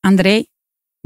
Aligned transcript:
Andrei 0.00 0.52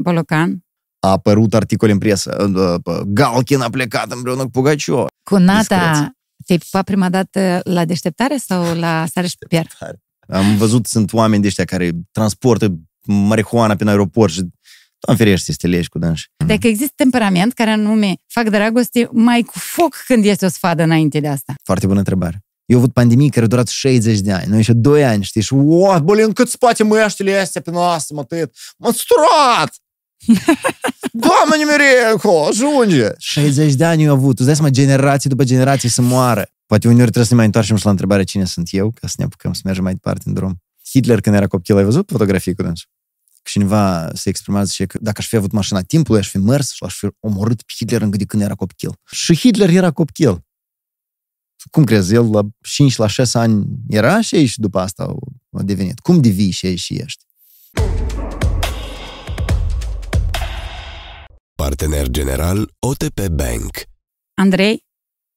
Bolocan, 0.02 0.64
A 1.00 1.08
apărut 1.10 1.54
articol 1.54 1.88
în 1.88 1.98
presă. 1.98 2.50
uh, 2.86 3.00
Galkin 3.06 3.60
a 3.60 3.68
plecat 3.70 4.12
împreună 4.12 4.42
cu 4.42 4.50
Pugaciova. 4.50 5.06
cu 5.22 5.36
Nata, 5.36 5.58
Discreție. 5.60 6.12
te-ai 6.46 6.58
pupat 6.58 6.84
prima 6.84 7.08
dată 7.08 7.60
la 7.64 7.84
deșteptare 7.84 8.36
sau 8.36 8.74
la 8.78 9.06
sare 9.12 9.26
și 9.26 9.36
pier? 9.48 9.66
Am 10.28 10.56
văzut, 10.56 10.86
sunt 10.86 11.12
oameni 11.12 11.42
de 11.42 11.48
ăștia 11.48 11.64
care 11.64 11.90
transportă 12.12 12.74
marihuana 13.06 13.74
prin 13.76 13.88
aeroport 13.88 14.32
și 14.32 14.42
Doamne 15.06 15.24
ferește 15.24 15.52
să 15.52 15.58
te 15.60 15.66
legi 15.66 15.88
cu 15.88 15.98
dânși. 15.98 16.30
Dacă 16.46 16.66
există 16.66 16.92
temperament 16.96 17.52
care 17.52 17.70
anume 17.70 18.14
fac 18.26 18.48
dragoste 18.48 19.08
mai 19.12 19.42
cu 19.42 19.52
foc 19.58 19.94
când 20.06 20.24
este 20.24 20.44
o 20.44 20.48
sfadă 20.48 20.82
înainte 20.82 21.20
de 21.20 21.28
asta. 21.28 21.54
Foarte 21.64 21.86
bună 21.86 21.98
întrebare. 21.98 22.43
Eu 22.66 22.78
văd 22.78 22.92
pandemii 22.92 23.28
care 23.28 23.40
au 23.40 23.46
durat 23.46 23.68
60 23.68 24.20
de 24.20 24.32
ani. 24.32 24.46
Noi 24.48 24.62
și 24.62 24.72
2 24.72 25.04
ani, 25.04 25.24
știi? 25.24 25.42
Și, 25.42 25.54
o, 25.54 26.00
blin, 26.00 26.32
cât 26.32 26.48
spate 26.48 26.82
măștile 26.82 27.36
astea 27.36 27.60
pe 27.60 27.70
noastră, 27.70 28.14
mă, 28.14 28.24
tăiet. 28.24 28.54
M-am 28.76 28.92
sturat! 28.92 29.74
Doamne, 31.26 31.56
nimereco, 31.56 32.46
ajunge! 32.46 33.08
60 33.18 33.74
de 33.74 33.84
ani 33.84 34.02
eu 34.02 34.12
avut. 34.12 34.28
Tu 34.28 34.34
îți 34.36 34.44
dai 34.44 34.54
seama, 34.54 34.70
generații 34.70 35.30
după 35.30 35.44
generații 35.44 35.88
să 35.88 36.02
moară. 36.02 36.48
Poate 36.66 36.86
uneori 36.88 37.10
trebuie 37.10 37.24
să 37.24 37.30
ne 37.30 37.36
mai 37.36 37.46
întoarcem 37.46 37.76
și 37.76 37.84
la 37.84 37.90
întrebarea 37.90 38.24
cine 38.24 38.44
sunt 38.44 38.68
eu, 38.70 38.90
ca 39.00 39.06
să 39.06 39.14
ne 39.18 39.24
apucăm 39.24 39.52
să 39.52 39.60
mergem 39.64 39.82
mai 39.82 39.92
departe 39.92 40.22
în 40.26 40.32
drum. 40.32 40.62
Hitler, 40.90 41.20
când 41.20 41.36
era 41.36 41.46
copil, 41.46 41.76
ai 41.76 41.84
văzut 41.84 42.10
fotografii 42.10 42.54
cu 42.54 42.62
dânsul? 42.62 42.88
Cineva 43.42 44.10
se 44.14 44.28
exprima, 44.28 44.64
zice 44.64 44.84
că 44.86 44.98
dacă 45.00 45.16
aș 45.18 45.28
fi 45.28 45.36
avut 45.36 45.52
mașina 45.52 45.80
timpului, 45.80 46.20
aș 46.20 46.28
fi 46.28 46.38
mers 46.38 46.72
și 46.72 46.82
l-aș 46.82 46.94
fi 46.94 47.08
omorât 47.20 47.62
pe 47.62 47.72
Hitler 47.76 48.02
încă 48.02 48.16
de 48.16 48.24
când 48.24 48.42
era 48.42 48.54
copil. 48.54 48.90
Și 49.10 49.36
Hitler 49.36 49.68
era 49.68 49.90
copil. 49.90 50.44
Cum 51.70 51.84
crezi, 51.84 52.14
el 52.14 52.30
la 52.30 52.42
5 52.60 52.96
la 52.96 53.06
6 53.06 53.38
ani 53.38 53.66
era 53.88 54.20
și 54.20 54.34
ei 54.34 54.46
și 54.46 54.60
după 54.60 54.78
asta 54.78 55.14
a 55.52 55.62
devenit. 55.62 55.98
Cum 55.98 56.20
devii 56.20 56.50
și 56.50 56.66
ei 56.66 56.76
și 56.76 56.94
ești? 56.94 57.24
Partener 61.54 62.08
general 62.08 62.74
OTP 62.78 63.26
Bank. 63.28 63.70
Andrei 64.34 64.86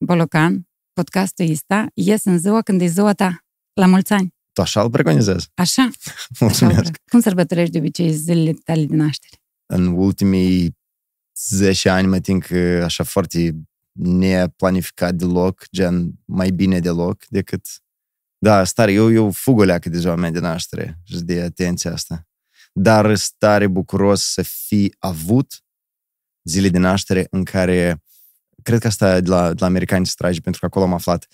Bolocan, 0.05 0.67
podcastul 0.94 1.52
ăsta 1.52 1.88
ies 1.94 2.23
în 2.25 2.39
ziua 2.39 2.61
când 2.61 2.81
e 2.81 2.86
ziua 2.86 3.14
ta. 3.14 3.45
La 3.73 3.86
mulți 3.86 4.14
ani. 4.14 4.36
Tu 4.53 4.61
așa 4.61 4.81
îl 4.81 4.89
preconizezi. 4.89 5.48
Așa? 5.53 5.81
Așa 5.92 5.92
Mulțumesc. 6.39 6.78
vreau. 6.78 6.94
Cum 7.09 7.20
sărbătorești 7.20 7.72
de 7.72 7.78
obicei 7.78 8.11
zilele 8.11 8.53
tale 8.64 8.86
de 8.86 8.95
naștere? 8.95 9.36
În 9.66 9.86
ultimii 9.88 10.78
10 11.38 11.89
ani 11.89 12.08
mă 12.08 12.20
tin 12.20 12.39
că 12.39 12.81
așa 12.83 13.03
foarte 13.03 13.55
neplanificat 13.98 15.16
deloc, 15.16 15.66
gen 15.72 16.12
mai 16.26 16.50
bine 16.50 16.80
deloc 16.80 17.26
decât... 17.28 17.66
Da, 18.39 18.64
stare, 18.64 18.92
eu, 18.92 19.12
eu 19.12 19.31
fug 19.31 19.59
o 19.59 19.64
leacă 19.64 19.89
de 19.89 19.98
ziua 19.98 20.16
mea 20.16 20.31
de 20.31 20.39
naștere 20.39 21.00
și 21.04 21.20
de 21.20 21.42
atenția 21.42 21.92
asta. 21.92 22.28
Dar 22.73 23.16
stare 23.16 23.67
bucuros 23.67 24.23
să 24.23 24.42
fi 24.42 24.95
avut 25.00 25.64
zile 26.44 26.70
de 26.70 26.78
naștere 26.78 27.28
în 27.30 27.44
care, 27.44 28.04
cred 28.64 28.80
că 28.80 28.88
asta 28.88 29.20
de 29.20 29.30
la, 29.30 29.48
de 29.48 29.59
la 29.59 29.66
americani 29.66 30.06
se 30.06 30.14
trage, 30.17 30.39
pentru 30.39 30.59
că 30.59 30.66
acolo 30.66 30.86
am 30.86 30.94
aflat, 30.94 31.28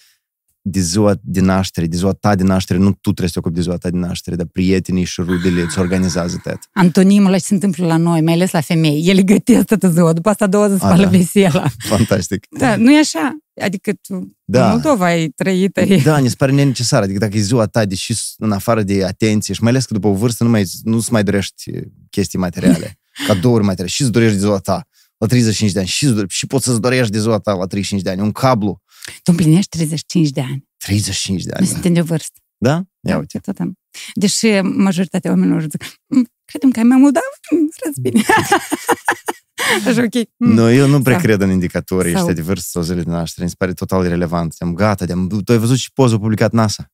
de 0.65 0.79
ziua 0.79 1.13
de 1.21 1.41
naștere, 1.41 1.85
de 1.87 1.95
ziua 1.97 2.11
ta 2.11 2.35
de 2.35 2.43
naștere, 2.43 2.79
nu 2.79 2.91
tu 2.91 2.97
trebuie 3.01 3.27
să 3.27 3.33
te 3.33 3.39
ocupi 3.39 3.55
de 3.55 3.61
ziua 3.61 3.75
ta 3.77 3.89
de 3.89 3.97
naștere, 3.97 4.35
dar 4.35 4.45
prietenii 4.51 5.03
și 5.03 5.21
rudele 5.21 5.61
îți 5.61 5.79
organizează 5.79 6.39
tot. 6.43 6.57
Antonimul 6.73 7.27
ăla 7.27 7.37
ce 7.37 7.43
se 7.45 7.53
întâmplă 7.53 7.85
la 7.85 7.97
noi, 7.97 8.21
mai 8.21 8.33
ales 8.33 8.51
la 8.51 8.61
femei. 8.61 9.07
Ele 9.07 9.21
gătesc 9.23 9.65
toată 9.65 9.89
ziua, 9.89 10.13
după 10.13 10.29
asta 10.29 10.47
două 10.47 10.67
zi 10.67 10.75
spală 10.75 11.03
da. 11.03 11.09
vesela. 11.09 11.65
Fantastic. 11.95 12.45
Da, 12.57 12.75
nu 12.75 12.91
e 12.91 12.99
așa. 12.99 13.37
Adică 13.61 13.91
tu 14.01 14.35
Da. 14.45 14.65
în 14.65 14.71
Moldova 14.71 15.05
ai 15.05 15.27
trăit, 15.27 15.77
ai... 15.77 16.01
Da, 16.01 16.19
mi 16.19 16.29
se 16.29 16.35
pare 16.37 16.51
nenecesar. 16.51 17.01
Adică 17.01 17.19
dacă 17.19 17.37
e 17.37 17.41
ziua 17.41 17.65
ta, 17.65 17.85
deși 17.85 18.13
în 18.37 18.51
afară 18.51 18.83
de 18.83 19.05
atenție 19.05 19.53
și 19.53 19.61
mai 19.61 19.71
ales 19.71 19.85
că 19.85 19.93
după 19.93 20.07
o 20.07 20.13
vârstă 20.13 20.43
nu 20.43 20.49
mai, 20.49 20.65
nu-ți 20.83 21.11
mai 21.11 21.23
dorești 21.23 21.71
chestii 22.09 22.39
materiale, 22.39 22.99
cadouri 23.27 23.63
materiale. 23.63 23.89
Și 23.89 24.01
îți 24.01 24.11
dorești 24.11 24.33
de 24.35 24.39
ziua 24.41 24.57
ta 24.57 24.87
la 25.17 25.27
35 25.27 25.71
de 25.71 25.79
ani 25.79 25.87
și, 25.87 26.05
îți 26.05 26.13
dore- 26.13 26.25
și 26.29 26.47
poți 26.47 26.65
să-ți 26.65 26.81
dorești 26.81 27.11
de 27.11 27.19
ziua 27.19 27.37
ta 27.39 27.51
la 27.51 27.65
35 27.65 28.01
de 28.01 28.09
ani. 28.09 28.21
Un 28.21 28.31
cablu. 28.31 28.81
Tu 29.05 29.31
împlinești 29.31 29.69
35 29.69 30.29
de 30.29 30.41
ani. 30.41 30.67
35 30.77 31.43
de 31.43 31.49
Nu 31.51 31.57
ani. 31.57 31.67
suntem 31.67 31.93
de 31.93 31.99
o 31.99 32.03
vârstă. 32.03 32.39
Da? 32.57 32.83
Ia 33.07 33.17
uite. 33.17 33.39
Tot 33.39 33.57
am. 33.59 33.73
Deși 34.13 34.47
majoritatea 34.61 35.31
oamenilor 35.31 35.61
zic, 35.61 35.83
"Mm, 36.07 36.27
credem 36.45 36.69
că 36.71 36.79
ai 36.79 36.85
mai 36.85 36.97
mult, 36.97 37.13
dar 37.13 37.23
mm, 37.51 37.69
răți 37.85 38.01
bine. 38.01 38.21
Așa, 39.87 40.01
ok. 40.03 40.13
Mm. 40.37 40.53
Nu, 40.53 40.71
eu 40.71 40.87
nu 40.87 41.01
prea 41.01 41.15
Sau- 41.15 41.23
cred 41.25 41.41
în 41.41 41.49
indicatorii 41.51 42.11
sau- 42.11 42.19
ăștia 42.19 42.35
de 42.35 42.41
vârstă 42.41 42.67
sau 42.71 42.81
zile 42.81 43.01
de 43.03 43.09
naștere. 43.09 43.43
Mi 43.43 43.49
se 43.49 43.55
pare 43.57 43.73
total 43.73 44.05
irrelevant. 44.05 44.55
Am 44.59 44.73
gata, 44.73 45.05
de 45.05 45.13
tu 45.45 45.51
ai 45.51 45.57
văzut 45.57 45.77
și 45.77 45.91
poză 45.93 46.17
publicat 46.17 46.51
NASA. 46.51 46.91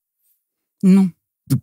Nu. 0.79 1.09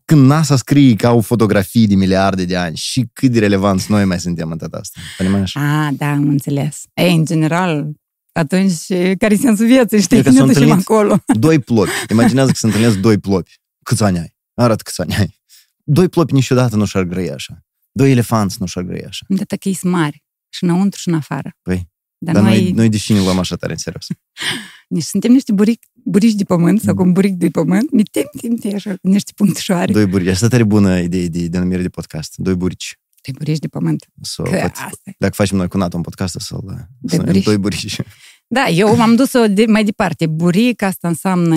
Când 0.04 0.26
NASA 0.26 0.56
scrie 0.56 0.94
că 0.96 1.06
au 1.06 1.20
fotografii 1.20 1.86
de 1.86 1.94
miliarde 1.94 2.44
de 2.44 2.56
ani 2.56 2.76
și 2.76 3.08
cât 3.12 3.30
de 3.30 3.38
relevanți 3.38 3.90
noi 3.90 4.04
mai 4.04 4.20
suntem 4.20 4.50
în 4.50 4.58
tot 4.58 4.72
asta. 4.72 5.00
Păi 5.16 5.26
așa. 5.26 5.86
Ah, 5.86 5.92
da, 5.96 6.10
am 6.10 6.28
înțeles. 6.28 6.82
Ei, 6.94 7.14
în 7.14 7.24
general, 7.24 7.90
atunci, 8.36 8.86
care 9.18 9.34
e 9.34 9.36
sensul 9.36 9.66
vieții, 9.66 10.00
știi? 10.00 10.16
E 10.18 10.22
că 10.22 10.30
Ne 10.30 10.36
s-au 10.36 10.46
ducem 10.46 10.62
întâlnit- 10.62 10.84
acolo. 10.88 11.22
Doi 11.46 11.58
plopi. 11.58 11.90
Imaginează 12.10 12.50
că 12.50 12.56
se 12.56 12.66
întâlnesc 12.66 12.96
doi 12.96 13.18
plopi. 13.18 13.54
Câți 13.82 14.02
ani 14.02 14.18
ai? 14.18 14.34
Arată 14.54 14.82
câți 14.84 15.00
ani 15.00 15.14
ai. 15.16 15.40
Doi 15.84 16.08
plopi 16.08 16.32
niciodată 16.32 16.76
nu 16.76 16.84
și-ar 16.84 17.02
grăi 17.02 17.30
așa. 17.32 17.64
Doi 17.92 18.10
elefanți 18.10 18.56
nu 18.60 18.66
și-ar 18.66 18.84
grăi 18.84 19.04
așa. 19.04 19.24
De 19.28 19.44
că 19.56 19.68
ei 19.68 19.74
sunt 19.74 19.92
mari. 19.92 20.24
Și 20.48 20.64
înăuntru 20.64 21.00
și 21.00 21.08
în 21.08 21.14
afară. 21.14 21.56
Păi, 21.62 21.88
Dar, 22.18 22.34
Dar 22.34 22.42
noi, 22.42 22.62
noi, 22.62 22.72
noi 22.72 22.88
deși 22.88 23.12
ne 23.12 23.18
luăm 23.20 23.38
așa 23.38 23.56
tare 23.56 23.72
în 23.72 23.78
serios. 23.78 24.06
nici 24.88 25.02
suntem 25.02 25.32
niște 25.32 25.52
buric, 25.52 25.82
burici 25.92 26.32
de 26.34 26.44
pământ, 26.44 26.80
sau 26.80 26.92
Mm. 26.94 26.98
cum 26.98 27.12
buric 27.12 27.34
de 27.34 27.48
pământ, 27.48 27.90
ne 27.92 28.02
tem, 28.10 28.24
tem, 28.40 28.54
tem, 28.56 28.74
așa, 28.74 28.90
cu 28.90 29.08
niște 29.08 29.32
punctușoare. 29.36 29.92
Doi, 29.92 30.02
Doi 30.02 30.10
burici. 30.10 30.28
Asta 30.28 30.48
tare 30.48 30.64
bună 30.64 30.98
idee 31.00 31.26
de 31.28 31.48
denumire 31.48 31.82
de 31.82 31.88
podcast. 31.88 32.34
Doi 32.36 32.54
burici. 32.54 32.98
Doi 33.22 33.34
burici 33.38 33.58
de 33.58 33.68
pământ. 33.68 34.06
So, 34.22 34.42
Că 34.42 34.48
poate, 34.50 34.66
asta 34.66 35.00
e. 35.04 35.12
dacă 35.18 35.34
facem 35.34 35.56
noi 35.56 35.68
cu 35.68 35.76
NATO 35.76 35.96
un 35.96 36.02
podcast, 36.02 36.36
să-l 36.40 36.60
Doi 37.00 37.18
să 37.18 37.22
burici. 37.24 37.44
doi 37.44 37.56
burici. 37.58 37.96
Da, 38.48 38.68
eu 38.68 38.96
m-am 38.96 39.14
dus-o 39.16 39.46
de, 39.46 39.64
mai 39.66 39.84
departe. 39.84 40.26
Buric, 40.26 40.82
asta 40.82 41.08
înseamnă 41.08 41.56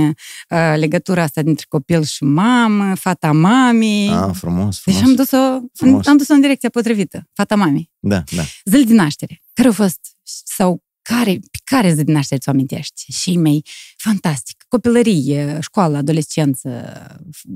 uh, 0.49 0.73
legătura 0.75 1.23
asta 1.23 1.41
dintre 1.41 1.65
copil 1.69 2.03
și 2.03 2.23
mamă, 2.23 2.95
fata 2.95 3.31
mamei. 3.31 4.09
Ah, 4.09 4.29
frumos, 4.33 4.81
deci 4.85 4.95
frumos. 4.95 5.09
am 5.09 5.15
dus-o, 5.15 5.37
în, 5.37 5.69
Frumos. 5.73 6.07
am 6.07 6.17
dus-o 6.17 6.33
în 6.33 6.41
direcția 6.41 6.69
potrivită. 6.69 7.27
Fata 7.33 7.55
mamei. 7.55 7.89
Da, 7.99 8.23
da. 8.35 8.41
Zile 8.65 8.83
de 8.83 8.93
naștere. 8.93 9.41
Care 9.53 9.67
au 9.67 9.73
fost, 9.73 9.99
sau 10.45 10.83
care, 11.01 11.31
pe 11.51 11.59
care 11.63 11.93
zi 11.93 12.03
de 12.03 12.11
naștere 12.11 12.39
ți-o 12.39 12.51
amintești? 12.51 13.11
Și 13.11 13.37
mai 13.37 13.63
fantastic. 13.97 14.63
Copilărie, 14.67 15.57
școală, 15.61 15.97
adolescență, 15.97 16.69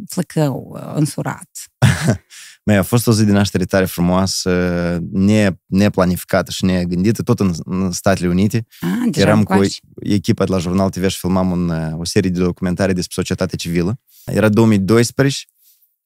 flăcău, 0.07 0.79
însurat. 0.95 1.49
Mai 2.65 2.75
a 2.75 2.83
fost 2.83 3.07
o 3.07 3.11
zi 3.11 3.23
de 3.23 3.31
naștere 3.31 3.65
tare 3.65 3.85
frumoasă, 3.85 4.99
ne, 5.11 5.51
neplanificată 5.65 6.51
și 6.51 6.65
negândită, 6.65 7.21
tot 7.21 7.39
în, 7.39 7.53
în 7.63 7.91
Statele 7.91 8.27
Unite. 8.27 8.65
Ah, 8.79 8.89
deja 9.11 9.25
Eram 9.25 9.43
cu 9.43 9.51
încoace. 9.51 9.79
echipa 10.01 10.45
de 10.45 10.51
la 10.51 10.57
Jurnal 10.57 10.89
TV 10.89 11.07
și 11.07 11.17
filmam 11.17 11.51
un, 11.51 11.69
uh, 11.69 11.99
o 11.99 12.05
serie 12.05 12.29
de 12.29 12.39
documentare 12.39 12.93
despre 12.93 13.13
societatea 13.15 13.57
civilă. 13.57 13.99
Era 14.25 14.49
2012 14.49 15.45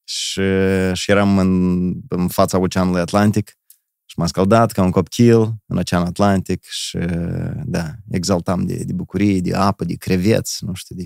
și, 0.04 0.42
și 0.94 1.12
eram 1.12 1.38
în, 1.38 1.94
în 2.08 2.28
fața 2.28 2.58
Oceanului 2.58 3.02
Atlantic 3.02 3.58
și 4.06 4.16
m-am 4.18 4.28
scaldat 4.28 4.72
ca 4.72 4.84
un 4.84 4.92
copil 4.92 5.54
în 5.66 5.78
Oceanul 5.78 6.08
Atlantic 6.08 6.64
și, 6.64 6.98
da, 7.64 7.92
exaltam 8.10 8.66
de, 8.66 8.76
de 8.76 8.94
bucurie, 8.94 9.40
de 9.40 9.56
apă, 9.56 9.86
de 9.86 9.94
creveți, 9.94 10.66
nu 10.66 10.74
știu, 10.74 10.96
de... 10.96 11.06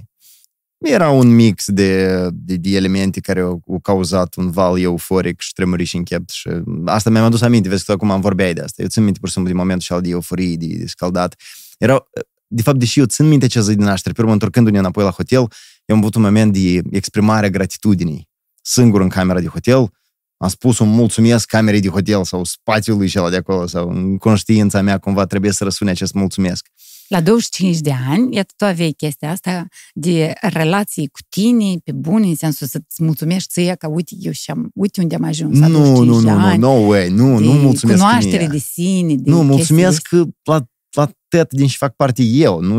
Era 0.85 1.09
un 1.09 1.35
mix 1.35 1.65
de, 1.67 2.27
de, 2.33 2.55
de 2.55 2.69
elemente 2.69 3.19
care 3.19 3.39
au, 3.39 3.61
au 3.67 3.79
cauzat 3.79 4.35
un 4.35 4.51
val 4.51 4.79
euforic 4.79 5.39
și 5.39 5.53
tremuriși 5.53 5.95
în 5.95 6.03
chept 6.03 6.29
și 6.29 6.49
asta 6.85 7.09
mi-am 7.09 7.23
adus 7.23 7.41
aminte, 7.41 7.69
vezi 7.69 7.85
că 7.85 7.91
tu 7.91 7.97
acum 7.97 8.11
am 8.11 8.21
vorbeai 8.21 8.53
de 8.53 8.61
asta. 8.61 8.81
Eu 8.81 8.87
țin 8.87 9.03
minte 9.03 9.19
pur 9.19 9.27
și 9.27 9.33
simplu 9.33 9.51
de 9.51 9.57
momentul 9.57 9.83
și 9.83 9.93
al 9.93 10.01
de 10.01 10.09
euforie, 10.09 10.55
de, 10.55 10.65
de 10.65 10.87
scaldat. 10.87 11.35
Erau, 11.77 12.09
de 12.47 12.61
fapt, 12.61 12.79
deși 12.79 12.99
eu 12.99 13.05
țin 13.05 13.27
minte 13.27 13.47
ce 13.47 13.61
zi 13.61 13.75
de 13.75 13.83
naștere, 13.83 14.13
pe 14.13 14.21
urmă, 14.21 14.33
întorcându-ne 14.33 14.77
înapoi 14.77 15.03
la 15.03 15.11
hotel, 15.11 15.39
eu 15.85 15.95
am 15.95 15.97
avut 15.97 16.15
un 16.15 16.21
moment 16.21 16.53
de 16.53 16.81
exprimare 16.91 17.45
a 17.45 17.49
gratitudinii. 17.49 18.29
Singur 18.61 19.01
în 19.01 19.09
camera 19.09 19.39
de 19.39 19.47
hotel, 19.47 19.91
am 20.37 20.49
spus 20.49 20.79
un 20.79 20.89
mulțumesc 20.89 21.47
camerei 21.47 21.79
de 21.79 21.89
hotel 21.89 22.23
sau 22.23 22.43
spațiului 22.43 23.07
celălalt 23.07 23.33
de 23.33 23.39
acolo 23.39 23.67
sau 23.67 23.89
în 23.89 24.17
conștiința 24.17 24.81
mea 24.81 24.97
cumva 24.97 25.25
trebuie 25.25 25.51
să 25.51 25.63
răsune 25.63 25.91
acest 25.91 26.13
mulțumesc. 26.13 26.67
La 27.11 27.21
25 27.21 27.77
de 27.79 27.91
ani, 28.09 28.35
iată, 28.35 28.53
tu 28.57 28.65
aveai 28.65 28.91
chestia 28.91 29.31
asta 29.31 29.67
de 29.93 30.33
relații 30.41 31.07
cu 31.07 31.19
tine, 31.29 31.75
pe 31.83 31.91
bune, 31.91 32.25
în 32.27 32.35
sensul 32.35 32.67
să-ți 32.67 33.03
mulțumești 33.03 33.49
ție 33.51 33.75
că, 33.75 33.87
uite, 33.87 34.15
eu 34.19 34.31
și-am, 34.31 34.71
uite 34.73 35.01
unde 35.01 35.15
am 35.15 35.23
ajuns 35.23 35.59
la 35.59 35.67
Nu, 35.67 35.73
25 35.77 36.07
nu, 36.07 36.21
de 36.21 36.29
nu, 36.31 36.37
nu, 36.37 36.45
ani. 36.45 36.57
no 36.57 36.69
way, 36.69 37.09
nu, 37.09 37.39
de 37.39 37.45
nu 37.45 37.51
mulțumesc 37.51 37.99
cunoaștere 37.99 38.37
mie. 38.37 38.47
de 38.47 38.57
sine, 38.57 39.15
de 39.15 39.29
Nu, 39.29 39.35
chestii 39.37 39.55
mulțumesc 39.55 40.09
de- 40.09 40.17
că 40.17 40.25
la, 40.51 40.65
la 40.91 41.11
tot 41.27 41.53
din 41.53 41.67
și 41.67 41.77
fac 41.77 41.95
parte 41.95 42.21
eu, 42.23 42.59
nu 42.61 42.75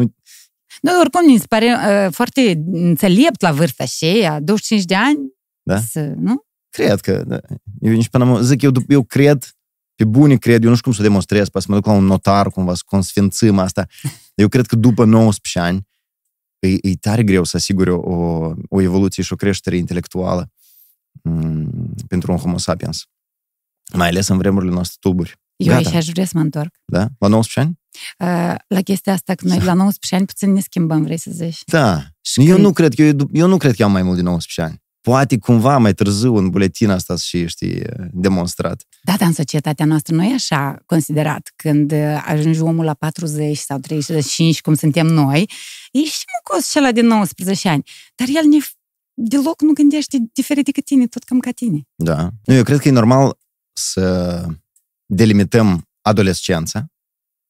Nu, 0.83 0.99
oricum, 1.01 1.33
mi 1.33 1.39
se 1.39 1.47
pare 1.49 1.67
uh, 2.07 2.13
foarte 2.13 2.63
înțelept 2.73 3.41
la 3.41 3.53
vârsta 3.53 3.83
aceea, 3.83 4.41
25 4.41 4.85
de 4.87 4.95
ani, 4.95 5.19
Da? 5.63 5.79
să, 5.81 6.13
nu? 6.17 6.45
cred 6.71 7.01
că, 7.01 7.23
da. 7.27 7.39
eu 7.81 7.93
nici 7.93 8.09
până 8.09 8.25
am, 8.25 8.43
zic, 8.43 8.63
eu, 8.63 8.71
eu 8.89 9.03
cred, 9.03 9.49
pe 9.95 10.05
bune 10.05 10.37
cred, 10.37 10.63
eu 10.63 10.69
nu 10.69 10.75
știu 10.77 10.85
cum 10.85 10.93
să 10.93 11.01
o 11.01 11.09
demonstrez, 11.09 11.49
poate 11.49 11.67
să 11.67 11.73
mă 11.73 11.79
duc 11.81 11.87
la 11.87 11.93
un 11.99 12.05
notar 12.05 12.51
cumva, 12.51 12.75
să 12.75 12.83
consfințim 12.87 13.59
asta. 13.59 13.87
Eu 14.43 14.49
cred 14.49 14.67
că 14.67 14.77
după 14.77 15.05
19 15.05 15.59
ani, 15.59 15.89
e, 16.59 16.69
e 16.91 16.97
tare 17.01 17.23
greu 17.23 17.45
să 17.45 17.57
asigure 17.57 17.91
o, 17.93 18.01
o, 18.15 18.53
o 18.69 18.81
evoluție 18.81 19.23
și 19.23 19.33
o 19.33 19.37
creștere 19.37 19.77
intelectuală 19.77 20.51
m, 21.23 21.65
pentru 22.09 22.33
un 22.33 22.39
homo 22.39 22.59
sapiens. 22.59 23.05
Mai 23.93 24.09
ales 24.09 24.29
în 24.29 24.39
vremurile 24.39 24.73
noastre 24.73 24.97
tulburi. 25.01 25.41
Eu 25.57 25.67
Gata. 25.75 25.89
aici 25.89 25.97
aș 25.97 26.07
vrea 26.09 26.25
să 26.25 26.33
mă 26.35 26.41
întorc. 26.41 26.75
Da? 26.85 27.07
La 27.19 27.29
19 27.29 27.61
ani? 27.61 27.81
Uh, 28.19 28.55
La 28.67 28.81
chestia 28.81 29.13
asta, 29.13 29.35
că 29.35 29.47
noi 29.47 29.59
la 29.59 29.73
19 29.75 30.15
ani 30.15 30.27
puțin 30.27 30.53
ne 30.53 30.61
schimbăm, 30.61 31.03
vrei 31.03 31.17
să 31.17 31.31
zici. 31.33 31.63
Da. 31.67 32.03
Și 32.21 32.41
Eu 32.41 32.47
când- 32.47 32.59
nu 32.67 32.73
cred 32.73 32.95
că 32.95 33.03
eu, 33.03 33.17
eu 33.33 33.47
nu 33.49 33.57
cred 33.57 33.75
că 33.75 33.85
am 33.85 33.93
mai 33.93 34.03
mult 34.03 34.17
de 34.17 34.23
19 34.23 34.63
ani. 34.73 34.82
Poate 35.03 35.39
cumva 35.39 35.79
mai 35.79 35.95
târziu 35.95 36.37
în 36.37 36.51
buletin 36.51 36.91
asta 36.91 37.17
și 37.17 37.47
știi, 37.47 37.83
demonstrat. 38.11 38.87
Da, 39.03 39.17
dar 39.17 39.29
în 39.29 39.35
societatea 39.35 39.85
noastră 39.85 40.15
nu 40.15 40.25
e 40.25 40.35
așa 40.35 40.83
considerat. 40.87 41.53
Când 41.57 41.93
uh, 41.93 42.23
ajungi 42.27 42.61
omul 42.61 42.85
la 42.85 42.95
40 42.95 43.59
sau 43.59 43.79
35, 43.79 44.61
cum 44.61 44.75
suntem 44.75 45.07
noi, 45.07 45.51
ești 45.93 46.17
și 46.19 46.25
mucos 46.43 46.71
cel 46.71 46.91
de 46.93 47.01
19 47.01 47.69
ani. 47.69 47.83
Dar 48.15 48.29
el 48.29 48.49
ne, 48.49 48.59
deloc 49.15 49.61
nu 49.61 49.73
gândește 49.73 50.19
diferit 50.33 50.65
decât 50.65 50.85
tine, 50.85 51.07
tot 51.07 51.23
cam 51.23 51.39
ca 51.39 51.51
tine. 51.51 51.81
Da. 51.95 52.29
Nu, 52.45 52.55
eu 52.55 52.63
cred 52.63 52.79
că 52.79 52.89
e 52.89 52.91
normal 52.91 53.39
să 53.73 54.47
delimităm 55.07 55.89
adolescența 56.01 56.87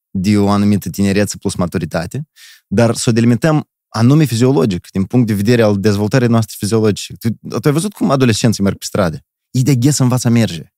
de 0.09 0.37
o 0.37 0.49
anumită 0.49 0.89
tinerețe 0.89 1.37
plus 1.37 1.55
maturitate, 1.55 2.27
dar 2.67 2.95
să 2.95 3.09
o 3.09 3.13
delimităm 3.13 3.69
anume 3.95 4.23
fiziologic, 4.23 4.87
din 4.91 5.03
punct 5.03 5.27
de 5.27 5.33
vedere 5.33 5.61
al 5.61 5.79
dezvoltării 5.79 6.27
noastre 6.27 6.55
fiziologice. 6.57 7.13
Tu, 7.19 7.29
tu 7.59 7.67
ai 7.67 7.71
văzut 7.71 7.93
cum 7.93 8.11
adolescenții 8.11 8.63
merg 8.63 8.77
pe 8.77 8.85
stradă? 8.85 9.19
Ei 9.51 9.63
de 9.63 9.75
ghes 9.75 9.97
învață 9.97 10.27
a 10.27 10.31
merge. 10.31 10.73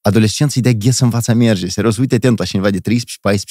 Adolescenții 0.00 0.60
de 0.60 0.74
ghes 0.74 0.98
învață 0.98 1.30
a 1.30 1.34
merge. 1.34 1.68
Serios, 1.68 1.96
uite 1.96 2.14
atent 2.14 2.38
la 2.38 2.44
cineva 2.44 2.70
de 2.70 2.80
13-14 2.80 2.92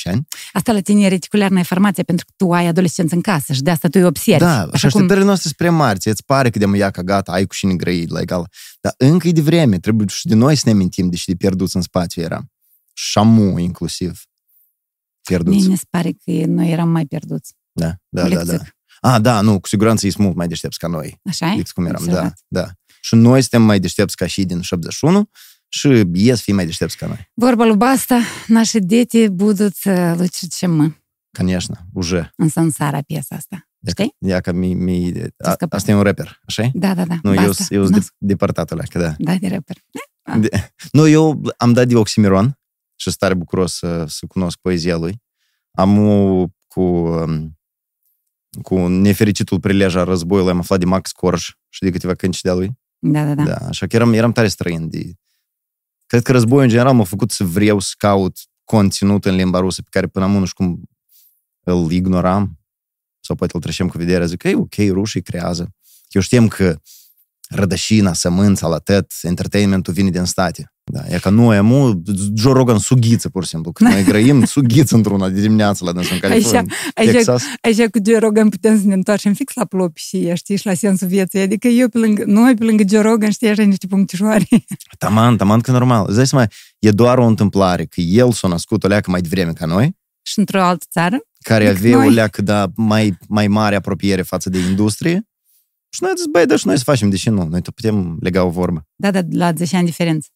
ani. 0.03 0.27
Asta 0.53 0.71
la 0.71 0.79
tine 0.79 1.05
e 1.05 1.07
reticularna 1.07 1.57
informație, 1.57 2.03
pentru 2.03 2.25
că 2.25 2.33
tu 2.35 2.53
ai 2.53 2.67
adolescență 2.67 3.15
în 3.15 3.21
casă 3.21 3.53
și 3.53 3.61
de 3.61 3.69
asta 3.69 3.87
tu 3.87 3.99
îi 3.99 4.05
observi. 4.05 4.43
Da, 4.43 4.61
și 4.61 4.69
Așa 4.71 4.87
cum 4.87 4.87
așteptările 4.87 5.25
noastre 5.25 5.49
spre 5.49 5.69
mari, 5.69 5.99
ți 5.99 6.07
îți 6.07 6.25
pare 6.25 6.49
că 6.49 6.59
de 6.59 6.65
mă 6.65 6.77
ia 6.77 6.91
ca 6.91 7.01
gata, 7.01 7.31
ai 7.31 7.45
cu 7.45 7.55
cine 7.55 7.75
grăi 7.75 8.05
la 8.07 8.21
egal. 8.21 8.47
Dar 8.81 8.93
încă 8.97 9.27
e 9.27 9.31
de 9.31 9.41
vreme, 9.41 9.79
trebuie 9.79 10.07
și 10.07 10.27
de 10.27 10.35
noi 10.35 10.55
să 10.55 10.61
ne 10.65 10.71
amintim 10.71 11.09
de 11.09 11.15
și 11.15 11.27
de 11.27 11.35
pierduți 11.35 11.75
în 11.75 11.81
spațiu 11.81 12.21
eram. 12.21 12.51
Șamu 12.93 13.59
inclusiv. 13.59 14.21
Pierduți. 15.21 15.57
mie 15.57 15.67
mi 15.67 15.77
se 15.77 15.85
pare 15.89 16.11
că 16.11 16.31
noi 16.45 16.71
eram 16.71 16.89
mai 16.89 17.05
pierduți. 17.05 17.53
Da, 17.71 17.95
da, 18.09 18.23
Cu 18.23 18.29
da, 18.29 18.43
da. 18.43 18.57
lecțic. 18.96 18.98
A, 19.00 19.18
da, 19.18 19.40
nu, 19.40 19.60
cu 19.60 19.68
siguranță 19.68 20.06
e 20.06 20.12
mult 20.18 20.36
mai 20.36 20.48
deștepți 20.48 20.78
ca 20.78 20.86
noi. 20.86 21.20
Așa 21.24 21.52
Fix 21.56 21.72
cum 21.72 21.86
eram, 21.86 22.04
da, 22.04 22.10
Observat. 22.10 22.38
da. 22.48 22.68
Și 23.00 23.14
noi 23.14 23.40
suntem 23.40 23.62
mai 23.62 23.80
deștepți 23.80 24.16
ca 24.16 24.26
și 24.26 24.44
din 24.44 24.60
71 24.60 25.30
și 25.68 26.02
ies 26.12 26.40
fi 26.42 26.52
mai 26.52 26.64
deștepți 26.64 26.96
ca 26.96 27.06
noi. 27.06 27.30
Vorba 27.34 27.64
lui 27.64 27.76
Basta, 27.76 28.20
наши 28.46 28.78
дети 28.80 29.28
будут 29.28 29.74
э, 29.84 30.14
лучше, 30.18 30.46
чем 30.48 30.70
мы. 30.80 30.92
Конечно, 31.38 31.88
уже. 31.94 32.32
În 32.36 32.48
Sansara 32.48 33.00
piesa 33.00 33.34
asta. 33.36 33.68
Ia, 33.80 33.90
Știi? 33.92 34.16
ia 34.18 34.40
că 34.40 34.52
mi, 34.52 34.74
mi, 34.74 35.12
a, 35.38 35.50
scăpat. 35.50 35.78
asta 35.78 35.90
e 35.90 35.94
un 35.94 36.02
rapper, 36.02 36.40
așa 36.46 36.70
Da, 36.74 36.94
da, 36.94 37.04
da. 37.04 37.18
Nu, 37.22 37.34
eu 37.34 37.46
Basta. 37.46 37.74
eu 37.74 37.82
sunt 37.82 37.94
Da, 37.96 37.98
de, 38.00 38.06
depărtatul 38.18 38.76
ăla, 38.78 38.86
că 38.88 38.98
da. 38.98 39.14
Da, 39.18 39.34
de 39.34 39.48
rapper. 39.48 39.76
De, 40.40 40.72
nu, 40.92 41.08
eu 41.08 41.42
am 41.56 41.72
dat 41.72 41.86
de 41.88 41.96
Oximiron 41.96 42.46
și 42.96 43.08
sunt 43.08 43.16
tare 43.16 43.34
bucuros 43.34 43.74
să, 43.74 44.04
să 44.08 44.26
cunosc 44.26 44.58
poezia 44.60 44.96
lui. 44.96 45.22
Am 45.70 45.98
o, 45.98 46.46
cu, 46.66 46.80
um, 46.80 47.55
cu 48.61 48.87
nefericitul 48.87 49.59
prilej 49.59 49.95
al 49.95 50.05
războiului, 50.05 50.51
am 50.51 50.59
aflat 50.59 50.79
de 50.79 50.85
Max 50.85 51.11
Corj 51.11 51.49
și 51.69 51.83
de 51.83 51.91
câteva 51.91 52.13
cântici 52.13 52.41
de-a 52.41 52.53
lui. 52.53 52.71
Da, 52.99 53.25
da, 53.25 53.35
da. 53.35 53.43
Da, 53.43 53.55
așa 53.55 53.87
că 53.87 53.95
eram, 53.95 54.13
eram 54.13 54.31
tare 54.31 54.47
străin 54.47 54.89
de... 54.89 55.13
Cred 56.05 56.21
că 56.21 56.31
războiul 56.31 56.63
în 56.63 56.69
general 56.69 56.93
m-a 56.93 57.03
făcut 57.03 57.31
să 57.31 57.43
vreau 57.43 57.79
să 57.79 57.93
caut 57.97 58.37
conținut 58.63 59.25
în 59.25 59.35
limba 59.35 59.59
rusă 59.59 59.81
pe 59.81 59.87
care 59.91 60.07
până 60.07 60.25
acum 60.25 60.39
nu 60.39 60.45
știu 60.45 60.65
cum 60.65 60.89
îl 61.63 61.91
ignoram 61.91 62.59
sau 63.19 63.35
poate 63.35 63.55
îl 63.55 63.61
trecem 63.61 63.87
cu 63.87 63.97
vederea, 63.97 64.25
zic 64.25 64.37
că 64.37 64.47
e 64.47 64.55
ok, 64.55 64.75
rușii 64.75 65.21
creează. 65.21 65.75
Eu 66.09 66.21
știam 66.21 66.47
că 66.47 66.79
rădășina, 67.49 68.13
sămânța, 68.13 68.67
la 68.67 68.77
tăt, 68.77 69.11
entertainmentul 69.21 69.93
vine 69.93 70.09
din 70.09 70.25
state. 70.25 70.73
Da, 70.91 71.01
e 71.07 71.19
că 71.19 71.29
noi 71.29 71.57
am 71.57 72.01
Joe 72.35 72.53
Rogan 72.53 72.77
sughiță, 72.77 73.29
pur 73.29 73.43
și 73.43 73.49
simplu. 73.49 73.71
Că 73.71 73.83
noi 73.83 74.03
grăim 74.03 74.43
sughiță 74.55 74.95
într-una 74.95 75.29
de 75.29 75.41
dimineață 75.41 75.83
la 75.85 75.91
dânsul 75.91 76.13
în 76.13 76.19
California, 76.19 76.65
Așa, 76.95 77.11
Texas. 77.11 77.43
așa 77.61 77.83
cu 77.83 77.99
Joe 78.05 78.17
Rogan 78.17 78.49
putem 78.49 78.79
să 78.79 78.87
ne 78.87 78.93
întoarcem 78.93 79.33
fix 79.33 79.53
la 79.53 79.65
plop 79.65 79.97
și 79.97 80.31
știi, 80.35 80.57
și 80.57 80.65
la 80.65 80.73
sensul 80.73 81.07
vieții. 81.07 81.39
Adică 81.39 81.67
eu 81.67 81.89
pe 81.89 81.97
lângă, 81.97 82.23
noi 82.25 82.55
pe 82.55 82.63
lângă 82.63 82.83
Joe 82.89 83.01
Rogan, 83.01 83.31
știi, 83.31 83.47
așa 83.47 83.63
niște 83.63 83.87
punctișoare. 83.87 84.45
Taman, 84.97 85.37
taman 85.37 85.59
că 85.61 85.71
normal. 85.71 86.03
Îți 86.07 86.15
dai 86.15 86.27
seama, 86.27 86.47
e 86.79 86.91
doar 86.91 87.17
o 87.17 87.25
întâmplare 87.25 87.85
că 87.85 88.01
el 88.01 88.31
s-a 88.31 88.47
născut 88.47 88.83
o 88.83 88.87
leacă 88.87 89.11
mai 89.11 89.21
devreme 89.21 89.53
ca 89.53 89.65
noi, 89.65 89.95
și 90.21 90.39
într-o 90.39 90.61
altă 90.61 90.85
țară. 90.91 91.17
care 91.39 91.63
Decât 91.65 91.79
avea 91.79 91.97
o 91.97 91.99
noi. 92.01 92.13
leacă 92.13 92.41
da, 92.41 92.65
mai, 92.75 93.17
mai 93.27 93.47
mare 93.47 93.75
apropiere 93.75 94.21
față 94.21 94.49
de 94.49 94.57
industrie. 94.59 95.27
Și 95.89 95.99
noi 96.01 96.09
am 96.09 96.15
zis, 96.17 96.25
băi, 96.31 96.45
da, 96.45 96.55
și 96.55 96.67
noi 96.67 96.77
să 96.77 96.83
facem, 96.83 97.09
deși 97.09 97.29
nu, 97.29 97.47
noi 97.47 97.61
tot 97.61 97.73
putem 97.73 98.17
lega 98.21 98.43
o 98.43 98.49
vorbă. 98.49 98.85
Da, 98.95 99.11
da, 99.11 99.19
la 99.31 99.53
10 99.53 99.75
ani 99.75 99.85
diferență. 99.85 100.27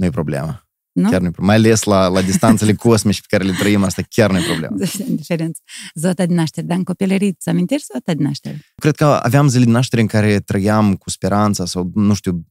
Nu 0.00 0.06
e 0.06 0.10
problemă. 0.10 0.68
Nu? 0.92 1.10
Chiar 1.10 1.20
nu 1.20 1.26
e 1.26 1.30
problemă. 1.30 1.46
Mai 1.46 1.56
ales 1.56 1.82
la, 1.82 2.06
la 2.08 2.22
distanțele 2.22 2.74
cosmice 2.84 3.20
pe 3.20 3.36
care 3.36 3.48
le 3.50 3.56
trăim, 3.58 3.82
asta 3.82 4.02
chiar 4.08 4.30
nu 4.30 4.38
e 4.38 4.42
problemă. 4.42 4.76
10 4.78 5.02
ani 5.02 5.16
diferență. 5.16 5.60
Zota 5.94 6.26
de 6.26 6.34
naștere, 6.34 6.66
dar 6.66 6.76
în 6.76 6.84
copilărie, 6.84 7.28
îți 7.28 7.48
amintești 7.48 7.86
zota 7.92 8.14
de 8.14 8.22
naștere? 8.22 8.60
Cred 8.74 8.94
că 8.94 9.04
aveam 9.04 9.48
zile 9.48 9.64
de 9.64 9.70
naștere 9.70 10.00
în 10.00 10.06
care 10.06 10.40
trăiam 10.40 10.94
cu 10.94 11.10
speranța 11.10 11.64
sau, 11.64 11.90
nu 11.94 12.14
știu, 12.14 12.46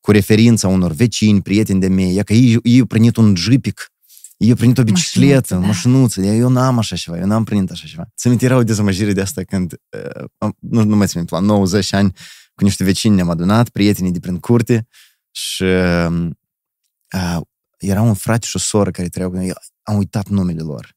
cu 0.00 0.10
referința 0.10 0.68
unor 0.68 0.92
vecini, 0.92 1.42
prieteni 1.42 1.80
de 1.80 1.88
mei, 1.88 2.16
e 2.16 2.22
că 2.22 2.32
ei, 2.32 2.58
ei 2.62 2.80
au 2.80 2.86
primit 2.86 3.16
un 3.16 3.34
jipic, 3.36 3.92
ei 4.36 4.50
au 4.50 4.56
primit 4.56 4.78
o 4.78 4.82
bicicletă, 4.82 5.54
Mașinuță, 5.54 5.88
mașinuță, 5.88 6.20
da. 6.20 6.26
eu 6.26 6.48
n-am 6.48 6.78
așa 6.78 6.96
ceva, 6.96 7.18
eu 7.18 7.26
n-am 7.26 7.44
primit 7.44 7.70
așa 7.70 7.86
ceva. 7.86 8.08
Să 8.14 8.28
mi 8.28 8.36
era 8.40 8.56
o 8.56 8.62
dezamăgire 8.62 9.12
de 9.12 9.20
asta 9.20 9.42
când, 9.42 9.72
uh, 9.72 10.24
am- 10.38 10.56
nu, 10.60 10.84
nu 10.84 10.96
mai 10.96 11.06
țin 11.06 11.18
minte, 11.18 11.34
la 11.34 11.40
90 11.40 11.92
ani, 11.92 12.12
cu 12.54 12.64
niște 12.64 12.84
vecini 12.84 13.14
ne-am 13.14 13.30
adunat, 13.30 13.68
prietenii 13.68 14.12
de 14.12 14.18
prin 14.18 14.38
curte 14.38 14.86
și 15.30 15.62
uh, 15.62 16.28
uh, 17.12 17.40
era 17.78 18.02
un 18.02 18.14
frate 18.14 18.46
și 18.46 18.56
o 18.56 18.58
soră 18.58 18.90
care 18.90 19.08
trăiau 19.08 19.30
cu 19.30 19.36
noi, 19.36 19.46
Eu 19.48 19.54
am 19.82 19.96
uitat 19.96 20.28
numele 20.28 20.60
lor. 20.60 20.96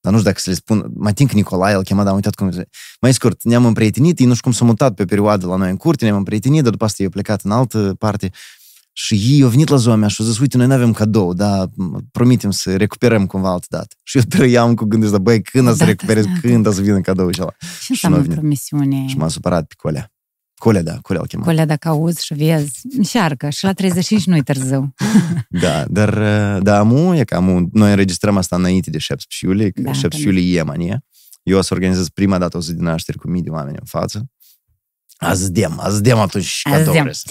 Dar 0.00 0.12
nu 0.12 0.18
știu 0.18 0.30
dacă 0.30 0.42
să 0.42 0.50
le 0.50 0.56
spun, 0.56 0.90
mai 0.94 1.12
tin 1.12 1.26
că 1.26 1.34
Nicolae 1.34 1.74
îl 1.74 1.82
chema, 1.82 2.00
dar 2.00 2.08
am 2.08 2.14
uitat 2.14 2.34
cum 2.34 2.50
mai 3.00 3.12
scurt, 3.14 3.44
ne-am 3.44 3.64
împrietenit, 3.64 4.18
ei 4.18 4.26
nu 4.26 4.32
știu 4.32 4.44
cum 4.44 4.52
s-au 4.52 4.66
mutat 4.66 4.94
pe 4.94 5.02
o 5.02 5.04
perioadă 5.04 5.46
la 5.46 5.56
noi 5.56 5.70
în 5.70 5.76
curte, 5.76 6.04
ne-am 6.04 6.16
împrietenit, 6.16 6.62
dar 6.62 6.70
după 6.70 6.84
asta 6.84 6.96
ei 6.98 7.06
au 7.06 7.12
plecat 7.12 7.42
în 7.42 7.50
altă 7.50 7.94
parte 7.98 8.30
și 8.92 9.14
ei 9.14 9.42
au 9.42 9.48
venit 9.48 9.68
la 9.68 9.76
ziua 9.76 9.94
mea 9.94 10.08
și 10.08 10.16
au 10.20 10.26
zis, 10.26 10.38
uite, 10.38 10.56
noi 10.56 10.66
nu 10.66 10.72
avem 10.72 10.92
cadou, 10.92 11.32
dar 11.32 11.68
promitem 12.12 12.50
să 12.50 12.76
recuperăm 12.76 13.26
cumva 13.26 13.50
altă 13.50 13.66
dată. 13.70 13.96
Și 14.02 14.16
eu 14.16 14.22
trăiam 14.22 14.74
cu 14.74 14.84
gândul 14.84 15.08
ăsta, 15.08 15.18
băi, 15.18 15.42
când 15.42 15.68
o 15.68 15.70
să 15.70 15.76
Da, 15.76 15.84
recuperez, 15.84 16.24
da, 16.24 16.30
da. 16.32 16.38
când 16.40 16.66
o 16.66 16.72
să 16.72 16.80
vină 16.80 17.00
cadou 17.00 17.30
și 17.30 17.40
ăla. 17.40 17.54
Ce 17.58 17.86
înseamnă 17.88 18.16
n-a 18.18 18.22
venit. 18.22 18.38
promisiune? 18.38 19.06
Și 19.06 19.16
m-am 19.16 19.28
supărat 19.28 19.66
pe 19.66 19.74
Colea. 19.76 20.12
Colea, 20.60 20.82
da, 20.82 20.98
Colea 21.02 21.20
îl 21.20 21.26
chema. 21.28 21.44
Colea, 21.44 21.66
dacă 21.66 21.88
auzi 21.88 22.24
și 22.24 22.34
vezi, 22.34 22.80
încearcă. 22.96 23.48
Și 23.48 23.64
la 23.64 23.72
35 23.72 24.24
nu-i 24.26 24.42
târziu. 24.42 24.94
Da, 25.62 25.84
dar, 25.88 26.08
uh, 26.56 26.62
da, 26.62 26.78
amu, 26.78 27.16
e 27.16 27.24
că 27.24 27.34
amu, 27.34 27.68
noi 27.72 27.90
înregistrăm 27.90 28.36
asta 28.36 28.56
înainte 28.56 28.90
de 28.90 28.98
17 28.98 29.46
iulie, 29.46 29.70
că 29.70 29.80
Da, 29.80 29.92
17 29.92 30.22
că- 30.22 30.38
iulie 30.38 30.58
e 30.58 30.62
manie. 30.62 31.04
Eu 31.42 31.58
o 31.58 31.60
să 31.60 31.74
organizez 31.74 32.08
prima 32.08 32.38
dată 32.38 32.56
o 32.56 32.60
zi 32.60 32.74
de 32.74 32.82
naștere 32.82 33.18
cu 33.18 33.28
mii 33.28 33.42
de 33.42 33.50
oameni 33.50 33.76
în 33.80 33.86
față. 33.86 34.30
Azi 35.16 35.52
dem, 35.52 35.78
azi 35.82 36.02
dem 36.02 36.18
atunci 36.18 36.60
Azi 36.64 36.76
cadou 36.76 36.92
dem. 36.92 37.02
vrei 37.02 37.14
să- 37.14 37.24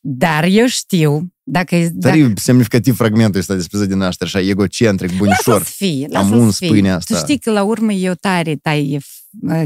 Dar 0.00 0.44
eu 0.44 0.66
știu, 0.66 1.32
dacă... 1.42 1.76
dacă 1.92 2.16
Tare 2.16 2.32
semnificativ 2.36 2.96
fragmentul 2.96 3.40
ăsta 3.40 3.54
despre 3.54 3.78
zi 3.78 3.86
de 3.86 3.94
naștere, 3.94 4.30
așa 4.34 4.48
egocentric, 4.48 5.16
bunișor. 5.16 5.52
Lasă-ți 5.58 5.76
fie, 5.76 6.04
Am 6.04 6.10
lasă-ți 6.12 6.32
uns 6.40 6.56
fie. 6.56 6.68
pâinea 6.68 6.96
asta. 6.96 7.14
Tu 7.14 7.20
știi 7.20 7.38
că 7.38 7.50
la 7.50 7.62
urmă 7.62 7.92
eu 7.92 8.14
tare 8.14 8.56
tai 8.56 8.94
uh, 8.96 9.02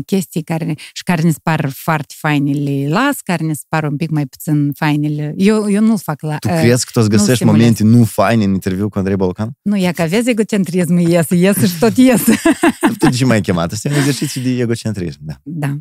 chestii 0.07 0.43
care, 0.43 0.75
și 0.93 1.03
care 1.03 1.23
ne 1.23 1.31
spar 1.31 1.71
foarte 1.71 2.15
faine 2.17 2.53
le 2.53 2.89
las, 2.89 3.21
care 3.21 3.45
ne 3.45 3.53
spar 3.53 3.85
un 3.85 3.97
pic 3.97 4.11
mai 4.11 4.27
puțin 4.27 4.73
fainele. 4.73 5.35
Eu, 5.37 5.71
eu 5.71 5.83
nu-l 5.83 5.99
fac 5.99 6.23
la... 6.23 6.39
Tu 6.39 6.49
uh, 6.49 6.59
crezi 6.61 6.85
că 6.85 6.91
tu 6.93 7.01
îți 7.01 7.11
nu 7.11 7.17
găsești 7.17 7.35
stimulez. 7.35 7.61
momente 7.61 7.83
nu 7.83 8.05
faine 8.05 8.45
în 8.45 8.53
interviu 8.53 8.89
cu 8.89 8.99
Andrei 8.99 9.17
Balcan? 9.17 9.51
Nu, 9.63 9.77
e 9.77 9.93
că 9.93 10.05
vezi 10.09 10.31
egocentrismul 10.31 11.01
iese, 11.01 11.35
iese 11.35 11.67
și 11.67 11.79
tot 11.79 11.97
iese. 11.97 12.41
Tu 12.99 13.09
de 13.09 13.17
ce 13.17 13.25
mai 13.25 13.35
ai 13.37 13.43
chemat? 13.43 13.73
Asta 13.73 13.89
e 13.89 13.93
un 13.93 13.99
exercițiu 13.99 14.43
de 14.43 14.49
egocentrism, 14.49 15.19
da. 15.21 15.35
Da. 15.43 15.79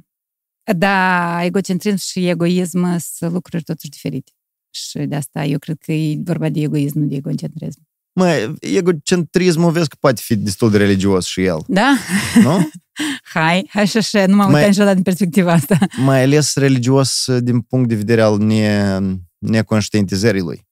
Da, 0.78 1.40
egocentrism 1.44 1.98
și 1.98 2.28
egoism 2.28 2.98
sunt 2.98 3.32
lucruri 3.32 3.64
totuși 3.64 3.90
diferite. 3.90 4.32
Și 4.70 4.98
de 4.98 5.16
asta 5.16 5.46
eu 5.46 5.60
cred 5.60 5.78
că 5.80 5.92
e 5.92 6.18
vorba 6.24 6.50
de 6.50 6.62
egoism, 6.62 7.00
nu 7.00 7.06
de 7.06 7.16
egocentrism. 7.16 7.82
Mă, 8.14 8.54
egocentrismul 8.60 9.72
vezi 9.72 9.88
că 9.90 9.96
poate 10.00 10.22
fi 10.24 10.36
destul 10.36 10.72
de 10.72 10.78
religios 10.78 11.26
și 11.26 11.44
el, 11.44 11.58
Da? 11.68 11.96
nu? 12.44 12.70
Hai, 13.34 13.68
hai 13.70 13.88
și 13.88 13.98
așa, 13.98 14.26
nu 14.26 14.36
m-am 14.36 14.46
Mai- 14.46 14.54
uitat 14.56 14.68
niciodată 14.70 14.94
din 14.94 15.04
perspectiva 15.04 15.52
asta. 15.52 15.78
Mai 15.98 16.24
ales 16.24 16.56
religios 16.56 17.26
uh, 17.26 17.44
din 17.44 17.62
punct 17.62 17.90
de 17.90 17.96
vedere 17.96 18.22
al 18.22 18.38
ne, 18.38 18.98
neconștientizării 19.38 20.42
lui. 20.42 20.68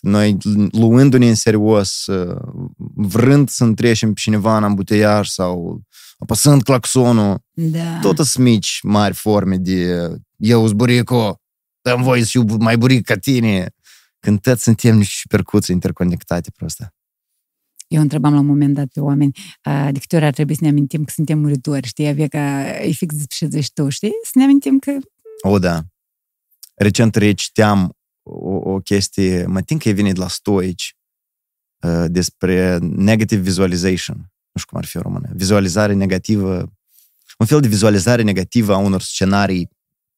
Noi, 0.00 0.36
luându-ne 0.70 1.28
în 1.28 1.34
serios, 1.34 2.06
uh, 2.06 2.36
vrând 2.94 3.48
să 3.48 3.64
întrecem 3.64 4.12
pe 4.12 4.20
cineva 4.20 4.56
în 4.56 4.64
ambuteiaj 4.64 5.28
sau 5.28 5.80
apăsând 6.18 6.62
claxonul, 6.62 7.38
Da. 7.52 7.98
tot 8.00 8.16
sunt 8.26 8.44
mici, 8.44 8.78
mari 8.82 9.14
forme 9.14 9.56
de 9.56 10.08
eu 10.36 10.64
sunt 10.64 10.76
burico, 10.76 11.40
dăm 11.82 12.02
voie 12.02 12.22
să 12.22 12.28
fiu 12.30 12.44
mai 12.58 12.76
buric 12.78 13.04
ca 13.04 13.14
tine. 13.14 13.70
Când 14.26 14.40
toți 14.40 14.62
suntem 14.62 14.96
niște 14.96 15.22
percuții 15.28 15.74
interconectate 15.74 16.50
prosta. 16.50 16.94
Eu 17.86 18.00
întrebam 18.00 18.32
la 18.32 18.38
un 18.38 18.46
moment 18.46 18.74
dat 18.74 18.86
pe 18.86 19.00
oameni 19.00 19.32
uh, 19.64 19.88
de 19.92 19.98
câte 19.98 20.16
ori 20.16 20.24
ar 20.24 20.32
trebui 20.32 20.54
să 20.54 20.60
ne 20.62 20.68
amintim 20.68 21.04
că 21.04 21.12
suntem 21.14 21.38
muritori, 21.38 21.86
știi? 21.86 22.06
Avea 22.06 22.28
ca, 22.28 22.68
e 22.82 22.90
fix 22.90 23.14
despre 23.14 23.36
ce 23.36 23.46
zici 23.46 23.72
tu, 23.72 23.88
știi? 23.88 24.12
Să 24.22 24.30
ne 24.34 24.42
amintim 24.42 24.78
că 24.78 24.96
O, 25.42 25.58
da. 25.58 25.82
Recent 26.74 27.14
reciteam 27.14 27.96
o, 28.22 28.48
o, 28.48 28.72
o 28.72 28.78
chestie, 28.78 29.46
mă 29.46 29.62
tin 29.62 29.78
că 29.78 29.88
e 29.88 29.92
vine 29.92 30.12
de 30.12 30.20
la 30.20 30.28
stoici, 30.28 30.96
uh, 31.80 32.04
despre 32.08 32.78
negative 32.78 33.40
visualization. 33.40 34.16
Nu 34.16 34.60
știu 34.60 34.70
cum 34.70 34.78
ar 34.78 34.84
fi 34.84 34.96
o 34.96 35.00
română. 35.00 35.30
Vizualizare 35.34 35.92
negativă, 35.92 36.72
un 37.38 37.46
fel 37.46 37.60
de 37.60 37.68
vizualizare 37.68 38.22
negativă 38.22 38.74
a 38.74 38.78
unor 38.78 39.02
scenarii 39.02 39.68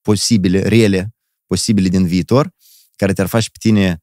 posibile, 0.01 0.63
rele, 0.63 1.15
posibile 1.47 1.89
din 1.89 2.07
viitor, 2.07 2.57
care 2.99 3.13
te-ar 3.13 3.27
face 3.27 3.49
pe 3.53 3.59
tine 3.69 3.99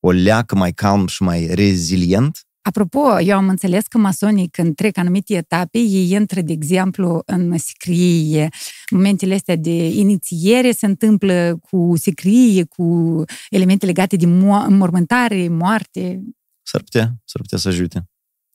o 0.00 0.10
leacă 0.10 0.54
mai 0.54 0.72
calm 0.72 1.06
și 1.06 1.22
mai 1.22 1.46
rezilient. 1.46 2.42
Apropo, 2.62 3.20
eu 3.20 3.36
am 3.36 3.48
înțeles 3.48 3.86
că 3.86 3.98
masonii, 3.98 4.48
când 4.48 4.74
trec 4.74 4.96
anumite 4.98 5.34
etape, 5.34 5.78
ei 5.78 6.10
intră, 6.10 6.40
de 6.40 6.52
exemplu, 6.52 7.22
în 7.26 7.58
sicrie. 7.58 8.48
Momentele 8.90 9.34
astea 9.34 9.56
de 9.56 9.86
inițiere 9.88 10.70
se 10.72 10.86
întâmplă 10.86 11.58
cu 11.70 11.92
sicrie, 11.96 12.64
cu 12.64 13.24
elemente 13.50 13.86
legate 13.86 14.16
de 14.16 14.26
mo- 14.26 14.68
mormântare, 14.68 15.48
moarte. 15.48 16.20
S-ar 16.62 16.80
putea, 16.82 17.02
s-ar 17.24 17.40
putea 17.42 17.58
să 17.58 17.68
ajute. 17.68 18.08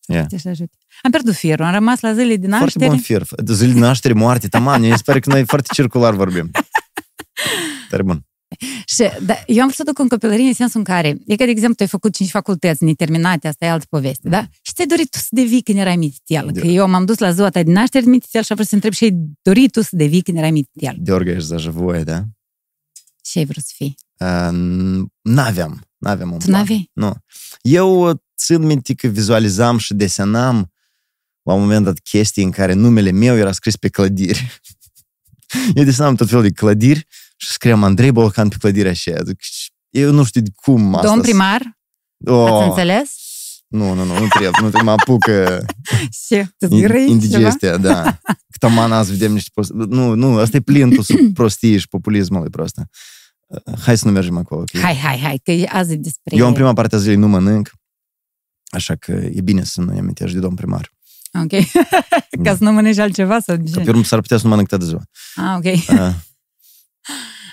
Yeah. 0.08 0.26
Să 0.38 0.50
ajute. 0.50 0.78
Am 1.02 1.12
pierdut 1.12 1.34
firul, 1.36 1.66
am 1.66 1.74
rămas 1.74 2.00
la 2.00 2.14
zile 2.14 2.36
din 2.36 2.50
Foarte 2.50 2.64
naștere. 2.66 2.88
bun 2.90 2.98
fir. 3.00 3.24
Zile 3.54 3.74
de 3.74 3.80
naștere, 3.80 4.14
moarte, 4.14 4.48
taman. 4.48 4.84
Eu 4.84 4.96
sper 4.96 5.20
că 5.20 5.30
noi 5.30 5.46
foarte 5.46 5.68
circular 5.74 6.14
vorbim. 6.14 6.52
Tare 7.90 8.04
bun 8.04 8.26
Și 8.87 9.11
da, 9.23 9.35
eu 9.47 9.63
am 9.63 9.67
văzut-o 9.77 10.03
în 10.03 10.09
copilărie 10.09 10.47
în 10.47 10.55
sensul 10.55 10.79
în 10.79 10.85
care, 10.85 11.09
e 11.27 11.37
că, 11.37 11.45
de 11.45 11.51
exemplu, 11.51 11.75
tu 11.75 11.83
ai 11.83 11.89
făcut 11.89 12.15
cinci 12.15 12.31
facultăți 12.31 12.85
neterminate, 12.85 13.49
asta 13.49 13.65
e 13.65 13.71
altă 13.71 13.87
poveste, 13.89 14.29
da? 14.29 14.47
Și 14.63 14.73
ți-ai 14.73 14.87
dorit 14.87 15.11
tu 15.11 15.19
să 15.19 15.27
devii 15.31 15.63
când 15.63 15.79
erai 15.79 15.97
mititel. 15.97 16.51
Da. 16.53 16.61
Că 16.61 16.67
eu 16.67 16.89
m-am 16.89 17.05
dus 17.05 17.19
la 17.19 17.33
ziua 17.33 17.51
ta 17.51 17.63
din 17.63 17.73
naștere 17.73 18.07
mititel 18.07 18.43
și 18.43 18.47
am 18.51 18.57
vrut 18.57 18.69
să 18.69 18.75
întreb 18.75 18.93
și 18.93 19.05
ai 19.05 19.17
dorit 19.43 19.73
tu 19.73 19.81
să 19.83 19.89
devii 19.93 20.23
când 20.23 20.37
erai 20.37 20.51
mititel. 20.51 20.97
Дергаешь 20.99 21.45
за 21.45 21.57
живое, 21.57 22.03
да? 22.05 22.25
Ce 23.21 23.39
ai 23.39 23.45
vrut 23.45 23.65
să 23.65 23.73
fii? 23.75 23.95
Uh, 24.19 25.05
n-aveam. 25.23 25.83
N-aveam 25.99 26.33
un 26.33 26.39
Tu 26.39 26.45
plan. 26.47 26.59
n-aveai? 26.59 26.91
Nu. 26.93 27.15
Eu 27.61 28.09
uh, 28.09 28.17
țin 28.37 28.63
minte 28.63 28.95
că 28.95 29.09
vizualizam 29.09 29.79
și 29.79 29.95
desenam 29.95 30.73
la 31.43 31.53
un 31.55 31.61
moment 31.61 31.85
dat 31.85 31.99
chestii 31.99 32.43
în 32.45 32.51
care 32.51 32.73
numele 32.73 33.11
meu 33.11 33.37
era 33.37 33.53
scris 33.53 33.77
pe 33.77 33.89
clădiri. 33.89 34.61
Eu 35.75 35.85
desenam 35.85 36.15
tot 36.15 36.29
felul 36.29 36.43
de 36.43 36.51
clădiri 36.51 37.07
și 37.44 37.52
scriam 37.52 37.84
Andrei 37.84 38.12
Bolcan 38.12 38.48
pe 38.50 38.56
clădirea 38.60 38.92
așa. 38.92 39.12
Zic, 39.26 39.40
Eu 39.90 40.12
nu 40.12 40.24
știu 40.24 40.42
de 40.42 40.50
cum 40.56 40.96
asta. 40.96 41.08
Domn 41.08 41.22
primar, 41.22 41.80
oh, 42.26 42.52
ați 42.52 42.68
înțeles? 42.68 43.12
Nu, 43.68 43.94
nu, 43.94 44.04
nu, 44.04 44.20
nu 44.20 44.28
trebuie. 44.28 44.50
Nu 44.62 44.70
trebuie, 44.70 44.82
mă 44.82 44.92
apucă 44.92 45.66
Și 46.26 46.44
tu 46.58 46.66
in- 46.66 46.78
zgârâi 46.78 47.00
ceva? 47.00 47.12
indigestia, 47.12 47.78
da. 47.78 48.20
Cât 48.52 48.64
am 48.64 48.80
azi 48.80 49.12
vedem 49.12 49.32
niște 49.34 49.50
post... 49.54 49.72
Nu, 49.72 50.14
nu, 50.14 50.38
asta 50.38 50.58
e 50.58 50.60
plin 50.60 50.96
tu 50.96 51.02
prostii 51.34 51.78
și 51.78 51.88
populismului 51.88 52.50
prostă. 52.50 52.90
Hai 53.82 53.98
să 53.98 54.06
nu 54.06 54.12
mergem 54.12 54.38
acolo, 54.38 54.62
ok? 54.62 54.82
Hai, 54.82 54.96
hai, 54.96 55.20
hai, 55.20 55.40
că 55.44 55.52
e 55.52 55.68
azi 55.72 55.94
e 55.94 55.96
despre... 55.96 56.36
Eu 56.38 56.48
în 56.48 56.54
prima 56.54 56.74
parte 56.74 56.96
a 56.96 56.98
zilei 56.98 57.16
nu 57.16 57.28
mănânc, 57.28 57.72
așa 58.72 58.96
că 58.96 59.12
e 59.12 59.42
bine 59.42 59.64
să 59.64 59.82
nu-i 59.82 59.98
amintești 59.98 60.34
de 60.34 60.40
domn 60.40 60.56
primar. 60.56 60.92
Ok. 61.44 61.52
Ca 62.44 62.56
să 62.56 62.64
nu 62.64 62.72
mănânci 62.72 62.98
altceva 62.98 63.40
sau 63.40 63.56
Că 63.56 63.64
ce? 63.64 63.80
pe 63.80 63.90
urmă 63.90 64.04
s-ar 64.04 64.22
putea 64.22 64.38
să 64.38 64.44
nu 64.44 64.50
mănânc 64.50 64.68
toată 64.68 64.86
ziua. 64.86 65.02
Ah, 65.36 65.56
ok. 65.58 65.98
Uh, 66.00 66.14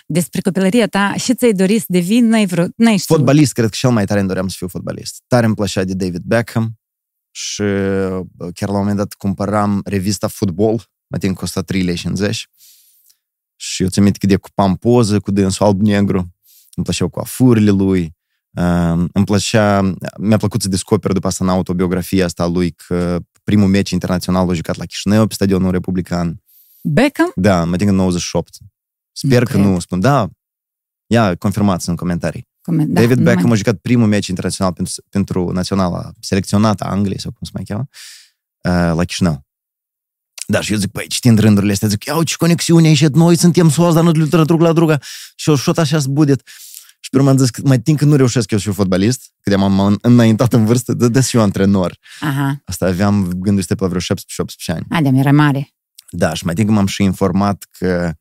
Despre 0.06 0.40
copilăria 0.40 0.86
ta, 0.86 1.14
și 1.16 1.34
ți-ai 1.34 1.52
dorit 1.52 1.80
să 1.80 1.86
devii, 1.88 2.20
n-ai 2.20 2.46
vrut, 2.46 2.72
n-ai 2.76 2.96
știut. 2.96 3.18
fotbalist, 3.18 3.52
cred 3.52 3.68
că 3.68 3.76
cel 3.76 3.90
mai 3.90 4.04
tare 4.04 4.18
îmi 4.18 4.28
doream 4.28 4.48
să 4.48 4.54
fiu 4.58 4.68
fotbalist. 4.68 5.22
Tare 5.26 5.46
îmi 5.46 5.54
plăcea 5.54 5.84
de 5.84 5.94
David 5.94 6.22
Beckham 6.22 6.78
și 7.30 7.60
uh, 7.60 8.26
chiar 8.54 8.68
la 8.68 8.74
un 8.74 8.78
moment 8.78 8.96
dat 8.96 9.12
cumpăram 9.12 9.80
revista 9.84 10.28
Football, 10.28 10.90
mă 11.06 11.18
tin 11.18 11.32
că 11.32 11.38
costa 11.40 11.62
3 11.62 11.82
lei 11.82 11.96
50 11.96 12.48
și 13.60 13.82
eu 13.82 13.88
ți 13.88 14.00
minte 14.00 14.18
că 14.18 14.26
de 14.26 14.36
cupam 14.36 14.76
poză 14.76 15.20
cu 15.20 15.30
dânsul 15.30 15.66
alb-negru, 15.66 16.18
îmi 16.74 16.84
plăceau 16.84 17.08
coafurile 17.08 17.70
lui, 17.70 18.16
uh, 18.50 19.04
îmi 19.12 19.24
plăcea, 19.24 19.94
mi-a 20.18 20.36
plăcut 20.36 20.62
să 20.62 20.68
descoper 20.68 21.12
după 21.12 21.26
asta 21.26 21.44
în 21.44 21.50
autobiografia 21.50 22.24
asta 22.24 22.42
a 22.42 22.46
lui 22.46 22.70
că 22.70 23.18
primul 23.44 23.68
meci 23.68 23.90
internațional 23.90 24.46
l-a 24.46 24.52
jucat 24.52 24.76
la 24.76 24.84
Chișinău 24.84 25.26
pe 25.26 25.34
stadionul 25.34 25.70
republican. 25.70 26.42
Beckham? 26.82 27.32
Da, 27.34 27.64
mă 27.64 27.76
tin 27.76 27.86
că 27.86 27.92
în 27.92 27.98
98. 27.98 28.56
Sper 29.26 29.38
Nu 29.38 29.44
că 29.44 29.52
cred. 29.52 29.64
nu 29.64 29.78
spun. 29.78 30.00
Da, 30.00 30.28
ia, 31.06 31.34
confirmați 31.34 31.88
în 31.88 31.96
comentarii. 31.96 32.48
Cum- 32.62 32.76
da, 32.92 33.00
David 33.00 33.16
nu 33.16 33.22
Beckham 33.22 33.42
mai- 33.44 33.52
a 33.52 33.56
jucat 33.56 33.76
primul 33.76 34.06
meci 34.06 34.26
internațional 34.26 34.72
pentru, 34.72 34.92
pentru 35.08 35.50
naționala 35.52 36.10
selecționată 36.20 36.84
a 36.84 36.90
Angliei, 36.90 37.20
sau 37.20 37.30
cum 37.30 37.40
se 37.46 37.50
mai 37.54 37.64
cheamă, 37.64 37.88
uh, 38.90 38.96
la 38.96 39.04
Chișinău. 39.04 39.44
Da, 40.46 40.60
și 40.60 40.72
eu 40.72 40.78
zic, 40.78 40.90
păi, 40.90 41.06
citind 41.06 41.38
rândurile 41.38 41.72
astea, 41.72 41.88
zic, 41.88 42.04
iau, 42.04 42.22
ce 42.22 42.34
conexiune 42.36 42.82
ai 42.84 42.88
ieșit, 42.88 43.14
noi 43.14 43.36
suntem 43.36 43.70
soți, 43.70 43.94
dar 43.94 44.04
nu 44.04 44.12
de 44.12 44.42
drug 44.44 44.60
la 44.60 44.72
druga. 44.72 44.98
Și 45.36 45.48
eu 45.50 45.56
șot 45.56 45.78
așa 45.78 45.98
budet. 46.08 46.42
Și 47.00 47.10
pe 47.10 47.16
urmă 47.16 47.30
am 47.30 47.36
zis, 47.36 47.50
că 47.50 47.60
mai 47.64 47.80
timp 47.80 47.98
că 47.98 48.04
nu 48.04 48.16
reușesc 48.16 48.50
eu 48.50 48.58
să 48.58 48.64
fiu 48.64 48.72
fotbalist, 48.72 49.30
că 49.40 49.56
m-am 49.56 49.98
înaintat 50.02 50.52
în 50.52 50.64
vârstă, 50.64 50.92
dă 50.92 51.08
de 51.08 51.20
și 51.20 51.36
eu 51.36 51.42
antrenor. 51.42 51.98
Aha, 52.20 52.62
Asta 52.64 52.86
aveam 52.86 53.32
gândul 53.36 53.62
să 53.62 53.74
pe 53.74 53.82
la 53.82 53.88
vreo 53.88 54.00
17-18 54.00 54.72
ani. 54.72 54.86
Adem, 54.90 55.14
era 55.14 55.32
mare. 55.32 55.70
Da, 56.10 56.34
și 56.34 56.44
mai 56.44 56.54
timp 56.54 56.68
că 56.68 56.74
m-am 56.74 56.86
și 56.86 57.02
informat 57.02 57.66
că 57.78 58.12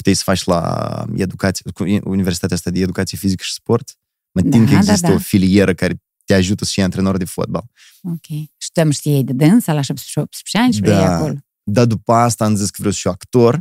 puteai 0.00 0.14
să 0.14 0.22
faci 0.24 0.44
la 0.44 1.04
educație, 1.16 1.70
cu 1.74 1.82
Universitatea 2.10 2.56
asta 2.56 2.70
de 2.70 2.80
Educație 2.80 3.18
Fizică 3.18 3.42
și 3.46 3.52
Sport. 3.52 3.94
Mă 4.32 4.40
Da, 4.40 4.50
tin 4.50 4.64
că 4.66 4.72
da, 4.72 4.78
există 4.78 5.06
da. 5.06 5.12
o 5.12 5.18
filieră 5.18 5.74
care 5.74 6.02
te 6.24 6.34
ajută 6.34 6.64
să 6.64 6.70
fii 6.74 6.82
antrenor 6.82 7.16
de 7.16 7.24
fotbal. 7.24 7.64
Ok. 8.02 8.26
Și 8.56 8.70
tu 8.72 8.80
îmi 8.84 8.92
știai 8.92 9.22
de 9.22 9.32
dânsa 9.32 9.72
la 9.72 9.80
17 9.80 10.58
ani 10.58 10.72
și 10.72 10.80
Da. 10.80 10.90
vrei 10.90 11.14
acolo. 11.14 11.34
Dar 11.62 11.84
după 11.84 12.12
asta 12.12 12.44
am 12.44 12.54
zis 12.54 12.66
că 12.70 12.76
vreau 12.78 12.92
să 12.92 12.98
fiu 13.00 13.10
actor. 13.10 13.60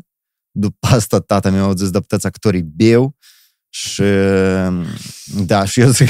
După 0.51 0.87
asta 0.87 1.19
tata 1.19 1.49
meu 1.49 1.69
a 1.69 1.73
zis, 1.73 1.89
da, 1.89 1.99
puteți 1.99 2.25
actorii 2.25 2.61
beu. 2.63 3.15
Și 3.69 4.03
da, 5.45 5.65
și 5.65 5.79
eu 5.79 5.89
zic, 5.89 6.07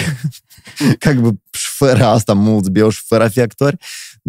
ca 0.99 1.13
că 1.15 1.29
și 1.51 1.67
fără 1.75 2.05
asta 2.05 2.33
mulți 2.33 2.71
beu 2.71 2.89
și 2.89 3.01
fără 3.05 3.23
a 3.23 3.29
fi 3.29 3.39
actori, 3.39 3.77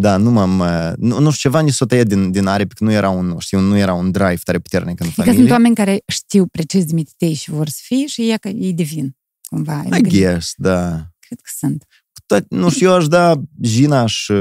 da, 0.01 0.17
nu 0.17 0.31
m-am, 0.31 0.63
nu, 0.97 1.19
nu 1.19 1.31
știu, 1.31 1.51
ceva 1.51 1.61
ni 1.61 1.71
s-o 1.71 1.85
tăiat 1.87 2.07
din, 2.07 2.31
din 2.31 2.47
aripi, 2.47 2.75
că 2.75 2.85
nu 2.85 2.93
era 2.93 3.09
un, 3.09 3.39
știu, 3.39 3.59
nu 3.59 3.77
era 3.77 3.93
un 3.95 4.11
drive 4.11 4.41
tare 4.45 4.59
puternic 4.59 5.01
în 5.01 5.07
E 5.07 5.09
că 5.09 5.15
familie. 5.15 5.39
sunt 5.39 5.51
oameni 5.51 5.75
care 5.75 6.03
știu 6.07 6.47
precis 6.47 6.85
de 6.85 6.95
mititei 6.95 7.33
și 7.35 7.51
vor 7.51 7.69
să 7.69 7.79
fie 7.83 8.07
și 8.07 8.31
e 8.31 8.37
că 8.37 8.49
ei 8.49 8.73
devin. 8.73 9.17
Cumva. 9.49 9.83
I 9.97 10.03
guess, 10.03 10.53
da. 10.57 10.91
Cred 11.19 11.41
că 11.41 11.51
sunt. 11.57 11.85
Tot, 12.27 12.51
nu 12.51 12.71
știu, 12.71 12.89
eu 12.89 12.95
aș 12.95 13.07
da 13.07 13.41
Gina 13.61 14.07
și 14.07 14.33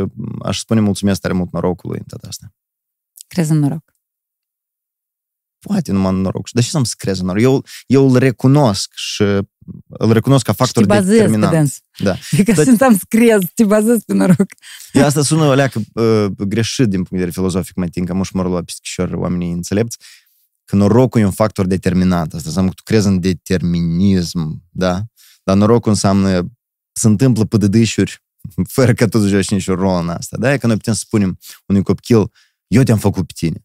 aș 0.43 0.59
spune 0.59 0.79
mulțumesc 0.79 1.21
tare 1.21 1.33
mult 1.33 1.51
norocului 1.51 1.97
în 1.97 2.05
toată 2.07 2.27
asta. 2.27 2.53
Crezi 3.27 3.51
în 3.51 3.59
noroc. 3.59 3.93
Poate 5.59 5.91
numai 5.91 6.11
în 6.13 6.21
noroc. 6.21 6.49
Dar 6.51 6.63
și 6.63 6.69
să-mi 6.69 6.85
crez 6.97 7.19
în 7.19 7.25
noroc? 7.25 7.41
Eu, 7.41 7.65
eu 7.87 8.09
îl 8.09 8.17
recunosc 8.17 8.91
și 8.95 9.23
îl 9.87 10.13
recunosc 10.13 10.45
ca 10.45 10.53
factor 10.53 10.83
și 10.83 10.89
te 10.89 10.93
bazezi 10.95 11.11
pe 11.11 11.15
determinant. 11.17 11.53
dâns. 11.53 11.79
Da. 11.97 12.15
E 12.31 12.43
ca 12.43 12.53
Tot- 12.53 12.77
să 12.77 12.83
am 12.83 12.97
scries, 12.97 13.37
te 13.53 13.65
bazezi 13.65 14.05
pe 14.05 14.13
noroc. 14.13 14.45
Eu 14.93 15.05
asta 15.05 15.23
sună 15.23 15.43
o 15.43 15.53
leacă 15.53 15.81
uh, 15.93 16.25
greșit 16.47 16.85
din 16.87 16.95
punct 16.97 17.09
de 17.09 17.15
vedere 17.17 17.31
filozofic, 17.31 17.75
mai 17.75 17.87
tin 17.87 18.05
că 18.05 18.13
mă 18.13 18.23
mă 18.33 18.43
la 18.43 18.61
pischișor 18.61 19.09
oamenii 19.11 19.51
înțelepți, 19.51 19.97
că 20.65 20.75
norocul 20.75 21.21
e 21.21 21.25
un 21.25 21.31
factor 21.31 21.65
determinant. 21.65 22.33
Asta 22.33 22.47
înseamnă 22.47 22.69
că 22.69 22.75
tu 22.75 22.83
crezi 22.83 23.07
în 23.07 23.19
determinism, 23.19 24.63
da? 24.69 25.03
Dar 25.43 25.57
norocul 25.57 25.91
înseamnă 25.91 26.51
se 26.91 27.07
întâmplă 27.07 27.45
pădădâșuri 27.45 28.23
fără 28.75 28.93
că 28.93 29.07
tu 29.07 29.27
joci 29.27 29.49
niciun 29.49 29.75
rol 29.75 30.01
în 30.01 30.09
asta. 30.09 30.37
Da? 30.37 30.53
E 30.53 30.57
că 30.57 30.67
noi 30.67 30.75
putem 30.75 30.93
să 30.93 31.01
spunem 31.05 31.37
unui 31.65 31.83
copil, 31.83 32.31
eu 32.67 32.83
te-am 32.83 32.97
făcut 32.97 33.25
pe 33.27 33.33
tine. 33.35 33.63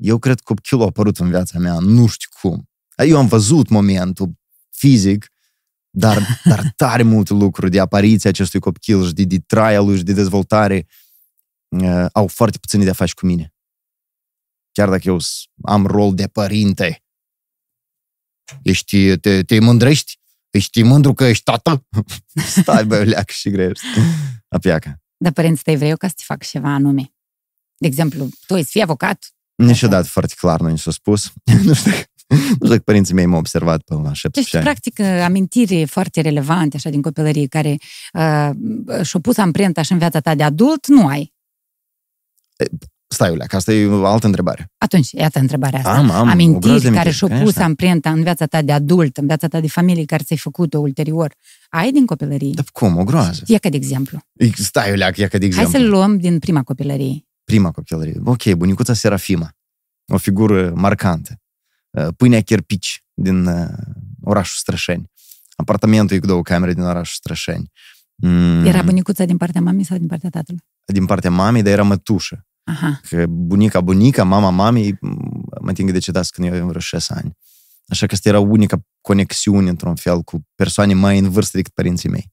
Eu 0.00 0.18
cred 0.18 0.36
că 0.36 0.42
copilul 0.44 0.82
a 0.82 0.86
apărut 0.86 1.18
în 1.18 1.28
viața 1.28 1.58
mea, 1.58 1.78
nu 1.78 2.06
știu 2.06 2.28
cum. 2.40 2.68
Eu 3.06 3.18
am 3.18 3.26
văzut 3.26 3.68
momentul 3.68 4.32
fizic, 4.84 5.32
dar, 5.90 6.18
dar 6.50 6.72
tare 6.76 7.02
multe 7.02 7.32
lucruri 7.32 7.70
de 7.70 7.80
apariția 7.80 8.30
acestui 8.30 8.60
copil 8.60 9.06
și 9.06 9.12
de, 9.12 9.24
de 9.24 9.38
traia 9.38 9.80
lui 9.80 9.96
și 9.96 10.02
de 10.02 10.12
dezvoltare 10.12 10.86
uh, 11.68 12.06
au 12.12 12.26
foarte 12.26 12.58
puține 12.58 12.84
de 12.84 12.90
a 12.90 12.92
face 12.92 13.12
cu 13.14 13.26
mine. 13.26 13.54
Chiar 14.72 14.88
dacă 14.88 15.02
eu 15.04 15.18
s- 15.18 15.44
am 15.62 15.86
rol 15.86 16.14
de 16.14 16.26
părinte. 16.26 17.04
Ești, 18.62 19.16
te, 19.16 19.42
te 19.42 19.60
mândrești? 19.60 20.18
Ești 20.50 20.82
mândru 20.82 21.14
că 21.14 21.24
ești 21.24 21.44
tată? 21.44 21.86
Stai, 22.60 22.84
bă, 22.84 23.02
leacă 23.02 23.32
și 23.32 23.50
grești. 23.50 23.84
A 24.48 24.58
piacă. 24.58 25.02
Dar 25.16 25.32
părinții 25.32 25.64
tăi 25.64 25.76
vreau 25.76 25.96
ca 25.96 26.08
să 26.08 26.14
te 26.16 26.22
facă 26.26 26.44
ceva 26.50 26.68
anume. 26.68 27.14
De 27.76 27.86
exemplu, 27.86 28.28
tu 28.46 28.54
ai 28.54 28.62
să 28.62 28.68
fii 28.70 28.82
avocat, 28.82 29.34
Niciodată 29.54 30.06
foarte 30.06 30.34
clar 30.36 30.60
nu 30.60 30.68
ni 30.68 30.78
s-a 30.78 30.90
spus. 30.90 31.32
nu 31.64 31.74
știu 31.74 31.90
dacă, 31.90 32.06
nu 32.36 32.54
știu 32.54 32.68
dacă 32.68 32.82
părinții 32.84 33.14
mei 33.14 33.26
m-au 33.26 33.38
observat 33.38 33.82
până 33.82 34.00
la 34.00 34.12
17 34.12 34.30
deci, 34.40 34.54
ani. 34.54 34.64
practic, 34.64 34.98
uh, 34.98 35.24
amintiri 35.24 35.86
foarte 35.86 36.20
relevante, 36.20 36.76
așa, 36.76 36.90
din 36.90 37.02
copilărie, 37.02 37.46
care 37.46 37.76
uh, 38.12 38.50
și-au 39.02 39.20
pus 39.22 39.36
amprenta 39.36 39.82
și 39.82 39.92
în 39.92 39.98
viața 39.98 40.20
ta 40.20 40.34
de 40.34 40.42
adult, 40.42 40.86
nu 40.86 41.06
ai. 41.06 41.32
E, 42.56 42.64
stai, 43.06 43.30
Ulea, 43.30 43.46
că 43.46 43.56
asta 43.56 43.72
e 43.72 43.86
o 43.86 44.06
altă 44.06 44.26
întrebare. 44.26 44.72
Atunci, 44.78 45.10
iată 45.10 45.38
întrebarea 45.38 45.78
asta. 45.78 45.94
Am, 45.94 46.10
am, 46.10 46.28
amintiri 46.28 46.90
care 46.90 47.10
și-au 47.10 47.30
pus 47.42 47.56
amprenta 47.56 48.10
în 48.10 48.22
viața 48.22 48.46
ta 48.46 48.62
de 48.62 48.72
adult, 48.72 49.16
în 49.16 49.26
viața 49.26 49.48
ta 49.48 49.60
de 49.60 49.68
familie, 49.68 50.04
care 50.04 50.22
ți-ai 50.22 50.38
făcut-o 50.38 50.78
ulterior. 50.78 51.34
Ai 51.68 51.92
din 51.92 52.06
copilărie? 52.06 52.52
Dar 52.54 52.64
cum, 52.72 52.96
o 52.96 53.04
groază. 53.04 53.42
Ia 53.46 53.58
că 53.58 53.68
de 53.68 53.76
exemplu. 53.76 54.18
Stai, 54.54 54.92
Ulea, 54.92 55.12
ia 55.16 55.28
că 55.28 55.38
de 55.38 55.44
exemplu. 55.44 55.72
Hai 55.72 55.80
să-l 55.80 55.90
luăm 55.90 56.18
din 56.18 56.38
prima 56.38 56.62
copilărie. 56.62 57.26
Prima 57.44 57.70
copilărie. 57.70 58.20
Ok, 58.24 58.52
bunicuța 58.52 58.92
Serafima. 58.92 59.50
O 60.12 60.16
figură 60.16 60.72
marcantă 60.74 61.38
Uh, 61.94 62.08
Pâinea 62.16 62.40
Cherpici 62.40 63.04
din 63.14 63.46
uh, 63.46 63.68
orașul 64.22 64.56
Strășeni. 64.58 65.10
apartamentul 65.56 66.16
e 66.16 66.20
cu 66.20 66.26
două 66.26 66.42
camere 66.42 66.72
din 66.74 66.82
orașul 66.82 67.14
Strășeni. 67.16 67.70
Mm, 68.14 68.64
Era 68.64 68.82
bunicuța 68.82 69.24
din 69.24 69.36
partea 69.36 69.60
mamei 69.60 69.84
sau 69.84 69.96
din 69.98 70.06
partea 70.06 70.30
tatălui? 70.30 70.60
Din 70.84 71.06
partea 71.06 71.30
mamei, 71.30 71.62
dar 71.62 71.72
era 71.72 71.82
mătușă. 71.82 72.46
Aha. 72.64 73.00
Că 73.08 73.26
bunica, 73.28 73.80
bunica, 73.80 74.24
mama 74.24 74.50
mamei, 74.50 74.96
mă 75.60 75.68
înting 75.68 75.90
decedați 75.90 76.32
când 76.32 76.46
eu 76.46 76.52
aveam 76.52 76.68
vreo 76.68 76.80
6 76.80 77.12
ani. 77.16 77.36
Așa 77.88 78.06
că 78.06 78.14
asta 78.14 78.28
era 78.28 78.38
unica 78.40 78.80
conexiune, 79.00 79.68
într-un 79.68 79.94
fel, 79.94 80.22
cu 80.22 80.46
persoane 80.54 80.94
mai 80.94 81.18
în 81.18 81.30
vârstă 81.30 81.56
decât 81.56 81.72
părinții 81.72 82.08
mei. 82.08 82.32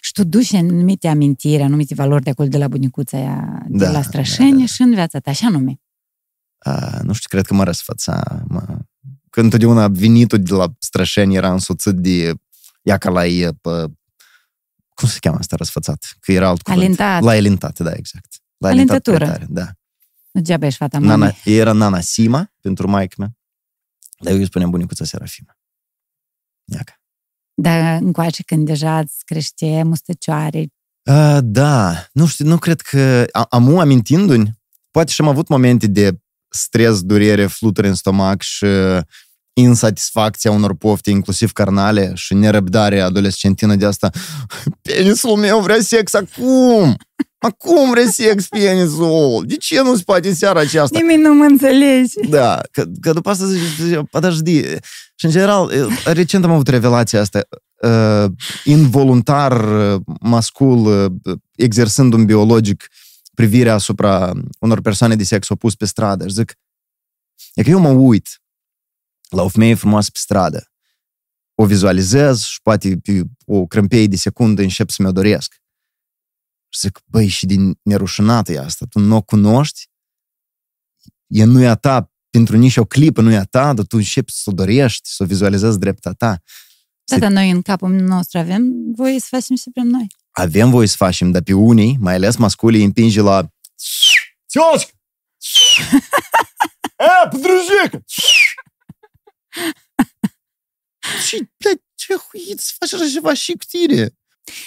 Și 0.00 0.12
tu 0.12 0.24
duci 0.24 0.52
anumite 0.54 1.08
amintiri, 1.08 1.62
anumite 1.62 1.94
valori 1.94 2.22
de 2.22 2.30
acolo 2.30 2.48
de 2.48 2.58
la 2.58 2.68
bunicuța 2.68 3.16
aia, 3.18 3.62
de 3.68 3.84
Da, 3.84 3.90
la 3.90 4.02
Strășeni 4.02 4.50
da, 4.52 4.58
da. 4.58 4.64
și 4.66 4.82
în 4.82 4.94
viața 4.94 5.18
ta, 5.18 5.30
așa 5.30 5.48
nume. 5.48 5.80
A, 6.64 6.98
nu 7.02 7.12
știu, 7.12 7.28
cred 7.28 7.46
că 7.46 7.54
mă 7.54 7.64
răsfăța. 7.64 8.42
Mă... 8.48 8.78
Că 9.30 9.40
întotdeauna 9.40 9.88
venitul 9.88 10.42
de 10.42 10.52
la 10.54 10.72
Strășeni 10.78 11.36
era 11.36 11.52
însoțit 11.52 11.92
de 11.94 12.34
iaca 12.82 13.10
la 13.10 13.26
e, 13.26 13.50
pe... 13.60 13.84
Cum 14.94 15.08
se 15.08 15.18
cheamă 15.20 15.36
asta 15.38 15.56
răsfățat? 15.56 16.16
Că 16.20 16.32
era 16.32 16.48
alt 16.48 16.62
cuvânt. 16.62 16.82
Alintat. 16.82 17.22
La 17.22 17.36
elintate, 17.36 17.82
da, 17.82 17.92
exact. 17.92 18.28
La 18.56 18.68
Alintătură. 18.68 19.16
alintat 19.16 19.36
prea 19.38 19.46
tare, 19.48 19.66
Da. 19.66 19.72
Nu 20.30 20.40
degeaba 20.40 20.66
ești 20.66 20.78
fata 20.78 20.98
mamei. 20.98 21.16
Nana, 21.18 21.34
era 21.44 21.72
Nana 21.72 22.00
Sima 22.00 22.52
pentru 22.60 22.88
maică 22.88 23.14
mea. 23.18 23.36
Dar 24.18 24.32
eu 24.32 24.38
îi 24.38 24.44
spuneam 24.46 24.70
bunicuța 24.70 25.04
Serafima. 25.04 25.58
Iaca. 26.64 27.00
Dar 27.54 28.02
încoace 28.02 28.42
când 28.42 28.66
deja 28.66 28.98
îți 28.98 29.24
crește 29.24 29.82
mustăcioare, 29.82 30.66
Uh, 31.10 31.38
da, 31.42 32.06
nu 32.12 32.26
știu, 32.26 32.44
nu 32.46 32.58
cred 32.58 32.80
că... 32.80 33.26
a- 33.32 33.46
Amu, 33.50 33.80
amintindu-mi, 33.80 34.60
poate 34.90 35.10
și 35.12 35.20
am 35.20 35.28
avut 35.28 35.48
momente 35.48 35.86
de 35.86 36.18
stres, 36.53 37.01
durere, 37.01 37.45
fluturi 37.45 37.87
în 37.87 37.95
stomac 37.95 38.41
și 38.41 38.65
insatisfacția 39.53 40.51
unor 40.51 40.75
pofte, 40.75 41.09
inclusiv 41.09 41.51
carnale 41.51 42.11
și 42.15 42.33
nerăbdare 42.33 42.99
adolescentină 42.99 43.75
de 43.75 43.85
asta. 43.85 44.09
Penisul 44.81 45.35
meu 45.35 45.59
vrea 45.59 45.81
sex 45.81 46.13
acum! 46.13 46.95
Acum 47.37 47.89
vrea 47.89 48.09
sex 48.11 48.47
penisul! 48.47 49.43
De 49.47 49.55
ce 49.55 49.81
nu 49.81 49.95
se 49.95 50.01
poate 50.05 50.33
seara 50.33 50.59
aceasta? 50.59 50.99
nimeni 50.99 51.21
nu 51.21 51.33
mă 51.33 51.43
înțelege. 51.43 52.19
Da, 52.29 52.61
că, 52.71 52.83
că 53.01 53.13
după 53.13 53.29
asta 53.29 53.45
zice, 53.45 53.83
zice, 53.83 54.01
подожди. 54.11 54.61
Și 55.15 55.25
în 55.25 55.31
general, 55.31 55.71
recent 56.05 56.43
am 56.43 56.51
avut 56.51 56.67
revelația 56.67 57.21
asta. 57.21 57.41
Uh, 57.81 58.31
involuntar, 58.63 59.51
uh, 59.93 60.01
mascul, 60.21 61.09
uh, 61.23 61.37
exersând 61.55 62.13
un 62.13 62.25
biologic 62.25 62.87
privirea 63.34 63.74
asupra 63.74 64.32
unor 64.60 64.80
persoane 64.80 65.16
de 65.16 65.24
sex 65.24 65.48
opus 65.48 65.74
pe 65.74 65.84
stradă. 65.84 66.28
Și 66.28 66.34
zic, 66.34 66.58
e 67.54 67.62
că 67.62 67.70
eu 67.70 67.80
mă 67.80 67.90
uit 67.90 68.42
la 69.28 69.42
o 69.42 69.48
femeie 69.48 69.74
frumoasă 69.74 70.10
pe 70.10 70.18
stradă, 70.18 70.72
o 71.54 71.66
vizualizez 71.66 72.42
și 72.42 72.62
poate 72.62 72.96
pe 72.96 73.22
o 73.44 73.66
crâmpeie 73.66 74.06
de 74.06 74.16
secundă 74.16 74.62
încep 74.62 74.90
să 74.90 75.02
mi-o 75.02 75.12
doresc. 75.12 75.62
Și 76.68 76.80
zic, 76.80 77.00
băi, 77.04 77.26
și 77.26 77.46
din 77.46 77.78
nerușinată 77.82 78.52
e 78.52 78.58
asta, 78.58 78.86
tu 78.88 78.98
nu 78.98 79.16
o 79.16 79.22
cunoști? 79.22 79.92
e 81.26 81.44
nu 81.44 81.62
e 81.62 81.68
a 81.68 81.74
ta, 81.74 82.12
pentru 82.30 82.56
nici 82.56 82.76
o 82.76 82.84
clipă 82.84 83.20
nu 83.20 83.32
e 83.32 83.36
a 83.36 83.44
ta, 83.44 83.72
dar 83.72 83.84
tu 83.84 83.96
începi 83.96 84.32
să 84.32 84.50
o 84.50 84.52
dorești, 84.52 85.08
să 85.08 85.22
o 85.22 85.26
vizualizezi 85.26 85.78
drept 85.78 86.06
a 86.06 86.12
ta. 86.12 86.42
Da, 87.04 87.18
dar 87.18 87.30
noi 87.30 87.50
în 87.50 87.62
capul 87.62 87.90
nostru 87.90 88.38
avem 88.38 88.92
voie 88.96 89.18
să 89.20 89.26
facem 89.30 89.56
ce 89.56 89.70
vrem 89.74 89.86
noi 89.86 90.06
Avem 90.33 90.69
voie 90.69 90.87
să 90.87 90.95
facem, 90.95 91.31
dar 91.31 91.41
pe 91.41 91.53
unii, 91.53 91.97
mai 91.99 92.13
ales 92.13 92.35
masculii, 92.35 92.79
îi 92.79 92.85
împinge 92.85 93.21
la 93.21 93.49
Тётка! 94.49 94.93
Э, 96.99 97.29
подружека! 97.31 98.01
Și, 101.25 101.49
блядь, 101.57 101.81
ce 101.95 102.13
huit 102.15 102.59
să 102.59 102.73
faci 102.77 102.93
așa 102.93 103.09
ceva 103.09 103.33
și 103.33 103.51
cu 103.51 103.65
tine? 103.67 104.09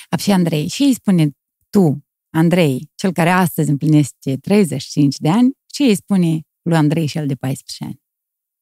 Ap 0.08 0.18
și 0.18 0.30
Andrei, 0.30 0.68
și 0.68 0.82
îi 0.82 0.94
spune 0.94 1.30
tu, 1.70 2.04
Andrei, 2.30 2.90
cel 2.94 3.12
care 3.12 3.30
astăzi 3.30 3.70
împlinește 3.70 4.36
35 4.36 5.16
de 5.16 5.28
ani, 5.28 5.52
ce 5.66 5.82
îi 5.82 5.94
spune 5.94 6.40
lui 6.62 6.76
Andrei 6.76 7.06
și 7.06 7.18
el 7.18 7.26
de 7.26 7.34
14 7.34 7.84
ani? 7.84 8.00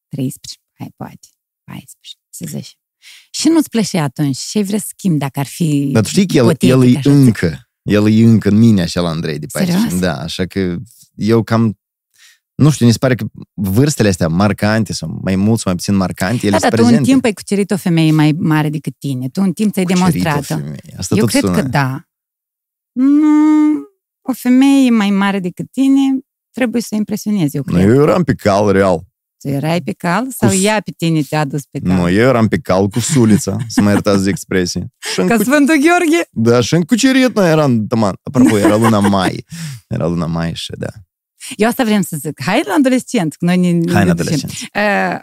13, 0.09 0.63
hai, 0.79 0.93
poate, 0.97 1.29
14, 1.65 2.17
să 2.31 2.45
zice. 2.47 2.75
Și 3.32 3.48
nu-ți 3.48 3.70
plăcea 3.70 4.04
atunci 4.04 4.36
și 4.38 4.62
vrea 4.62 4.80
să 4.80 4.86
schimbi 4.88 5.18
dacă 5.20 5.40
ar 5.40 5.46
fi 5.46 5.90
Dar 5.94 6.04
tu 6.04 6.10
știi 6.10 6.28
că 6.28 6.38
el, 6.38 6.44
ipotetic, 6.44 6.70
el 6.70 6.94
e 6.94 6.98
așa, 6.98 7.12
încă, 7.12 7.70
el 7.82 8.10
e 8.12 8.24
încă 8.26 8.50
în 8.50 8.58
mine 8.58 8.82
așa 8.82 9.02
la 9.02 9.10
Andrei 9.10 9.40
de 9.40 9.46
14. 9.52 9.88
Serios? 9.88 10.02
Da, 10.02 10.20
așa 10.22 10.46
că 10.46 10.76
eu 11.16 11.44
cam, 11.44 11.80
nu 12.56 12.70
știu, 12.70 12.86
mi 12.86 12.92
se 12.92 12.98
pare 12.98 13.16
că 13.16 13.26
vârstele 13.54 14.10
astea 14.10 14.28
marcante 14.28 14.94
sau 14.94 15.20
mai 15.24 15.36
mult 15.36 15.56
sau 15.60 15.64
mai 15.66 15.76
puțin 15.76 15.96
marcante, 15.96 16.40
ele 16.48 16.50
Da, 16.52 16.58
sunt 16.58 16.62
dar 16.70 16.80
tu 16.80 16.86
în 16.86 16.88
prezente. 16.88 17.10
timp 17.12 17.24
ai 17.26 17.34
cucerit 17.34 17.72
o 17.72 17.78
femeie 17.78 18.12
mai 18.12 18.32
mare 18.40 18.70
decât 18.70 18.94
tine. 19.00 19.30
Tu 19.30 19.42
în 19.42 19.54
timp 19.54 19.74
ți-ai 19.74 19.86
Cucerit 19.86 20.06
o 20.08 20.10
demonstrat-o. 20.20 20.56
femeie. 20.62 20.96
Asta 20.98 21.16
Eu 21.16 21.22
tot 21.22 21.30
cred 21.30 21.42
sună. 21.44 21.56
că 21.56 21.62
da. 21.62 22.08
Nu, 22.92 23.74
o 24.22 24.34
femeie 24.34 24.90
mai 24.90 25.10
mare 25.10 25.40
decât 25.40 25.72
tine 25.72 26.20
trebuie 26.52 26.82
să 26.82 26.88
o 26.92 26.96
impresionezi, 26.96 27.56
eu 27.56 27.64
Nu, 27.66 27.74
cred. 27.74 27.88
eu 27.90 28.02
eram 28.02 28.24
pe 28.24 28.34
cal, 28.34 28.72
real. 28.72 29.04
Tu 29.38 29.48
erai 29.48 29.82
pe 29.82 29.92
cal 29.92 30.28
sau 30.38 30.50
Cu- 30.50 30.56
ea 30.56 30.80
pe 30.82 30.92
tine 30.92 31.22
te-a 31.22 31.46
dus 31.46 31.66
pe 31.66 31.80
cal? 31.80 31.94
Nu, 31.96 32.10
eu 32.10 32.28
eram 32.28 32.48
pe 32.48 32.58
cal 32.58 32.88
cu 32.88 33.00
sulița, 33.00 33.58
să 33.68 33.82
mă 33.82 33.90
iertați 33.90 34.24
de 34.24 34.30
expresie. 34.30 34.88
Și 35.14 35.20
în 35.20 35.28
Ca 35.28 35.36
cu... 35.38 35.44
Sfântul 35.44 35.76
Gheorghe? 35.76 36.28
Da, 36.32 36.62
și 36.62 36.74
în 36.74 36.82
cucerit 36.82 37.36
noi 37.36 37.50
eram, 37.50 37.88
tăman. 37.88 38.16
Apropo, 38.24 38.58
era 38.58 38.76
luna 38.76 39.00
mai. 39.00 39.46
Era 39.88 40.08
luna 40.08 40.26
mai 40.26 40.54
și 40.56 40.72
da. 40.78 40.88
Eu 41.56 41.68
asta 41.68 41.84
vrem 41.84 42.02
să 42.02 42.18
zic. 42.18 42.42
Hai 42.44 42.62
la 42.66 42.74
adolescent. 42.74 43.34
că 43.36 43.46
Noi 43.46 43.58
ne, 43.58 43.68
Hai 43.68 43.74
în 43.74 43.84
ne 43.86 43.92
ducem. 43.92 44.12
adolescență. 44.12 44.56
Uh, 44.74 45.20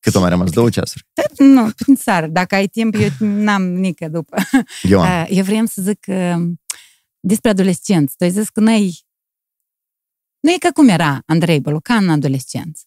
Cât 0.00 0.14
o 0.14 0.20
mai 0.20 0.28
rămas? 0.28 0.50
Două 0.50 0.70
ceasuri. 0.70 1.04
nu, 1.38 1.70
prin 1.76 1.94
țară. 1.94 2.26
Dacă 2.26 2.54
ai 2.54 2.66
timp, 2.66 2.94
eu 2.94 3.08
n-am 3.18 3.62
nică 3.62 4.08
după. 4.08 4.36
Eu 4.82 5.00
am. 5.02 5.20
Uh, 5.22 5.26
eu 5.30 5.44
vrem 5.44 5.66
să 5.66 5.82
zic 5.82 6.04
uh, 6.08 6.34
despre 7.20 7.50
adolescenți. 7.50 8.16
Tu 8.16 8.24
ai 8.24 8.30
zis 8.30 8.48
că 8.48 8.60
noi... 8.60 8.98
Nu 10.40 10.50
e 10.50 10.56
ca 10.58 10.68
cum 10.70 10.88
era 10.88 11.22
Andrei 11.26 11.60
Bălucan 11.60 12.02
în 12.04 12.10
adolescență. 12.10 12.82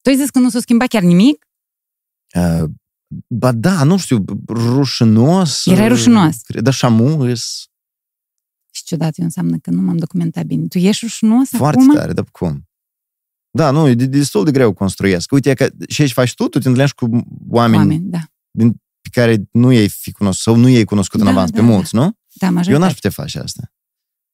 Tu 0.00 0.08
ai 0.10 0.16
zis 0.16 0.30
că 0.30 0.38
nu 0.38 0.48
s-a 0.50 0.60
schimbat 0.60 0.88
chiar 0.88 1.02
nimic? 1.02 1.46
Uh, 2.34 2.68
ba 3.26 3.52
da, 3.52 3.82
nu 3.84 3.96
știu, 3.98 4.24
rușinos. 4.48 5.66
Erai 5.66 5.88
rușinos. 5.88 6.36
Cred, 6.42 6.62
da, 6.62 6.70
șamu, 6.70 7.20
îs 7.20 7.66
Și 8.72 8.82
ciudat 8.84 9.18
eu 9.18 9.24
înseamnă 9.24 9.56
că 9.58 9.70
nu 9.70 9.80
m-am 9.80 9.96
documentat 9.96 10.44
bine. 10.44 10.66
Tu 10.66 10.78
ești 10.78 11.04
rușinos 11.04 11.48
foarte 11.48 11.80
acum? 11.82 11.94
tare, 11.94 12.12
dar 12.12 12.24
cum? 12.32 12.64
Da, 13.50 13.70
nu, 13.70 13.88
e 13.88 13.94
de- 13.94 14.06
destul 14.06 14.44
de 14.44 14.50
greu 14.50 14.72
construiesc. 14.72 15.32
Uite, 15.32 15.54
că 15.54 15.68
și 15.88 16.00
aici 16.02 16.12
faci 16.12 16.34
tu, 16.34 16.42
tu 16.48 16.58
te 16.58 16.68
întâlnești 16.68 16.96
cu 16.96 17.04
oameni, 17.48 17.82
Oameni, 17.82 18.10
da. 18.10 18.18
pe 19.00 19.08
care 19.10 19.48
nu 19.52 19.70
i-ai 19.72 19.88
fi 19.88 20.12
cunoscut 20.12 20.42
sau 20.42 20.56
nu 20.56 20.68
i-ai 20.68 20.84
cunoscut 20.84 21.18
în 21.20 21.26
Da, 21.26 21.32
avans 21.32 21.50
da, 21.50 21.56
pe 21.60 21.66
mulți, 21.66 21.94
nu? 21.94 22.18
Da, 22.32 22.46
Eu 22.46 22.52
majoritate. 22.52 22.84
n-aș 22.84 22.94
putea 22.94 23.10
face 23.10 23.38
asta. 23.38 23.72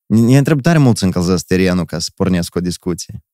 Ne 0.07 0.39
întreb 0.39 0.61
tare 0.61 0.79
mult 0.79 0.97
să 0.97 1.05
încălzesc 1.05 1.47
terenul 1.47 1.85
ca 1.85 1.99
să 1.99 2.11
pornesc 2.15 2.55
o 2.55 2.61
discuție. 2.61 3.25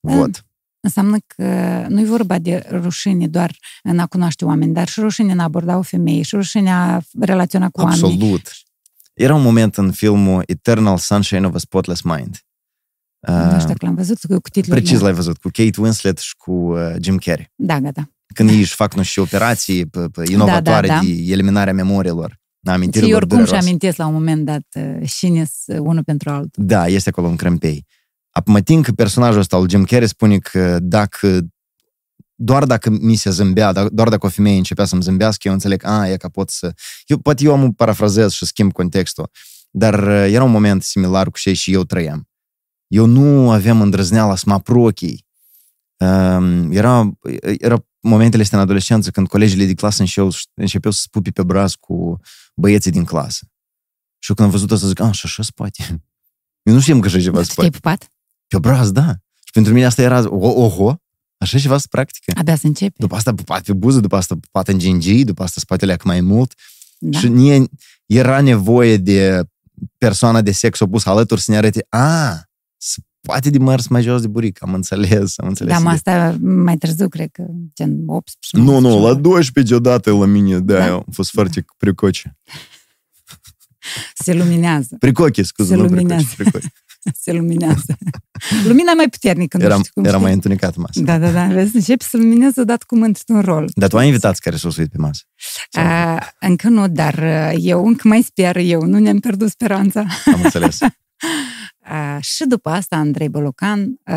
Da. 0.00 0.14
Vot. 0.16 0.45
Înseamnă 0.86 1.16
că 1.26 1.44
nu 1.88 2.00
e 2.00 2.04
vorba 2.04 2.38
de 2.38 2.66
rușine 2.70 3.28
doar 3.28 3.56
în 3.82 3.98
a 3.98 4.06
cunoaște 4.06 4.44
oameni, 4.44 4.72
dar 4.74 4.88
și 4.88 5.00
rușine 5.00 5.32
în 5.32 5.38
a 5.38 5.42
aborda 5.42 5.76
o 5.78 5.82
femeie, 5.82 6.22
și 6.22 6.34
rușine 6.34 6.72
a 6.72 7.00
relaționa 7.20 7.68
cu 7.68 7.80
oameni. 7.80 8.02
Absolut. 8.02 8.52
Era 9.14 9.34
un 9.34 9.42
moment 9.42 9.76
în 9.76 9.90
filmul 9.92 10.42
Eternal 10.46 10.98
Sunshine 10.98 11.46
of 11.46 11.54
a 11.54 11.58
Spotless 11.58 12.00
Mind. 12.00 12.40
Nu 13.28 13.34
Uh, 13.34 13.54
știu 13.54 13.66
dacă 13.66 13.78
l-am 13.86 13.94
văzut 13.94 14.18
cu, 14.28 14.40
cu 14.40 14.48
titlul. 14.50 14.76
precis 14.78 15.00
l-ai 15.00 15.12
văzut, 15.12 15.36
cu 15.36 15.48
Kate 15.52 15.80
Winslet 15.80 16.18
și 16.18 16.34
cu 16.36 16.52
uh, 16.52 16.78
Jim 17.00 17.16
Carrey. 17.16 17.52
Da, 17.54 17.80
gata. 17.80 18.10
Când 18.34 18.50
ei 18.50 18.58
își 18.58 18.74
fac 18.74 18.94
nu 18.94 19.02
știu 19.02 19.22
operații 19.22 19.86
pe, 19.86 20.08
pe 20.12 20.22
inovatoare 20.30 20.86
Da, 20.86 20.94
da, 20.94 21.00
da. 21.00 21.06
de 21.06 21.32
eliminarea 21.32 21.72
memoriilor, 21.72 22.30
a 22.64 22.70
Și 22.70 22.74
amintirilor 22.74 23.14
oricum 23.16 23.36
și 23.36 23.42
dureroase. 23.42 23.66
amintesc 23.68 23.96
la 23.96 24.06
un 24.06 24.12
moment 24.12 24.44
dat 24.44 24.66
uh, 24.74 25.10
cine 25.16 25.46
unul 25.78 26.04
pentru 26.04 26.30
altul. 26.30 26.64
Da, 26.66 26.86
este 26.86 27.08
acolo 27.08 27.26
un 27.26 27.36
crâmpei. 27.36 27.86
Acum 28.36 28.52
mă 28.52 28.60
tin 28.60 28.82
că 28.82 28.92
personajul 28.92 29.40
ăsta 29.40 29.56
al 29.56 29.68
Jim 29.68 29.84
Carrey 29.84 30.08
spune 30.08 30.38
că 30.38 30.78
dacă 30.80 31.40
doar 32.34 32.64
dacă 32.64 32.90
mi 32.90 33.16
se 33.16 33.30
zâmbea, 33.30 33.72
da- 33.72 33.88
doar 33.88 34.08
dacă 34.08 34.26
o 34.26 34.28
femeie 34.28 34.56
începea 34.56 34.84
să-mi 34.84 35.02
zâmbească, 35.02 35.48
eu 35.48 35.52
înțeleg, 35.52 35.84
a, 35.84 36.08
e 36.08 36.16
că 36.16 36.28
pot 36.28 36.50
să... 36.50 36.74
Eu, 37.06 37.18
poate 37.18 37.44
eu 37.44 37.52
am 37.52 37.72
parafrazez 37.72 38.32
și 38.32 38.44
schimb 38.46 38.72
contextul, 38.72 39.30
dar 39.70 40.06
uh, 40.06 40.32
era 40.32 40.44
un 40.44 40.50
moment 40.50 40.82
similar 40.82 41.30
cu 41.30 41.38
ce 41.38 41.52
și 41.52 41.72
eu 41.72 41.84
trăiam. 41.84 42.28
Eu 42.86 43.04
nu 43.06 43.50
aveam 43.50 43.80
îndrăzneala 43.80 44.36
să 44.36 44.44
mă 44.46 44.52
apropii. 44.54 45.26
Um, 45.96 46.72
era, 46.72 47.10
era 47.58 47.86
momentele 48.00 48.42
astea 48.42 48.58
în 48.58 48.64
adolescență 48.64 49.10
când 49.10 49.28
colegii 49.28 49.66
de 49.66 49.74
clasă 49.74 50.00
începeau, 50.02 50.30
începeau 50.54 50.92
să 50.92 51.00
spupi 51.02 51.32
pe 51.32 51.42
braț 51.42 51.72
cu 51.72 52.20
băieții 52.54 52.90
din 52.90 53.04
clasă. 53.04 53.46
Și 54.18 54.30
eu 54.30 54.36
când 54.36 54.48
am 54.48 54.54
văzut 54.54 54.70
asta 54.72 54.86
zic, 54.86 55.00
a, 55.00 55.10
și 55.10 55.22
așa 55.24 55.42
spate. 55.42 55.82
Eu 56.62 56.74
nu 56.74 56.80
știam 56.80 57.00
că 57.00 57.06
așa 57.06 57.20
ceva 57.20 57.38
Tu 57.38 57.44
se 57.44 57.54
te-ai 57.54 57.70
poate. 57.70 57.96
pupat? 57.98 58.10
Pe 58.48 58.56
obraz, 58.56 58.90
da. 58.92 59.06
Și 59.44 59.52
pentru 59.52 59.72
mine 59.72 59.86
asta 59.86 60.02
era, 60.02 60.24
o, 60.28 60.48
oho, 60.64 60.96
așa 61.38 61.58
ceva 61.58 61.78
se 61.78 61.86
practică. 61.90 62.32
Abia 62.38 62.56
să 62.56 62.66
începe. 62.66 62.94
După 62.96 63.14
asta 63.16 63.34
pupat 63.34 63.62
pe 63.62 63.72
buză, 63.72 64.00
după 64.00 64.16
asta 64.16 64.34
pupat 64.40 64.68
în 64.68 64.78
gingii, 64.78 65.24
după 65.24 65.42
asta 65.42 65.60
spatele 65.60 65.92
ac 65.92 66.02
mai 66.04 66.20
mult. 66.20 66.54
Da? 66.98 67.18
Și 67.18 67.28
nie, 67.28 67.64
era 68.06 68.40
nevoie 68.40 68.96
de 68.96 69.42
persoana 69.98 70.40
de 70.42 70.52
sex 70.52 70.80
opus 70.80 71.04
alături 71.06 71.40
să 71.40 71.50
ne 71.50 71.56
arate, 71.56 71.86
a, 71.88 72.42
se 72.76 73.00
poate 73.20 73.50
de 73.50 73.58
mers 73.58 73.86
mai 73.86 74.02
jos 74.02 74.20
de 74.20 74.28
buric, 74.28 74.62
am 74.62 74.74
înțeles, 74.74 75.38
am 75.38 75.48
înțeles. 75.48 75.72
Da, 75.72 75.78
mă, 75.78 75.94
ideea. 76.00 76.24
asta 76.26 76.38
mai 76.42 76.76
târziu, 76.76 77.08
cred 77.08 77.28
că, 77.32 77.44
gen 77.74 78.02
18. 78.06 78.70
Nu, 78.70 78.78
nu, 78.78 78.88
la 78.88 78.98
19. 78.98 79.20
12 79.28 79.78
deodată 79.78 80.10
la 80.12 80.24
mine, 80.26 80.58
da, 80.58 80.78
Da. 80.78 80.86
eu 80.86 80.94
am 80.94 81.06
fost 81.12 81.30
foarte 81.30 81.64
precoce. 81.76 82.38
Se 84.24 84.34
luminează. 84.34 84.96
Precoche, 84.98 85.42
scuze, 85.42 85.68
Se 85.68 85.74
nu 85.76 85.82
luminează. 85.82 86.24
precoce, 86.36 86.50
precoce. 86.50 86.72
Se 87.22 87.32
luminează. 87.32 87.96
Lumina 88.64 88.90
e 88.90 88.94
mai 88.94 89.08
puternică, 89.08 89.56
nu 89.56 89.64
Era, 89.64 89.78
știu 89.78 89.90
cum 89.94 90.02
era 90.04 90.12
știi. 90.12 90.24
mai 90.24 90.32
întunecat 90.34 90.76
masă. 90.76 91.00
Da, 91.00 91.18
da, 91.18 91.30
da, 91.30 91.46
vezi, 91.46 91.76
începi 91.76 92.04
să 92.04 92.16
luminezi 92.16 92.58
odată 92.58 92.84
cum 92.86 93.04
intri 93.04 93.22
un 93.28 93.40
rol. 93.40 93.70
Dar 93.74 93.88
tu 93.88 93.96
ai 93.98 94.06
invitați 94.06 94.40
care 94.40 94.56
s-au 94.56 94.70
suit 94.70 94.90
pe 94.90 94.98
masă. 94.98 95.22
Sau- 95.70 95.84
A, 95.84 96.28
încă 96.40 96.68
nu, 96.68 96.88
dar 96.88 97.14
uh, 97.14 97.58
eu 97.60 97.86
încă 97.86 98.08
mai 98.08 98.22
sper 98.22 98.56
eu, 98.56 98.82
nu 98.82 98.98
ne-am 98.98 99.18
pierdut 99.18 99.50
speranța. 99.50 100.04
Am 100.34 100.40
înțeles. 100.42 100.78
A, 101.88 102.20
și 102.20 102.44
după 102.44 102.68
asta, 102.70 102.96
Andrei 102.96 103.28
Bolocan, 103.28 103.94
a, 104.04 104.14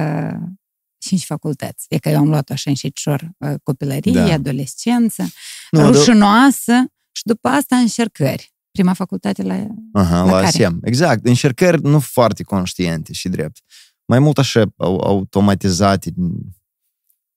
cinci 0.97 1.25
facultăți. 1.25 1.85
E 1.89 1.97
că 1.97 2.09
eu 2.09 2.17
am 2.19 2.27
luat 2.29 2.49
așa 2.49 2.69
înșițor 2.69 3.29
copilărie, 3.63 4.11
Da. 4.13 4.33
adolescență, 4.33 5.23
Nu, 5.71 5.79
dar- 5.79 5.93
rușinoasă 5.93 6.73
și 7.11 7.21
după 7.23 7.47
asta 7.47 7.75
încercări. 7.75 8.53
Prima 8.71 8.93
facultate 8.93 9.43
la... 9.43 9.65
Aha, 9.93 10.17
La 10.17 10.23
la 10.25 10.31
care? 10.31 10.45
ASEM. 10.45 10.79
Exact. 10.83 11.25
Încercări 11.25 11.81
nu 11.81 11.99
foarte 11.99 12.43
conștiente 12.43 13.13
și 13.13 13.29
drept. 13.29 13.57
Mai 14.05 14.19
mult 14.19 14.37
așa 14.37 14.63
au- 14.77 14.99
automatizate, 14.99 16.13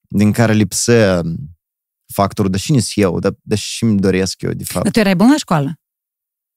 din 0.07 0.31
care 0.31 0.53
lipsea 0.53 1.21
factorul, 2.13 2.51
dar 2.51 2.59
cine 2.59 2.79
sunt 2.79 3.05
eu, 3.05 3.19
dar, 3.19 3.33
dar 3.41 3.57
și 3.57 3.83
îmi 3.83 3.99
doresc 3.99 4.41
eu, 4.41 4.51
de 4.51 4.63
fapt. 4.63 4.83
Dar 4.83 4.91
tu 4.93 4.99
erai 4.99 5.15
bun 5.15 5.29
la 5.29 5.37
școală? 5.37 5.79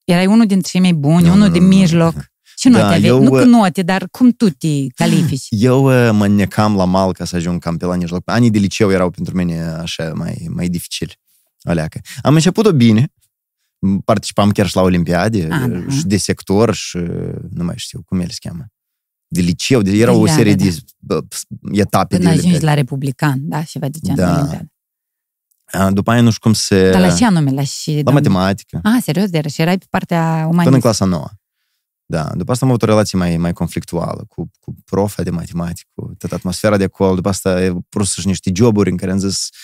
Erai 0.05 0.27
unul 0.27 0.47
dintre 0.47 0.69
cei 0.71 0.81
mai 0.81 0.93
buni, 0.93 1.27
Nu, 1.27 1.33
unul 1.33 1.47
nu, 1.47 1.53
de 1.53 1.59
nu, 1.59 1.65
nu. 1.67 1.77
mijloc. 1.77 2.15
Ce 2.57 2.69
note 2.69 2.81
Da, 2.83 2.87
aveai? 2.89 3.09
eu, 3.09 3.23
Nu 3.23 3.31
cu 3.31 3.37
uh, 3.37 3.45
note, 3.45 3.83
dar 3.83 4.09
cum 4.11 4.31
tu 4.31 4.51
te 4.51 4.87
califici? 4.95 5.47
Eu 5.69 5.85
uh, 5.85 6.11
mă 6.13 6.27
necam 6.29 6.77
la 6.77 6.85
mal 6.85 7.13
ca 7.13 7.25
să 7.25 7.37
ajung 7.37 7.61
cam 7.63 7.77
pe 7.77 7.85
la 7.85 7.97
mijloc. 7.97 8.23
Anii 8.31 8.51
de 8.51 8.59
liceu 8.59 8.91
erau 8.91 9.11
pentru 9.11 9.37
mine 9.37 9.61
așa 9.63 10.13
mai, 10.15 10.47
mai 10.51 10.69
dificili. 10.69 11.19
Aleacă. 11.63 12.01
Am 12.23 12.35
început-o 12.35 12.73
bine, 12.73 13.13
participam 14.05 14.51
chiar 14.51 14.67
și 14.67 14.77
la 14.77 14.83
olimpiade 14.83 15.49
A, 15.51 15.67
da. 15.67 15.91
și 15.91 16.07
de 16.07 16.17
sector 16.17 16.75
și 16.75 16.99
nu 17.51 17.65
mai 17.65 17.75
știu 17.77 18.03
cum 18.07 18.21
ele 18.21 18.31
se 18.31 18.39
cheamă. 18.49 18.65
De 19.29 19.41
liceu, 19.41 19.83
de, 19.83 19.91
era 19.91 20.11
o 20.13 20.15
Olimpiade, 20.15 20.39
serie 20.43 20.55
da. 20.55 20.65
de 20.65 20.79
bă, 20.99 21.21
etape 21.73 22.17
Până 22.17 22.29
de 22.29 22.29
ajungi 22.29 22.47
olimpiade. 22.47 22.65
la 22.65 22.75
republican, 22.75 23.49
da? 23.49 23.65
Și 23.65 23.79
va 23.79 23.89
ducea 23.89 24.15
Da. 24.15 24.29
în 24.31 24.35
olimpiadă. 24.37 24.71
A, 25.73 25.91
După 25.91 26.11
aia 26.11 26.21
nu 26.21 26.29
știu 26.31 26.41
cum 26.43 26.53
se... 26.53 26.91
Dar 26.91 27.01
la 27.01 27.15
ce 27.15 27.25
anume? 27.25 27.51
La, 27.51 27.63
și, 27.63 28.01
La 28.05 28.11
matematică. 28.11 28.81
Ah, 28.83 29.03
serios? 29.03 29.31
De 29.31 29.49
și 29.49 29.61
erai 29.61 29.79
pe 29.79 29.87
partea 29.91 30.31
Până 30.33 30.43
în 30.45 30.51
umanistă. 30.51 30.79
clasa 30.79 31.05
nouă. 31.05 31.29
Da, 32.09 32.31
după 32.35 32.53
asta 32.53 32.65
am 32.65 32.71
avut 32.71 32.83
o 32.83 32.87
relație 32.87 33.19
mai, 33.19 33.37
mai 33.37 33.53
conflictuală 33.53 34.25
cu, 34.29 34.51
cu 34.61 34.75
profa 34.85 35.23
de 35.23 35.31
matematică, 35.31 35.89
cu 35.95 36.15
toată 36.19 36.35
atmosfera 36.35 36.77
de 36.77 36.85
acolo. 36.85 37.15
După 37.15 37.29
asta 37.29 37.63
e 37.63 37.73
pus 37.89 38.15
și 38.15 38.27
niște 38.27 38.51
joburi 38.55 38.91
în 38.91 38.97
care 38.97 39.11
am 39.11 39.19
zis 39.19 39.49
uh, 39.49 39.57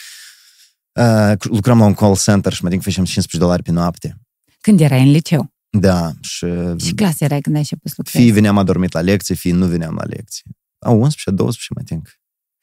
lucram 1.40 1.78
la 1.78 1.85
un 1.85 1.94
call 1.94 2.16
center 2.16 2.52
și 2.52 2.62
mă 2.62 2.68
din 2.68 2.78
că 2.78 2.85
făceam 2.85 3.05
15 3.05 3.38
dolari 3.38 3.62
pe 3.62 3.70
noapte. 3.70 4.20
Când 4.61 4.81
erai 4.81 5.02
în 5.02 5.11
liceu. 5.11 5.52
Da, 5.78 6.12
și 6.20 6.46
Și 6.78 6.94
clasă 6.94 7.24
erai 7.24 7.40
când 7.40 7.55
ai 7.55 7.61
început 7.61 7.90
să 7.90 7.94
lucrezi? 7.96 8.24
fie 8.24 8.33
veneam 8.33 8.59
adormit 8.59 8.92
la 8.92 9.00
lecții, 9.00 9.35
fie 9.37 9.52
nu 9.52 9.66
veneam 9.66 9.94
la 9.94 10.05
lecții. 10.05 10.44
A, 10.78 10.90
11, 10.90 11.31
12, 11.31 11.66
mă 11.76 11.83
think. 11.83 12.20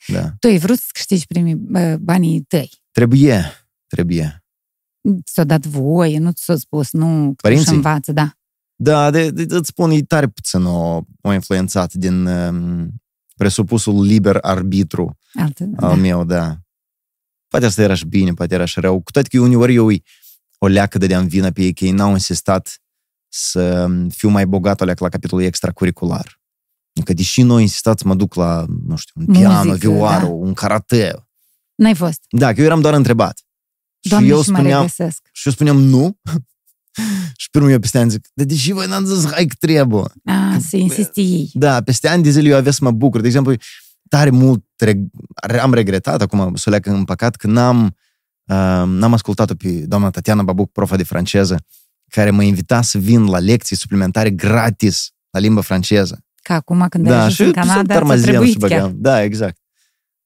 Da. 0.08 0.34
Tu 0.40 0.48
ai 0.48 0.58
vrut 0.58 0.78
să 0.78 0.86
câștigi 0.94 1.26
primii 1.26 1.56
bă, 1.56 1.98
banii 2.02 2.42
tăi. 2.42 2.70
Trebuie, 2.92 3.46
trebuie. 3.88 4.44
Ți-o 5.24 5.44
dat 5.44 5.66
voie, 5.66 6.20
nu 6.20 6.32
ți-o 6.32 6.56
spus, 6.56 6.92
nu 6.92 7.34
Părinții? 7.42 7.68
și 7.68 7.74
învață, 7.74 8.12
da. 8.12 8.34
Da, 8.76 9.12
de, 9.12 9.32
de, 9.32 9.56
îți 9.56 9.68
spun, 9.68 9.92
e 9.92 10.02
tare 10.02 10.28
puțin 10.28 10.64
o, 10.64 11.02
o 11.22 11.34
influențat 11.34 11.94
din 11.94 12.26
um, 12.26 12.90
presupusul 13.36 14.04
liber 14.04 14.38
arbitru 14.42 15.18
Altă, 15.34 15.64
al 15.76 15.90
da. 15.90 15.96
meu, 15.96 16.24
da. 16.24 16.58
Poate 17.50 17.66
asta 17.66 17.82
era 17.82 17.94
și 17.94 18.06
bine, 18.06 18.34
poate 18.34 18.54
era 18.54 18.66
și 18.66 18.80
rău. 18.80 19.02
Cu 19.02 19.12
toate 19.12 19.28
că 19.28 19.40
uneori 19.40 19.74
eu 19.76 19.86
îi- 19.86 20.04
o 20.58 20.68
leacă 20.68 20.98
dădeam 20.98 21.28
vină 21.28 21.52
pe 21.52 21.62
ei, 21.62 21.74
că 21.74 21.86
ei 21.86 21.92
n-au 21.92 22.12
insistat 22.12 22.82
să 23.28 23.88
fiu 24.10 24.30
mai 24.30 24.46
bogat 24.46 24.82
o 24.82 24.86
leacă 24.86 25.04
la 25.04 25.10
capitolul 25.10 25.44
extracurricular. 25.46 26.40
Că 27.04 27.14
deși 27.14 27.42
noi 27.42 27.62
insistat 27.62 28.00
să 28.00 28.08
mă 28.08 28.16
duc 28.16 28.34
la, 28.34 28.66
nu 28.88 28.96
știu, 28.96 29.22
un 29.28 29.34
piano, 29.34 29.70
Muzică, 29.70 29.90
vioară, 29.90 30.26
da. 30.26 30.32
un 30.32 30.54
karate. 30.54 31.28
N-ai 31.76 31.96
fost. 31.96 32.20
Da, 32.30 32.54
că 32.54 32.60
eu 32.60 32.66
eram 32.66 32.82
doar 32.82 32.94
întrebat. 32.94 33.40
Doamne, 34.00 34.28
și 34.28 34.34
eu 34.34 34.42
și 34.42 34.50
mă 34.50 34.56
spuneam, 34.58 34.82
regăsesc. 34.82 35.28
și 35.32 35.48
eu 35.48 35.54
spuneam 35.54 35.78
nu. 35.78 36.18
și 37.42 37.50
pe 37.52 37.58
urmă 37.58 37.72
eu 37.72 37.80
peste 37.80 37.98
ani 37.98 38.10
zic, 38.10 38.28
dar 38.34 38.46
deși 38.46 38.72
voi 38.72 38.88
n-ați 38.88 39.14
zis, 39.16 39.32
hai 39.32 39.46
că 39.46 39.56
trebuie. 39.60 40.04
A, 40.26 40.58
să 40.68 40.78
insisti 40.78 41.20
ei. 41.22 41.50
Da, 41.54 41.82
peste 41.82 42.08
ani 42.08 42.24
de 42.24 42.30
zile 42.30 42.50
eu 42.50 42.56
avea 42.58 42.72
să 42.72 42.84
mă 42.84 42.92
bucur. 42.92 43.22
De 43.22 43.28
exemplu, 43.28 43.54
tare 44.10 44.30
mult 44.30 44.64
reg- 44.86 45.60
am 45.62 45.74
regretat, 45.74 46.22
acum 46.22 46.56
să 46.56 46.64
o 46.68 46.70
leacă 46.70 46.90
în 46.92 47.04
păcat, 47.04 47.36
că 47.36 47.48
n-am, 47.48 47.84
uh, 48.46 48.84
n-am 48.86 49.14
ascultat-o 49.14 49.56
pe 49.56 49.70
doamna 49.70 50.10
Tatiana 50.10 50.44
Babuc, 50.44 50.72
profa 50.72 50.96
de 50.96 51.04
franceză, 51.04 51.66
care 52.08 52.30
mă 52.30 52.44
invita 52.44 52.82
să 52.82 52.98
vin 52.98 53.26
la 53.26 53.40
lecții 53.40 53.76
suplimentare 53.76 54.30
gratis 54.30 55.10
la 55.30 55.40
limba 55.40 55.62
franceză. 55.62 56.24
Ca 56.42 56.54
acum 56.54 56.86
când 56.90 57.06
ai 57.06 57.12
Da, 57.12 57.18
ajuns 57.20 57.34
și 57.36 57.42
în 57.42 57.52
Canada, 57.52 57.74
ți-a 57.74 57.94
tarmaziam 57.94 58.28
trebuit 58.30 58.52
și 58.52 58.58
chiar. 58.58 58.80
băgam. 58.80 58.94
Da, 59.02 59.24
exact. 59.24 59.58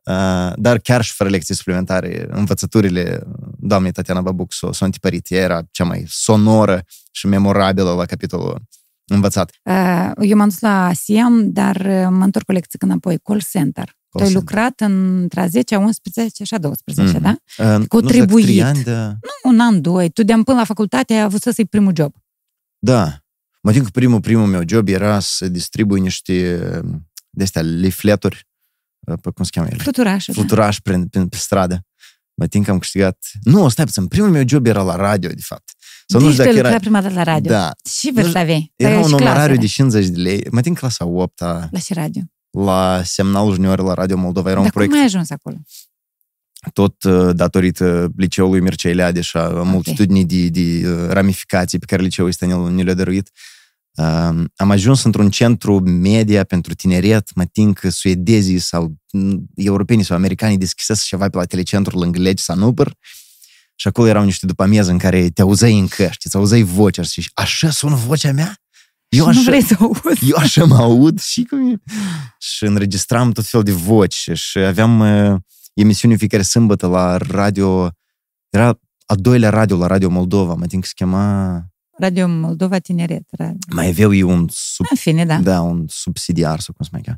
Uh, 0.10 0.54
dar 0.56 0.78
chiar 0.78 1.02
și 1.04 1.14
fără 1.14 1.30
lecții 1.30 1.56
suplimentare, 1.56 2.28
învățăturile 2.30 3.24
doamnei 3.58 3.92
Tatiana 3.92 4.22
Babuc 4.22 4.54
s-au 4.54 4.72
s-au 4.72 4.86
întipărit. 4.88 5.32
Ea 5.32 5.42
era 5.42 5.62
cea 5.72 5.84
mai 5.84 6.04
sonoră 6.08 6.84
și 7.12 7.28
memorabilă 7.28 7.94
la 7.94 8.06
capitolul 8.06 8.62
învățat. 9.08 9.52
Uh, 9.64 10.12
Eu 10.30 10.38
m-am 10.38 10.50
dus 10.50 10.60
la 10.60 10.94
SIAM, 10.94 11.52
dar 11.52 11.76
uh, 11.76 12.08
mă 12.10 12.24
întorc 12.24 12.50
o 12.50 12.54
lecție 12.54 12.80
înapoi, 12.82 13.20
call 13.20 13.42
center. 13.52 13.86
Tu 14.10 14.18
ai 14.18 14.24
center. 14.24 14.42
lucrat 14.42 14.80
între 14.80 15.40
a 15.42 15.48
10, 15.48 15.76
a 15.76 15.80
11 15.80 16.44
și 16.44 16.54
a 16.54 16.58
12, 16.58 17.14
Mhm. 17.18 17.22
da? 17.24 17.30
Uh, 17.30 17.36
nu 17.58 17.64
știu 17.66 17.78
dacă 17.78 17.88
Contribuit. 17.88 18.46
trei 18.46 18.64
ani, 18.64 18.84
da. 18.84 19.08
Nu, 19.08 19.50
un 19.52 19.60
an, 19.60 19.82
doi. 19.82 20.10
Tu 20.10 20.24
de 20.24 20.34
până 20.34 20.58
la 20.58 20.64
facultate 20.64 21.14
ai 21.14 21.22
avut 21.22 21.42
să 21.42 21.52
să-i 21.52 21.66
primul 21.66 21.94
job. 21.96 22.14
Da. 22.80 23.18
Mă 23.62 23.72
tin 23.72 23.84
că 23.84 23.90
primul, 23.90 24.20
primul 24.22 24.48
meu 24.48 24.62
job 24.68 24.88
era 24.88 25.20
să 25.20 25.48
distribui 25.48 26.00
niște 26.00 26.58
de 27.30 27.44
astea 27.44 27.62
leafleturi, 27.62 28.48
uh, 29.08 29.18
pe 29.22 29.30
cum 29.30 29.44
se 29.44 29.50
cheamă 29.54 29.68
ele? 29.72 29.82
Fluturașul. 29.84 30.34
da. 30.34 30.40
Fluturaș 30.40 30.80
prin, 30.80 31.08
prin, 31.08 31.28
pe 31.28 31.38
stradă. 31.38 31.86
Mă 32.36 32.48
tin 32.48 32.64
că 32.64 32.72
am 32.72 32.78
câștigat... 32.80 33.18
Nu, 33.44 33.70
stai 33.70 33.86
puțin, 33.86 34.08
primul 34.08 34.30
meu 34.30 34.44
job 34.48 34.66
era 34.66 34.82
la 34.82 34.96
radio, 34.96 35.30
de 35.30 35.42
fapt. 35.42 35.72
Sau 36.06 36.20
nu 36.20 36.26
deci 36.26 36.36
știu 36.36 36.44
tu 36.44 36.50
ai 36.50 36.56
dacă 36.56 36.68
lucrat 36.68 36.72
era... 36.72 36.80
prima 36.80 37.02
dată 37.02 37.14
la 37.14 37.24
radio. 37.34 37.52
Da. 37.52 37.72
Și 38.00 38.12
vârstă 38.12 38.38
aveai? 38.38 38.72
Era 38.76 38.90
Și 38.90 38.96
un 38.96 39.02
clasă 39.04 39.24
onorariu 39.24 39.54
era? 39.54 39.62
de 39.62 39.68
50 39.68 40.08
de 40.08 40.22
lei. 40.22 40.48
Mă 40.52 40.62
tin 40.62 40.74
clasa 40.74 41.06
8 41.06 41.42
-a, 41.44 41.68
La 41.72 41.80
ce 41.80 41.94
radio? 41.94 42.22
la 42.58 43.02
semnalul 43.04 43.54
junior 43.54 43.80
la 43.80 43.94
Radio 43.94 44.18
Moldova. 44.18 44.50
Era 44.50 44.58
un 44.58 44.64
Dar 44.64 44.72
proiect 44.72 44.94
cum 44.94 45.02
ai 45.02 45.08
ajuns 45.08 45.30
acolo? 45.30 45.56
tot 46.74 47.04
uh, 47.04 47.36
datorită 47.36 48.12
liceului 48.18 48.60
Mircea 48.60 48.90
Eliade 48.90 49.22
și 49.22 49.38
a 49.38 49.48
multitudinii 49.48 50.26
de, 50.26 50.48
de 50.48 50.88
uh, 50.90 51.10
ramificații 51.10 51.80
pe 51.80 51.86
care 51.86 52.02
liceul 52.02 52.28
ăsta 52.28 52.46
ne, 52.46 52.70
ne 52.70 52.84
le-a 52.84 52.94
dăruit. 52.94 53.30
Uh, 53.98 54.44
am 54.56 54.70
ajuns 54.70 55.04
într-un 55.04 55.30
centru 55.30 55.80
media 55.80 56.44
pentru 56.44 56.74
tineret, 56.74 57.36
mă 57.36 57.46
tin 57.46 57.74
că 57.74 57.90
suedezii 57.90 58.60
sau 58.60 58.96
mm, 59.12 59.46
europenii 59.56 60.04
sau 60.04 60.16
americanii 60.18 60.58
deschisesc 60.58 61.04
ceva 61.06 61.30
pe 61.30 61.38
la 61.38 61.44
telecentrul 61.46 62.00
lângă 62.00 62.20
legi 62.20 62.44
Sanupăr 62.44 62.94
și 63.84 63.90
acolo 63.90 64.08
erau 64.08 64.24
niște 64.24 64.46
după 64.46 64.64
amiază 64.64 64.92
în 64.92 64.98
care 64.98 65.30
te 65.30 65.42
auzeai 65.42 65.78
în 65.80 65.88
căști, 65.88 66.26
îți 66.26 66.36
auzeai 66.36 66.62
vocea 66.62 67.02
și 67.02 67.32
așa 67.34 67.70
sună 67.70 67.96
vocea 67.96 68.32
mea? 68.32 68.58
Eu 69.08 69.24
Și 69.24 69.30
așa, 69.30 69.40
nu 69.40 69.46
vrei 69.46 69.64
să 69.64 69.76
auzi. 69.80 70.30
eu 70.30 70.36
așa 70.38 70.66
mă 70.66 70.76
aud 70.76 71.20
și 71.22 71.44
cum 71.44 71.72
e. 71.72 71.76
Și 72.40 72.64
înregistram 72.64 73.32
tot 73.32 73.46
fel 73.46 73.64
de 73.64 73.72
voci 73.72 74.30
și 74.34 74.58
aveam 74.58 75.00
uh, 75.00 75.40
emisiuni 75.74 76.14
în 76.14 76.20
fiecare 76.20 76.44
sâmbătă 76.44 76.88
la 76.88 77.18
radio, 77.18 77.90
era 78.50 78.80
a 79.06 79.16
doilea 79.16 79.50
radio 79.50 79.78
la 79.78 79.88
Radio 79.88 80.10
Moldova, 80.10 80.54
mă 80.54 80.66
tin 80.66 80.80
că 80.80 80.88
se 80.88 80.94
chema, 80.96 81.66
Radio 82.00 82.28
Moldova 82.28 82.78
Tineret. 82.80 83.24
Radio. 83.32 83.58
mai 83.70 83.88
aveau 83.88 84.14
eu 84.14 84.30
un, 84.30 84.48
sub, 84.52 84.86
În 84.90 84.98
fine, 84.98 85.26
da. 85.26 85.38
da, 85.38 85.62
un 85.62 85.86
subsidiar 85.90 86.60
sau 86.60 86.74
cum 86.74 86.86
se 86.86 86.90
mai 86.94 87.02
cheamă. 87.02 87.18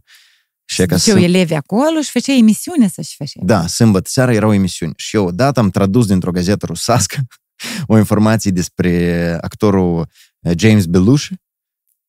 Și 0.66 0.86
ca 0.86 0.96
Duceau 0.96 1.18
să, 1.18 1.24
elevi 1.24 1.54
acolo 1.54 2.02
și 2.02 2.10
făcea 2.12 2.34
emisiune 2.34 2.88
să-și 2.88 3.16
făcea. 3.16 3.40
da, 3.44 3.68
sâmbătă 3.68 4.10
seara 4.10 4.34
erau 4.34 4.54
emisiuni. 4.54 4.94
Și 4.98 5.16
eu 5.16 5.26
odată 5.26 5.60
am 5.60 5.70
tradus 5.70 6.06
dintr-o 6.08 6.32
gazetă 6.32 6.66
rusască 6.66 7.18
o 7.88 7.98
informație 7.98 8.52
despre 8.52 9.38
actorul 9.42 10.00
uh, 10.40 10.52
James 10.58 10.86
Belushi 10.86 11.34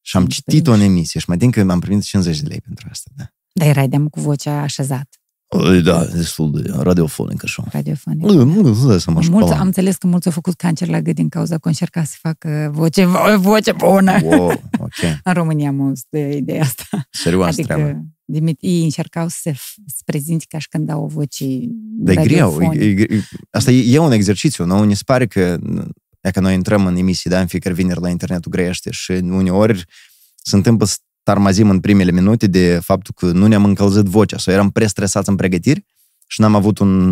și 0.01 0.17
am 0.17 0.23
James 0.23 0.35
citit-o 0.35 0.71
în 0.73 0.77
Belushi. 0.79 0.97
emisie 0.97 1.21
și 1.21 1.29
mă 1.31 1.37
tin 1.37 1.51
că 1.51 1.67
am 1.69 1.81
primit 1.81 2.03
50 2.03 2.41
de 2.41 2.49
lei 2.49 2.61
pentru 2.61 2.89
asta, 2.91 3.11
da. 3.17 3.25
Dar 3.53 3.69
erai 3.69 3.89
de 3.89 3.97
cu 4.11 4.21
vocea 4.21 4.61
așezat, 4.61 5.09
Da, 5.85 6.05
destul 6.05 6.63
de 6.63 6.71
radiofonic 6.79 7.45
așa. 7.45 7.65
radiofonic. 7.71 8.23
Nu, 8.25 8.45
nu, 8.45 8.61
nu 8.61 8.87
dai 8.89 9.01
seama 9.01 9.21
Mulți, 9.21 9.27
școala. 9.45 9.59
am 9.61 9.67
înțeles 9.67 9.97
că 9.97 10.07
mulți 10.07 10.27
au 10.27 10.33
făcut 10.33 10.55
cancer 10.55 10.89
la 10.89 11.01
gât 11.01 11.15
din 11.15 11.29
cauza 11.29 11.55
că 11.55 11.61
au 11.65 11.71
încercat 11.71 12.07
să 12.07 12.17
facă 12.21 12.71
voce, 12.73 13.05
vo- 13.07 13.37
voce 13.37 13.73
bună. 13.73 14.19
Wow, 14.23 14.47
ok. 14.79 14.93
În 15.25 15.33
România 15.33 15.69
am 15.69 15.81
auzit 15.81 16.07
de 16.11 16.37
ideea 16.37 16.63
asta. 16.63 17.07
Serioasă 17.11 17.63
treabă. 17.63 17.83
Adică 17.83 17.99
Dimit- 17.99 18.15
ei 18.61 18.83
încercau 18.85 19.29
să 19.29 19.53
se 19.87 20.03
prezinte 20.05 20.45
ca 20.49 20.59
și 20.59 20.69
când 20.69 20.91
au 20.91 21.03
o 21.03 21.07
voce 21.07 21.45
Dar 21.99 22.17
e 22.17 22.23
greu. 22.27 22.61
Asta 23.51 23.71
e, 23.71 23.95
e 23.95 23.99
un 23.99 24.13
exercițiu. 24.13 24.65
Nu? 24.65 24.85
Ne 24.85 24.95
se 24.95 25.03
pare 25.05 25.27
că 25.27 25.59
dacă 26.21 26.41
noi 26.41 26.55
intrăm 26.55 26.87
în 26.87 26.97
emisii, 26.97 27.31
da, 27.31 27.41
în 27.41 27.47
fiecare 27.47 27.75
vineri 27.75 28.01
la 28.01 28.09
internetul 28.09 28.51
grește 28.51 28.91
și 28.91 29.13
uneori 29.13 29.85
se 30.43 30.57
întâmplă 30.57 30.87
să 30.87 30.97
tarmazim 31.23 31.71
în 31.71 31.81
primele 31.81 32.11
minute 32.11 32.47
de 32.47 32.79
faptul 32.83 33.15
că 33.17 33.27
nu 33.27 33.47
ne-am 33.47 33.65
încălzit 33.65 34.05
vocea 34.05 34.39
sau 34.39 34.53
eram 34.53 34.71
prestresați 34.71 35.29
în 35.29 35.37
pregătiri 35.37 35.85
și 36.27 36.41
n-am 36.41 36.55
avut 36.55 36.79
un, 36.79 37.11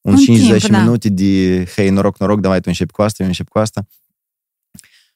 un, 0.00 0.12
un 0.12 0.16
50 0.16 0.60
timp, 0.60 0.72
da. 0.72 0.80
minute 0.80 1.08
da. 1.08 1.14
de 1.14 1.64
hei, 1.74 1.90
noroc, 1.90 2.18
noroc, 2.18 2.40
da, 2.40 2.54
tu 2.54 2.62
începi 2.64 2.92
cu 2.92 3.02
asta, 3.02 3.22
eu 3.22 3.28
încep 3.28 3.48
cu 3.48 3.58
asta. 3.58 3.86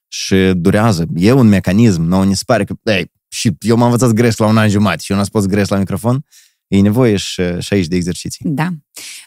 Și 0.09 0.53
durează. 0.57 1.07
E 1.15 1.33
un 1.33 1.49
mecanism. 1.49 2.03
Nu 2.03 2.23
ne 2.23 2.35
se 2.35 2.43
pare 2.47 2.65
că, 2.65 2.75
ei, 2.83 3.13
și 3.35 3.57
eu 3.61 3.77
m-am 3.77 3.85
învățat 3.93 4.11
gres 4.11 4.37
la 4.37 4.47
un 4.47 4.57
an 4.59 4.69
jumătate 4.69 5.03
și 5.03 5.11
eu 5.11 5.17
n-am 5.17 5.27
spus 5.27 5.47
gres 5.47 5.69
la 5.69 5.77
microfon. 5.79 6.25
E 6.67 6.81
nevoie 6.81 7.17
și, 7.17 7.43
și 7.61 7.73
aici 7.75 7.87
de 7.87 7.97
exerciții. 7.97 8.45
Da. 8.49 8.69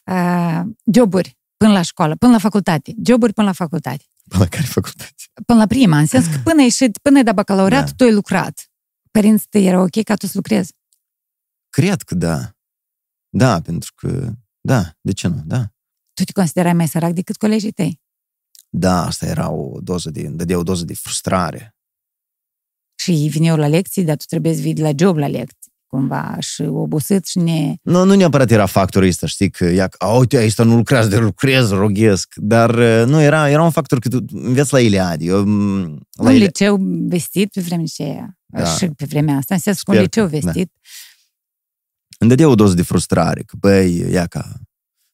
Uh, 0.05 0.61
joburi 0.93 1.37
până 1.57 1.71
la 1.71 1.81
școală, 1.81 2.15
până 2.15 2.31
la 2.31 2.37
facultate. 2.37 2.93
Joburi 3.05 3.33
până 3.33 3.47
la 3.47 3.53
facultate. 3.53 4.03
Până 4.27 4.43
la 4.43 4.49
care 4.49 4.63
facultate. 4.63 5.13
Până 5.45 5.59
la 5.59 5.67
prima, 5.67 5.97
în 5.97 6.05
sens 6.05 6.25
că 6.25 6.37
până 6.43 6.57
ai 6.57 6.63
ieșit, 6.63 6.97
până 6.97 7.17
ai 7.17 7.23
dat 7.23 7.33
bacalaureat, 7.33 7.85
Da. 7.85 7.91
tu 7.95 8.03
ai 8.03 8.13
lucrat. 8.13 8.69
Părinții 9.11 9.47
tăi 9.49 9.65
era 9.65 9.81
ok 9.81 10.03
ca 10.03 10.15
tu 10.15 10.25
să 10.25 10.31
lucrezi. 10.35 10.73
Cred 11.69 12.01
că 12.01 12.15
da. 12.15 12.51
Da, 13.29 13.61
pentru 13.61 13.91
că, 13.95 14.29
da, 14.61 14.91
de 15.01 15.11
ce 15.11 15.27
nu, 15.27 15.41
da. 15.45 15.71
Tu 16.13 16.23
te 16.23 16.31
considerai 16.31 16.73
mai 16.73 16.87
sărac 16.87 17.11
decât 17.11 17.37
colegii 17.37 17.71
tăi. 17.71 18.01
Da, 18.69 19.05
asta 19.05 19.25
era 19.25 19.49
o 19.49 19.79
doză 19.81 20.09
de, 20.09 20.27
dădea 20.27 20.57
o 20.57 20.63
doză 20.63 20.85
de 20.85 20.93
frustrare. 20.93 21.76
Și 22.97 23.11
ei 23.11 23.29
vineau 23.29 23.57
la 23.57 23.67
lecții, 23.67 24.03
dar 24.03 24.15
tu 24.15 24.25
trebuie 24.27 24.53
să 24.53 24.61
vii 24.61 24.73
de 24.73 24.81
la 24.81 24.91
job 24.95 25.17
la 25.17 25.27
lecții. 25.27 25.71
Cumva 25.87 26.35
și 26.39 26.61
obosit 26.61 27.25
și 27.25 27.37
ne... 27.37 27.75
Nu, 27.81 28.03
nu 28.03 28.15
neapărat 28.15 28.51
era 28.51 28.65
factorul 28.65 29.07
ăsta, 29.07 29.27
știi, 29.27 29.49
că 29.49 29.65
ia, 29.65 29.89
a, 29.97 30.07
uite, 30.07 30.37
aici 30.37 30.55
nu 30.55 30.75
lucrează, 30.75 31.09
de 31.09 31.17
lucrez, 31.29 31.69
roghesc, 31.69 32.33
dar 32.35 32.69
uh, 32.69 33.03
nu, 33.05 33.21
era, 33.21 33.49
era 33.49 33.63
un 33.63 33.69
factor 33.69 33.99
că 33.99 34.09
tu 34.09 34.25
înveți 34.31 34.73
la 34.73 34.79
Iliad. 34.79 35.21
Eu, 35.21 35.45
m, 35.45 35.79
la 36.11 36.23
Un 36.23 36.31
Iliad, 36.31 36.41
liceu 36.41 36.77
vestit 37.07 37.51
pe 37.51 37.61
vremea 37.61 37.85
aceea. 37.87 38.37
Da. 38.45 38.65
Și 38.65 38.87
pe 38.87 39.05
vremea 39.05 39.35
asta, 39.35 39.53
în 39.53 39.59
sens 39.59 39.81
că 39.81 39.91
un 39.91 39.97
Sper 39.97 40.07
liceu 40.07 40.23
că, 40.23 40.29
da. 40.29 40.37
vestit. 40.39 40.71
îmi 42.19 42.29
dădea 42.29 42.47
o 42.47 42.55
doză 42.55 42.73
de 42.73 42.81
frustrare, 42.81 43.41
că, 43.41 43.55
băi, 43.59 44.11
ia 44.11 44.25
ca, 44.25 44.51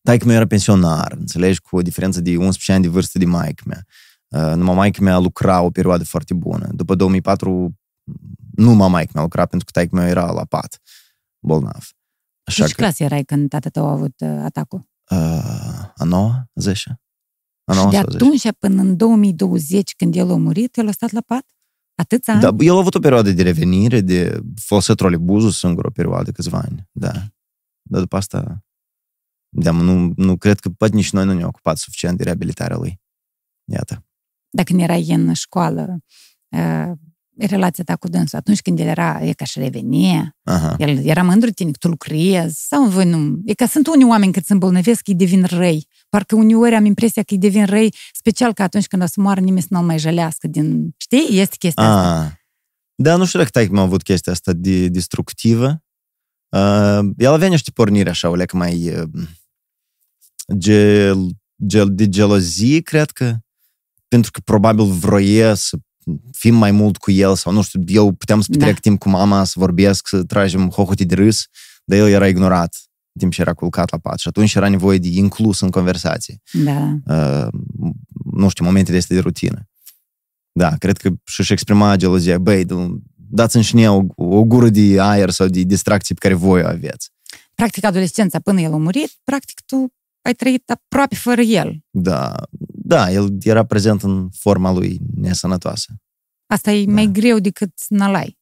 taică 0.02 0.26
meu 0.26 0.36
era 0.36 0.48
pensionar, 0.48 1.16
înțelegi, 1.20 1.62
cu 1.62 1.76
o 1.76 1.82
diferență 1.82 2.22
de 2.22 2.30
11 2.30 2.72
ani 2.72 2.84
de 2.84 2.88
vârstă 2.88 3.18
de 3.18 3.26
maică 3.26 3.64
mea. 3.66 3.86
Uh, 4.34 4.54
numai 4.56 4.76
maică 4.76 5.04
mea 5.04 5.18
lucra 5.18 5.62
o 5.62 5.70
perioadă 5.70 6.04
foarte 6.04 6.34
bună. 6.34 6.70
După 6.72 6.96
2004, 6.96 7.74
numai 8.56 8.90
maică 8.90 9.12
mea 9.14 9.24
lucra 9.24 9.46
pentru 9.46 9.66
că 9.66 9.72
taică 9.72 9.96
meu 9.96 10.08
era 10.08 10.32
la 10.32 10.46
pat, 10.46 10.82
bolnav. 11.46 11.74
Așa 11.74 12.64
Așa 12.64 12.68
ce 12.68 12.74
că, 12.74 12.82
clasă 12.82 13.04
erai 13.04 13.24
când 13.24 13.50
tata 13.50 13.70
tău 13.70 13.88
a 13.88 13.92
avut 13.92 14.14
uh, 14.20 14.40
atacul? 14.44 14.80
uh, 15.12 15.92
a 15.96 16.04
noua, 16.04 16.50
zece? 16.54 17.02
A 17.64 17.74
Și 17.74 17.78
noua 17.80 17.90
de 17.92 17.96
sau 17.96 18.06
zece? 18.10 18.24
atunci 18.24 18.52
până 18.60 18.82
în 18.82 18.98
2020, 18.98 19.96
când 19.96 20.16
el 20.16 20.32
a 20.32 20.36
murit, 20.36 20.78
el 20.78 20.88
a 20.88 20.92
stat 20.92 21.12
la 21.12 21.22
pat? 21.22 21.46
Atâția 21.96 22.34
ani? 22.34 22.42
Da, 22.42 22.56
el 22.60 22.76
a 22.76 22.78
avut 22.78 22.96
o 22.96 23.00
perioadă 23.00 23.32
de 23.32 23.44
revenire, 23.44 24.02
de 24.02 24.42
folosea 24.62 24.96
trolebuzul 24.96 25.52
singur 25.52 25.86
o 25.86 25.90
perioadă, 25.92 26.32
câțiva 26.32 26.58
ani, 26.58 26.90
da. 26.92 27.12
Dar 27.90 28.02
după 28.02 28.16
asta, 28.16 28.64
da, 29.50 29.72
mă, 29.72 29.82
nu, 29.82 30.14
nu 30.16 30.38
cred 30.38 30.60
că 30.60 30.70
poate 30.70 30.96
nici 30.96 31.12
noi 31.12 31.26
nu 31.26 31.34
ne-am 31.34 31.48
ocupat 31.48 31.78
suficient 31.78 32.18
de 32.18 32.24
reabilitarea 32.24 32.78
lui. 32.78 33.02
Iată. 33.72 34.06
Dacă 34.56 34.72
când 34.72 34.82
erai 34.82 35.06
în 35.10 35.34
școală, 35.34 35.98
uh, 36.50 36.92
relația 37.38 37.84
ta 37.84 37.96
cu 37.96 38.08
dânsul, 38.08 38.38
atunci 38.38 38.62
când 38.62 38.80
el 38.80 38.88
era, 38.88 39.20
e 39.24 39.34
ca 39.34 39.46
și 39.46 39.60
revenia, 39.60 40.36
Aha. 40.44 40.76
el 40.78 41.06
era 41.06 41.24
mândru 41.24 41.46
de 41.46 41.52
tine, 41.52 41.72
că 41.72 41.78
tu 41.80 41.88
lucrezi, 41.88 42.68
sau 42.68 42.86
voi 42.86 43.06
nu? 43.06 43.42
E 43.46 43.54
că 43.54 43.66
sunt 43.66 43.88
unii 43.88 44.06
oameni 44.06 44.32
când 44.32 44.46
se 44.46 44.54
îmbolnăvesc, 44.54 45.08
îi 45.08 45.16
devin 45.16 45.46
răi. 45.46 45.88
Parcă 46.10 46.36
uneori 46.36 46.76
am 46.76 46.86
impresia 46.86 47.24
că 47.24 47.34
îi 47.34 47.40
devin 47.40 47.66
răi, 47.66 47.96
special 48.14 48.54
că 48.54 48.62
atunci 48.62 48.88
când 48.88 49.02
o 49.02 49.06
să 49.06 49.22
moară 49.22 49.40
nimeni 49.40 49.62
să 49.62 49.68
nu-l 49.70 49.84
mai 49.84 50.00
jălească 50.00 50.48
din... 50.48 50.94
Știi? 50.98 51.40
Este 51.40 51.56
chestia 51.60 51.84
asta. 51.84 52.24
Ah. 52.24 52.32
Da, 52.96 53.16
nu 53.16 53.26
știu 53.26 53.40
dacă 53.40 53.52
taică 53.52 53.74
m-a 53.74 53.82
avut 53.82 54.04
chestia 54.04 54.32
asta 54.32 54.54
de 54.54 54.88
destructivă. 54.88 55.84
Uh, 56.50 57.00
el 57.18 57.34
avea 57.34 57.48
niște 57.48 57.72
porniri 57.72 58.10
așa, 58.10 58.30
o 58.30 58.36
leacă 58.36 58.58
mai 58.58 59.00
uh, 59.00 59.10
gel, 60.58 61.30
gel, 61.66 61.96
de 61.96 62.10
gelozie, 62.10 62.80
cred 62.80 63.12
că, 63.12 63.38
pentru 64.14 64.32
că 64.32 64.40
probabil 64.44 64.86
vroie 64.86 65.54
să 65.56 65.78
fim 66.32 66.56
mai 66.56 66.72
mult 66.72 66.98
cu 66.98 67.12
el 67.12 67.36
sau 67.36 67.52
nu 67.54 67.62
știu, 67.62 67.82
eu 67.88 68.12
puteam 68.12 68.42
să 68.42 68.48
petrec 68.52 68.74
Da. 68.74 68.80
timp 68.82 69.00
cu 69.00 69.10
mama, 69.10 69.44
să 69.44 69.54
vorbesc, 69.58 70.08
să 70.08 70.24
tragem 70.24 70.70
hohote 70.70 71.04
de 71.04 71.16
râs, 71.16 71.46
dar 71.86 71.98
el 72.00 72.08
era 72.08 72.28
ignorat 72.28 72.76
în 73.14 73.20
timp 73.20 73.32
ce 73.34 73.42
era 73.42 73.54
culcat 73.54 73.92
la 73.92 73.98
pat 73.98 74.20
și 74.20 74.28
atunci 74.28 74.54
era 74.54 74.70
nevoie 74.70 74.98
de 74.98 75.08
inclus 75.08 75.62
în 75.62 75.70
conversație 75.70 76.42
Da. 76.52 76.98
uh, 77.06 77.48
nu 78.34 78.50
știu, 78.50 78.66
momentele 78.66 78.98
astea 78.98 79.16
de 79.16 79.22
rutină. 79.22 79.68
Da, 80.52 80.76
cred 80.78 80.98
că 80.98 81.10
și-și 81.24 81.52
exprima 81.54 81.96
gelozia, 81.96 82.38
băi, 82.40 82.66
du- 82.66 83.02
dați-mi 83.16 83.64
și 83.64 83.76
mie 83.76 83.88
o, 83.88 84.02
o 84.16 84.44
gură 84.44 84.70
de 84.70 84.96
aer 85.02 85.30
sau 85.30 85.48
de 85.48 85.62
distracții 85.62 86.16
pe 86.16 86.28
care 86.28 86.34
voi 86.40 86.62
o 86.62 86.68
aveți. 86.68 87.10
Practic, 87.56 87.84
adolescența, 87.86 88.40
până 88.40 88.62
el 88.62 88.74
a 88.74 88.78
murit, 88.78 89.12
practic 89.24 89.60
tu 89.66 89.94
ai 90.22 90.34
trăit 90.34 90.70
aproape 90.70 91.16
fără 91.16 91.42
el. 91.42 91.78
Da, 91.90 92.34
da, 92.96 93.12
el 93.12 93.38
era 93.44 93.66
prezent 93.66 94.04
în 94.04 94.30
forma 94.30 94.72
lui 94.72 95.00
nesănătoasă. 95.16 95.94
Asta 96.46 96.72
e 96.72 96.86
Da. 96.86 96.92
mai 96.92 97.06
greu 97.12 97.40
decât 97.40 97.74
nalai. 97.90 98.38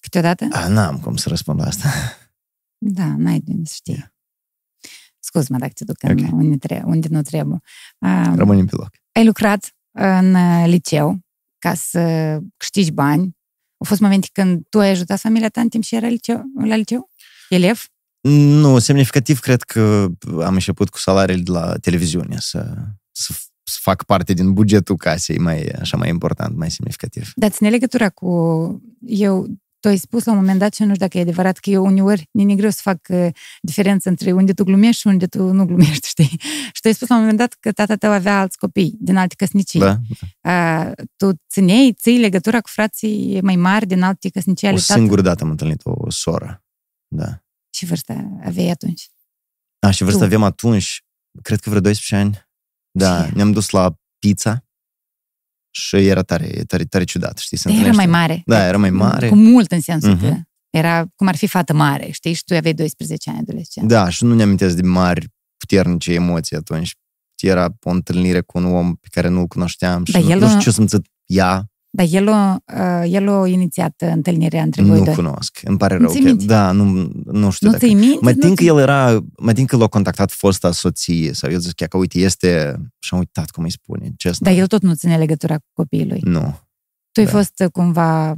Câteodată? 0.00 0.48
A, 0.50 0.68
n-am 0.68 1.00
cum 1.00 1.16
să 1.16 1.28
răspund 1.28 1.60
la 1.60 1.66
asta. 1.66 1.88
Da, 2.78 3.14
n-ai 3.16 3.38
de 3.40 3.52
unde 3.52 3.68
să 3.68 3.74
știi. 3.74 4.12
Scuz-mă 5.18 5.58
dacă 5.58 5.72
te 5.74 5.84
duc 5.84 6.02
în 6.02 6.10
Ok. 6.24 6.32
unde, 6.32 6.56
tre- 6.56 6.82
unde 6.84 7.08
nu 7.10 7.22
trebuie. 7.22 7.58
Uh, 7.98 8.32
Rămânem 8.36 8.66
pe 8.66 8.74
loc. 8.76 8.90
ai 9.12 9.24
lucrat 9.24 9.74
în 9.90 10.34
uh, 10.34 10.64
liceu 10.66 11.18
ca 11.58 11.74
să 11.74 12.00
câștigi 12.56 12.90
bani. 12.92 13.22
Au 13.76 13.86
fost 13.86 14.00
momente 14.00 14.28
când 14.32 14.66
tu 14.68 14.78
ai 14.78 14.90
ajutat 14.90 15.20
familia 15.20 15.48
ta 15.48 15.60
în 15.60 15.68
timp 15.68 15.84
și 15.84 15.94
era 15.94 16.06
liceu, 16.08 16.42
la 16.64 16.76
liceu? 16.76 17.10
Elev? 17.48 17.84
Nu, 18.28 18.78
semnificativ 18.78 19.38
cred 19.38 19.62
că 19.62 20.08
am 20.44 20.54
început 20.54 20.88
cu 20.88 20.98
salariile 20.98 21.42
de 21.42 21.50
la 21.50 21.76
televiziune 21.76 22.36
să, 22.38 22.74
să, 23.10 23.32
să 23.62 23.78
fac 23.80 24.04
parte 24.04 24.32
din 24.32 24.52
bugetul 24.52 24.96
casei, 24.96 25.38
mai, 25.38 25.66
așa 25.66 25.96
mai 25.96 26.08
important, 26.08 26.56
mai 26.56 26.70
semnificativ. 26.70 27.32
Dar 27.34 27.50
ține 27.50 27.68
legătura 27.68 28.08
cu... 28.08 28.28
Eu, 29.06 29.46
tu 29.80 29.88
ai 29.88 29.96
spus 29.96 30.24
la 30.24 30.32
un 30.32 30.38
moment 30.38 30.58
dat 30.58 30.74
și 30.74 30.82
nu 30.82 30.94
știu 30.94 31.06
dacă 31.06 31.18
e 31.18 31.20
adevărat 31.20 31.58
că 31.58 31.70
eu 31.70 31.84
uneori 31.84 32.28
mi-e 32.32 32.54
greu 32.54 32.70
să 32.70 32.80
fac 32.82 32.98
uh, 33.08 33.28
diferență 33.62 34.08
între 34.08 34.32
unde 34.32 34.52
tu 34.52 34.64
glumești 34.64 35.00
și 35.00 35.06
unde 35.06 35.26
tu 35.26 35.52
nu 35.52 35.64
glumești, 35.64 36.08
știi? 36.14 36.40
Și 36.72 36.80
tu 36.80 36.88
ai 36.88 36.94
spus 36.94 37.08
la 37.08 37.14
un 37.14 37.20
moment 37.20 37.38
dat 37.38 37.56
că 37.60 37.72
tata 37.72 37.96
tău 37.96 38.10
avea 38.10 38.40
alți 38.40 38.58
copii 38.58 38.96
din 38.98 39.16
alte 39.16 39.34
căsnicii. 39.34 39.80
Da? 39.80 39.98
Uh, 40.40 40.92
tu 41.16 41.30
țineai, 41.50 41.94
ții 42.00 42.18
legătura 42.18 42.60
cu 42.60 42.68
frații 42.68 43.40
mai 43.42 43.56
mari 43.56 43.86
din 43.86 44.02
alte 44.02 44.28
căsnicii 44.28 44.66
O 44.66 44.70
ale 44.70 44.80
tatăl? 44.80 44.96
singură 44.96 45.20
dată 45.20 45.44
am 45.44 45.50
întâlnit 45.50 45.80
o, 45.84 45.92
o 45.94 46.10
soră. 46.10 46.64
Da. 47.08 47.42
Ce 47.80 47.86
vârstă 47.86 48.38
aveai 48.44 48.68
atunci? 48.70 49.08
A, 49.86 49.90
și 49.90 50.02
vârstă 50.02 50.18
Tu. 50.20 50.24
aveam 50.26 50.42
atunci, 50.42 51.04
cred 51.42 51.60
că 51.60 51.68
vreo 51.68 51.80
12 51.80 52.26
ani. 52.26 52.48
Da, 52.90 53.24
Ce? 53.26 53.32
ne-am 53.34 53.52
dus 53.52 53.70
la 53.70 53.94
pizza 54.18 54.64
și 55.70 55.96
era 55.96 56.22
tare, 56.22 56.46
tare, 56.66 56.84
tare 56.84 57.04
ciudat, 57.04 57.38
știi? 57.38 57.56
Se 57.56 57.68
Dar 57.68 57.78
era 57.78 57.86
întâlnește- 57.86 58.10
mai 58.10 58.20
mare. 58.26 58.42
Da, 58.46 58.66
era 58.66 58.76
mai 58.78 58.90
mare. 58.90 59.28
Cu 59.28 59.34
mult 59.34 59.72
în 59.72 59.80
sensul 59.80 60.10
Mhm. 60.14 60.20
că 60.20 60.36
era 60.70 61.06
cum 61.16 61.26
ar 61.26 61.36
fi 61.36 61.46
fată 61.46 61.72
mare, 61.72 62.10
știi? 62.10 62.32
Și 62.32 62.44
tu 62.44 62.54
aveai 62.54 62.74
12 62.74 63.30
ani 63.30 63.38
adolescent. 63.38 63.88
Da, 63.88 64.08
și 64.08 64.24
nu 64.24 64.34
ne 64.34 64.42
amintesc 64.42 64.76
de 64.76 64.82
mari 64.82 65.26
puternice 65.56 66.12
emoții 66.12 66.56
atunci. 66.56 66.94
Era 67.42 67.68
o 67.82 67.90
întâlnire 67.90 68.40
cu 68.40 68.58
un 68.58 68.64
om 68.64 68.94
pe 68.96 69.08
care 69.10 69.28
nu-l 69.28 69.46
cunoșteam 69.46 70.04
și 70.04 70.12
Dar 70.12 70.22
nu, 70.22 70.30
el 70.30 70.38
nu 70.38 70.44
știu 70.46 70.58
a- 70.58 70.60
ce 70.62 70.68
a 70.68 70.72
simțit 70.72 71.06
ea, 71.26 71.70
Dar 71.92 72.06
el 72.10 72.28
a, 72.28 72.62
uh, 72.74 73.12
el 73.12 73.28
a 73.28 73.46
inițiat 73.48 74.00
întâlnirea 74.00 74.62
între 74.62 74.82
voi 74.82 74.98
nu 74.98 75.04
doi. 75.04 75.14
cunosc. 75.14 75.60
Îmi 75.64 75.76
pare 75.78 75.94
Nu 75.96 76.00
rău. 76.00 76.10
ți-i 76.12 76.20
Că, 76.22 76.26
minte? 76.28 76.44
da, 76.44 76.72
nu, 76.72 76.84
nu 77.24 77.50
știu 77.50 77.66
Nu 77.66 77.72
dacă... 77.72 77.84
ți-i 77.86 77.94
minte? 77.94 78.18
Mă 78.20 78.30
Nu 78.30 78.36
tin 78.36 78.48
că 78.54 78.62
ți- 78.62 78.68
el 78.68 78.78
era, 78.78 79.24
mă 79.36 79.52
tin 79.52 79.66
că 79.66 79.76
l-a 79.76 79.86
contactat 79.86 80.30
fosta 80.30 80.72
soție 80.72 81.32
sau 81.32 81.50
eu 81.50 81.58
zic 81.58 81.72
chiar 81.74 81.88
că 81.88 81.96
uite, 81.96 82.18
este, 82.18 82.80
și 82.98 83.14
am 83.14 83.18
uitat 83.18 83.50
cum 83.50 83.64
îi 83.64 83.70
spune, 83.70 84.12
ce 84.16 84.32
Dar 84.38 84.52
el 84.52 84.66
tot 84.66 84.82
nu 84.82 84.94
ține 84.94 85.16
legătura 85.16 85.56
cu 85.58 85.64
copiii 85.72 86.08
lui. 86.08 86.20
Nu. 86.24 86.58
Tu 87.12 87.20
ai 87.20 87.26
da. 87.26 87.32
fost 87.32 87.60
uh, 87.64 87.70
cumva 87.72 88.36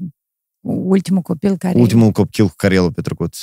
ultimul 0.67 1.23
copil 1.23 1.57
care... 1.57 1.79
Ultimul 1.79 2.11
copil 2.11 2.47
cu 2.47 2.55
care 2.57 2.75
el 2.75 2.85
a 2.85 2.91
petrecut 2.91 3.35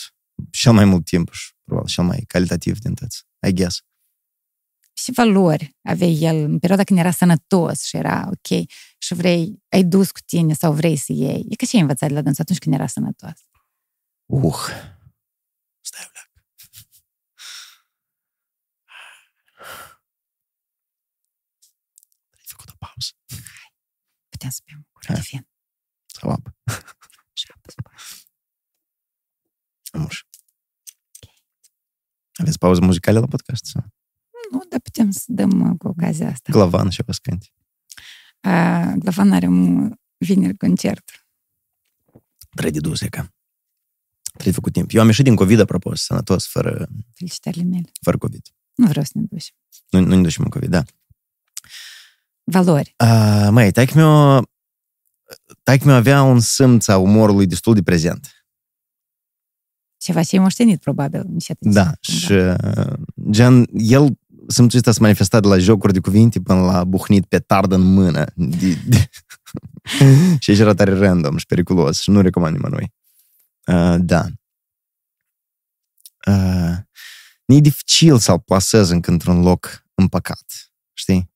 cel 0.52 0.72
mai 0.74 0.86
mult 0.86 1.06
timp 1.06 1.32
și 1.32 1.54
probabil 1.63 1.89
cel 1.89 2.04
mai 2.04 2.24
calitativ 2.28 2.80
din 2.80 2.93
toți, 2.93 3.24
I 3.48 3.54
guess. 3.54 3.84
Și 5.04 5.12
valori 5.12 5.78
avea 5.82 6.08
el 6.08 6.36
în 6.36 6.60
perioada 6.60 6.84
când 6.84 7.00
era 7.00 7.12
sănătos 7.12 7.84
și 7.84 7.98
era 7.98 8.28
ok 8.28 8.68
și 8.98 9.14
vrei, 9.14 9.64
ai 9.70 9.84
dus 9.84 10.12
cu 10.12 10.20
tine 10.26 10.54
sau 10.54 10.74
vrei 10.74 10.96
să 10.96 11.12
iei. 11.12 11.46
E 11.50 11.56
că 11.56 11.66
ce 11.66 11.76
ai 11.76 11.82
învățat 11.82 12.10
de 12.10 12.16
la 12.16 12.22
dânsul 12.22 12.42
atunci 12.42 12.60
când 12.60 12.76
era 12.76 12.88
sănătos? 12.88 13.40
Uh. 14.26 14.68
Stai 15.82 16.06
o 16.06 16.12
leac. 16.14 16.30
Ai 22.32 22.46
făcut 22.46 22.70
o 22.70 22.74
pauză. 22.78 23.12
Puteam 24.30 24.52
să 24.52 24.62
beau 24.66 24.82
cu 24.92 25.14
de 25.14 25.22
fin. 25.22 25.48
Sau 26.06 26.30
apă. 26.30 26.56
Și 27.40 27.46
apă 27.56 27.70
să 27.72 27.82
bea. 27.84 27.98
Muș. 30.02 30.24
Aveți 32.34 32.58
pauză 32.58 32.82
muzicală 32.82 33.20
la 33.20 33.28
podcast? 33.28 33.66
Sau? 33.66 33.98
Nu, 34.52 34.62
dar 34.70 34.80
putem 34.80 35.12
să 35.12 35.24
dăm 35.28 35.70
uh, 35.70 35.78
cu 35.78 35.88
ocazia 35.88 36.30
asta. 36.30 36.52
Glavan 36.52 36.90
și 36.90 37.02
o 37.08 37.12
scânti. 37.12 37.54
Uh, 38.44 38.94
Glavan 38.96 39.32
are 39.32 39.48
un 39.48 39.94
vineri 40.18 40.58
concert. 40.58 41.28
Trebuie 42.50 42.82
de 42.82 42.88
dus, 42.90 43.02
e 43.02 43.08
ca. 43.10 43.34
Trebuie 44.34 44.54
făcut 44.54 44.74
timp. 44.74 44.90
Eu 44.94 45.02
am 45.02 45.08
ieșit 45.08 45.24
din 45.24 45.36
COVID, 45.36 45.60
apropo, 45.60 45.96
sănătos, 45.96 46.48
fără, 46.48 46.88
Felicitările 47.14 47.64
mele. 47.64 47.92
fără 48.02 48.18
COVID. 48.18 48.42
Nu 48.76 48.88
vreau 48.88 49.04
să 49.06 49.12
ne 49.14 49.22
duci. 49.30 49.54
Nu, 49.90 50.00
nu 50.00 50.16
ne 50.16 50.22
ducem 50.22 50.44
în 50.44 50.50
COVID, 50.50 50.70
da. 50.70 50.84
Valori. 52.44 52.96
Uh, 53.04 53.48
măi, 53.52 53.72
taic 53.72 53.94
meu, 53.94 54.44
taic 55.64 55.84
meu 55.84 55.96
avea 55.96 56.22
un 56.22 56.40
simț 56.40 56.88
a 56.88 56.98
umorului 56.98 57.46
destul 57.48 57.74
de 57.74 57.82
prezent. 57.84 58.34
Ceva 59.98 60.24
ce 60.24 60.36
ai 60.36 60.42
moștenit, 60.42 60.80
probabil. 60.80 61.20
Încet, 61.28 61.58
încet, 61.62 61.84
Da, 61.84 61.84
cumva. 61.84 61.98
și 62.02 62.32
uh, 62.32 62.94
gen, 63.30 63.68
el 63.74 64.20
simțul 64.52 64.78
ăsta 64.78 64.92
se 64.92 65.00
manifesta 65.00 65.40
de 65.40 65.48
la 65.48 65.58
jocuri 65.58 65.94
de 65.94 66.00
cuvinte 66.00 66.42
până 66.42 66.62
la 66.62 66.84
buhnit 66.84 67.26
pe 67.26 67.40
tardă 67.40 67.76
în 67.76 67.94
mână. 67.94 68.26
De, 68.36 68.74
de... 68.88 69.10
și 70.40 70.50
aici 70.50 70.60
era 70.60 70.74
tare 70.74 70.98
random 70.98 71.38
și 71.38 71.46
periculos 71.46 72.00
și 72.00 72.10
nu 72.10 72.22
recomand 72.22 72.56
nimănui. 72.56 72.94
Uh, 73.68 73.96
da. 74.00 74.26
Uh, 76.28 76.78
e 77.46 77.60
dificil 77.60 78.18
să-l 78.18 78.40
plasez 78.40 78.90
încă 78.90 79.12
într-un 79.12 79.42
loc 79.42 79.86
împăcat, 79.94 80.72
știi? 80.94 81.32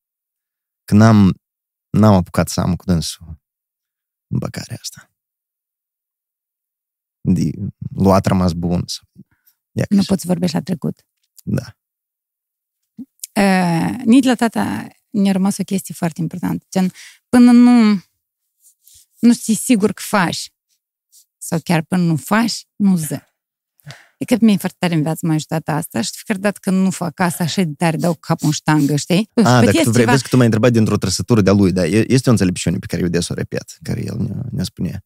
Că 0.85 0.95
n-am, 0.95 1.41
n-am 1.89 2.13
apucat 2.13 2.49
să 2.49 2.61
am 2.61 2.75
cu 2.75 2.85
dânsul 2.85 3.41
împăcarea 4.27 4.77
asta. 4.81 5.11
De 7.21 7.51
luat 7.95 8.25
rămas 8.25 8.53
bun. 8.53 8.83
Sau... 8.85 9.07
Ia 9.71 9.85
Nu 9.89 9.97
că- 9.97 10.03
poți 10.07 10.25
vorbești 10.25 10.55
la 10.55 10.61
trecut. 10.61 11.05
Da. 11.43 11.77
Uh, 13.39 13.95
nici 14.05 14.25
la 14.25 14.35
tata 14.35 14.87
ne-a 15.09 15.31
rămas 15.31 15.57
o 15.57 15.63
chestie 15.63 15.93
foarte 15.97 16.21
importantă. 16.21 16.65
Gen, 16.71 16.91
până 17.29 17.51
nu, 17.51 18.03
nu 19.19 19.33
știi 19.33 19.55
sigur 19.55 19.91
că 19.93 20.01
faci 20.05 20.51
sau 21.37 21.59
chiar 21.63 21.81
până 21.81 22.03
nu 22.03 22.15
faci, 22.15 22.67
nu 22.75 22.97
zi. 22.97 23.13
E 24.17 24.25
că 24.25 24.35
pe 24.37 24.45
mine 24.45 24.57
foarte 24.57 24.77
tare 24.79 24.93
în 24.93 25.01
viață 25.01 25.25
m-a 25.27 25.33
ajutat 25.33 25.67
asta 25.67 26.01
și 26.01 26.11
de 26.11 26.17
fiecare 26.23 26.45
dată 26.45 26.59
când 26.61 26.83
nu 26.83 26.89
fac 26.89 27.19
asta 27.19 27.43
așa 27.43 27.61
de 27.61 27.73
tare 27.77 27.97
dau 27.97 28.13
capul 28.13 28.45
în 28.45 28.51
ștangă, 28.51 28.95
știi? 28.95 29.29
A, 29.33 29.41
Păi 29.41 29.43
dacă 29.43 29.65
este 29.65 29.83
tu 29.83 29.89
vrei, 29.89 29.99
ceva- 29.99 30.11
vezi 30.11 30.23
că 30.23 30.29
tu 30.29 30.35
m-ai 30.35 30.45
întrebat 30.45 30.71
dintr-o 30.71 30.97
trăsătură 30.97 31.41
de-a 31.41 31.53
lui, 31.53 31.71
da, 31.71 31.85
e- 31.85 32.05
este 32.11 32.29
o 32.29 32.31
înțelepciune 32.31 32.77
pe 32.77 32.85
care 32.85 33.01
eu 33.01 33.07
des 33.07 33.27
o 33.29 33.33
repet, 33.33 33.77
care 33.81 34.03
el 34.05 34.15
ne, 34.17 34.35
ne 34.51 34.63
spune, 34.63 35.03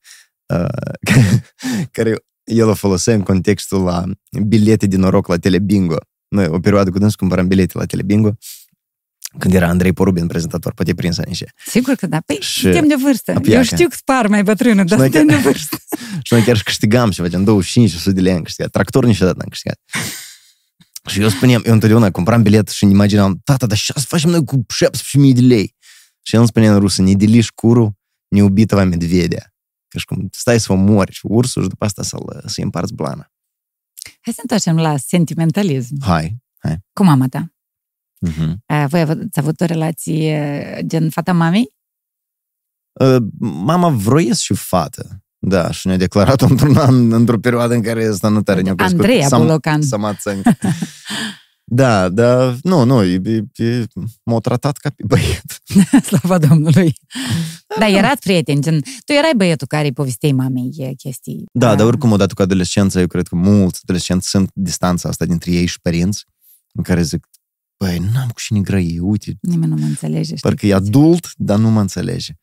uh, 0.54 1.88
care 1.92 2.26
el 2.44 2.68
o 2.68 2.74
folosea 2.74 3.14
în 3.14 3.22
contextul 3.22 3.84
la 3.84 4.04
bilete 4.48 4.88
de 4.88 4.98
noroc 4.98 5.28
la 5.28 5.38
Telebingo. 5.38 5.98
Noi, 6.28 6.48
o 6.48 6.60
perioadă 6.60 6.90
cu 6.90 6.98
dânsul, 6.98 7.18
cumpăram 7.20 7.48
bilete 7.48 7.78
la 7.78 7.86
Telebingo, 7.86 8.38
când 9.38 9.54
era 9.54 9.68
Andrei 9.68 9.94
Porubin 9.94 10.28
prezentator, 10.28 10.74
poate 10.74 10.94
prins 10.94 11.18
niște. 11.18 11.52
Sigur 11.66 11.96
că 11.96 12.08
da. 12.08 12.20
Păi, 12.26 12.38
Și- 12.42 12.60
suntem 12.60 12.88
de 12.88 12.96
vârstă. 13.02 13.32
Apia 13.32 13.54
Eu 13.54 13.60
că- 13.60 13.66
știu 13.66 13.88
că 13.88 13.96
spar 13.96 14.28
mai 14.28 14.44
bătrână, 14.44 14.84
dar 14.84 14.98
noi 14.98 15.08
suntem 15.12 15.28
de 15.28 15.34
chiar- 15.34 15.42
vârstă. 15.44 15.78
Și 16.24 16.34
noi 16.34 16.42
chiar 16.44 16.58
și 16.58 16.64
câștigam 16.64 17.12
și 17.12 17.22
facem 17.22 17.44
25 17.44 17.94
100 17.94 18.12
de 18.12 18.22
lei 18.22 18.34
am 18.34 18.42
câștigat. 18.42 18.72
Tractor 18.72 19.06
niciodată 19.06 19.38
n-am 19.38 19.50
câștigat. 19.50 19.80
și 21.12 21.22
eu 21.22 21.30
spuneam, 21.30 21.62
eu 21.66 21.74
întotdeauna 21.74 22.12
cumpăram 22.12 22.42
bilet 22.42 22.70
și 22.70 22.84
îmi 22.84 22.94
imaginam, 22.94 23.40
tata, 23.44 23.66
dar 23.66 23.78
ce 23.78 23.94
să 23.96 24.06
facem 24.08 24.30
noi 24.30 24.44
cu 24.46 24.66
17.000 24.74 25.34
de 25.34 25.42
lei? 25.42 25.76
Și 26.22 26.34
el 26.34 26.40
îmi 26.40 26.48
spunea 26.50 26.74
în 26.74 26.80
rusă, 26.80 27.02
ne 27.02 27.14
deliși 27.14 27.52
curul, 27.56 27.92
ne 28.28 28.44
ubitava 28.44 28.84
medvedea. 28.84 29.54
Că 29.88 29.98
și 29.98 30.06
cum 30.06 30.28
stai 30.32 30.60
să 30.60 30.72
omori 30.74 31.12
și 31.12 31.22
ursul 31.24 31.62
și 31.62 31.68
după 31.70 31.86
asta 31.86 32.04
să-l, 32.04 32.44
să-i 32.46 32.64
împarți 32.64 32.94
blana. 32.94 33.32
Hai 34.22 34.34
să 34.34 34.40
întoarcem 34.42 34.78
la 34.78 34.98
sentimentalism. 34.98 35.96
Hai. 36.02 36.38
Cu 36.94 37.04
mama 37.04 37.28
ta. 37.28 37.52
Uh-huh. 38.28 38.54
Uh, 38.74 38.86
Voi 38.88 39.02
ați 39.02 39.40
avut 39.40 39.62
o 39.62 39.66
relație 39.66 40.40
uh, 40.78 40.86
gen 40.86 41.10
fata 41.10 41.34
mamei? 41.34 41.76
Uh, 43.00 43.24
mama 43.40 43.90
vroiesc 43.90 44.42
și 44.42 44.54
fată. 44.54 45.22
Da, 45.40 45.72
și 45.72 45.88
ne-a 45.88 45.98
declarat 45.98 46.42
într-un 46.42 46.78
an, 46.78 47.12
într-o 47.12 47.40
perioadă 47.40 47.74
în 47.74 47.82
care 47.82 48.10
ăsta 48.10 48.28
nu 48.28 48.42
tare 48.42 48.62
ne-a 48.62 48.76
crescut. 48.76 49.00
Andreea 49.00 49.28
Sam- 49.28 49.38
Bolocan. 49.38 49.82
Samațani. 49.82 50.42
Da, 51.70 52.10
da, 52.10 52.56
nu, 52.64 52.84
nu, 52.84 53.04
e, 53.04 53.22
e, 53.24 53.64
e, 53.64 53.86
m-au 54.24 54.40
tratat 54.40 54.78
ca 54.78 54.90
pe 54.90 55.04
băiet. 55.08 55.62
Slava 56.08 56.38
Domnului. 56.38 56.94
Da, 57.80 57.88
erați 57.88 58.22
prieteni, 58.22 58.62
gen, 58.62 58.82
tu 58.82 59.12
erai 59.12 59.32
băietul 59.36 59.68
care 59.68 59.86
îi 59.86 59.94
povestei 59.94 60.32
mamei 60.32 60.70
e, 60.78 60.94
chestii. 60.94 61.44
Da, 61.52 61.72
uh, 61.72 61.78
dar 61.78 61.86
oricum, 61.86 62.12
odată 62.12 62.34
cu 62.34 62.42
adolescența, 62.42 63.00
eu 63.00 63.08
cred 63.08 63.28
că 63.28 63.36
mulți 63.36 63.80
adolescenți 63.84 64.30
sunt 64.30 64.52
distanța 64.54 65.10
asta 65.10 65.26
dintre 65.26 65.52
ei 65.52 65.66
și 65.66 65.82
părinți, 65.82 66.26
în 66.74 66.84
care 66.84 67.02
zic, 67.02 67.28
băi, 67.78 67.98
n-am 68.00 68.28
cu 68.30 68.40
cine 68.40 68.62
grăi, 68.62 69.00
uite, 69.00 69.38
Nimeni 69.42 69.72
nu 69.72 69.78
mă 69.80 69.86
înțelege. 69.86 70.24
știi? 70.24 70.38
parcă 70.42 70.66
e 70.66 70.74
adult, 70.74 71.32
dar 71.36 71.58
nu 71.58 71.70
mă 71.70 71.82
înțelege. 71.82 72.34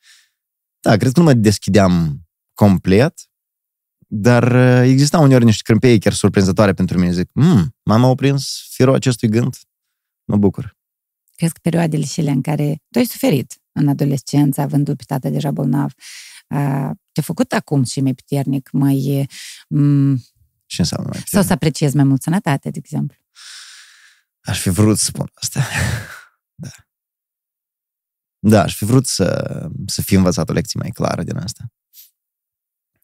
Da, 0.80 0.96
cred 0.96 1.12
că 1.12 1.20
nu 1.20 1.26
mă 1.26 1.32
deschideam 1.32 2.20
complet, 2.54 3.14
dar 4.16 4.52
uh, 4.52 4.88
exista 4.90 5.18
uneori 5.18 5.44
niște 5.44 5.62
crâmpeie 5.62 5.98
chiar 5.98 6.12
surprinzătoare 6.12 6.72
pentru 6.72 6.98
mine. 6.98 7.12
Zic, 7.12 7.30
mm, 7.32 7.76
mama 7.82 8.08
a 8.08 8.14
prins 8.14 8.66
firul 8.70 8.94
acestui 8.94 9.28
gând, 9.28 9.56
mă 10.24 10.36
bucur. 10.36 10.76
Crezi 11.36 11.52
că 11.52 11.58
perioadele 11.62 12.04
și 12.04 12.20
în 12.20 12.40
care 12.40 12.82
tu 12.90 12.98
ai 12.98 13.04
suferit 13.04 13.62
în 13.72 13.88
adolescență, 13.88 14.60
având 14.60 14.96
pe 14.96 15.02
tată 15.06 15.28
deja 15.28 15.50
bolnav, 15.50 15.92
uh, 16.48 16.90
te-a 17.12 17.22
făcut 17.22 17.52
acum 17.52 17.84
și 17.84 18.00
mai 18.00 18.14
puternic, 18.14 18.68
mai... 18.72 19.26
m, 19.68 20.16
Ce 20.66 20.80
înseamnă 20.80 21.08
mai 21.08 21.18
sau 21.18 21.24
puternic? 21.24 21.46
să 21.46 21.52
apreciezi 21.52 21.96
mai 21.96 22.04
mult 22.04 22.22
sănătate, 22.22 22.70
de 22.70 22.78
exemplu. 22.78 23.16
Aș 24.40 24.60
fi 24.60 24.68
vrut 24.68 24.98
să 24.98 25.04
spun 25.04 25.30
asta. 25.34 25.60
da. 26.64 26.70
Da, 28.38 28.62
aș 28.62 28.76
fi 28.76 28.84
vrut 28.84 29.06
să, 29.06 29.68
să 29.86 30.02
fi 30.02 30.14
învățat 30.14 30.48
o 30.48 30.52
lecție 30.52 30.80
mai 30.82 30.90
clară 30.90 31.22
din 31.22 31.36
asta. 31.36 31.64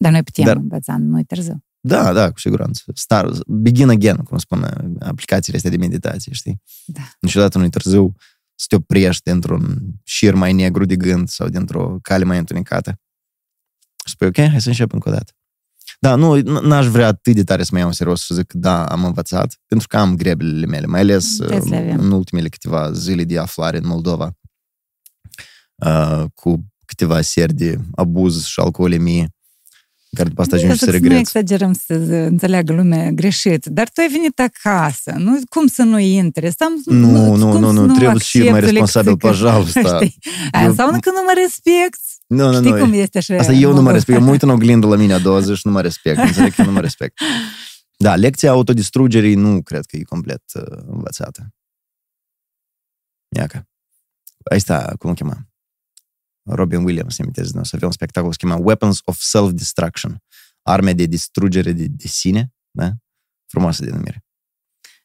Dar 0.01 0.11
noi 0.11 0.23
putem 0.23 0.45
Dar- 0.45 0.55
învăța, 0.55 0.97
nu 0.97 1.19
e 1.19 1.23
târziu. 1.23 1.63
Da, 1.79 2.13
da, 2.13 2.31
cu 2.31 2.39
siguranță. 2.39 2.83
Star, 2.93 3.29
begin 3.47 3.89
again, 3.89 4.15
cum 4.15 4.37
spun 4.37 4.63
aplicațiile 4.99 5.57
astea 5.57 5.71
de 5.71 5.77
meditație, 5.77 6.33
știi? 6.33 6.61
Da. 6.85 7.01
Niciodată 7.19 7.57
nu-i 7.57 7.69
târziu 7.69 8.15
să 8.55 8.65
te 8.69 8.75
oprești 8.75 9.21
dintr-un 9.31 9.77
șir 10.03 10.33
mai 10.33 10.53
negru 10.53 10.85
de 10.85 10.95
gând 10.95 11.29
sau 11.29 11.47
dintr-o 11.49 11.97
cale 12.01 12.23
mai 12.23 12.37
întunecată. 12.37 12.99
Și 14.05 14.13
spui, 14.13 14.27
ok, 14.27 14.35
hai 14.35 14.61
să 14.61 14.67
încep 14.67 14.93
încă 14.93 15.09
o 15.09 15.11
dată. 15.11 15.31
Da, 15.99 16.15
nu, 16.15 16.39
n- 16.39 16.61
n-aș 16.63 16.85
vrea 16.87 17.07
atât 17.07 17.35
de 17.35 17.43
tare 17.43 17.63
să 17.63 17.69
mă 17.73 17.77
iau 17.79 17.87
în 17.87 17.93
serios 17.93 18.25
să 18.25 18.35
zic, 18.35 18.53
da, 18.53 18.85
am 18.85 19.05
învățat, 19.05 19.59
pentru 19.65 19.87
că 19.87 19.97
am 19.97 20.15
grebelele 20.15 20.65
mele, 20.65 20.85
mai 20.85 20.99
ales 20.99 21.35
Trebuie 21.35 21.61
să 21.61 21.67
le 21.69 21.75
uh, 21.75 21.81
avem. 21.81 21.99
în 21.99 22.11
ultimele 22.11 22.49
câteva 22.49 22.91
zile 22.91 23.23
de 23.23 23.37
aflare 23.37 23.77
în 23.77 23.87
Moldova, 23.87 24.37
uh, 25.85 26.23
cu 26.33 26.65
câteva 26.85 27.21
seri 27.21 27.53
de 27.53 27.79
abuz 27.95 28.43
și 28.45 28.59
alcoolemie, 28.59 29.29
care 30.15 30.29
după 30.29 30.41
asta 30.41 30.55
ajungi 30.55 30.77
Să 30.77 30.85
să 30.85 30.91
Nu 30.91 30.97
regreți. 30.97 31.19
exagerăm 31.19 31.73
să 31.73 31.93
înțeleagă 31.93 32.73
lumea 32.73 33.11
greșit, 33.11 33.65
dar 33.65 33.89
tu 33.89 34.01
ai 34.01 34.07
venit 34.07 34.39
acasă, 34.39 35.11
nu? 35.17 35.39
Cum 35.49 35.67
să 35.67 35.83
nu 35.83 35.99
intre? 35.99 36.49
Sau, 36.49 36.67
Nu, 36.85 37.35
nu, 37.35 37.49
cum 37.51 37.59
nu, 37.61 37.67
să 37.73 37.79
nu, 37.81 37.93
trebuie 37.95 38.17
și 38.19 38.37
mai 38.37 38.47
accepte 38.47 38.69
responsabil 38.69 39.17
pe 39.17 39.27
lecții? 39.27 39.47
ăsta. 39.57 39.95
Știi? 39.95 40.17
Aia 40.51 40.63
Eu- 40.63 40.69
înseamnă 40.69 40.99
că 40.99 41.09
nu 41.09 41.21
mă 41.25 41.31
respecti. 41.35 41.99
Nu, 42.27 42.49
nu, 42.51 42.57
Știi 42.57 42.71
nu. 42.71 42.77
cum 42.77 42.93
este 42.93 43.17
așa? 43.17 43.35
Asta 43.37 43.51
eu 43.51 43.59
nu 43.59 43.67
mă 43.67 43.71
Moldova? 43.73 43.91
respect. 43.91 44.17
Eu 44.19 44.23
mă 44.25 44.31
uit 44.31 44.41
în 44.41 44.49
oglindă 44.49 44.87
la 44.87 44.95
mine 44.95 45.13
a 45.13 45.19
doua 45.19 45.39
zi 45.39 45.53
și 45.53 45.67
nu 45.67 45.71
mă 45.71 45.81
respect. 45.81 46.17
Înțeleg 46.27 46.53
că 46.53 46.63
nu 46.63 46.71
mă 46.71 46.79
respect. 46.81 47.19
Da, 47.97 48.15
lecția 48.15 48.51
autodistrugerii 48.51 49.35
nu 49.35 49.61
cred 49.61 49.85
că 49.85 49.95
e 49.97 50.01
complet 50.03 50.43
uh, 50.53 50.63
învățată. 50.87 51.47
Iaca. 53.35 53.67
Asta, 54.55 54.93
cum 54.99 55.09
o 55.09 55.13
chema? 55.13 55.37
Robin 56.43 56.83
Williams, 56.83 57.15
se 57.15 57.21
amintesc, 57.21 57.55
o 57.55 57.63
să 57.63 57.71
avea 57.75 57.87
un 57.87 57.93
spectacol, 57.93 58.31
se 58.31 58.37
chema 58.37 58.55
Weapons 58.55 58.99
of 59.03 59.19
Self-Destruction. 59.19 60.17
Arme 60.61 60.93
de 60.93 61.05
distrugere 61.05 61.71
de, 61.71 61.85
de 61.89 62.07
sine, 62.07 62.53
da? 62.71 62.91
Frumoasă 63.47 63.83
denumire. 63.85 64.23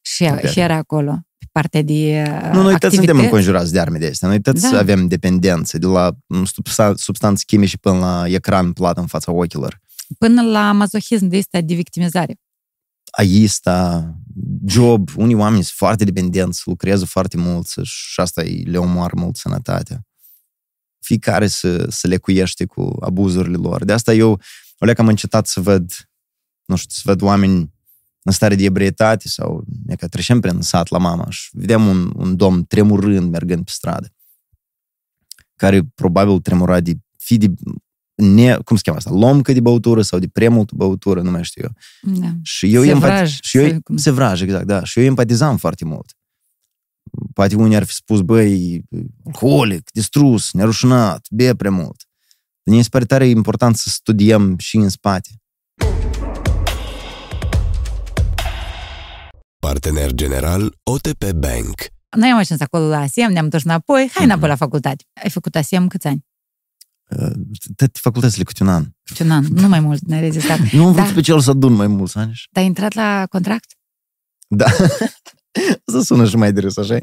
Și, 0.01 0.27
Super. 0.29 0.51
și 0.51 0.61
era 0.61 0.75
acolo, 0.75 1.11
pe 1.38 1.46
partea 1.53 1.83
de 1.83 2.22
Nu, 2.53 2.62
noi 2.62 2.79
toți 2.79 2.94
suntem 2.94 2.96
activități. 2.96 3.22
înconjurați 3.25 3.72
de 3.72 3.81
arme 3.81 3.99
de 3.99 4.07
astea. 4.07 4.29
Noi 4.29 4.40
toți 4.40 4.70
Da. 4.70 4.79
avem 4.79 5.07
dependențe, 5.09 5.79
de 5.79 5.87
la 5.87 6.16
mm, 6.27 6.44
substan- 6.44 6.94
substanțe 6.94 7.42
chimice 7.46 7.77
până 7.77 7.99
la 7.99 8.25
ecran 8.29 8.72
plat 8.72 8.96
în 8.96 9.07
fața 9.07 9.33
ochilor. 9.33 9.81
Până 10.18 10.42
la 10.42 10.72
mazohism 10.72 11.27
de 11.27 11.37
este 11.37 11.61
de 11.61 11.75
victimizare. 11.75 12.37
aista, 13.11 14.14
job, 14.66 15.09
unii 15.16 15.35
oameni 15.35 15.62
sunt 15.62 15.75
foarte 15.77 16.05
dependenți, 16.05 16.63
lucrează 16.65 17.04
foarte 17.04 17.37
mult 17.37 17.67
și 17.83 18.21
asta 18.21 18.40
îi 18.42 18.63
le 18.65 18.79
omoară 18.79 19.13
mult 19.17 19.37
sănătatea. 19.37 20.06
Fiecare 21.07 21.46
să, 21.46 21.87
să 21.90 22.09
lecuiește 22.09 22.65
cu 22.65 22.96
abuzurile 23.00 23.57
lor. 23.57 23.85
De 23.85 23.92
asta 23.92 24.15
eu, 24.15 24.40
o 24.79 24.85
leacă 24.85 25.00
am 25.00 25.09
încetat 25.09 25.46
să 25.46 25.61
văd, 25.61 25.92
nu 26.65 26.77
știu, 26.77 26.90
să 26.90 27.02
văd 27.04 27.23
oameni 27.23 27.73
în 28.23 28.33
stare 28.33 28.54
de 28.54 28.65
ebrietate 28.65 29.29
sau 29.29 29.65
e 29.87 29.96
că 29.96 30.09
trecem 30.09 30.40
prin 30.40 30.61
sat 30.61 30.88
la 30.88 30.98
mama 30.98 31.27
și 31.31 31.48
vedeam 31.52 31.87
un, 31.87 32.13
un 32.17 32.37
domn 32.37 32.65
tremurând 32.65 33.31
mergând 33.31 33.65
pe 33.65 33.71
stradă, 33.75 34.13
care 35.57 35.83
probabil 35.94 36.40
tremura 36.40 36.81
de 36.81 36.92
fi 37.19 37.37
de 37.38 37.52
ne, 38.15 38.57
cum 38.65 38.77
se 38.77 38.83
cheamă 38.85 38.98
asta, 38.98 39.11
lomcă 39.11 39.52
de 39.52 39.61
băutură 39.61 40.02
sau 40.02 40.19
de 40.19 40.29
prea 40.29 40.50
multă 40.50 40.73
băutură, 40.77 41.21
nu 41.21 41.31
mai 41.31 41.44
știu 41.44 41.63
eu. 41.63 41.73
Da. 42.21 42.33
Și 42.42 42.75
eu 42.75 42.83
Sevraj, 42.83 43.31
empati- 43.37 43.40
și 43.40 43.57
eu, 43.59 43.69
să- 43.69 43.79
cum- 43.85 43.96
sevraj, 43.96 44.42
exact, 44.42 44.67
da. 44.67 44.85
Și 44.85 44.98
eu 44.98 45.04
empatizam 45.04 45.57
foarte 45.57 45.85
mult 45.85 46.15
poate 47.33 47.54
unii 47.54 47.77
ar 47.77 47.85
fi 47.85 47.92
spus, 47.92 48.21
băi, 48.21 48.83
alcoolic, 49.25 49.90
distrus, 49.92 50.52
nerușinat, 50.52 51.27
bea 51.31 51.54
prea 51.54 51.71
mult. 51.71 52.04
Dar 52.63 52.77
mi 52.77 52.83
se 52.83 52.88
pare 52.88 53.04
tare 53.04 53.27
important 53.29 53.77
să 53.77 53.88
studiem 53.88 54.59
și 54.59 54.77
în 54.77 54.88
spate. 54.88 55.29
Partener 59.59 60.13
general 60.13 60.79
OTP 60.83 61.31
Bank. 61.31 61.87
Noi 62.17 62.31
am 62.31 62.38
ajuns 62.38 62.61
acolo 62.61 62.88
la 62.88 62.98
ASEM, 62.98 63.33
ne-am 63.33 63.48
dus 63.48 63.63
înapoi, 63.63 63.98
hai 63.98 64.11
mhm. 64.15 64.25
înapoi 64.25 64.48
la 64.48 64.57
facultate. 64.57 65.04
Ai 65.23 65.31
făcut 65.31 65.54
ASEM 65.54 65.88
câți 65.88 66.07
ani? 66.07 66.25
Uh, 67.09 67.33
toate 67.77 67.98
facultățile 68.02 68.44
câte 68.44 68.63
un 68.63 68.69
an. 68.69 68.85
Câte 69.02 69.23
un 69.23 69.31
an, 69.31 69.44
nu 69.50 69.69
mai 69.69 69.81
mult, 69.81 70.07
ne-ai 70.07 70.21
rezistat. 70.21 70.59
nu 70.73 70.87
am 70.87 70.92
vrut 70.92 71.04
da. 71.04 71.11
special 71.11 71.40
să 71.40 71.50
adun 71.50 71.73
mai 71.73 71.87
mulți 71.87 72.19
ani. 72.19 72.33
Dar 72.50 72.63
ai 72.63 72.69
intrat 72.69 72.92
la 72.92 73.27
contract? 73.31 73.75
Da. 74.48 74.67
Să 75.92 76.00
sună 76.00 76.27
și 76.27 76.37
mai 76.37 76.52
direct, 76.52 76.79
așa 76.79 76.98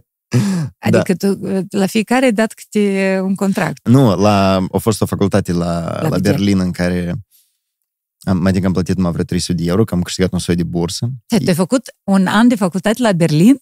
Adică 0.80 1.16
tu, 1.16 1.39
la 1.70 1.86
fiecare 1.86 2.32
dat 2.32 2.54
câte 2.54 3.20
un 3.24 3.36
contract. 3.36 3.88
Nu, 3.88 4.16
la, 4.16 4.66
a 4.72 4.78
fost 4.78 5.01
o 5.01 5.06
facultate 5.06 5.51
la, 5.51 5.82
La 5.82 5.82
la, 5.86 6.01
la 6.01 6.08
buget. 6.08 6.22
Berlin 6.24 6.60
în 6.60 6.72
care 6.72 7.14
am, 8.24 8.38
mai 8.38 8.49
adică 8.51 8.66
am 8.66 8.74
plătit 8.74 8.95
numai 8.95 9.12
vreo 9.12 9.24
300 9.24 9.54
de 9.54 9.70
euro, 9.70 9.84
că 9.84 9.93
am 9.95 10.01
câștigat 10.01 10.32
un 10.32 10.39
soi 10.39 10.56
de 10.56 10.64
bursă. 10.64 11.10
Te, 11.28 11.38
tu 11.38 11.43
ai 11.47 11.56
făcut 11.56 11.82
un 12.04 12.28
an 12.28 12.47
de 12.47 12.56
facultate 12.56 13.01
la 13.01 13.12
Berlin, 13.12 13.58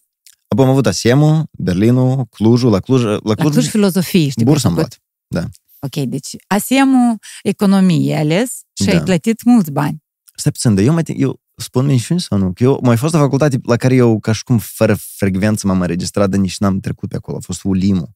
Apoi 0.48 0.64
am 0.64 0.70
avut 0.70 0.86
Asiemul, 0.86 1.44
Berlinul, 1.58 2.24
Clujul, 2.30 2.70
la 2.70 2.80
Cluj, 2.80 3.02
la 3.02 3.18
Cluj, 3.18 3.36
la 3.36 3.50
Cluj 3.50 3.68
Filozofie, 3.68 4.28
știi? 4.28 4.44
bursă 4.44 4.66
am 4.66 4.74
că 4.74 4.80
ai 4.80 4.86
făcut? 4.88 5.02
luat. 5.28 5.50
Ok, 5.78 6.04
deci 6.08 6.36
ASEM-ul 6.46 7.18
economie 7.42 8.14
ai 8.14 8.20
ales 8.20 8.60
și 8.80 8.84
Da. 8.86 8.92
ai 8.92 9.02
plătit 9.02 9.44
mulți 9.44 9.70
bani. 9.70 10.02
Stai 10.36 10.52
puțin, 10.52 10.74
dar 10.74 10.84
eu 10.84 10.92
mai 10.92 11.02
eu 11.16 11.40
spun 11.62 11.86
mențiuni 11.86 12.20
sau 12.20 12.38
nu? 12.38 12.52
Că 12.52 12.62
eu 12.62 12.80
mai 12.82 12.96
fost 12.96 13.14
o 13.14 13.18
facultate 13.18 13.58
la 13.62 13.76
care 13.76 13.94
eu, 13.94 14.20
ca 14.20 14.32
și 14.32 14.44
cum 14.44 14.58
fără 14.58 14.94
frecvență 14.94 15.66
m-am 15.66 15.80
înregistrat, 15.80 16.28
dar 16.28 16.40
nici 16.40 16.58
n-am 16.58 16.80
trecut 16.80 17.08
pe 17.08 17.16
acolo. 17.16 17.36
A 17.36 17.40
fost 17.40 17.62
Ulimul. 17.64 18.10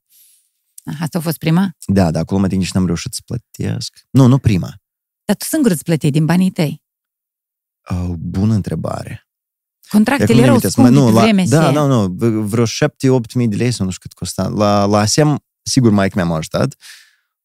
Aha, 0.84 0.98
Asta 1.04 1.18
a 1.18 1.20
fost 1.20 1.38
prima? 1.38 1.70
Da, 1.86 2.10
dar 2.10 2.22
acolo 2.22 2.40
mai 2.40 2.48
nici 2.56 2.72
n-am 2.72 2.86
reușit 2.86 3.12
să 3.12 3.20
plătesc. 3.24 4.06
Nu, 4.10 4.26
nu 4.26 4.38
prima. 4.38 4.74
Dar 5.24 5.36
tu 5.36 5.44
singur 5.44 5.70
îți 5.70 5.82
plăteai 5.82 6.10
din 6.12 6.24
banii 6.24 6.50
tăi. 6.50 6.82
Oh, 7.88 8.12
bună 8.18 8.54
întrebare. 8.54 9.28
Contractele 9.88 10.32
Acum 10.32 10.42
erau 10.42 10.56
mi-amintesc, 10.56 10.72
scumpe 10.72 10.90
mă, 10.90 11.06
pe 11.06 11.12
la, 11.12 11.20
vremea 11.22 11.44
Da, 11.46 11.58
aceea. 11.58 11.72
da, 11.72 11.86
nu, 11.86 12.06
vreo 12.42 12.64
7-8 12.64 12.68
mii 13.34 13.48
de 13.48 13.56
lei 13.56 13.70
sau 13.70 13.84
nu 13.84 13.90
știu 13.92 14.08
cât 14.08 14.18
costa. 14.18 14.48
La, 14.48 14.84
la 14.84 14.98
ASEM, 14.98 15.38
sigur, 15.62 15.90
mai 15.90 16.10
mi-a 16.14 16.24
ajutat. 16.24 16.74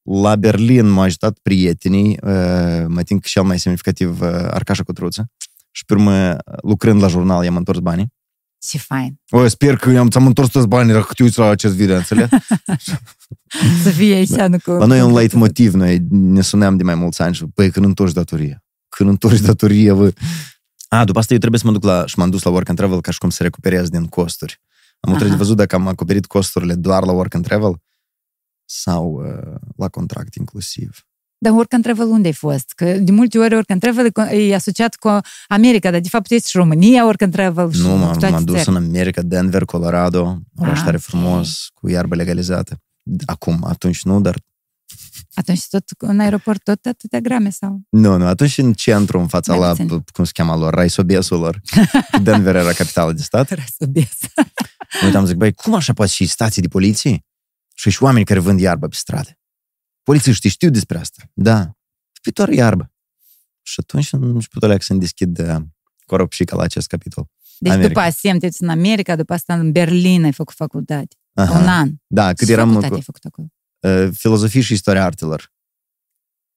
La 0.01 0.35
Berlin 0.35 0.87
m-a 0.87 1.03
ajutat 1.03 1.37
prietenii, 1.41 2.09
uh, 2.23 2.85
mă 2.87 3.01
tin 3.03 3.19
că 3.19 3.27
cel 3.27 3.43
mai 3.43 3.59
semnificativ 3.59 4.21
uh, 4.21 4.27
Arcașa 4.27 4.83
Cutruță. 4.83 5.31
Și 5.71 5.85
pe 5.85 5.93
urmă, 5.93 6.37
lucrând 6.61 7.01
la 7.01 7.07
jurnal, 7.07 7.43
i-am 7.43 7.55
întors 7.55 7.79
banii. 7.79 8.13
Ce 8.57 8.77
fain. 8.77 9.19
O, 9.29 9.47
sper 9.47 9.75
că 9.75 9.89
i-am, 9.89 10.09
ți-am 10.09 10.25
întors 10.25 10.49
toți 10.49 10.67
banii 10.67 10.93
dacă 10.93 11.13
te 11.13 11.23
uiți 11.23 11.39
la 11.39 11.49
acest 11.49 11.75
video, 11.75 11.95
înțeleg? 11.95 12.29
Să 13.83 13.89
fie 13.89 14.15
așa, 14.15 14.47
nu 14.47 14.57
cu... 14.59 14.71
La 14.71 14.85
noi 14.85 14.97
e 14.97 15.01
un 15.01 15.17
light 15.17 15.33
motiv, 15.33 15.73
noi 15.73 15.99
ne 16.09 16.41
suneam 16.41 16.77
de 16.77 16.83
mai 16.83 16.95
mulți 16.95 17.21
ani 17.21 17.35
și, 17.35 17.45
băi, 17.53 17.71
când 17.71 17.85
întorci 17.85 18.11
datoria? 18.13 18.63
Când 18.89 19.09
întorci 19.09 19.39
datoria, 19.39 19.93
bă? 19.93 20.13
A, 20.87 21.05
după 21.05 21.19
asta 21.19 21.33
eu 21.33 21.39
trebuie 21.39 21.59
să 21.59 21.65
mă 21.67 21.73
duc 21.73 21.83
la, 21.83 22.05
și 22.05 22.19
m-am 22.19 22.29
dus 22.29 22.43
la 22.43 22.51
work 22.51 22.69
and 22.69 22.77
travel 22.77 23.01
ca 23.01 23.11
și 23.11 23.17
cum 23.17 23.29
să 23.29 23.43
recuperez 23.43 23.89
din 23.89 24.05
costuri. 24.05 24.61
Am 24.99 25.09
Aha. 25.09 25.19
trebuie 25.19 25.37
de 25.37 25.43
văzut 25.43 25.57
dacă 25.57 25.75
am 25.75 25.87
acoperit 25.87 26.25
costurile 26.25 26.75
doar 26.75 27.05
la 27.05 27.11
work 27.11 27.33
and 27.33 27.45
travel 27.45 27.75
sau 28.65 29.11
uh, 29.11 29.55
la 29.77 29.89
contract 29.89 30.35
inclusiv. 30.35 31.05
Dar 31.43 31.53
work 31.53 31.73
and 31.73 31.83
travel 31.83 32.07
unde 32.07 32.27
ai 32.27 32.33
fost? 32.33 32.71
Că 32.75 32.85
de 32.91 33.11
multe 33.11 33.37
ori 33.39 33.53
work 33.53 33.69
and 33.71 33.81
travel 33.81 34.05
e 34.05 34.09
co- 34.09 34.31
e 34.33 34.55
asociat 34.55 34.95
cu 34.95 35.19
America, 35.47 35.91
dar 35.91 35.99
de 35.99 36.07
fapt 36.09 36.31
este 36.31 36.47
și 36.47 36.57
România 36.57 37.03
work 37.03 37.21
and 37.21 37.31
travel 37.33 37.71
și 37.71 37.81
Nu, 37.81 37.95
m-am, 37.95 38.11
toate 38.17 38.29
m-am 38.29 38.43
dus 38.43 38.55
țări. 38.55 38.69
în 38.69 38.75
America, 38.75 39.21
Denver, 39.21 39.65
Colorado, 39.65 40.39
oraș 40.57 40.77
Ah, 40.77 40.83
tare 40.83 40.95
ok. 40.95 41.01
frumos, 41.03 41.67
cu 41.73 41.89
iarbă 41.89 42.15
legalizată. 42.15 42.81
Acum, 43.25 43.63
atunci 43.67 44.03
nu, 44.03 44.21
dar 44.21 44.35
Atunci 45.33 45.67
tot 45.69 45.83
în 45.97 46.19
aeroport 46.19 46.63
tot 46.63 46.85
atâtea 46.85 47.19
grame 47.19 47.49
sau? 47.49 47.81
nu, 47.89 48.17
nu, 48.17 48.25
atunci 48.25 48.57
în 48.57 48.73
centru, 48.73 49.19
în 49.19 49.27
fața 49.27 49.51
Mai 49.55 49.61
la, 49.61 49.69
puțin. 49.69 49.87
cum 50.13 50.23
se 50.23 50.31
cheamă 50.33 50.55
lor, 50.55 50.73
Raisobesul 50.73 51.39
lor. 51.39 51.61
Denver 52.23 52.55
era 52.55 52.71
capitala 52.73 53.11
de 53.13 53.21
stat. 53.21 53.49
Răsubes. 53.59 54.17
Mă 55.01 55.05
uitam, 55.07 55.25
zic, 55.25 55.35
băi, 55.35 55.53
cum 55.53 55.73
așa 55.73 55.93
poate 55.93 56.11
și 56.11 56.25
stații 56.27 56.61
de 56.61 56.67
poliție? 56.67 57.25
Și 57.75 57.89
și 57.89 58.03
oameni 58.03 58.25
care 58.25 58.39
vând 58.39 58.59
iarbă 58.59 58.87
pe 58.87 58.95
stradă. 58.95 59.29
Polițiștii 60.03 60.49
știu 60.49 60.69
despre 60.69 60.97
asta. 60.97 61.23
Da. 61.33 61.75
Pe 62.21 62.29
doar 62.29 62.49
iarbă. 62.49 62.91
Și 63.61 63.79
atunci 63.81 64.13
am 64.13 64.23
început 64.23 64.63
alea 64.63 64.77
să-mi 64.79 64.99
deschid 64.99 65.39
uh, 65.39 65.55
coropșica 66.05 66.55
la 66.55 66.63
acest 66.63 66.87
capitol. 66.87 67.25
Deci 67.59 67.71
America. 67.71 67.93
după 67.93 68.05
ASEM 68.05 68.39
te 68.39 68.47
în 68.59 68.69
America, 68.69 69.15
după 69.15 69.33
asta 69.33 69.53
în 69.53 69.71
Berlin 69.71 70.23
ai 70.23 70.33
făcut 70.33 70.55
facultate. 70.55 71.15
Aha. 71.33 71.59
Un 71.59 71.67
an. 71.67 71.91
Da, 72.07 72.33
cât 72.33 72.47
Ce 72.47 72.53
eram 72.53 72.67
facultate 72.67 72.91
cu 72.91 72.95
ai 72.95 73.01
făcut 73.01 73.25
acolo? 73.25 73.47
uh, 73.79 74.09
filozofie 74.13 74.61
și 74.61 74.73
istoria 74.73 75.03
artelor. 75.03 75.53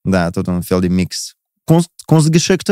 Da, 0.01 0.29
tot 0.29 0.47
un 0.47 0.61
fel 0.61 0.79
de 0.79 0.87
mix. 0.87 1.33
Kunst, 1.63 1.89
Kunstgeschichte? 2.05 2.71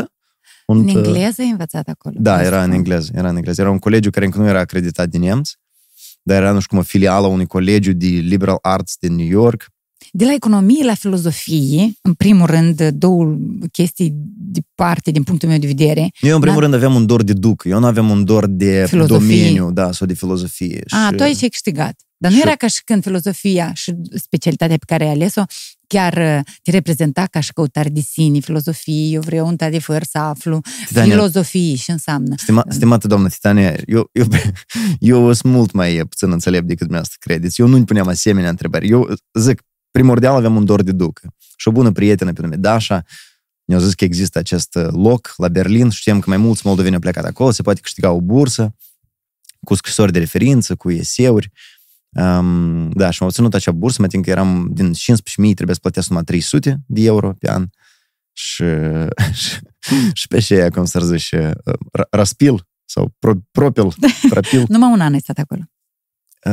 În 0.65 0.78
Und, 0.78 0.89
uh, 0.89 0.93
engleză 0.95 1.41
ai 1.41 1.49
învățat 1.49 1.88
acolo? 1.88 2.15
Da, 2.19 2.34
Asta. 2.34 2.45
era 2.45 2.63
în 2.63 2.71
engleză. 2.71 3.11
Era 3.15 3.30
în 3.30 3.36
engleză. 3.36 3.61
Era 3.61 3.69
un 3.69 3.80
colegiu 3.80 4.09
care 4.09 4.26
încă 4.26 4.38
nu 4.38 4.47
era 4.47 4.59
acreditat 4.59 5.09
de 5.09 5.17
nemți, 5.17 5.57
dar 6.21 6.41
era, 6.41 6.51
nu 6.51 6.59
știu 6.59 6.69
cum, 6.69 6.78
o 6.78 6.88
filială 6.88 7.26
a 7.26 7.30
unui 7.30 7.45
colegiu 7.45 7.93
de 7.93 8.05
liberal 8.07 8.57
arts 8.61 8.95
din 8.99 9.15
New 9.15 9.26
York. 9.26 9.67
De 10.16 10.26
la 10.26 10.34
economie 10.34 10.84
la 10.84 10.93
filozofie, 10.93 11.91
în 12.01 12.14
primul 12.14 12.45
rând, 12.45 12.82
două 12.89 13.38
chestii 13.72 14.11
departe 14.38 15.11
din 15.11 15.24
punctul 15.24 15.49
meu 15.49 15.57
de 15.57 15.68
vedere. 15.68 16.09
Eu, 16.20 16.36
în 16.36 16.41
primul 16.41 16.59
Da. 16.59 16.66
rând, 16.66 16.74
aveam 16.74 16.95
un 16.95 17.05
dor 17.05 17.24
de 17.24 17.34
duc. 17.34 17.64
Eu 17.66 17.80
nu 17.80 17.86
aveam 17.86 18.09
un 18.09 18.24
dor 18.26 18.47
de 18.47 18.86
Filozofie. 18.88 19.38
domeniu, 19.43 19.72
da, 19.72 19.91
sau 19.91 20.07
de 20.07 20.14
filozofie. 20.14 20.84
A, 20.89 21.07
și... 21.09 21.16
tu 21.16 21.24
aici 21.24 21.43
ai 21.43 21.49
câștigat. 21.49 21.95
Dar 22.18 22.32
nu 22.32 22.38
și- 22.38 22.43
era 22.45 22.55
ca 22.55 22.68
și 22.68 22.84
când 22.84 23.03
filozofia 23.03 23.72
și 23.74 23.93
specialitatea 24.16 24.76
pe 24.78 24.86
care 24.88 25.03
ai 25.03 25.09
ales-o 25.09 25.43
chiar 25.88 26.14
uh, 26.18 26.39
te 26.61 26.72
reprezenta 26.72 27.26
ca 27.32 27.39
și 27.39 27.53
căutare 27.53 27.89
de 27.89 27.99
sine, 27.99 28.39
filozofie, 28.39 29.07
eu 29.14 29.22
vreau 29.22 29.47
într-adevăr 29.47 30.03
să 30.03 30.18
aflu 30.18 30.61
Titania, 30.88 31.14
filozofie 31.14 31.76
și 31.76 31.89
înseamnă. 31.91 32.36
stima, 32.38 32.64
stimată 32.70 33.07
doamnă 33.07 33.28
Titania, 33.30 33.76
eu, 33.86 34.09
eu, 34.11 34.26
eu 34.99 35.34
sunt 35.34 35.53
mult 35.53 35.72
mai 35.72 36.01
puțin 36.09 36.32
înțelept 36.32 36.64
decât 36.64 36.80
dumneavoastră 36.88 37.18
credeți. 37.20 37.61
Eu 37.61 37.68
nu-mi 37.68 37.86
puneam 37.86 38.07
asemenea 38.07 38.49
întrebări. 38.49 38.89
Eu 38.89 39.14
zic, 39.39 39.61
primordial 39.94 40.36
aveam 40.36 40.56
un 40.56 40.66
dor 40.66 40.82
de 40.82 40.91
duc. 40.91 41.22
Și 41.56 41.68
o 41.68 41.72
bună 41.72 41.91
prietenă 41.91 42.34
pe 42.34 42.41
nume 42.41 42.56
Dasha 42.56 43.04
ne-a 43.66 43.80
zis 43.80 43.94
că 43.94 44.04
există 44.04 44.39
acest 44.39 44.76
uh, 44.76 44.88
loc 44.91 45.34
la 45.38 45.48
Berlin. 45.48 45.89
Știam 45.89 46.20
că 46.20 46.30
mai 46.30 46.38
mulți 46.38 46.62
moldoveni 46.66 46.94
au 46.94 47.00
plecat 47.00 47.26
acolo, 47.26 47.52
se 47.52 47.62
poate 47.62 47.80
câștiga 47.82 48.12
o 48.12 48.22
bursă 48.22 48.76
cu 49.64 49.74
scrisori 49.74 50.12
de 50.12 50.20
referință, 50.20 50.76
cu 50.76 50.91
eseuri. 50.91 51.52
Um, 52.10 52.89
da, 52.89 53.10
și 53.10 53.18
am 53.22 53.28
obținut 53.28 53.54
acea 53.54 53.72
bursă, 53.72 54.02
mă 54.02 54.08
tin 54.08 54.22
că 54.22 54.30
eram 54.30 54.70
din 54.72 54.94
15.000, 54.94 54.94
trebuie 55.36 55.76
să 55.76 55.82
plătesc 55.82 56.08
numai 56.08 56.24
300 56.24 56.82
de 56.86 57.02
euro 57.02 57.34
pe 57.34 57.50
an. 57.50 57.68
Și, 58.32 58.64
și, 59.41 59.60
și 60.14 60.28
pe 60.28 60.36
aceea, 60.36 60.70
cum 60.70 60.86
să 60.86 61.00
zice, 61.00 61.54
uh, 61.66 62.04
raspil 62.10 62.68
sau 62.86 63.16
pro, 63.20 63.34
propil, 63.52 63.94
propil, 64.30 64.66
Numai 64.68 64.91
un 64.91 65.00
an 65.00 65.14
ai 65.14 65.20
stat 65.20 65.38
acolo, 65.38 65.62
uh, 65.62 65.72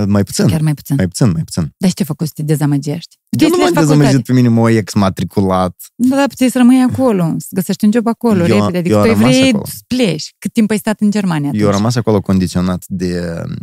mai 0.06 0.22
puțin, 0.24 0.46
chiar 0.46 0.60
mai 0.60 0.74
puțin. 0.74 0.94
mai 0.96 1.06
puțin, 1.08 1.30
mai 1.30 1.42
puțin. 1.44 1.74
Dar 1.76 1.88
și 1.88 1.94
ce 1.94 2.02
ai 2.02 2.08
făcut 2.08 2.26
să 2.26 2.32
te 2.36 2.42
dezamăgești? 2.42 3.16
Eu 3.38 3.48
nu 3.48 3.56
m-am 3.56 3.72
dezamăgit 3.72 4.24
pe 4.24 4.32
mine, 4.32 4.48
mă 4.48 4.70
exmatriculat. 4.70 5.76
Da, 5.94 6.16
da, 6.16 6.24
puteai 6.26 6.50
să 6.50 6.58
rămâi 6.58 6.82
acolo, 6.90 7.34
să 7.38 7.46
găsești 7.50 7.84
un 7.84 7.92
job 7.92 8.06
acolo, 8.06 8.46
Eu- 8.46 8.58
repede. 8.58 8.78
Adică 8.78 8.94
eu 8.94 9.00
am 9.00 9.04
tu 9.06 9.10
ai 9.10 9.16
rămas 9.18 9.34
vrei 9.36 9.48
acolo. 9.48 9.64
să 9.66 9.78
pleci. 9.86 10.34
Cât 10.38 10.52
timp 10.52 10.70
ai 10.70 10.78
stat 10.78 11.00
în 11.00 11.10
Germania 11.10 11.46
atunci? 11.48 11.62
Eu 11.62 11.68
am 11.68 11.74
rămas 11.74 11.96
acolo 11.96 12.20
condiționat 12.20 12.84
de 12.86 13.42
um, 13.44 13.56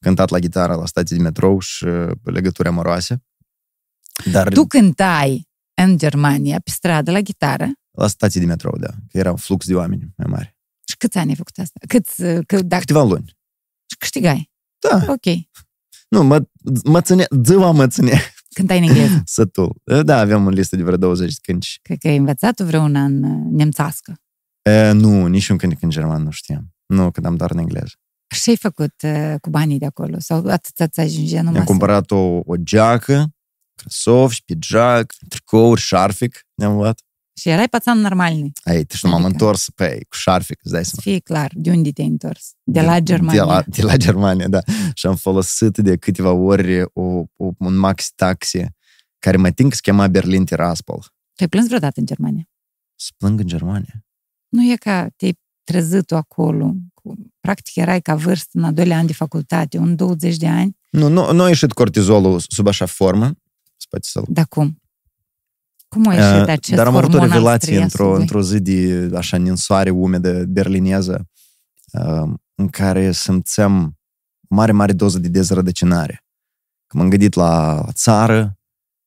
cântat 0.00 0.28
la 0.28 0.38
gitară 0.38 0.74
la 0.74 0.86
stații 0.86 1.16
de 1.16 1.22
metrou 1.22 1.58
și 1.60 1.84
uh, 1.84 2.10
legături 2.22 2.68
amoroase. 2.68 3.22
Dar 4.32 4.48
Tu 4.48 4.66
cântai 4.66 5.48
în 5.82 5.98
Germania, 5.98 6.60
pe 6.64 6.70
stradă, 6.70 7.10
la 7.10 7.20
gitară, 7.20 7.70
la 7.90 8.06
stații 8.06 8.40
de 8.40 8.46
metrou, 8.46 8.76
da, 8.78 8.88
că 8.88 9.18
era 9.18 9.30
un 9.30 9.36
flux 9.36 9.66
de 9.66 9.74
oameni 9.74 10.08
mai 10.16 10.26
mare. 10.30 10.56
și 10.88 10.96
câți 10.96 11.18
ani 11.18 11.28
ai 11.30 11.36
făcut 11.36 11.58
asta? 11.58 11.80
Câți, 11.88 12.22
uh, 12.22 12.38
că, 12.46 12.62
dacă 12.62 12.80
Câteva 12.80 13.02
luni. 13.04 13.36
câștigai? 13.98 14.50
Da, 14.88 15.04
Ok. 15.12 15.46
Nu, 16.08 16.22
mă, 16.24 16.44
mă 16.84 17.00
ține, 17.00 17.24
ziua 17.44 17.70
mă 17.70 17.86
ține 17.86 18.20
Cântai 18.54 18.78
în 18.78 18.82
engleză. 18.82 19.22
sătul. 19.36 19.76
Da, 20.02 20.18
aveam 20.18 20.46
o 20.46 20.48
listă 20.48 20.76
de 20.76 20.82
vreo 20.82 20.96
20 20.96 21.28
de 21.34 21.38
cânci. 21.42 21.78
Cred 21.82 21.98
că 21.98 22.08
ai 22.08 22.16
învățat 22.16 22.60
vreun 22.60 22.96
an 22.96 23.22
uh, 23.22 23.46
nemțească. 23.50 24.14
E, 24.62 24.90
nu, 24.90 25.26
nici 25.26 25.48
un 25.48 25.56
cântec 25.56 25.82
în 25.82 25.90
german 25.90 26.22
nu 26.22 26.30
știam. 26.30 26.74
Nu, 26.86 27.10
când 27.10 27.26
am 27.26 27.36
doar 27.36 27.50
în 27.50 27.58
engleză. 27.58 27.92
Și 28.34 28.50
ai 28.50 28.56
făcut 28.56 28.94
uh, 29.04 29.34
cu 29.40 29.50
banii 29.50 29.78
de 29.78 29.86
acolo? 29.86 30.16
Sau 30.18 30.46
atât 30.46 30.92
ți 30.92 31.00
ajungea 31.00 31.36
numai 31.36 31.52
Mi-am 31.52 31.64
să- 31.64 31.70
cumpărat 31.70 32.10
o, 32.10 32.40
o 32.44 32.56
geacă, 32.56 33.28
crăsofi, 33.74 34.42
pijac, 34.44 35.12
tricouri, 35.28 35.80
șarfic, 35.80 36.46
ne-am 36.54 36.74
luat. 36.76 37.00
Și 37.38 37.48
erai 37.48 37.68
pațan 37.68 37.98
normalni. 37.98 38.52
Ai, 38.64 38.84
și 38.94 39.04
nu 39.04 39.10
m-am 39.10 39.24
Adică- 39.24 39.32
întors 39.44 39.70
pe 39.74 39.94
ei, 39.94 40.04
cu 40.08 40.16
șarfic, 40.16 40.58
îți 40.62 40.72
dai 40.72 40.84
Să 40.84 40.90
seama. 40.94 41.02
fie 41.16 41.18
clar, 41.34 41.50
de 41.54 41.70
unde 41.70 41.90
te-ai 41.90 42.06
întors? 42.08 42.52
De 42.62 42.80
la 42.80 43.00
Germania. 43.00 43.44
De 43.44 43.50
la, 43.52 43.62
de 43.66 43.82
la 43.82 43.96
Germania, 43.96 44.48
da. 44.48 44.60
Și 44.94 45.06
am 45.06 45.16
folosit 45.16 45.76
de 45.76 45.96
câteva 45.96 46.30
ori 46.32 46.82
o, 46.82 47.02
o, 47.36 47.50
un 47.58 47.76
maxi 47.76 48.12
taxi 48.14 48.64
care 49.18 49.36
mă 49.36 49.50
tin 49.50 49.68
că 49.68 49.74
se 49.74 49.80
chema 49.82 50.08
Berlin 50.08 50.44
Tiraspol. 50.44 50.98
Tu 51.00 51.42
ai 51.42 51.48
plâns 51.48 51.66
vreodată 51.66 52.00
în 52.00 52.06
Germania? 52.06 52.48
Să 52.94 53.10
plâng 53.16 53.40
în 53.40 53.46
Germania. 53.46 54.04
Nu 54.48 54.70
e 54.72 54.76
ca 54.76 55.08
te-ai 55.16 55.38
trezit 55.64 56.06
tu 56.06 56.16
acolo. 56.16 56.72
Cu, 56.94 57.14
practic 57.40 57.76
erai 57.76 58.00
ca 58.00 58.14
vârstă 58.14 58.48
în 58.52 58.64
a 58.64 58.70
doilea 58.72 58.98
an 58.98 59.06
de 59.06 59.12
facultate, 59.12 59.78
un 59.78 59.96
20 59.96 60.36
de 60.36 60.46
ani. 60.48 60.76
Nu, 60.90 61.08
nu, 61.08 61.32
nu 61.32 61.42
a 61.42 61.48
ieșit 61.48 61.72
cortizolul 61.72 62.40
sub 62.48 62.66
așa 62.66 62.86
formă. 62.86 63.32
Spate 63.76 64.06
să 64.10 64.22
Dar 64.28 64.46
cum? 64.48 64.77
Cum 65.88 66.06
a 66.06 66.14
ieșit 66.14 66.42
Uh, 66.42 66.48
acest 66.48 66.76
Dar 66.76 66.86
am 66.86 66.96
avut 66.96 67.08
o 67.08 67.12
hormon 67.12 67.30
al 67.30 67.36
revelație 67.36 67.80
într-o, 67.82 67.88
stresului? 67.88 68.20
într-o 68.20 68.42
zi 68.42 68.60
de 68.60 69.10
așa 69.16 69.36
ninsoare 69.36 69.90
umedă 69.90 70.44
berlineză. 70.44 71.28
Uh, 71.92 72.32
în 72.54 72.68
care 72.68 73.12
simțeam 73.12 73.98
o 74.48 74.54
mare, 74.54 74.72
mare 74.72 74.92
doză 74.92 75.18
de 75.18 75.28
dezrădăcinare. 75.28 76.24
Că 76.86 76.96
m-am 76.96 77.08
gândit 77.08 77.34
la 77.34 77.84
țară, 77.92 78.58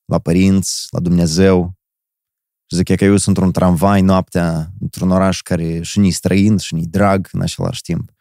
la 0.05 0.19
părinți, 0.19 0.87
la 0.89 0.99
Dumnezeu. 0.99 1.73
Și 2.65 2.75
zic 2.75 2.95
că 2.95 3.03
eu 3.03 3.17
sunt 3.17 3.25
într-un 3.25 3.51
tramvai 3.51 4.01
noaptea, 4.01 4.71
într-un 4.79 5.11
oraș 5.11 5.41
care 5.41 5.81
și 5.81 5.99
ni 5.99 6.11
străin 6.11 6.57
și 6.57 6.73
ni 6.73 6.85
drag 6.85 7.29
în 7.31 7.41
același 7.41 7.81
timp. 7.81 8.11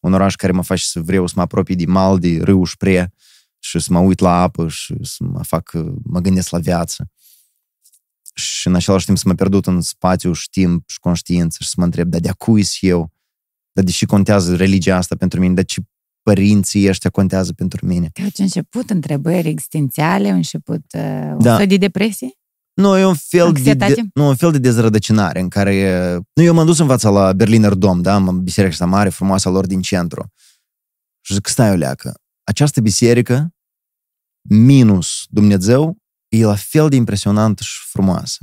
Un 0.00 0.12
oraș 0.12 0.34
care 0.34 0.52
mă 0.52 0.62
face 0.62 0.84
să 0.84 1.00
vreau 1.00 1.26
să 1.26 1.32
mă 1.36 1.42
apropii 1.42 1.76
de 1.76 1.86
mal, 1.86 2.18
de 2.18 2.38
râu 2.42 2.64
Șpre 2.64 3.12
și 3.58 3.78
să 3.78 3.92
mă 3.92 3.98
uit 3.98 4.18
la 4.18 4.42
apă 4.42 4.68
și 4.68 4.94
să 5.02 5.24
mă 5.24 5.42
fac, 5.42 5.72
mă 6.02 6.20
gândesc 6.20 6.50
la 6.50 6.58
viață. 6.58 7.10
Și 8.36 8.66
în 8.66 8.74
același 8.74 9.04
timp 9.04 9.18
să 9.18 9.24
mă 9.26 9.34
pierdut 9.34 9.66
în 9.66 9.80
spațiu 9.80 10.32
și 10.32 10.50
timp 10.50 10.88
și 10.88 10.98
conștiință 10.98 11.58
și 11.60 11.68
să 11.68 11.74
mă 11.76 11.84
întreb, 11.84 12.08
dar 12.08 12.20
de-a 12.20 12.32
cui 12.32 12.66
eu? 12.80 13.12
Dar 13.72 13.84
de 13.84 13.90
ce 13.90 14.06
contează 14.06 14.56
religia 14.56 14.96
asta 14.96 15.16
pentru 15.16 15.40
mine? 15.40 15.54
De 15.54 15.62
ce 15.62 15.80
părinții 16.22 16.88
ăștia 16.88 17.10
contează 17.10 17.52
pentru 17.52 17.86
mine? 17.86 18.10
Că 18.12 18.22
ce 18.32 18.42
început 18.42 18.90
întrebări 18.90 19.48
existențiale, 19.48 20.28
un 20.28 20.34
început 20.34 20.84
uh, 20.94 21.36
da. 21.38 21.64
de 21.64 21.76
depresie? 21.76 22.30
Nu, 22.74 22.98
e 22.98 23.04
un 23.04 23.14
fel 23.14 23.52
de, 23.52 23.74
de, 23.74 23.94
nu, 24.14 24.28
un 24.28 24.34
fel 24.34 24.52
de 24.52 24.58
dezrădăcinare 24.58 25.40
în 25.40 25.48
care... 25.48 26.18
Nu, 26.32 26.42
eu 26.42 26.54
m-am 26.54 26.66
dus 26.66 26.78
în 26.78 26.86
fața 26.86 27.10
la 27.10 27.32
Berliner 27.32 27.74
Dom, 27.74 28.02
da? 28.02 28.18
Biserica 28.18 28.72
asta 28.72 28.86
mare, 28.86 29.08
frumoasă 29.08 29.48
lor 29.48 29.66
din 29.66 29.80
centru. 29.80 30.32
Și 31.20 31.34
zic, 31.34 31.46
stai 31.46 31.70
o 31.70 31.74
leacă, 31.74 32.14
această 32.44 32.80
biserică, 32.80 33.54
minus 34.48 35.26
Dumnezeu, 35.28 35.96
e 36.38 36.44
la 36.44 36.54
fel 36.54 36.88
de 36.88 36.96
impresionantă 36.96 37.62
și 37.62 37.80
frumoasă. 37.88 38.38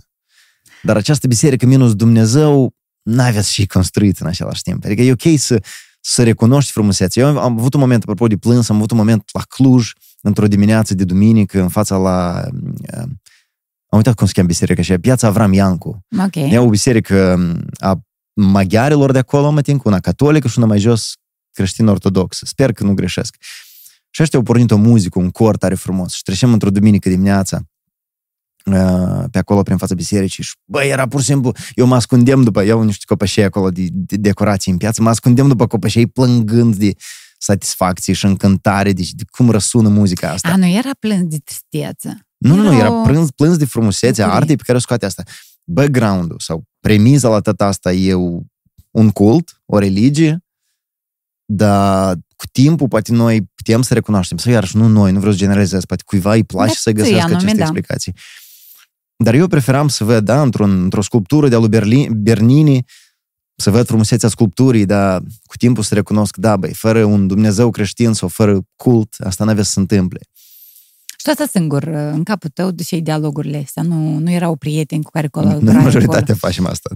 Dar 0.82 0.96
această 0.96 1.28
biserică 1.28 1.66
minus 1.66 1.96
Dumnezeu 1.96 2.76
n-aveți 3.02 3.54
și 3.54 3.66
construit 3.66 4.18
în 4.18 4.28
același 4.28 4.62
timp. 4.62 4.86
Adică 4.86 5.02
e 5.02 5.12
ok 5.12 5.40
să, 5.40 5.64
să 6.02 6.24
recunoști 6.24 6.72
frumusețea. 6.72 7.24
Eu 7.24 7.40
am 7.40 7.58
avut 7.60 7.74
un 7.74 7.80
moment, 7.80 8.02
apropo 8.02 8.28
de 8.28 8.38
plâns, 8.38 8.70
am 8.70 8.76
avut 8.76 8.92
un 8.92 8.98
moment 8.98 9.30
la 9.32 9.42
Cluj, 9.42 9.92
într-o 10.22 10.48
dimineață 10.48 10.94
de 10.94 11.04
duminică, 11.04 11.62
în 11.62 11.70
fața 11.70 11.98
la... 11.98 12.48
Uh, 12.52 13.10
am 13.88 14.00
uitat 14.00 14.16
cum 14.16 14.28
se 14.28 14.34
cheamă 14.34 14.48
biserica 14.48 14.82
și 14.82 14.98
Piața 14.98 15.28
Avram 15.28 15.54
Iancu. 15.54 16.06
Ok. 16.24 16.36
E 16.36 16.58
o 16.58 16.70
biserică 16.70 17.34
um, 17.38 17.66
a 17.78 18.00
maghiarilor 18.34 19.12
de 19.12 19.18
acolo, 19.18 19.50
mă 19.50 19.62
tin, 19.62 19.80
una 19.84 20.00
catolică 20.00 20.48
și 20.48 20.58
una 20.58 20.68
mai 20.68 20.80
jos 20.80 21.14
creștin-ortodoxă. 21.52 22.46
Sper 22.46 22.72
că 22.72 22.84
nu 22.84 22.94
greșesc. 22.94 23.36
Și 24.10 24.22
ăștia 24.22 24.40
au 24.40 24.46
pornit 24.46 24.72
o 24.72 24.76
muzică, 24.76 25.20
un 25.20 25.30
cor 25.30 25.58
tare 25.58 25.76
frumos. 25.76 26.14
Și 26.14 26.22
trecem 26.22 26.54
într-o 26.54 26.70
duminică 26.70 27.10
dimineața 27.10 27.58
uh, 27.58 27.73
pe 29.32 29.38
acolo 29.38 29.62
prin 29.62 29.78
fața 29.78 29.96
bisericii 29.96 30.44
și, 30.44 30.56
bă, 30.66 30.84
era 30.84 31.08
pur 31.08 31.20
și 31.20 31.26
simplu, 31.26 31.52
eu 31.74 31.86
mă 31.86 31.96
ascundem 31.96 32.44
după, 32.44 32.64
eu 32.64 32.84
niște 32.84 33.04
copășei 33.08 33.44
acolo 33.44 33.70
de, 33.70 33.88
de 33.92 34.16
decorații 34.16 34.72
în 34.72 34.78
piață, 34.78 35.02
mă 35.02 35.10
ascundem 35.10 35.48
după 35.48 35.68
copășei 35.68 36.08
plângând 36.08 36.76
de 36.76 36.94
satisfacție 37.38 38.14
și 38.14 38.26
încântare, 38.26 38.94
deci 38.94 39.12
de 39.12 39.24
cum 39.32 39.50
răsună 39.50 39.90
muzica 39.90 40.30
asta. 40.30 40.50
A, 40.50 40.56
nu 40.56 40.68
era 40.68 40.90
plâns 41.00 41.28
de 41.28 41.38
tristețe. 41.44 42.28
Nu, 42.38 42.56
nu, 42.56 42.62
nu, 42.62 42.78
era 42.78 42.92
plâns, 42.92 43.32
plâns 43.32 43.58
de 43.58 43.66
frumusețea 43.66 44.32
artei 44.32 44.56
pe 44.56 44.64
care 44.66 44.78
o 44.78 44.82
scoate 44.82 45.06
asta. 45.06 45.24
Background-ul 45.64 46.40
sau 46.40 46.64
premiza 46.80 47.30
la 47.30 47.40
tot 47.40 47.62
asta 47.62 47.94
e 47.94 48.14
un 48.92 49.10
cult, 49.14 49.62
o 49.66 49.78
religie, 49.80 50.44
dar 51.46 52.16
cu 52.36 52.46
timpul 52.52 52.88
poate 52.88 53.12
noi 53.12 53.52
putem 53.56 53.82
să 53.82 53.94
recunoaștem, 53.94 54.38
sau 54.38 54.52
iarăși 54.52 54.78
nu 54.78 54.88
noi, 54.88 55.12
nu 55.12 55.18
vreau 55.18 55.34
să 55.34 55.40
generalizez, 55.40 55.86
poate 55.86 56.04
cuiva 56.06 56.34
îi 56.34 56.44
place 56.44 56.68
da, 56.68 56.76
să 56.78 56.92
găsească 56.92 57.36
aceste 57.36 57.56
da. 57.56 57.62
explicații. 57.62 58.14
Dar 59.24 59.34
eu 59.34 59.48
preferam 59.48 59.88
să 59.88 60.04
văd, 60.04 60.26
da, 60.26 60.42
într-un, 60.42 60.84
într-o 60.84 61.02
sculptură 61.02 61.48
de-a 61.48 61.60
lui 61.60 61.70
Berlin, 61.70 62.22
Bernini, 62.22 62.86
să 63.56 63.70
văd 63.70 63.86
frumusețea 63.86 64.30
sculpturii, 64.30 64.86
dar 64.86 65.22
cu 65.46 65.58
timpul 65.58 65.84
să 65.84 65.94
recunosc, 65.94 66.38
da, 66.38 66.58
băi, 66.58 66.74
fără 66.74 67.04
un 67.04 67.28
Dumnezeu 67.28 67.70
creștin 67.70 68.14
sau 68.14 68.28
fără 68.28 68.62
cult, 68.76 69.16
asta 69.20 69.44
n-avea 69.44 69.64
să 69.64 69.72
se 69.72 69.80
întâmple. 69.80 70.20
Și 71.18 71.30
asta 71.30 71.46
singur, 71.46 71.84
în 71.88 72.24
capul 72.24 72.50
tău, 72.50 72.72
duceai 72.72 73.02
dialogurile 73.02 73.58
astea, 73.58 73.84
nu, 73.84 74.18
nu 74.18 74.32
erau 74.32 74.56
prieteni 74.56 75.04
cu 75.04 75.10
care 75.10 75.28
colaborai 75.28 75.74
Noi 75.74 75.84
majoritatea 75.84 76.36
facem 76.36 76.66
asta, 76.66 76.90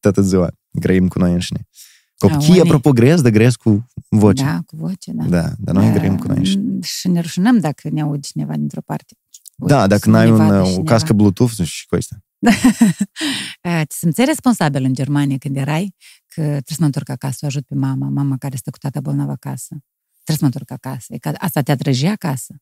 toată 0.00 0.22
ziua, 0.22 0.50
grăim 0.70 1.08
cu 1.08 1.18
noi 1.18 1.32
înșine. 1.32 1.68
Copiii, 2.16 2.60
apropo, 2.60 2.92
grăiesc, 2.92 3.22
dar 3.22 3.32
grăiesc 3.32 3.58
cu 3.58 3.86
voce. 4.08 4.44
Da, 4.44 4.60
cu 4.66 4.76
voce, 4.76 5.12
da. 5.12 5.24
Da, 5.24 5.52
dar 5.58 5.74
noi 5.74 5.92
grăim 5.92 6.18
cu 6.18 6.26
noi 6.26 6.36
înșine. 6.36 6.62
Și 6.82 7.08
ne 7.08 7.20
rușinăm 7.20 7.58
dacă 7.58 7.88
ne 7.92 8.00
aude 8.00 8.20
cineva 8.20 8.52
dintr-o 8.52 8.80
parte. 8.84 9.14
Da, 9.66 9.86
dacă 9.86 10.10
n-ai 10.10 10.30
un, 10.30 10.50
o 10.50 10.82
cască 10.82 11.12
Bluetooth, 11.12 11.54
nu 11.56 11.64
știu 11.64 11.78
și 11.78 11.86
cu 11.86 11.94
asta. 11.94 12.16
Te 13.88 13.94
simțeai 13.94 14.26
responsabil 14.26 14.84
în 14.84 14.94
Germania 14.94 15.36
când 15.38 15.56
erai 15.56 15.94
că 16.26 16.40
trebuie 16.40 16.62
să 16.64 16.76
mă 16.78 16.84
întorc 16.84 17.08
acasă, 17.08 17.34
să 17.38 17.44
o 17.44 17.46
ajut 17.46 17.64
pe 17.64 17.74
mama, 17.74 18.08
mama 18.08 18.36
care 18.36 18.56
stă 18.56 18.70
cu 18.70 18.78
tata 18.78 19.00
bolnavă 19.00 19.30
acasă. 19.30 19.76
Trebuie 20.24 20.36
să 20.36 20.38
mă 20.40 20.46
întorc 20.46 20.70
acasă. 20.70 21.06
E 21.08 21.18
că 21.18 21.32
asta 21.38 21.60
te 21.60 21.72
atrăge 21.72 22.08
acasă. 22.08 22.54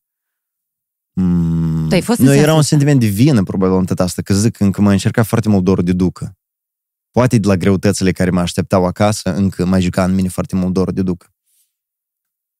Mm, 1.12 1.88
ai 1.90 2.00
fost 2.00 2.18
nu, 2.18 2.34
era 2.34 2.54
un 2.54 2.62
sentiment 2.62 3.00
de 3.00 3.06
vină, 3.06 3.42
probabil, 3.42 3.76
în 3.76 3.84
tot 3.84 4.00
asta, 4.00 4.22
că 4.22 4.34
zic 4.34 4.60
încă 4.60 4.80
mă 4.80 4.92
încerca 4.92 5.22
foarte 5.22 5.48
mult 5.48 5.64
dorul 5.64 5.84
de 5.84 5.92
ducă. 5.92 6.36
Poate 7.10 7.38
de 7.38 7.46
la 7.46 7.56
greutățile 7.56 8.12
care 8.12 8.30
mă 8.30 8.40
așteptau 8.40 8.84
acasă, 8.84 9.34
încă 9.34 9.64
mai 9.64 9.80
juca 9.80 10.04
în 10.04 10.14
mine 10.14 10.28
foarte 10.28 10.56
mult 10.56 10.72
dorul 10.72 10.92
de 10.92 11.02
ducă. 11.02 11.34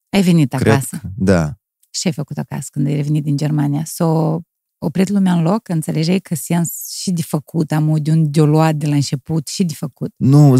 Ai 0.09 0.21
venit 0.21 0.53
Cred 0.53 0.71
acasă? 0.73 0.97
Că, 1.01 1.07
da. 1.15 1.57
Ce 1.89 2.07
ai 2.07 2.13
făcut 2.13 2.37
acasă 2.37 2.67
când 2.71 2.87
ai 2.87 2.95
revenit 2.95 3.23
din 3.23 3.37
Germania? 3.37 3.83
S-o 3.85 4.39
oprit 4.77 5.09
lumea 5.09 5.33
în 5.33 5.41
loc? 5.41 5.69
Înțelegeai 5.69 6.19
că 6.19 6.35
sens 6.35 6.95
și 7.01 7.11
de 7.11 7.21
făcut, 7.21 7.71
am 7.71 7.97
de 8.01 8.11
un 8.11 8.31
de 8.31 8.41
luat 8.41 8.75
de 8.75 8.87
la 8.87 8.95
început 8.95 9.47
și 9.47 9.63
de 9.63 9.73
făcut? 9.73 10.13
Nu. 10.15 10.57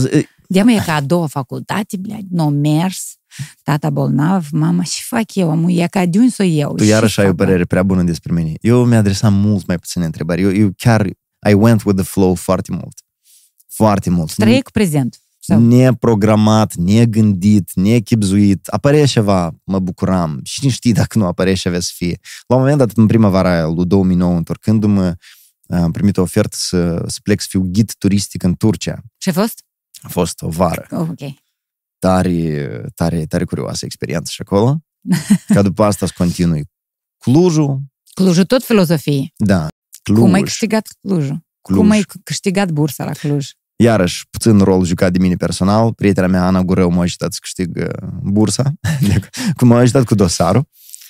De 0.47 0.59
e 0.59 0.83
ca 0.85 0.93
a 0.93 1.01
doua 1.01 1.27
facultate, 1.27 1.97
blea, 1.97 2.19
nu 2.29 2.49
n 2.49 2.59
mers, 2.59 3.15
tata 3.63 3.89
bolnav, 3.89 4.47
mama, 4.51 4.83
și 4.83 5.03
fac 5.03 5.35
eu? 5.35 5.49
Am 5.49 5.67
e 5.69 5.87
ca 5.87 6.05
de 6.05 6.17
unde 6.17 6.31
să 6.31 6.43
eu? 6.43 6.75
Tu 6.75 6.83
iarăși 6.83 7.19
ai 7.19 7.29
o 7.29 7.33
părere 7.33 7.65
prea 7.65 7.83
bună 7.83 8.03
despre 8.03 8.33
mine. 8.33 8.53
Eu 8.61 8.85
mi 8.85 8.95
adresam 8.95 9.33
mult 9.33 9.67
mai 9.67 9.77
puține 9.77 10.05
întrebări. 10.05 10.41
Eu, 10.41 10.53
eu 10.53 10.71
chiar, 10.77 11.05
I 11.49 11.53
went 11.53 11.83
with 11.83 11.97
the 11.97 12.05
flow 12.05 12.35
foarte 12.35 12.71
mult. 12.71 13.01
Foarte 13.67 14.09
mult. 14.09 14.33
Trăiei 14.33 14.61
cu 14.61 14.71
prezent. 14.71 15.21
Sau? 15.47 15.59
Neprogramat, 15.59 16.75
negândit, 16.75 17.71
nechipzuit. 17.73 18.67
Apărea 18.67 19.05
ceva, 19.05 19.55
mă 19.63 19.79
bucuram. 19.79 20.39
Și 20.43 20.59
nu 20.63 20.69
știi 20.69 20.93
dacă 20.93 21.17
nu 21.17 21.25
apărea 21.25 21.53
și 21.53 21.67
avea 21.67 21.79
să 21.79 21.91
fie. 21.95 22.19
La 22.47 22.55
un 22.55 22.61
moment 22.61 22.77
dat, 22.79 22.91
în 22.95 23.05
primăvara 23.05 23.65
lui 23.65 23.85
2009, 23.85 24.35
întorcându-mă, 24.35 25.15
am 25.69 25.91
primit 25.91 26.17
o 26.17 26.21
ofertă 26.21 26.57
să, 26.59 27.03
să 27.07 27.19
plec 27.23 27.41
să 27.41 27.47
fiu 27.49 27.67
ghid 27.71 27.93
turistic 27.97 28.43
în 28.43 28.53
Turcia. 28.53 29.01
Ce 29.17 29.29
a 29.29 29.33
fost? 29.33 29.63
A 30.01 30.07
fost 30.07 30.41
o 30.41 30.49
vară. 30.49 30.87
Oh, 30.91 31.07
ok. 31.09 31.33
Tare, 31.99 32.85
tare, 32.95 33.25
tare 33.25 33.43
curioasă 33.43 33.85
experiență 33.85 34.31
și 34.31 34.41
acolo. 34.41 34.77
Ca 35.47 35.61
după 35.61 35.83
asta 35.83 36.05
să 36.05 36.13
continui 36.17 36.63
Clujul. 37.17 37.81
Clujul 38.13 38.45
tot 38.45 38.63
filozofie. 38.63 39.31
Da. 39.35 39.67
Cluj. 40.03 40.19
Cum 40.19 40.33
ai 40.33 40.41
câștigat 40.41 40.87
Clujul? 41.01 41.45
Cluj. 41.61 41.77
Cum 41.79 41.89
ai 41.89 42.05
câștigat 42.23 42.71
bursa 42.71 43.03
la 43.05 43.11
Cluj? 43.11 43.49
Iarăși, 43.79 44.27
puțin 44.29 44.59
rol 44.59 44.85
jucat 44.85 45.11
de 45.11 45.19
mine 45.19 45.35
personal. 45.35 45.93
Prietena 45.93 46.27
mea, 46.27 46.45
Ana 46.45 46.61
Gurău, 46.61 46.91
m-a 46.91 47.01
ajutat 47.01 47.33
să 47.33 47.39
câștig 47.41 47.77
uh, 47.77 48.07
bursa. 48.21 48.73
Cum 49.57 49.67
m-a 49.67 49.77
ajutat 49.77 50.03
cu 50.03 50.15
dosarul. 50.15 50.67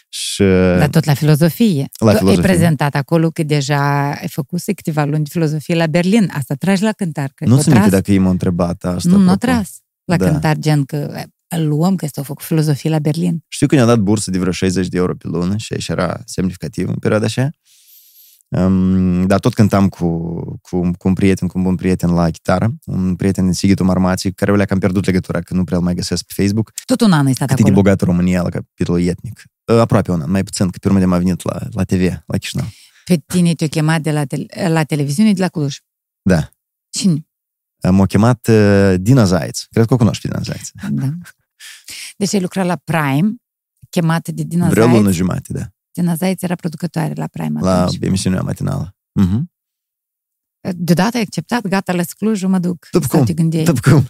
Și... 0.09 0.43
Dar 0.77 0.87
tot 0.87 1.05
la 1.05 1.13
filozofie. 1.13 1.87
La 1.99 2.13
filozofie. 2.13 2.41
Ai 2.41 2.49
prezentat 2.49 2.95
acolo 2.95 3.29
că 3.29 3.43
deja 3.43 4.11
ai 4.11 4.27
făcut 4.29 4.61
câteva 4.63 5.03
luni 5.03 5.23
de 5.23 5.29
filozofie 5.29 5.75
la 5.75 5.87
Berlin. 5.87 6.31
Asta 6.33 6.53
tragi 6.53 6.83
la 6.83 6.91
cântar. 6.91 7.31
Că 7.35 7.45
nu 7.45 7.61
sunt 7.61 7.87
dacă 7.89 8.11
ei 8.11 8.17
m-au 8.17 8.31
întrebat 8.31 8.83
asta. 8.83 9.09
Nu, 9.09 9.17
nu 9.17 9.35
tras 9.35 9.77
la 10.05 10.17
da. 10.17 10.29
cântar, 10.29 10.57
gen 10.57 10.83
că 10.83 11.23
îl 11.47 11.67
luăm 11.67 11.95
că 11.95 12.05
este 12.05 12.19
o 12.19 12.23
făcut 12.23 12.43
filozofie 12.43 12.89
la 12.89 12.99
Berlin. 12.99 13.43
Știu 13.47 13.67
că 13.67 13.75
ne-a 13.75 13.85
dat 13.85 13.99
bursă 13.99 14.31
de 14.31 14.37
vreo 14.37 14.51
60 14.51 14.87
de 14.87 14.97
euro 14.97 15.15
pe 15.15 15.27
lună 15.27 15.57
și 15.57 15.73
așa 15.73 15.93
era 15.93 16.21
semnificativ 16.25 16.87
în 16.87 16.95
perioada 16.95 17.25
așa. 17.25 17.49
Um, 18.49 19.25
dar 19.25 19.39
tot 19.39 19.53
cântam 19.53 19.89
cu, 19.89 20.07
cu, 20.61 20.91
cu 20.97 21.07
un 21.07 21.13
prieten, 21.13 21.47
cu 21.47 21.57
un 21.57 21.63
bun 21.63 21.75
prieten 21.75 22.09
la 22.09 22.29
chitară, 22.29 22.73
un 22.85 23.15
prieten 23.15 23.43
din 23.43 23.53
Sighitul 23.53 23.85
Marmații, 23.85 24.33
care 24.33 24.55
le 24.55 24.65
am 24.69 24.79
pierdut 24.79 25.05
legătura, 25.05 25.39
că 25.41 25.53
nu 25.53 25.63
prea 25.63 25.77
îl 25.77 25.83
mai 25.83 25.95
găsesc 25.95 26.23
pe 26.25 26.33
Facebook. 26.41 26.71
Tot 26.85 27.01
un 27.01 27.11
an 27.11 27.25
ai 27.25 27.33
stat 27.33 27.47
Cât 27.47 27.57
acolo. 27.59 27.73
de 27.75 27.81
bogată 27.81 28.05
România 28.05 28.41
la 28.41 28.49
capitolul 28.49 29.01
etnic. 29.01 29.43
Uh, 29.71 29.79
aproape 29.79 30.11
un 30.11 30.21
an, 30.21 30.31
mai 30.31 30.43
puțin, 30.43 30.69
că 30.69 30.77
pe 30.81 30.87
urmă 30.87 30.99
de 30.99 31.05
m-a 31.05 31.17
venit 31.17 31.43
la, 31.43 31.59
la 31.71 31.83
TV, 31.83 32.01
la 32.25 32.37
Chișinău. 32.37 32.65
Pe 33.05 33.15
tine 33.25 33.53
te-o 33.53 33.67
chemat 33.67 34.01
de 34.01 34.11
la, 34.11 34.25
te- 34.25 34.67
la 34.67 34.83
televiziune 34.83 35.33
de 35.33 35.41
la 35.41 35.47
Cluj? 35.47 35.77
Da. 36.21 36.49
Cine? 36.89 37.27
M-a 37.91 38.05
chemat 38.05 38.47
uh, 38.47 38.93
Dina 38.99 39.23
Zaiț. 39.23 39.61
Cred 39.69 39.85
că 39.85 39.93
o 39.93 39.97
cunoști 39.97 40.21
pe 40.21 40.27
Dina 40.27 40.41
Zaiț. 40.43 40.69
Da. 40.89 41.09
Deci 42.17 42.33
ai 42.33 42.41
lucrat 42.41 42.65
la 42.65 42.75
Prime, 42.75 43.35
chemată 43.89 44.31
de 44.31 44.43
Dina 44.43 44.69
Vreo 44.69 44.83
Zaiț. 44.83 44.97
lună 44.97 45.11
jumate, 45.11 45.53
da. 45.53 45.65
Dina 45.97 46.15
Zaiț 46.15 46.41
era 46.41 46.55
producătoare 46.55 47.13
la 47.13 47.27
Prime 47.27 47.59
La 47.59 47.81
atunci. 47.81 47.97
emisiunea 48.01 48.41
matinală. 48.41 48.95
Uh-huh. 49.21 49.41
Deodată 50.75 51.17
ai 51.17 51.23
acceptat, 51.23 51.67
gata, 51.67 51.93
la 51.93 52.03
Clujul, 52.17 52.49
mă 52.49 52.59
duc. 52.59 52.87
După 52.91 53.05
Sau 53.09 53.17
cum? 53.17 53.25
te 53.27 53.33
gândeai? 53.33 53.63
După 53.63 53.89
cum? 53.89 54.01
Tu, 54.03 54.09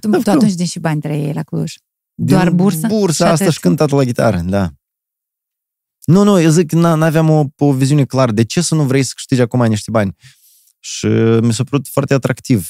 după 0.00 0.16
tu 0.16 0.22
cum? 0.22 0.32
atunci 0.32 0.52
din 0.52 0.66
și 0.66 0.78
bani 0.78 1.00
trăiei 1.00 1.32
la 1.32 1.42
Cluj. 1.42 1.74
Din 2.14 2.26
Doar 2.26 2.50
bursă? 2.50 2.86
Bursa 2.86 3.24
Și 3.24 3.30
asta 3.30 3.44
atât? 3.44 3.54
și 3.54 3.60
cântat 3.60 3.90
la 3.90 4.04
gitară, 4.04 4.40
da. 4.40 4.70
Nu, 6.04 6.22
nu, 6.22 6.40
eu 6.40 6.50
zic 6.50 6.66
că 6.66 6.76
n- 6.76 6.80
n-aveam 6.98 7.30
o, 7.30 7.44
o 7.58 7.72
viziune 7.72 8.04
clară. 8.04 8.32
De 8.32 8.44
ce 8.44 8.60
să 8.60 8.74
nu 8.74 8.82
vrei 8.84 9.02
să 9.02 9.12
câștigi 9.14 9.40
acum 9.40 9.64
niște 9.66 9.90
bani? 9.90 10.16
Și 10.78 11.06
mi 11.42 11.52
s-a 11.52 11.64
părut 11.64 11.88
foarte 11.88 12.14
atractiv 12.14 12.68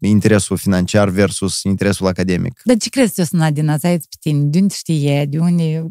interesul 0.00 0.56
financiar 0.56 1.08
versus 1.08 1.62
interesul 1.62 2.06
academic. 2.06 2.60
Dar 2.64 2.76
ce 2.76 2.88
crezi 2.88 3.12
ți-o 3.12 3.24
sunat 3.24 3.52
din 3.52 3.68
azi 3.68 3.80
pe 3.86 3.98
tine? 4.20 4.44
De 4.44 4.58
unde 4.58 4.74
știe? 4.74 5.26
De 5.26 5.38
unde... 5.38 5.82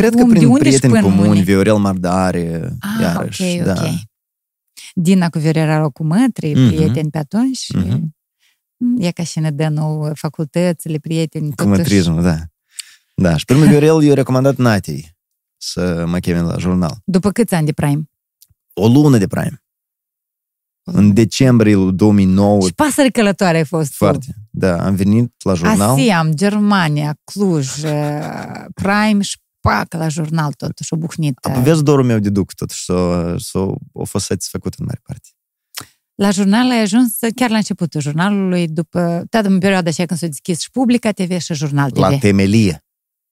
Cred 0.00 0.12
Cum? 0.14 0.22
că 0.22 0.32
De 0.32 0.38
prin 0.38 0.48
unde 0.48 0.68
își 0.68 0.78
prieteni 0.78 0.92
pun 1.02 1.10
comuni, 1.10 1.28
mâini? 1.28 1.44
Viorel 1.44 1.76
Mardare, 1.76 2.76
Ah, 2.80 3.00
iarăși, 3.02 3.42
ok, 3.58 3.64
da. 3.64 3.72
ok. 3.72 3.88
Dina 4.94 5.28
cu 5.28 5.38
Viorel 5.38 5.90
cu 5.90 6.04
mătri, 6.04 6.52
Mhm. 6.54 6.66
prieteni 6.66 7.10
pe 7.10 7.18
atunci. 7.18 7.56
și- 7.56 7.76
Mhm. 7.76 8.14
E 8.98 9.10
ca 9.10 9.22
și 9.22 9.38
ne 9.38 9.50
dă 9.50 9.68
nou 9.68 10.10
facultățile, 10.14 10.98
prieteni. 10.98 11.48
Cu 11.48 11.54
totuși. 11.54 11.76
mătrismul, 11.76 12.22
da. 12.22 12.36
Da, 13.14 13.36
și 13.36 13.44
primul 13.44 13.66
Viorel 13.66 14.02
i-a 14.02 14.14
recomandat 14.14 14.56
Natei 14.56 15.16
să 15.56 16.04
mă 16.08 16.18
cheme 16.18 16.40
la 16.40 16.56
jurnal. 16.58 16.98
După 17.04 17.30
câți 17.30 17.54
ani 17.54 17.66
de 17.66 17.72
prime? 17.72 18.02
O 18.72 18.86
lună 18.88 19.18
de 19.18 19.26
prime. 19.26 19.62
În 20.82 21.14
decembrie 21.14 21.74
lui 21.74 21.92
2009, 21.92 22.60
Și 22.66 22.72
pasăre 22.74 23.08
călătoare 23.08 23.56
ai 23.56 23.64
fost 23.64 23.88
tu. 23.90 23.96
foarte. 23.96 24.34
Da, 24.50 24.84
am 24.86 24.94
venit 24.94 25.32
la 25.42 25.54
jurnal. 25.54 25.90
Asiam, 25.90 26.32
Germania, 26.34 27.18
Cluj, 27.24 27.82
uh, 27.82 28.64
Prime 28.74 29.20
și 29.22 29.36
pac 29.60 29.92
la 29.94 30.08
jurnal 30.08 30.52
totuși, 30.52 30.92
o 30.94 30.96
bucnită. 30.96 31.48
Apoi 31.48 31.62
vezi 31.62 31.82
dorul 31.82 32.04
meu 32.04 32.18
de 32.18 32.30
duc, 32.30 32.52
totuși, 32.52 32.84
s-a, 32.84 33.34
s-a, 33.38 33.60
a 34.00 34.02
fost 34.04 34.24
satisfăcut 34.24 34.74
în 34.74 34.84
mare 34.84 35.00
parte. 35.02 35.28
La 36.14 36.30
jurnal 36.30 36.70
ai 36.70 36.80
ajuns 36.80 37.18
chiar 37.34 37.50
la 37.50 37.56
începutul 37.56 38.00
jurnalului, 38.00 38.68
după, 38.68 39.24
da, 39.30 39.38
în 39.38 39.58
perioada 39.58 39.88
aceea 39.90 40.06
când 40.06 40.18
s-a 40.20 40.26
deschis 40.26 40.60
și 40.60 40.70
Publica 40.70 41.10
TV 41.12 41.38
și 41.40 41.54
Jurnal 41.54 41.90
TV. 41.90 41.98
La 42.00 42.18
temelie. 42.18 42.84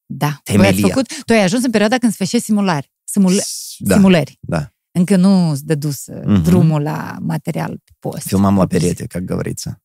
da. 0.07 0.41
temelia. 0.43 0.71
Tu 0.71 0.77
ai, 0.85 0.91
făcut, 0.91 1.25
tu 1.25 1.33
ai 1.33 1.43
ajuns 1.43 1.65
în 1.65 1.71
perioada 1.71 1.99
când 1.99 2.13
se 2.13 2.25
făcea 2.25 2.43
simulari, 2.43 2.93
simul, 3.05 3.35
Da, 3.79 3.95
simulări. 3.95 4.39
da. 4.41 4.73
Încă 4.91 5.17
nu 5.17 5.51
îți 5.51 5.65
dădus 5.65 6.07
Mhm. 6.25 6.43
drumul 6.43 6.83
la 6.83 7.17
material 7.21 7.81
pe 7.85 7.91
post. 7.99 8.27
Filmam 8.27 8.57
la 8.57 8.67
perete, 8.67 9.07
ca 9.07 9.19
găvăriță. 9.19 9.83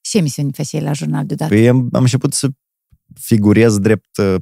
Ce 0.00 0.18
emisiuni 0.18 0.52
făceai 0.52 0.80
la 0.80 0.92
jurnal 0.92 1.26
deodată? 1.26 1.54
Păi 1.54 1.68
am, 1.68 1.88
am 1.92 2.00
început 2.02 2.32
să 2.34 2.48
figurez 3.20 3.78
drept, 3.78 4.16
uh, 4.16 4.34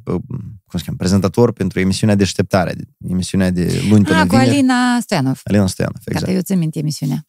cum 0.72 0.78
se 0.80 0.84
cheamă, 0.84 0.98
prezentator 0.98 1.52
pentru 1.52 1.80
emisiunea 1.80 2.14
Deșteptare, 2.14 2.74
emisiunea 3.08 3.50
de 3.50 3.82
luni 3.88 4.04
până 4.04 4.18
ah, 4.18 4.26
cu 4.26 4.36
vineri. 4.36 4.50
Alina 4.50 4.98
Stoianov. 5.00 5.40
Alina 5.44 5.66
Stoianov, 5.66 5.96
Exact. 5.96 6.06
exact. 6.06 6.24
Gata, 6.24 6.36
eu 6.36 6.40
țin 6.42 6.58
minte 6.58 6.78
emisiunea. 6.78 7.26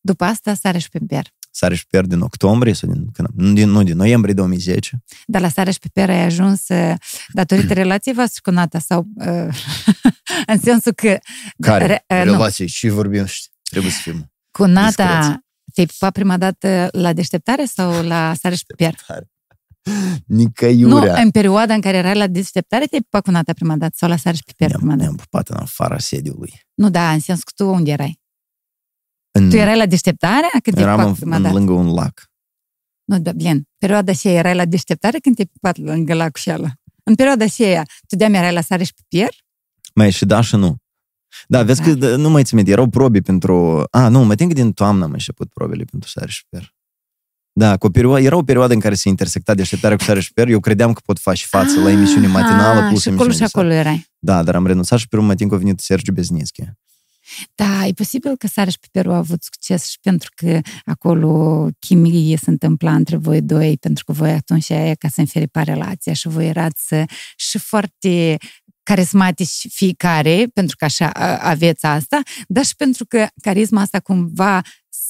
După 0.00 0.24
asta, 0.24 0.54
Sare 0.54 0.78
și 0.78 0.88
Piper. 0.88 1.26
Sare 1.50 1.74
și 1.74 1.86
pierd 1.86 2.08
din 2.08 2.20
octombrie 2.20 2.72
sau 2.72 2.92
din, 2.92 3.06
când, 3.12 3.28
nu, 3.34 3.52
din, 3.52 3.68
nu, 3.70 3.82
din 3.82 3.96
noiembrie 3.96 4.34
2010. 4.34 5.02
Dar 5.26 5.40
la 5.40 5.48
Sare 5.48 5.70
și 5.70 5.78
Piper 5.78 6.10
ai 6.10 6.24
ajuns 6.24 6.68
uh, 6.68 6.94
datorită 7.28 7.72
relației 7.72 8.14
voastre 8.14 8.40
cu 8.44 8.50
Nata 8.50 8.78
sau 8.78 9.06
uh, 9.14 9.26
în 10.52 10.58
sensul 10.62 10.92
că 10.92 11.18
Care? 11.60 11.86
Re- 11.86 12.04
uh, 12.08 12.24
nu. 12.24 12.30
Relații 12.32 12.66
și 12.66 12.88
vorbim 12.88 13.24
și 13.24 13.42
trebuie 13.70 13.92
să 13.92 13.98
fim. 14.02 14.32
cu 14.50 14.64
Nata 14.64 15.18
Discreți. 15.18 15.38
te-ai 15.74 15.86
pupat 15.86 16.12
prima 16.12 16.36
dată 16.36 16.88
la 16.92 17.12
deșteptare 17.12 17.64
sau 17.64 18.02
la 18.02 18.34
Sare 18.40 18.54
și 18.54 18.64
Piper? 18.66 18.94
Nicăiurea. 20.26 21.14
Nu, 21.14 21.22
în 21.22 21.30
perioada 21.30 21.74
în 21.74 21.80
care 21.80 21.96
erai 21.96 22.14
la 22.14 22.26
deșteptare 22.26 22.84
te-ai 22.84 23.00
pupat 23.00 23.22
cu 23.22 23.30
Nata 23.30 23.52
prima 23.52 23.76
dată 23.76 23.92
sau 23.96 24.08
la 24.08 24.16
Sare 24.16 24.36
și 24.36 24.42
Piper 24.44 24.66
prima 24.66 24.84
ne-am, 24.84 24.98
dată? 24.98 25.10
ne-am 25.10 25.16
pupat 25.16 25.48
în 25.48 25.56
afara 25.56 25.98
sediului. 25.98 26.60
Nu, 26.74 26.90
da, 26.90 27.12
în 27.12 27.20
sensul 27.20 27.44
că 27.44 27.52
tu 27.64 27.70
unde 27.70 27.90
erai? 27.90 28.20
În, 29.30 29.50
Tu 29.50 29.56
erai 29.56 29.76
la 29.76 29.86
deșteptare 29.86 30.48
când 30.62 30.76
te-ai 30.76 30.88
eram 30.88 30.96
pupat 30.96 31.08
în, 31.08 31.14
prima 31.14 31.36
în, 31.36 31.42
dată? 31.42 31.54
lângă 31.54 31.72
un 31.72 31.94
lac. 31.94 32.30
Nu, 33.04 33.18
da, 33.18 33.32
bine. 33.32 33.62
Perioada 33.78 34.12
aceea 34.12 34.34
erai 34.34 34.54
la 34.54 34.64
deșteptare 34.64 35.18
când 35.18 35.34
te-ai 35.34 35.50
pupat 35.52 35.76
lângă 35.76 36.14
lacul 36.14 36.40
și 36.40 36.50
ala. 36.50 36.70
În 37.02 37.14
perioada 37.14 37.44
aceea, 37.44 37.82
tu 38.08 38.16
de 38.16 38.24
erai 38.24 38.52
la 38.52 38.60
Sare 38.60 38.84
și 38.84 38.92
Piper? 39.08 39.34
Mai 39.94 40.10
și 40.10 40.24
da 40.24 40.40
și 40.40 40.56
nu. 40.56 40.76
Da, 41.46 41.62
vezi 41.62 41.82
că 41.82 41.94
da, 41.94 42.16
nu 42.16 42.30
mai 42.30 42.44
țin 42.44 42.56
minte, 42.56 42.72
erau 42.72 42.88
probe 42.88 43.20
pentru... 43.20 43.84
A, 43.90 44.08
nu, 44.08 44.24
mă 44.24 44.34
tin 44.34 44.48
că 44.48 44.54
din 44.54 44.72
toamnă 44.72 45.04
am 45.04 45.12
început 45.12 45.48
probele 45.48 45.84
pentru 45.84 46.08
sare 46.08 46.30
și 46.30 46.44
per. 46.48 46.74
Da, 47.54 47.76
cu 47.76 47.86
o 47.86 47.90
perioadă, 47.90 48.20
era 48.24 48.36
o 48.36 48.42
perioadă 48.42 48.72
în 48.74 48.80
care 48.80 48.94
se 48.94 49.08
intersecta 49.08 49.54
deșteptarea 49.54 49.96
cu 49.96 50.02
sare 50.02 50.20
și 50.20 50.32
per. 50.32 50.48
Eu 50.48 50.60
credeam 50.60 50.92
că 50.92 51.00
pot 51.04 51.18
face 51.18 51.44
față 51.48 51.80
la 51.80 51.90
emisiune 51.90 52.26
matinală 52.26 52.80
Ah, 52.80 52.88
plus 52.88 53.02
și 53.02 53.08
acolo 53.08 53.22
emisiune 53.24 53.32
și 53.32 53.38
de 53.38 53.46
seară. 53.46 53.50
acolo 53.68 53.72
erai. 53.72 54.06
Da, 54.18 54.42
dar 54.42 54.54
am 54.54 54.66
renunțat 54.66 54.98
și 54.98 55.08
pe 55.08 55.16
urmă 55.16 55.34
timp 55.34 55.50
că 55.50 55.56
a 55.56 55.58
venit 55.58 55.80
Sergiu 55.80 56.12
Beznițchi. 56.12 56.62
Da, 57.54 57.86
e 57.86 57.92
posibil 57.92 58.36
că 58.36 58.46
Sare 58.46 58.70
și 58.70 58.78
Piperul 58.78 59.12
a 59.12 59.16
avut 59.16 59.42
succes 59.42 59.86
și 59.88 59.98
pentru 60.02 60.30
că 60.34 60.58
acolo 60.84 61.68
chimie 61.78 62.36
se 62.36 62.50
întâmpla 62.50 62.94
între 62.94 63.16
voi 63.16 63.40
doi, 63.42 63.76
pentru 63.80 64.04
că 64.04 64.12
voi 64.12 64.30
atunci 64.30 64.70
aia 64.70 64.94
ca 64.94 65.08
să 65.08 65.20
înferipa 65.20 65.62
relația 65.62 66.12
și 66.12 66.28
voi 66.28 66.48
erați 66.48 66.94
uh, 66.94 67.02
și 67.36 67.58
foarte 67.58 68.36
carismatici 68.82 69.66
fiecare, 69.68 70.46
pentru 70.54 70.76
că 70.78 70.84
așa 70.84 71.10
a- 71.10 71.36
aveți 71.48 71.86
asta, 71.86 72.20
dar 72.48 72.64
și 72.64 72.74
pentru 72.76 73.06
că 73.06 73.26
carisma 73.42 73.80
asta 73.80 74.00
cumva 74.00 74.60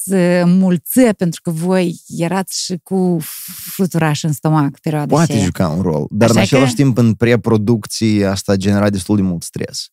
se 0.05 0.43
mulțea, 0.45 1.13
pentru 1.13 1.41
că 1.41 1.49
voi 1.51 2.01
erați 2.17 2.63
și 2.63 2.77
cu 2.83 3.17
fluturaș 3.71 4.23
în 4.23 4.31
stomac 4.33 4.79
perioada 4.79 5.13
Poate 5.15 5.31
aceea. 5.31 5.45
juca 5.45 5.67
un 5.69 5.81
rol, 5.81 6.05
dar 6.09 6.29
Așa 6.29 6.39
în 6.39 6.45
același 6.45 6.69
că- 6.75 6.81
timp 6.81 6.97
în 6.97 7.13
preproducții 7.13 8.25
asta 8.25 8.55
genera 8.55 8.89
destul 8.89 9.15
de 9.15 9.21
mult 9.21 9.43
stres. 9.43 9.87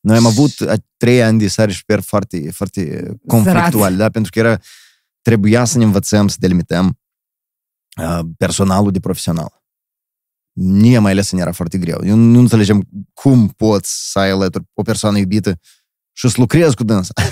Noi 0.00 0.16
am 0.16 0.26
avut 0.26 0.60
a, 0.60 0.74
trei 0.96 1.22
ani 1.22 1.38
de 1.38 1.48
sare 1.48 1.72
și 1.72 1.84
per 1.84 2.00
foarte, 2.00 2.50
foarte 2.52 3.10
conflictuali, 3.26 3.96
da? 3.96 4.10
pentru 4.10 4.30
că 4.30 4.38
era, 4.38 4.58
trebuia 5.22 5.64
să 5.64 5.78
ne 5.78 5.84
învățăm 5.84 6.28
să 6.28 6.36
delimităm 6.38 6.98
uh, 8.02 8.20
personalul 8.36 8.90
de 8.90 9.00
profesional. 9.00 9.63
Mie 10.56 10.98
mai 10.98 11.12
ales 11.12 11.30
ne 11.32 11.40
era 11.40 11.52
foarte 11.52 11.78
greu. 11.78 12.00
Eu 12.04 12.16
nu 12.16 12.38
înțelegem 12.38 12.82
cum 13.12 13.48
poți 13.48 14.10
să 14.10 14.18
ai 14.18 14.30
alături 14.30 14.64
o 14.74 14.82
persoană 14.82 15.18
iubită 15.18 15.58
și 16.12 16.28
să 16.28 16.34
lucrezi 16.38 16.74
cu 16.76 16.84
dânsa. 16.84 17.12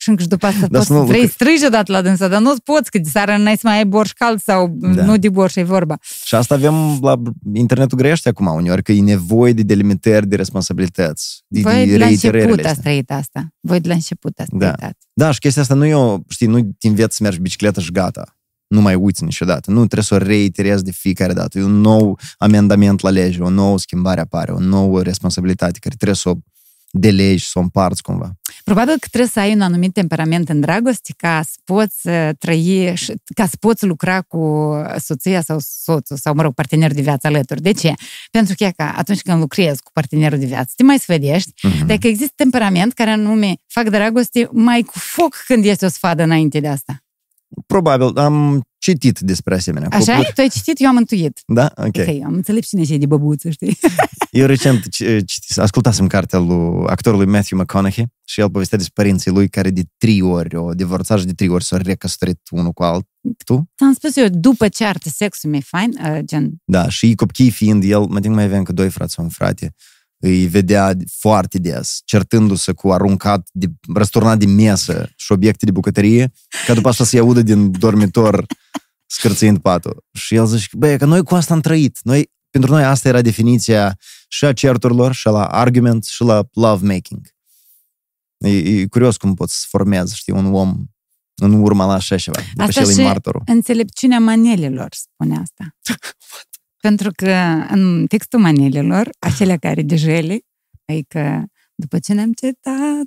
Și 0.00 0.08
încă 0.08 0.22
și 0.22 0.28
după 0.28 0.46
asta 0.46 0.60
Dar 0.60 0.68
poți 0.70 0.86
să 0.86 0.92
nu 0.92 0.98
să 0.98 1.04
vrei 1.06 1.20
lucre- 1.20 1.34
strigi 1.34 1.66
odată 1.66 1.92
la 1.92 2.02
dânsa, 2.02 2.28
dar 2.28 2.40
nu 2.40 2.52
poți, 2.64 2.90
că 2.90 2.98
de 2.98 3.08
seară 3.08 3.36
n-ai 3.36 3.54
să 3.56 3.60
mai 3.64 3.76
ai 3.76 3.86
borș 3.86 4.12
cald 4.12 4.40
sau 4.40 4.76
Da. 4.78 5.04
nu 5.04 5.16
de 5.16 5.28
borș 5.28 5.54
e 5.56 5.62
vorba. 5.62 5.96
Și 6.24 6.34
asta 6.34 6.54
avem 6.54 6.98
la 7.00 7.22
internetul 7.54 7.98
grește 7.98 8.28
acum 8.28 8.46
uneori, 8.46 8.82
că 8.82 8.92
e 8.92 9.00
nevoie 9.00 9.52
de 9.52 9.62
delimitări 9.62 10.26
de 10.26 10.36
responsabilități, 10.36 11.44
de, 11.46 11.60
Voi 11.60 11.84
de 11.86 11.90
de 11.92 11.98
la 11.98 12.06
reiterările 12.06 12.42
început 12.42 12.58
astea. 12.64 12.70
ați 12.70 12.80
trăit 12.80 13.10
asta. 13.10 13.48
Voi 13.60 13.80
de 13.80 13.88
la 13.88 13.94
început 13.94 14.38
ați 14.38 14.50
Da. 14.52 14.56
trăit 14.58 14.74
asta. 14.82 14.96
Da, 15.12 15.30
și 15.30 15.38
chestia 15.38 15.62
asta 15.62 15.74
nu 15.74 15.84
e 15.86 15.94
o, 15.94 16.18
știi, 16.28 16.46
nu 16.46 16.70
te 16.78 16.88
înveți 16.88 17.16
să 17.16 17.22
mergi 17.22 17.36
pe 17.38 17.42
bicicletă 17.42 17.80
și 17.80 17.90
gata. 17.92 18.37
Nu 18.68 18.80
mai 18.80 18.94
uiți 18.94 19.24
niciodată. 19.24 19.70
Nu 19.70 19.76
trebuie 19.76 20.02
să 20.02 20.14
o 20.14 20.18
reiterezi 20.18 20.84
de 20.84 20.90
fiecare 20.92 21.32
dată. 21.32 21.58
E 21.58 21.62
un 21.62 21.80
nou 21.80 22.18
amendament 22.38 23.00
la 23.00 23.10
lege, 23.10 23.40
o 23.42 23.48
nouă 23.48 23.78
schimbare 23.78 24.20
apare, 24.20 24.52
o 24.52 24.58
nouă 24.58 25.02
responsabilitate 25.02 25.78
care 25.78 25.94
trebuie 25.94 26.16
să 26.16 26.28
o 26.28 26.34
delegi, 26.90 27.44
să 27.48 27.58
o 27.58 27.62
împarți 27.62 28.02
cumva. 28.02 28.32
Probabil 28.64 28.92
că 29.00 29.06
trebuie 29.10 29.30
să 29.30 29.40
ai 29.40 29.52
un 29.54 29.60
anumit 29.60 29.92
temperament 29.92 30.48
în 30.48 30.60
dragoste 30.60 31.14
ca 31.16 31.42
să 31.44 31.54
poți 31.64 32.08
uh, 32.08 32.28
trăi, 32.38 32.92
și- 32.96 33.12
ca 33.34 33.46
să 33.46 33.56
poți 33.60 33.86
lucra 33.86 34.20
cu 34.22 34.72
soția 34.98 35.40
sau 35.42 35.58
soțul 35.60 36.16
sau, 36.16 36.34
mă 36.34 36.42
rog, 36.42 36.54
partenerul 36.54 36.96
de 36.96 37.02
viață 37.02 37.26
alături. 37.26 37.62
De 37.62 37.72
ce? 37.72 37.92
Pentru 38.30 38.54
că 38.56 38.64
e 38.64 38.72
ca 38.76 38.94
atunci 38.96 39.20
când 39.20 39.40
lucrezi 39.40 39.82
cu 39.82 39.90
partenerul 39.92 40.38
de 40.38 40.46
viață, 40.46 40.72
te 40.76 40.82
mai 40.82 40.98
sfădești, 40.98 41.52
Mhm. 41.62 41.86
Dacă 41.86 42.06
există 42.06 42.32
temperament 42.36 42.92
care 42.92 43.10
anume 43.10 43.54
fac 43.66 43.88
dragoste 43.88 44.48
mai 44.52 44.82
cu 44.82 44.92
foc 44.98 45.34
când 45.46 45.64
este 45.64 45.84
o 45.84 45.88
sfadă 45.88 46.22
înainte 46.22 46.60
de 46.60 46.68
asta. 46.68 47.02
Probabil 47.66 48.16
am 48.18 48.62
citit 48.78 49.18
despre 49.18 49.54
asemenea 49.54 49.88
Așa 49.88 49.98
cupluri. 49.98 50.28
e? 50.28 50.32
Tu 50.34 50.40
ai 50.40 50.48
citit, 50.48 50.80
eu 50.80 50.88
am 50.88 50.96
întuit. 50.96 51.40
Da? 51.46 51.72
Ok. 51.76 51.86
Okay. 51.86 52.16
Ok, 52.18 52.24
am 52.24 52.34
înțelepciune 52.34 52.84
și 52.84 52.96
de 52.96 53.06
băbuță, 53.06 53.50
știi? 53.50 53.78
Eu 54.30 54.46
recent 54.46 54.80
c- 54.86 55.24
citis, 55.26 55.56
ascultasem 55.56 56.06
cartea 56.06 56.38
lui 56.38 56.84
actorului 56.86 57.26
Matthew 57.26 57.58
McConaughey 57.58 58.06
și 58.24 58.40
el 58.40 58.50
povestea 58.50 58.78
despre 58.78 59.02
părinții 59.02 59.30
lui 59.30 59.48
care 59.48 59.70
de 59.70 59.82
trei 59.98 60.20
ori 60.20 60.56
o 60.56 60.72
divorțat 60.74 61.18
și 61.18 61.24
de 61.26 61.32
trei 61.32 61.48
ori 61.48 61.64
s-au 61.64 61.78
recăsătorit 61.82 62.40
unul 62.50 62.72
cu 62.72 62.82
altul. 62.82 63.64
Ți-am 63.76 63.92
spus 63.94 64.16
eu, 64.16 64.26
după 64.30 64.68
ce 64.68 64.84
artă 64.84 65.08
sexul 65.08 65.50
mi-e 65.50 65.60
fain, 65.60 65.90
uh, 66.04 66.18
gen, 66.24 66.50
Da, 66.64 66.88
și 66.88 67.14
copiii 67.14 67.50
fiind 67.50 67.82
el, 67.84 68.00
mă 68.00 68.20
tin 68.20 68.32
mai 68.32 68.44
avea 68.44 68.58
încă 68.58 68.72
doi 68.72 68.90
frați 68.90 69.14
sau 69.14 69.24
un 69.24 69.30
frate, 69.30 69.74
îi 70.20 70.46
vedea 70.46 70.96
foarte 71.18 71.58
des, 71.58 72.00
certându-se 72.04 72.72
cu 72.72 72.92
aruncat, 72.92 73.48
de, 73.52 73.66
răsturnat 73.94 74.38
de 74.38 74.46
mesă 74.46 75.10
și 75.16 75.32
obiecte 75.32 75.64
de 75.64 75.70
bucătărie, 75.70 76.32
ca 76.66 76.74
după 76.74 76.88
asta 76.88 77.04
să-i 77.04 77.18
audă 77.18 77.42
din 77.42 77.70
dormitor 77.78 78.46
scârțâind 79.06 79.58
patul. 79.58 80.04
Și 80.12 80.34
el 80.34 80.46
zice, 80.46 80.68
băi, 80.72 80.98
că 80.98 81.04
noi 81.04 81.22
cu 81.22 81.34
asta 81.34 81.54
am 81.54 81.60
trăit. 81.60 81.98
Noi, 82.02 82.32
pentru 82.50 82.70
noi 82.70 82.84
asta 82.84 83.08
era 83.08 83.20
definiția 83.22 83.98
și 84.28 84.44
a 84.44 84.52
certurilor, 84.52 85.14
și 85.14 85.26
la 85.26 85.44
argument, 85.44 86.04
și 86.04 86.22
la 86.22 86.48
love 86.52 86.86
making. 86.86 87.26
E, 88.38 88.48
e 88.80 88.86
curios 88.86 89.16
cum 89.16 89.34
poți 89.34 89.58
să 89.60 89.66
formezi, 89.68 90.16
știi, 90.16 90.32
un 90.32 90.54
om 90.54 90.84
în 91.34 91.52
urma 91.52 91.86
la 91.86 91.92
așa 91.92 92.16
ceva. 92.16 92.40
După 92.50 92.62
Asta 92.62 92.72
ce 92.82 92.88
el 92.88 92.94
și- 92.94 93.00
e 93.00 93.04
martorul. 93.04 93.42
înțelepciunea 93.46 94.18
manelilor, 94.18 94.88
spune 94.90 95.38
asta. 95.38 95.76
Pentru 96.80 97.10
că 97.16 97.30
în 97.68 98.06
textul 98.08 98.38
manelilor, 98.40 99.10
acelea 99.18 99.56
care 99.56 99.82
de 99.82 99.96
jele, 99.96 100.38
adică 100.84 101.44
după 101.74 101.98
ce 101.98 102.12
ne-am 102.12 102.32
cetat, 102.32 103.06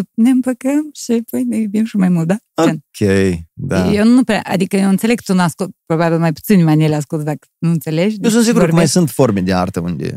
dup- 0.00 0.14
ne 0.14 0.30
împăcăm 0.30 0.90
și 0.94 1.12
apoi 1.26 1.44
ne 1.44 1.56
iubim 1.56 1.84
și 1.84 1.96
mai 1.96 2.08
mult, 2.08 2.26
da? 2.26 2.36
Gen. 2.62 2.70
Ok, 3.00 3.38
da. 3.52 3.92
Eu 3.92 4.04
nu 4.04 4.24
prea, 4.24 4.42
adică 4.42 4.76
eu 4.76 4.88
înțeleg 4.88 5.16
că 5.16 5.22
tu 5.26 5.34
nu 5.34 5.40
ascult, 5.42 5.70
probabil 5.86 6.18
mai 6.18 6.32
puțini 6.32 6.62
manele 6.62 6.94
ascult 6.94 7.24
dacă 7.24 7.46
nu 7.58 7.70
înțelegi. 7.70 8.16
Eu 8.20 8.30
sunt 8.30 8.42
deci 8.44 8.52
sigur 8.54 8.60
că 8.68 8.72
mai 8.74 8.84
vorbești- 8.84 8.90
sunt 8.92 9.10
forme 9.10 9.40
de 9.40 9.52
artă 9.54 9.80
unde, 9.80 10.14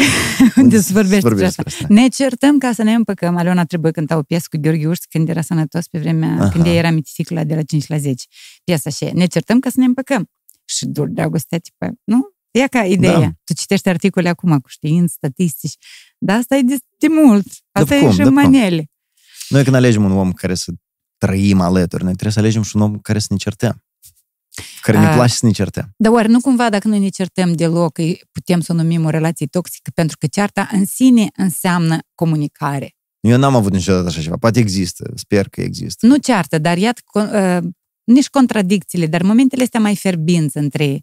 unde 0.56 0.80
se 0.80 0.92
vorbește 0.92 1.28
despre 1.28 1.46
asta. 1.46 1.62
asta. 1.66 1.84
Ne 1.88 2.08
certăm 2.08 2.58
ca 2.58 2.72
să 2.72 2.82
ne 2.82 2.94
împăcăm. 2.94 3.36
Aleona 3.36 3.64
trebuie 3.64 3.92
cânta 3.92 4.16
o 4.16 4.22
piesă 4.22 4.46
cu 4.50 4.58
Gheorghe 4.60 4.86
Urs 4.86 5.04
când 5.04 5.28
era 5.28 5.40
sănătos 5.40 5.86
pe 5.88 5.98
vremea, 5.98 6.32
Aha. 6.32 6.48
când 6.48 6.66
ea 6.66 6.72
era 6.74 6.90
miticicla 6.90 7.44
de 7.44 7.54
la 7.54 7.62
5 7.62 7.86
la 7.86 7.98
10. 7.98 8.24
Piesa 8.64 8.90
și 8.90 9.04
ne 9.14 9.26
certăm 9.26 9.58
ca 9.58 9.68
să 9.70 9.78
ne 9.80 9.84
împăcăm. 9.84 10.30
Și 10.76 10.86
dur 10.86 11.08
dragostea, 11.08 11.58
tipă, 11.58 11.92
nu? 12.04 12.28
E 12.50 12.66
ca 12.68 12.84
ideea. 12.84 13.18
Da. 13.18 13.30
Tu 13.44 13.54
citești 13.54 13.88
articole 13.88 14.28
acum 14.28 14.58
cu 14.58 14.68
științi, 14.68 15.12
statistici, 15.12 15.74
dar 16.18 16.38
asta 16.38 16.56
e 16.56 16.62
de, 16.62 16.76
de 16.98 17.06
mult. 17.08 17.46
Asta 17.72 17.88
Da, 17.88 17.96
e 17.96 18.00
cum, 18.00 18.10
și 18.10 18.16
da, 18.16 18.24
cum? 18.24 18.32
manele. 18.32 18.90
Noi 19.48 19.62
când 19.64 19.76
alegem 19.76 20.04
un 20.04 20.12
om 20.12 20.32
care 20.32 20.54
să 20.54 20.72
trăim 21.18 21.60
alături, 21.60 22.02
noi 22.02 22.12
trebuie 22.12 22.32
să 22.32 22.38
alegem 22.38 22.62
și 22.62 22.76
un 22.76 22.82
om 22.82 22.98
care 22.98 23.18
să 23.18 23.26
ne 23.30 23.36
certăm. 23.36 23.80
Care 24.80 24.98
ne 24.98 25.06
A. 25.06 25.14
place 25.14 25.32
să 25.34 25.46
ne 25.46 25.52
certăm. 25.52 25.92
Dar 25.96 26.12
oare 26.12 26.28
nu 26.28 26.40
cumva 26.40 26.70
dacă 26.70 26.88
noi 26.88 26.98
ne 26.98 27.08
certăm 27.08 27.52
deloc, 27.52 27.98
îi 27.98 28.20
putem 28.32 28.60
să 28.60 28.72
o 28.72 28.74
numim 28.74 29.04
o 29.04 29.08
relație 29.10 29.46
toxică, 29.46 29.90
pentru 29.94 30.16
că 30.16 30.26
cearta 30.26 30.68
în 30.72 30.84
sine 30.84 31.26
înseamnă 31.36 31.98
comunicare. 32.14 32.96
Eu 33.20 33.38
n-am 33.38 33.54
avut 33.56 33.72
niciodată 33.72 34.06
așa 34.06 34.20
ceva. 34.20 34.36
Poate 34.36 34.58
există. 34.58 35.12
Sper 35.14 35.48
că 35.48 35.60
există. 35.60 36.06
Nu 36.06 36.16
ceartă, 36.16 36.58
dar 36.58 36.76
iată, 36.76 37.00
co- 37.00 37.32
uh, 37.32 37.68
nici 38.06 38.28
contradicțiile, 38.28 39.06
dar 39.06 39.22
momentele 39.22 39.62
astea 39.62 39.80
mai 39.80 39.96
ferbinți 39.96 40.56
între 40.56 41.00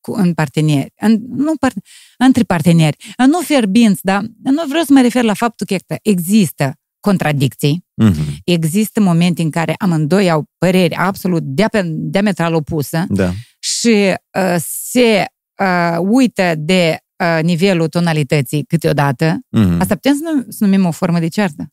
cu, 0.00 0.12
în 0.12 0.34
parteneri, 0.34 0.92
în, 1.00 1.18
nu 1.28 1.56
par, 1.56 1.72
între 2.18 2.42
parteneri, 2.42 2.96
nu 3.26 3.40
ferbinți, 3.40 4.00
dar 4.04 4.20
nu 4.42 4.62
vreau 4.68 4.84
să 4.84 4.92
mă 4.92 5.00
refer 5.00 5.22
la 5.24 5.34
faptul 5.34 5.66
că 5.66 5.72
iată, 5.72 5.96
există 6.02 6.72
contradicții, 7.00 7.86
Mhm. 7.94 8.22
există 8.44 9.00
momente 9.00 9.42
în 9.42 9.50
care 9.50 9.74
amândoi 9.78 10.30
au 10.30 10.44
păreri 10.58 10.94
absolut 10.94 11.42
dia- 11.42 11.82
diametral 11.84 12.54
opusă 12.54 13.04
Da. 13.08 13.32
și 13.58 13.88
uh, 14.38 14.56
se 14.90 15.24
uh, 15.62 15.96
uită 16.00 16.54
de 16.58 16.98
uh, 17.24 17.42
nivelul 17.42 17.88
tonalității 17.88 18.64
câteodată, 18.64 19.38
Mhm. 19.50 19.80
asta 19.80 19.94
putem 19.94 20.14
să, 20.14 20.20
num- 20.24 20.46
să 20.48 20.64
numim 20.64 20.84
o 20.86 20.90
formă 20.90 21.18
de 21.18 21.28
ceartă. 21.28 21.68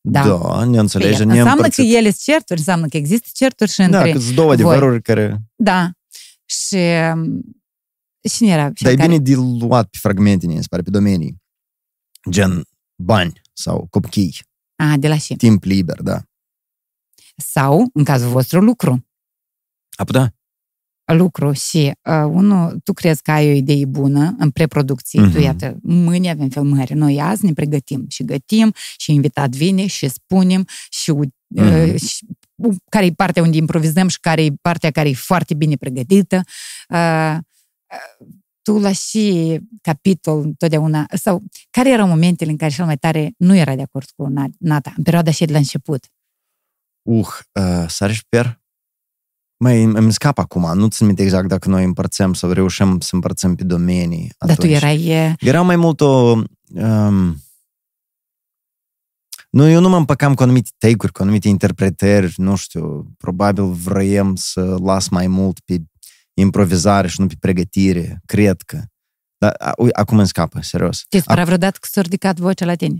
Da. 0.00 0.26
Da, 0.26 0.64
ne 0.64 0.78
înțelege, 0.78 1.16
Păi, 1.16 1.24
ne 1.26 1.30
înseamnă 1.32 1.50
că 1.60 1.66
împărțit. 1.66 1.94
ele 1.94 2.10
sunt 2.10 2.22
certuri, 2.22 2.58
înseamnă 2.58 2.86
că 2.86 2.96
există 2.96 3.28
certuri 3.32 3.70
și 3.70 3.76
Da, 3.76 3.84
între... 3.84 4.12
că 4.12 4.18
sunt 4.18 4.34
două 4.34 4.54
voi. 4.54 4.54
adevăruri 4.54 5.02
care... 5.02 5.38
Da. 5.56 5.90
Și 6.46 6.76
um, 7.14 7.40
cine 8.30 8.50
era? 8.52 8.62
cel 8.62 8.74
Dar 8.80 8.92
e 8.92 8.96
care- 8.96 9.08
bine 9.08 9.22
diluat 9.22 9.88
pe 9.88 9.98
fragmente, 10.00 10.46
mi 10.46 10.56
se 10.60 10.66
pare, 10.70 10.82
pe 10.82 10.90
domenii. 10.90 11.36
Gen 12.30 12.62
bani 13.02 13.40
sau 13.52 13.86
copii, 13.90 14.38
A, 14.76 14.96
de 14.96 15.08
la 15.08 15.18
și. 15.18 15.34
timp 15.36 15.64
liber, 15.64 16.00
da. 16.02 16.22
Sau, 17.36 17.90
în 17.92 18.04
cazul 18.04 18.28
vostru, 18.30 18.60
lucru. 18.60 19.06
A 19.98 20.04
putea? 20.04 20.34
Lucru 21.12 21.52
și 21.52 21.92
uh, 22.04 22.24
unul, 22.28 22.80
tu 22.84 22.92
crezi 22.92 23.22
că 23.22 23.30
ai 23.30 23.48
o 23.48 23.54
idee 23.54 23.84
bună 23.86 24.34
în 24.38 24.50
preproducție, 24.50 25.20
Mhm. 25.20 25.32
tu 25.32 25.38
iată, 25.40 25.76
mâine 25.82 26.30
avem 26.30 26.48
filmări, 26.48 26.94
noi 26.94 27.20
azi 27.20 27.44
ne 27.44 27.52
pregătim 27.52 28.04
și 28.08 28.24
gătim 28.24 28.72
și 28.96 29.12
invitat 29.12 29.50
vine 29.50 29.86
și 29.86 30.08
spunem 30.08 30.66
și, 30.90 31.10
uh, 31.10 31.26
Mhm. 31.48 31.96
și 31.96 32.26
care 32.88 33.04
e 33.06 33.10
partea 33.12 33.42
unde 33.42 33.56
improvizăm 33.56 34.08
și 34.08 34.20
care 34.20 34.44
e 34.44 34.50
partea 34.62 34.90
care 34.90 35.08
e 35.08 35.14
foarte 35.14 35.54
bine 35.54 35.74
pregătită. 35.76 36.40
Uh, 36.88 37.36
uh, 37.92 38.26
tu 38.62 38.78
la 38.78 38.92
și 38.92 39.58
capitol 39.82 40.40
întotdeauna, 40.40 41.06
sau 41.14 41.42
care 41.70 41.90
erau 41.90 42.06
momentele 42.08 42.50
în 42.50 42.56
care 42.56 42.70
cel 42.72 42.84
mai 42.84 42.96
tare 42.96 43.32
nu 43.36 43.56
era 43.56 43.74
de 43.74 43.82
acord 43.82 44.08
cu 44.16 44.28
Na- 44.32 44.56
Nata, 44.58 44.92
în 44.96 45.02
perioada 45.02 45.30
și 45.30 45.44
de 45.44 45.52
la 45.52 45.58
început? 45.58 46.04
Uh, 47.02 47.26
uh 47.60 47.84
sare 47.88 48.12
și 48.12 48.22
per? 48.28 48.59
Mai 49.64 49.82
îmi 49.82 50.12
scap 50.12 50.38
acum, 50.38 50.78
nu 50.78 50.88
țin 50.88 51.06
minte 51.06 51.22
exact 51.22 51.48
dacă 51.48 51.68
noi 51.68 51.84
împărțăm 51.84 52.32
sau 52.34 52.50
reușim 52.50 53.00
să 53.00 53.10
împărțim 53.14 53.54
pe 53.54 53.64
domenii. 53.64 54.32
Dar 54.38 54.56
tu 54.56 54.66
erai... 54.66 55.04
e, 55.06 55.34
Era 55.38 55.62
mai 55.62 55.76
mult 55.76 56.00
o... 56.00 56.32
Um, 56.74 57.36
nu, 59.50 59.68
eu 59.68 59.80
nu 59.80 59.88
mă 59.88 59.96
împăcam 59.96 60.34
cu 60.34 60.42
anumite 60.42 60.70
take-uri, 60.78 61.12
cu 61.12 61.22
anumite 61.22 61.48
interpretări, 61.48 62.34
nu 62.36 62.56
știu, 62.56 63.14
probabil 63.18 63.64
vroiam 63.72 64.34
să 64.36 64.76
las 64.82 65.08
mai 65.08 65.26
mult 65.26 65.60
pe 65.60 65.82
improvizare 66.34 67.08
și 67.08 67.20
nu 67.20 67.26
pe 67.26 67.34
pregătire, 67.40 68.20
cred 68.26 68.60
că. 68.62 68.82
Dar 69.38 69.54
a- 69.58 69.72
ui, 69.76 69.92
acum 69.92 70.18
îmi 70.18 70.26
scapă, 70.26 70.58
serios. 70.62 71.04
Te 71.08 71.18
supăra 71.18 71.44
vreodată 71.44 71.78
că 71.80 71.88
s-a 71.90 72.00
ridicat 72.00 72.38
vocea 72.38 72.64
la 72.66 72.74
tine? 72.74 72.98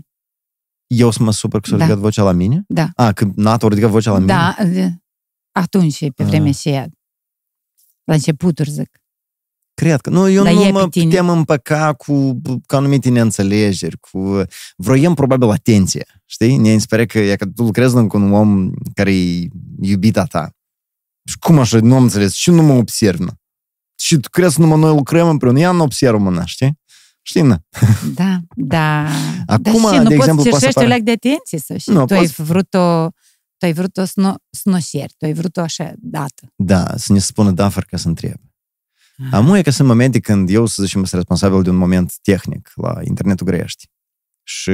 Eu 0.87 1.11
să 1.11 1.23
mă 1.23 1.31
supăr 1.31 1.59
că 1.59 1.69
s-a 1.69 1.75
Da. 1.75 1.83
ridicat 1.83 2.01
vocea 2.03 2.23
la 2.23 2.31
mine? 2.31 2.63
Da. 2.67 2.89
A, 2.95 3.11
că 3.11 3.25
Nata 3.35 3.65
a 3.65 3.69
ridicat 3.69 3.89
vocea 3.89 4.11
la 4.11 4.17
mine? 4.19 4.33
Da, 4.33 4.55
de- 4.63 5.00
atunci, 5.51 5.99
pe 6.15 6.23
vremea 6.23 6.49
Ah. 6.49 6.55
și 6.55 6.69
ea. 6.69 6.87
La 8.03 8.13
începuturi, 8.13 8.69
zic. 8.69 8.89
Cred 9.73 10.01
că. 10.01 10.09
Nu, 10.09 10.29
eu 10.29 10.43
Dar 10.43 10.53
nu 10.53 10.61
e 10.61 10.71
mă 10.71 10.83
pe 10.83 10.89
tine. 10.89 11.05
putem 11.05 11.29
împăca 11.29 11.93
cu, 11.93 12.41
cu 12.65 12.75
anumite 12.75 13.09
neînțelegeri, 13.09 13.97
cu... 13.99 14.41
Vroiem 14.75 15.13
probabil 15.13 15.49
atenție, 15.49 16.05
știi? 16.25 16.57
Ne 16.57 16.69
inspiră 16.69 17.05
că, 17.05 17.19
e 17.19 17.35
că 17.35 17.45
tu 17.45 17.63
lucrezi 17.63 17.93
cu 18.07 18.17
un 18.17 18.33
om 18.33 18.71
care 18.93 19.13
e 19.15 19.47
iubita 19.81 20.23
ta. 20.25 20.51
Și 21.29 21.37
cum 21.39 21.59
așa, 21.59 21.79
nu 21.79 21.95
am 21.95 22.01
înțeles, 22.03 22.33
și 22.33 22.49
nu 22.49 22.63
mă 22.63 22.73
observă. 22.73 23.39
Și 23.99 24.17
tu 24.17 24.29
crezi 24.29 24.55
că 24.55 24.61
numai 24.61 24.79
noi 24.79 24.95
lucrăm 24.95 25.29
împreună, 25.29 25.59
ea 25.59 25.71
nu 25.71 25.83
observă 25.83 26.17
mâna, 26.17 26.45
știi? 26.45 26.79
Știi, 27.21 27.41
na? 27.41 27.61
Da, 28.15 28.39
da. 28.55 29.07
Acum, 29.45 29.81
Dar 29.81 29.93
și 29.93 29.97
de 29.97 29.97
nu 29.97 30.03
poți 30.03 30.13
exemplu, 30.13 30.43
să 30.43 30.49
poate 30.49 30.65
să 30.65 30.71
cerșești 30.71 30.77
o 30.77 30.81
apară- 30.81 30.87
leac 30.87 31.01
de 31.01 31.11
atenție 31.11 31.59
sau 31.59 31.77
și 31.77 31.89
Nu, 31.89 32.05
tu 32.05 32.13
ai 32.13 32.19
poți- 32.19 32.41
vrut-o 32.41 33.09
tu 33.61 33.67
ai 33.67 33.73
vrut-o 33.73 34.05
sno, 34.05 34.35
snoșieri, 34.49 35.13
tu 35.17 35.25
ai 35.25 35.33
vrut-o 35.33 35.61
așa 35.61 35.93
dată. 35.97 36.53
Da, 36.55 36.97
să 36.97 37.13
ne 37.13 37.19
spună 37.19 37.51
da, 37.51 37.69
fără 37.69 37.85
ca 37.89 37.97
să 37.97 38.07
întreb. 38.07 38.37
Ah. 39.17 39.29
Am 39.31 39.53
e 39.53 39.61
că 39.61 39.69
sunt 39.69 39.87
momente 39.87 40.19
când 40.19 40.49
eu, 40.49 40.65
să 40.65 40.83
zicem, 40.83 41.03
sunt 41.03 41.21
responsabil 41.21 41.63
de 41.63 41.69
un 41.69 41.75
moment 41.75 42.13
tehnic 42.21 42.71
la 42.75 42.99
internetul 43.03 43.45
grești 43.45 43.89
și 44.43 44.71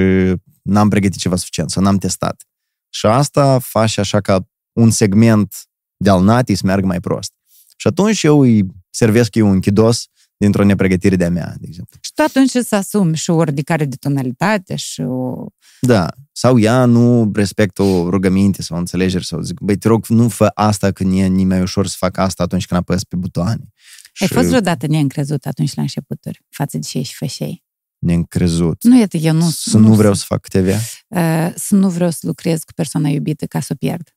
n-am 0.61 0.89
pregătit 0.89 1.19
ceva 1.19 1.35
suficient 1.35 1.71
sau 1.71 1.83
n-am 1.83 1.97
testat. 1.97 2.43
Și 2.89 3.05
asta 3.05 3.59
face 3.59 3.99
așa 3.99 4.21
ca 4.21 4.47
un 4.73 4.89
segment 4.89 5.55
de-al 5.97 6.23
natii 6.23 6.55
să 6.55 6.65
meargă 6.65 6.85
mai 6.85 6.99
prost. 6.99 7.33
Și 7.75 7.87
atunci 7.87 8.23
eu 8.23 8.39
îi 8.39 8.65
servesc 8.89 9.35
eu 9.35 9.49
un 9.49 9.59
chidos 9.59 10.07
dintr-o 10.37 10.63
nepregătire 10.63 11.15
de-a 11.15 11.29
mea, 11.29 11.55
de 11.59 11.65
exemplu. 11.67 11.99
Și 12.17 12.23
tu 12.23 12.37
atunci 12.37 12.65
să 12.65 12.75
asumi 12.75 13.15
și 13.15 13.29
o 13.29 13.43
ridicare 13.43 13.85
de 13.85 13.95
tonalitate 13.95 14.75
și 14.75 15.01
o... 15.01 15.45
Da. 15.81 16.07
Sau 16.31 16.59
ea 16.59 16.85
nu 16.85 17.31
respectă 17.33 17.81
o 17.81 18.09
rugăminte 18.09 18.61
sau 18.61 18.77
o 18.77 18.79
înțelegere 18.79 19.23
sau 19.23 19.41
zic, 19.41 19.59
băi, 19.59 19.77
te 19.77 19.87
rog, 19.87 20.05
nu 20.07 20.29
fă 20.29 20.51
asta 20.53 20.91
când 20.91 21.19
e 21.19 21.25
ni 21.25 21.45
mai 21.45 21.61
ușor 21.61 21.87
să 21.87 21.95
fac 21.97 22.17
asta 22.17 22.43
atunci 22.43 22.65
când 22.65 22.79
apăs 22.79 23.03
pe 23.03 23.15
butoane. 23.15 23.73
Ai 24.19 24.27
Și 24.27 24.33
fost 24.33 24.47
vreodată 24.47 24.87
neîncrezut 24.87 25.45
atunci 25.45 25.73
la 25.73 25.81
începuturi 25.81 26.45
față 26.49 26.77
de 26.77 26.83
ce 26.83 27.01
și 27.01 27.15
fășei? 27.15 27.65
neîncrezut. 27.97 28.83
Nu, 28.83 28.99
iată, 28.99 29.17
eu 29.17 29.33
nu... 29.33 29.49
să 29.49 29.77
nu, 29.77 29.93
vreau 29.93 30.13
să 30.13 30.23
fac 30.27 30.47
TV. 30.47 30.67
uh, 30.67 31.51
să 31.55 31.75
nu 31.75 31.89
vreau 31.89 32.09
să 32.09 32.19
lucrez 32.21 32.63
cu 32.63 32.73
persoana 32.73 33.09
iubită 33.09 33.45
ca 33.45 33.59
să 33.59 33.67
o 33.71 33.75
pierd. 33.75 34.15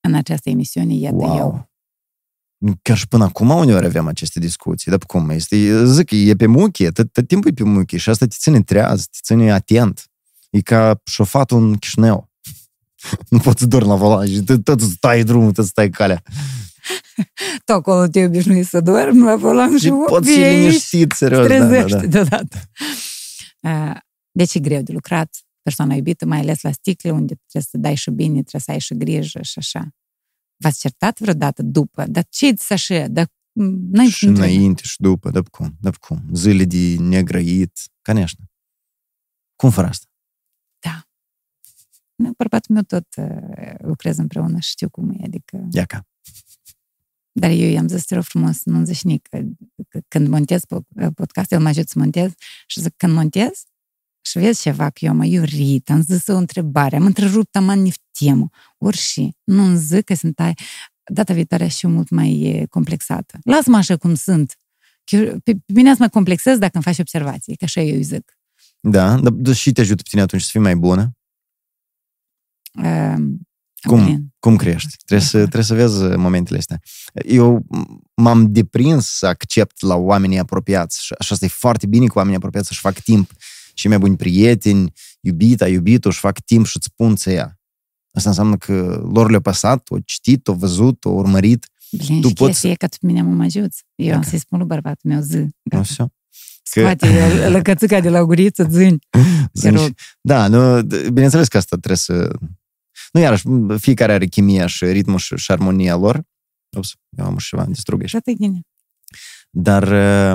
În 0.00 0.14
această 0.14 0.48
emisiune, 0.48 0.94
iată 0.94 1.16
wow. 1.16 1.36
eu. 1.36 1.71
Chiar 2.82 2.96
și 2.96 3.08
până 3.08 3.24
acum 3.24 3.50
uneori 3.50 3.86
avem 3.86 4.06
aceste 4.06 4.40
discuții. 4.40 4.90
Dar 4.90 5.00
cum? 5.06 5.30
Este, 5.30 5.84
zic, 5.86 6.10
e 6.10 6.34
pe 6.34 6.46
muchie, 6.46 6.90
tot, 6.90 7.12
tot 7.12 7.26
timpul 7.26 7.50
e 7.50 7.54
pe 7.54 7.62
muchie 7.62 7.98
și 7.98 8.08
asta 8.08 8.26
te 8.26 8.36
ține 8.38 8.62
treaz, 8.62 9.04
te 9.04 9.18
ține 9.22 9.52
atent. 9.52 10.06
E 10.50 10.60
ca 10.60 11.00
șofatul 11.04 11.58
în 11.58 11.76
Chișinău. 11.76 12.30
nu 13.28 13.38
poți 13.38 13.60
să 13.60 13.66
dormi 13.66 13.88
la 13.88 13.94
volan 13.94 14.26
și 14.26 14.42
tot, 14.42 14.64
tot 14.64 14.80
stai 14.80 15.24
drumul, 15.24 15.52
tot 15.52 15.66
stai 15.66 15.90
calea. 15.90 16.22
Tu 17.64 17.72
acolo 17.72 18.06
te 18.06 18.24
obișnuit 18.24 18.66
să 18.66 18.80
dormi 18.80 19.22
la 19.22 19.36
volan 19.36 19.70
și, 19.70 19.84
Și 19.84 19.92
poți 20.06 20.30
fi 20.30 20.38
vii 20.38 20.56
liniștit, 20.56 21.12
serios. 21.12 21.46
Da, 21.46 21.58
da, 21.58 21.66
trezești 21.66 21.96
da. 21.96 22.06
deodată. 22.06 22.58
Uh, 23.62 23.96
Deci 24.32 24.54
e 24.54 24.58
greu 24.58 24.82
de 24.82 24.92
lucrat 24.92 25.36
persoana 25.62 25.94
iubită, 25.94 26.26
mai 26.26 26.38
ales 26.38 26.62
la 26.62 26.72
sticle, 26.72 27.10
unde 27.10 27.34
trebuie 27.34 27.62
să 27.70 27.76
dai 27.78 27.94
și 27.94 28.10
bine, 28.10 28.32
trebuie 28.32 28.60
să 28.64 28.70
ai 28.70 28.78
și 28.78 28.94
grijă 28.94 29.42
și 29.42 29.58
așa. 29.58 29.88
V-ați 30.61 30.79
certat 30.79 31.19
vreodată 31.19 31.61
după? 31.63 32.05
Dar 32.05 32.25
ce 32.29 32.53
să 32.55 32.73
așa? 32.73 33.07
Dar 33.07 33.31
m, 33.51 33.63
n-ai 33.91 34.07
Și 34.07 34.25
nu 34.25 34.33
trebuie. 34.33 34.55
înainte 34.55 34.81
și 34.83 35.01
după, 35.01 35.29
da 35.29 35.41
cum, 35.41 35.77
da 35.81 35.91
cum. 35.91 36.23
Zile 36.33 36.63
de 36.63 36.95
negrăit, 36.99 37.79
конечно. 38.01 38.45
Cum 39.55 39.69
fără 39.69 39.87
asta? 39.87 40.07
Nu, 42.17 42.31
Bărbatul 42.37 42.73
meu 42.73 42.83
tot 42.83 43.07
uh, 43.17 43.73
lucrez 43.77 44.17
împreună 44.17 44.59
și 44.59 44.69
știu 44.69 44.89
cum 44.89 45.09
e, 45.09 45.25
adică... 45.25 45.67
Ia 45.71 45.85
ca. 45.85 46.07
Dar 47.31 47.49
eu 47.49 47.69
i-am 47.69 47.87
zis, 47.87 48.05
te 48.05 48.13
rog 48.15 48.23
frumos, 48.23 48.57
să 48.57 48.69
nu 48.69 48.85
zici 48.85 49.03
nic, 49.03 49.27
că, 49.27 49.41
că 49.87 49.99
când 50.07 50.27
montez 50.27 50.61
po- 50.65 51.13
podcast, 51.13 51.51
el 51.51 51.59
mă 51.59 51.67
ajut 51.67 51.87
să 51.87 51.99
montez 51.99 52.31
și 52.67 52.81
zic, 52.81 52.93
când 52.97 53.13
montez 53.13 53.63
și 54.22 54.38
vezi 54.38 54.60
ceva, 54.62 54.90
că 54.90 55.04
eu 55.04 55.10
am 55.10 55.22
iurit, 55.22 55.90
am 55.90 56.02
zis 56.02 56.26
o 56.26 56.36
întrebare, 56.36 56.96
am 56.96 57.04
întrerupt, 57.04 57.56
am 57.56 57.68
în 57.68 57.88
temă, 58.18 58.48
orși 58.78 59.10
și 59.10 59.36
nu 59.44 59.62
îmi 59.64 59.76
zic 59.78 60.04
că 60.04 60.14
sunt 60.14 60.40
ai, 60.40 60.54
data 61.12 61.32
viitoare 61.34 61.66
și 61.66 61.86
eu 61.86 61.92
mult 61.92 62.10
mai 62.10 62.40
e, 62.40 62.66
complexată. 62.66 63.38
Lasă-mă 63.44 63.76
așa 63.76 63.96
cum 63.96 64.14
sunt. 64.14 64.56
Că 65.04 65.16
eu- 65.16 65.38
Pe 65.44 65.52
pe 65.52 65.72
mine 65.72 65.90
să 65.94 65.96
mă 66.02 66.08
complexez 66.08 66.58
dacă 66.58 66.70
îmi 66.74 66.82
faci 66.82 66.98
observații, 66.98 67.56
că 67.56 67.64
așa 67.64 67.80
eu 67.80 67.94
îi 67.94 68.02
zic. 68.02 68.38
Da, 68.80 69.16
dar 69.20 69.32
dar 69.32 69.54
și 69.54 69.72
te 69.72 69.80
ajută 69.80 70.02
pe 70.02 70.08
tine 70.08 70.22
atunci 70.22 70.42
să 70.42 70.48
fii 70.50 70.60
mai 70.60 70.76
bună. 70.76 71.16
uh, 72.82 73.14
Cum? 73.82 74.04
Blin. 74.04 74.34
Cum 74.38 74.56
crești? 74.56 74.96
Trebuie 75.06 75.26
să, 75.28 75.38
trebuie 75.38 75.62
să 75.62 75.74
vezi 75.74 76.16
momentele 76.16 76.58
astea. 76.58 76.80
Eu 77.26 77.66
m-am 78.14 78.52
deprins 78.52 79.06
să 79.06 79.26
accept 79.26 79.80
la 79.80 79.94
oamenii 79.94 80.38
apropiați 80.38 81.04
și 81.04 81.14
așa 81.18 81.34
asta 81.34 81.44
e 81.46 81.48
foarte 81.48 81.86
bine 81.86 82.06
cu 82.06 82.16
oamenii 82.18 82.36
apropiați 82.38 82.66
să-și 82.66 82.80
fac 82.80 83.00
timp. 83.00 83.30
Și 83.74 83.88
mai 83.88 83.98
buni 83.98 84.16
prieteni, 84.16 84.92
iubita, 85.20 85.68
iubitul, 85.68 86.10
își 86.10 86.18
fac 86.20 86.40
timp 86.40 86.66
și 86.66 86.76
îți 86.76 86.86
spun 86.92 87.16
să 87.16 87.30
ia. 87.30 87.58
Asta 88.16 88.28
înseamnă 88.28 88.56
că 88.56 89.02
lor 89.12 89.30
le-a 89.30 89.40
pasat, 89.40 89.90
o 89.90 89.98
citit, 89.98 90.48
o 90.48 90.54
văzut, 90.54 91.04
o 91.04 91.10
urmărit. 91.10 91.66
Blin, 91.90 92.20
Tu 92.20 92.28
și 92.28 92.34
poți 92.34 92.50
chestia 92.50 92.70
e 92.70 92.74
că 92.74 92.86
tu 92.86 92.96
pe 93.00 93.06
mine 93.06 93.22
mă 93.22 93.42
ajuți. 93.44 93.84
Eu 93.94 94.08
am 94.12 94.14
Dacă- 94.18 94.28
să-i 94.28 94.38
spun 94.38 94.58
lui 94.58 94.66
bărbatul 94.66 95.10
meu, 95.10 95.20
zi, 95.20 95.36
Nu 95.36 95.50
gata. 95.62 95.82
știu. 95.82 96.12
Scoate 96.62 97.06
el 97.06 97.50
lăcățica 97.56 98.00
de 98.00 98.08
la 98.08 98.24
guriță, 98.24 98.66
zâni. 98.70 98.98
Te 99.60 99.68
Zici, 99.68 99.72
rog. 99.72 99.90
Da, 100.20 100.48
nu, 100.48 100.82
d- 100.82 101.06
bineînțeles 101.12 101.48
că 101.48 101.56
asta 101.56 101.76
trebuie 101.76 101.96
să... 101.96 102.30
Nu, 103.12 103.20
iarăși, 103.20 103.44
fiecare 103.78 104.12
are 104.12 104.26
chimia 104.26 104.66
și 104.66 104.84
ritmul 104.84 105.18
și, 105.18 105.36
și 105.36 105.50
armonia 105.50 105.96
lor. 105.96 106.22
Ups, 106.76 106.94
eu 107.18 107.24
am 107.24 107.36
și 107.38 107.48
ceva, 107.48 107.64
distrug 107.64 108.00
aici. 108.00 108.10
Toată 108.10 108.32
bine. 108.38 108.60
Dar 109.50 109.82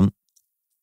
uh, 0.02 0.08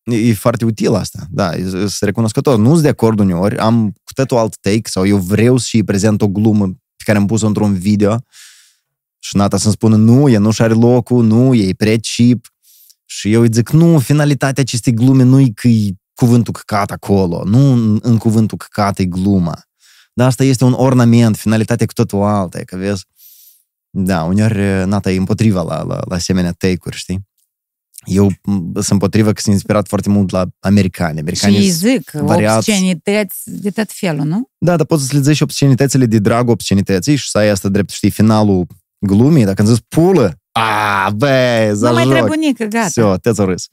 e, 0.05 0.17
e 0.17 0.35
foarte 0.35 0.65
util 0.65 0.95
asta, 0.95 1.27
da, 1.31 1.55
e- 1.55 1.69
sunt 1.69 1.93
recunoscător. 1.99 2.59
Nu 2.59 2.71
sunt 2.71 2.83
de 2.83 2.89
acord 2.89 3.19
uneori, 3.19 3.59
am 3.59 3.91
cu 3.91 4.13
totul 4.13 4.37
alt 4.37 4.57
take 4.61 4.83
sau 4.85 5.07
eu 5.07 5.17
vreau 5.17 5.57
să-și 5.57 5.83
prezent 5.83 6.23
o 6.23 6.29
glumă 6.29 6.67
pe 6.97 7.05
care 7.05 7.19
am 7.19 7.27
pus-o 7.27 7.47
într-un 7.47 7.75
video 7.75 8.25
și 9.19 9.37
Nata 9.37 9.57
să-mi 9.57 9.73
spună 9.73 9.97
nu, 9.97 10.29
e 10.29 10.37
nu-și 10.37 10.63
are 10.63 10.73
locul, 10.73 11.25
nu, 11.25 11.55
e 11.55 11.75
prea 11.77 11.97
cheap. 11.97 12.47
Și 13.05 13.33
eu 13.33 13.41
îi 13.41 13.49
zic, 13.53 13.71
nu, 13.71 13.99
finalitatea 13.99 14.63
acestei 14.63 14.93
glume 14.93 15.23
nu 15.23 15.41
e 15.41 15.51
că 15.55 15.69
e 15.69 15.91
cuvântul 16.15 16.53
căcat 16.53 16.91
acolo, 16.91 17.45
nu 17.45 17.73
în, 17.73 17.99
în 18.03 18.19
cuvântul 18.19 18.59
căcat 18.59 18.99
e 18.99 19.05
gluma. 19.05 19.63
Dar 20.13 20.27
asta 20.27 20.45
este 20.45 20.65
un 20.65 20.73
ornament, 20.73 21.37
finalitatea 21.37 21.87
cu 21.87 21.93
totul 21.93 22.23
alta, 22.23 22.59
e 22.59 22.65
că 22.65 22.77
vezi? 22.77 23.05
Da, 23.91 24.23
uneori 24.23 24.87
Nata 24.87 25.11
e 25.11 25.17
împotriva 25.17 25.63
la, 25.63 25.83
la, 25.83 26.01
la 26.09 26.15
asemenea 26.15 26.53
take-uri, 26.53 26.97
știi? 26.97 27.27
Eu 28.06 28.26
m, 28.44 28.72
sunt 28.74 28.90
împotrivă 28.90 29.32
că 29.34 29.42
sunt 29.42 29.54
inspirat 29.54 29.88
foarte 29.88 30.10
mult 30.10 30.30
la 30.30 30.46
americani. 30.60 31.14
Și 31.14 31.20
Americanii 31.20 31.58
îi 31.58 31.70
sunt 31.70 31.92
zic, 31.92 32.12
variați. 32.12 32.70
obscenități 32.70 33.42
de 33.44 33.70
tot 33.70 33.92
felul, 33.92 34.26
nu? 34.26 34.50
Da, 34.58 34.76
dar 34.76 34.86
poți 34.86 35.08
să 35.08 35.16
le 35.16 35.22
zici 35.22 35.42
obscenitățile 35.42 36.06
de 36.06 36.20
drag 36.20 36.50
obscenității 36.50 37.16
și 37.16 37.30
să 37.30 37.38
ai 37.38 37.50
asta 37.50 37.70
drept, 37.70 37.90
știi, 37.90 38.10
finalul 38.10 38.68
glumii. 39.00 39.46
Dacă 39.46 39.62
îmi 39.62 39.72
zici 39.74 39.84
pulă, 39.88 40.40
a, 40.52 41.10
bă, 41.10 41.28
Nu 41.28 41.92
mai 41.94 42.04
zajoc. 42.04 42.12
trebuie 42.14 42.38
nică, 42.48 42.64
gata. 42.66 42.88
Все, 42.88 43.16
te 43.22 43.44
râs. 43.44 43.68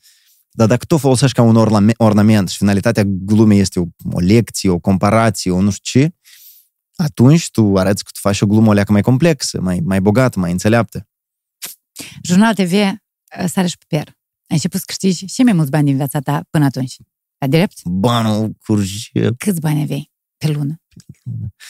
Dar 0.51 0.67
dacă 0.67 0.85
tu 0.85 0.95
o 0.95 0.99
folosești 0.99 1.37
ca 1.37 1.43
un 1.43 1.57
orname- 1.57 1.95
ornament 1.97 2.49
și 2.49 2.57
finalitatea 2.57 3.03
glumei 3.07 3.59
este 3.59 3.81
o, 3.81 3.85
o 4.13 4.21
lecție, 4.21 4.71
o 4.71 4.79
comparație, 4.79 5.51
o 5.51 5.61
nu 5.61 5.71
știu 5.71 6.01
ce, 6.01 6.15
atunci 6.97 7.51
tu 7.51 7.77
arăți 7.77 8.05
că 8.05 8.11
tu 8.13 8.21
faci 8.21 8.41
o 8.41 8.47
glumă 8.47 8.69
o 8.69 8.73
leacă 8.73 8.93
mai 8.93 9.03
complexă, 9.03 9.61
mai, 9.61 9.81
mai 9.85 10.01
bogată, 10.01 10.39
mai 10.39 10.51
înțeleaptă. 10.51 11.09
Jurnal 12.23 12.55
TV, 12.55 12.73
uh, 12.73 12.99
sare 13.47 13.67
și 13.67 13.79
piper. 13.79 14.15
Ai 14.52 14.58
început 14.58 14.80
să 14.80 14.86
câștigi 14.86 15.26
și 15.26 15.42
mai 15.42 15.54
mulți 15.54 15.72
bani 15.72 15.86
din 15.86 15.96
viața 15.96 16.20
ta 16.20 16.42
până 16.50 16.66
atunci. 16.66 16.96
La 17.38 17.48
drept? 17.48 17.84
Banul 17.84 18.52
curge. 18.66 19.30
Câți 19.38 19.60
bani 19.60 19.82
aveai 19.82 20.12
pe 20.38 20.48
lună? 20.48 20.82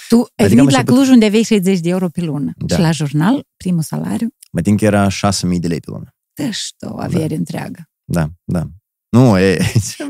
Tu 0.10 0.16
ai 0.16 0.22
Adică 0.36 0.44
am 0.44 0.48
venit 0.48 0.58
la 0.58 0.64
început- 0.78 0.94
Cluj 0.96 1.10
unde 1.10 1.26
aveai 1.26 1.44
60 1.44 1.80
de 1.80 1.90
euro 1.90 2.10
pe 2.10 2.22
lună. 2.22 2.52
Da. 2.58 2.76
Și 2.76 2.82
la 2.82 2.92
jurnal, 2.92 3.46
primul 3.58 3.82
salariu, 3.82 4.28
Mă 4.52 4.62
tin 4.62 4.78
că 4.78 4.86
era 4.86 5.08
6.000 5.10 5.60
de 5.60 5.68
lei 5.68 5.80
pe 5.80 5.90
lună. 5.92 6.16
tăși 6.34 6.74
o 6.80 7.00
avere 7.00 7.36
întreagă. 7.36 7.90
Da, 8.04 8.28
da. 8.44 8.64
Nu, 9.10 9.38
e... 9.40 9.58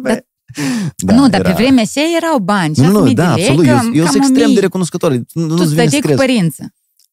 Dar- 0.04 0.26
da, 0.96 1.14
nu, 1.16 1.30
dar 1.30 1.42
pe 1.42 1.52
vremea 1.52 1.84
aceea 1.84 2.06
erau 2.16 2.40
bani. 2.40 2.76
6.000 2.76 2.86
Nu, 2.92 3.00
nu, 3.00 3.06
de 3.08 3.14
da, 3.14 3.36
lei, 3.36 3.44
absolut. 3.44 3.66
Eu, 3.68 3.76
cam, 3.76 3.86
eu 3.94 4.04
cam 4.04 4.12
sunt 4.12 4.24
extrem 4.24 4.44
1000. 4.44 4.54
de 4.56 4.60
recunoscător. 4.60 5.12
Nu, 5.12 5.24
Tu 5.24 5.40
nu-ți 5.40 5.70
vine 5.70 5.82
stăteai 5.82 6.02
cu 6.02 6.08
stres. 6.08 6.20
părinții. 6.20 6.66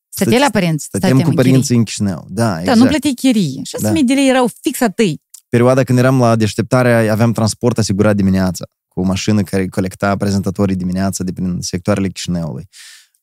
Stăteai 0.08 0.40
la 0.40 0.50
părinți, 0.50 0.84
Stăteam 0.84 1.10
stăteam 1.12 1.20
cu 1.20 1.28
în 1.28 1.34
părinții 1.44 1.60
chirii. 1.62 1.76
în 1.78 1.84
Chișinău. 1.84 2.26
Da, 2.30 2.50
Da, 2.52 2.60
exact. 2.60 2.78
nu 2.78 2.86
plăteai 2.86 3.12
chirie. 3.12 3.60
6.000 3.64 3.80
Da. 3.80 3.90
de 4.02 4.14
lei 4.14 4.28
erau 4.28 4.48
fix 4.60 4.80
a 4.80 4.88
tăi. 4.88 5.20
Perioada 5.48 5.84
când 5.84 5.98
eram 5.98 6.18
la 6.18 6.36
deșteptare, 6.36 7.08
aveam 7.08 7.32
transport 7.32 7.78
asigurat 7.78 8.16
dimineața, 8.16 8.64
cu 8.88 9.00
o 9.00 9.02
mașină 9.02 9.42
care 9.42 9.66
colecta 9.66 10.16
prezentatorii 10.16 10.76
dimineața 10.76 11.24
de 11.24 11.32
prin 11.32 11.58
sectoarele 11.60 12.08
Chișinăului. 12.08 12.68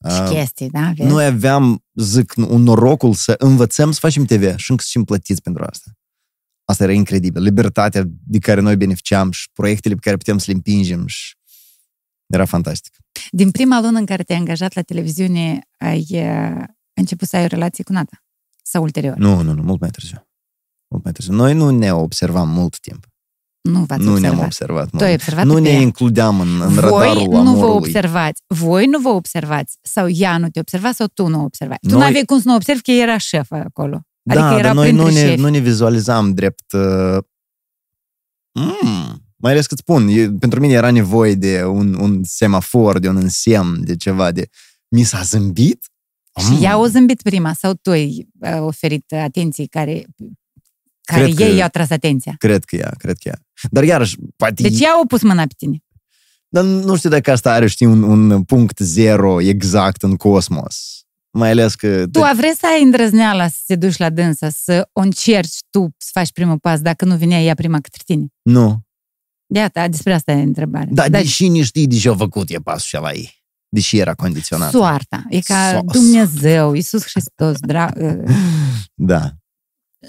Și 0.09 0.21
Uh, 0.21 0.27
chestii, 0.29 0.69
da? 0.69 0.91
Vezi? 0.95 1.09
Noi 1.09 1.25
aveam, 1.25 1.83
zic, 1.93 2.33
un 2.35 2.61
norocul 2.61 3.13
să 3.13 3.35
învățăm 3.37 3.91
să 3.91 3.99
facem 3.99 4.25
TV 4.25 4.55
și 4.55 4.71
încă 4.71 4.83
să 4.83 4.89
fim 4.91 5.03
plătiți 5.03 5.41
pentru 5.41 5.63
asta. 5.63 5.91
Asta 6.65 6.83
era 6.83 6.91
incredibil. 6.91 7.41
Libertatea 7.41 8.03
de 8.07 8.39
care 8.39 8.61
noi 8.61 8.75
beneficiam 8.75 9.31
și 9.31 9.49
proiectele 9.53 9.93
pe 9.93 9.99
care 10.03 10.17
putem 10.17 10.37
să 10.37 10.45
le 10.47 10.53
împingem 10.53 11.07
și 11.07 11.35
era 12.27 12.45
fantastic. 12.45 12.93
Din 13.31 13.51
prima 13.51 13.81
lună 13.81 13.97
în 13.97 14.05
care 14.05 14.23
te-ai 14.23 14.39
angajat 14.39 14.73
la 14.73 14.81
televiziune, 14.81 15.59
ai 15.77 16.05
uh, 16.09 16.63
început 16.93 17.27
să 17.27 17.35
ai 17.35 17.43
o 17.43 17.47
relație 17.47 17.83
cu 17.83 17.91
Nata? 17.91 18.23
Sau 18.63 18.83
ulterior? 18.83 19.17
Nu, 19.17 19.41
nu, 19.41 19.53
nu, 19.53 19.61
mult 19.61 19.79
mai 19.79 19.89
târziu. 19.89 20.24
Mult 20.95 21.03
mai 21.03 21.13
târziu. 21.13 21.33
Noi 21.33 21.53
nu 21.53 21.69
ne 21.69 21.93
observam 21.93 22.49
mult 22.49 22.79
timp. 22.79 23.05
Nu 23.61 23.83
v-ați 23.83 24.03
nu 24.03 24.11
observat. 24.11 24.31
ne-am 24.35 24.45
observat. 24.45 24.89
Tu 24.89 24.97
ai 25.03 25.09
mult. 25.09 25.13
observat 25.13 25.45
Nu 25.45 25.53
pe 25.53 25.59
ne 25.59 25.69
ea. 25.69 25.79
includeam 25.79 26.39
în, 26.39 26.61
în 26.61 26.73
Voi 26.73 26.81
radarul 27.07 27.27
nu 27.27 27.27
vă 27.29 27.39
amorului. 27.39 27.75
observați. 27.75 28.41
Voi 28.47 28.85
nu 28.85 28.99
vă 28.99 29.09
observați. 29.09 29.77
Sau 29.81 30.07
ea 30.09 30.37
nu 30.37 30.49
te 30.49 30.59
observa 30.59 30.91
sau 30.91 31.07
tu 31.13 31.27
nu 31.27 31.43
observați. 31.43 31.79
Tu 31.81 31.89
Noi- 31.89 31.99
nu 31.99 32.05
aveai 32.05 32.23
cum 32.25 32.37
să 32.41 32.47
nu 32.47 32.55
observi 32.55 32.81
că 32.81 32.91
era 32.91 33.17
șefă 33.17 33.55
acolo. 33.55 34.01
Adică 34.29 34.43
da, 34.45 34.53
era 34.53 34.61
dar 34.61 34.73
noi 34.75 34.91
nu 34.91 35.03
printre 35.03 35.21
ne, 35.23 35.27
șefi. 35.29 35.41
nu 35.41 35.49
ne 35.49 35.57
vizualizam 35.59 36.33
drept... 36.33 36.71
Uh, 36.73 37.17
mm, 38.59 39.23
mai 39.35 39.51
ales 39.51 39.65
că 39.67 39.75
spun, 39.75 40.07
e, 40.07 40.29
pentru 40.31 40.59
mine 40.59 40.73
era 40.73 40.91
nevoie 40.91 41.33
de 41.35 41.63
un, 41.63 41.93
un 41.99 42.23
semafor, 42.23 42.99
de 42.99 43.09
un 43.09 43.15
însemn, 43.15 43.83
de 43.85 43.95
ceva, 43.95 44.31
de... 44.31 44.47
Mi 44.89 45.03
s-a 45.03 45.21
zâmbit? 45.21 45.89
Și 46.39 46.51
Mm. 46.51 46.63
ea 46.63 46.77
o 46.77 46.87
zâmbit 46.87 47.21
prima 47.21 47.53
sau 47.53 47.73
tu 47.73 47.89
ai 47.89 48.27
uh, 48.39 48.57
oferit 48.59 49.13
atenții 49.13 49.67
care, 49.67 50.05
care 51.05 51.23
Cred 51.23 51.35
că- 51.35 51.43
ei 51.43 51.55
i-au 51.57 51.67
tras 51.69 51.89
atenția. 51.89 52.35
Cred 52.37 52.63
că 52.63 52.75
ea, 52.75 52.93
cred 52.97 53.17
că 53.17 53.27
ea. 53.27 53.39
Dar 53.71 53.83
iarăși, 53.83 54.15
poate... 54.35 54.61
Deci 54.61 54.79
ea 54.79 54.89
a 55.03 55.05
pus 55.07 55.21
mâna 55.21 55.41
pe 55.43 55.53
tine. 55.57 55.77
Dar 56.47 56.63
nu 56.63 56.95
știu 56.95 57.09
dacă 57.09 57.31
asta 57.31 57.53
are, 57.53 57.67
știi, 57.67 57.85
un, 57.85 58.03
un 58.03 58.43
punct 58.43 58.77
zero 58.79 59.41
exact 59.41 60.03
în 60.03 60.15
cosmos. 60.15 60.99
Mai 61.31 61.49
ales 61.49 61.75
că... 61.75 62.05
Tu 62.11 62.21
a 62.21 62.31
vrei 62.35 62.55
să 62.55 62.65
ai 62.75 62.83
îndrăzneala 62.83 63.47
să 63.47 63.57
te 63.65 63.75
duci 63.75 63.97
la 63.97 64.09
dânsă, 64.09 64.47
să 64.51 64.89
o 64.91 65.01
încerci 65.01 65.55
tu 65.69 65.93
să 65.97 66.09
faci 66.13 66.31
primul 66.31 66.59
pas 66.59 66.79
dacă 66.81 67.05
nu 67.05 67.15
vinea 67.15 67.41
ea 67.41 67.53
prima 67.53 67.79
către 67.79 68.01
tine? 68.05 68.25
Nu. 68.41 68.81
Iată, 69.53 69.85
despre 69.89 70.13
asta 70.13 70.31
e 70.31 70.41
întrebarea. 70.41 70.87
Dar 70.91 71.09
deși 71.09 71.47
nu 71.47 71.63
știi 71.63 71.87
de 71.87 71.95
ce 71.97 72.09
a 72.09 72.15
făcut 72.15 72.49
e 72.49 72.57
pasul 72.57 72.79
și 72.87 72.95
la 73.03 73.11
ei. 73.11 73.43
Deși 73.69 73.97
era 73.97 74.13
condiționat. 74.13 74.71
Soarta. 74.71 75.23
E 75.29 75.39
ca 75.39 75.77
So- 75.79 75.91
Dumnezeu, 75.91 76.73
Iisus 76.73 77.03
Hristos, 77.03 77.57
dra... 77.59 77.91
uh, 78.01 78.35
Da. 78.93 79.31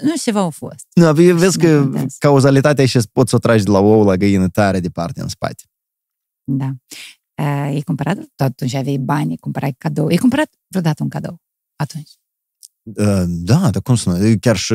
Nu 0.01 0.15
știu 0.15 0.31
ceva 0.31 0.39
au 0.39 0.49
fost. 0.49 0.85
Nu, 0.93 1.13
vezi 1.13 1.57
Nu 1.57 1.63
că 1.63 1.79
contează. 1.81 2.15
cauzalitatea 2.19 2.85
și 2.85 2.99
poți 3.11 3.29
să 3.29 3.35
o 3.35 3.39
tragi 3.39 3.63
de 3.63 3.71
la 3.71 3.79
ou 3.79 4.03
la 4.03 4.15
găină 4.15 4.49
tare 4.49 4.79
departe 4.79 5.21
în 5.21 5.27
spate. 5.27 5.63
Da. 6.43 6.65
Uh, 7.41 7.45
ai 7.45 7.81
cumpărat? 7.81 8.17
Tu 8.17 8.43
atunci 8.43 8.73
aveai 8.73 8.97
bani, 8.97 9.29
ai 9.29 9.35
cumpărai 9.35 9.75
cadou. 9.77 10.07
Ai 10.07 10.15
cumpărat 10.15 10.49
vreodată 10.67 11.03
un 11.03 11.09
cadou 11.09 11.41
atunci? 11.75 12.09
Uh, 12.83 13.23
Da, 13.27 13.69
dar 13.69 13.81
cum 13.81 13.95
să 13.95 14.09
nu? 14.09 14.27
Eu 14.27 14.35
Chiar 14.39 14.57
și 14.57 14.73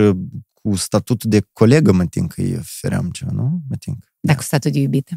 cu 0.52 0.76
statutul 0.76 1.30
de 1.30 1.40
colegă 1.52 1.92
mă 1.92 2.06
tin 2.06 2.26
că 2.26 2.40
îi 2.40 2.56
ofeream 2.58 3.10
ceva, 3.10 3.30
nu? 3.32 3.60
Mă 3.68 3.76
tin. 3.76 3.98
Dar 4.20 4.36
cu 4.36 4.42
statul 4.42 4.70
de 4.70 4.78
iubită. 4.78 5.14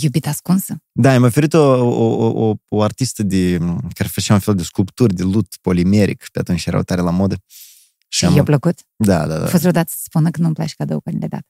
Iubită 0.00 0.28
ascunsă. 0.28 0.76
Da, 0.92 1.18
mi-a 1.18 1.26
oferit 1.26 1.52
o, 1.52 1.58
o, 1.58 2.26
o, 2.26 2.48
o, 2.48 2.54
o 2.68 2.82
artistă 2.82 3.22
de, 3.22 3.58
care 3.94 4.08
făcea 4.08 4.34
un 4.34 4.40
fel 4.40 4.54
de 4.54 4.62
sculpturi 4.62 5.14
de 5.14 5.22
lut 5.22 5.46
polimeric, 5.60 6.28
pe 6.32 6.38
atunci 6.38 6.66
erau 6.66 6.82
tare 6.82 7.00
la 7.00 7.10
modă. 7.10 7.36
Și 8.08 8.24
am- 8.24 8.34
i-a 8.34 8.42
plăcut? 8.42 8.78
Da, 8.96 9.26
da, 9.26 9.34
A 9.34 9.38
da. 9.38 9.46
fost 9.46 9.60
vreodată 9.60 9.88
să 9.90 9.98
spună 10.02 10.30
că 10.30 10.40
nu-mi 10.40 10.54
place 10.54 10.74
cadou 10.76 11.00
când 11.00 11.20
le 11.22 11.26
dat. 11.28 11.42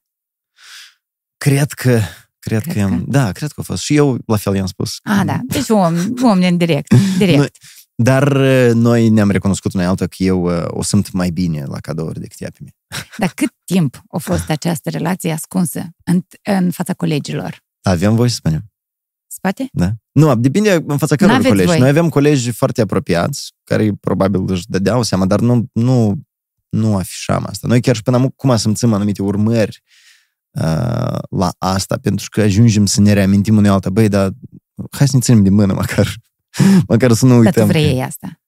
Cred 1.37 1.73
că, 1.73 2.01
cred, 2.39 2.63
Cred 2.63 2.75
că, 2.75 2.81
am, 2.83 2.99
că? 2.99 3.11
da, 3.11 3.33
cred 3.33 3.51
că 3.53 3.61
a 3.61 3.63
fost. 3.63 3.83
Și 3.83 3.95
eu 3.97 4.19
la 4.27 4.37
fel 4.37 4.55
i-am 4.55 4.67
spus. 4.67 4.99
Ah, 5.03 5.23
da. 5.25 5.41
Deci 5.47 5.69
om, 5.69 5.95
om 6.23 6.43
în 6.43 6.57
direct. 6.57 6.95
direct. 7.19 7.39
Noi- 7.39 7.51
Dar 8.03 8.33
uh, 8.37 8.71
noi 8.75 9.09
ne-am 9.09 9.31
recunoscut 9.31 9.73
unei 9.75 9.87
altă 9.87 10.07
că 10.07 10.23
eu 10.23 10.43
uh, 10.43 10.65
o 10.67 10.83
simt 10.83 11.11
mai 11.13 11.31
bine 11.31 11.65
la 11.65 11.79
cadouri 11.81 12.21
decât 12.21 12.41
ea 12.41 12.51
pe 12.51 12.59
mine. 12.61 12.75
Dar 13.19 13.29
cât 13.35 13.53
timp 13.65 14.03
a 14.11 14.19
fost 14.19 14.51
această 14.51 14.91
relație 14.91 15.33
ascunsă 15.33 15.89
în, 16.05 16.23
în 16.43 16.71
fața 16.71 16.95
colegilor? 16.95 17.65
Avem 17.83 18.15
voie 18.15 18.29
să 18.29 18.35
spunem. 18.35 18.71
Spate? 19.29 19.69
Da? 19.73 19.91
Nu, 20.13 20.37
depinde 20.37 20.85
în 20.87 20.99
fața 20.99 21.17
căror 21.17 21.33
N-aveți 21.33 21.49
colegi. 21.51 21.69
voi. 21.69 21.79
Noi 21.79 21.89
avem 21.89 22.09
colegi 22.09 22.51
foarte 22.51 22.81
apropiați, 22.81 23.53
care 23.65 23.93
probabil 24.01 24.45
își 24.51 24.65
dădeau 24.69 25.03
seama, 25.03 25.27
dar 25.27 25.41
nu, 25.41 25.69
nu, 25.73 26.23
nu 26.77 26.97
afișam 26.97 27.47
asta. 27.49 27.67
Noi 27.67 27.81
chiar 27.81 27.95
și 27.95 28.03
până 28.03 28.17
acum 28.17 28.57
simțim 28.57 28.93
anumite 28.93 29.23
urmări 29.23 29.83
uh, 30.51 31.19
la 31.31 31.53
asta, 31.59 31.97
pentru 32.03 32.27
că 32.31 32.41
ajungem 32.41 32.87
să 32.87 33.01
ne 33.01 33.13
reamintim 33.13 33.57
unei 33.57 33.71
alta. 33.71 33.91
Băi, 33.91 34.09
dar 34.09 34.31
hai 34.91 35.09
să 35.09 35.17
ne 35.17 35.23
ținem 35.23 35.43
de 35.43 35.51
mână 35.51 35.73
măcar. 35.73 36.15
măcar 36.89 37.13
să 37.13 37.25
nu 37.27 37.31
Dar 37.31 37.39
uităm. 37.45 37.67
tu 37.67 37.73
că- 37.73 37.79
vrei 37.79 38.03
asta. 38.03 38.41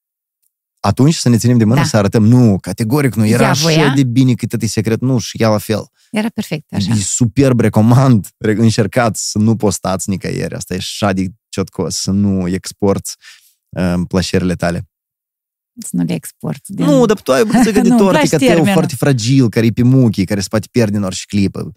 Atunci 0.81 1.15
să 1.15 1.29
ne 1.29 1.37
ținem 1.37 1.59
de 1.59 1.65
mână, 1.65 1.81
Da. 1.81 1.87
să 1.87 1.97
arătăm, 1.97 2.25
nu, 2.25 2.59
categoric 2.61 3.15
nu, 3.15 3.27
era 3.27 3.43
Ea 3.43 3.51
așa 3.51 3.63
voia? 3.63 3.89
de 3.95 4.05
bine 4.05 4.35
cât 4.35 4.63
e 4.63 4.67
secret, 4.67 5.01
nu, 5.01 5.19
și 5.19 5.43
ea 5.43 5.49
la 5.49 5.59
fel. 5.59 5.89
Era 6.11 6.29
perfect 6.29 6.75
așa. 6.75 6.93
E 6.93 6.95
superb, 7.01 7.61
recomand, 7.61 8.29
re- 8.39 8.53
încercați 8.59 9.31
să 9.31 9.39
nu 9.39 9.57
postați 9.57 10.11
nicăieri, 10.11 10.55
asta 10.55 10.75
e 10.75 10.77
așa 10.77 11.13
de 11.13 11.27
ciotcos, 11.49 11.97
să 11.97 12.11
nu 12.11 12.49
exporți 12.49 13.17
uh, 13.69 13.95
plăcerile 14.09 14.55
tale. 14.55 14.88
Să 15.81 15.91
nu 15.97 16.03
le 16.03 16.15
export. 16.15 16.69
Din... 16.69 16.85
Nu, 16.85 17.07
dar 17.07 17.21
tu 17.21 17.33
ai 17.33 17.41
o 17.41 17.45
bucățică 17.45 17.71
de 17.71 17.81
Nu, 17.81 17.89
îmi 17.89 17.99
tortică, 17.99 18.19
place 18.19 18.37
teu 18.37 18.47
termenul. 18.49 18.73
foarte 18.73 18.95
fragil, 18.95 19.49
care 19.49 19.67
e 19.67 19.71
pe 19.71 19.83
muchii, 19.83 20.25
care 20.25 20.41
se 20.41 20.47
poate 20.51 20.67
pierde 20.71 20.97
în 20.97 21.03
orice 21.03 21.23
clipă. 21.27 21.73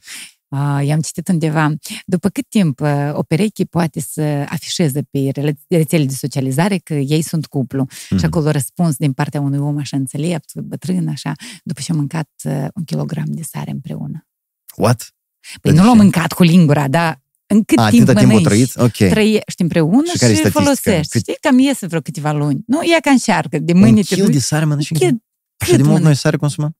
Ah, 0.53 0.85
i-am 0.85 0.99
citit 0.99 1.27
undeva. 1.27 1.73
După 2.05 2.29
cât 2.29 2.45
timp 2.49 2.79
uh, 2.79 3.09
o 3.13 3.23
pereche 3.23 3.63
poate 3.63 3.99
să 3.99 4.21
afișeze 4.49 5.01
pe 5.01 5.29
rele- 5.33 5.59
rețele 5.67 6.05
de 6.05 6.13
socializare 6.13 6.77
că 6.77 6.93
ei 6.93 7.21
sunt 7.21 7.45
cuplu? 7.45 7.85
Mhm. 8.09 8.19
Și 8.19 8.25
acolo 8.25 8.49
răspuns 8.51 8.95
din 8.95 9.13
partea 9.13 9.41
unui 9.41 9.57
om 9.57 9.77
așa 9.77 9.97
înțelept, 9.97 10.53
bătrân, 10.55 11.07
așa, 11.07 11.31
după 11.63 11.81
ce 11.83 11.91
am 11.91 11.97
mâncat 11.97 12.29
uh, 12.43 12.65
un 12.75 12.83
kilogram 12.83 13.25
de 13.27 13.41
sare 13.41 13.71
împreună. 13.71 14.27
What? 14.75 15.13
Păi 15.61 15.71
De 15.71 15.77
nu 15.79 15.85
l-am 15.85 15.95
ce? 15.95 16.01
mâncat 16.01 16.31
cu 16.33 16.43
lingura, 16.43 16.87
dar 16.87 17.21
în 17.51 17.63
cât 17.63 17.77
A, 17.77 17.89
timp 17.89 18.01
atâta 18.07 18.19
timp 18.19 18.31
o 18.31 18.39
mănânci, 18.39 18.47
trăit? 18.47 18.75
Ok. 18.75 19.09
trăiești 19.09 19.61
împreună 19.61 20.05
Și 20.05 20.11
și, 20.11 20.17
care 20.17 20.31
e 20.31 20.35
statistica? 20.35 20.63
folosești. 20.63 21.11
Cât- 21.11 21.21
Știi, 21.21 21.35
cam 21.41 21.59
iese 21.59 21.85
vreo 21.87 21.99
câteva 22.01 22.31
luni. 22.31 22.63
Nu, 22.67 22.81
e 22.81 22.99
ca 23.01 23.09
încearcă, 23.11 23.59
de 23.59 23.73
Un 23.73 23.79
mâine 23.79 24.01
te 24.01 24.15
kil 24.15 24.23
duci. 24.25 24.33
de 24.33 24.39
sare 24.39 24.65
mănânci 24.65 24.91
în 24.91 24.97
Cât- 24.99 25.07
zi? 25.09 25.15
Așa 25.57 25.71
cât 25.71 25.75
de 25.75 25.75
mult 25.77 25.85
mănânci? 25.87 26.03
noi 26.05 26.15
sare 26.15 26.37
consumăm? 26.37 26.75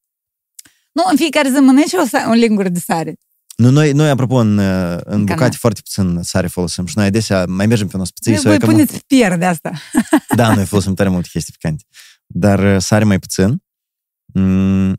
Nu, 0.92 1.04
în 1.10 1.16
fiecare 1.18 1.50
zi 1.50 1.56
mănânci 1.56 1.94
o, 1.94 2.06
sa- 2.06 2.28
o 2.30 2.34
lingură 2.34 2.70
de 2.70 2.80
sare. 2.80 3.16
Nu, 3.56 3.70
noi, 3.70 3.92
noi 3.92 4.10
apropo, 4.10 4.36
în, 4.36 4.58
uh, 4.58 4.98
în 5.04 5.20
bucate 5.20 5.34
canal. 5.40 5.54
foarte 5.54 5.82
puțin 5.84 6.20
sare 6.24 6.48
folosim 6.48 6.86
și 6.86 6.98
noi 6.98 7.06
adesea 7.06 7.46
mai 7.48 7.66
mergem 7.66 7.88
pe 7.88 7.96
un 7.96 8.02
ospăței 8.02 8.34
Voi 8.34 8.42
sau 8.42 8.54
e 8.54 8.58
cam... 8.58 8.70
puneți 8.70 8.92
pe 8.94 9.00
pier 9.08 9.38
de 9.38 9.46
asta. 9.46 9.72
Da, 10.36 10.54
noi 10.56 10.66
folosim 10.66 10.94
tare 10.94 11.10
multe 11.10 11.28
chestii 11.32 11.54
picante. 11.60 11.84
Dar 12.28 12.76
uh, 12.76 12.82
sare 12.82 13.04
mai 13.04 13.20
puțin. 13.20 13.64
Mm, 14.34 14.90
uh, 14.90 14.96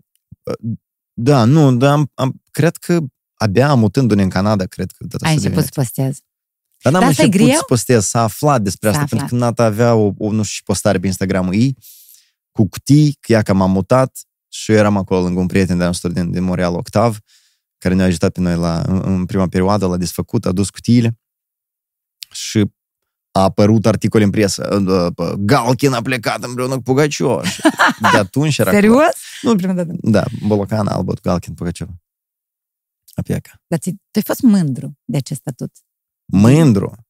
da, 1.12 1.44
nu, 1.44 1.76
dar 1.76 1.90
am, 1.92 2.10
am, 2.14 2.42
cred 2.50 2.76
că 2.76 2.98
abia 3.42 3.74
mutându-ne 3.74 4.22
în 4.22 4.28
Canada, 4.28 4.64
cred 4.64 4.90
că 4.90 5.04
data 5.04 5.26
Ai 5.26 5.34
asta 5.34 5.46
început 5.48 5.64
să 5.64 5.70
devine. 5.74 5.84
postezi. 6.02 6.22
Dar 6.82 6.92
n-am 6.92 7.00
Dar 7.00 7.10
asta 7.10 7.22
e 7.22 7.24
început 7.24 7.46
greu? 7.46 7.58
să 7.58 7.64
postez, 7.66 8.04
s-a 8.04 8.22
aflat 8.22 8.62
despre 8.62 8.88
S-a 8.92 8.94
asta, 8.94 9.06
pentru 9.16 9.26
aflat. 9.26 9.40
că 9.40 9.46
Nata 9.46 9.64
avea 9.64 9.94
o, 9.94 10.12
o, 10.18 10.30
nu 10.30 10.42
știu, 10.42 10.54
și 10.56 10.62
postare 10.62 10.98
pe 10.98 11.06
Instagramul 11.06 11.54
ei, 11.54 11.76
cu 12.50 12.68
cutii, 12.68 13.16
că 13.20 13.32
ea 13.32 13.42
că 13.42 13.52
m-am 13.52 13.70
mutat 13.70 14.18
și 14.48 14.72
eu 14.72 14.78
eram 14.78 14.96
acolo 14.96 15.20
lângă 15.20 15.40
un 15.40 15.46
prieten 15.46 15.78
de 15.78 15.84
nostru 15.84 16.08
din, 16.12 16.30
din 16.30 16.42
Montreal, 16.42 16.74
Octav, 16.74 17.18
care 17.78 17.94
ne-a 17.94 18.06
ajutat 18.06 18.32
pe 18.32 18.40
noi 18.40 18.56
la, 18.56 18.82
în, 18.86 19.02
în 19.04 19.26
prima 19.26 19.46
perioadă, 19.48 19.86
l-a 19.86 19.96
desfăcut, 19.96 20.46
a 20.46 20.52
dus 20.52 20.70
cutiile 20.70 21.18
și 22.30 22.64
a 23.30 23.42
apărut 23.42 23.86
articol 23.86 24.20
în 24.20 24.30
presă. 24.30 24.82
uh, 25.16 25.32
Galkin 25.38 25.92
a 25.92 26.02
plecat 26.02 26.42
împreună 26.44 26.74
cu 26.74 26.82
Pugaciova. 26.82 27.44
Și 27.44 27.60
De 28.12 28.18
atunci 28.26 28.58
era... 28.58 28.70
Serios? 28.70 29.14
Nu, 29.42 29.56
Prima 29.56 29.72
dată. 29.72 29.92
Da, 30.00 30.24
Bolocan, 30.46 30.86
Albot, 30.86 31.20
Galkin, 31.20 31.54
Pugaciova. 31.54 31.92
A 33.14 33.22
plecat. 33.22 33.62
Dar 33.66 33.78
ți, 33.78 33.90
tu 33.90 33.98
ai 34.12 34.22
fost 34.22 34.40
mândru 34.40 34.98
de 35.04 35.16
acest 35.16 35.40
statut. 35.40 35.70
Mândru. 36.32 37.06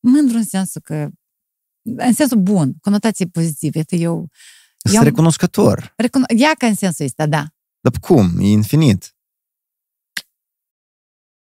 Mândru 0.00 0.36
în 0.36 0.44
sensul 0.44 0.80
că, 0.80 1.08
în 1.82 2.12
sensul 2.12 2.38
bun, 2.38 2.74
conotație 2.80 3.26
pozitivă. 3.26 3.78
Iată, 3.78 3.94
eu 3.94 4.28
Sunt 4.76 4.96
am- 4.96 5.04
recunoscător. 5.04 5.94
recuno- 6.02 6.36
ia 6.36 6.54
ca 6.58 6.66
în 6.66 6.74
sensul 6.74 7.04
ăsta, 7.04 7.26
da. 7.26 7.46
Dar 7.80 7.92
cum? 8.00 8.38
E 8.40 8.46
infinit. 8.46 9.14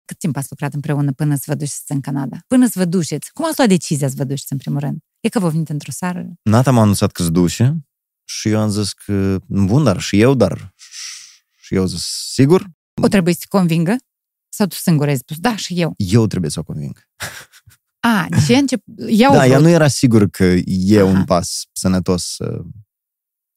Cât 0.05 0.17
timp 0.17 0.35
ați 0.35 0.47
lucrat 0.49 0.73
împreună 0.73 1.11
până 1.11 1.35
să 1.35 1.43
vă 1.47 1.53
duceți 1.55 1.91
în 1.91 2.01
Canada? 2.01 2.37
Până 2.47 2.65
să 2.67 2.73
vă 2.79 2.85
duceți. 2.85 3.31
Cum 3.33 3.45
ați 3.45 3.53
luat 3.57 3.69
decizia 3.69 4.07
să 4.09 4.13
vă 4.17 4.23
duceți 4.23 4.51
în 4.51 4.57
primul 4.57 4.79
rând? 4.79 4.97
E 5.19 5.29
că 5.29 5.39
vă 5.39 5.49
venit 5.49 5.69
într-o 5.69 5.91
seară? 5.91 6.27
Nata 6.41 6.71
m-a 6.71 6.81
anunțat 6.81 7.11
că 7.11 7.23
se 7.23 7.29
duce 7.29 7.87
și 8.23 8.49
eu 8.49 8.59
am 8.59 8.69
zis 8.69 8.93
că, 8.93 9.39
bun, 9.47 9.83
dar 9.83 9.99
și 9.99 10.19
eu, 10.21 10.33
dar 10.33 10.73
și 11.55 11.75
eu 11.75 11.81
am 11.81 11.87
zis, 11.87 12.03
sigur, 12.33 12.71
O 13.01 13.07
trebuie 13.07 13.33
să 13.33 13.39
te 13.39 13.57
convingă? 13.57 13.95
Sau 14.49 14.65
tu 14.67 14.75
singur 14.75 15.07
ai 15.07 15.17
spus, 15.17 15.37
da, 15.37 15.55
și 15.55 15.81
eu. 15.81 15.93
eu 15.97 16.27
trebuie 16.27 16.51
să 16.51 16.59
o 16.59 16.63
conving. 16.63 17.07
A, 17.99 18.25
deci 18.29 18.47
ea 18.47 18.57
încep... 18.59 18.81
Ea 19.09 19.29
Da, 19.31 19.37
o 19.37 19.43
ea 19.43 19.47
vrut. 19.47 19.61
nu 19.61 19.69
era 19.69 19.87
sigur 19.87 20.29
că 20.29 20.43
e 20.65 20.97
Aha. 20.99 21.05
un 21.05 21.23
pas 21.25 21.63
sănătos 21.71 22.25
să, 22.25 22.61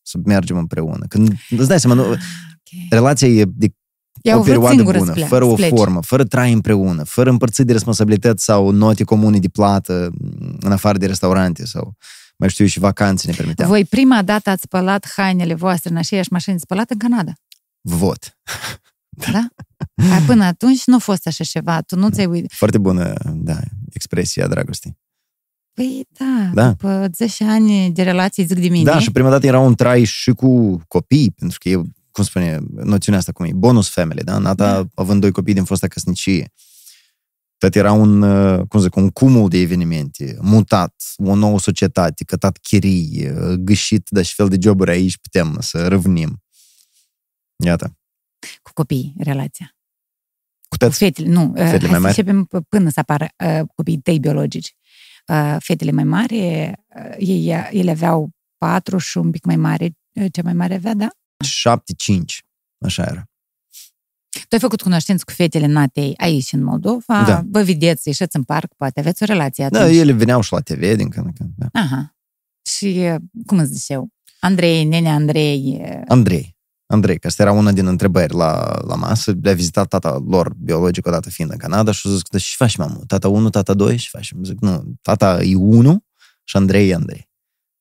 să 0.02 0.18
mergem 0.24 0.56
împreună. 0.56 1.06
Când 1.08 1.32
îți 1.50 1.68
dai 1.68 1.80
seama, 1.80 2.02
nu, 2.02 2.10
Ok. 2.10 2.18
relația 2.90 3.28
e 3.28 3.44
de 3.48 3.74
Ea 4.22 4.34
o 4.34 4.36
vrut 4.42 4.46
perioadă 4.52 4.74
singură 4.74 4.98
bună, 4.98 5.08
să 5.10 5.14
plece- 5.16 5.28
fără 5.28 5.44
să 5.44 5.50
o 5.50 5.54
plece. 5.54 5.74
formă, 5.74 6.02
fără 6.02 6.24
trai 6.24 6.52
împreună, 6.52 7.04
fără 7.04 7.30
împărțit 7.30 7.66
de 7.66 7.72
responsabilități 7.72 8.44
sau 8.44 8.70
note 8.70 9.04
comune 9.04 9.38
de 9.38 9.48
plată 9.48 10.10
în 10.60 10.72
afară 10.72 10.98
de 10.98 11.06
restaurante 11.06 11.66
sau 11.66 11.96
mai 12.38 12.48
știu 12.48 12.64
eu 12.64 12.70
și 12.70 12.78
vacanțe 12.78 13.26
ne 13.30 13.34
permiteau. 13.36 13.68
Voi 13.68 13.84
prima 13.84 14.22
dată 14.22 14.50
ați 14.50 14.62
spălat 14.62 15.06
hainele 15.16 15.54
voastre 15.54 15.90
în 15.90 15.96
aceeași 15.96 16.32
mașină 16.32 16.54
de 16.54 16.60
spălat 16.60 16.90
în 16.90 16.98
Canada, 16.98 17.32
Vot. 17.80 18.38
Da? 19.32 19.46
A, 20.14 20.22
până 20.26 20.44
atunci 20.44 20.84
nu 20.84 20.94
a 20.94 20.98
fost 20.98 21.26
așa 21.26 21.44
ceva, 21.44 21.80
tu 21.80 21.96
nu 21.96 22.10
ți-ai 22.10 22.26
uitat. 22.26 22.50
Foarte 22.52 22.78
bună, 22.78 23.12
da, 23.34 23.58
expresia 23.92 24.46
dragostei. 24.46 24.96
Păi 25.72 26.06
da, 26.18 26.50
Da. 26.54 26.68
după 26.68 27.08
10 27.14 27.44
ani 27.44 27.90
de 27.90 28.02
relație, 28.02 28.44
zic 28.44 28.58
de 28.58 28.68
mine. 28.68 28.84
Da, 28.90 28.98
și 28.98 29.10
prima 29.10 29.30
dată 29.30 29.46
era 29.46 29.58
un 29.58 29.74
trai 29.74 30.04
și 30.04 30.30
cu 30.30 30.80
copii, 30.88 31.30
pentru 31.38 31.58
că 31.60 31.68
eu, 31.68 31.86
cum 32.10 32.24
spune 32.24 32.58
noțiunea 32.74 33.20
asta, 33.20 33.32
cum 33.32 33.44
e, 33.44 33.50
bonus 33.54 33.88
family, 33.88 34.22
da? 34.24 34.38
Nata, 34.38 34.72
Da. 34.82 34.88
având 34.94 35.20
doi 35.20 35.30
copii 35.30 35.54
din 35.54 35.64
fosta 35.64 35.86
căsnicie. 35.88 36.52
Tot 37.58 37.74
era 37.74 37.92
un, 37.92 38.22
uh, 38.22 38.66
cum 38.68 38.80
zic, 38.80 38.94
un 38.96 39.10
cumul 39.10 39.48
de 39.48 39.58
evenimente, 39.58 40.36
mutat, 40.40 40.94
o 41.16 41.34
nouă 41.34 41.58
societate, 41.58 42.24
cătat 42.24 42.58
chirii, 42.58 43.28
uh, 43.30 43.52
gâșit 43.54 44.06
de 44.10 44.22
și 44.22 44.34
fel 44.34 44.48
de 44.48 44.56
joburi 44.60 44.90
aici, 44.90 45.18
putem 45.18 45.56
să 45.60 45.88
revenim. 45.88 46.42
Iată. 47.64 47.96
Cu 48.62 48.70
copii, 48.74 49.14
relația. 49.18 49.76
Cu 50.60 50.66
Cu 50.68 50.76
tăți, 50.76 50.98
fetele, 50.98 51.28
nu, 51.28 51.40
Fetele 51.46 51.68
fetele 51.70 51.90
mai 51.90 51.90
hai 51.90 52.00
mari? 52.00 52.14
să 52.14 52.20
începem 52.20 52.46
p- 52.46 52.68
până 52.68 52.88
să 52.90 53.00
apară 53.00 53.28
uh, 53.44 53.60
copiii 53.74 53.98
tăi 54.00 54.18
biologici. 54.18 54.76
Uh, 55.26 55.56
fetele 55.58 55.90
mai 55.90 56.04
mari, 56.04 56.34
uh, 56.38 56.72
ei, 57.18 57.68
ele 57.70 57.90
aveau 57.90 58.30
patru 58.58 58.98
și 58.98 59.18
un 59.18 59.30
pic 59.30 59.44
mai 59.44 59.56
mare, 59.56 59.96
uh, 60.12 60.26
cea 60.32 60.42
mai 60.42 60.52
mare 60.52 60.74
avea, 60.74 60.94
da? 60.94 61.08
7-5. 61.44 62.40
Așa 62.84 63.02
era. 63.02 63.24
Tu 64.30 64.46
ai 64.54 64.58
făcut 64.58 64.80
cunoștință 64.82 65.22
cu 65.26 65.32
fetele 65.32 65.66
natei 65.66 66.14
aici 66.16 66.52
în 66.52 66.62
Moldova, 66.62 67.22
Da. 67.24 67.42
vă 67.50 67.62
vedeți, 67.62 68.08
ieșiți 68.08 68.36
în 68.36 68.42
parc, 68.42 68.74
poate 68.74 69.00
aveți 69.00 69.22
o 69.22 69.26
relație 69.26 69.64
atunci. 69.64 69.80
Da, 69.82 69.90
ele 69.90 70.12
veneau 70.12 70.40
și 70.40 70.52
la 70.52 70.60
TV 70.60 70.96
din 70.96 71.08
când 71.08 71.26
în 71.26 71.32
când. 71.32 71.50
Da. 71.56 71.66
Aha. 71.80 72.16
Și, 72.62 72.84
uh, 73.12 73.14
cum 73.46 73.58
îți 73.58 73.72
zice 73.72 73.92
eu, 73.92 74.08
Andrei, 74.40 74.84
nene 74.84 75.10
Andrei, 75.10 75.78
uh, 75.80 76.02
Andrei. 76.08 76.55
Andrei, 76.86 77.18
că 77.18 77.26
asta 77.26 77.42
era 77.42 77.52
una 77.52 77.72
din 77.72 77.86
întrebări 77.86 78.34
la, 78.34 78.80
la 78.86 78.94
masă, 78.94 79.34
le-a 79.42 79.54
vizitat 79.54 79.88
tata 79.88 80.24
lor 80.28 80.54
biologic 80.54 81.06
odată 81.06 81.30
fiind 81.30 81.50
în 81.50 81.56
Canada 81.56 81.90
și 81.90 82.06
a 82.06 82.10
zis, 82.10 82.22
dar 82.30 82.40
și 82.40 82.56
faci, 82.56 82.76
mamă? 82.76 83.00
Tata 83.06 83.28
1, 83.28 83.50
tata 83.50 83.74
2? 83.74 83.96
Și 83.96 84.08
faci? 84.08 84.32
Zic, 84.42 84.60
nu, 84.60 84.94
tata 85.02 85.42
e 85.42 85.56
1 85.56 86.04
și 86.44 86.56
Andrei 86.56 86.88
e 86.88 86.94
Andrei. 86.94 87.30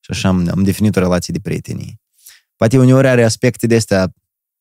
Și 0.00 0.10
așa 0.10 0.28
am, 0.28 0.48
am 0.50 0.62
definit 0.62 0.96
o 0.96 1.00
relație 1.00 1.32
de 1.32 1.40
prietenie. 1.40 2.00
Poate 2.56 2.78
uneori 2.78 3.08
are 3.08 3.24
aspecte 3.24 3.66
de 3.66 3.76
astea 3.76 4.14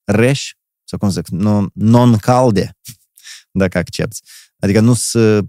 reși, 0.03 0.57
sau 0.83 0.99
cum 0.99 1.09
zic, 1.09 1.27
nu, 1.27 1.67
non-calde, 1.73 2.77
dacă 3.51 3.77
accepti. 3.77 4.21
Adică 4.59 4.79
nu 4.79 4.93
să... 4.93 5.41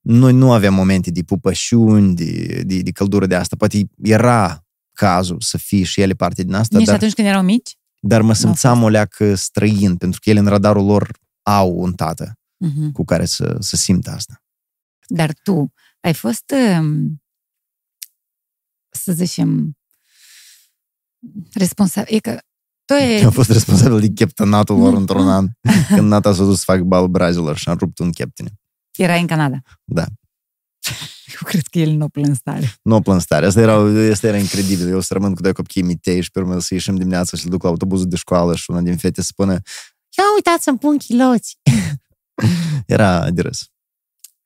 Noi 0.00 0.32
nu 0.32 0.52
avem 0.52 0.74
momente 0.74 1.10
de 1.10 1.22
pupășuni, 1.22 2.14
de, 2.14 2.62
de, 2.66 2.80
de 2.80 2.90
căldură 2.90 3.26
de 3.26 3.34
asta. 3.34 3.56
Poate 3.56 3.88
era 4.02 4.65
cazul 4.96 5.40
să 5.40 5.58
fie 5.58 5.84
și 5.84 6.00
ele 6.00 6.12
parte 6.14 6.42
din 6.42 6.54
asta, 6.54 6.76
nici 6.78 6.86
dar, 6.86 6.94
atunci 6.94 7.12
când 7.12 7.26
erau 7.28 7.42
mici? 7.42 7.76
dar 8.00 8.22
mă 8.22 8.30
a 8.30 8.34
simțeam 8.34 8.82
o 8.82 8.88
leacă 8.88 9.34
străin, 9.34 9.96
pentru 9.96 10.20
că 10.22 10.30
ele 10.30 10.38
în 10.38 10.46
radarul 10.46 10.84
lor 10.84 11.18
au 11.42 11.78
un 11.78 11.92
tată 11.94 12.38
Mhm. 12.58 12.92
cu 12.92 13.04
care 13.04 13.24
să, 13.24 13.56
să 13.60 13.76
simtă 13.76 14.10
asta. 14.10 14.42
Dar 15.06 15.32
tu 15.42 15.72
ai 16.00 16.14
fost, 16.14 16.52
um, 16.78 17.22
să 18.90 19.12
zicem, 19.12 19.76
responsabil. 21.52 22.14
E 22.14 22.18
că 22.18 22.38
tu 22.84 22.94
e... 22.94 23.24
Am 23.24 23.30
fost 23.30 23.50
responsabil 23.50 24.00
de 24.00 24.08
cheptănatul 24.08 24.78
lor 24.78 24.94
într-un 24.94 25.28
an, 25.28 25.48
când 25.94 26.08
nata 26.08 26.32
s-a 26.34 26.44
dus 26.44 26.58
să 26.58 26.64
fac 26.64 26.80
bal 26.80 27.08
brazilor 27.08 27.56
și 27.56 27.68
am 27.68 27.76
rupt 27.76 27.98
un 27.98 28.12
cheptine. 28.12 28.50
Erai 28.96 29.20
în 29.20 29.26
Canada. 29.26 29.60
Da. 29.84 30.06
Eu 31.32 31.40
cred 31.44 31.66
că 31.66 31.78
el 31.78 31.90
nu 31.90 32.08
plâns 32.08 32.40
tare. 32.40 32.74
Nu 32.82 33.00
plâns 33.00 33.24
tare. 33.24 33.46
Asta 33.46 33.60
era, 33.60 33.74
asta 34.10 34.26
era 34.26 34.36
incredibil. 34.36 34.88
Eu 34.88 35.00
să 35.00 35.12
rămân 35.14 35.34
cu 35.34 35.42
doi 35.42 35.52
copii 35.52 35.82
mitei 35.82 36.20
și 36.22 36.30
pe 36.30 36.38
urmă 36.38 36.60
să 36.60 36.74
ieșim 36.74 36.96
dimineața 36.96 37.36
și 37.36 37.42
să 37.42 37.48
duc 37.48 37.62
la 37.62 37.68
autobuzul 37.68 38.08
de 38.08 38.16
școală 38.16 38.54
și 38.54 38.70
una 38.70 38.80
din 38.80 38.96
fete 38.96 39.20
să 39.20 39.28
spună 39.30 39.52
ia 40.18 40.24
uitați 40.34 40.64
să-mi 40.64 40.78
pun 40.78 40.96
chiloți. 40.98 41.58
Era 42.86 43.30
de 43.30 43.42
râs. 43.42 43.58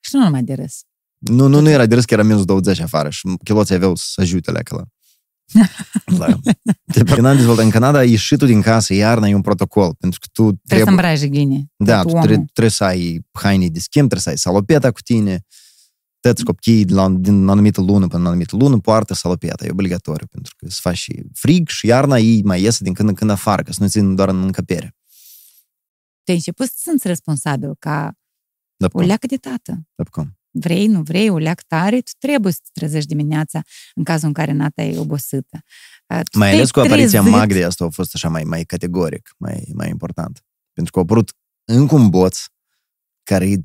Și 0.01 0.11
nu 0.15 0.23
numai 0.23 0.43
de 0.43 0.55
râs. 0.55 0.81
Nu, 1.19 1.47
nu, 1.47 1.61
nu 1.61 1.69
era 1.69 1.87
de 1.87 1.95
râs, 1.95 2.05
că 2.05 2.15
era 2.15 2.23
minus 2.23 2.45
20 2.45 2.81
afară 2.81 3.11
și 3.11 3.37
chiloții 3.45 3.75
aveau 3.75 3.95
să 3.95 4.21
ajute 4.21 4.51
la 4.51 4.59
acolo. 4.59 4.87
La... 6.19 6.39
Când 7.05 7.25
am 7.27 7.37
dezvoltat 7.37 7.65
în 7.65 7.71
Canada, 7.71 8.05
ieșitul 8.05 8.47
din 8.47 8.61
casă, 8.61 8.95
iarna, 8.95 9.29
e 9.29 9.35
un 9.35 9.41
protocol, 9.41 9.95
pentru 9.95 10.19
că 10.21 10.27
tu 10.33 10.43
Trebuie 10.43 10.59
să 10.65 10.95
trebuie, 10.95 11.11
îmbraci 11.11 11.31
gine. 11.39 11.65
da, 11.77 12.01
tu 12.01 12.03
tu 12.03 12.09
omul. 12.09 12.27
trebuie, 12.27 12.47
trebuie 12.53 12.73
să 12.73 12.85
ai 12.85 13.21
haine 13.33 13.69
de 13.69 13.79
schimb, 13.79 14.09
trebuie 14.09 14.21
să 14.21 14.29
ai 14.29 14.39
salopeta 14.39 14.91
cu 14.91 15.01
tine, 15.01 15.45
toți 16.21 16.45
copiii 16.45 16.85
de 16.85 16.95
la, 16.95 17.09
din 17.09 17.49
anumită 17.49 17.81
lună 17.81 18.07
până 18.07 18.21
în 18.23 18.27
anumită 18.27 18.57
lună 18.57 18.79
poartă 18.79 19.15
salopeta, 19.15 19.65
e 19.65 19.71
obligatoriu, 19.71 20.27
pentru 20.27 20.55
că 20.57 20.69
să 20.69 20.79
faci 20.83 20.97
și 20.97 21.23
frig 21.35 21.69
și 21.69 21.87
iarna 21.87 22.19
ei 22.19 22.43
mai 22.43 22.63
iese 22.63 22.85
din 22.85 22.93
când 22.95 23.09
în 23.09 23.15
când 23.15 23.31
afară, 23.31 23.63
că 23.63 23.73
să 23.73 23.83
nu 23.83 23.89
țin 23.89 24.15
doar 24.15 24.29
în 24.29 24.43
încăpere. 24.43 24.95
Te-ai 26.23 26.37
început 26.37 26.67
să 26.67 26.73
simți 26.77 27.07
responsabil 27.07 27.75
ca 27.79 28.13
Da, 28.77 28.87
o 28.87 28.89
cum? 28.89 29.07
leacă 29.07 29.27
de 29.27 29.37
tată. 29.37 29.81
Da, 29.95 30.05
cum? 30.11 30.35
vrei, 30.53 30.87
nu 30.87 31.03
vrei, 31.03 31.29
o 31.29 31.39
leac 31.39 31.63
tare, 31.63 32.01
tu 32.01 32.11
trebuie 32.19 32.53
să 32.53 32.59
te 32.63 32.69
trezești 32.73 33.09
dimineața 33.09 33.61
în 33.95 34.05
cazul 34.05 34.27
în 34.29 34.33
care 34.35 34.53
nata 34.53 34.83
e 34.83 34.99
obosită. 34.99 35.59
Uh, 36.15 36.21
tu 36.31 36.39
Mai 36.39 36.49
te-ai 36.49 36.59
ales 36.61 36.71
cu 36.71 36.81
apariția 36.81 37.21
trezit- 37.21 37.37
Magdei, 37.39 37.65
asta 37.65 37.85
a 37.85 37.89
fost 37.89 38.15
așa 38.15 38.29
mai, 38.29 38.45
mai 38.45 38.65
categoric, 38.65 39.35
mai, 39.39 39.71
mai 39.75 39.89
important. 39.89 40.45
Pentru 40.73 40.93
că 40.93 40.99
a 40.99 41.03
apărut 41.03 41.33
încă 41.65 41.95
un 41.95 42.09
boț 42.11 42.45
care 43.23 43.57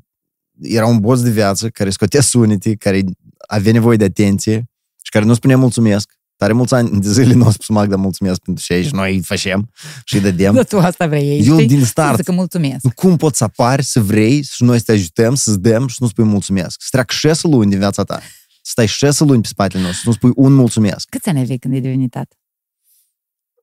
era 0.61 0.85
un 0.85 0.99
boț 0.99 1.19
de 1.19 1.29
viață, 1.29 1.69
care 1.69 1.89
scotea 1.89 2.21
sunete, 2.21 2.75
care 2.75 3.03
avea 3.47 3.71
nevoie 3.71 3.97
de 3.97 4.03
atenție 4.03 4.69
și 5.03 5.11
care 5.11 5.25
nu 5.25 5.33
spunea 5.33 5.57
mulțumesc. 5.57 6.13
Tare 6.37 6.53
mulți 6.53 6.73
ani 6.73 7.01
de 7.01 7.11
zile 7.11 7.33
nu 7.33 7.45
a 7.45 7.51
spus 7.51 7.67
Magda 7.67 7.95
mulțumesc 7.95 8.39
pentru 8.39 8.63
ce 8.63 8.81
și 8.81 8.93
noi 8.93 9.15
îi 9.15 9.21
facem 9.21 9.71
și 10.03 10.15
îi 10.15 10.21
dădem. 10.21 10.53
Da, 10.53 10.63
tu 10.63 10.79
asta 10.79 11.07
vrei, 11.07 11.39
Eu 11.47 11.55
știi? 11.55 11.67
din 11.67 11.85
start, 11.85 12.15
Zic 12.15 12.25
că 12.25 12.31
mulțumesc. 12.31 12.93
cum 12.93 13.15
poți 13.17 13.37
să 13.37 13.43
apari, 13.43 13.83
să 13.83 13.99
vrei 14.01 14.43
și 14.43 14.63
noi 14.63 14.77
să 14.77 14.83
te 14.85 14.91
ajutăm, 14.91 15.35
să-ți 15.35 15.59
dăm 15.59 15.87
și 15.87 15.95
să 15.95 16.03
nu 16.03 16.09
spui 16.09 16.23
mulțumesc? 16.23 16.81
Să 16.81 16.87
treacă 16.91 17.13
șase 17.13 17.47
luni 17.47 17.69
din 17.69 17.79
viața 17.79 18.03
ta. 18.03 18.19
Să 18.61 18.71
stai 18.71 18.85
șase 18.87 19.23
luni 19.23 19.41
pe 19.41 19.47
spatele 19.47 19.83
nostru, 19.83 20.01
să 20.01 20.07
nu 20.09 20.13
spui 20.13 20.31
un 20.35 20.53
mulțumesc. 20.53 21.09
Câți 21.09 21.29
ani 21.29 21.39
aveai 21.39 21.57
când 21.57 21.73
ai 21.73 21.79
devenit 21.81 22.09
tată? 22.11 22.35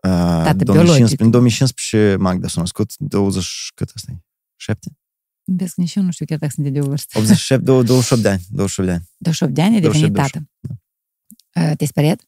Uh, 0.02 0.10
Tată 0.44 0.64
2015, 0.64 0.64
biologic. 0.64 1.20
în 1.20 1.30
2015 1.30 2.16
Magda 2.22 2.48
s-a 2.48 2.60
născut, 2.60 2.92
20, 2.96 3.46
cât 3.74 3.90
asta 3.94 4.10
e? 4.14 4.16
7? 4.56 4.88
Vezi 5.44 5.74
că 5.74 5.80
nici 5.80 5.94
eu 5.94 6.02
nu 6.02 6.10
știu 6.10 6.24
chiar 6.24 6.38
dacă 6.38 6.52
sunt 6.54 6.72
de 6.72 6.80
o 6.80 6.84
vârstă. 6.84 7.18
87, 7.18 7.64
28 7.64 8.22
de 8.22 8.28
ani, 8.28 8.42
28 8.50 8.88
de 8.90 8.94
ani. 8.94 9.04
28 9.16 9.54
de 9.54 9.62
ani 9.62 9.74
ai 9.74 9.80
devenit 9.80 10.12
28, 10.12 10.32
tată. 10.32 10.46
Uh, 11.70 11.76
Te-ai 11.76 11.88
speriat? 11.88 12.20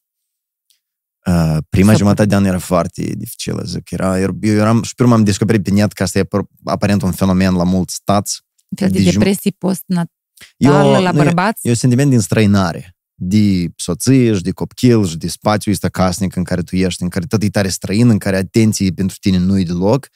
Uh, 1.27 1.57
prima 1.69 1.91
Să- 1.93 1.99
jumătate 1.99 2.29
de 2.29 2.35
an 2.35 2.45
era 2.45 2.59
foarte 2.59 3.03
dificilă, 3.17 3.63
zic. 3.67 3.91
Era, 3.91 4.21
eu 4.21 4.37
eram, 4.41 4.83
și 4.83 4.95
prima 4.95 5.15
am 5.15 5.25
descoperit 5.25 5.63
pe 5.63 5.71
net 5.71 5.93
că 5.93 6.03
asta 6.03 6.19
e 6.19 6.25
par- 6.25 6.47
aparent 6.65 7.03
un 7.03 7.13
fenomen 7.13 7.55
la 7.55 7.65
mulți 7.65 7.95
stați. 7.95 8.41
Un 8.69 8.77
fel 8.79 8.91
de 8.91 9.03
Deci- 9.03 9.13
depresie 9.13 9.51
postnatală 9.59 10.11
Eu, 10.57 10.73
la 10.73 11.11
nu, 11.11 11.21
e- 11.21 11.25
bărbați? 11.25 11.67
E 11.67 11.69
un 11.71 11.75
sentiment 11.77 12.09
de 12.11 12.17
înstrăinare, 12.17 12.97
de 13.15 13.69
soție 13.77 14.35
și 14.35 14.43
de 14.43 14.51
copil 14.51 15.07
și 15.07 15.17
de 15.17 15.29
spațiu 15.29 15.73
ăsta 15.73 15.89
casnic 15.89 16.37
în 16.37 16.45
care 16.45 16.63
tu 16.63 16.77
ești, 16.77 17.03
în 17.03 17.09
care 17.09 17.27
tot 17.27 17.43
e 17.43 17.49
tare 17.51 17.69
străin, 17.69 18.09
în 18.09 18.19
care 18.19 18.37
atenție 18.37 18.91
pentru 18.91 19.17
tine 19.21 19.39
nu 19.39 19.59
e 19.59 19.63
deloc, 19.65 20.09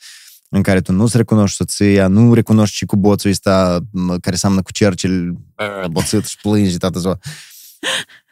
în 0.48 0.62
care 0.62 0.80
tu 0.80 0.92
nu-ți 0.92 1.16
recunoști 1.16 1.56
soția, 1.56 2.06
nu 2.06 2.34
recunoști 2.34 2.76
și 2.76 2.84
cu 2.84 2.96
boțul 2.96 3.30
ăsta 3.30 3.80
m, 3.90 4.16
care 4.20 4.36
seamănă 4.36 4.62
cu 4.62 4.72
cercel 4.72 5.36
boțit 5.90 6.24
și 6.24 6.36
plângi 6.42 6.76
toată 6.78 6.98
ziua. 6.98 7.18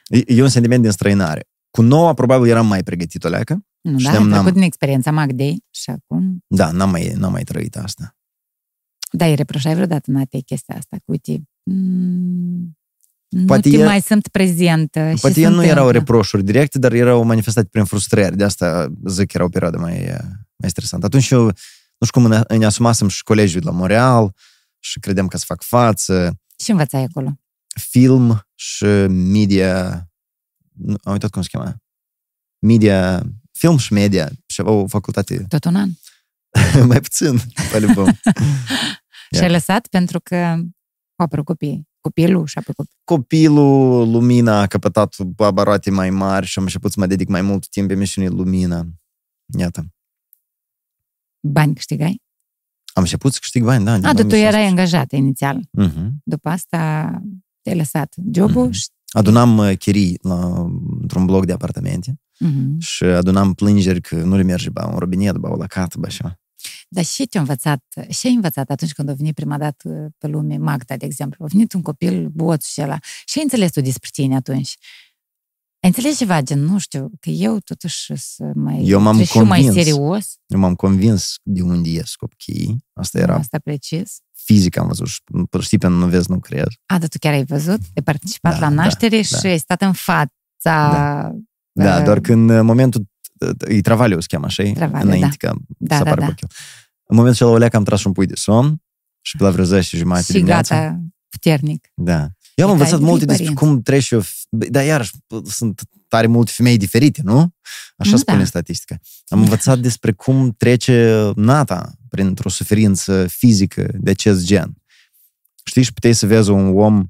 E, 0.06 0.22
e 0.26 0.42
un 0.42 0.48
sentiment 0.48 0.80
de 0.82 0.86
înstrăinare. 0.88 1.48
Cu 1.70 1.82
noua, 1.82 2.14
probabil, 2.14 2.50
eram 2.50 2.66
mai 2.66 2.82
pregătit 2.82 3.24
o 3.24 3.28
leacă. 3.28 3.64
Nu, 3.80 3.92
da, 3.92 3.98
știam, 3.98 4.22
ai 4.22 4.28
n-am- 4.28 4.32
trecut 4.38 4.52
din 4.52 4.62
experiența 4.62 5.10
Magdei 5.10 5.64
și 5.70 5.90
acum... 5.90 6.44
Da, 6.46 6.70
n-am 6.70 6.90
mai, 6.90 7.12
n-am 7.16 7.32
mai 7.32 7.42
trăit 7.42 7.76
asta. 7.76 8.16
Da, 9.10 9.26
îi 9.26 9.34
reproșai 9.34 9.74
vreodată 9.74 10.10
Natei 10.10 10.42
chestia 10.42 10.74
asta, 10.76 10.96
că 10.96 11.02
uite, 11.06 11.42
mm, 11.62 12.78
nu 13.28 13.44
Poate 13.44 13.70
te 13.70 13.76
e- 13.76 13.84
mai 13.84 14.00
sunt 14.00 14.28
prezentă. 14.28 15.10
și 15.14 15.20
Poate 15.20 15.34
se 15.36 15.40
el 15.40 15.50
nu 15.52 15.62
erau 15.64 15.68
întâmplă. 15.86 15.92
reproșuri 15.92 16.44
directe, 16.44 16.78
dar 16.78 16.92
erau 16.92 17.22
manifestate 17.24 17.68
prin 17.70 17.84
frustrări. 17.84 18.36
De 18.36 18.44
asta 18.44 18.92
zic 19.04 19.26
că 19.26 19.32
era 19.34 19.44
o 19.44 19.48
perioadă 19.48 19.78
mai, 19.78 20.16
mai 20.56 20.70
stresantă. 20.70 21.06
Atunci 21.06 21.30
eu, 21.30 21.52
nu 22.07 22.12
știu 22.12 22.20
cum 22.20 22.30
ne, 22.48 22.59
ne 22.59 22.64
asumasem 22.66 23.09
și 23.09 23.22
colegiul 23.22 23.61
de 23.61 23.66
la 23.66 23.72
Montreal 23.72 24.34
și 24.78 25.00
credeam 25.00 25.26
că 25.26 25.36
să 25.36 25.44
fac 25.46 25.62
față, 25.62 26.38
Și 26.59 26.70
învățai 26.70 27.02
acolo. 27.02 27.38
film 27.80 28.46
și 28.54 28.84
media, 29.09 30.09
nu, 30.72 30.96
am 31.02 31.12
uitat 31.12 31.30
cum 31.30 31.42
se 31.42 31.48
chema, 31.48 31.76
media, 32.59 33.22
film 33.52 33.76
și 33.76 33.92
media, 33.92 34.30
și 34.46 34.61
o 34.61 34.86
facultate 34.86 35.44
Tot 35.48 35.64
un 35.64 35.76
an. 35.76 35.90
mai 36.90 37.00
puțin, 37.00 37.38
pe 37.70 37.76
album. 37.76 38.12
Și 39.36 39.42
ai 39.42 39.50
lăsat 39.50 39.86
pentru 39.86 40.20
că 40.20 40.36
au 40.36 41.24
apărut 41.24 41.44
copii. 41.44 41.88
Copilul 42.00 42.46
și 42.46 42.59
apoi 42.59 42.74
copii. 42.74 42.92
Copilul, 43.04 44.11
lumina 44.11 44.61
a 44.61 44.66
căpătat 44.66 45.14
abaroate 45.36 45.90
mai 45.90 46.11
mari 46.11 46.46
și 46.46 46.59
am 46.59 46.64
început 46.64 46.92
să 46.92 47.00
mă 47.00 47.07
dedic 47.07 47.28
mai 47.28 47.42
mult 47.42 47.68
timp 47.68 47.90
emisiunii 47.90 48.30
Lumina. 48.30 48.86
Iată. 49.59 49.86
Bani 51.53 51.74
câștigai? 51.74 52.22
Am 52.92 53.03
început 53.03 53.32
să 53.32 53.38
câștig 53.40 53.64
bani, 53.64 53.84
da. 53.84 53.94
din 53.97 54.05
A, 54.05 54.12
dar 54.12 54.22
tu 54.22 54.28
2016. 54.28 54.49
erai 54.59 54.68
angajat 54.70 55.12
inițial. 55.12 55.61
Mhm. 55.70 56.20
După 56.24 56.49
asta 56.49 57.11
te-ai 57.62 57.76
lăsat 57.76 58.14
jobul 58.32 58.62
Mhm. 58.64 58.72
și... 58.72 58.86
Adunam 59.09 59.59
uh, 59.59 59.76
chirii 59.78 60.18
la, 60.22 60.66
într-un 61.01 61.26
bloc 61.26 61.47
de 61.47 61.53
apartamente 61.53 62.20
Mhm. 62.38 62.78
și 62.78 63.05
adunam 63.05 63.55
plângeri 63.55 64.01
că 64.01 64.16
nu 64.22 64.36
le 64.36 64.42
merge 64.42 64.70
ba 64.70 64.86
un 64.86 64.99
robinet, 64.99 65.36
ba 65.36 65.49
o 65.51 65.57
lacată, 65.57 65.97
ba 65.99 66.07
așa. 66.07 66.40
Dar 66.88 67.05
și 67.05 67.26
ce-ai 67.28 67.42
învățat? 67.44 67.84
Și 68.09 68.26
ai 68.26 68.34
învățat 68.34 68.70
atunci 68.70 68.92
când 68.92 69.09
a 69.09 69.12
venit 69.12 69.34
prima 69.34 69.59
dată 69.59 70.09
pe 70.18 70.26
lume 70.26 70.57
Magda, 70.57 70.97
de 70.97 71.05
exemplu. 71.07 71.44
A 71.44 71.49
venit 71.53 71.72
un 71.72 71.82
copil 71.82 72.28
boț 72.28 72.66
și 72.66 72.80
ăla. 72.82 72.99
Și 73.24 73.38
ai 73.38 73.42
înțeles 73.44 73.72
tu 73.72 73.80
despre 73.80 74.09
tine 74.12 74.34
atunci. 74.36 74.74
Ai 75.81 75.93
înțeles 75.95 76.16
ceva, 76.16 76.41
gen, 76.43 76.61
nu 76.64 76.79
știu, 76.79 77.11
că 77.20 77.31
eu 77.31 77.59
totuși 77.59 78.12
să 78.16 78.51
mai... 78.55 78.83
Eu 78.85 79.01
m-am 79.01 79.07
trebuie 79.16 79.27
și 79.27 79.39
eu 79.39 79.45
mai 79.45 79.61
convins. 79.62 79.85
serios. 79.87 80.35
Eu 80.47 80.59
m-am 80.59 80.74
convins 80.74 81.35
de 81.43 81.62
unde 81.62 81.89
ies 81.89 82.14
copiii. 82.14 82.85
Asta 82.93 83.18
era 83.18 83.35
Asta 83.35 83.59
precis. 83.59 84.16
fizic, 84.45 84.77
am 84.77 84.87
văzut. 84.87 85.07
și 85.07 85.20
Știi, 85.61 85.79
pentru 85.79 85.99
nu 85.99 86.07
vezi, 86.07 86.31
nu 86.31 86.39
crezi. 86.39 86.79
A, 86.87 86.99
dar 86.99 87.09
tu 87.09 87.18
chiar 87.18 87.33
ai 87.33 87.45
văzut? 87.45 87.81
Ai 87.95 88.03
participat 88.05 88.53
Da, 88.53 88.59
la 88.59 88.68
da, 88.68 88.74
naștere 88.83 89.16
da. 89.16 89.39
și 89.39 89.47
ai 89.47 89.59
stat 89.59 89.83
în 89.83 89.93
fața... 89.93 90.31
Da, 91.72 91.97
uh, 91.99 92.05
doar 92.05 92.20
când 92.20 92.51
în 92.51 92.64
momentul, 92.66 93.05
e 93.68 93.81
travaliu 93.81 94.20
se 94.20 94.27
cheamă 94.29 94.47
așa, 94.47 94.72
Travaliu, 94.74 95.07
înainte 95.07 95.37
ca 95.37 95.55
Da, 95.79 95.97
să 95.97 96.03
da, 96.03 96.11
apară 96.11 96.20
da. 96.20 96.27
copil. 96.27 96.49
În 97.09 97.16
momentul 97.16 97.33
acela 97.43 97.51
o 97.51 97.59
leacă 97.59 97.77
am 97.77 97.85
tras 97.85 98.05
un 98.05 98.12
pui 98.12 98.27
de 98.27 98.35
somn 98.35 98.83
și 99.20 99.37
pe 99.37 99.43
la 99.43 99.51
vreo 99.51 99.64
10 99.64 99.97
jumate 99.97 100.22
Și 100.22 100.33
dimineața. 100.33 100.77
gata, 100.81 101.01
puternic. 101.29 101.89
Da. 101.95 102.29
Eu 102.57 102.64
am 102.64 102.70
E 102.70 102.72
învățat 102.72 102.98
ca 102.98 103.04
multe 103.04 103.24
părinți. 103.24 103.44
despre 103.44 103.66
cum 103.66 103.82
treci 103.82 104.11
eu, 104.11 104.22
dar 104.48 104.84
iarăși 104.84 105.12
sunt 105.44 105.82
tare 106.09 106.26
multe 106.26 106.50
femei 106.54 106.76
diferite, 106.76 107.20
nu? 107.24 107.54
Așa 107.96 108.11
Nu, 108.11 108.16
spune 108.16 108.38
da. 108.38 108.44
statistica. 108.44 108.98
Am 109.28 109.38
învățat 109.38 109.78
despre 109.78 110.12
cum 110.12 110.52
trece 110.52 111.30
nata 111.34 111.92
printr-o 112.09 112.48
suferință 112.48 113.26
fizică 113.26 113.90
de 113.94 114.11
acest 114.11 114.44
gen. 114.44 114.74
Știi, 115.64 115.82
și 115.82 115.92
puteai 115.92 116.14
să 116.14 116.26
vezi 116.26 116.50
un 116.50 116.78
om 116.78 117.07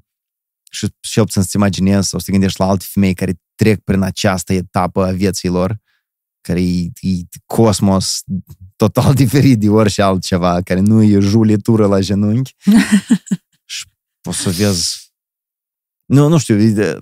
și 0.71 0.93
cel 0.99 1.23
puțin 1.23 1.41
să-ți 1.41 1.55
imaginezi 1.55 2.07
sau 2.07 2.19
să 2.19 2.25
te 2.25 2.31
gândești 2.31 2.59
la 2.59 2.67
alte 2.67 2.85
femei 2.89 3.13
care 3.13 3.39
trec 3.55 3.79
prin 3.83 4.01
această 4.01 4.53
etapă 4.53 5.05
a 5.05 5.11
vieții 5.11 5.49
lor, 5.49 5.77
care 6.41 6.61
e, 6.61 6.83
e 7.01 7.21
cosmos 7.45 8.23
total 8.75 9.13
diferit 9.23 9.59
de 9.59 9.69
orice 9.69 10.01
altceva, 10.01 10.61
care 10.61 10.79
nu 10.79 11.03
e 11.03 11.19
julitură 11.19 11.85
la 11.87 11.99
genunchi. 11.99 12.55
și 13.65 13.85
poți 14.21 14.37
să 14.37 14.49
vezi 14.49 15.06
nu, 16.07 16.27
nu 16.27 16.37
știu, 16.37 16.59
e 16.61 16.67
de, 16.67 16.99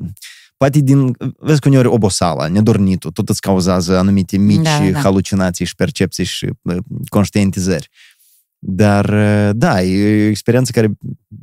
poate 0.57 0.79
din, 0.79 1.15
vezi 1.37 1.59
că 1.59 1.67
uneori 1.67 1.87
oboseala, 1.87 2.47
nedornitul, 2.47 3.11
tot 3.11 3.29
îți 3.29 3.41
cauzează 3.41 3.97
anumite 3.97 4.37
mici 4.37 4.61
Da, 4.61 4.79
da, 4.79 4.89
da. 4.89 4.99
halucinații 4.99 5.65
și 5.65 5.75
percepții 5.75 6.23
și 6.23 6.49
uh, 6.61 6.77
conștientizări. 7.09 7.89
Dar, 8.59 9.09
uh, 9.09 9.49
da, 9.55 9.81
e 9.81 10.25
o 10.25 10.29
experiență 10.29 10.71
care 10.71 10.91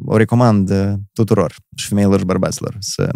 o 0.04 0.16
recomand 0.16 0.70
uh, 0.70 0.92
tuturor, 1.12 1.54
și 1.76 1.86
femeilor 1.88 2.18
și 2.18 2.24
bărbaților, 2.24 2.76
să, 2.78 3.10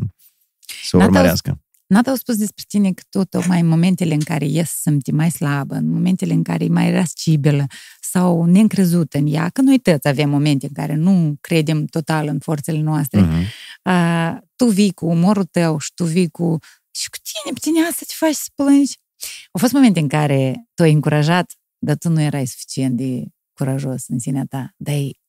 să 0.84 0.96
o 0.96 0.98
N-a 0.98 1.04
urmărească. 1.04 1.60
N-a 1.86 2.00
au 2.06 2.14
spus 2.14 2.36
despre 2.36 2.64
tine 2.68 2.92
că 2.92 3.02
tu, 3.10 3.24
tocmai 3.24 3.60
în 3.60 3.66
momentele 3.66 4.14
în 4.14 4.20
care 4.20 4.44
ies 4.44 4.70
simți 4.80 5.10
mai 5.10 5.30
slabă, 5.30 5.74
în 5.74 5.88
momentele 5.88 6.32
în 6.32 6.42
care 6.42 6.64
e 6.64 6.68
mai 6.68 6.92
rascibilă 6.92 7.66
sau 8.00 8.44
neîncrezută 8.44 9.18
în 9.18 9.26
ea, 9.26 9.48
că 9.48 9.60
noi 9.60 9.78
toți 9.78 10.08
avem 10.08 10.30
momente 10.30 10.66
în 10.66 10.72
care 10.72 10.94
nu 10.94 11.36
credem 11.40 11.84
total 11.84 12.26
în 12.26 12.38
forțele 12.38 12.80
noastre, 12.80 13.20
Mhm. 13.20 13.44
Uh, 13.86 14.36
tu 14.56 14.66
vii 14.66 14.92
cu 14.92 15.06
umorul 15.06 15.44
tău 15.44 15.78
și 15.78 15.90
tu 15.94 16.04
vii 16.04 16.28
cu 16.28 16.58
și 16.90 17.10
cu 17.10 17.16
tine, 17.22 17.54
pe 17.54 17.60
tine 17.60 17.86
asta 17.86 18.02
te 18.06 18.12
faci 18.16 18.34
să 18.34 18.48
plângi. 18.54 18.98
Au 19.52 19.60
fost 19.60 19.72
momente 19.72 20.00
în 20.00 20.08
care 20.08 20.66
tu 20.74 20.82
ai 20.82 20.92
încurajat, 20.92 21.52
dar 21.78 21.96
tu 21.96 22.08
nu 22.08 22.20
erai 22.20 22.46
suficient 22.46 22.96
de 22.96 23.24
curajos 23.52 24.04
în 24.08 24.18
sinea 24.18 24.44
ta, 24.48 24.74
dar 24.76 24.94
ai, 24.94 25.20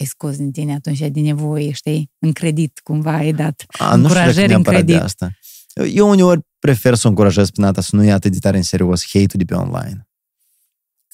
ai 0.00 0.06
scos 0.06 0.36
din 0.36 0.52
tine 0.52 0.74
atunci 0.74 0.98
de 0.98 1.20
nevoie, 1.20 1.72
știi, 1.72 2.10
în 2.18 2.32
credit 2.32 2.80
cumva 2.82 3.12
ai 3.12 3.32
dat. 3.32 3.64
A, 3.68 3.96
nu 3.96 4.08
știu 4.08 4.14
dacă 4.14 4.18
încurajări 4.18 4.42
în 4.42 4.48
neapărat 4.48 4.84
de 4.84 4.92
credit. 4.92 5.04
asta. 5.04 5.30
Eu 5.88 6.08
uneori 6.08 6.40
prefer 6.58 6.94
să 6.94 7.06
o 7.06 7.08
încurajez 7.08 7.50
pe 7.50 7.60
Nata 7.60 7.80
să 7.80 7.96
nu 7.96 8.04
ia 8.04 8.14
atât 8.14 8.32
de 8.32 8.38
tare 8.38 8.56
în 8.56 8.62
serios 8.62 9.04
hate-ul 9.06 9.28
de 9.34 9.44
pe 9.44 9.54
online 9.54 10.08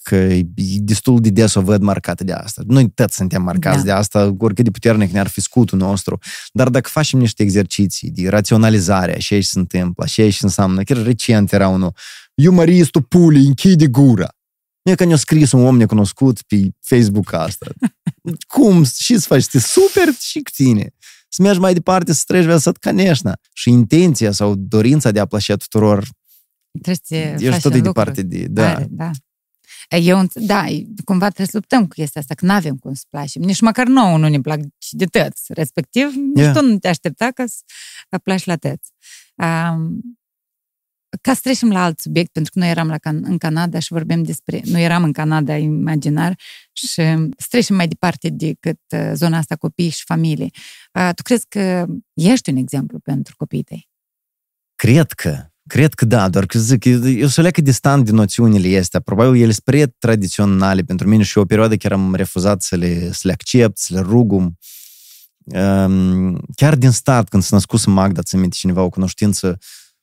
că 0.08 0.16
e 0.16 0.46
destul 0.78 1.20
de 1.20 1.30
des 1.30 1.54
o 1.54 1.60
văd 1.60 1.82
marcată 1.82 2.24
de 2.24 2.32
asta. 2.32 2.62
Noi 2.66 2.90
toți 2.90 3.16
suntem 3.16 3.42
marcați 3.42 3.76
da. 3.76 3.82
de 3.82 3.90
asta, 3.90 4.34
oricât 4.38 4.64
de 4.64 4.70
puternic 4.70 5.10
ne-ar 5.10 5.26
fi 5.26 5.40
scutul 5.40 5.78
nostru. 5.78 6.18
Dar 6.52 6.68
dacă 6.68 6.88
facem 6.88 7.18
niște 7.18 7.42
exerciții 7.42 8.10
de 8.10 8.28
raționalizare, 8.28 9.14
așa 9.16 9.34
și 9.34 9.42
se 9.42 9.58
întâmplă, 9.58 10.04
așa 10.04 10.30
și 10.30 10.44
înseamnă, 10.44 10.82
chiar 10.82 11.02
recent 11.02 11.52
era 11.52 11.68
unul, 11.68 11.94
iumaristul 12.34 13.02
pulii, 13.02 13.46
închide 13.46 13.86
gura. 13.86 14.28
Nu 14.82 14.92
e 14.92 14.94
că 14.94 15.04
ne-a 15.04 15.16
scris 15.16 15.52
un 15.52 15.66
om 15.66 15.76
necunoscut 15.76 16.42
pe 16.42 16.68
Facebook 16.80 17.32
asta. 17.32 17.66
Cum? 18.54 18.84
Și 18.84 19.18
să 19.18 19.26
faci? 19.26 19.46
Te 19.46 19.58
super 19.58 20.08
și 20.18 20.38
cu 20.38 20.50
tine. 20.54 20.94
Să 21.28 21.42
mergi 21.42 21.60
mai 21.60 21.72
departe, 21.72 22.12
să 22.12 22.22
treci 22.26 22.44
viața 22.44 22.72
ca. 22.72 22.92
Și 23.52 23.70
intenția 23.70 24.32
sau 24.32 24.54
dorința 24.54 25.10
de 25.10 25.20
a 25.20 25.26
plăcea 25.26 25.56
tuturor 25.56 26.08
Trebuie 26.82 27.36
să 27.38 27.44
ești 27.44 27.60
tot 27.60 27.72
de 27.72 27.80
departe 27.80 28.22
de... 28.22 28.46
Da. 28.48 28.74
Are, 28.74 28.86
da. 28.90 29.10
Eu, 29.88 30.26
înț- 30.26 30.46
da, 30.46 30.64
cumva 31.04 31.26
trebuie 31.26 31.46
să 31.46 31.56
luptăm 31.56 31.80
cu 31.82 31.88
chestia 31.88 32.20
asta, 32.20 32.34
că 32.34 32.46
nu 32.46 32.52
avem 32.52 32.76
cum 32.76 32.94
să 32.94 33.02
placem. 33.08 33.42
Nici 33.42 33.60
măcar 33.60 33.86
nouă 33.86 34.18
nu 34.18 34.28
ne 34.28 34.40
plac 34.40 34.60
și 34.78 34.96
de 34.96 35.04
tăți. 35.04 35.52
Respectiv, 35.52 36.06
nici 36.14 36.36
Yeah. 36.36 36.54
tu 36.56 36.64
nu 36.64 36.78
te 36.78 36.88
aștepta 36.88 37.30
ca 37.30 37.46
să 37.46 37.56
să 38.10 38.18
placi 38.18 38.44
la 38.44 38.56
tăți. 38.56 38.92
Um, 39.36 40.00
ca 41.20 41.34
să 41.34 41.40
trecem 41.42 41.70
la 41.70 41.84
alt 41.84 42.00
subiect, 42.00 42.32
pentru 42.32 42.52
că 42.52 42.58
noi 42.58 42.70
eram 42.70 42.88
la 42.88 42.96
Can- 42.98 43.22
în 43.22 43.38
Canada 43.38 43.78
și 43.78 43.92
vorbim 43.92 44.22
despre... 44.22 44.60
Noi 44.64 44.84
eram 44.84 45.02
în 45.02 45.12
Canada 45.12 45.56
imaginar 45.56 46.38
și 46.72 46.86
să 46.86 47.28
trecem 47.48 47.76
mai 47.76 47.88
departe 47.88 48.28
decât 48.28 48.80
uh, 48.96 49.10
zona 49.14 49.38
asta 49.38 49.56
copii 49.56 49.88
și 49.88 50.04
familie. 50.04 50.48
Uh, 50.92 51.10
tu 51.14 51.22
crezi 51.22 51.46
că 51.48 51.86
ești 52.14 52.50
un 52.50 52.56
exemplu 52.56 52.98
pentru 52.98 53.34
copiii 53.36 53.62
tăi? 53.62 53.88
Cred 54.74 55.12
că, 55.12 55.46
cred 55.68 55.94
că 55.94 56.04
da, 56.04 56.28
doar 56.28 56.46
că 56.46 56.58
zic, 56.58 56.84
eu 56.84 57.26
sunt 57.26 57.36
leacă 57.36 57.60
distant 57.60 58.04
din 58.04 58.14
noțiunile 58.14 58.78
astea. 58.78 59.00
Probabil 59.00 59.42
ele 59.42 59.52
sunt 59.52 59.64
prea 59.64 59.86
tradiționale 59.98 60.82
pentru 60.82 61.08
mine 61.08 61.22
și 61.22 61.38
o 61.38 61.44
perioadă 61.44 61.76
chiar 61.76 61.92
am 61.92 62.14
refuzat 62.14 62.62
să 62.62 62.76
le, 62.76 63.12
să 63.12 63.20
le 63.22 63.32
accept, 63.32 63.78
să 63.78 63.94
le 63.94 64.00
rugum. 64.00 64.58
Um, 65.44 66.40
chiar 66.54 66.76
din 66.76 66.90
start, 66.90 67.28
când 67.28 67.42
s-a 67.42 67.56
născut 67.56 67.84
Magda, 67.84 68.22
ți 68.22 68.36
minte 68.36 68.56
cineva, 68.58 68.82
o 68.82 68.88
cunoștință, 68.88 69.46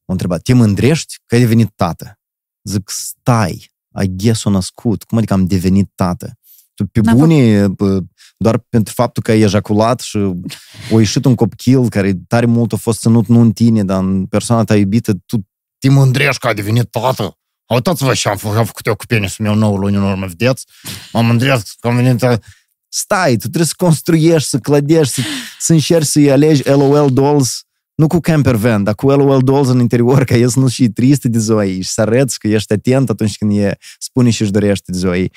m-a 0.05 0.13
întrebat, 0.13 0.41
te 0.41 0.53
mândrești 0.53 1.15
că 1.25 1.35
ai 1.35 1.41
devenit 1.41 1.71
tată? 1.75 2.19
Zic, 2.63 2.89
stai, 2.89 3.71
ai 3.91 4.07
ghes-o 4.07 4.49
născut, 4.49 5.03
cum 5.03 5.17
adică 5.17 5.33
am 5.33 5.45
devenit 5.45 5.91
tată? 5.95 6.33
Tu 6.73 6.85
pe 6.85 6.99
N-am 6.99 7.17
bune, 7.17 7.67
bă, 7.67 7.99
doar 8.37 8.57
pentru 8.57 8.93
faptul 8.93 9.23
că 9.23 9.31
ai 9.31 9.41
ejaculat 9.41 9.99
și 9.99 10.17
o 10.91 10.99
ieșit 10.99 11.25
un 11.25 11.35
copil 11.35 11.89
care 11.89 12.13
tare 12.27 12.45
mult 12.45 12.73
a 12.73 12.75
fost 12.75 12.99
ținut 12.99 13.27
nu 13.27 13.39
în 13.39 13.51
tine, 13.51 13.83
dar 13.83 14.03
în 14.03 14.25
persoana 14.25 14.63
ta 14.63 14.75
iubită, 14.75 15.13
tu 15.25 15.47
te 15.87 15.91
mândrești 15.91 16.37
că 16.39 16.47
ai 16.47 16.53
devenit 16.53 16.89
tată. 16.89 17.37
Uitați-vă 17.67 18.13
și 18.13 18.27
am 18.27 18.37
făcut, 18.37 18.57
am 18.57 18.65
făcut 18.65 18.85
eu 18.85 18.95
cu 18.95 19.05
penisul 19.05 19.45
meu 19.45 19.55
9 19.55 19.77
luni 19.77 19.95
în 19.95 20.03
urmă, 20.03 20.25
vedeți? 20.25 20.65
Mă 21.13 21.21
mândresc 21.21 21.75
că 21.79 21.87
am 21.87 21.95
venit... 21.95 22.23
a- 22.23 22.39
Stai, 22.89 23.31
tu 23.31 23.37
trebuie 23.37 23.65
să 23.65 23.73
construiești, 23.77 24.49
să 24.49 24.57
clădești, 24.57 25.13
să, 25.13 25.21
să 25.59 25.73
încerci 25.73 26.05
să-i 26.05 26.31
alegi 26.31 26.69
LOL 26.69 27.13
dolls, 27.13 27.63
nu 27.95 28.07
cu 28.07 28.19
camper 28.19 28.55
van, 28.55 28.83
dar 28.83 28.95
cu 28.95 29.09
LOL 29.09 29.41
dolls 29.41 29.67
în 29.67 29.79
interior, 29.79 30.23
ca 30.23 30.35
el 30.35 30.49
să 30.49 30.59
nu 30.59 30.67
și 30.67 30.89
triste 30.89 31.27
de 31.27 31.39
ziua 31.39 31.65
ei 31.65 31.81
și 31.81 31.89
să 31.89 32.01
arăți 32.01 32.39
că 32.39 32.47
ești 32.47 32.73
atent 32.73 33.09
atunci 33.09 33.37
când 33.37 33.57
e 33.57 33.77
spune 33.99 34.29
și 34.29 34.41
își 34.41 34.51
dorește 34.51 34.91
de 34.91 34.97
ziua 34.97 35.17
ei. 35.17 35.31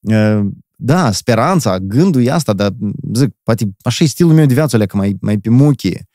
Uh, 0.00 0.40
Da, 0.76 1.12
speranța, 1.12 1.78
gândul 1.78 2.24
e 2.24 2.30
asta, 2.30 2.52
dar 2.52 2.70
zic, 3.14 3.28
poate 3.42 3.64
așa 3.82 4.04
e 4.04 4.06
stilul 4.06 4.32
meu 4.32 4.46
de 4.46 4.54
viață, 4.54 4.86
că 4.86 4.96
mai, 4.96 5.16
mai 5.20 5.38
pe 5.38 5.50
muchie. 5.50 6.08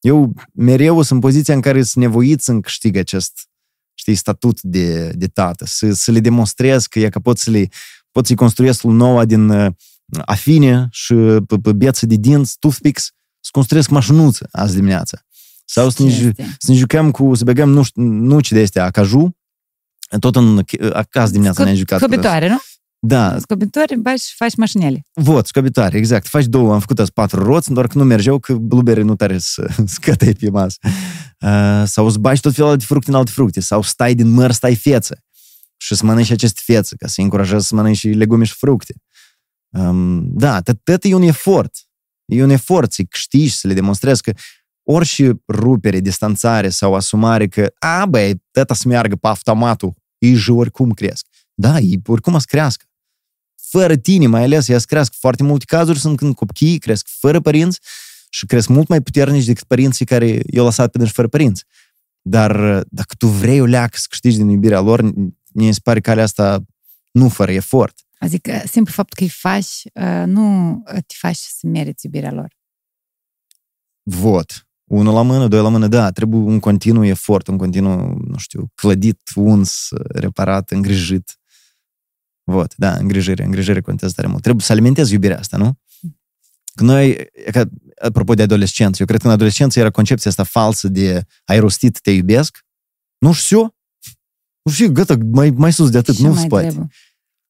Eu 0.00 0.32
mereu 0.52 0.94
sunt 0.94 1.10
în 1.10 1.20
poziția 1.20 1.54
în 1.54 1.60
care 1.60 1.82
sunt 1.82 2.04
nevoit 2.04 2.40
să-mi 2.40 2.62
câștig 2.62 2.96
acest 2.96 3.48
știi, 3.94 4.14
statut 4.14 4.62
de, 4.62 5.10
de 5.10 5.26
tată, 5.26 5.64
să, 5.66 5.92
să 5.92 6.10
le 6.10 6.20
demonstrez 6.20 6.86
că 6.86 6.98
e 6.98 7.08
că 7.08 7.18
pot 7.18 7.38
să 7.38 7.50
le 7.50 7.68
pot 8.10 8.26
să-i 8.26 8.36
construiesc 8.36 8.82
noua 8.82 9.24
din 9.24 9.48
uh, 9.48 9.72
afine 10.24 10.88
și 10.90 11.14
pe, 11.46 11.56
pe 11.62 11.72
beță 11.72 12.06
de 12.06 12.14
dinți, 12.14 12.56
toothpicks, 12.58 13.10
să 13.40 13.50
construiesc 13.52 13.88
mașinuță 13.88 14.48
azi 14.50 14.74
dimineața. 14.74 15.22
Sau 15.64 15.90
să 15.90 16.02
ne, 16.02 16.08
ju- 16.10 16.24
Chestie. 16.24 16.56
să 16.58 16.70
ne 16.70 16.76
jucăm 16.76 17.10
cu, 17.10 17.34
să 17.34 17.44
băgăm 17.44 17.68
nu, 17.68 17.82
știu, 17.82 18.02
nuci 18.02 18.52
de 18.52 18.62
astea, 18.62 18.84
acaju, 18.84 19.36
tot 20.18 20.36
în 20.36 20.64
acasă 20.92 21.30
dimineața 21.30 21.64
ne-am 21.64 21.76
jucat. 21.76 21.98
cu 21.98 22.04
asta. 22.04 22.16
Scobitoare, 22.16 22.48
nu? 22.48 22.58
Da, 23.00 23.38
Scobitoare, 23.38 23.96
bași 23.96 24.28
și 24.28 24.34
faci 24.34 24.56
mașinele. 24.56 25.02
Vot, 25.12 25.46
scobitoare, 25.46 25.96
exact. 25.96 26.26
Faci 26.26 26.44
două, 26.44 26.72
am 26.72 26.80
făcut 26.80 26.98
azi 26.98 27.12
patru 27.12 27.42
roți, 27.42 27.72
doar 27.72 27.86
că 27.86 27.98
nu 27.98 28.04
mergeau, 28.04 28.38
că 28.38 28.54
blueberry 28.54 29.02
nu 29.02 29.16
tare 29.16 29.38
să 29.38 29.70
scătă 29.86 30.32
pe 30.32 30.50
masă. 30.50 30.78
Uh, 31.40 31.82
sau 31.84 32.06
îți 32.06 32.18
bagi 32.18 32.40
tot 32.40 32.54
felul 32.54 32.76
de 32.76 32.84
fructe 32.84 33.10
în 33.10 33.16
alte 33.16 33.30
fructe, 33.30 33.60
sau 33.60 33.82
stai 33.82 34.14
din 34.14 34.28
măr, 34.28 34.50
stai 34.50 34.76
feță 34.76 35.24
și 35.76 35.94
să 35.94 36.04
mănânci 36.04 36.30
aceste 36.30 36.60
fețe, 36.64 36.96
ca 36.96 37.06
să 37.06 37.20
încurajezi 37.20 37.66
să 37.66 37.74
mănânci 37.74 37.96
și 37.96 38.08
legume 38.08 38.44
și 38.44 38.54
fructe. 38.54 38.94
Um, 39.68 40.28
da, 40.32 40.60
tot 40.60 40.80
tot 40.84 41.04
e 41.04 41.14
un 41.14 41.22
efort. 41.22 41.72
E 42.24 42.42
un 42.42 42.50
efort 42.50 42.92
să 42.92 43.02
câștigi, 43.02 43.56
să 43.56 43.66
le 43.66 43.74
demonstrezi 43.74 44.22
că 44.22 44.32
orice 44.82 45.42
rupere, 45.48 46.00
distanțare 46.00 46.68
sau 46.68 46.94
asumare 46.94 47.46
că, 47.46 47.72
a, 47.78 48.06
băi, 48.06 48.42
tata 48.50 48.74
să 48.74 48.88
meargă 48.88 49.16
pe 49.16 49.26
automatul, 49.26 49.94
ei 50.18 50.36
și 50.36 50.50
oricum 50.50 50.90
cresc. 50.90 51.26
Da, 51.54 51.78
ei 51.78 52.00
oricum 52.06 52.34
o 52.34 52.38
să 52.38 52.44
crească 52.48 52.87
fără 53.70 53.96
tine, 53.96 54.26
mai 54.26 54.42
ales, 54.42 54.68
ea 54.68 54.78
să 54.78 54.84
crească. 54.88 55.16
Foarte 55.18 55.42
multe 55.42 55.64
cazuri 55.64 55.98
sunt 55.98 56.16
când 56.16 56.34
copiii 56.34 56.78
cresc 56.78 57.06
fără 57.10 57.40
părinți 57.40 57.80
și 58.30 58.46
cresc 58.46 58.68
mult 58.68 58.88
mai 58.88 59.00
puternici 59.02 59.44
decât 59.44 59.64
părinții 59.64 60.04
care 60.04 60.42
i-au 60.50 60.64
lăsat 60.64 60.90
pe 60.90 60.98
dânsi 60.98 61.12
fără 61.12 61.28
părinți. 61.28 61.64
Dar 62.22 62.82
dacă 62.88 63.14
tu 63.18 63.26
vrei 63.26 63.60
o 63.60 63.64
leacă 63.64 63.96
să 63.96 64.06
câștigi 64.08 64.36
din 64.36 64.48
iubirea 64.48 64.80
lor, 64.80 65.02
mi 65.52 65.72
se 65.72 65.80
pare 65.82 66.00
calea 66.00 66.24
asta 66.24 66.64
nu 67.12 67.28
fără 67.28 67.52
efort. 67.52 67.98
Adică, 68.18 68.62
simplu 68.66 68.92
faptul 68.92 69.16
că 69.16 69.22
îi 69.22 69.28
faci, 69.28 69.82
uh, 69.94 70.26
nu 70.26 70.82
te 70.84 71.14
faci 71.18 71.36
să 71.36 71.66
meriți 71.66 72.04
iubirea 72.06 72.32
lor. 72.32 72.56
Vot. 74.02 74.62
Unul 74.84 75.14
la 75.14 75.22
mână, 75.22 75.48
doi 75.48 75.62
la 75.62 75.68
mână, 75.68 75.86
da, 75.86 76.10
trebuie 76.10 76.40
un 76.40 76.58
continuu 76.58 77.04
efort, 77.04 77.46
un 77.46 77.56
continuu, 77.56 78.18
nu 78.26 78.36
știu, 78.36 78.70
clădit, 78.74 79.20
uns, 79.34 79.88
reparat, 80.08 80.70
îngrijit. 80.70 81.37
Vot, 82.50 82.74
da, 82.76 82.92
îngrijire, 82.92 83.44
îngrijire 83.44 83.80
contează 83.80 84.14
tare 84.16 84.28
mult. 84.28 84.42
Trebuie 84.42 84.64
să 84.64 84.72
alimentezi 84.72 85.12
iubirea 85.12 85.38
asta, 85.38 85.56
nu? 85.56 85.78
Că 86.74 86.84
noi, 86.84 87.10
e 87.32 87.50
ca, 87.50 87.64
apropo 88.02 88.34
de 88.34 88.42
adolescență, 88.42 88.96
eu 89.00 89.06
cred 89.06 89.20
că 89.20 89.26
în 89.26 89.32
adolescență 89.32 89.78
era 89.78 89.90
concepția 89.90 90.30
asta 90.30 90.42
falsă 90.42 90.88
de 90.88 91.26
ai 91.44 91.58
rostit, 91.58 92.00
te 92.00 92.10
iubesc. 92.10 92.66
Nu 93.18 93.32
știu, 93.32 93.76
nu 94.62 94.72
știu, 94.72 94.92
gata, 94.92 95.16
mai, 95.32 95.50
mai 95.50 95.72
sus 95.72 95.90
de 95.90 95.98
atât, 95.98 96.16
Ce 96.16 96.22
nu 96.22 96.32
mai 96.32 96.44
spate. 96.44 96.66
trebuie? 96.66 96.88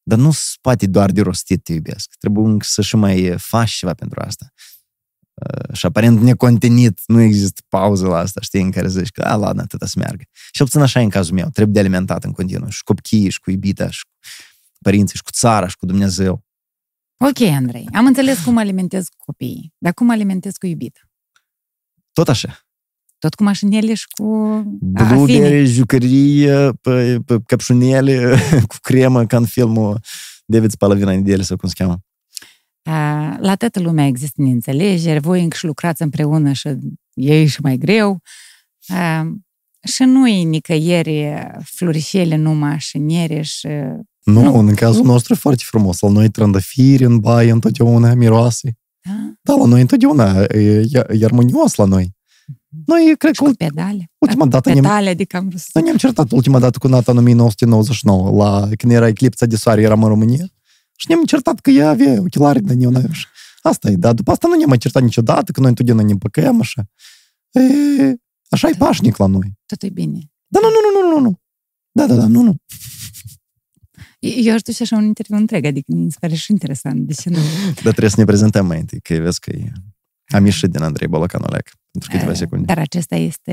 Dar 0.03 0.19
nu 0.19 0.31
spate 0.33 0.87
doar 0.87 1.11
de 1.11 1.21
rostit 1.21 1.63
te 1.63 1.73
iubesc. 1.73 2.15
Trebuie 2.19 2.45
încă 2.45 2.67
să 2.69 2.83
și 2.83 2.97
mai 2.97 3.35
faci 3.37 3.71
ceva 3.71 3.95
pentru 3.95 4.21
asta. 4.21 4.53
Uh, 5.35 5.75
și 5.75 5.87
aparent 5.87 6.21
necontenit, 6.21 7.01
nu 7.07 7.21
există 7.21 7.61
pauză 7.69 8.07
la 8.07 8.17
asta, 8.19 8.41
știi, 8.41 8.63
în 8.63 8.71
care 8.71 8.89
zici 8.89 9.11
că, 9.11 9.23
a, 9.23 9.35
ladă, 9.35 9.61
atâta 9.61 9.87
să 9.87 9.95
meargă. 9.99 10.23
Și 10.53 10.63
obțin 10.63 10.81
așa 10.81 11.01
e 11.01 11.03
în 11.03 11.09
cazul 11.09 11.35
meu, 11.35 11.49
trebuie 11.49 11.75
de 11.75 11.79
alimentat 11.79 12.25
în 12.25 12.33
continuu, 12.33 12.69
și 12.69 12.83
cu 12.83 12.95
copiii, 12.95 13.31
și 13.31 13.41
cu 13.41 13.51
iubita, 13.51 13.91
și 13.91 14.05
cu 14.05 14.11
părinții, 14.89 15.17
și 15.17 15.23
cu 15.23 15.31
țara, 15.31 15.69
și 15.69 15.77
cu 15.77 15.87
Dumnezeu. 15.87 16.45
Ok, 17.19 17.41
Andrei, 17.41 17.89
am 17.93 18.07
înțeles 18.07 18.45
cum 18.45 18.57
alimentez 18.57 19.07
copiii, 19.17 19.75
dar 19.79 19.93
cum 19.93 20.11
alimentez 20.11 20.57
cu 20.57 20.67
iubita? 20.67 21.01
Tot 22.13 22.29
așa. 22.29 22.59
Tot 23.19 23.35
cu 23.35 23.43
mașinile 23.43 23.95
și 23.95 24.07
cu 24.09 24.25
afine. 24.95 25.15
Blueberry, 25.15 25.65
jucărie, 25.67 26.73
pe, 26.73 27.19
pe 27.25 27.37
căpșunele, 27.47 28.37
cu 28.71 28.77
cremă, 28.81 29.27
ca 29.27 29.37
în 29.37 29.47
filmul 29.47 30.01
David 30.47 30.71
Spalavina 30.71 31.11
Nedele, 31.11 31.43
sau 31.43 31.57
cum 31.57 31.69
se 31.69 31.75
cheamă. 31.79 31.99
A, 32.83 33.37
La 33.41 33.55
toată 33.57 33.81
lumea 33.81 34.07
există 34.07 34.43
neînțelegeri, 34.43 35.21
voi 35.21 35.43
încă 35.43 35.57
și 35.57 35.65
lucrați 35.65 36.03
împreună 36.03 36.53
și 36.53 36.69
e 37.15 37.47
și 37.47 37.61
mai 37.61 37.77
greu. 37.77 38.23
A, 38.87 39.33
Și 39.85 40.03
nu-i 40.03 40.45
nicăieri 40.45 41.47
florișele 41.63 42.37
numai 42.37 42.79
și 42.79 42.99
niere 42.99 43.43
și... 43.43 43.69
Nu, 44.33 44.43
Nu. 44.43 44.59
în 44.59 44.75
cazul 44.75 45.05
nostru 45.05 45.33
e 45.33 45.37
foarte 45.37 45.63
frumos. 45.67 46.01
La 46.01 46.09
noi 46.09 46.29
trandafiri 46.31 47.05
în 47.05 47.19
baie 47.19 47.51
întotdeauna 47.51 48.15
miroase. 48.15 48.79
Da? 49.05 49.11
Da, 49.43 49.55
la 49.61 49.65
noi 49.67 49.81
întotdeauna 49.81 50.41
e, 50.43 50.59
e, 50.93 51.07
e 51.11 51.25
armonios 51.25 51.75
la 51.75 51.85
noi. 51.85 52.17
Noi, 52.87 53.15
cred 53.19 53.35
Și 53.35 53.41
că 53.43 53.49
cu 53.49 53.55
pedale. 53.57 54.11
ultima 54.19 54.47
dată 54.47 54.69
ne-am, 54.69 54.83
Pedale, 54.83 55.09
adică 55.09 55.37
am 55.37 55.49
vrut 55.49 55.61
să... 55.61 55.69
noi 55.73 55.83
ne-am 55.83 55.97
certat 55.97 56.31
ultima 56.31 56.59
dată 56.59 56.79
cu 56.79 56.89
Nata 56.89 57.13
în 57.13 57.19
1999, 57.19 58.45
la, 58.45 58.69
când 58.77 58.93
era 58.93 59.07
eclipsa 59.07 59.47
de 59.47 59.57
soare, 59.57 59.81
eram 59.83 60.03
în 60.03 60.09
România. 60.09 60.47
Și 60.97 61.07
ne-am 61.09 61.25
certat 61.25 61.61
că 61.61 61.71
ea 61.71 61.89
avea 61.89 62.21
ochelari, 62.21 62.61
dar 62.63 62.77
eu 62.79 62.91
n-aveam. 62.91 63.13
Și 63.13 63.27
Asta 63.63 63.91
e, 63.91 63.95
dar 63.95 64.13
după 64.15 64.31
asta 64.31 64.49
nu 64.49 64.55
ne-am 64.55 64.69
mai 64.69 64.79
certat 64.79 65.03
niciodată, 65.03 65.53
că 65.53 65.61
noi 65.61 65.69
întotdeauna 65.69 66.03
ne 66.05 66.11
împăcăm 66.13 66.61
așa. 66.61 66.89
E, 67.51 67.61
așa 68.49 68.69
e 68.69 68.75
pașnic 68.79 69.17
la 69.17 69.27
noi. 69.27 69.53
Totul 69.67 69.89
e 69.89 69.91
bine. 69.91 70.19
Da, 70.47 70.59
nu, 70.63 70.69
nu, 70.69 71.01
nu, 71.01 71.09
nu, 71.09 71.15
nu, 71.19 71.21
nu. 71.29 71.41
Da, 71.93 72.07
da, 72.07 72.15
da, 72.21 72.27
nu, 72.27 72.43
nu. 72.43 72.57
Eu 74.19 74.55
aș 74.55 74.63
duce 74.63 74.83
așa 74.83 74.97
un 74.97 75.05
interviu 75.05 75.37
întreg, 75.37 75.65
adică 75.65 75.93
mi 75.95 76.11
se 76.11 76.17
pare 76.21 76.35
și 76.35 76.53
interesant. 76.53 77.07
De 77.07 77.13
ce 77.13 77.31
nu? 77.31 77.37
Dar 77.75 77.83
trebuie 77.83 78.11
să 78.11 78.15
ne 78.19 78.25
prezentăm 78.25 78.67
mai 78.67 78.79
întâi, 78.79 79.01
că 79.01 79.15
vezi 79.15 79.41
că 79.41 79.51
e... 79.51 79.73
am 80.29 80.45
ieșit 80.45 80.71
din 80.71 80.83
Andrei 80.83 81.09
Bolocanolec 81.09 81.71
pentru 81.91 82.11
câteva 82.11 82.35
secunde. 82.35 82.65
Dar 82.65 82.79
acesta 82.79 83.17
este... 83.17 83.53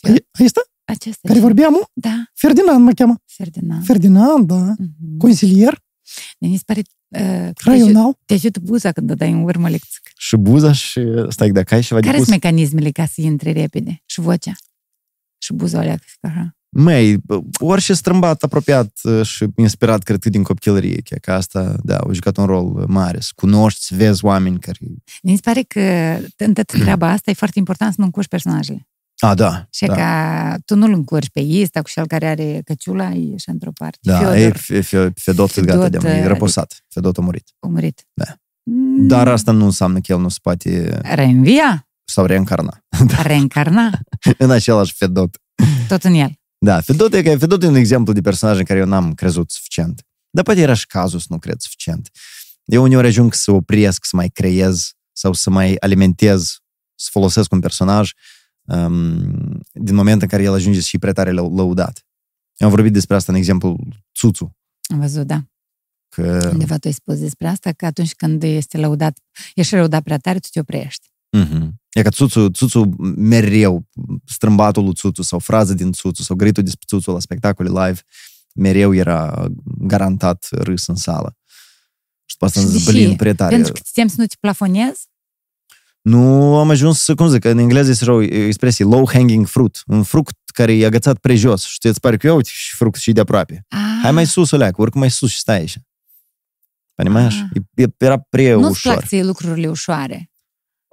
Ai- 0.00 0.26
Asta? 0.44 0.60
Acesta 0.84 1.18
Care 1.22 1.38
este... 1.38 1.46
vorbeam? 1.46 1.88
Da, 1.92 2.24
Ferdinand 2.34 2.84
mă 2.84 2.92
cheamă. 2.92 3.22
Ferdinand. 3.26 3.84
Ferdinand, 3.84 4.46
da. 4.46 4.74
Mhm. 4.78 5.16
Consilier, 5.18 5.82
Mi 6.38 6.56
se 6.56 6.62
pare... 6.66 6.80
Uh, 6.80 7.20
te, 7.20 7.26
ajut, 7.26 7.62
raional. 7.64 8.18
te 8.24 8.34
ajută 8.34 8.60
buza 8.60 8.92
când 8.92 9.10
o 9.10 9.14
dai 9.14 9.30
în 9.30 9.42
urmă 9.42 9.68
lecție. 9.68 9.98
Și 10.16 10.36
buza 10.36 10.72
și... 10.72 11.00
Stai, 11.28 11.50
dacă 11.50 11.74
ai 11.74 11.82
ceva 11.82 12.00
de 12.00 12.06
Care 12.06 12.18
pus... 12.18 12.26
sunt 12.26 12.42
mecanismele 12.42 12.90
ca 12.90 13.06
să 13.06 13.20
intre 13.20 13.52
repede? 13.52 14.02
Și 14.06 14.20
vocea? 14.20 14.52
Și 15.38 15.52
buza 15.52 15.78
o 15.78 15.82
leacă, 15.82 16.04
așa. 16.20 16.56
Măi, 16.74 17.16
orice 17.60 17.92
strâmbat, 17.94 18.42
apropiat 18.42 18.98
uh, 19.02 19.26
și 19.26 19.46
inspirat, 19.56 20.02
cred 20.02 20.18
că 20.18 20.28
din 20.28 20.42
copilărie, 20.42 21.00
chiar 21.04 21.18
că 21.18 21.32
asta, 21.32 21.76
da, 21.82 21.96
a 21.96 22.12
jucat 22.12 22.36
un 22.36 22.44
rol 22.46 22.84
mare. 22.88 23.20
Să 23.20 23.30
cunoști, 23.34 23.80
să 23.84 23.94
vezi 23.96 24.24
oameni 24.24 24.58
care... 24.58 24.78
Mi 25.22 25.34
se 25.34 25.40
pare 25.44 25.62
că 25.62 25.80
în 26.36 26.52
toată 26.52 26.78
treaba 26.82 27.08
asta 27.08 27.30
e 27.30 27.34
foarte 27.34 27.58
important 27.58 27.90
să 27.92 27.96
nu 27.98 28.04
încuși 28.04 28.28
personajele. 28.28 28.88
A, 29.18 29.34
da. 29.34 29.66
Și 29.70 29.86
da. 29.86 29.94
ca 29.94 30.54
tu 30.64 30.74
nu-l 30.76 30.92
încurci 30.92 31.30
pe 31.30 31.40
Ista 31.40 31.82
cu 31.82 31.88
cel 31.88 32.06
care 32.06 32.26
are 32.26 32.60
căciula, 32.64 33.10
e 33.10 33.36
și 33.36 33.48
într-o 33.48 33.70
parte. 33.74 33.98
Da, 34.02 34.18
Fiodor 34.18 34.36
e 34.36 34.50
Fe- 34.50 34.80
Fe- 34.80 35.12
Fedot, 35.14 35.50
cât 35.50 35.64
gata 35.64 35.88
de 35.88 35.98
Fedot, 35.98 36.16
e 36.16 36.20
uh, 36.20 36.26
răposat. 36.26 36.84
Fedot 36.88 37.18
a 37.18 37.20
murit. 37.20 37.48
a 37.60 37.66
murit. 37.66 38.06
Da. 38.12 38.24
Mm, 38.62 39.06
Dar 39.06 39.28
asta 39.28 39.52
nu 39.52 39.64
înseamnă 39.64 39.98
că 40.00 40.12
el 40.12 40.18
nu 40.18 40.28
se 40.28 40.38
poate 40.42 40.98
Reînvia, 41.02 41.88
sau 42.04 42.24
reîncarna. 42.24 42.78
reîncarna, 43.22 43.90
în 44.38 44.50
același 44.50 44.92
Fedot. 44.94 45.36
tot 45.88 46.04
în 46.04 46.14
el. 46.14 46.38
Da, 46.64 46.80
Fedot 46.80 47.14
e, 47.14 47.22
că 47.22 47.36
Fedot 47.38 47.62
e 47.62 47.66
un 47.66 47.74
exemplu 47.74 48.12
de 48.12 48.20
personaj 48.20 48.58
în 48.58 48.64
care 48.64 48.78
eu 48.78 48.86
n-am 48.86 49.14
crezut 49.14 49.50
suficient. 49.50 50.06
Dar 50.30 50.44
poate 50.44 50.60
era 50.60 50.74
și 50.74 50.86
cazul 50.86 51.18
să 51.18 51.26
nu 51.28 51.38
cred 51.38 51.60
suficient. 51.60 52.10
Eu 52.64 52.82
uneori 52.82 53.06
ajung 53.06 53.34
să 53.34 53.50
opresc, 53.50 54.04
să 54.04 54.16
mai 54.16 54.28
creez 54.28 54.92
sau 55.12 55.32
să 55.32 55.50
mai 55.50 55.76
alimentez, 55.78 56.58
să 56.94 57.08
folosesc 57.10 57.52
un 57.52 57.60
personaj 57.60 58.10
um, 58.62 59.60
din 59.72 59.94
moment 59.94 60.22
în 60.22 60.28
care 60.28 60.42
el 60.42 60.52
ajunge 60.52 60.80
și 60.80 60.98
prea 60.98 61.12
tare 61.12 61.30
lău- 61.30 61.56
lăudat. 61.56 62.06
Eu 62.56 62.66
am 62.66 62.74
vorbit 62.74 62.92
despre 62.92 63.16
asta 63.16 63.32
în 63.32 63.38
exemplu 63.38 63.78
Țuțu. 64.14 64.56
Am 64.92 65.00
văzut, 65.00 65.26
da. 65.26 65.44
Că, 66.08 66.48
Undeva 66.52 66.76
tu 66.76 66.86
ai 66.86 66.92
spus 66.92 67.18
despre 67.18 67.46
asta, 67.48 67.72
că 67.72 67.86
atunci 67.86 68.14
când 68.14 68.42
este 68.42 68.78
lăudat, 68.78 69.18
ești 69.54 69.74
lăudat 69.74 70.02
prea 70.02 70.18
tare, 70.18 70.38
tu 70.38 70.48
te 70.52 70.60
oprești. 70.60 71.08
uh-huh. 71.36 71.68
E 71.93 72.01
că 72.01 72.09
Țuțu, 72.09 72.49
Țuțu 72.49 72.89
mereu, 73.15 73.87
strâmbatul 74.25 74.83
lui 74.83 74.93
Țuțu 74.93 75.21
sau 75.21 75.39
frază 75.39 75.73
din 75.73 75.91
Țuțu 75.91 76.23
sau 76.23 76.35
gritul 76.35 76.63
despre 76.63 76.85
Țuțu 76.87 77.11
la 77.11 77.19
spectacole 77.19 77.69
live, 77.85 78.01
mereu 78.55 78.93
era 78.93 79.47
garantat 79.63 80.47
râs 80.51 80.87
în 80.87 80.95
sală. 80.95 81.37
Și 82.25 82.35
după 82.37 82.45
asta 82.45 82.59
Și 82.59 82.65
îmi 82.65 82.73
deși- 82.75 82.85
zbălin 82.89 83.15
prea 83.15 83.35
tare. 83.35 83.55
Pentru 83.55 83.73
că 83.73 83.79
ți 83.83 83.91
tem 83.93 84.07
să 84.07 84.15
nu 84.17 84.25
te 84.25 84.35
plafonezi, 84.39 85.07
Nu 86.01 86.55
am 86.57 86.69
ajuns 86.69 87.03
să, 87.03 87.15
cum 87.15 87.27
zic, 87.29 87.43
în 87.45 87.57
engleză 87.57 87.89
este 87.89 88.11
o 88.11 88.21
expresie 88.21 88.85
low-hanging 88.85 89.45
fruit. 89.45 89.83
Un 89.87 90.03
fruct 90.03 90.35
care 90.53 90.73
e 90.73 90.85
agățat 90.85 91.17
prejos. 91.17 91.63
Și 91.65 91.77
îți 91.81 91.99
pare 91.99 92.17
că, 92.17 92.31
uite, 92.31 92.49
și 92.53 92.75
fruct 92.75 92.99
și 92.99 93.11
de 93.11 93.19
aproape. 93.19 93.65
ah, 93.69 93.79
Hai 94.01 94.11
mai 94.11 94.25
sus, 94.25 94.51
o 94.51 94.57
leacă, 94.57 94.81
urcă 94.81 94.97
mai 94.97 95.09
sus 95.11 95.29
și 95.31 95.39
stai 95.39 95.61
așa. 95.61 95.79
Понимаешь? 96.95 97.35
Ah. 97.41 97.61
E- 97.75 97.81
e- 97.83 97.93
Era 97.97 98.17
prea 98.29 98.55
nu-ți 98.55 98.69
ușor. 98.69 98.93
plac 98.93 99.05
ție 99.07 99.23
lucrurile 99.23 99.69
ușoare. 99.69 100.31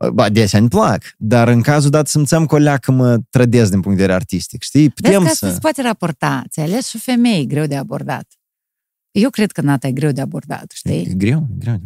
Ba, 0.10 0.24
adesea 0.24 0.60
îmi 0.60 0.70
plac, 0.70 1.04
dar 1.18 1.48
în 1.48 1.62
cazul 1.62 1.90
dat 1.90 2.08
simțeam 2.08 2.46
că 2.46 2.56
o 2.56 2.58
leacă 2.58 2.92
mă 2.92 3.20
trădez 3.30 3.70
din 3.70 3.80
punct 3.82 3.98
de 3.98 4.04
vedere 4.04 4.20
artistic, 4.20 4.62
știi? 4.62 4.82
Vezi 4.82 4.94
Putem 4.94 5.20
că 5.22 5.26
să... 5.26 5.32
asta 5.32 5.52
se 5.52 5.60
poate 5.60 5.82
raporta. 5.82 6.44
Ți-ai 6.50 6.66
ales 6.66 6.88
și 6.88 6.98
femei 6.98 7.48
greu 7.48 7.66
de 7.66 7.76
abordat. 7.76 8.28
Eu 9.12 9.30
cred 9.30 9.52
că 9.52 9.62
Nata 9.62 9.88
e 9.88 9.92
greu 9.92 10.12
de 10.12 10.22
abordat, 10.22 10.72
E 10.72 10.74
știi? 10.74 11.16
greu, 11.16 11.48
e 11.52 11.56
greu. 11.60 11.80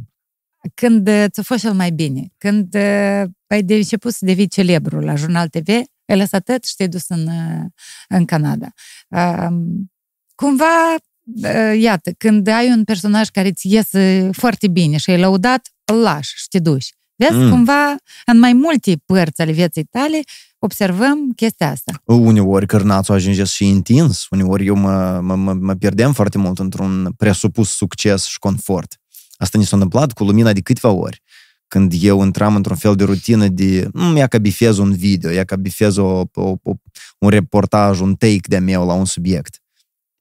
Când 0.73 1.07
uh, 1.07 1.25
ți-a 1.29 1.43
fost 1.43 1.59
cel 1.59 1.73
mai 1.73 1.91
bine, 1.91 2.27
când 2.37 2.75
uh, 2.75 3.23
ai 3.47 3.63
de 3.63 3.75
început 3.75 4.13
să 4.13 4.25
devii 4.25 4.47
celebru 4.47 4.99
la 4.99 5.15
Jurnal 5.15 5.47
TV, 5.47 5.67
ai 6.05 6.17
lăsat 6.17 6.49
atât 6.49 6.65
și 6.65 6.75
te-ai 6.75 6.89
dus 6.89 7.07
în, 7.07 7.27
uh, 7.27 7.65
în 8.09 8.25
Canada. 8.25 8.67
Um, 9.07 9.91
cumva, 10.35 10.95
uh, 11.43 11.79
iată, 11.79 12.11
când 12.11 12.47
ai 12.47 12.71
un 12.71 12.83
personaj 12.83 13.27
care 13.29 13.47
îți 13.47 13.73
iese 13.73 14.29
foarte 14.31 14.67
bine 14.67 14.97
și 14.97 15.09
ai 15.09 15.19
lăudat, 15.19 15.71
îl 15.85 16.01
lași 16.01 16.33
și 16.35 16.47
te 16.47 16.59
duci. 16.59 16.93
Vezi, 17.15 17.33
Mm. 17.33 17.43
mm. 17.43 17.49
cumva, 17.49 17.95
în 18.25 18.39
mai 18.39 18.53
multe 18.53 18.95
părți 19.05 19.41
ale 19.41 19.51
vieții 19.51 19.83
tale, 19.83 20.19
observăm 20.59 21.31
chestia 21.35 21.69
asta. 21.69 22.01
Uneori 22.05 22.65
cărnațul 22.65 23.13
ajunge 23.13 23.43
și 23.43 23.65
intins, 23.67 24.27
uneori 24.29 24.65
eu 24.65 24.75
mă, 24.75 25.19
mă, 25.23 25.35
mă, 25.35 25.53
mă 25.53 25.73
pierdem 25.73 26.13
foarte 26.13 26.37
mult 26.37 26.59
într-un 26.59 27.13
presupus 27.17 27.69
succes 27.69 28.23
și 28.25 28.39
confort. 28.39 28.99
Asta 29.37 29.57
ni 29.57 29.63
s-a 29.63 29.75
întâmplat 29.75 30.11
cu 30.11 30.23
lumina 30.23 30.53
de 30.53 30.61
câteva 30.61 30.93
ori. 30.93 31.21
Când 31.67 31.93
eu 31.99 32.23
intram 32.23 32.55
într-un 32.55 32.75
fel 32.75 32.95
de 32.95 33.03
rutină 33.03 33.47
de, 33.47 33.89
mm, 33.93 34.15
ia 34.15 34.27
că 34.27 34.37
bifez 34.37 34.77
un 34.77 34.93
video, 34.93 35.29
ia 35.29 35.43
că 35.43 35.55
bifez 35.55 35.97
o, 35.97 36.05
o, 36.33 36.55
o, 36.63 36.71
un 37.19 37.29
reportaj, 37.29 37.99
un 37.99 38.15
take 38.15 38.39
de-a 38.47 38.61
meu 38.61 38.85
la 38.85 38.93
un 38.93 39.05
subiect. 39.05 39.59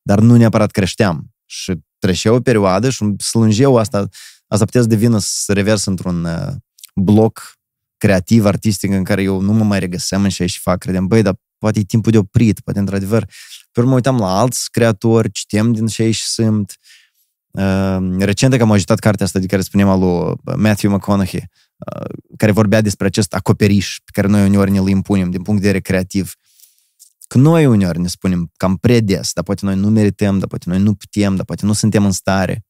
Dar 0.02 0.20
nu 0.20 0.36
neapărat 0.36 0.70
creșteam. 0.70 1.34
Și 1.44 1.74
trecea 1.98 2.32
o 2.32 2.40
perioadă 2.40 2.90
și 2.90 3.02
îmi 3.02 3.20
slângeau 3.20 3.76
asta, 3.76 4.08
asta 4.46 4.64
putea 4.64 4.80
să 4.80 4.86
devină 4.86 5.18
să 5.18 5.28
se 5.32 5.52
reversă 5.52 5.90
într-un 5.90 6.24
uh, 6.24 6.52
bloc 6.94 7.58
creativ, 7.96 8.44
artistic, 8.44 8.90
în 8.90 9.04
care 9.04 9.22
eu 9.22 9.40
nu 9.40 9.52
mă 9.52 9.64
mai 9.64 9.78
regăseam 9.78 10.22
în 10.22 10.28
ce 10.28 10.46
și 10.46 10.58
fac. 10.58 10.78
Credeam, 10.78 11.06
băi, 11.06 11.22
dar 11.22 11.34
poate 11.58 11.78
e 11.78 11.82
timpul 11.82 12.12
de 12.12 12.18
oprit, 12.18 12.60
poate 12.60 12.78
într-adevăr. 12.78 13.30
Pe 13.72 13.80
urmă 13.80 13.94
uitam 13.94 14.18
la 14.18 14.38
alți 14.38 14.70
creatori, 14.70 15.30
citem 15.30 15.72
din 15.72 15.86
ce 15.86 16.10
și 16.10 16.24
simt. 16.24 16.76
Uh, 17.50 17.98
recent 18.18 18.56
că 18.56 18.62
am 18.62 18.70
ajutat 18.70 18.98
cartea 18.98 19.26
asta 19.26 19.38
de 19.38 19.46
care 19.46 19.62
spuneam 19.62 19.88
al 19.88 20.00
lui 20.00 20.34
Matthew 20.56 20.90
McConaughey, 20.90 21.44
uh, 21.76 22.08
care 22.36 22.52
vorbea 22.52 22.80
despre 22.80 23.06
acest 23.06 23.34
acoperiș 23.34 23.96
pe 24.04 24.10
care 24.12 24.26
noi 24.26 24.46
uneori 24.46 24.70
ne-l 24.70 24.88
impunem 24.88 25.30
din 25.30 25.42
punct 25.42 25.60
de 25.60 25.66
vedere 25.66 25.82
creativ. 25.82 26.34
Că 27.28 27.38
noi 27.38 27.66
uneori 27.66 28.00
ne 28.00 28.08
spunem 28.08 28.50
cam 28.56 28.76
prea 28.76 29.00
des, 29.00 29.32
dar 29.32 29.44
poate 29.44 29.64
noi 29.64 29.76
nu 29.76 29.88
merităm, 29.88 30.38
dar 30.38 30.48
poate 30.48 30.64
noi 30.68 30.78
nu 30.78 30.94
putem, 30.94 31.36
dar 31.36 31.44
poate 31.44 31.66
nu 31.66 31.72
suntem 31.72 32.04
în 32.04 32.12
stare. 32.12 32.64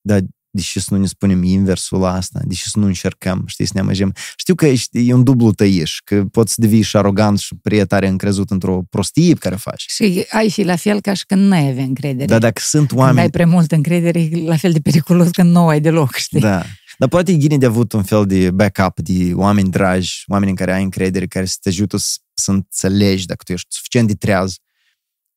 Dar 0.00 0.20
deși 0.56 0.80
să 0.80 0.94
nu 0.94 1.00
ne 1.00 1.06
spunem 1.06 1.42
inversul 1.42 1.98
la 2.00 2.12
asta, 2.12 2.40
deși 2.44 2.68
să 2.68 2.78
nu 2.78 2.86
încercăm, 2.86 3.44
știi, 3.46 3.64
să 3.64 3.72
ne 3.74 3.80
amăjim. 3.80 4.12
Știu 4.36 4.54
că 4.54 4.66
ești, 4.66 5.08
e 5.08 5.12
un 5.12 5.22
dublu 5.22 5.52
tăiș, 5.52 5.98
că 6.04 6.24
poți 6.24 6.52
să 6.54 6.60
devii 6.60 6.82
și 6.82 6.96
arogant 6.96 7.38
și 7.38 7.54
prea 7.62 7.84
tare 7.86 8.08
încrezut 8.08 8.50
într-o 8.50 8.82
prostie 8.90 9.32
pe 9.32 9.38
care 9.38 9.54
o 9.54 9.58
faci. 9.58 9.84
Și 9.88 10.26
ai 10.30 10.48
și 10.48 10.62
la 10.62 10.76
fel 10.76 11.00
ca 11.00 11.14
și 11.14 11.26
când 11.26 11.42
nu 11.46 11.54
ai 11.54 11.68
avea 11.68 11.84
încredere. 11.84 12.24
Dar 12.26 12.38
dacă 12.38 12.60
sunt 12.64 12.88
Când 12.88 13.00
ai 13.00 13.06
oameni... 13.06 13.30
prea 13.30 13.46
multă 13.46 13.74
încredere, 13.74 14.20
e 14.20 14.42
la 14.46 14.56
fel 14.56 14.72
de 14.72 14.80
periculos 14.80 15.30
când 15.30 15.50
nu 15.50 15.68
ai 15.68 15.80
deloc, 15.80 16.14
știi? 16.14 16.40
Da. 16.40 16.62
Dar 16.98 17.08
poate 17.08 17.32
e 17.32 17.36
bine 17.36 17.58
de 17.58 17.66
avut 17.66 17.92
un 17.92 18.02
fel 18.02 18.26
de 18.26 18.50
backup, 18.50 19.00
de 19.00 19.32
oameni 19.34 19.70
dragi, 19.70 20.24
oameni 20.26 20.50
în 20.50 20.56
care 20.56 20.72
ai 20.72 20.82
încredere, 20.82 21.26
care 21.26 21.44
să 21.44 21.56
te 21.60 21.68
ajută 21.68 21.96
să, 21.96 22.16
să 22.34 22.50
înțelegi 22.50 23.26
dacă 23.26 23.42
tu 23.44 23.52
ești 23.52 23.66
suficient 23.68 24.06
de 24.08 24.14
treaz 24.14 24.56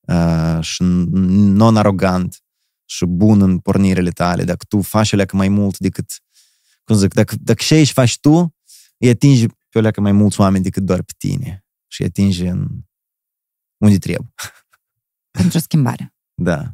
uh, 0.01 0.57
și 0.61 0.83
non-arogant 0.83 2.43
și 2.89 3.05
bun 3.05 3.41
în 3.41 3.59
pornirile 3.59 4.09
tale, 4.09 4.43
dacă 4.43 4.65
tu 4.67 4.81
faci 4.81 5.13
alea 5.13 5.25
mai 5.33 5.47
mult 5.47 5.77
decât, 5.77 6.19
cum 6.83 6.95
zic, 6.95 7.13
dacă, 7.13 7.35
dacă 7.39 7.63
ce 7.63 7.75
ești 7.75 7.93
faci 7.93 8.19
tu, 8.19 8.55
îi 8.97 9.09
atingi 9.09 9.45
pe 9.47 9.77
alea 9.77 9.91
mai 9.97 10.11
mulți 10.11 10.39
oameni 10.39 10.63
decât 10.63 10.83
doar 10.83 11.01
pe 11.01 11.11
tine 11.17 11.65
și 11.87 12.01
îi 12.01 12.07
atingi 12.07 12.45
în 12.45 12.67
unde 13.77 13.97
trebuie. 13.97 14.33
Pentru 15.39 15.59
schimbare. 15.59 16.13
Da. 16.33 16.73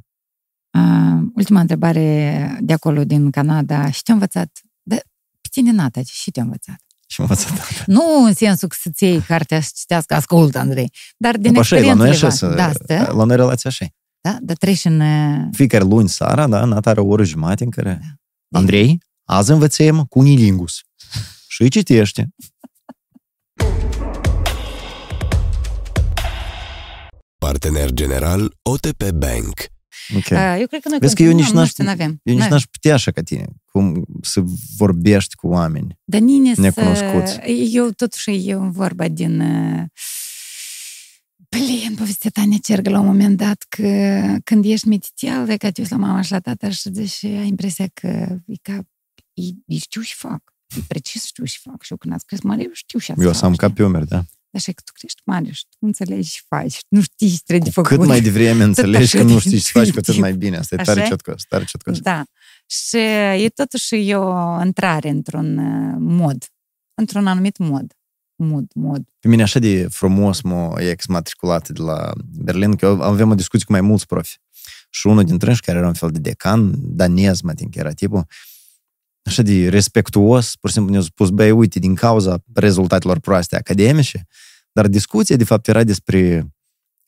Uh, 0.77 1.21
ultima 1.35 1.59
întrebare 1.59 2.57
de 2.61 2.73
acolo, 2.73 3.03
din 3.03 3.31
Canada. 3.31 3.91
Și 3.91 4.03
te-a 4.03 4.13
învățat? 4.13 4.61
De, 4.81 4.95
pe 5.41 5.47
tine, 5.51 5.71
Nata, 5.71 6.01
și 6.03 6.31
te-a 6.31 6.43
învățat? 6.43 6.81
Și 7.07 7.21
m-am 7.21 7.29
învățat. 7.29 7.85
Nu 7.85 8.23
în 8.23 8.33
sensul 8.33 8.67
că 8.67 8.75
să-ți 8.79 9.03
iei 9.03 9.21
cartea 9.21 9.61
să 9.61 9.71
citească, 9.75 10.13
ascultă, 10.13 10.57
Andrei, 10.57 10.91
dar 11.17 11.37
din 11.37 11.47
După 11.47 11.59
așa, 11.59 11.77
e, 11.77 11.81
la 11.81 11.93
noi 11.93 12.09
așa, 12.09 12.27
experiențele 12.27 12.51
să, 12.51 12.63
voastre. 12.63 12.95
Da, 12.95 13.03
stă, 13.03 13.13
la 13.17 13.23
noi 13.23 13.35
relația 13.35 13.69
așa. 13.69 13.85
E. 14.25 14.29
da, 14.29 14.37
dar 14.41 14.55
treci 14.55 14.85
în... 14.85 14.99
uh, 14.99 15.47
Fiecare 15.51 15.83
luni 15.83 16.09
seara, 16.09 16.47
da, 16.47 16.65
Nata 16.65 16.89
are 16.89 16.99
o 16.99 17.07
oră 17.07 17.23
jumate 17.23 17.63
în 17.63 17.69
care... 17.69 17.99
Da. 18.47 18.59
Andrei, 18.59 18.97
azi 19.23 19.51
învățăm 19.51 20.05
cunilingus. 20.09 20.79
Și 21.47 21.61
îi 21.61 21.69
citește. 21.69 22.27
Partener 27.37 27.91
general 27.91 28.57
OTP 28.61 29.09
Bank. 29.09 29.53
Ok. 30.15 30.25
Uh, 30.31 30.55
eu 30.59 30.67
cred 30.67 30.81
că 30.81 30.89
noi 30.89 30.97
Vezi 30.99 31.15
că 31.15 31.21
eu 31.23 31.27
continuăm, 31.27 31.35
nici 31.35 31.49
nu 31.49 31.59
n-aș, 31.59 31.69
știu, 31.69 31.83
n-avem. 31.83 32.09
eu 32.09 32.17
nici 32.23 32.35
N-avem. 32.35 32.49
n-aș 32.51 32.63
putea 32.63 32.93
așa 32.93 33.11
ca 33.11 33.21
tine, 33.21 33.45
cum 33.65 34.05
să 34.21 34.43
vorbești 34.77 35.35
cu 35.35 35.47
oameni. 35.47 35.99
Dar 36.03 36.21
nine 36.21 36.53
să... 36.53 36.61
necunoscuți. 36.61 37.39
Eu 37.71 37.89
totuși 37.89 38.49
e 38.49 38.55
vorba 38.55 39.07
din... 39.07 39.39
uh, 39.39 39.83
Blin, 41.57 41.95
povestea 41.95 42.29
ta 42.33 42.45
ne 42.45 42.57
cergă 42.57 42.89
la 42.89 42.99
un 42.99 43.05
moment 43.05 43.37
dat 43.37 43.65
că 43.69 43.87
când 44.43 44.65
ești 44.65 44.87
mititial, 44.87 45.45
de 45.45 45.57
că 45.57 45.71
te 45.71 45.81
uiți 45.81 45.91
la 45.91 45.97
mama 45.97 46.21
și 46.21 46.31
la 46.31 46.39
tata 46.39 46.69
și 46.69 46.89
zici, 46.93 47.23
ai 47.23 47.47
impresia 47.47 47.85
că 47.93 48.07
e 48.45 48.55
ca... 48.61 48.79
Ei, 49.33 49.55
ei 49.65 49.77
știu 49.77 50.01
și 50.01 50.15
fac. 50.15 50.53
E 50.77 50.79
precis 50.87 51.25
știu 51.25 51.43
și 51.45 51.59
fac. 51.59 51.81
Și 51.83 51.91
eu 51.91 51.97
când 51.97 52.13
ați 52.13 52.25
crezut 52.25 52.45
mare, 52.45 52.61
eu 52.63 52.69
știu 52.73 52.99
și 52.99 53.11
ați 53.11 53.21
Eu 53.21 53.27
fac, 53.27 53.35
să 53.37 53.45
am 53.45 53.53
știi? 53.53 53.67
ca 53.67 53.73
pe 53.73 53.83
umeri, 53.83 54.07
da. 54.07 54.23
Așa 54.51 54.71
că 54.71 54.81
tu 54.85 54.91
crești 54.95 55.21
mare 55.25 55.51
și 55.51 55.65
tu 55.69 55.77
înțelegi 55.79 56.29
și 56.29 56.41
faci. 56.47 56.77
Nu 56.87 57.01
știi 57.01 57.29
ce 57.29 57.39
trebuie 57.45 57.69
de 57.69 57.73
Cu 57.75 57.81
făcut. 57.81 57.97
cât 57.97 58.07
mai 58.07 58.21
devreme 58.21 58.63
înțelegi 58.63 59.03
așa 59.03 59.17
că 59.17 59.23
de 59.23 59.33
nu 59.33 59.39
știi 59.39 59.59
ce 59.59 59.71
faci, 59.71 59.83
cu 59.83 59.89
atât 59.89 59.97
intuitiv. 59.97 60.21
mai 60.21 60.33
bine. 60.33 60.57
Asta 60.57 60.75
e 60.75 60.83
tare 60.83 60.99
Așa? 60.99 61.09
ciotcos, 61.09 61.43
tare 61.43 61.63
ciotcos. 61.65 61.99
Da. 61.99 62.23
Și 62.65 62.97
e 63.43 63.49
totuși 63.55 64.09
e 64.09 64.15
o 64.15 64.63
intrare 64.63 65.09
într-un 65.09 65.57
uh, 65.57 65.95
mod. 65.99 66.45
Într-un 67.01 67.27
anumit 67.27 67.57
mod. 67.57 67.93
Mod, 68.35 68.65
mod. 68.75 69.01
Pe 69.19 69.27
mine 69.27 69.41
așa 69.41 69.59
de 69.59 69.87
frumos 69.89 70.41
mă 70.41 70.75
e 70.79 70.89
exmatriculat 70.89 71.69
de 71.69 71.81
la 71.81 72.11
Berlin, 72.31 72.75
că 72.75 72.85
eu 72.85 73.01
aveam 73.01 73.29
o 73.29 73.35
discuție 73.35 73.65
cu 73.65 73.71
mai 73.71 73.81
mulți 73.81 74.05
profi. 74.05 74.39
Și 74.89 75.07
unul 75.07 75.23
dintre 75.23 75.49
ei, 75.49 75.57
care 75.57 75.77
era 75.77 75.87
un 75.87 75.93
fel 75.93 76.11
de 76.11 76.19
decan, 76.19 76.73
danez, 76.95 77.41
mă 77.41 77.53
tin 77.53 77.69
că 77.69 77.79
era 77.79 77.91
tipul, 77.91 78.25
așa 79.23 79.41
de 79.41 79.69
respectuos, 79.69 80.55
pur 80.55 80.69
și 80.69 80.75
simplu 80.75 80.93
ne-a 80.93 81.01
spus, 81.01 81.29
băi, 81.29 81.51
uite, 81.51 81.79
din 81.79 81.95
cauza 81.95 82.43
rezultatelor 82.53 83.19
proaste 83.19 83.55
academice, 83.55 84.27
dar 84.71 84.87
discuția, 84.87 85.35
de 85.35 85.43
fapt, 85.43 85.67
era 85.67 85.83
despre 85.83 86.47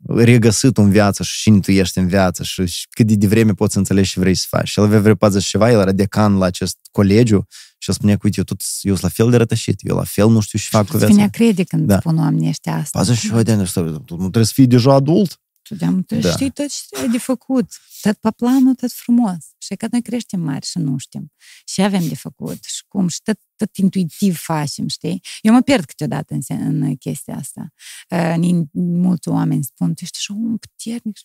regăsit 0.05 0.77
în 0.77 0.89
viață 0.89 1.23
și 1.23 1.41
cine 1.41 1.59
tu 1.59 1.71
ești 1.71 1.97
în 1.97 2.07
viață 2.07 2.43
și, 2.43 2.65
și 2.65 2.87
cât 2.89 3.07
de 3.07 3.15
devreme 3.15 3.53
poți 3.53 3.73
să 3.73 3.79
înțelegi 3.79 4.11
ce 4.11 4.19
vrei 4.19 4.35
să 4.35 4.45
faci. 4.49 4.67
Și 4.67 4.79
el 4.79 4.85
avea 4.85 4.99
vreo 4.99 5.15
40 5.15 5.47
ceva, 5.49 5.71
el 5.71 5.79
era 5.79 5.91
decan 5.91 6.37
la 6.37 6.45
acest 6.45 6.77
colegiu 6.91 7.47
și 7.77 7.89
el 7.89 7.95
spunea 7.95 8.13
că, 8.15 8.21
uite, 8.23 8.37
eu, 8.37 8.43
tot, 8.43 8.61
eu 8.81 8.91
sunt 8.91 9.03
la 9.03 9.09
fel 9.23 9.29
de 9.31 9.37
rătășit, 9.37 9.79
eu 9.83 9.95
la 9.95 10.03
fel 10.03 10.29
nu 10.29 10.39
știu 10.39 10.59
ce 10.59 10.65
fac 10.69 10.81
cu 10.87 10.95
Îți 10.95 10.97
viața. 11.05 11.13
vine 11.15 11.29
crede 11.29 11.63
când 11.63 11.87
Da. 11.87 11.99
spun 11.99 12.17
oamenii 12.17 12.49
ăștia 12.49 12.73
asta. 12.75 12.89
40 12.91 13.21
ceva 13.23 13.43
de 13.43 13.51
ani, 13.51 13.67
stai, 13.67 13.83
tu 14.05 14.13
nu 14.13 14.19
trebuie 14.19 14.45
să 14.45 14.51
fii 14.55 14.67
deja 14.67 14.93
adult? 14.93 15.39
Tu 15.61 15.75
de-am, 15.75 16.03
tu 16.03 16.15
Da. 16.15 16.29
știi 16.31 16.49
tot 16.51 16.67
ce 16.69 17.01
ai 17.01 17.09
de 17.09 17.17
făcut. 17.17 17.69
Tot 18.01 18.17
pe 18.17 18.31
planul, 18.31 18.75
tot 18.75 18.91
frumos. 18.91 19.45
Și 19.57 19.75
că 19.75 19.87
noi 19.91 20.01
creștem 20.01 20.39
mari 20.39 20.65
și 20.65 20.77
nu 20.77 20.97
știm. 20.97 21.31
Și 21.65 21.81
avem 21.81 22.07
de 22.07 22.15
făcut. 22.15 22.63
Și 22.63 22.83
cum, 22.87 23.07
și 23.07 23.21
tot, 23.21 23.39
tot 23.55 23.75
intuitiv 23.77 24.37
facem, 24.37 24.87
știi? 24.87 25.21
Eu 25.41 25.53
mă 25.53 25.61
pierd 25.61 25.85
câteodată 25.85 26.33
în, 26.33 26.41
sen- 26.41 26.61
în 26.61 26.95
chestia 26.95 27.35
asta. 27.35 27.73
Uh, 28.09 28.35
ni- 28.37 28.69
mulți 28.73 29.27
oameni 29.27 29.63
spun, 29.63 29.93
tu 29.93 30.03
ești 30.03 30.17
așa 30.19 30.33
un 30.33 30.57
puternic. 30.57 31.17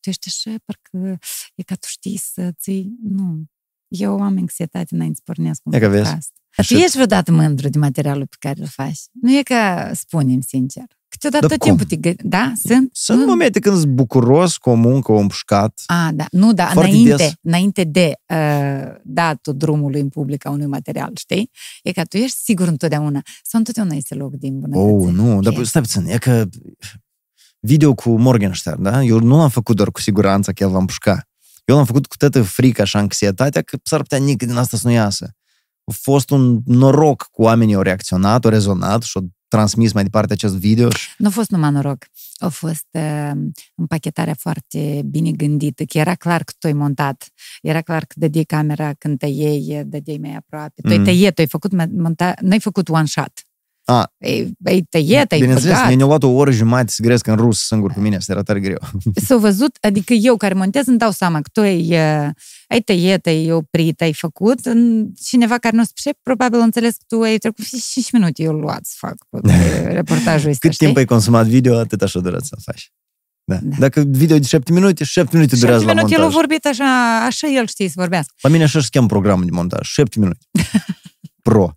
Tu 0.00 0.08
ești 0.08 0.28
așa, 0.28 0.56
parcă 0.64 1.18
e 1.54 1.62
ca 1.62 1.74
tu 1.74 1.86
știi 1.86 2.16
să 2.16 2.52
ții... 2.52 2.96
Nu. 3.02 3.44
Eu 3.94 4.22
am 4.22 4.36
anxietate 4.38 4.94
înainte 4.94 5.14
să 5.16 5.22
pornesc 5.24 5.60
un 5.64 5.72
E 5.72 5.78
că 5.78 5.88
vezi. 5.88 6.02
podcast. 6.02 6.32
Dar 6.56 6.66
tu 6.66 6.74
Și- 6.74 6.82
ești 6.82 6.92
vreodată 6.94 7.32
mândru 7.32 7.68
de 7.68 7.78
materialul 7.78 8.26
pe 8.26 8.36
care 8.38 8.60
îl 8.60 8.66
faci? 8.66 8.98
Nu 9.20 9.36
e 9.38 9.42
ca, 9.42 9.90
spunem 9.94 10.40
sincer. 10.40 10.84
Câteodată 11.08 11.46
Dar 11.46 11.56
tot 11.58 11.66
cum? 11.68 11.76
timpul 11.76 11.96
te 11.98 12.10
gă- 12.10 12.22
Da? 12.24 12.52
Sunt? 12.64 12.90
Sunt 12.92 13.18
Nu. 13.20 13.26
momente 13.26 13.58
când 13.60 13.76
sunt 13.78 13.92
bucuros 13.92 14.56
cu 14.56 14.70
o 14.70 14.74
muncă, 14.74 15.12
o 15.12 15.16
împușcat. 15.18 15.82
A, 15.86 16.10
da. 16.14 16.24
Nu, 16.30 16.52
da, 16.52 16.66
Foarte 16.66 16.90
înainte, 16.90 17.16
des. 17.16 17.32
înainte 17.42 17.84
de 17.84 18.12
uh, 18.34 18.94
datul 19.04 19.56
drumului 19.56 20.00
în 20.00 20.08
public 20.08 20.46
a 20.46 20.50
unui 20.50 20.66
material, 20.66 21.10
știi? 21.14 21.50
E 21.82 21.92
că 21.92 22.02
tu 22.04 22.16
ești 22.16 22.36
sigur 22.42 22.66
întotdeauna. 22.68 23.20
Sau 23.42 23.58
întotdeauna 23.58 23.94
este 23.94 24.14
loc 24.14 24.34
de 24.34 24.46
îmbunătățire. 24.46 24.92
Oh, 24.92 25.12
nu, 25.12 25.40
dar 25.40 25.56
Ok. 25.56 25.64
stai 25.66 25.82
puțin, 25.82 26.04
e 26.06 26.18
că 26.18 26.44
video 27.60 27.94
cu 27.94 28.10
Morgenstern, 28.18 28.82
da? 28.82 29.02
Eu 29.02 29.18
nu 29.20 29.36
l-am 29.36 29.48
făcut 29.48 29.76
doar 29.76 29.90
cu 29.90 30.00
siguranță 30.00 30.52
că 30.52 30.62
el 30.62 30.70
va 30.70 30.78
împușca. 30.78 31.28
Eu 31.64 31.76
l-am 31.76 31.84
făcut 31.84 32.06
cu 32.06 32.16
toată 32.16 32.42
frica 32.42 32.84
și 32.84 32.96
anxietatea 32.96 33.62
că 33.62 33.78
s-ar 33.82 34.00
putea 34.00 34.18
nici 34.18 34.36
din 34.36 34.56
asta 34.56 34.76
să 34.76 34.86
nu 34.86 34.92
iasă. 34.92 35.30
A 35.84 35.92
fost 36.00 36.30
un 36.30 36.60
noroc 36.64 37.28
cu 37.30 37.42
oamenii 37.42 37.74
au 37.74 37.82
reacționat, 37.82 38.44
au 38.44 38.50
rezonat 38.50 39.02
și 39.02 39.16
au 39.16 39.28
transmis 39.48 39.92
mai 39.92 40.02
departe 40.02 40.32
acest 40.32 40.56
video 40.56 40.90
și 40.90 41.08
Nu 41.18 41.26
a 41.26 41.30
fost 41.30 41.50
numai 41.50 41.70
noroc. 41.70 42.04
A 42.38 42.48
fost 42.48 42.86
uh, 42.90 43.30
împachetarea 43.74 44.34
foarte 44.38 45.02
bine 45.04 45.30
gândită, 45.30 45.84
că 45.84 45.98
era 45.98 46.14
clar 46.14 46.44
că 46.44 46.52
tu 46.58 46.66
ai 46.66 46.72
montat. 46.72 47.28
Era 47.62 47.80
clar 47.80 48.04
că 48.04 48.14
dădeai 48.16 48.44
camera 48.44 48.92
când 48.92 49.18
tăiei, 49.18 49.82
dădeai 49.84 50.18
mai 50.20 50.34
aproape. 50.34 50.80
Tu 50.82 50.88
ai 50.88 50.94
Mhm. 50.96 51.04
tăiet, 51.04 51.34
tu 51.34 51.40
ai 51.40 51.46
făcut, 51.46 51.72
monta, 51.92 52.34
n-ai 52.40 52.60
făcut 52.60 52.88
one 52.88 53.06
shot. 53.06 53.32
A. 53.84 54.12
Ai, 54.24 54.52
ai 54.64 54.80
tăiet, 54.90 55.32
ai 55.32 55.38
Bineînțeles, 55.40 55.76
băgat. 55.76 55.94
mi-a 55.94 56.06
luat 56.06 56.22
o 56.22 56.28
oră 56.28 56.50
jumătate 56.50 56.90
să 56.90 57.02
gresc 57.02 57.26
în 57.26 57.36
rus 57.36 57.66
singur 57.66 57.92
cu 57.92 58.00
mine, 58.00 58.16
asta 58.16 58.32
era 58.32 58.42
tare 58.42 58.60
greu. 58.60 58.78
s-au 59.26 59.38
văzut, 59.38 59.76
adică 59.80 60.12
eu 60.12 60.36
care 60.36 60.54
montez 60.54 60.86
îmi 60.86 60.98
dau 60.98 61.10
seama 61.10 61.40
că 61.40 61.48
tu 61.52 61.60
ai, 61.60 61.80
uh, 61.90 62.28
ai 62.68 62.80
tăiet, 62.84 63.26
ai 63.26 63.52
oprit, 63.52 64.00
ai 64.00 64.12
făcut. 64.12 64.66
În- 64.66 65.06
Cineva 65.24 65.58
care 65.58 65.76
nu 65.76 65.82
se 65.94 66.10
probabil 66.22 66.60
a 66.60 66.62
înțeles 66.64 66.94
că 66.96 67.04
tu 67.16 67.20
ai 67.22 67.38
trecut 67.38 67.64
și 67.64 67.82
5 67.92 68.10
minute 68.12 68.42
eu 68.42 68.52
luat 68.52 68.80
să 68.84 68.94
fac 68.98 69.14
pe 69.30 69.38
reportajul 70.00 70.48
ăsta, 70.50 70.58
Cât 70.66 70.72
știi? 70.72 70.86
timp 70.86 70.98
ai 70.98 71.04
consumat 71.04 71.46
video, 71.46 71.78
atât 71.78 72.02
așa 72.02 72.20
durează 72.20 72.44
să 72.48 72.56
faci. 72.64 72.92
Da. 73.44 73.58
Da. 73.62 73.76
Dacă 73.78 74.00
video 74.06 74.36
e 74.36 74.38
de 74.38 74.46
7 74.46 74.72
minute, 74.72 75.04
7 75.04 75.36
minute 75.36 75.54
Șapte 75.56 75.66
durează 75.66 75.84
la 75.84 75.92
minute 75.92 76.14
el 76.14 76.20
a 76.20 76.22
montaj. 76.22 76.40
vorbit 76.40 76.66
așa, 76.66 77.16
așa 77.24 77.46
el 77.48 77.66
știe 77.66 77.86
să 77.88 77.94
vorbească. 77.96 78.32
La 78.40 78.48
mine 78.50 78.62
așa 78.62 78.80
se 78.80 78.86
cheamă 78.90 79.06
programul 79.06 79.44
de 79.44 79.50
montaj. 79.52 79.80
7 79.88 80.18
minute. 80.18 80.38
Pro. 81.42 81.76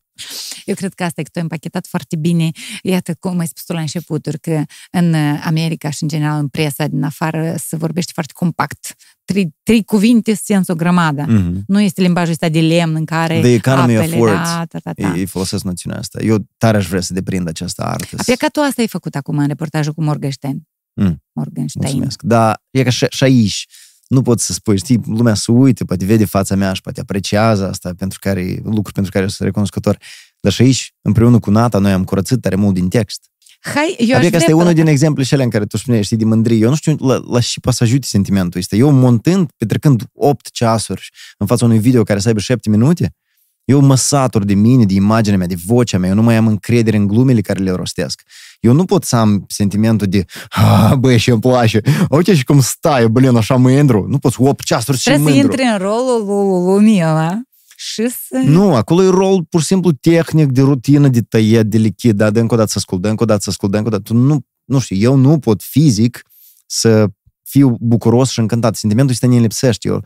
Eu 0.65 0.75
cred 0.75 0.93
că 0.93 1.03
asta 1.03 1.21
e 1.21 1.23
că 1.23 1.29
tu 1.29 1.37
ai 1.37 1.43
împachetat 1.43 1.87
foarte 1.87 2.15
bine. 2.15 2.49
Iată 2.83 3.15
cum 3.19 3.39
ai 3.39 3.47
spus 3.47 3.63
tu 3.63 3.73
la 3.73 3.79
începuturi, 3.79 4.39
că 4.39 4.63
în 4.91 5.13
America 5.43 5.89
și 5.89 6.03
în 6.03 6.09
general 6.09 6.39
în 6.39 6.47
presa 6.47 6.87
din 6.87 7.03
afară 7.03 7.55
se 7.57 7.75
vorbește 7.75 8.11
foarte 8.13 8.33
compact. 8.35 8.95
Trei, 9.25 9.55
trei 9.63 9.83
cuvinte 9.83 10.33
sens 10.33 10.67
o 10.67 10.75
grămadă. 10.75 11.25
Mm-hmm. 11.25 11.61
Nu 11.67 11.81
este 11.81 12.01
limbajul 12.01 12.31
ăsta 12.31 12.49
de 12.49 12.59
lemn 12.59 12.95
în 12.95 13.05
care 13.05 13.39
The 13.39 13.53
economy 13.53 13.97
of 13.97 14.03
apele, 14.03 14.17
words. 14.17 14.49
Da, 14.49 14.65
da, 14.69 14.79
da, 14.83 14.91
da. 14.93 15.17
Ei 15.17 15.25
folosesc 15.25 15.63
noțiunea 15.63 15.99
asta. 15.99 16.21
Eu 16.21 16.37
tare 16.57 16.77
aș 16.77 16.87
vrea 16.87 17.01
să 17.01 17.13
deprind 17.13 17.47
această 17.47 17.83
artă. 17.83 18.15
A 18.17 18.23
plecat 18.23 18.51
tu 18.51 18.59
asta 18.59 18.81
ai 18.81 18.87
făcut 18.87 19.15
acum 19.15 19.37
în 19.37 19.47
reportajul 19.47 19.93
cu 19.93 20.03
Morgenstein. 20.03 20.67
Mm. 20.93 21.23
Morgenstein. 21.31 21.83
Mulțumesc. 21.83 22.21
Dar 22.21 22.63
e 22.69 22.83
ca 22.83 22.89
și, 22.89 23.05
și 23.09 23.23
aici. 23.23 23.67
Nu 24.07 24.21
pot 24.21 24.39
să 24.39 24.53
spui, 24.53 24.77
știi, 24.77 25.01
lumea 25.05 25.33
să 25.33 25.51
uite, 25.51 25.83
poate 25.83 26.05
vede 26.05 26.25
fața 26.25 26.55
mea 26.55 26.73
și 26.73 26.81
poate 26.81 26.99
apreciază 26.99 27.69
asta 27.69 27.93
pentru 27.97 28.19
care, 28.21 28.59
lucruri 28.63 28.93
pentru 28.93 29.11
care 29.11 29.27
sunt 29.27 29.47
recunoscător. 29.47 29.97
Dar 30.39 30.51
și 30.51 30.61
aici, 30.61 30.93
împreună 31.01 31.39
cu 31.39 31.51
Nata, 31.51 31.77
noi 31.77 31.91
am 31.91 32.03
curățit 32.03 32.41
tare 32.41 32.55
mult 32.55 32.73
din 32.73 32.87
text. 32.87 33.29
Hai, 33.73 33.95
eu 33.97 34.05
aș 34.05 34.15
Adică 34.15 34.27
vrea 34.27 34.39
asta 34.39 34.51
e 34.51 34.53
unul 34.53 34.73
din 34.73 34.87
exemple 34.87 35.23
și 35.23 35.33
alea 35.33 35.45
în 35.45 35.51
care 35.51 35.65
tu 35.65 35.77
spuneai, 35.77 36.03
știi, 36.03 36.17
de 36.17 36.25
mândrie. 36.25 36.57
Eu 36.57 36.69
nu 36.69 36.75
știu 36.75 36.95
la, 36.99 37.21
la 37.29 37.39
și 37.39 37.59
poate 37.59 37.77
să 37.77 37.83
ajute 37.83 38.07
sentimentul 38.07 38.59
ăsta. 38.59 38.75
Eu 38.75 38.91
montând, 38.91 39.49
petrecând 39.57 40.03
8 40.13 40.49
ceasuri 40.51 41.09
în 41.37 41.47
fața 41.47 41.65
unui 41.65 41.79
video 41.79 42.03
care 42.03 42.19
să 42.19 42.27
aibă 42.27 42.39
7 42.39 42.69
minute, 42.69 43.15
eu 43.63 43.79
mă 43.79 43.95
satur 43.95 44.43
de 44.43 44.53
mine, 44.53 44.85
de 44.85 44.93
imaginea 44.93 45.37
mea, 45.37 45.47
de 45.47 45.55
vocea 45.65 45.97
mea, 45.97 46.09
eu 46.09 46.15
nu 46.15 46.21
mai 46.21 46.35
am 46.35 46.47
încredere 46.47 46.97
în 46.97 47.07
glumele 47.07 47.41
care 47.41 47.63
le 47.63 47.71
rostesc. 47.71 48.21
Eu 48.59 48.73
nu 48.73 48.85
pot 48.85 49.03
să 49.03 49.15
am 49.15 49.45
sentimentul 49.47 50.07
de, 50.07 50.25
ah, 50.49 50.91
băi, 50.99 51.17
și 51.17 51.29
îmi 51.29 51.39
place, 51.39 51.81
uite 52.09 52.35
și 52.35 52.43
cum 52.43 52.61
stai, 52.61 53.09
blin, 53.09 53.35
așa 53.35 53.55
mândru. 53.55 54.05
Nu 54.09 54.17
pot 54.17 54.33
8 54.37 54.63
ceasuri 54.63 54.97
și 54.97 55.03
Trebuie 55.03 55.33
să 55.33 55.33
mândru. 55.33 55.51
intri 55.51 55.71
în 55.71 55.77
rolul 55.77 56.25
lui 56.25 56.73
lumii 56.73 57.01
ăla 57.03 57.41
și 57.77 58.09
să... 58.09 58.37
Nu, 58.45 58.75
acolo 58.75 59.03
e 59.03 59.09
rol 59.09 59.43
pur 59.43 59.59
și 59.59 59.65
simplu 59.65 59.91
tehnic, 59.91 60.51
de 60.51 60.61
rutină, 60.61 61.07
de 61.07 61.21
tăiet, 61.21 61.65
de 61.65 61.77
lichid, 61.77 62.15
da, 62.15 62.29
de 62.29 62.39
încă 62.39 62.53
o 62.53 62.57
dată 62.57 62.69
să 62.69 62.77
ascult, 62.77 63.01
de 63.01 63.09
încă 63.09 63.23
o 63.23 63.25
dată 63.25 63.41
să 63.41 63.49
ascult, 63.49 63.71
de 63.71 63.77
încă 63.77 63.89
o 63.89 63.91
dată. 63.91 64.03
Tu 64.03 64.13
nu, 64.13 64.45
nu 64.65 64.79
știu, 64.79 64.95
eu 64.95 65.15
nu 65.15 65.39
pot 65.39 65.61
fizic 65.61 66.21
să 66.65 67.07
fiu 67.43 67.75
bucuros 67.79 68.29
și 68.29 68.39
încântat. 68.39 68.75
Sentimentul 68.75 69.13
ăsta 69.13 69.27
ne 69.27 69.39
lipsește. 69.39 69.87
Eu 69.87 70.03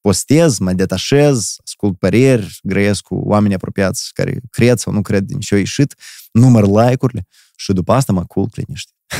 postez, 0.00 0.58
mă 0.58 0.72
detașez, 0.72 1.54
ascult 1.64 1.98
păreri, 1.98 2.58
grăiesc 2.62 3.02
cu 3.02 3.14
oameni 3.14 3.54
apropiați 3.54 4.10
care 4.14 4.40
cred 4.50 4.78
sau 4.78 4.92
nu 4.92 5.02
cred 5.02 5.24
din 5.24 5.38
ce 5.40 5.54
au 5.54 5.60
ieșit, 5.60 5.94
număr 6.32 6.66
like-urile 6.66 7.26
și 7.60 7.72
după 7.72 7.92
asta 7.92 8.12
mă 8.12 8.24
culc 8.24 8.54
liniște. 8.56 8.92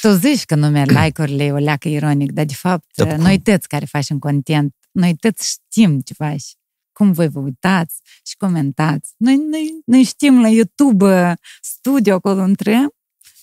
Tu 0.00 0.10
zici 0.10 0.44
că 0.44 0.54
numeri 0.54 0.94
like-urile 0.94 1.44
e 1.44 1.52
o 1.52 1.56
leacă 1.56 1.88
ironic, 1.88 2.32
dar 2.32 2.44
de 2.44 2.54
fapt 2.54 2.84
Da, 2.94 3.06
cum? 3.06 3.22
noi 3.22 3.40
toți 3.40 3.68
care 3.68 3.84
facem 3.84 4.18
content, 4.18 4.74
noi 4.92 5.16
toți 5.16 5.48
știm 5.48 6.00
ce 6.00 6.14
faci. 6.14 6.44
Cum 6.92 7.12
voi 7.12 7.28
vă 7.28 7.38
uitați 7.38 7.94
și 8.26 8.36
comentați. 8.36 9.12
Noi, 9.16 9.36
noi, 9.36 9.70
noi 9.84 10.02
știm 10.02 10.40
la 10.40 10.48
YouTube 10.48 11.04
uh, 11.04 11.32
studio 11.62 12.14
acolo 12.14 12.46
intrăm 12.46 12.90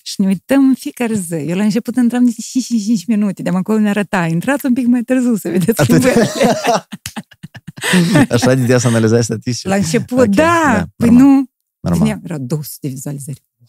și 0.02 0.20
ne 0.20 0.26
uităm 0.26 0.68
în 0.68 0.74
fiecare 0.74 1.14
zi. 1.14 1.34
Eu 1.34 1.56
la 1.56 1.62
început 1.62 1.96
intram 1.96 2.24
de 2.24 2.32
5 2.52 3.06
minute, 3.06 3.42
de 3.42 3.50
acolo 3.50 3.78
ne 3.78 3.88
arăta. 3.88 4.26
Intrați 4.26 4.66
un 4.66 4.72
pic 4.72 4.86
mai 4.86 5.02
târziu 5.02 5.36
să 5.36 5.48
vedeți 5.48 5.80
Atât. 5.80 6.02
schimbările. 6.02 6.30
Așa 8.34 8.54
de 8.54 8.78
să 8.78 8.86
analizai 8.86 9.24
statistici. 9.24 9.64
La 9.68 9.74
început, 9.74 10.18
Ok, 10.18 10.26
da, 10.34 10.72
da, 10.74 10.84
păi 10.96 11.08
normal. 11.08 11.26
nu. 11.26 11.44
Normal. 11.82 12.02
Zineam, 12.06 12.20
erau 12.24 12.38
200 12.38 12.76
de 12.80 12.88
vizualizări. 12.88 13.42
Wow. 13.58 13.66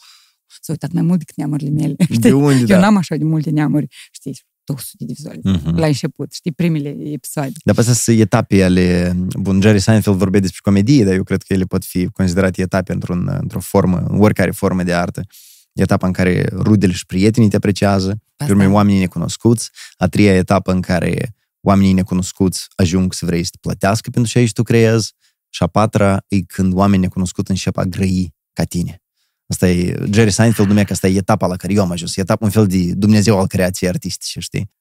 S-a 0.61 0.71
uitat 0.71 0.91
mai 0.91 1.01
mult 1.01 1.19
decât 1.19 1.35
neamurile 1.35 1.69
mele. 1.69 1.93
De 1.97 2.13
Știi? 2.13 2.31
unde, 2.31 2.59
Eu 2.59 2.65
da? 2.65 2.79
n-am 2.79 2.97
așa 2.97 3.15
de 3.15 3.23
multe 3.23 3.49
neamuri. 3.49 3.87
Știi, 4.11 4.41
200 4.63 5.03
de 5.05 5.13
vizualizări. 5.13 5.61
Mhm. 5.63 5.77
La 5.77 5.85
început, 5.85 6.33
știi, 6.33 6.51
primele 6.51 6.89
episoade. 6.89 7.51
Dar 7.63 7.75
pe 7.75 7.79
astea 7.81 7.95
sunt 7.95 8.19
etape 8.19 8.63
ale... 8.63 9.15
Bun, 9.39 9.61
Jerry 9.61 9.79
Seinfeld 9.79 10.17
vorbea 10.17 10.39
despre 10.39 10.59
comedie, 10.63 11.03
dar 11.03 11.13
eu 11.13 11.23
cred 11.23 11.41
că 11.41 11.53
ele 11.53 11.63
pot 11.63 11.85
fi 11.85 12.05
considerate 12.05 12.61
etape 12.61 12.93
într-un, 12.93 13.37
într-o 13.41 13.59
formă, 13.59 14.05
în 14.09 14.21
oricare 14.21 14.51
formă 14.51 14.83
de 14.83 14.93
artă. 14.93 15.21
Etapa 15.73 16.07
în 16.07 16.13
care 16.13 16.49
rudele 16.51 16.93
și 16.93 17.05
prietenii 17.05 17.49
te 17.49 17.55
apreciază, 17.55 18.21
pe 18.35 18.51
urmă 18.51 18.67
oamenii 18.67 18.99
necunoscuți. 18.99 19.69
A 19.97 20.07
treia 20.07 20.33
etapă 20.35 20.71
în 20.71 20.81
care 20.81 21.35
oamenii 21.61 21.93
necunoscuți 21.93 22.67
ajung 22.75 23.13
să 23.13 23.25
vrei 23.25 23.43
să 23.43 23.49
te 23.51 23.57
plătească 23.61 24.09
pentru 24.09 24.31
ce 24.31 24.37
aici 24.37 24.51
tu 24.51 24.63
creezi. 24.63 25.13
Și 25.53 25.63
a 25.63 25.67
patra 25.67 26.25
e 26.27 26.41
când 26.41 26.73
oamenii 26.73 26.99
necunoscuți 26.99 27.49
încep 27.49 27.77
a 27.77 27.83
grăi 27.83 28.35
ca 28.53 28.63
tine. 28.63 29.01
Asta 29.45 29.69
e, 29.69 30.05
Jerry 30.11 30.31
Seinfeld 30.31 30.67
numea 30.67 30.83
că 30.83 30.93
asta 30.93 31.07
e 31.07 31.17
etapa 31.17 31.47
la 31.47 31.55
care 31.55 31.73
eu 31.73 31.81
am 31.81 31.91
ajuns. 31.91 32.15
E 32.15 32.21
etapa 32.21 32.45
un 32.45 32.51
fel 32.51 32.67
de 32.67 32.93
Dumnezeu 32.93 33.39
al 33.39 33.47
creației 33.47 33.89
artistice, 33.89 34.39
știi? 34.39 34.71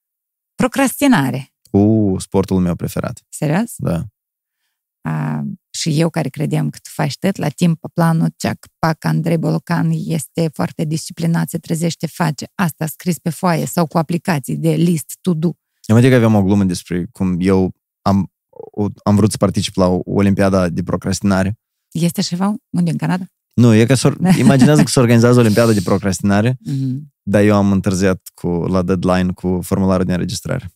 Procrastinare. 0.54 1.54
Cu 1.70 2.14
sportul 2.18 2.60
meu 2.60 2.74
preferat. 2.74 3.22
Serios? 3.28 3.72
Da. 3.76 4.04
A, 5.00 5.42
și 5.70 6.00
eu 6.00 6.10
care 6.10 6.28
credeam 6.28 6.70
că 6.70 6.78
tu 6.82 6.90
faci 6.92 7.16
tot 7.18 7.36
la 7.36 7.48
timp 7.48 7.80
pe 7.80 7.88
planul 7.94 8.28
ceac, 8.36 8.66
pac, 8.78 9.04
Andrei 9.04 9.36
Bolocan 9.36 9.90
este 9.90 10.50
foarte 10.52 10.84
disciplinat, 10.84 11.48
se 11.48 11.58
trezește, 11.58 12.06
face 12.06 12.46
asta 12.54 12.86
scris 12.86 13.18
pe 13.18 13.30
foaie 13.30 13.66
sau 13.66 13.86
cu 13.86 13.98
aplicații 13.98 14.56
de 14.56 14.70
list, 14.70 15.18
to 15.20 15.34
do. 15.34 15.50
Eu 15.84 15.96
mă 15.96 16.08
că 16.08 16.14
aveam 16.14 16.34
o 16.34 16.42
glumă 16.42 16.64
despre 16.64 17.06
cum 17.12 17.36
eu 17.40 17.74
am, 18.02 18.32
o- 18.71 18.87
am 19.03 19.15
vrut 19.15 19.31
să 19.31 19.37
particip 19.37 19.75
la 19.75 19.85
o 19.87 19.99
Olimpiada 20.05 20.69
de 20.69 20.83
procrastinare. 20.83 21.57
Este 21.91 22.21
ceva? 22.21 22.53
Unde? 22.69 22.91
În 22.91 22.97
Canada? 22.97 23.25
Nu, 23.53 23.73
e 23.73 23.85
că 23.85 23.93
s 23.93 24.03
imaginează 24.37 24.83
că 24.83 24.89
se 24.89 24.99
organizează 24.99 25.37
o 25.37 25.41
Olimpiada 25.41 25.71
de 25.71 25.81
procrastinare, 25.81 26.51
Mm-hmm. 26.53 26.97
dar 27.21 27.41
eu 27.43 27.55
am 27.55 27.71
întârziat 27.71 28.21
cu, 28.33 28.47
la 28.47 28.81
deadline 28.81 29.31
cu 29.31 29.59
formularul 29.63 30.05
de 30.05 30.11
înregistrare. 30.13 30.71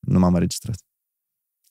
Nu 0.00 0.18
m-am 0.18 0.32
înregistrat. 0.34 0.76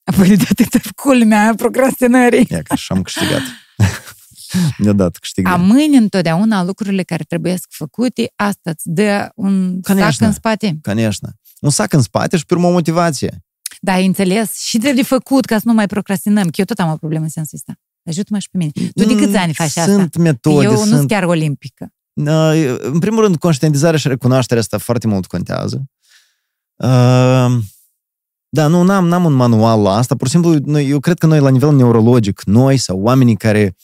Apoi 0.03 0.37
de 0.37 0.45
atâta 0.49 0.79
culmea 0.95 1.53
procrastinării. 1.55 2.47
Ia 2.49 2.61
că 2.61 2.75
și 2.75 2.91
am 2.91 3.01
câștigat. 3.01 3.41
Ne-a 4.77 4.93
dat 4.93 5.17
câștig. 5.17 5.47
A 5.47 5.55
mâine 5.55 5.97
întotdeauna 5.97 6.63
lucrurile 6.63 7.03
care 7.03 7.23
trebuie 7.23 7.57
să 7.57 7.65
făcute, 7.69 8.31
asta 8.35 8.69
îți 8.69 8.89
dă 8.89 9.29
un 9.35 9.81
Конечно. 9.81 10.11
sac 10.11 10.27
în 10.27 10.33
spate. 10.33 10.77
Конечно. 10.81 11.29
Un 11.61 11.69
sac 11.69 11.93
în 11.93 12.01
spate 12.01 12.37
și 12.37 12.45
pe 12.45 12.53
urmă 12.53 12.67
o 12.67 12.71
motivație. 12.71 13.45
Da, 13.84 13.92
ai 13.92 14.06
înțeles? 14.06 14.58
Și 14.58 14.78
trebuie 14.78 15.04
făcut 15.04 15.44
ca 15.44 15.56
să 15.56 15.62
nu 15.66 15.72
mai 15.72 15.86
procrastinăm. 15.86 16.44
Că 16.44 16.52
eu 16.56 16.64
tot 16.64 16.78
am 16.78 16.90
o 16.90 16.96
problemă 16.96 17.24
în 17.24 17.30
sensul 17.30 17.58
ăsta. 17.58 17.80
Ajută-mă 18.08 18.38
și 18.38 18.48
pe 18.50 18.56
mine. 18.58 18.70
Tu 18.94 19.04
de 19.04 19.14
câți 19.14 19.28
Mm, 19.28 19.36
ani 19.36 19.54
faci 19.54 19.66
asta? 19.66 19.84
Sunt 19.92 20.16
metode, 20.16 20.64
eu 20.64 20.70
nu 20.70 20.76
sunt 20.78 20.88
sunt... 20.88 21.08
chiar 21.08 21.22
olimpică. 21.22 21.92
Uh, 22.12 22.76
În 22.78 22.98
primul 22.98 23.22
rând, 23.22 23.36
conștientizarea 23.36 23.98
și 23.98 24.08
recunoașterea 24.08 24.62
asta 24.62 24.78
foarte 24.78 25.06
mult 25.06 25.26
contează. 25.26 25.84
Uh, 26.76 27.58
Da, 28.48 28.66
nu, 28.66 28.82
n-am, 28.82 29.06
n-am 29.06 29.24
un 29.24 29.32
manual 29.32 29.82
la 29.82 29.96
asta. 29.96 30.16
Pur 30.16 30.26
și 30.26 30.32
simplu, 30.32 30.56
noi, 30.64 30.88
eu 30.88 31.00
cred 31.00 31.18
că 31.18 31.26
noi, 31.26 31.40
la 31.40 31.48
nivel 31.50 31.74
neurologic, 31.74 32.42
noi 32.44 32.76
sau 32.76 33.00
oamenii 33.00 33.36
care 33.36 33.76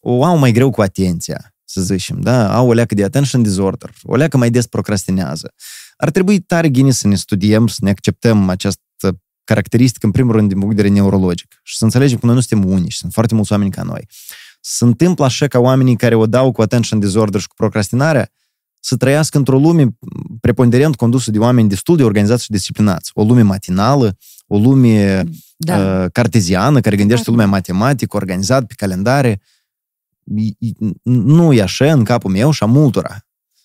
o 0.00 0.24
au 0.24 0.36
mai 0.36 0.52
greu 0.52 0.70
cu 0.70 0.80
atenția, 0.80 1.54
să 1.64 1.80
zicem, 1.80 2.20
da, 2.20 2.54
au 2.54 2.68
o 2.68 2.72
leacă 2.72 2.94
de 2.94 3.04
attention 3.04 3.42
disorder, 3.42 3.90
o 4.02 4.16
leacă 4.16 4.36
mai 4.36 4.50
des 4.50 4.66
procrastinează. 4.66 5.52
Ar 5.96 6.10
trebui 6.10 6.40
tare 6.40 6.70
gine 6.70 6.90
să 6.90 7.08
ne 7.08 7.14
studiem, 7.14 7.66
să 7.66 7.78
ne 7.80 7.90
acceptăm 7.90 8.48
această 8.48 9.20
caracteristică, 9.52 10.06
în 10.06 10.12
primul 10.12 10.32
rând, 10.32 10.48
din 10.48 10.58
punct 10.58 10.76
de 10.76 10.82
vedere 10.82 11.00
neurologic. 11.00 11.60
Și 11.62 11.76
să 11.76 11.84
înțelegem 11.84 12.18
că 12.18 12.26
noi 12.26 12.34
nu 12.34 12.40
suntem 12.40 12.70
unici, 12.70 12.94
sunt 12.94 13.12
foarte 13.12 13.34
mulți 13.34 13.52
oameni 13.52 13.70
ca 13.70 13.82
noi. 13.82 14.08
Se 14.60 14.84
întâmplă 14.84 15.24
așa 15.24 15.46
ca 15.46 15.58
oamenii 15.58 15.96
care 15.96 16.14
o 16.14 16.26
dau 16.26 16.52
cu 16.52 16.62
attention 16.62 17.00
disorder 17.00 17.40
și 17.40 17.46
cu 17.48 17.54
procrastinarea 17.54 18.30
să 18.80 18.96
trăiască 18.96 19.38
într-o 19.38 19.58
lume 19.58 19.86
preponderent 20.40 20.96
condusă 20.96 21.30
de 21.30 21.38
oameni 21.38 21.68
destul 21.68 21.96
de 21.96 22.04
organizați 22.04 22.44
și 22.44 22.50
disciplinați. 22.50 23.10
O 23.14 23.22
lume 23.24 23.42
matinală, 23.42 24.16
o 24.46 24.58
lume 24.58 25.24
Da. 25.56 26.02
uh, 26.02 26.10
carteziană, 26.12 26.80
care 26.80 26.96
gândește 26.96 27.30
lumea 27.30 27.46
matematică, 27.46 28.16
organizat 28.16 28.66
pe 28.66 28.74
calendare. 28.76 29.40
I- 30.36 30.56
i- 30.58 30.74
Nu 31.02 31.52
e 31.52 31.62
așa 31.62 31.92
în 31.92 32.04
capul 32.04 32.30
meu 32.30 32.50
și 32.50 32.62
a 32.62 32.66
multora. 32.66 33.16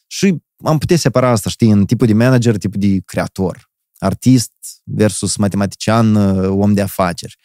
Și 0.07 0.35
am 0.63 0.77
putea 0.77 0.97
separa 0.97 1.29
asta, 1.29 1.49
știi, 1.49 1.69
în 1.71 1.85
tipul 1.85 2.07
de 2.07 2.13
manager, 2.13 2.57
tipul 2.57 2.79
de 2.79 2.97
creator. 3.05 3.69
Artist 3.99 4.51
versus 4.83 5.35
matematician, 5.35 6.15
uh, 6.15 6.49
om 6.49 6.73
de 6.73 6.81
afaceri. 6.81 7.35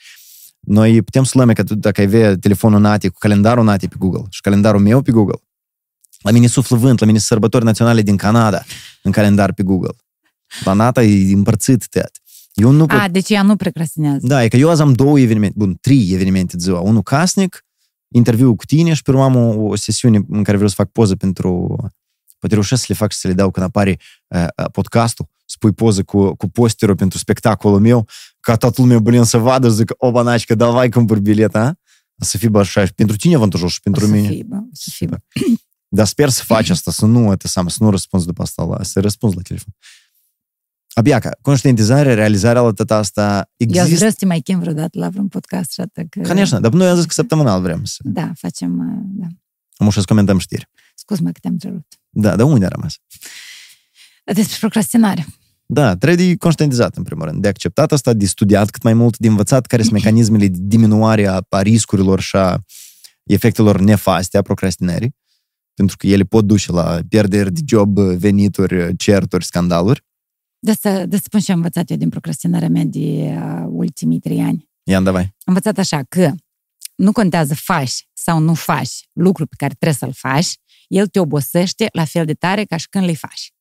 Noi 0.61 1.03
putem 1.03 1.25
să 1.25 1.33
luăm 1.35 1.53
că 1.53 1.65
tu, 1.65 1.75
dacă 1.75 2.01
ai 2.01 2.07
avea 2.07 2.37
telefonul 2.37 2.81
Nati 2.81 3.09
cu 3.09 3.19
calendarul 3.19 3.65
Nati 3.65 3.89
pe 3.89 3.95
Google 3.99 4.23
și 4.31 4.41
calendarul 4.41 4.81
meu 4.81 5.03
pe 5.03 5.11
Google, 5.11 5.43
la 6.23 6.31
mine 6.31 6.47
suflă 6.47 6.77
vânt, 6.77 7.01
la 7.01 7.07
mine 7.07 7.19
sunt 7.19 7.29
sărbători 7.29 7.65
naționale 7.65 8.03
din 8.03 8.17
Canada 8.17 8.63
în 9.03 9.13
calendar 9.13 9.53
pe 9.53 9.63
Google. 9.63 9.97
La 10.65 10.73
Nata 10.73 11.03
e 11.03 11.33
împărțit 11.33 11.89
tot. 11.89 12.11
Eu 12.55 12.71
nu 12.71 12.87
pot... 12.87 12.99
A, 12.99 13.09
deci 13.09 13.31
ea 13.31 13.43
nu 13.43 13.57
procrastinează. 13.57 14.27
Da, 14.27 14.45
e 14.45 14.49
că 14.49 14.57
eu 14.57 14.71
azi 14.71 14.81
am 14.81 14.93
două 14.93 15.19
evenimente, 15.21 15.55
bun, 15.59 15.77
trei 15.81 16.11
evenimente 16.13 16.57
de 16.57 16.63
ziua. 16.63 16.81
Unul 16.81 17.03
casnic, 17.03 17.65
interviu 18.09 18.55
cu 18.55 18.65
tine 18.65 18.95
și 18.95 19.03
pe 19.03 19.11
urmă 19.11 19.23
am 19.23 19.37
o, 19.37 19.63
o 19.63 19.77
sesiune 19.77 20.17
în 20.29 20.43
care 20.43 20.57
vreau 20.57 20.69
să 20.69 20.75
fac 20.75 20.91
poză 20.91 21.17
pentru... 21.17 21.77
Poate 22.39 22.55
reușesc 22.55 22.81
să 22.81 22.87
le 22.89 22.95
fac 22.95 23.13
și 23.13 23.19
să 23.19 23.29
le 23.29 23.35
dau 23.35 23.51
când 23.51 23.67
apare 23.67 23.99
uh, 24.29 24.47
podcastul, 24.73 25.29
spui 25.52 25.72
poză 25.74 26.04
cu, 26.04 26.36
cu 26.36 26.50
posterul 26.50 26.96
pentru 26.96 27.18
spectacolul 27.18 27.80
meu, 27.80 28.08
ca 28.40 28.56
toată 28.56 28.82
lumea, 28.82 29.00
blin, 29.00 29.24
să 29.24 29.38
vadă 29.38 29.68
și 29.68 29.74
zic, 29.76 29.94
o, 29.98 30.12
banacică, 30.12 30.56
davai 30.56 30.90
cumpăr 30.90 31.20
bilet, 31.20 31.56
a? 31.56 31.80
Să 32.20 32.38
fii 32.38 32.50
bă 32.50 32.60
așa, 32.60 32.86
și 32.86 32.94
pentru 32.94 33.16
tine 33.16 33.36
avantajos 33.36 33.72
și 33.72 33.82
pentru 33.82 34.04
O 34.04 34.08
să 34.08 34.14
mine. 34.14 34.28
fie, 34.28 34.44
bă, 34.44 34.56
o 34.56 34.70
să 34.72 34.90
fie, 34.94 35.08
bă. 35.08 35.18
Dar 35.88 36.06
sper 36.06 36.30
să 36.30 36.44
faci 36.44 36.70
asta, 36.70 36.92
să 36.92 37.06
nu, 37.06 37.36
te 37.36 37.48
să 37.48 37.64
nu 37.80 37.90
răspunzi 37.90 38.26
după 38.26 38.42
asta, 38.42 38.64
la, 38.64 38.84
să 38.84 39.00
răspunzi 39.00 39.36
la 39.36 39.42
telefon. 39.42 39.74
Abia 40.94 41.20
ca 41.20 41.30
conștientizarea, 41.42 42.14
realizarea 42.14 42.62
la 42.62 42.72
tot 42.72 42.92
asta 42.92 43.50
Eu 43.56 43.68
aș 43.68 43.76
există. 43.76 43.96
vrea 43.98 44.10
să 44.10 44.16
te 44.20 44.26
mai 44.26 44.40
chem 44.40 44.60
vreodată 44.60 45.00
la 45.00 45.10
vreun 45.10 45.28
podcast 45.28 45.72
și 45.72 45.82
atât 45.82 46.10
că... 46.10 46.22
Конечно, 46.22 46.60
dar 46.60 46.72
noi 46.72 46.88
am 46.88 46.96
zis 46.96 47.06
că 47.06 47.14
săptămânal 47.14 47.62
vrem 47.62 47.84
să... 47.84 47.98
Da, 48.04 48.32
facem... 48.36 48.80
uh, 48.80 49.04
Da. 49.06 49.28
Am 49.86 49.90
să 49.90 50.02
comentăm 50.06 50.38
știri. 50.38 50.70
Scuz-mă 50.96 51.32
că 51.32 51.40
te-am 51.42 51.54
întrerupt. 51.54 52.00
Da, 52.10 52.36
dar 52.36 52.46
unde 52.46 52.66
a 52.66 52.68
rămas? 52.68 52.96
Despre 54.24 54.58
procrastinare. 54.60 55.26
Da, 55.67 55.97
trebuie 55.97 56.27
de 56.27 56.37
conștientizat, 56.37 56.97
în 56.97 57.03
primul 57.03 57.25
rând, 57.25 57.43
de 57.43 57.49
acceptat 57.49 57.93
asta, 57.93 58.13
de 58.13 58.27
studiat 58.27 58.71
cât 58.71 58.83
mai 58.83 58.95
mult, 58.95 59.19
de 59.19 59.29
învățat 59.29 59.67
care 59.67 59.83
sunt 59.83 59.95
mecanismele 59.95 60.49
de 60.49 60.59
diminuare 60.61 61.27
a, 61.27 61.41
a 61.49 61.63
riscurilor 61.63 62.21
și 62.21 62.37
a 62.37 62.59
efectelor 63.23 63.81
nefaste 63.81 64.39
a 64.39 64.43
procrastinării, 64.43 65.17
pentru 65.75 65.97
că 65.97 66.07
ele 66.07 66.23
pot 66.23 66.45
duce 66.45 66.73
la 66.73 67.01
pierderi 67.09 67.53
de 67.53 67.61
job, 67.67 67.99
venituri, 67.99 68.97
certuri, 68.97 69.45
scandaluri. 69.45 70.05
De 70.59 70.71
asta, 70.71 70.91
de 70.91 71.15
asta 71.15 71.27
spun 71.27 71.41
și 71.41 71.51
am 71.51 71.57
învățat 71.57 71.91
eu 71.91 71.97
din 71.97 72.09
procrastinarea 72.09 72.69
mea 72.69 72.85
de 72.85 72.99
uh, 72.99 73.67
ultimii 73.69 74.19
trei 74.19 74.41
ani. 74.41 74.69
Ia 74.83 75.01
davai. 75.01 75.23
Am 75.23 75.31
învățat 75.45 75.79
așa 75.79 76.03
că 76.09 76.33
nu 76.95 77.13
contează 77.13 77.55
faci 77.55 78.09
sau 78.13 78.39
nu 78.39 78.55
faci 78.55 79.09
lucrul 79.13 79.47
pe 79.47 79.55
care 79.59 79.75
trebuie 79.79 79.99
să-l 79.99 80.31
faci, 80.31 80.57
el 80.89 81.07
te 81.07 81.21
obosește 81.21 81.89
la 81.93 82.05
fel 82.05 82.25
de 82.25 82.35
tare 82.35 82.65
ca 82.65 82.77
și 82.77 82.89
când 82.89 83.05
le 83.05 83.15
faci. 83.15 83.52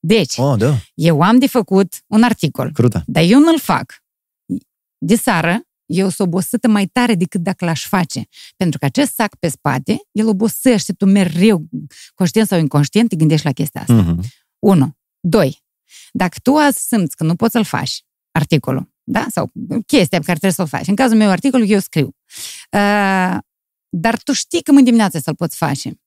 Deci, 0.00 0.36
Oh, 0.36 0.58
da, 0.58 0.74
eu 0.94 1.20
am 1.22 1.38
de 1.38 1.46
făcut 1.46 1.94
un 2.06 2.22
articol, 2.22 2.72
crută. 2.72 3.02
dar 3.06 3.22
eu 3.22 3.38
nu-l 3.38 3.58
fac. 3.58 4.02
De 4.98 5.16
seară, 5.16 5.60
eu 5.86 6.08
sunt 6.08 6.28
obosită 6.28 6.68
mai 6.68 6.86
tare 6.86 7.14
decât 7.14 7.40
dacă 7.40 7.64
l-aș 7.64 7.86
face. 7.86 8.28
Pentru 8.56 8.78
că 8.78 8.84
acest 8.84 9.14
sac 9.14 9.36
pe 9.36 9.48
spate, 9.48 9.98
el 10.12 10.26
obosește, 10.28 10.92
tu 10.92 11.04
mereu, 11.06 11.68
conștient 12.14 12.48
sau 12.48 12.58
inconștient, 12.58 13.08
te 13.08 13.16
gândești 13.16 13.46
la 13.46 13.52
chestia 13.52 13.80
asta. 13.80 14.14
Mm-hmm. 14.14 14.26
1. 14.58 14.96
2. 15.20 15.62
Dacă 16.12 16.36
tu 16.42 16.54
azi 16.56 16.78
simți 16.86 17.16
că 17.16 17.24
nu 17.24 17.34
poți 17.34 17.52
să-l 17.52 17.64
faci, 17.64 18.04
articolul, 18.30 18.92
da? 19.02 19.26
Sau 19.30 19.52
chestia 19.86 20.18
pe 20.18 20.24
care 20.24 20.38
trebuie 20.38 20.52
să-l 20.52 20.66
faci. 20.66 20.86
În 20.86 20.94
cazul 20.94 21.16
meu, 21.16 21.30
articolul, 21.30 21.68
eu 21.68 21.78
scriu. 21.78 22.06
Uh, 22.72 23.36
dar 23.88 24.22
tu 24.24 24.32
știi 24.32 24.62
că 24.62 24.70
mâine 24.72 24.84
dimineață 24.86 25.18
să-l 25.18 25.34
poți 25.34 25.56
face. 25.56 26.00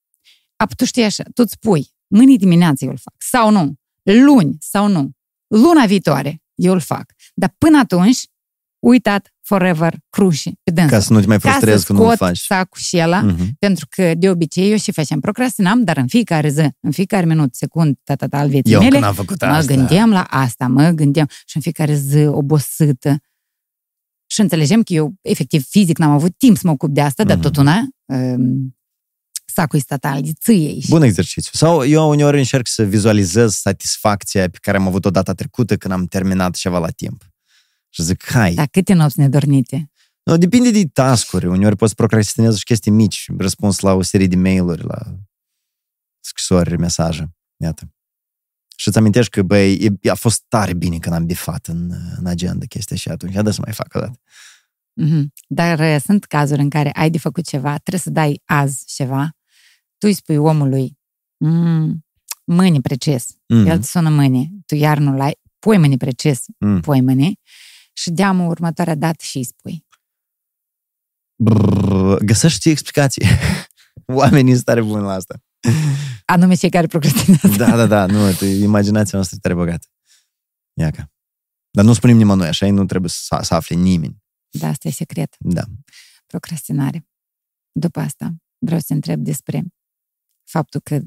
Ap, 0.55 0.73
tu 0.73 0.85
știi 0.85 1.03
așa, 1.03 1.23
tu 1.23 1.41
îți 1.41 1.51
spui, 1.51 1.93
mâine 2.07 2.35
dimineață 2.35 2.85
eu 2.85 2.91
îl 2.91 2.97
fac. 2.97 3.13
Sau 3.17 3.49
nu. 3.49 3.73
Luni 4.03 4.55
sau 4.59 4.87
nu. 4.87 5.11
Luna 5.47 5.85
viitoare 5.85 6.41
eu 6.55 6.73
îl 6.73 6.79
fac. 6.79 7.11
Dar 7.33 7.53
până 7.57 7.77
atunci, 7.79 8.19
uitat 8.79 9.33
forever 9.41 9.95
cruși 10.09 10.49
pe 10.63 10.71
dânsul. 10.71 10.91
Ca 10.91 10.99
să 10.99 11.13
nu 11.13 11.19
te 11.19 11.27
mai 11.27 11.39
Ca 11.39 11.49
să 11.51 11.57
frustrezi 11.57 11.85
că 11.85 11.93
nu-l 11.93 12.03
scot 12.05 12.17
faci. 12.17 12.37
sacul 12.39 12.81
și 12.81 12.97
ăla, 12.97 13.25
Mm-hmm. 13.33 13.47
pentru 13.59 13.85
că 13.89 14.13
de 14.15 14.29
obicei 14.29 14.71
eu 14.71 14.77
și 14.77 14.91
făceam, 14.91 15.19
procrastinam, 15.19 15.83
dar 15.83 15.97
în 15.97 16.07
fiecare 16.07 16.49
zi, 16.49 16.67
în 16.79 16.91
fiecare 16.91 17.25
minut, 17.25 17.55
secund, 17.55 17.95
tata 18.03 18.37
al 18.37 18.49
vieții 18.49 18.73
Eu 18.73 18.79
mele, 18.79 18.91
când 18.91 19.03
am 19.03 19.13
făcut 19.13 19.41
mă 19.41 19.47
asta. 19.47 19.73
gândeam 19.73 20.09
la 20.09 20.23
asta, 20.23 20.67
mă 20.67 20.89
gândeam 20.89 21.27
și 21.45 21.55
în 21.55 21.61
fiecare 21.61 21.95
zi 21.95 22.25
obosită. 22.25 23.17
Și 24.27 24.41
înțelegem 24.41 24.83
că 24.83 24.93
eu, 24.93 25.13
efectiv, 25.21 25.63
fizic, 25.67 25.97
n-am 25.97 26.11
avut 26.11 26.37
timp 26.37 26.55
să 26.57 26.61
mă 26.65 26.71
ocup 26.71 26.89
de 26.89 27.01
asta, 27.01 27.23
dar 27.23 27.35
Mhm. 27.35 27.45
tot 27.45 27.57
una, 27.57 27.79
um, 28.05 28.75
sacul 29.53 29.79
e 29.79 29.81
statal, 29.81 30.21
de 30.21 30.31
țâiei. 30.33 30.85
Bun 30.89 31.01
exercițiu. 31.01 31.51
Sau 31.53 31.85
eu 31.85 32.09
uneori 32.09 32.37
încerc 32.37 32.67
să 32.67 32.83
vizualizez 32.83 33.53
satisfacția 33.55 34.49
pe 34.49 34.57
care 34.61 34.77
am 34.77 34.87
avut-o 34.87 35.09
data 35.09 35.33
trecută 35.33 35.77
când 35.77 35.93
am 35.93 36.05
terminat 36.05 36.55
ceva 36.55 36.79
la 36.79 36.89
timp. 36.89 37.31
Și 37.89 38.03
zic, 38.03 38.25
hai, 38.29 38.53
Dar 38.53 38.67
câte 38.67 38.93
nopți 38.93 39.19
nedornite? 39.19 39.91
No, 40.23 40.37
depinde 40.37 40.71
de 40.71 40.87
task-uri. 40.93 41.45
Uneori 41.45 41.75
poți 41.75 41.95
procrastinezi 41.95 42.57
și 42.57 42.63
chestii 42.63 42.91
mici, 42.91 43.25
răspuns 43.37 43.79
la 43.79 43.93
o 43.93 44.01
serie 44.01 44.27
de 44.27 44.35
mail-uri, 44.35 44.83
la 44.83 44.99
scrisori, 46.19 46.77
mesaje. 46.77 47.35
Iată. 47.57 47.93
Și 48.75 48.87
îți 48.87 48.97
amintești 48.97 49.31
că, 49.31 49.41
băi, 49.41 49.73
e- 50.01 50.09
a 50.09 50.15
fost 50.15 50.43
tare 50.47 50.73
bine 50.73 50.97
când 50.97 51.15
am 51.15 51.25
bifat 51.25 51.65
în, 51.65 51.91
în 52.17 52.25
agenda 52.25 52.65
chestia 52.65 52.95
și 52.95 53.09
atunci, 53.09 53.33
ia 53.33 53.51
să 53.51 53.61
mai 53.63 53.73
fac 53.73 53.87
o 53.93 53.99
dată. 53.99 54.19
Mhm. 54.93 55.33
Dar 55.47 55.79
uh, 55.79 56.01
sunt 56.03 56.25
cazuri 56.25 56.61
în 56.61 56.69
care 56.69 56.91
ai 56.91 57.09
de 57.09 57.17
făcut 57.17 57.47
ceva, 57.47 57.77
trebuie 57.77 57.99
să 57.99 58.09
dai 58.09 58.41
azi 58.45 58.83
ceva, 58.85 59.35
tu 60.01 60.07
îi 60.07 60.13
spui 60.13 60.37
omului, 60.37 60.97
mm, 61.37 62.05
mâine 62.43 62.79
precis, 62.79 63.25
Mm. 63.47 63.65
el 63.65 63.77
te 63.79 63.85
sună 63.85 64.09
mâine, 64.09 64.49
tu 64.65 64.75
iar 64.75 64.97
nu-l 64.97 65.19
ai, 65.19 65.39
pui 65.59 65.77
mâine 65.77 65.97
precis, 65.97 66.43
Mm. 66.59 66.79
pui 66.79 67.01
mâine 67.01 67.33
și 67.93 68.09
deamă 68.09 68.43
următoarea 68.45 68.95
dată 68.95 69.23
și 69.23 69.37
îi 69.37 69.43
spui. 69.43 69.85
Brrr, 71.43 72.17
găsești 72.23 72.69
explicații. 72.69 73.25
Oamenii 74.21 74.53
sunt 74.53 74.65
tare 74.65 74.81
buni 74.81 75.03
la 75.03 75.13
asta. 75.13 75.41
Anume 76.25 76.55
cei 76.55 76.69
care 76.69 76.87
procrastinează. 76.87 77.47
Da, 77.57 77.75
da, 77.75 77.85
da, 77.85 78.05
nu, 78.05 78.33
tu, 78.33 78.45
imaginația 78.45 79.11
noastră 79.17 79.35
e 79.37 79.39
tare 79.41 79.53
bogată. 79.55 79.87
Iaca. 80.79 81.11
Dar 81.71 81.85
nu 81.85 81.93
spunem 81.93 82.17
nimănui, 82.17 82.47
așa, 82.47 82.71
nu 82.71 82.85
trebuie 82.85 83.09
să, 83.09 83.39
să 83.41 83.53
afle 83.53 83.75
nimeni. 83.75 84.23
Da, 84.49 84.67
asta 84.67 84.87
e 84.87 84.91
secret. 84.91 85.35
Da. 85.39 85.63
Procrastinare. 86.25 87.07
După 87.71 87.99
asta, 87.99 88.33
vreau 88.57 88.79
să 88.79 88.85
te 88.87 88.93
întreb 88.93 89.19
despre 89.23 89.63
faptul 90.51 90.79
că 90.83 90.99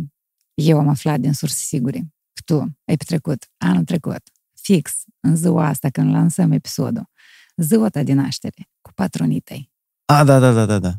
eu 0.54 0.78
am 0.78 0.88
aflat 0.88 1.20
din 1.20 1.32
surse 1.32 1.62
sigure 1.64 1.98
că 2.32 2.42
tu 2.44 2.54
ai 2.84 2.96
petrecut 2.96 3.50
anul 3.56 3.84
trecut, 3.84 4.22
fix 4.60 5.02
în 5.20 5.36
ziua 5.36 5.66
asta 5.66 5.88
când 5.90 6.12
lansăm 6.12 6.52
episodul, 6.52 7.10
ziua 7.56 7.88
ta 7.88 8.02
de 8.02 8.12
naștere 8.12 8.68
cu 8.80 8.92
patronii 8.94 9.40
tăi. 9.40 9.70
A, 10.04 10.24
da, 10.24 10.38
da, 10.38 10.52
da, 10.52 10.66
da, 10.66 10.78
da. 10.78 10.92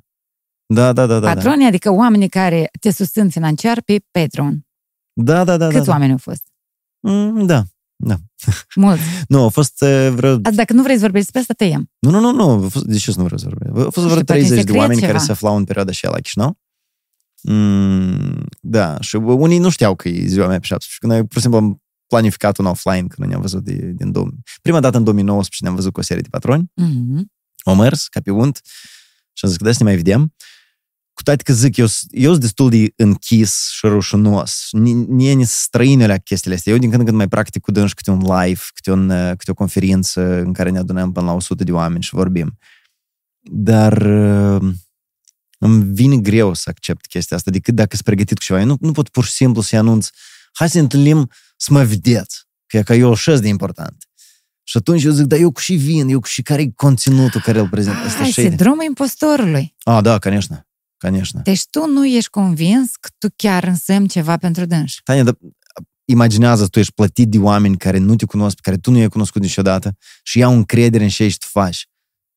Da, 0.73 0.93
da, 0.93 1.05
da, 1.05 1.19
da. 1.19 1.34
Patronii, 1.34 1.65
adică 1.65 1.89
oamenii 1.89 2.30
care 2.30 2.69
te 2.80 2.91
susțin 2.91 3.30
financiar 3.30 3.81
pe 3.81 3.99
Patreon. 4.11 4.67
Da, 5.13 5.43
da, 5.43 5.57
da. 5.57 5.65
Câți 5.65 5.77
da, 5.77 5.85
da. 5.85 5.91
oameni 5.91 6.11
au 6.11 6.17
fost? 6.17 6.43
Mm, 6.99 7.45
da. 7.45 7.63
Mulți. 8.76 9.03
Nu, 9.27 9.41
au 9.41 9.49
fost 9.49 9.81
uh, 9.81 10.09
vreo... 10.15 10.31
Asta, 10.31 10.51
dacă 10.51 10.73
nu 10.73 10.81
vrei 10.81 10.95
să 10.95 11.01
vorbești 11.01 11.31
despre 11.31 11.39
asta, 11.39 11.53
tăiem. 11.53 11.91
Nu, 11.99 12.09
nu, 12.09 12.19
nu, 12.19 12.31
nu. 12.31 12.49
Au 12.49 12.69
fost... 12.69 12.85
De 12.85 12.97
ce 12.97 13.11
să 13.11 13.17
nu 13.17 13.23
vreau 13.23 13.39
să 13.39 13.47
vorbesc? 13.47 13.85
Au 13.85 13.91
fost 13.91 13.95
Nu 13.95 14.11
vreo 14.11 14.22
știu, 14.22 14.26
poate 14.26 14.41
30 14.41 14.49
de 14.49 14.55
secret 14.55 14.77
oameni 14.77 14.99
care 14.99 15.11
ceva. 15.11 15.23
se 15.23 15.31
aflau 15.31 15.55
în 15.55 15.63
perioada 15.63 15.91
și 15.91 16.05
la 16.05 16.19
Chișinău. 16.19 16.57
Mm, 17.47 18.45
da, 18.61 18.97
și 18.99 19.15
unii 19.15 19.57
nu 19.57 19.69
știau 19.69 19.95
că 19.95 20.09
e 20.09 20.26
ziua 20.26 20.47
mea 20.47 20.59
pe 20.59 20.65
17. 20.65 20.99
Când 20.99 21.11
noi, 21.11 21.22
pur 21.22 21.35
și 21.35 21.41
simplu, 21.41 21.59
am 21.59 21.84
planificat 22.07 22.57
un 22.57 22.65
offline 22.65 23.07
când 23.07 23.30
ne-am 23.30 23.41
văzut 23.41 23.63
de, 23.63 23.91
din 23.95 24.11
2000. 24.11 24.39
Prima 24.61 24.80
dată 24.80 24.97
în 24.97 25.03
2019 25.03 25.63
ne-am 25.63 25.76
văzut 25.76 25.93
cu 25.93 25.99
o 25.99 26.03
serie 26.03 26.22
de 26.22 26.27
patroni. 26.31 26.72
Mm-hmm. 26.81 27.22
Am 27.63 27.77
mers 27.77 28.07
ca 28.07 28.19
pe 28.22 28.31
unt 28.31 28.61
și 29.34 29.45
am 29.45 29.49
zis 29.49 29.57
că 29.57 29.63
da, 29.63 29.72
să 29.72 29.77
ne 29.80 29.85
mai 29.85 29.95
vedem. 29.95 30.34
Cu 31.13 31.23
toate 31.23 31.43
că 31.43 31.53
zic, 31.53 31.77
eu, 31.77 31.88
eu 32.09 32.30
sunt 32.30 32.41
destul 32.41 32.69
de 32.69 32.93
închis 32.95 33.69
și 33.72 33.85
rușinos. 33.88 34.67
Nie 35.07 35.43
străine 35.43 36.07
la 36.07 36.17
chestiile 36.17 36.55
astea. 36.55 36.73
Eu 36.73 36.80
din 36.80 36.89
când 36.89 36.99
în 36.99 37.05
când 37.05 37.17
mai 37.17 37.27
practic 37.27 37.61
cu 37.61 37.72
dânși 37.72 37.93
câte 37.93 38.11
un 38.11 38.19
live, 38.19 38.61
câte, 38.73 38.91
un, 38.91 39.07
câte 39.07 39.51
o 39.51 39.53
conferință 39.53 40.39
în 40.39 40.53
care 40.53 40.69
ne 40.69 40.77
adunăm 40.77 41.11
până 41.11 41.26
la 41.26 41.34
100 41.34 41.63
de 41.63 41.72
oameni 41.72 42.03
și 42.03 42.13
vorbim. 42.13 42.57
Dar 43.41 44.01
uh, 44.01 44.73
îmi 45.64 45.94
vine 45.94 46.16
greu 46.16 46.55
să 46.55 46.64
accept 46.68 47.06
chestia 47.06 47.36
asta, 47.36 47.51
decât 47.51 47.74
dacă 47.74 47.89
sunt 47.90 48.05
pregătit 48.05 48.39
cu 48.39 48.44
ceva. 48.44 48.60
Eu 48.60 48.66
nu, 48.66 48.77
nu 48.81 48.93
pot 48.93 49.09
pur 49.09 49.24
și 49.24 49.32
simplu 49.32 49.60
să-i 49.60 49.78
anunț, 49.78 50.09
hai 50.52 50.68
să 50.68 50.77
ne 50.77 50.82
întâlnim 50.82 51.31
să 51.56 51.72
mă 51.72 51.85
vedeți, 51.85 52.44
că 52.66 52.77
e 52.77 52.82
ca 52.82 52.94
eu 52.94 53.10
așa 53.10 53.36
de 53.36 53.48
important. 53.48 54.05
Și 54.62 54.77
atunci 54.77 55.02
eu 55.02 55.12
zic, 55.12 55.24
dar 55.24 55.39
eu 55.39 55.51
cu 55.52 55.60
și 55.60 55.74
vin, 55.74 56.09
eu 56.09 56.20
cu 56.20 56.27
și 56.27 56.43
care 56.43 56.62
e 56.62 56.70
conținutul 56.74 57.40
care 57.40 57.59
îl 57.59 57.68
prezint. 57.68 57.97
Asta 58.06 58.22
Ai, 58.22 58.32
sindromul 58.32 58.85
impostorului. 58.85 59.74
Ah, 59.82 60.02
da, 60.02 60.18
конечно. 60.18 60.64
Конечно. 61.01 61.40
Deci 61.43 61.66
tu 61.70 61.86
nu 61.86 62.06
ești 62.06 62.31
convins 62.31 62.97
că 63.01 63.09
tu 63.18 63.28
chiar 63.36 63.64
însemni 63.64 64.09
ceva 64.09 64.36
pentru 64.36 64.64
dânsi. 64.64 65.01
Tania, 65.05 65.22
dar 65.22 65.39
imaginează, 66.05 66.66
tu 66.66 66.78
ești 66.78 66.93
plătit 66.93 67.28
de 67.28 67.39
oameni 67.39 67.77
care 67.77 67.98
nu 67.98 68.16
te 68.16 68.24
cunosc, 68.24 68.55
pe 68.55 68.60
care 68.62 68.77
tu 68.77 68.90
nu 68.90 68.98
i-ai 68.98 69.09
cunoscut 69.09 69.43
niciodată 69.43 69.97
și 70.22 70.39
iau 70.39 70.52
încredere 70.52 71.05
în 71.05 71.10
ce 71.10 71.35
tu 71.39 71.47
faci. 71.47 71.89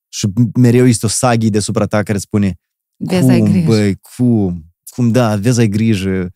Și 0.10 0.28
mereu 0.54 0.88
este 0.88 1.06
o 1.06 1.10
saghi 1.10 1.50
deasupra 1.50 1.86
ta 1.86 2.04
care 2.04 2.18
spune 2.18 2.60
Vezi, 2.99 3.21
cum, 3.21 3.31
ai 3.31 3.41
grijă. 3.41 3.67
băi, 3.67 3.99
cum, 4.17 4.65
cum 4.91 5.11
da, 5.11 5.37
vezi, 5.37 5.61
ai 5.61 5.69
grijă, 5.69 6.33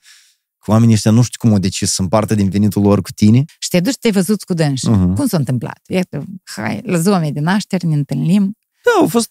că 0.59 0.71
oamenii 0.71 0.95
ăștia 0.95 1.11
nu 1.11 1.23
știu 1.23 1.39
cum 1.41 1.53
au 1.53 1.59
decis 1.59 1.91
să 1.91 2.03
împartă 2.03 2.35
din 2.35 2.49
venitul 2.49 2.83
lor 2.83 3.01
cu 3.01 3.13
tine. 3.13 3.45
Și 3.59 3.69
te 3.69 3.81
duci, 3.81 3.97
te-ai 3.97 4.13
văzut 4.13 4.43
cu 4.43 4.55
dânsi. 4.55 4.89
Uh-huh. 4.89 5.15
Cum 5.15 5.27
s-a 5.27 5.37
întâmplat? 5.37 5.81
Iată, 5.87 6.25
hai, 6.45 6.81
la 6.85 6.99
ziua 6.99 7.19
mea 7.19 7.31
de 7.31 7.41
naștere 7.41 7.87
ne 7.87 7.95
întâlnim. 7.95 8.57
Da, 8.85 9.05
a 9.05 9.09
fost 9.09 9.31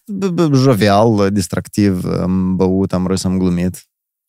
jovial, 0.52 1.30
distractiv, 1.30 2.04
am 2.04 2.56
băut, 2.56 2.92
am 2.92 3.06
râs, 3.06 3.24
am 3.24 3.38
glumit. 3.38 3.86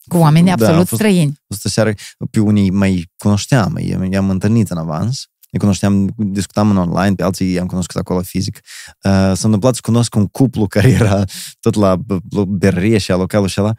Cu 0.07 0.17
oameni 0.17 0.45
da, 0.45 0.51
absolut 0.51 0.87
fost, 0.87 1.01
străini. 1.01 1.33
A 1.35 1.43
fost 1.47 1.65
o 1.65 1.69
seară, 1.69 1.93
pe 2.31 2.39
unii 2.39 2.69
mai 2.69 3.11
cunoșteam, 3.17 3.77
i-am 4.11 4.29
întâlnit 4.29 4.69
în 4.69 4.77
avans, 4.77 5.27
îi 5.53 5.59
cunoșteam, 5.59 6.13
discutam 6.17 6.69
în 6.69 6.77
online, 6.77 7.15
pe 7.15 7.23
alții 7.23 7.51
i-am 7.51 7.67
cunoscut 7.67 7.95
acolo 7.95 8.21
fizic. 8.21 8.55
Uh, 8.55 9.11
s-a 9.11 9.41
întâmplat 9.43 9.75
să 9.75 9.79
cunosc 9.83 10.15
un 10.15 10.27
cuplu 10.27 10.67
care 10.67 10.89
era 10.89 11.23
tot 11.59 11.75
la 11.75 11.99
berrie 12.47 12.97
și 12.97 13.09
la 13.09 13.15
localul 13.15 13.47
și 13.47 13.61
ăla, 13.61 13.73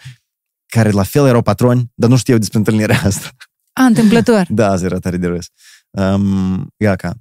care 0.67 0.91
la 0.91 1.03
fel 1.03 1.27
erau 1.27 1.43
patroni, 1.43 1.91
dar 1.95 2.11
nu 2.11 2.17
știau 2.17 2.39
despre 2.39 2.59
întâlnirea 2.59 3.01
asta. 3.05 3.31
A, 3.73 3.83
întâmplător. 3.83 4.47
da, 4.59 4.71
asta 4.71 4.87
era 4.87 4.99
tare 4.99 5.17
de 5.17 5.27
râs. 5.27 5.47
Um, 5.91 6.67
Iaca. 6.77 7.15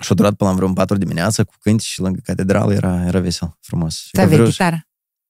Și-a 0.00 0.14
durat 0.14 0.34
până 0.34 0.50
la 0.50 0.56
vreo 0.56 0.72
4 0.72 0.96
dimineața 0.96 1.44
cu 1.44 1.52
cânti 1.60 1.84
și 1.84 2.00
lângă 2.00 2.20
catedrală 2.24 2.72
era, 2.74 3.04
era 3.06 3.20
vesel, 3.20 3.56
frumos. 3.60 4.08
Să 4.12 4.20
aveai 4.20 4.48
chitară? 4.48 4.86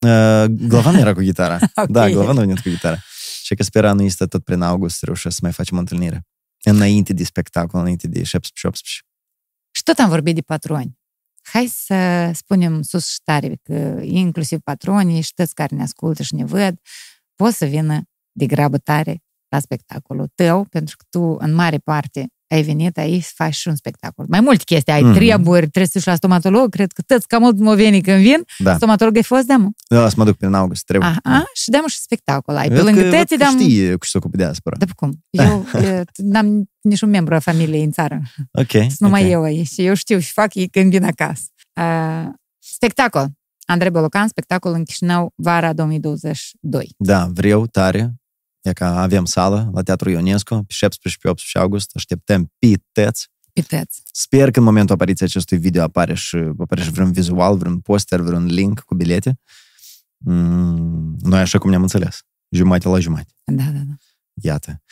Uh, 0.07 0.45
Glavan 0.69 0.95
era 0.95 1.13
cu 1.13 1.23
gitara. 1.23 1.55
okay. 1.75 1.87
Da, 1.89 2.09
Glavan 2.09 2.37
a 2.37 2.41
venit 2.41 2.59
cu 2.59 2.69
gitara. 2.69 2.99
Și 3.43 3.55
că 3.55 3.63
spera 3.63 3.93
nu 3.93 4.03
este 4.03 4.27
tot 4.27 4.45
prin 4.45 4.63
august 4.63 4.97
să 4.97 5.05
reușesc 5.05 5.35
să 5.35 5.41
mai 5.43 5.53
facem 5.53 5.77
o 5.77 5.81
întâlnire. 5.81 6.27
Înainte 6.63 7.13
de 7.13 7.25
spectacol, 7.25 7.81
înainte 7.81 8.09
de 8.09 8.23
17-18. 8.23 8.25
Și 9.75 9.83
tot 9.83 9.99
am 9.99 10.09
vorbit 10.09 10.35
de 10.35 10.41
patroni. 10.41 10.99
Hai 11.43 11.67
să 11.67 12.31
spunem 12.35 12.83
sus 12.83 13.09
și 13.09 13.21
tare 13.25 13.59
că 13.63 14.01
inclusiv 14.03 14.59
patronii 14.59 15.21
și 15.21 15.35
toți 15.35 15.55
care 15.55 15.77
ne 15.77 15.83
ascultă 15.83 16.23
și 16.23 16.35
ne 16.35 16.45
văd 16.45 16.81
pot 17.35 17.53
să 17.53 17.65
vină 17.65 18.03
de 18.33 18.47
grabă 18.47 18.79
tare 18.79 19.23
la 19.49 19.59
spectacolul 19.59 20.29
tău, 20.35 20.65
pentru 20.65 20.97
că 20.97 21.05
tu, 21.11 21.37
în 21.39 21.55
mare 21.55 21.79
parte, 21.79 22.27
ai 22.53 22.63
venit 22.63 22.99
aici 22.99 23.23
să 23.23 23.31
faci 23.35 23.55
și 23.55 23.69
un 23.69 23.77
spectacol. 23.77 24.25
Mai 24.29 24.41
multe 24.41 24.63
chestii, 24.65 24.93
ai 24.93 25.03
mm-hmm. 25.03 25.15
treburi, 25.15 25.61
trebuie 25.61 25.87
să 25.87 25.93
duci 25.95 26.05
la 26.05 26.15
stomatolog, 26.15 26.71
cred 26.71 26.93
că 26.93 27.03
toți 27.07 27.27
cam 27.27 27.43
mult 27.43 27.59
mă 27.59 27.75
veni 27.75 28.01
când 28.01 28.23
vin. 28.23 28.45
Da. 28.59 28.75
Stomatolog 28.75 29.17
ai 29.17 29.23
fost, 29.23 29.47
da, 29.47 29.69
Da, 29.89 30.09
să 30.09 30.15
mă 30.17 30.25
duc 30.25 30.37
prin 30.37 30.53
august, 30.53 30.85
trebuie. 30.85 31.09
Aha, 31.09 31.21
da. 31.23 31.45
și 31.55 31.71
dăm 31.71 31.87
și 31.87 31.99
spectacol. 31.99 32.57
Ai 32.57 32.69
pe 32.69 32.83
lângă 32.83 33.11
tăți, 33.11 33.37
dăm... 33.37 33.59
știi 33.59 33.91
cu 33.91 34.05
ce 34.05 34.11
se 34.11 34.17
ocupă 34.19 34.37
de 34.37 34.45
aspăra. 34.45 34.77
Da, 34.77 34.87
cum? 34.97 35.25
Eu 35.31 35.67
n-am 36.33 36.71
niciun 36.81 37.11
membru 37.11 37.35
a 37.35 37.39
familiei 37.39 37.85
în 37.85 37.91
țară. 37.91 38.23
Ok. 38.53 38.71
Sunt 38.71 38.99
numai 38.99 39.21
okay. 39.21 39.33
eu 39.33 39.43
aici. 39.43 39.73
Eu 39.77 39.95
știu 39.95 40.19
și 40.19 40.33
fac 40.33 40.55
ei 40.55 40.69
când 40.69 40.91
vin 40.91 41.05
acasă. 41.05 41.43
Uh, 41.81 42.29
spectacol. 42.59 43.29
Andrei 43.67 43.91
Bolocan, 43.91 44.29
spectacol 44.29 44.73
în 44.73 44.85
Chișinău, 44.85 45.33
vara 45.35 45.73
2022. 45.73 46.95
Da, 46.97 47.29
vreau 47.33 47.67
tare. 47.67 48.15
Că 48.71 48.85
avem 48.85 49.25
sală 49.25 49.71
la 49.75 49.83
Teatrul 49.83 50.13
Ionescu 50.13 50.65
pe 50.67 50.87
17-18 50.87 50.91
august. 51.53 51.91
Așteptăm 51.95 52.53
piteți. 52.59 53.31
Piteți. 53.53 54.03
Sper 54.13 54.51
că 54.51 54.59
în 54.59 54.65
momentul 54.65 54.95
apariției 54.95 55.29
acestui 55.29 55.59
video 55.59 55.83
apare 55.83 56.15
și, 56.15 56.37
apare 56.59 56.83
și 56.83 56.91
vreun 56.91 57.13
vizual, 57.13 57.57
vreun 57.57 57.79
poster, 57.81 58.21
vreun 58.21 58.47
link 58.47 58.81
cu 58.81 58.95
bilete. 58.95 59.41
Mm, 60.17 61.17
noi 61.21 61.41
așa 61.41 61.59
cum 61.59 61.71
ne-am 61.71 61.83
înțeles. 61.83 62.21
Jumate 62.49 62.89
la 62.89 62.99
jumate. 62.99 63.33
Da, 63.45 63.63
da, 63.63 63.79
da. 63.79 63.95
Iată. 64.43 64.83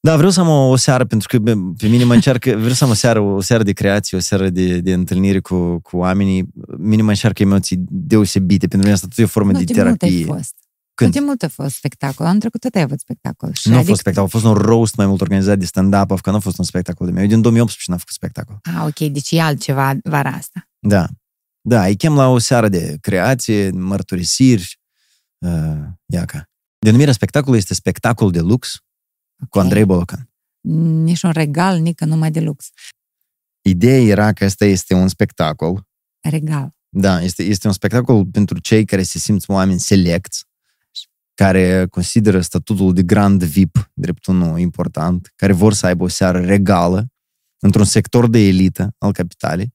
Da, 0.00 0.16
vreau 0.16 0.30
să 0.30 0.40
am 0.40 0.48
o, 0.48 0.68
o 0.68 0.76
seară, 0.76 1.04
pentru 1.04 1.28
că 1.28 1.52
pe 1.76 1.86
mine 1.86 2.04
mă 2.04 2.14
încearcă, 2.14 2.50
vreau 2.56 2.72
să 2.72 2.84
am 2.84 2.90
o 2.90 2.94
seară, 2.94 3.20
o 3.20 3.40
seară 3.40 3.62
de 3.62 3.72
creație, 3.72 4.16
o 4.16 4.20
seară 4.20 4.48
de, 4.48 4.80
de 4.80 4.92
întâlnire 4.92 5.40
cu, 5.40 5.80
cu 5.80 5.96
oamenii. 5.96 6.48
Mine 6.78 7.02
mă 7.02 7.08
încearcă 7.08 7.42
emoții 7.42 7.84
deosebite, 7.88 8.66
pentru 8.66 8.78
mine 8.78 8.92
asta 8.92 9.06
tot 9.06 9.18
e 9.18 9.22
o 9.22 9.26
formă 9.26 9.52
nu, 9.52 9.58
de 9.58 9.64
terapie. 9.64 10.24
Mult 10.24 10.38
fost. 10.38 10.54
Când? 10.96 11.12
De 11.12 11.20
mult 11.20 11.42
a 11.42 11.48
fost 11.48 11.74
spectacol. 11.74 12.26
Am 12.26 12.38
trecut 12.38 12.60
tot 12.60 12.74
ai 12.74 12.82
avut 12.82 13.00
spectacol. 13.00 13.52
Și 13.52 13.68
nu 13.68 13.74
adică... 13.74 13.86
a 13.86 13.88
fost 13.88 14.00
spectacol, 14.00 14.28
a 14.28 14.30
fost 14.30 14.44
un 14.44 14.52
roast 14.52 14.96
mai 14.96 15.06
mult 15.06 15.20
organizat 15.20 15.58
de 15.58 15.64
stand-up, 15.64 16.20
că 16.20 16.30
nu 16.30 16.36
a 16.36 16.38
fost 16.38 16.58
un 16.58 16.64
spectacol 16.64 17.06
de 17.06 17.12
meu. 17.12 17.22
Eu 17.22 17.28
din 17.28 17.40
2018 17.40 17.90
n-am 17.90 17.98
făcut 17.98 18.14
spectacol. 18.14 18.58
Ah, 18.62 18.84
ok, 18.86 19.12
deci 19.12 19.30
e 19.30 19.40
altceva 19.40 19.94
vara 20.02 20.30
asta. 20.30 20.68
Da. 20.78 21.06
Da, 21.60 21.84
îi 21.84 21.96
chem 21.96 22.14
la 22.14 22.28
o 22.28 22.38
seară 22.38 22.68
de 22.68 22.96
creație, 23.00 23.70
mărturisiri, 23.70 24.80
uh, 25.38 25.84
iaca. 26.06 26.50
Denumirea 26.78 27.12
spectacolului 27.12 27.58
este 27.58 27.74
spectacol 27.74 28.30
de 28.30 28.40
lux, 28.40 28.74
okay. 28.74 29.48
cu 29.50 29.58
Andrei 29.58 29.84
Bolocan. 29.84 30.30
Nici 31.02 31.22
un 31.22 31.30
regal, 31.30 31.78
nici 31.78 32.00
numai 32.00 32.30
de 32.30 32.40
lux. 32.40 32.70
Ideea 33.62 34.00
era 34.00 34.32
că 34.32 34.44
ăsta 34.44 34.64
este 34.64 34.94
un 34.94 35.08
spectacol. 35.08 35.86
Regal. 36.20 36.74
Da, 36.88 37.22
este, 37.22 37.42
este 37.42 37.66
un 37.66 37.72
spectacol 37.72 38.26
pentru 38.26 38.58
cei 38.58 38.84
care 38.84 39.02
se 39.02 39.18
simt 39.18 39.48
oameni 39.48 39.80
selecți, 39.80 40.44
care 41.36 41.86
consideră 41.90 42.40
statutul 42.40 42.92
de 42.94 43.02
grand 43.02 43.42
VIP 43.42 43.90
drept 43.94 44.26
unul 44.26 44.58
important, 44.58 45.32
care 45.36 45.52
vor 45.52 45.72
să 45.72 45.86
aibă 45.86 46.04
o 46.04 46.08
seară 46.08 46.40
regală 46.40 47.06
într-un 47.58 47.84
sector 47.84 48.28
de 48.28 48.38
elită 48.38 48.94
al 48.98 49.12
capitalei 49.12 49.74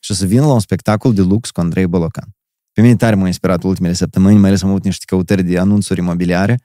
și 0.00 0.14
să 0.14 0.26
vină 0.26 0.46
la 0.46 0.52
un 0.52 0.60
spectacol 0.60 1.14
de 1.14 1.20
lux 1.20 1.50
cu 1.50 1.60
Andrei 1.60 1.86
Bolocan. 1.86 2.28
Pe 2.72 2.80
mine 2.80 2.96
tare 2.96 3.14
m-a 3.14 3.26
inspirat 3.26 3.62
ultimele 3.62 3.94
săptămâni, 3.94 4.38
mai 4.38 4.48
ales 4.48 4.62
am 4.62 4.68
avut 4.68 4.84
niște 4.84 5.04
căutări 5.06 5.42
de 5.42 5.58
anunțuri 5.58 6.00
imobiliare 6.00 6.62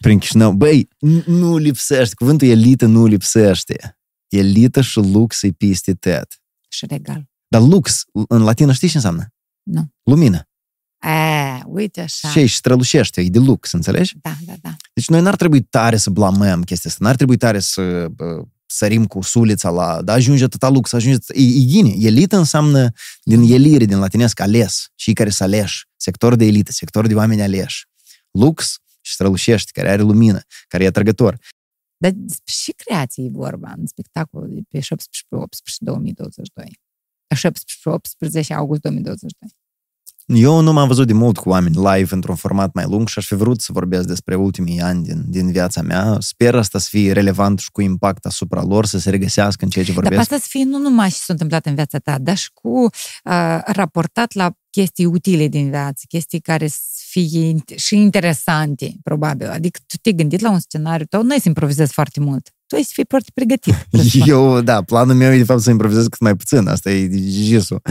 prin 0.00 0.18
Chișinău. 0.18 0.52
Băi, 0.52 0.88
nu 1.26 1.56
lipsește, 1.56 2.14
cuvântul 2.14 2.48
elită 2.48 2.86
nu 2.86 3.06
lipsește. 3.06 3.98
Elită 4.28 4.80
și 4.80 4.98
lux 4.98 5.42
e 5.42 5.52
peste 5.52 5.94
tot. 5.94 6.26
Și 6.68 6.86
regal. 6.86 7.28
Dar 7.48 7.60
lux, 7.60 8.04
în 8.28 8.42
latină 8.42 8.72
știți 8.72 8.90
ce 8.90 8.96
înseamnă? 8.96 9.26
Nu. 9.62 9.88
Lumină. 10.02 10.42
A, 10.98 11.37
uite 11.72 12.00
așa. 12.00 12.28
Și 12.28 12.46
strălușește, 12.46 13.20
e 13.20 13.28
de 13.28 13.38
lux, 13.38 13.72
înțelegi? 13.72 14.14
Da, 14.20 14.36
da, 14.46 14.54
da. 14.60 14.76
Deci 14.92 15.08
noi 15.08 15.20
n-ar 15.20 15.36
trebui 15.36 15.60
tare 15.60 15.96
să 15.96 16.10
blamăm 16.10 16.62
chestia 16.62 16.90
asta, 16.90 17.04
n-ar 17.04 17.16
trebui 17.16 17.36
tare 17.36 17.58
să 17.58 17.82
uh, 18.18 18.46
sărim 18.66 19.06
cu 19.06 19.22
sulița 19.22 19.70
la, 19.70 20.02
da, 20.02 20.12
ajunge 20.12 20.44
atâta 20.44 20.68
lux, 20.68 20.92
ajunge 20.92 21.16
atâta... 21.16 21.38
E, 21.38 21.42
e 21.42 21.64
gine, 21.64 21.94
elită 21.98 22.36
înseamnă 22.36 22.92
din 23.22 23.40
elire, 23.40 23.84
din 23.84 23.98
latinesc, 23.98 24.40
ales, 24.40 24.86
cei 24.94 25.14
care 25.14 25.30
să 25.30 25.42
aleși, 25.42 25.86
sector 25.96 26.34
de 26.34 26.44
elită, 26.44 26.72
sector 26.72 27.06
de 27.06 27.14
oameni 27.14 27.42
aleși. 27.42 27.86
Lux 28.30 28.76
și 29.00 29.12
strălușește, 29.12 29.70
care 29.74 29.90
are 29.90 30.02
lumină, 30.02 30.40
care 30.68 30.84
e 30.84 30.86
atrăgător. 30.86 31.38
Dar 31.96 32.12
și 32.44 32.72
creație 32.72 33.24
e 33.24 33.30
vorba 33.32 33.74
în 33.76 33.86
spectacolul 33.86 34.48
de 34.54 34.60
pe 34.68 34.78
17-18 34.78 34.84
2022. 35.78 36.80
17-18 37.34 38.46
august 38.48 38.80
2022. 38.80 39.48
Eu 40.34 40.60
nu 40.60 40.72
m-am 40.72 40.88
văzut 40.88 41.06
de 41.06 41.12
mult 41.12 41.36
cu 41.38 41.48
oameni 41.48 41.74
live 41.74 42.14
într-un 42.14 42.34
format 42.34 42.74
mai 42.74 42.84
lung 42.88 43.08
și 43.08 43.18
aș 43.18 43.26
fi 43.26 43.34
vrut 43.34 43.60
să 43.60 43.72
vorbesc 43.72 44.06
despre 44.06 44.34
ultimii 44.34 44.80
ani 44.80 45.02
din, 45.02 45.24
din 45.26 45.52
viața 45.52 45.82
mea. 45.82 46.16
Sper 46.20 46.54
asta 46.54 46.78
să 46.78 46.88
fie 46.90 47.12
relevant 47.12 47.58
și 47.58 47.70
cu 47.70 47.80
impact 47.80 48.24
asupra 48.24 48.62
lor, 48.62 48.86
să 48.86 48.98
se 48.98 49.10
regăsească 49.10 49.64
în 49.64 49.70
ceea 49.70 49.84
ce 49.84 49.92
vorbesc. 49.92 50.14
Dar 50.14 50.22
asta 50.22 50.36
să 50.36 50.46
fie 50.48 50.64
nu 50.64 50.78
numai 50.78 51.08
ce 51.08 51.14
s-a 51.14 51.32
întâmplat 51.32 51.66
în 51.66 51.74
viața 51.74 51.98
ta, 51.98 52.18
dar 52.18 52.36
și 52.36 52.50
cu 52.52 52.68
uh, 52.78 53.58
raportat 53.64 54.34
la 54.34 54.52
chestii 54.70 55.04
utile 55.04 55.46
din 55.46 55.70
viață, 55.70 56.04
chestii 56.08 56.40
care 56.40 56.66
să 56.66 56.78
fie 57.10 57.54
și 57.76 57.96
interesante, 57.96 58.94
probabil. 59.02 59.48
Adică 59.48 59.80
tu 59.86 59.96
te-ai 59.96 60.14
gândit 60.14 60.40
la 60.40 60.50
un 60.50 60.58
scenariu 60.60 61.04
tău, 61.04 61.22
nu 61.22 61.32
ai 61.32 61.40
să 61.40 61.48
improvizezi 61.48 61.92
foarte 61.92 62.20
mult 62.20 62.52
tu 62.68 62.76
ai 62.76 62.82
să 62.82 62.90
fii 62.92 63.04
foarte 63.08 63.30
pregătit. 63.34 63.74
Eu, 64.26 64.60
da, 64.60 64.82
planul 64.82 65.14
meu 65.14 65.32
e 65.32 65.36
de 65.36 65.44
fapt 65.44 65.60
să 65.60 65.70
improvizez 65.70 66.06
cât 66.06 66.20
mai 66.20 66.36
puțin, 66.36 66.66
asta 66.66 66.90
e 66.90 67.10
jisul. 67.28 67.82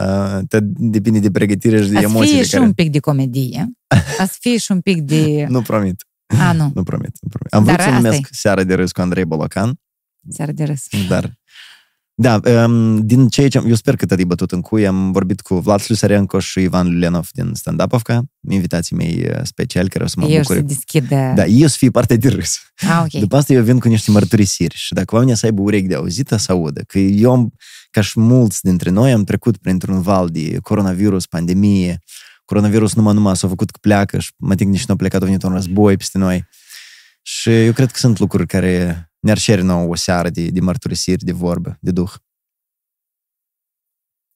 Uh, 0.00 0.38
depinde 0.76 1.18
de 1.18 1.30
pregătire 1.30 1.82
și 1.82 1.88
de 1.88 1.96
Ați 1.96 2.04
emoții. 2.04 2.32
fie 2.32 2.42
și 2.42 2.50
care... 2.50 2.62
un 2.62 2.72
pic 2.72 2.90
de 2.90 2.98
comedie. 2.98 3.72
A 4.18 4.24
să 4.24 4.36
fie 4.40 4.56
și 4.58 4.72
un 4.72 4.80
pic 4.80 5.00
de... 5.00 5.46
Nu 5.48 5.62
promit, 5.62 6.06
A, 6.40 6.52
nu. 6.52 6.70
nu 6.74 6.82
promit, 6.82 7.16
nu 7.20 7.28
promit. 7.28 7.52
Am 7.54 7.64
Dar 7.64 7.74
vrut 7.74 7.86
să 7.86 7.92
asta 7.92 8.00
numesc 8.00 8.28
Seara 8.30 8.64
de 8.64 8.74
râs 8.74 8.92
cu 8.92 9.00
Andrei 9.00 9.24
Bolocan, 9.24 9.80
Seara 10.28 10.52
de 10.52 10.64
râs. 10.64 10.86
dar... 11.08 11.40
Da, 12.14 12.40
um, 12.64 13.06
din 13.06 13.28
ceea 13.28 13.48
ce... 13.48 13.62
Eu 13.66 13.74
sper 13.74 13.96
că 13.96 14.06
te-ai 14.06 14.24
bătut 14.24 14.52
în 14.52 14.60
cui. 14.60 14.86
Am 14.86 15.12
vorbit 15.12 15.40
cu 15.40 15.54
Vlad 15.54 15.80
Slusarenko 15.80 16.38
și 16.38 16.60
Ivan 16.60 16.92
Lulenov 16.92 17.28
din 17.32 17.50
Stand-Up-ovca, 17.54 18.22
invitații 18.48 18.96
mei 18.96 19.26
uh, 19.28 19.40
speciali 19.42 19.88
care 19.88 20.04
o 20.04 20.06
să 20.06 20.14
mă 20.18 20.26
Eu 20.26 20.40
bucure. 20.40 20.58
să 20.58 20.64
deschidă... 20.64 21.32
Da, 21.34 21.44
eu 21.44 21.66
să 21.66 21.76
fie 21.76 21.90
parte 21.90 22.16
de 22.16 22.28
râs. 22.28 22.58
A, 22.88 23.00
ok. 23.00 23.20
După 23.20 23.36
asta 23.36 23.52
eu 23.52 23.62
vin 23.62 23.78
cu 23.78 23.88
niște 23.88 24.10
mărturisiri 24.10 24.74
și 24.76 24.94
dacă 24.94 25.14
oamenii 25.14 25.36
să 25.36 25.46
aibă 25.46 25.62
urechi 25.62 25.86
de 25.86 25.94
auzit, 25.94 26.34
să 26.36 26.52
audă. 26.52 26.80
Că 26.86 26.98
eu, 26.98 27.32
am, 27.32 27.52
ca 27.90 28.00
și 28.00 28.20
mulți 28.20 28.62
dintre 28.62 28.90
noi, 28.90 29.12
am 29.12 29.24
trecut 29.24 29.56
printr-un 29.56 30.00
val 30.00 30.28
de 30.28 30.58
coronavirus, 30.62 31.26
pandemie. 31.26 31.98
Coronavirus 32.44 32.94
numai 32.94 33.14
numai 33.14 33.36
s-a 33.36 33.48
făcut 33.48 33.70
că 33.70 33.78
pleacă 33.80 34.18
și 34.18 34.32
mă 34.36 34.54
ting 34.54 34.70
nici 34.70 34.86
nu 34.86 34.94
a 34.94 34.96
plecat, 34.96 35.22
a 35.22 35.24
venit 35.24 35.42
un 35.42 35.52
război 35.52 35.96
peste 35.96 36.18
noi. 36.18 36.44
Și 37.22 37.64
eu 37.64 37.72
cred 37.72 37.90
că 37.90 37.98
sunt 37.98 38.18
lucruri 38.18 38.46
care 38.46 39.06
ne-ar 39.22 39.38
șeri 39.38 39.62
nouă 39.62 39.88
o 39.88 39.94
seară 39.94 40.30
de, 40.30 40.50
de 40.50 40.60
mărturisiri, 40.60 41.24
de 41.24 41.32
vorbă, 41.32 41.78
de 41.80 41.90
duh. 41.90 42.12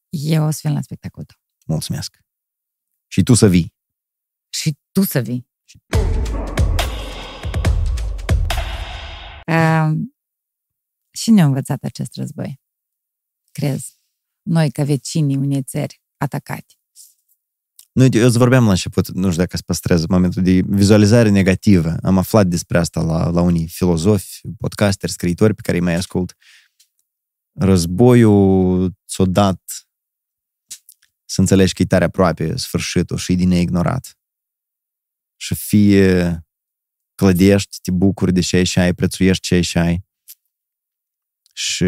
Eu 0.08 0.44
o 0.44 0.50
să 0.50 0.60
vin 0.62 0.72
la 0.72 0.80
spectacolul 0.80 1.26
tău. 1.26 1.36
Mulțumesc. 1.66 2.18
Și 3.06 3.22
tu 3.22 3.34
să 3.34 3.46
vii. 3.46 3.74
Și 4.52 4.76
tu 4.92 5.02
să 5.02 5.20
vii. 5.20 5.48
Uh, 9.46 9.90
și 11.10 11.30
ne-a 11.30 11.44
învățat 11.44 11.82
acest 11.82 12.14
război? 12.14 12.60
Crezi? 13.52 14.00
Noi, 14.42 14.70
ca 14.70 14.84
vecinii 14.84 15.36
unei 15.36 15.62
țări 15.62 16.00
atacate. 16.16 16.74
Nu, 17.96 18.02
uite, 18.02 18.18
eu 18.18 18.26
îți 18.26 18.38
vorbeam 18.38 18.64
la 18.64 18.70
început, 18.70 19.08
nu 19.08 19.26
știu 19.30 19.42
dacă 19.42 19.56
să 19.56 19.62
păstrez 19.66 20.06
momentul 20.06 20.42
de 20.42 20.60
vizualizare 20.66 21.28
negativă. 21.28 21.96
Am 22.02 22.18
aflat 22.18 22.46
despre 22.46 22.78
asta 22.78 23.02
la, 23.02 23.28
la 23.28 23.40
unii 23.40 23.68
filozofi, 23.68 24.40
podcasteri, 24.58 25.12
scriitori 25.12 25.54
pe 25.54 25.60
care 25.62 25.76
îi 25.76 25.82
mai 25.82 25.94
ascult. 25.94 26.36
Războiul 27.52 28.92
ți-a 29.08 29.24
dat 29.24 29.88
să 31.24 31.40
înțelegi 31.40 31.72
că 31.72 31.82
e 31.82 31.84
tare 31.84 32.04
aproape 32.04 32.56
sfârșitul 32.56 33.16
și 33.16 33.32
e 33.32 33.34
din 33.34 33.48
neignorat. 33.48 34.18
Și 35.36 35.54
fie 35.54 36.40
clădești, 37.14 37.78
te 37.82 37.90
bucuri 37.90 38.32
de 38.32 38.40
ce 38.40 38.56
ai 38.56 38.64
și 38.64 38.78
ai, 38.78 38.94
prețuiești 38.94 39.46
ce 39.46 39.54
ai 39.54 39.62
și 39.62 39.78
ai 39.78 40.04
și 41.52 41.84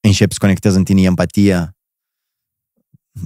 începi 0.00 0.32
să 0.32 0.38
conectezi 0.38 0.76
în 0.76 0.84
tine 0.84 1.02
empatia 1.02 1.74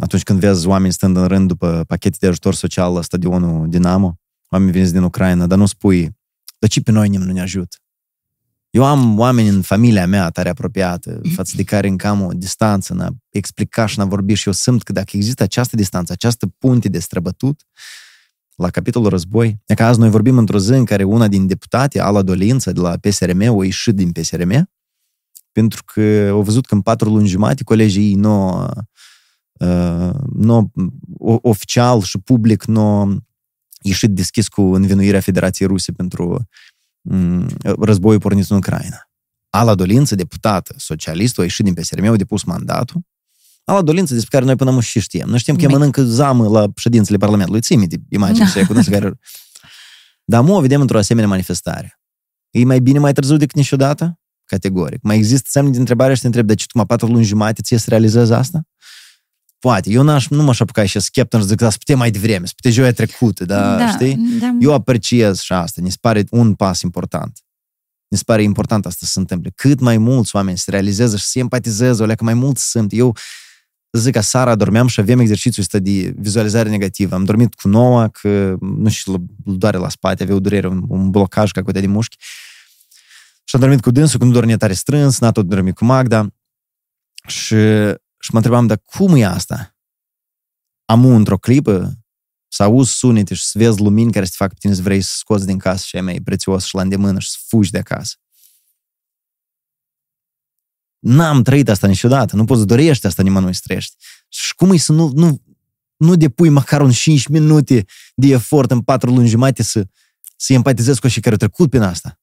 atunci 0.01 0.23
când 0.23 0.41
vezi 0.41 0.67
oameni 0.67 0.93
stând 0.93 1.17
în 1.17 1.27
rând 1.27 1.49
după 1.49 1.85
pachete 1.87 2.17
de 2.21 2.27
ajutor 2.27 2.55
social 2.55 2.93
la 2.93 3.03
stadionul 3.03 3.69
Dinamo, 3.69 4.19
oameni 4.49 4.73
veniți 4.73 4.93
din 4.93 5.03
Ucraina, 5.03 5.47
dar 5.47 5.59
nu 5.59 5.67
spui, 5.67 6.11
dar 6.59 6.71
ce 6.71 6.81
pe 6.81 6.91
noi 6.91 7.09
nimeni 7.09 7.29
nu 7.29 7.35
ne 7.35 7.41
ajută? 7.41 7.77
Eu 8.71 8.85
am 8.85 9.19
oameni 9.19 9.49
în 9.49 9.63
familia 9.63 10.07
mea 10.07 10.31
tare 10.31 10.49
apropiată, 10.49 11.21
față 11.35 11.53
de 11.57 11.63
care 11.63 11.89
încă 11.89 12.07
am 12.07 12.23
o 12.23 12.33
distanță, 12.33 12.95
n-a 12.95 13.11
explica 13.31 13.87
și 13.87 13.99
n-a 13.99 14.05
vorbi 14.05 14.35
și 14.35 14.47
eu 14.47 14.53
simt 14.53 14.83
că 14.83 14.93
dacă 14.93 15.11
există 15.13 15.43
această 15.43 15.77
distanță, 15.77 16.13
această 16.13 16.47
punte 16.59 16.89
de 16.89 16.99
străbătut, 16.99 17.67
la 18.55 18.71
capitolul 18.71 19.09
război, 19.09 19.61
e 19.67 19.75
că 19.75 19.85
azi 19.85 19.99
noi 19.99 20.11
vorbim 20.11 20.39
într-o 20.39 20.59
zi 20.59 20.73
în 20.73 20.85
care 20.85 21.05
una 21.05 21.29
din 21.29 21.47
deputate, 21.47 22.01
Ala 22.01 22.23
Dolință, 22.23 22.73
de 22.73 22.81
la 22.81 22.97
PSRM, 23.01 23.55
o 23.55 23.63
ieșit 23.63 23.95
din 23.95 24.13
PSRM, 24.13 24.71
pentru 25.53 25.85
că 25.85 26.29
au 26.31 26.43
văzut 26.43 26.67
că 26.67 26.75
în 26.75 26.81
patru 26.81 27.11
luni 27.11 27.29
jumate 27.29 27.65
colegii 27.65 28.03
ei 28.03 28.15
nu, 28.15 28.63
uh, 28.63 28.71
nu 30.33 30.73
oficial 31.43 32.01
și 32.01 32.19
public 32.19 32.65
nu 32.65 33.19
ieșit 33.81 34.11
deschis 34.11 34.49
cu 34.49 34.63
învinuirea 34.63 35.21
Federației 35.21 35.69
Ruse 35.69 35.93
pentru 35.93 36.49
um, 37.03 37.49
războiul 37.81 38.21
pornit 38.21 38.51
în 38.51 38.57
Ucraina. 38.57 39.09
Ala 39.51 39.75
Dolință, 39.75 40.15
deputată 40.15 40.75
socialistă, 40.79 41.41
a 41.41 41.45
ieșit 41.45 41.65
din 41.65 41.75
PSRM, 41.75 42.05
a 42.05 42.17
depus 42.17 42.43
mandatul. 42.43 43.01
Ala 43.65 43.83
Dolință, 43.83 44.15
despre 44.15 44.31
care 44.31 44.45
noi 44.45 44.57
până 44.57 44.71
nu 44.71 44.81
și 44.81 45.01
știm. 45.01 45.29
Noi 45.29 45.39
știm 45.39 45.57
că 45.57 45.63
e 45.63 45.67
Bine. 45.67 45.79
mănâncă 45.79 46.03
zamă 46.03 46.49
la 46.49 46.67
ședințele 46.77 47.17
Parlamentului. 47.17 47.61
Ții 47.61 47.77
minte 47.77 48.03
imaginea 48.09 48.47
și 48.47 48.67
cunosc 48.67 48.91
care... 48.91 49.19
Dar 50.25 50.43
mu 50.43 50.57
o 50.57 50.61
vedem 50.61 50.81
într-o 50.81 50.99
asemenea 50.99 51.29
manifestare. 51.29 52.01
E 52.51 52.65
mai 52.65 52.81
bine 52.81 52.99
mai 52.99 53.13
târziu 53.13 53.37
decât 53.37 53.57
niciodată? 53.57 54.19
Categoric. 54.45 55.03
Mai 55.03 55.17
există 55.17 55.49
semne 55.51 55.71
de 55.71 55.79
întrebare 55.79 56.15
și 56.15 56.21
te 56.21 56.27
întreb, 56.27 56.47
de 56.47 56.55
ce 56.55 56.67
tu 56.67 56.79
mă 56.79 56.87
patru 56.87 57.07
luni 57.07 57.25
jumate 57.25 57.63
ție 57.63 57.79
să 57.79 57.87
realizezi 57.89 58.33
asta? 58.33 58.63
Poate. 59.65 59.91
Eu 59.91 60.03
n-aș, 60.03 60.29
nu 60.29 60.43
m-aș 60.43 60.61
apuca 60.61 60.85
și 60.85 61.01
skeptic 61.01 61.41
și 61.41 61.47
zic, 61.47 61.57
da, 61.57 61.71
să 61.71 61.77
putem 61.79 61.99
mai 61.99 62.11
devreme, 62.11 62.47
să 62.47 62.53
putem 62.57 62.73
joia 62.73 62.93
trecută, 62.93 63.45
dar 63.45 63.79
da, 63.79 63.91
știi? 63.91 64.17
Da, 64.41 64.57
Eu 64.61 64.73
apreciez 64.73 65.41
și 65.41 65.53
asta. 65.53 65.81
Mi 65.83 65.91
se 65.91 65.97
pare 66.01 66.25
un 66.31 66.55
pas 66.55 66.81
important. 66.81 67.39
Mi 68.09 68.19
se 68.19 68.23
pare 68.27 68.43
important 68.43 68.87
asta 68.87 69.07
să 69.07 69.13
se 69.13 69.19
întâmple. 69.19 69.53
Cât 69.55 69.81
mai 69.81 69.99
mulți 69.99 70.37
oameni 70.37 70.59
se 70.59 70.71
realizează 70.71 71.17
și 71.17 71.25
se 71.25 71.39
empatizeze, 71.39 72.03
o 72.03 72.07
leacă 72.07 72.25
mai 72.25 72.35
mult 72.35 72.59
sunt. 72.59 72.93
Eu 72.93 73.17
zic 73.93 74.13
că 74.13 74.21
seara 74.21 74.55
dormeam 74.55 74.87
și 74.87 75.01
aveam 75.01 75.19
exercițiul 75.19 75.65
ăsta 75.65 75.79
de 75.79 76.15
vizualizare 76.17 76.69
negativă. 76.69 77.15
Am 77.15 77.25
dormit 77.25 77.55
cu 77.55 77.69
noua, 77.69 78.09
că 78.09 78.57
nu 78.61 78.89
știu, 78.89 79.13
îl 79.45 79.57
doare 79.57 79.77
la 79.77 79.89
spate, 79.89 80.23
avea 80.23 80.35
o 80.35 80.41
durere, 80.41 80.67
un, 80.69 80.85
un 80.89 81.11
blocaj 81.11 81.51
ca 81.51 81.63
cu 81.63 81.71
de 81.71 81.87
mușchi. 81.87 82.17
Și 83.45 83.55
am 83.55 83.61
dormit 83.61 83.81
cu 83.81 83.91
dânsul, 83.91 84.19
că 84.19 84.25
nu 84.25 84.33
dormea 84.33 84.57
tare 84.57 84.73
strâns, 84.73 85.19
n-a 85.19 85.31
tot 85.31 85.47
dormit 85.47 85.75
cu 85.75 85.85
Magda. 85.85 86.29
Și, 87.27 87.57
și 88.25 88.31
mă 88.33 88.37
întrebam, 88.37 88.67
dar 88.67 88.83
cum 88.85 89.15
e 89.15 89.25
asta? 89.25 89.77
Am 90.85 91.05
într-o 91.05 91.39
clipă 91.39 91.99
să 92.49 92.63
auzi 92.63 92.93
sunete 92.93 93.35
și 93.35 93.45
să 93.45 93.59
vezi 93.59 93.81
lumini 93.81 94.13
care 94.13 94.25
să 94.25 94.31
te 94.31 94.37
facă 94.37 94.53
pe 94.53 94.59
tine 94.61 94.75
să 94.75 94.83
vrei 94.83 95.01
să 95.01 95.15
scoți 95.17 95.47
din 95.47 95.59
casă 95.59 95.85
și 95.87 95.97
ai 95.97 96.03
mai 96.03 96.21
prețios 96.21 96.65
și 96.65 96.75
la 96.75 96.83
îndemână 96.83 97.19
și 97.19 97.31
să 97.31 97.37
fugi 97.47 97.71
de 97.71 97.79
acasă. 97.79 98.15
N-am 100.99 101.43
trăit 101.43 101.69
asta 101.69 101.87
niciodată, 101.87 102.37
nu 102.37 102.45
poți 102.45 102.61
să 102.61 102.67
dorești 102.67 103.07
asta 103.07 103.23
nimănui 103.23 103.55
să 103.55 103.61
trăiești. 103.65 103.97
Și 104.29 104.55
cum 104.55 104.73
e 104.73 104.77
să 104.77 104.93
nu, 104.93 105.13
nu, 105.15 105.43
nu 105.97 106.17
depui 106.17 106.49
măcar 106.49 106.81
un 106.81 106.91
5 106.91 107.27
minute 107.27 107.85
de 108.15 108.27
efort 108.27 108.71
în 108.71 108.83
4 108.83 109.11
luni 109.11 109.29
jumate 109.29 109.63
să, 109.63 109.87
să 110.37 110.53
empatizezi 110.53 111.01
cu 111.01 111.09
cei 111.09 111.23
care 111.23 111.35
au 111.35 111.49
trecut 111.49 111.71
prin 111.71 111.83
asta? 111.83 112.21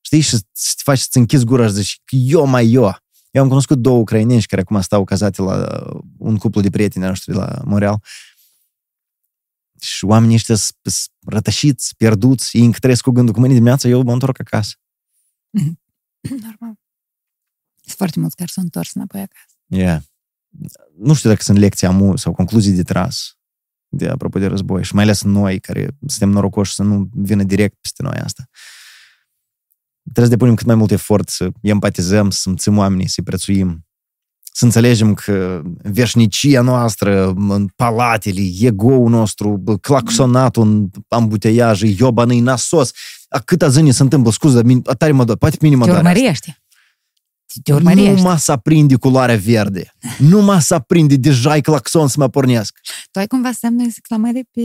Știi? 0.00 0.20
Și 0.20 0.30
să 0.30 0.74
te 0.76 0.82
faci 0.82 0.98
să-ți 0.98 1.18
închizi 1.18 1.44
gura 1.44 1.66
și 1.66 1.72
zici, 1.72 2.02
eu 2.10 2.46
mai 2.46 2.72
eu. 2.72 3.05
Eu 3.36 3.42
am 3.42 3.48
cunoscut 3.48 3.78
două 3.78 3.98
ucraineni 3.98 4.42
care 4.42 4.60
acum 4.60 4.80
stau 4.80 5.04
cazate 5.04 5.42
la 5.42 5.86
un 6.18 6.36
cuplu 6.36 6.60
de 6.60 6.70
prieteni 6.70 7.04
noștri 7.04 7.34
la 7.34 7.62
Montreal. 7.64 8.02
Și 9.80 10.04
oamenii 10.04 10.34
ăștia 10.34 10.54
sunt 10.54 10.76
rătășiți, 11.26 11.96
pierduți, 11.96 12.56
ei 12.56 12.64
încă 12.64 12.78
trăiesc 12.78 13.02
cu 13.02 13.10
gândul 13.10 13.34
că 13.34 13.40
mâine 13.40 13.54
dimineața 13.54 13.88
eu 13.88 14.02
mă 14.02 14.12
întorc 14.12 14.40
acasă. 14.40 14.74
Normal. 16.46 16.74
Sunt 17.82 17.96
foarte 17.96 18.20
mulți 18.20 18.36
care 18.36 18.50
s-au 18.52 18.62
întors 18.62 18.94
înapoi 18.94 19.20
acasă. 19.20 19.56
Yeah. 19.66 20.02
Nu 20.98 21.14
știu 21.14 21.28
dacă 21.28 21.42
sunt 21.42 21.58
lecții 21.58 21.86
amu 21.86 22.16
sau 22.16 22.32
concluzii 22.32 22.72
de 22.72 22.82
tras 22.82 23.38
de 23.88 24.08
apropo 24.08 24.38
de 24.38 24.46
război 24.46 24.84
și 24.84 24.94
mai 24.94 25.04
ales 25.04 25.22
noi 25.22 25.60
care 25.60 25.88
suntem 26.06 26.28
norocoși 26.28 26.74
să 26.74 26.82
nu 26.82 27.08
vină 27.12 27.42
direct 27.42 27.76
peste 27.80 28.02
noi 28.02 28.16
asta. 28.16 28.44
Trebuie 30.12 30.24
să 30.24 30.30
depunem 30.30 30.54
cât 30.54 30.66
mai 30.66 30.74
mult 30.74 30.90
efort 30.90 31.28
să 31.28 31.48
empatizăm, 31.60 32.30
să 32.30 32.38
simțim 32.40 32.78
oamenii, 32.78 33.08
să-i 33.08 33.24
prețuim, 33.24 33.86
să 34.52 34.64
înțelegem 34.64 35.14
că 35.14 35.62
veșnicia 35.82 36.60
noastră 36.60 37.28
în 37.28 37.68
palatele, 37.76 38.40
ego-ul 38.60 39.10
nostru, 39.10 39.62
claxonatul 39.80 40.62
în 40.62 40.88
ambuteiaje, 41.08 41.94
iobană 41.98 42.34
nasos, 42.34 42.90
a 43.28 43.38
câta 43.38 43.68
zâni 43.68 43.92
se 43.92 44.02
întâmplă, 44.02 44.30
scuză, 44.30 44.62
a 44.84 44.92
tare 44.92 45.12
mă 45.12 45.24
doare, 45.24 45.38
poate 45.38 45.56
pe 45.56 45.64
mine 45.64 45.76
mă 45.76 45.84
Te 45.84 45.90
doare. 45.90 46.06
asta. 46.06 46.18
urmărește. 46.18 46.60
Te 47.62 47.72
urmărește. 47.72 48.12
Numai 48.12 48.38
să 48.38 48.52
aprinde 48.52 48.96
culoarea 48.96 49.36
verde. 49.36 49.92
Numai 50.18 50.62
să 50.62 50.74
aprinde, 50.74 51.16
deja 51.16 51.56
e 51.56 51.60
claxon 51.60 52.08
să 52.08 52.14
mă 52.18 52.28
pornesc. 52.28 52.78
Tu 53.10 53.18
ai 53.18 53.26
cumva 53.26 53.52
semne 53.52 53.82
de 53.82 53.88
exclamare 53.88 54.42
pe... 54.50 54.60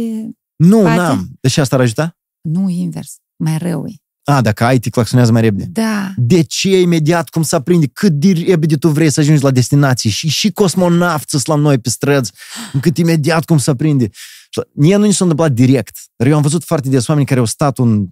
Nu, 0.56 0.80
Poate. 0.82 0.96
n-am. 0.96 1.30
Deci 1.40 1.58
asta 1.58 1.76
ar 1.76 1.82
ajuta? 1.82 2.18
Nu, 2.42 2.70
invers. 2.70 3.16
Mai 3.36 3.58
rău 3.58 3.88
e. 3.88 3.94
A, 4.32 4.42
dacă 4.42 4.64
ai, 4.64 4.80
te 4.80 4.90
claxonează 4.90 5.32
mai 5.32 5.42
repede. 5.42 5.66
Da. 5.72 6.14
De 6.16 6.42
ce 6.42 6.80
imediat 6.80 7.30
cum 7.30 7.44
să 7.44 7.56
aprinde? 7.56 7.88
Cât 7.88 8.12
de 8.12 8.32
repede 8.32 8.76
tu 8.76 8.90
vrei 8.90 9.12
să 9.12 9.20
ajungi 9.20 9.44
la 9.44 9.52
destinație? 9.52 10.10
Și, 10.10 10.30
și 10.30 10.52
cosmonauți 10.52 11.26
sunt 11.28 11.46
la 11.46 11.56
noi 11.56 11.78
pe 11.78 11.90
străzi, 11.90 12.32
încât 12.74 12.98
imediat 12.98 13.46
cum 13.46 13.58
să 13.58 13.70
aprinde. 13.70 14.10
Și 14.50 14.62
Mie 14.74 14.96
nu 14.96 15.06
ni 15.06 15.12
s-a 15.12 15.24
întâmplat 15.24 15.52
direct. 15.52 15.98
Dar 16.16 16.28
eu 16.28 16.36
am 16.36 16.42
văzut 16.42 16.64
foarte 16.64 16.90
des 16.90 17.08
oameni 17.08 17.28
care 17.28 17.40
au 17.40 17.46
stat 17.46 17.78
un, 17.78 18.08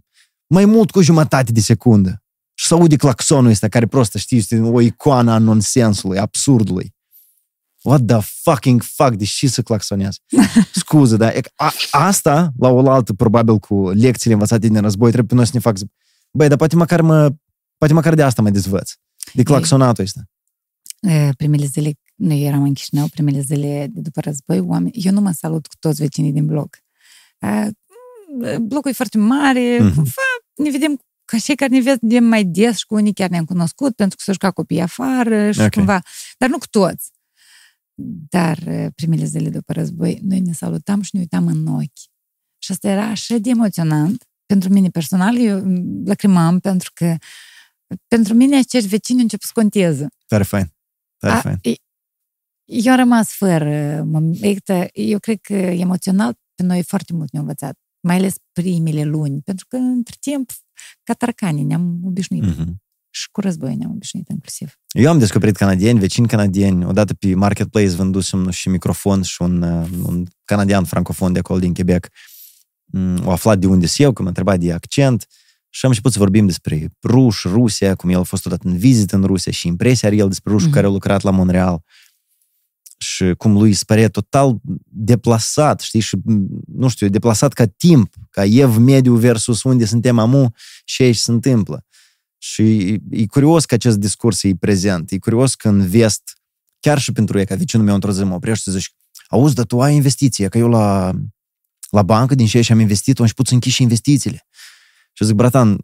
mai 0.47 0.65
mult 0.65 0.91
cu 0.91 0.99
o 0.99 1.01
jumătate 1.01 1.51
de 1.51 1.59
secundă. 1.59 2.23
Și 2.53 2.67
să 2.67 2.73
aude 2.73 2.95
claxonul 2.95 3.51
ăsta, 3.51 3.67
care 3.67 3.87
prostă, 3.87 4.17
știi, 4.17 4.37
este 4.37 4.59
o 4.59 4.81
icoană 4.81 5.31
a 5.31 5.37
nonsensului, 5.37 6.17
absurdului. 6.17 6.93
What 7.81 8.05
the 8.05 8.19
fucking 8.21 8.81
fuck, 8.83 9.15
de 9.15 9.25
ce 9.25 9.47
să 9.47 9.61
claxonează? 9.61 10.17
Scuză, 10.71 11.17
da? 11.17 11.33
E 11.33 11.41
că 11.41 11.49
A, 11.55 11.73
asta, 11.91 12.51
la 12.59 12.69
oaltă, 12.69 13.13
probabil 13.13 13.57
cu 13.57 13.89
lecțiile 13.89 14.33
învățate 14.33 14.67
din 14.67 14.81
război, 14.81 15.11
trebuie 15.11 15.29
pe 15.29 15.35
noi 15.35 15.45
să 15.45 15.51
ne 15.53 15.59
fac 15.59 15.77
zi- 15.77 15.91
Băi, 16.31 16.47
dar 16.47 16.57
poate 16.57 16.75
măcar, 16.75 17.01
mă, 17.01 17.33
poate 17.77 17.93
măcar 17.93 18.13
de 18.15 18.23
asta 18.23 18.41
mă 18.41 18.49
dezvăț. 18.49 18.93
De 19.33 19.43
claxonatul 19.43 20.03
ăsta. 20.03 20.21
E, 21.01 21.29
Primele 21.37 21.65
zile 21.65 21.91
noi 22.15 22.43
eram 22.43 22.63
în 22.63 22.73
Chișinău 22.73 23.07
primele 23.07 23.39
zile 23.41 23.87
de 23.91 24.01
după 24.01 24.19
război, 24.21 24.59
oameni, 24.59 24.91
eu 25.03 25.11
nu 25.11 25.21
mă 25.21 25.31
salut 25.31 25.67
cu 25.67 25.75
toți 25.79 26.01
vecinii 26.01 26.31
din 26.31 26.45
bloc. 26.45 26.77
Uh, 27.39 27.67
blocul 28.61 28.89
e 28.89 28.93
foarte 28.93 29.17
mare, 29.17 29.77
Mhm. 29.81 30.01
mm-hmm. 30.03 30.13
ne 30.55 30.69
vedem 30.69 30.99
ca 31.25 31.37
cei 31.37 31.55
care 31.55 31.71
ne 31.71 31.81
vedem 31.81 32.23
mai 32.23 32.43
des 32.43 32.77
și 32.77 32.85
cu 32.85 32.93
unii 32.95 33.13
chiar 33.13 33.29
ne-am 33.29 33.45
cunoscut 33.45 33.95
pentru 33.95 34.17
că 34.17 34.23
s-au 34.23 34.33
jucat 34.33 34.53
copiii 34.53 34.81
afară 34.81 35.51
și 35.51 35.59
Ok. 35.59 35.69
cumva, 35.69 36.01
dar 36.37 36.49
nu 36.49 36.57
cu 36.57 36.67
toți. 36.69 37.11
Dar 38.29 38.57
uh, 38.67 38.85
primele 38.95 39.25
zile 39.25 39.49
după 39.49 39.73
război, 39.73 40.19
noi 40.23 40.39
ne 40.39 40.53
salutam 40.53 41.01
și 41.01 41.09
ne 41.13 41.19
uitam 41.19 41.47
în 41.47 41.67
ochi. 41.67 41.99
Și 42.57 42.71
asta 42.71 42.87
era 42.89 43.05
așa 43.05 43.37
de 43.37 43.49
emoționant. 43.49 44.23
Pentru 44.53 44.69
mine 44.69 44.89
personal, 44.89 45.37
eu 45.37 45.61
mm, 45.63 46.03
lacrimam 46.05 46.59
pentru 46.59 46.91
că 46.93 47.15
pentru 48.07 48.33
mine 48.33 48.57
acești 48.57 48.87
vecini 48.87 49.17
au 49.17 49.23
început 49.23 49.45
să 49.45 49.51
conteze. 49.53 50.07
Tare 50.27 50.43
fain. 50.43 50.73
Tare 51.17 51.33
A, 51.33 51.39
fain. 51.39 51.57
e- 51.61 51.73
Eu 52.65 52.91
am 52.91 52.97
rămas 52.97 53.31
fără 53.31 54.03
momente. 54.05 54.89
Eu 54.93 55.19
cred 55.19 55.39
că 55.41 55.53
emoțional 55.53 56.33
pe 56.55 56.63
noi 56.63 56.83
foarte 56.83 57.13
mult 57.13 57.31
ne-a 57.31 57.41
învățat, 57.41 57.77
mai 57.99 58.15
ales 58.15 58.35
primele 58.51 59.03
luni, 59.03 59.41
pentru 59.41 59.65
că 59.69 59.75
între 59.75 60.15
timp, 60.19 60.51
ca 61.03 61.13
tarcanii, 61.13 61.63
ne-am 61.63 61.99
obișnuit. 62.05 62.43
Mm. 62.43 62.49
Mhm. 62.49 62.81
Și 63.09 63.27
cu 63.31 63.41
război 63.41 63.75
ne-am 63.75 63.91
obișnuit 63.91 64.27
inclusiv. 64.29 64.73
Eu 64.91 65.09
am 65.09 65.19
descoperit 65.19 65.55
canadieni, 65.55 65.99
vecini 65.99 66.27
canadieni. 66.27 66.85
Odată 66.85 67.13
pe 67.13 67.35
Marketplace 67.35 67.87
vândusem 67.89 68.49
și 68.49 68.69
microfon 68.69 69.21
și 69.21 69.41
un, 69.41 69.61
uh, 69.61 69.87
un 70.03 70.25
canadian 70.45 70.83
francofon 70.85 71.33
de 71.33 71.39
acolo 71.39 71.59
din 71.59 71.73
Quebec. 71.73 72.03
Mm, 72.05 72.38
O 73.23 73.31
aflat 73.31 73.59
de 73.59 73.67
unde 73.67 73.85
sunt 73.85 73.99
eu, 73.99 74.13
că 74.13 74.21
mă 74.21 74.27
întreba 74.27 74.57
de 74.57 74.73
accent 74.73 75.27
și 75.69 75.79
am 75.85 75.89
început 75.89 76.11
să 76.11 76.19
vorbim 76.19 76.45
despre 76.45 76.89
ruși, 77.03 77.47
Rusia, 77.47 77.95
cum 77.95 78.09
el 78.09 78.19
a 78.19 78.23
fost 78.23 78.45
odată 78.45 78.67
în 78.67 78.77
vizită 78.77 79.15
în 79.15 79.23
Rusia 79.23 79.51
și 79.51 79.67
impresia 79.67 80.07
are 80.07 80.17
el 80.17 80.27
despre 80.27 80.51
ruși 80.51 80.65
Mhm. 80.65 80.73
care 80.73 80.85
au 80.85 80.91
lucrat 80.91 81.21
la 81.21 81.31
Montreal 81.31 81.83
și 82.97 83.33
cum 83.37 83.51
lui 83.53 83.67
îi 83.67 83.73
se 83.73 83.83
părea 83.85 84.09
total 84.09 84.59
deplasat, 84.83 85.79
știi, 85.79 85.99
și 85.99 86.17
nu 86.65 86.87
știu, 86.87 87.07
deplasat 87.07 87.53
ca 87.53 87.65
timp, 87.65 88.13
ca 88.29 88.45
ev 88.45 88.77
mediu 88.77 89.15
versus 89.15 89.63
unde 89.63 89.85
suntem 89.85 90.19
amu 90.19 90.53
și 90.85 91.01
aici 91.01 91.15
se 91.17 91.31
întâmplă. 91.31 91.85
Și 92.37 92.61
e, 92.61 92.99
e 93.09 93.25
curios 93.25 93.65
că 93.65 93.73
acest 93.73 93.97
discurs 93.97 94.43
e 94.43 94.55
prezent. 94.59 95.11
E 95.11 95.17
curios 95.17 95.55
că 95.55 95.67
în 95.69 95.87
vest, 95.87 96.37
chiar 96.79 96.99
și 96.99 97.11
pentru 97.11 97.37
ei, 97.39 97.45
ca 97.45 97.55
vecinul 97.55 97.85
meu 97.85 97.93
într-o 97.95 98.11
zi 98.11 98.23
mă 98.23 98.33
oprește 98.33 98.71
și 98.71 98.77
zici, 98.77 98.93
auzi, 99.27 99.55
dar 99.55 99.65
tu 99.65 99.81
ai 99.81 99.95
investiție, 99.95 100.47
că 100.47 100.57
eu 100.57 100.67
la, 100.67 101.11
la 101.89 102.01
bancă 102.01 102.35
din 102.35 102.45
ce 102.45 102.61
și 102.61 102.71
am 102.71 102.79
investit, 102.79 103.17
am 103.17 103.21
început 103.21 103.47
să 103.47 103.53
închid 103.53 103.71
și 103.71 103.81
investițiile. 103.81 104.47
Și 105.13 105.25
zic, 105.25 105.35
bratan, 105.35 105.77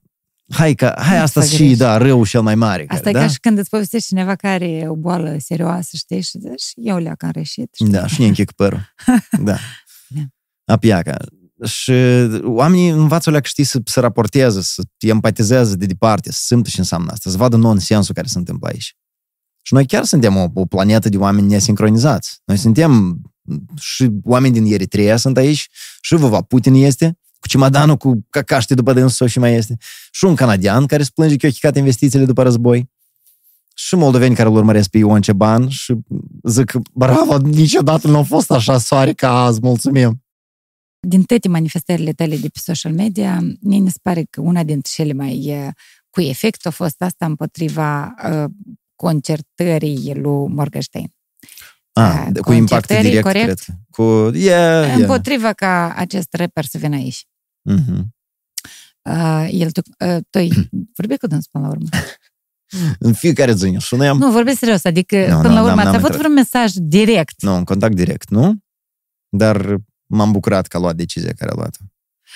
hai, 0.49 0.75
că, 0.75 0.93
hai 0.97 1.17
Nu 1.17 1.23
asta 1.23 1.41
fac 1.41 1.49
și, 1.49 1.57
greș. 1.57 1.77
da, 1.77 1.97
rău 1.97 2.25
cel 2.25 2.41
mai 2.41 2.55
mare. 2.55 2.85
Asta 2.87 3.03
care, 3.03 3.09
e 3.09 3.13
da? 3.13 3.19
ca 3.19 3.27
și 3.27 3.39
când 3.39 3.57
îți 3.57 3.69
povestești 3.69 4.07
cineva 4.07 4.35
care 4.35 4.65
are 4.65 4.89
o 4.89 4.95
boală 4.95 5.37
serioasă, 5.39 5.97
știi, 5.97 6.21
și 6.21 6.39
zici, 6.39 6.61
și 6.61 6.73
eu 6.75 6.97
le-am 6.97 7.15
cam 7.17 7.31
reșit. 7.33 7.73
Știi? 7.73 7.89
Da, 7.89 8.07
și 8.07 8.21
ne 8.21 8.27
închid 8.27 8.51
părul. 8.51 8.93
Da. 9.43 9.57
Da. 10.07 10.21
Apiaca. 10.65 11.17
Și 11.63 11.93
oamenii 12.43 12.89
învață 12.89 13.31
o 13.31 13.39
știi, 13.43 13.63
să, 13.63 13.79
să 13.85 13.99
raporteze, 13.99 14.61
să 14.61 14.83
empatizeze 14.97 15.75
de 15.75 15.85
departe, 15.85 16.31
să 16.31 16.39
simtă 16.41 16.69
ce 16.69 16.79
înseamnă 16.79 17.11
asta, 17.11 17.29
să 17.29 17.37
vadă 17.37 17.55
nonsensul 17.55 18.13
care 18.13 18.27
se 18.27 18.37
întâmplă 18.37 18.67
aici. 18.67 18.95
Și 19.61 19.73
noi 19.73 19.85
chiar 19.85 20.03
suntem 20.03 20.35
o, 20.35 20.47
o 20.53 20.65
planetă 20.65 21.09
de 21.09 21.17
oameni 21.17 21.47
nesincronizați. 21.47 22.41
Noi 22.45 22.57
suntem 22.57 23.21
și 23.79 24.09
oameni 24.23 24.53
din 24.53 24.73
Eritrea 24.73 25.17
sunt 25.17 25.37
aici, 25.37 25.67
și 26.01 26.15
Vova 26.15 26.41
Putin 26.41 26.73
este, 26.73 27.17
cu 27.39 27.47
cimadanul 27.47 27.97
cu 27.97 28.25
cacaște 28.29 28.73
după 28.73 28.93
dânsul 28.93 29.27
și 29.27 29.39
mai 29.39 29.53
este, 29.53 29.77
și 30.11 30.25
un 30.25 30.35
canadian 30.35 30.85
care 30.85 31.03
se 31.03 31.11
plânge 31.13 31.35
că 31.35 31.45
i-au 31.45 31.53
chicat 31.53 31.75
investițiile 31.77 32.25
după 32.25 32.43
război, 32.43 32.93
și 33.77 33.95
moldoveni 33.95 34.35
care 34.35 34.49
îl 34.49 34.55
urmăresc 34.55 34.89
pe 34.89 34.97
Ion 34.97 35.21
Ceban 35.21 35.69
și 35.69 35.93
zic, 36.43 36.71
bravo, 36.93 37.37
niciodată 37.37 38.07
nu 38.07 38.17
a 38.17 38.23
fost 38.23 38.51
așa 38.51 38.77
soare 38.77 39.13
ca 39.13 39.43
azi, 39.43 39.59
mulțumim. 39.61 40.23
Din 40.99 41.23
toate 41.23 41.47
manifestările 41.47 42.11
tale 42.11 42.37
de 42.37 42.47
pe 42.47 42.59
social 42.59 42.93
media, 42.93 43.39
mie 43.61 43.79
mi 43.79 43.89
se 43.89 43.99
pare 44.01 44.25
că 44.29 44.41
una 44.41 44.63
dintre 44.63 44.91
cele 44.93 45.13
mai 45.13 45.65
uh, 45.65 45.69
cu 46.09 46.21
efect 46.21 46.65
a 46.65 46.69
fost 46.69 47.01
asta 47.01 47.25
împotriva 47.25 48.15
uh, 48.29 48.51
concertării 48.95 50.13
lui 50.15 50.47
Morgenstein. 50.47 51.11
Ah, 51.97 52.27
Uh, 52.35 52.39
cu 52.41 52.51
impact 52.53 52.85
concertării, 52.87 53.03
direct, 53.09 53.23
corect? 53.25 53.43
cred. 53.45 53.59
că. 53.59 53.73
Cu, 53.89 54.03
yeah, 54.35 54.85
yeah. 54.85 54.97
Împotriva 54.99 55.53
ca 55.53 55.93
acest 55.95 56.33
rapper 56.33 56.65
să 56.65 56.77
vină 56.77 56.95
aici. 56.95 57.25
Mhm. 57.61 58.13
Uh, 59.09 59.47
el, 59.51 59.71
tu, 59.71 59.81
uh, 60.05 60.17
tu 60.29 60.39
vorbi 60.97 61.17
cu 61.17 61.27
dânsul 61.27 61.49
până 61.51 61.63
la 61.67 61.69
urmă. 61.71 61.87
În 62.99 63.13
fiecare 63.13 63.53
zi 63.53 63.69
ne 63.69 63.79
sunăm. 63.79 64.17
Nu, 64.17 64.31
vorbesc 64.31 64.57
serios, 64.59 64.83
adică 64.83 65.17
Nu, 65.27 65.35
până 65.41 65.47
nu, 65.47 65.53
la 65.53 65.61
urmă 65.61 65.67
n-am- 65.75 65.77
ați 65.77 65.85
n-am 65.85 65.95
avut 65.95 66.01
intrat. 66.03 66.17
vreun 66.17 66.33
mesaj 66.33 66.71
direct. 66.73 67.41
Nu, 67.41 67.55
în 67.55 67.63
contact 67.63 67.95
direct, 67.95 68.29
nu? 68.29 68.55
Dar 69.29 69.75
m-am 70.05 70.31
bucurat 70.31 70.67
că 70.67 70.77
a 70.77 70.79
luat 70.79 70.95
decizia 70.95 71.33
care 71.37 71.51
a 71.51 71.55
luat-o. 71.55 71.83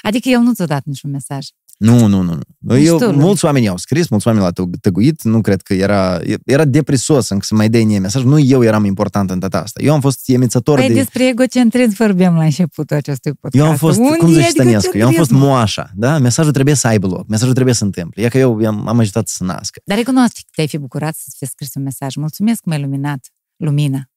Adică 0.02 0.30
el 0.30 0.40
nu 0.40 0.54
ți-a 0.54 0.66
dat 0.66 0.84
niciun 0.84 1.12
mesaj. 1.12 1.48
Nu, 1.80 2.06
nu, 2.08 2.22
nu. 2.22 2.40
nu. 2.60 2.76
Nici 2.76 2.86
Eu, 2.88 2.98
tu, 2.98 3.06
lui. 3.06 3.16
mulți 3.16 3.46
oameni 3.46 3.68
au 3.68 3.78
scris, 3.78 4.08
mulți 4.08 4.28
oameni 4.28 4.46
l-au 4.46 4.66
tăg- 4.66 4.80
tăguit, 4.82 5.24
nu 5.24 5.42
cred 5.42 5.62
că 5.62 5.74
era... 5.74 6.20
Era 6.46 6.66
depresos 6.66 7.30
încă 7.30 7.46
să 7.46 7.56
mai 7.56 7.70
dea 7.70 7.86
mie 7.86 8.00
mesaj. 8.00 8.24
Nu 8.24 8.40
eu 8.40 8.64
eram 8.64 8.86
important 8.86 9.30
în 9.30 9.40
tata 9.40 9.62
asta. 9.62 9.82
Eu 9.84 9.94
am 9.94 10.02
fost 10.02 10.30
emițător 10.30 10.78
Păi 10.80 10.88
de... 10.88 10.94
despre 10.94 11.28
egocentrism 11.28 11.96
vorbeam 11.98 12.36
la 12.36 12.44
începutul 12.44 12.96
acestui 12.96 13.32
podcast. 13.34 13.64
Eu 13.66 13.72
am 13.72 13.78
fost, 13.78 14.00
Unde 14.00 14.18
cum 14.18 14.28
e 14.30 14.32
zice 14.32 14.50
Stănescu, 14.50 14.98
eu 14.98 15.08
am 15.08 15.14
fost 15.14 15.30
egocentrismul? 15.30 15.40
moașa, 15.48 15.92
da? 15.96 16.18
Mesajul 16.18 16.52
trebuie 16.52 16.76
să 16.76 16.88
aibă 16.88 17.08
loc, 17.08 17.28
mesajul 17.28 17.54
trebuie 17.54 17.74
să 17.76 17.84
întâmple. 17.84 18.24
E 18.24 18.28
că 18.28 18.38
eu 18.38 18.60
am, 18.68 18.88
am 18.88 19.00
ajutat 19.00 19.28
să 19.28 19.44
nască. 19.44 19.82
Dar 19.86 19.98
recunosc 19.98 20.34
că 20.34 20.42
te-ai 20.56 20.68
fi 20.68 20.78
bucurat 20.78 21.16
să-ți 21.16 21.36
fi 21.40 21.46
scris 21.46 21.70
un 21.76 21.84
mesaj. 21.84 22.16
Mulțumesc 22.16 22.62
că 22.62 22.70
m-ai 22.70 22.82
luminat. 22.82 23.20
Lumina. 23.58 24.09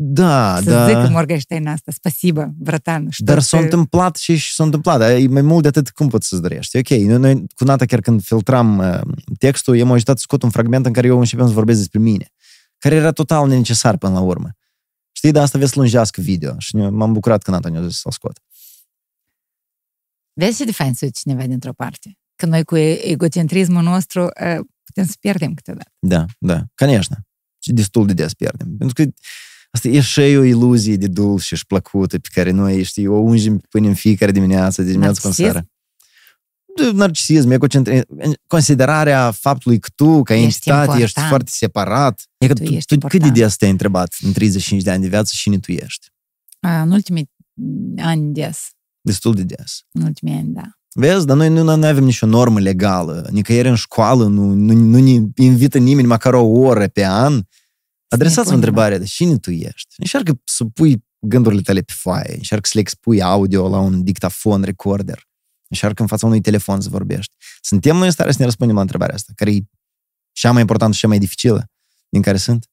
Da, 0.00 0.60
să 0.62 0.70
da. 0.70 1.02
zic 1.02 1.10
Morgenstein 1.12 1.66
asta. 1.66 1.92
Spasibă, 1.92 2.52
bratan. 2.56 3.10
Și 3.10 3.22
Dar 3.22 3.34
tot, 3.34 3.44
s-a 3.44 3.56
uh, 3.56 3.62
întâmplat 3.62 4.16
și 4.16 4.36
și 4.36 4.54
s-a 4.54 4.64
întâmplat. 4.64 4.98
Dar 4.98 5.10
E 5.10 5.26
mai 5.26 5.42
mult 5.42 5.62
de 5.62 5.68
atât 5.68 5.90
cum 5.90 6.08
poți 6.08 6.28
să-ți 6.28 6.42
dorești. 6.42 6.76
Ok, 6.76 6.88
noi, 6.88 7.18
noi 7.18 7.44
cu 7.54 7.64
Nata 7.64 7.84
chiar 7.84 8.00
când 8.00 8.22
filtram 8.22 8.78
uh, 8.78 9.00
textul, 9.38 9.76
eu 9.76 9.84
m-am 9.84 9.94
ajutat 9.94 10.16
să 10.16 10.22
scot 10.22 10.42
un 10.42 10.50
fragment 10.50 10.86
în 10.86 10.92
care 10.92 11.06
eu 11.06 11.18
începeam 11.18 11.48
să 11.48 11.54
vorbesc 11.54 11.78
despre 11.78 11.98
mine, 11.98 12.32
care 12.78 12.94
era 12.94 13.12
total 13.12 13.48
nenecesar 13.48 13.96
până 13.96 14.12
la 14.12 14.20
urmă. 14.20 14.50
Știi, 15.12 15.32
de 15.32 15.38
asta 15.38 15.58
vezi 15.58 15.72
să 15.72 15.78
lungească 15.78 16.20
video. 16.20 16.54
Și 16.58 16.76
ne- 16.76 16.88
m-am 16.88 17.12
bucurat 17.12 17.42
că 17.42 17.50
Nata 17.50 17.68
ne-a 17.68 17.86
zis 17.86 17.98
să-l 18.00 18.12
scot. 18.12 18.38
Vezi 20.32 20.56
ce 20.56 20.64
de 20.64 20.72
fain 20.72 20.94
să 20.94 21.04
uiți 21.04 21.20
cineva 21.20 21.46
dintr-o 21.46 21.72
parte. 21.72 22.18
Că 22.36 22.46
noi 22.46 22.64
cu 22.64 22.76
egocentrismul 22.76 23.82
nostru 23.82 24.22
uh, 24.22 24.58
putem 24.84 25.06
să 25.06 25.14
pierdem 25.20 25.54
câteodată. 25.54 25.90
Da, 25.98 26.24
da, 26.38 26.62
конечно. 26.74 27.16
Și 27.58 27.72
destul 27.72 28.06
de 28.06 28.12
des 28.12 28.34
pierdem. 28.34 28.76
Pentru 28.76 29.04
că 29.04 29.10
asta 29.73 29.87
e 29.87 29.99
și 29.99 30.19
o 30.19 30.43
iluzie 30.43 30.95
de 30.95 31.07
dulce 31.07 31.55
și 31.55 31.65
plăcută 31.65 32.19
pe 32.19 32.27
care 32.33 32.51
noi, 32.51 32.83
știi, 32.83 33.07
o 33.07 33.15
ungem 33.17 33.57
până 33.69 33.87
în 33.87 33.93
fiecare 33.93 34.31
dimineață, 34.31 34.81
de 34.81 34.89
dimineață 34.89 35.19
până 35.21 35.33
Narcisism? 35.37 35.51
seara. 35.51 35.67
De 36.75 36.97
narcisism, 36.97 37.49
egocentri- 37.51 38.01
considerarea 38.47 39.31
faptului 39.31 39.79
că 39.79 39.89
tu, 39.95 40.23
ca 40.23 40.33
Ești 40.33 40.45
entitate, 40.45 40.85
ești 40.91 40.97
important. 41.01 41.27
foarte 41.27 41.49
separat. 41.53 42.21
E 42.37 42.47
că 42.47 42.53
Tu 42.53 42.63
tu, 42.63 42.73
ești 42.73 42.95
tu 42.95 42.99
cât 42.99 43.09
de 43.09 43.15
important. 43.15 43.39
des 43.47 43.55
te-ai 43.55 43.71
întrebat 43.71 44.13
în 44.21 44.31
35 44.31 44.81
de 44.83 44.91
ani 44.91 45.01
de 45.01 45.07
viață 45.07 45.31
cine 45.35 45.59
tu 45.59 45.71
ești? 45.71 46.07
Uh, 46.61 46.81
în 46.83 46.91
ultimii 46.91 47.29
ani 47.97 48.33
des. 48.33 48.59
Destul 49.01 49.33
de 49.33 49.43
des. 49.43 49.81
În 49.91 50.01
ultimii 50.01 50.33
ani, 50.33 50.53
da. 50.53 50.63
Vezi, 50.95 51.25
dar 51.25 51.37
noi 51.37 51.49
nu, 51.49 51.63
nu 51.63 51.85
avem 51.85 52.03
nicio 52.03 52.25
normă 52.25 52.59
legală. 52.59 53.27
Nicăieri 53.31 53.67
în 53.69 53.75
școală 53.75 54.27
nu, 54.27 54.53
nu, 54.53 54.73
nu 54.73 54.99
ne 54.99 55.21
invită 55.35 55.77
nimeni 55.77 56.07
măcar 56.07 56.33
o 56.33 56.43
oră 56.45 56.87
pe 56.87 57.05
an. 57.05 57.41
Adresați-vă 58.12 58.42
punem. 58.42 58.58
întrebarea 58.58 58.98
de 58.98 59.04
cine 59.04 59.38
tu 59.38 59.50
ești. 59.50 59.94
Încearcă 59.96 60.40
să 60.44 60.64
pui 60.64 61.06
gândurile 61.18 61.60
tale 61.60 61.80
pe 61.80 61.92
foaie. 61.96 62.34
Încearcă 62.34 62.66
să 62.66 62.72
le 62.74 62.80
expui 62.80 63.22
audio 63.22 63.68
la 63.68 63.78
un 63.78 64.04
dictafon, 64.04 64.62
recorder. 64.62 65.26
Încearcă 65.68 66.02
în 66.02 66.08
fața 66.08 66.26
unui 66.26 66.40
telefon 66.40 66.80
să 66.80 66.88
vorbești. 66.88 67.34
Suntem 67.60 67.96
noi 67.96 68.06
în 68.06 68.12
stare 68.12 68.32
să 68.32 68.36
ne 68.38 68.44
răspundem 68.44 68.76
la 68.76 68.82
întrebarea 68.82 69.14
asta, 69.14 69.32
care 69.36 69.54
e 69.54 69.60
cea 70.32 70.52
mai 70.52 70.60
importantă 70.60 70.94
și 70.94 71.00
cea 71.00 71.08
mai 71.08 71.18
dificilă 71.18 71.70
din 72.08 72.22
care 72.22 72.36
sunt? 72.36 72.66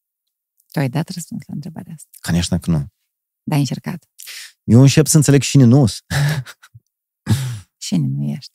Tu 0.72 0.80
ai 0.80 0.90
dat 0.90 1.10
răspuns 1.10 1.42
la 1.48 1.54
întrebarea 1.54 1.94
asta. 1.94 2.10
Конечно 2.22 2.60
că 2.60 2.72
nu. 2.72 2.86
Da, 3.44 3.56
ai 3.56 3.62
încercat. 3.62 4.10
Eu 4.64 4.82
încep 4.82 5.08
să 5.08 5.18
înțeleg 5.18 5.42
cine 5.42 5.64
nu 5.64 5.86
Cine 7.86 8.08
nu 8.08 8.24
ești? 8.24 8.54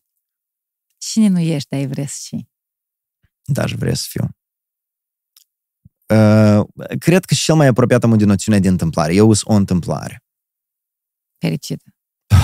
Cine 0.99 1.29
nu 1.29 1.39
ești, 1.39 1.69
dar 1.69 1.81
ai 1.81 1.87
vrea 1.87 2.07
să 2.07 2.17
și? 2.23 2.49
Da, 3.45 3.63
aș 3.63 3.73
vrea 3.73 3.95
să 3.95 4.07
fiu. 4.09 4.29
Uh, 6.14 6.64
cred 7.00 7.26
că 7.26 7.34
și 7.34 7.44
cel 7.44 7.56
mai 7.56 7.68
apropiat 7.68 8.04
am 8.04 8.18
de 8.18 8.26
noțiunea 8.26 8.60
de 8.62 8.68
întâmplare. 8.68 9.14
Eu 9.14 9.34
sunt 9.34 9.50
o 9.54 9.58
întâmplare. 9.58 10.24
Fericită. 11.38 11.84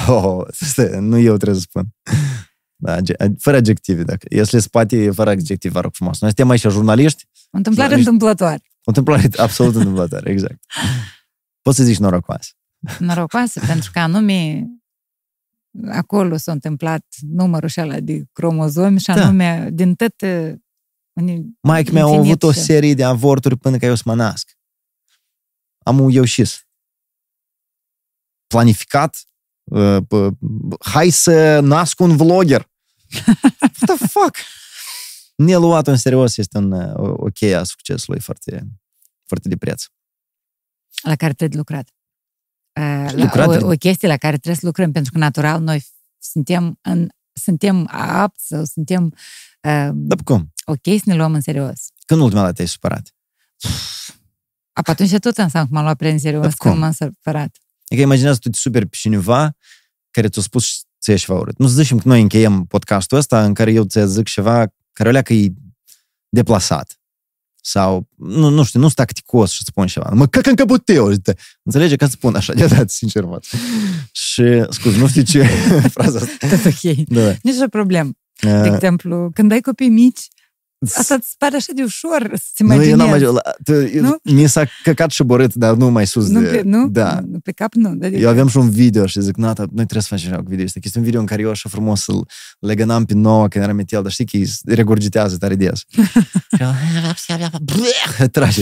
Oh, 0.08 0.46
stai, 0.50 1.00
nu 1.00 1.18
eu 1.20 1.36
trebuie 1.38 1.60
să 1.60 1.66
spun. 1.70 1.88
Da, 2.76 2.94
age- 2.94 3.14
fără 3.40 3.58
adjective. 3.58 4.04
Dacă 4.04 4.26
este 4.30 4.60
spate, 4.60 5.12
fără 5.12 5.30
adjective, 5.30 5.74
vă 5.74 5.80
rog 5.80 5.92
frumos. 5.94 6.20
Noi 6.22 6.30
suntem 6.36 6.50
aici 6.50 6.62
jurnaliști, 6.76 7.26
O 7.52 7.58
întâmplare 7.58 7.90
Da, 7.90 7.96
nici- 7.96 8.06
întâmplătoare. 8.06 8.62
o 8.64 8.82
întâmplare 8.84 9.30
absolut 9.38 9.76
întâmplătoare, 9.82 10.30
exact. 10.32 10.60
Poți 11.62 11.78
să 11.78 11.84
zici 11.84 11.98
norocoasă. 11.98 12.52
Norocoasă, 13.00 13.60
pentru 13.68 13.90
că 13.94 14.00
anume 14.00 14.66
acolo 15.92 16.38
s-a 16.38 16.52
întâmplat 16.52 17.06
numărul 17.22 17.70
ăla 17.78 18.00
de 18.00 18.24
cromozomi 18.34 19.00
și 19.00 19.06
Da. 19.06 19.14
anume 19.14 19.70
din 19.74 19.96
tot 19.96 20.14
uh, 21.14 21.24
unii- 21.24 21.58
Maica 21.62 21.92
mea 21.92 22.04
a 22.04 22.08
infinit 22.08 22.28
avut 22.30 22.44
o 22.44 22.52
și- 22.52 22.60
serie 22.60 22.94
de 22.94 23.04
avorturi 23.04 23.58
până 23.58 23.78
ca 23.78 23.86
eu 23.86 23.96
să 23.96 24.04
mă 24.06 24.14
nasc. 24.16 24.58
am 25.86 26.00
un 26.00 26.10
ieșis. 26.12 26.66
Planificat. 28.48 29.24
Uh, 29.64 29.98
p- 29.98 30.38
hai 30.80 31.10
să 31.10 31.60
nasc 31.60 32.00
un 32.00 32.18
vlogger. 32.18 32.70
What 33.60 33.74
the 33.98 34.08
fuck? 34.08 34.36
Neluat 35.36 35.88
în 35.88 35.98
serios 35.98 36.38
este 36.38 36.58
un, 36.58 36.72
uh, 36.72 36.94
o, 36.96 37.14
o 37.18 37.26
cheie 37.34 37.56
a 37.56 37.64
succesului 37.64 38.20
foarte, 38.20 38.68
foarte 39.28 39.48
de 39.48 39.58
preț. 39.58 39.86
La 41.04 41.16
care 41.16 41.34
trebuie 41.34 41.58
lucrat. 41.58 41.90
Uh, 42.80 43.12
La, 43.14 43.24
Lucrat. 43.24 43.62
o, 43.62 43.68
o 43.68 43.72
chestie 43.76 44.08
la 44.08 44.18
care 44.18 44.36
trebuie 44.36 44.56
să 44.56 44.66
lucrăm, 44.66 44.92
pentru 44.92 45.12
că 45.12 45.18
natural 45.18 45.62
noi 45.62 45.86
suntem, 46.18 46.80
în, 46.82 47.10
suntem 47.34 47.88
apți 47.92 48.48
sau 48.48 48.64
suntem 48.66 49.04
uh, 49.68 49.90
Dar 49.94 50.18
cum? 50.24 50.51
Ok 50.66 50.84
să 50.84 51.02
ne 51.06 51.16
luăm 51.16 51.34
în 51.34 51.42
serios. 51.42 51.80
Când 52.06 52.22
ultima 52.22 52.42
dată 52.42 52.54
te-ai 52.54 52.68
supărat? 52.68 53.16
A, 54.74 54.82
atunci 54.84 55.10
tot 55.18 55.38
înseamnă 55.38 55.70
că 55.70 55.74
m-am 55.76 55.84
luat 55.84 55.98
prea 55.98 56.12
în 56.12 56.20
serios 56.20 56.42
Dar 56.42 56.54
când 56.58 56.74
cum? 56.74 56.82
m-am 56.84 56.92
supărat. 56.92 57.58
Adică 57.88 58.02
imaginează 58.06 58.40
tu 58.40 58.50
te 58.50 58.58
superi 58.58 58.86
pe 58.86 58.96
cineva 59.00 59.56
care 60.12 60.28
ți-a 60.30 60.42
spus 60.42 60.82
ție 61.02 61.16
ceva 61.16 61.40
urât. 61.40 61.58
Nu 61.58 61.68
să 61.68 61.74
zicem 61.82 61.98
că 61.98 62.08
noi 62.08 62.22
încheiem 62.22 62.66
podcastul 62.66 63.18
ăsta 63.18 63.44
în 63.46 63.54
care 63.54 63.72
eu 63.72 63.84
ți 63.84 64.00
zic 64.08 64.28
ceva 64.28 64.66
care 64.94 65.10
o 65.10 65.12
leacă 65.12 65.34
e 65.34 65.52
deplasat. 66.30 66.96
Sau, 67.64 68.08
nu, 68.16 68.50
nu 68.50 68.64
știu, 68.64 68.80
nu 68.80 68.86
sunt 68.86 68.98
tacticos 68.98 69.52
și 69.52 69.64
spun 69.64 69.88
ceva. 69.88 70.10
Mă 70.14 70.28
cac 70.28 70.46
în 70.46 70.56
capul 70.56 70.78
tău. 70.78 71.06
uite. 71.08 71.36
Înțelege 71.64 71.96
că 71.96 72.06
spun 72.06 72.36
așa, 72.36 72.54
de 72.54 72.66
dat, 72.66 72.90
sincer, 72.90 73.24
mă. 73.24 73.40
Și, 74.12 74.66
scuz, 74.70 74.96
nu 74.96 75.08
știu 75.08 75.22
ce 75.22 75.44
fraza 75.96 76.20
asta. 76.20 76.48
Tot 76.56 76.66
ok. 76.66 76.96
Da, 77.08 77.22
da. 77.26 77.36
Nici 77.42 77.62
o 77.64 77.68
problemă. 77.68 78.12
De 78.42 78.50
Uh, 78.52 78.72
exemplu, 78.74 79.32
când 79.34 79.52
ai 79.52 79.62
copii 79.62 79.90
mici, 79.90 80.28
asta 80.96 81.14
îți 81.16 81.36
pare 81.38 81.56
așa 81.56 81.72
de 81.76 81.84
ușor 81.84 82.30
să-ți 82.34 82.64
nu, 82.64 82.74
eu 82.84 82.96
n-am 82.96 82.98
mai, 82.98 83.08
imaginezi. 83.08 83.34
la- 83.34 83.52
tu- 83.64 83.96
eu- 83.96 84.02
Nu? 84.04 84.18
mi 84.24 84.48
s-a 84.50 84.66
căcat 84.84 85.12
și 85.12 85.24
borât, 85.24 85.54
dar 85.54 85.74
nu 85.76 85.90
mai 85.90 86.08
sus 86.08 86.28
Nu, 86.28 86.42
de... 86.42 86.48
pe, 86.48 86.62
nu? 86.66 86.88
Da. 86.90 87.20
Nu, 87.26 87.40
pe 87.40 87.52
cap 87.52 87.74
nu. 87.74 87.96
Dar 87.96 88.12
Eu 88.12 88.30
aveam 88.30 88.48
și 88.48 88.58
un 88.58 88.70
video 88.70 89.06
și 89.06 89.22
zic, 89.22 89.36
Nata, 89.36 89.62
noi 89.62 89.72
trebuie 89.86 90.02
să 90.02 90.08
facem 90.08 90.30
ceva 90.30 90.42
cu 90.42 90.50
video 90.50 90.66
ăsta. 90.66 90.80
Este 90.84 90.98
un 90.98 91.04
video 91.04 91.20
în 91.20 91.26
care 91.26 91.42
eu 91.42 91.50
așa 91.50 91.70
frumos 91.70 92.08
îl 92.08 92.28
legănam 92.60 93.06
pe 93.06 93.14
nouă 93.14 93.48
când 93.48 93.64
eram 93.64 93.76
metel, 93.76 94.02
dar 94.02 94.12
știi 94.12 94.26
că 94.26 94.38
îi 94.38 94.48
regurgitează 94.76 95.38
tare 95.38 95.56
des. 95.56 95.84
Și 97.16 98.28
Trage. 98.32 98.62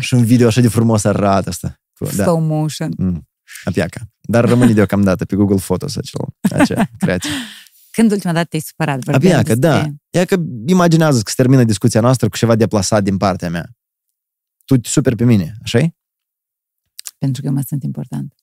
Și 0.00 0.14
un 0.14 0.24
video 0.24 0.46
așa 0.46 0.60
de 0.60 0.68
frumos 0.68 1.04
arată 1.04 1.48
asta. 1.48 1.80
Cu- 1.98 2.04
Da. 2.16 2.22
slow 2.22 2.40
motion. 2.40 2.92
Mm. 2.96 3.28
Apiaca. 3.64 4.00
Dar 4.20 4.44
rămâne 4.48 4.72
deocamdată 4.72 5.24
pe 5.24 5.36
Google 5.36 5.56
Photos 5.56 5.96
acel, 5.96 6.20
acea 6.60 6.88
creație. 6.98 7.30
Când 7.96 8.10
ultima 8.12 8.32
dată 8.32 8.46
te-ai 8.50 8.62
supărat? 8.66 9.04
Vorbeam 9.04 9.38
Apiaca, 9.38 9.54
da. 9.60 9.88
despre- 10.13 10.19
Ia 10.19 10.25
că 10.25 10.35
imaginează 10.65 11.21
că 11.21 11.29
se 11.29 11.35
termină 11.35 11.63
discuția 11.63 12.01
noastră 12.01 12.29
cu 12.29 12.37
ceva 12.37 12.55
deplasat 12.55 13.03
din 13.03 13.17
partea 13.17 13.49
mea. 13.49 13.69
Tu 14.65 14.77
te 14.77 14.89
superi 14.89 15.15
pe 15.15 15.23
mine, 15.25 15.55
așa 15.63 15.79
-i? 15.79 15.87
Pentru 17.17 17.41
că 17.41 17.49
mă 17.49 17.61
sunt 17.67 17.83
important. 17.83 18.33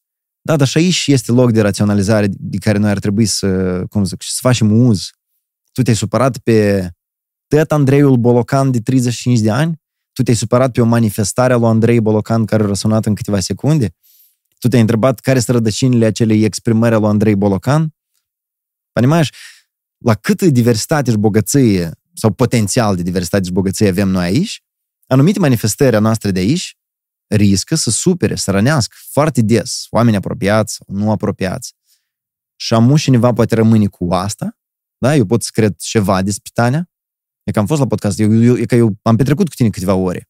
Da, 0.40 0.56
dar 0.56 0.66
și 0.66 0.78
aici 0.78 1.06
este 1.06 1.32
loc 1.32 1.52
de 1.52 1.60
raționalizare 1.60 2.26
de 2.30 2.58
care 2.58 2.78
noi 2.78 2.90
ar 2.90 2.98
trebui 2.98 3.24
să, 3.24 3.82
cum 3.88 4.04
zic, 4.04 4.22
să 4.22 4.38
facem 4.40 4.86
uz. 4.86 5.10
Tu 5.72 5.82
te-ai 5.82 5.96
supărat 5.96 6.38
pe 6.38 6.90
tăt 7.46 7.72
Andreiul 7.72 8.16
Bolocan 8.16 8.70
de 8.70 8.80
35 8.80 9.38
de 9.38 9.50
ani? 9.50 9.80
Tu 10.12 10.22
te-ai 10.22 10.36
supărat 10.36 10.72
pe 10.72 10.80
o 10.80 10.84
manifestare 10.84 11.52
a 11.52 11.56
lui 11.56 11.68
Andrei 11.68 12.00
Bolocan 12.00 12.44
care 12.44 12.62
a 12.62 12.66
răsunat 12.66 13.06
în 13.06 13.14
câteva 13.14 13.40
secunde? 13.40 13.94
Tu 14.58 14.68
te-ai 14.68 14.80
întrebat 14.80 15.20
care 15.20 15.38
sunt 15.38 15.56
rădăcinile 15.56 16.06
acelei 16.06 16.44
exprimări 16.44 16.94
a 16.94 16.98
lui 16.98 17.08
Andrei 17.08 17.34
Bolocan? 17.34 17.94
Понимаешь? 18.92 19.32
La 20.05 20.15
câtă 20.15 20.45
diversitate 20.45 21.11
și 21.11 21.17
bogăție 21.17 21.91
sau 22.13 22.31
potențial 22.31 22.95
de 22.95 23.01
diversitate 23.01 23.43
și 23.43 23.51
bogăție 23.51 23.87
avem 23.87 24.09
noi 24.09 24.23
aici, 24.25 24.63
anumite 25.07 25.39
manifestări 25.39 25.95
a 25.95 25.99
noastre 25.99 26.31
de 26.31 26.39
aici 26.39 26.77
riscă 27.27 27.75
să 27.75 27.89
supere, 27.89 28.35
să 28.35 28.51
rănească 28.51 28.95
foarte 29.11 29.41
des 29.41 29.87
oameni 29.89 30.15
apropiați 30.15 30.73
sau 30.73 30.95
nu 30.95 31.11
apropiați. 31.11 31.73
Și 32.55 32.73
amu 32.73 32.97
cineva 32.97 33.33
poate 33.33 33.55
rămâne 33.55 33.87
cu 33.87 34.13
asta, 34.13 34.57
da? 34.97 35.15
Eu 35.15 35.25
pot 35.25 35.43
să 35.43 35.49
cred 35.53 35.75
ceva 35.75 36.21
despre 36.21 36.51
Tania. 36.53 36.89
E 37.43 37.51
că 37.51 37.59
am 37.59 37.65
fost 37.65 37.79
la 37.79 37.87
podcast, 37.87 38.19
eu, 38.19 38.43
eu, 38.43 38.57
e 38.57 38.65
că 38.65 38.75
eu 38.75 38.95
am 39.01 39.15
petrecut 39.15 39.49
cu 39.49 39.55
tine 39.55 39.69
câteva 39.69 39.93
ore. 39.93 40.29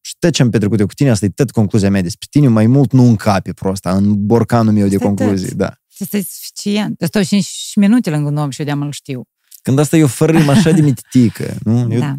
Și 0.00 0.16
tot 0.18 0.32
ce 0.32 0.42
am 0.42 0.50
petrecut 0.50 0.80
eu 0.80 0.86
cu 0.86 0.94
tine, 0.94 1.10
asta 1.10 1.24
e 1.24 1.28
tot 1.28 1.50
concluzia 1.50 1.90
mea 1.90 2.02
despre 2.02 2.26
tine, 2.30 2.48
mai 2.48 2.66
mult 2.66 2.92
nu 2.92 3.02
încape 3.02 3.52
prosta, 3.52 3.96
în 3.96 4.26
borcanul 4.26 4.72
meu 4.72 4.88
de 4.88 4.94
Asta 4.94 5.06
e 5.06 5.14
concluzii, 5.14 5.48
tot. 5.48 5.56
da. 5.56 5.78
Asta 6.00 6.16
e 6.16 6.24
suficient. 6.28 7.00
Eu 7.00 7.06
stau 7.06 7.22
5 7.22 7.72
minute 7.74 8.10
lângă 8.10 8.28
un 8.28 8.36
om 8.36 8.50
și 8.50 8.60
eu 8.60 8.66
de-am 8.66 8.82
îl 8.82 8.92
știu. 8.92 9.22
Când 9.62 9.78
asta 9.78 9.96
e 9.96 10.02
o 10.02 10.06
fărâmă 10.06 10.50
așa 10.50 10.70
de 10.70 10.80
mititică, 10.80 11.56
nu? 11.62 11.78
Eu, 11.92 11.98
da. 11.98 12.14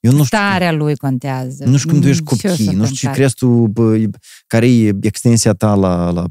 eu 0.00 0.12
nu 0.12 0.24
știu. 0.24 0.38
Starea 0.38 0.72
lui 0.72 0.96
contează. 0.96 1.64
Nu 1.64 1.76
știu 1.76 1.90
când 1.90 2.02
tu 2.02 2.08
ești 2.08 2.22
Mm, 2.22 2.36
și 2.36 2.46
eu 2.46 2.50
copii, 2.50 2.64
sunt 2.64 2.76
nu 2.76 2.84
știu 2.84 2.96
ce 2.96 3.06
în 3.06 3.12
crezi 3.12 3.34
tu, 3.34 3.48
bă, 3.48 4.08
care 4.46 4.70
e 4.70 4.96
extensia 5.00 5.52
ta 5.52 5.74
la, 5.74 6.10
la 6.10 6.24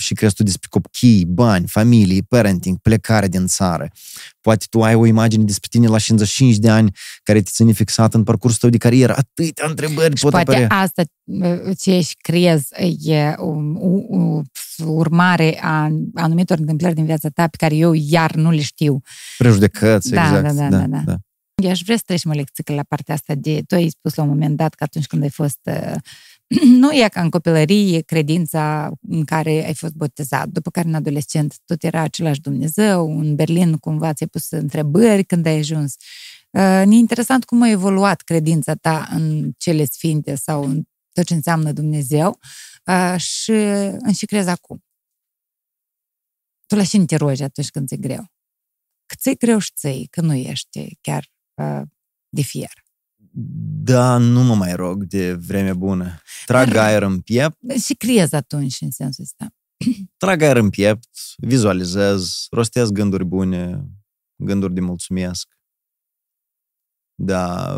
și 0.00 0.14
crezi 0.14 0.34
tu 0.34 0.42
despre 0.42 0.68
copii, 0.70 1.24
bani, 1.24 1.66
familie, 1.66 2.22
parenting, 2.28 2.78
plecare 2.78 3.28
din 3.28 3.46
țară. 3.46 3.88
Poate 4.40 4.66
tu 4.70 4.82
ai 4.82 4.94
o 4.94 5.06
imagine 5.06 5.44
despre 5.44 5.68
tine 5.70 5.86
la 5.86 5.98
55 5.98 6.56
de 6.56 6.70
ani 6.70 6.92
care 7.22 7.40
te 7.40 7.50
ține 7.52 7.72
fixat 7.72 8.14
în 8.14 8.24
parcursul 8.24 8.58
tău 8.60 8.70
de 8.70 8.78
carieră. 8.78 9.14
Atâtea 9.16 9.66
întrebări 9.68 10.16
Și 10.16 10.22
pot 10.22 10.30
poate 10.32 10.50
apărea. 10.50 10.68
asta 10.78 11.02
uh, 11.24 11.76
ce 11.78 11.94
își 11.94 12.14
crezi 12.20 12.66
e 13.00 13.34
o, 13.36 13.48
o, 13.78 14.42
o 14.84 14.90
urmare 14.90 15.58
a 15.62 15.90
anumitor 16.14 16.58
întâmplări 16.58 16.94
din 16.94 17.04
viața 17.04 17.28
ta 17.28 17.46
pe 17.48 17.56
care 17.56 17.74
eu 17.76 17.92
iar 17.94 18.34
nu 18.34 18.50
le 18.50 18.60
știu. 18.62 19.00
Prejudecăți, 19.38 20.10
Da, 20.10 20.24
exact. 20.26 20.54
da, 20.56 20.68
da, 20.68 20.86
da, 20.86 21.02
da. 21.04 21.16
Eu 21.62 21.70
aș 21.70 21.80
vrea 21.82 21.96
să 21.96 22.02
trecem 22.06 22.30
o 22.30 22.34
lecție 22.34 22.74
la 22.74 22.82
partea 22.88 23.14
asta 23.14 23.34
de... 23.36 23.62
Tu 23.66 23.74
ai 23.74 23.88
spus 23.88 24.14
la 24.14 24.22
un 24.22 24.28
moment 24.28 24.56
dat 24.56 24.74
că 24.74 24.84
atunci 24.84 25.06
când 25.06 25.22
ai 25.22 25.30
fost... 25.30 25.58
uh, 25.62 25.94
Nu 26.80 26.92
e 26.92 27.08
ca 27.08 27.20
în 27.22 27.30
copilărie, 27.30 28.00
credința 28.00 28.92
în 29.08 29.24
care 29.24 29.66
ai 29.66 29.74
fost 29.74 29.92
botezat, 29.92 30.48
după 30.48 30.70
care 30.70 30.88
în 30.88 30.94
adolescent 30.94 31.58
tot 31.64 31.82
era 31.82 32.00
același 32.00 32.40
Dumnezeu, 32.40 33.18
în 33.18 33.34
Berlin 33.34 33.76
cumva 33.76 34.12
ți-ai 34.12 34.28
pus 34.28 34.50
întrebări 34.50 35.24
când 35.24 35.46
ai 35.46 35.58
ajuns. 35.58 35.94
Uh, 36.50 36.82
Ne 36.86 36.96
interesant 36.96 37.44
cum 37.44 37.62
a 37.62 37.68
evoluat 37.68 38.20
credința 38.20 38.74
ta 38.74 39.08
în 39.10 39.52
cele 39.56 39.84
sfinte 39.84 40.34
sau 40.34 40.64
în 40.64 40.82
tot 41.12 41.24
ce 41.24 41.34
înseamnă 41.34 41.72
Dumnezeu 41.72 42.38
uh, 42.86 43.20
și 43.20 43.50
în 43.98 44.12
ce 44.12 44.26
crezi 44.26 44.48
acum. 44.48 44.84
Tu 46.66 46.76
la 46.76 46.84
cine 46.84 47.04
te 47.04 47.16
rogi 47.16 47.42
atunci 47.42 47.70
când 47.70 47.88
ți-e 47.88 47.96
greu? 47.96 48.24
Că 49.06 49.14
ți-e 49.18 49.34
greu 49.34 49.58
și 49.58 49.72
ți 49.74 50.06
că 50.10 50.20
nu 50.20 50.34
ești 50.34 50.96
chiar 51.00 51.30
uh, 51.54 51.82
de 52.28 52.42
fier. 52.42 52.89
Da, 53.82 54.16
nu 54.18 54.42
mă 54.42 54.54
mai 54.54 54.74
rog 54.74 55.04
de 55.04 55.32
vreme 55.32 55.72
bună. 55.74 56.20
Trag 56.46 56.68
Dar- 56.72 56.84
aer 56.86 57.02
în 57.02 57.20
piept, 57.20 57.56
Și 57.84 57.94
crezi 57.94 58.34
atunci 58.34 58.76
în 58.80 58.90
sensul 58.90 59.24
ăsta. 59.24 59.54
trag 60.22 60.42
aer 60.42 60.56
în 60.56 60.70
piept, 60.70 61.08
vizualizez, 61.36 62.46
rostez 62.50 62.90
gânduri 62.90 63.24
bune, 63.24 63.84
gânduri 64.36 64.74
de 64.74 64.80
mulțumesc. 64.80 65.48
Da, 67.14 67.74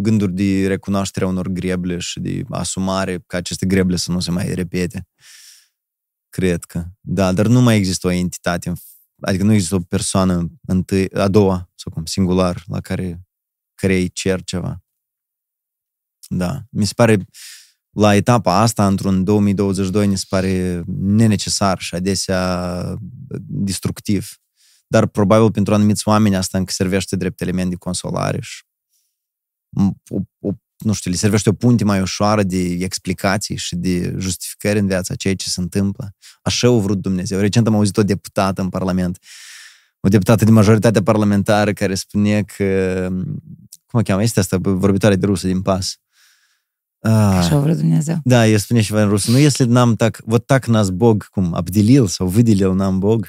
gânduri 0.00 0.32
de 0.32 0.66
recunoaștere 0.66 1.24
a 1.24 1.28
unor 1.28 1.48
greble 1.48 1.98
și 1.98 2.20
de 2.20 2.42
asumare 2.48 3.18
ca 3.26 3.36
aceste 3.36 3.66
greble 3.66 3.96
să 3.96 4.12
nu 4.12 4.20
se 4.20 4.30
mai 4.30 4.54
repete. 4.54 5.08
Cred 6.28 6.64
că. 6.64 6.84
Da, 7.00 7.32
dar 7.32 7.46
nu 7.46 7.60
mai 7.60 7.76
există 7.76 8.06
o 8.06 8.10
entitate, 8.10 8.68
în- 8.68 8.74
adică 9.20 9.44
nu 9.44 9.52
există 9.52 9.74
o 9.74 9.80
persoană 9.80 10.48
întâi, 10.66 11.10
a 11.10 11.28
doua, 11.28 11.70
sau 11.74 11.92
cum, 11.92 12.04
singular, 12.04 12.62
la 12.66 12.80
care, 12.80 13.27
care 13.80 13.94
îi 13.94 14.10
cer 14.10 14.42
ceva. 14.42 14.82
Da, 16.28 16.62
mi 16.70 16.86
se 16.86 16.92
pare 16.96 17.26
la 17.90 18.14
etapa 18.14 18.60
asta, 18.60 18.86
într-un 18.86 19.24
2022, 19.24 20.06
mi 20.06 20.18
se 20.18 20.24
pare 20.28 20.82
nenecesar 20.86 21.78
și 21.78 21.94
adesea 21.94 22.94
destructiv. 23.38 24.36
Dar 24.86 25.06
probabil 25.06 25.50
pentru 25.50 25.74
anumiți 25.74 26.08
oameni 26.08 26.36
asta 26.36 26.58
încă 26.58 26.72
servește 26.72 27.16
drept 27.16 27.40
element 27.40 27.70
de 27.70 27.76
consolare 27.76 28.38
și 28.40 28.62
o, 30.08 30.18
o, 30.38 30.50
nu 30.78 30.92
știu, 30.92 31.10
le 31.10 31.16
servește 31.16 31.48
o 31.48 31.52
punte 31.52 31.84
mai 31.84 32.00
ușoară 32.00 32.42
de 32.42 32.58
explicații 32.58 33.56
și 33.56 33.76
de 33.76 34.14
justificări 34.18 34.78
în 34.78 34.86
viața 34.86 35.14
ceea 35.14 35.34
ce 35.34 35.48
se 35.48 35.60
întâmplă. 35.60 36.16
Așa 36.42 36.68
a 36.68 36.70
vrut 36.70 36.98
Dumnezeu. 36.98 37.40
Recent 37.40 37.66
am 37.66 37.74
auzit 37.74 37.96
o 37.96 38.02
deputată 38.02 38.60
în 38.60 38.68
Parlament, 38.68 39.18
o 40.00 40.08
deputată 40.08 40.44
de 40.44 40.50
majoritate 40.50 41.02
parlamentară 41.02 41.72
care 41.72 41.94
spune 41.94 42.42
că, 42.42 43.08
cum 43.87 43.99
o 43.99 44.03
cheamă, 44.03 44.21
este 44.23 44.39
asta 44.39 44.57
vorbitoare 44.61 45.15
de 45.15 45.25
rusă 45.25 45.47
din 45.47 45.61
pas. 45.61 45.97
Ah, 46.99 47.11
Așa 47.11 47.55
a 47.55 47.59
vrut 47.59 47.75
Dumnezeu. 47.77 48.17
да, 48.25 48.45
я 48.45 48.57
spune 48.57 48.81
ceva 48.81 49.01
în 49.03 49.09
rusă. 49.09 49.31
Nu, 49.31 49.37
если 49.37 49.65
нам 49.65 49.95
так, 49.95 50.21
вот 50.25 50.45
так 50.45 50.65
нас 50.67 50.89
Бог 50.89 51.23
cum, 51.31 51.53
обделил 51.53 52.07
sau 52.07 52.27
выделил 52.27 52.73
нам 52.73 52.99
Бог. 52.99 53.27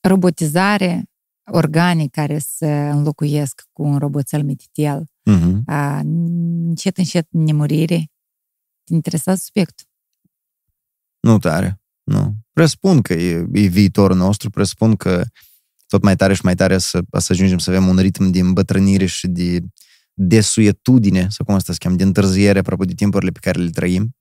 Robotizare, 0.00 1.10
organe 1.50 2.06
care 2.06 2.38
să 2.38 2.66
înlocuiesc 2.66 3.62
cu 3.72 3.82
un 3.82 3.98
roboțel 3.98 4.42
mititel, 4.44 5.04
Мгм. 5.24 5.62
a, 5.66 5.98
încet, 5.98 6.96
încet 6.98 7.26
nemurire. 7.30 8.10
Te 8.84 8.94
interesa 8.94 9.34
subiectul. 9.34 9.86
Nu 11.20 11.38
tare. 11.38 11.80
Nu. 12.02 12.34
Presupun 12.52 13.02
că 13.02 13.12
e, 13.12 13.46
e 13.52 13.66
viitorul 13.66 14.16
nostru, 14.16 14.50
presupun 14.50 14.96
că 14.96 15.24
tot 15.87 16.03
mai 16.03 16.15
tare 16.15 16.33
și 16.33 16.41
mai 16.43 16.55
tare 16.55 16.77
să, 16.77 17.01
să 17.17 17.27
ajungem 17.31 17.57
să 17.57 17.69
avem 17.69 17.87
un 17.87 17.97
ritm 17.97 18.29
de 18.29 18.39
îmbătrânire 18.39 19.05
și 19.05 19.27
de 19.27 19.59
desuietudine, 20.13 21.27
sau 21.29 21.45
cum 21.45 21.55
asta 21.55 21.71
se 21.71 21.77
cheamă, 21.81 21.95
de 21.95 22.03
întârziere 22.03 22.59
apropo 22.59 22.83
de 22.83 22.93
timpurile 22.93 23.31
pe 23.31 23.39
care 23.41 23.59
le 23.59 23.69
trăim. 23.69 24.15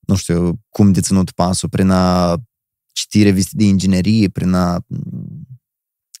Nu 0.00 0.16
știu 0.16 0.60
cum 0.68 0.92
de 0.92 1.00
ținut 1.00 1.30
pasul 1.30 1.68
prin 1.68 1.90
a 1.90 2.36
citi 2.92 3.22
reviste 3.22 3.56
de 3.56 3.64
inginerie, 3.64 4.28
prin 4.28 4.52
a 4.52 4.84
mm, 4.86 5.46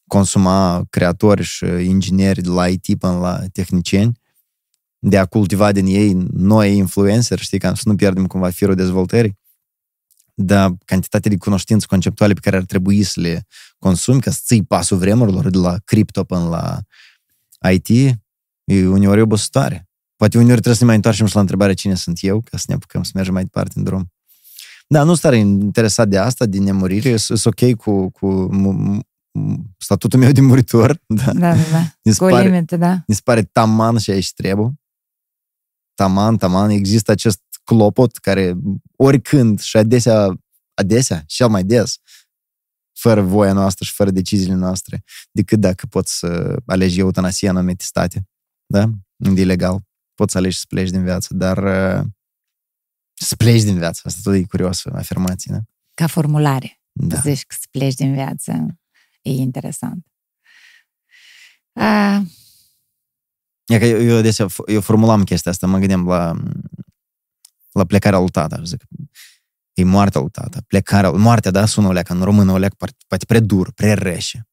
consuma 0.06 0.84
creatori 0.90 1.42
și 1.42 1.64
ingineri 1.64 2.42
de 2.42 2.48
la 2.48 2.68
IT 2.68 2.98
până 2.98 3.18
la 3.18 3.40
tehnicieni, 3.52 4.20
de 4.98 5.18
a 5.18 5.26
cultiva 5.26 5.72
din 5.72 5.86
ei 5.86 6.12
noi 6.32 6.76
influencer, 6.76 7.38
știi, 7.38 7.58
ca 7.58 7.74
să 7.74 7.82
nu 7.84 7.94
pierdem 7.94 8.26
cumva 8.26 8.50
firul 8.50 8.74
dezvoltării. 8.74 9.38
Dar 10.42 10.72
cantitatea 10.84 11.30
de 11.30 11.36
cunoștințe 11.36 11.86
conceptuale 11.86 12.32
pe 12.32 12.40
care 12.40 12.56
ar 12.56 12.64
trebui 12.64 13.02
să 13.02 13.20
le 13.20 13.46
consumi 13.78 14.20
ca 14.20 14.30
să 14.30 14.40
ții 14.44 14.64
pasul 14.64 14.96
vremurilor 14.96 15.50
de 15.50 15.58
la 15.58 15.76
cripto 15.84 16.24
până 16.24 16.48
la 16.48 16.78
IT, 17.70 17.88
e 18.64 18.86
uneori 18.86 19.20
obositoare. 19.20 19.88
Poate 20.16 20.36
uneori 20.36 20.54
trebuie 20.60 20.74
să 20.74 20.80
ne 20.80 20.86
mai 20.86 20.96
întoarcem 20.96 21.26
și 21.26 21.34
la 21.34 21.40
întrebarea 21.40 21.74
cine 21.74 21.94
sunt 21.94 22.18
eu, 22.20 22.40
ca 22.50 22.56
să 22.56 22.64
ne 22.68 22.74
apucăm 22.74 23.02
să 23.02 23.10
mergem 23.14 23.32
mai 23.32 23.42
departe 23.42 23.72
în 23.74 23.84
drum. 23.84 24.12
Da, 24.88 25.02
nu 25.02 25.14
sunt 25.14 25.34
interesat 25.34 26.08
de 26.08 26.18
asta, 26.18 26.46
din 26.46 26.62
nemurire, 26.62 27.16
sunt 27.16 27.44
ok 27.44 27.74
cu, 27.74 28.10
cu 28.10 28.48
statutul 29.78 30.18
meu 30.18 30.32
de 30.32 30.40
muritor. 30.40 31.00
Da, 31.06 31.32
da, 31.32 31.54
da. 31.54 31.62
da. 32.02 32.12
Cu 32.16 32.24
pare, 32.24 32.48
limite, 32.48 32.76
da. 32.76 33.02
Mi 33.06 33.14
se 33.14 33.20
pare 33.24 33.42
taman 33.42 33.98
și 33.98 34.10
aici 34.10 34.32
trebuie. 34.32 34.72
Taman, 35.94 36.36
taman, 36.36 36.70
există 36.70 37.10
acest 37.10 37.40
clopot 37.64 38.16
care 38.16 38.54
oricând 38.96 39.60
și 39.60 39.76
adesea, 39.76 40.40
adesea, 40.74 41.22
cel 41.26 41.48
mai 41.48 41.64
des, 41.64 41.98
fără 42.92 43.20
voia 43.20 43.52
noastră 43.52 43.84
și 43.84 43.92
fără 43.92 44.10
deciziile 44.10 44.54
noastre, 44.54 45.04
decât 45.30 45.60
dacă 45.60 45.86
poți 45.86 46.18
să 46.18 46.56
alegi 46.66 46.98
eutanasia 46.98 47.50
în 47.50 47.56
anumite 47.56 47.84
state. 47.84 48.28
Da? 48.66 48.90
Unde 49.16 49.40
e 49.40 49.44
legal. 49.44 49.80
Poți 50.14 50.32
să 50.32 50.38
alegi 50.38 50.58
să 50.58 50.64
pleci 50.68 50.90
din 50.90 51.02
viață, 51.02 51.34
dar 51.34 51.58
uh, 51.58 52.06
să 53.14 53.36
pleci 53.36 53.62
din 53.62 53.78
viață. 53.78 54.00
Asta 54.04 54.20
tot 54.22 54.34
e 54.34 54.44
curios, 54.44 54.86
afirmație, 54.86 55.52
da? 55.52 55.60
Ca 55.94 56.06
formulare. 56.06 56.80
Da. 56.92 57.16
Zici 57.16 57.44
că 57.44 57.56
să 57.58 57.66
pleci 57.70 57.94
din 57.94 58.12
viață. 58.12 58.78
E 59.22 59.30
interesant. 59.30 60.06
Uh, 61.72 62.20
E 63.70 63.78
că 63.78 63.84
eu, 63.84 64.02
eu, 64.02 64.16
adesea, 64.16 64.46
eu 64.66 64.80
formulam 64.80 65.24
chestia 65.24 65.50
asta, 65.50 65.66
mă 65.66 65.78
gândeam 65.78 66.06
la, 66.06 66.36
la 67.72 67.84
plecarea 67.84 68.18
lui 68.18 68.28
tata. 68.28 68.62
Zic, 68.64 68.84
e 69.72 69.84
moartea 69.84 70.20
lui 70.20 70.30
tata. 70.30 70.58
Plecarea, 70.66 71.10
moartea, 71.10 71.50
da, 71.50 71.66
sună 71.66 71.86
o 71.86 71.92
leacă, 71.92 72.12
în 72.12 72.22
română 72.22 72.52
o 72.52 72.58
leacă 72.58 72.74
poate 73.06 73.24
prea 73.24 73.40
dur, 73.40 73.72
prea 73.72 73.94
reșe. 73.94 74.48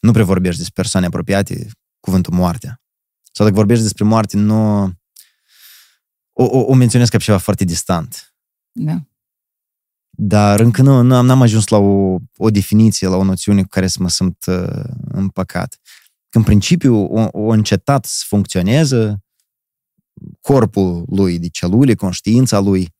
Nu 0.00 0.12
prea 0.12 0.24
vorbești 0.24 0.58
despre 0.58 0.82
persoane 0.82 1.06
apropiate, 1.06 1.68
cuvântul 2.00 2.34
moartea. 2.34 2.80
Sau 3.32 3.44
dacă 3.44 3.58
vorbești 3.58 3.82
despre 3.82 4.04
moarte, 4.04 4.36
nu... 4.36 4.82
O, 6.32 6.44
o, 6.44 6.58
o 6.58 6.74
menționez 6.74 7.08
ca 7.08 7.18
ceva 7.18 7.38
foarte 7.38 7.64
distant. 7.64 8.34
Da. 8.72 9.02
Dar 10.10 10.60
încă 10.60 10.82
nu, 10.82 11.02
nu 11.02 11.14
am 11.30 11.42
ajuns 11.42 11.68
la 11.68 11.76
o, 11.76 12.18
o 12.36 12.50
definiție, 12.50 13.08
la 13.08 13.16
o 13.16 13.24
noțiune 13.24 13.62
cu 13.62 13.68
care 13.68 13.86
să 13.86 13.98
mă 14.00 14.08
simt 14.08 14.44
uh, 14.46 14.84
împăcat. 15.08 15.78
Că 16.28 16.38
în 16.38 16.44
principiu 16.44 16.96
o, 16.96 17.28
o 17.32 17.48
încetat 17.48 18.04
să 18.04 18.24
funcționeze 18.26 19.25
corpul 20.40 21.04
lui 21.10 21.38
de 21.38 21.48
celule, 21.48 21.94
conștiința 21.94 22.58
lui, 22.58 22.94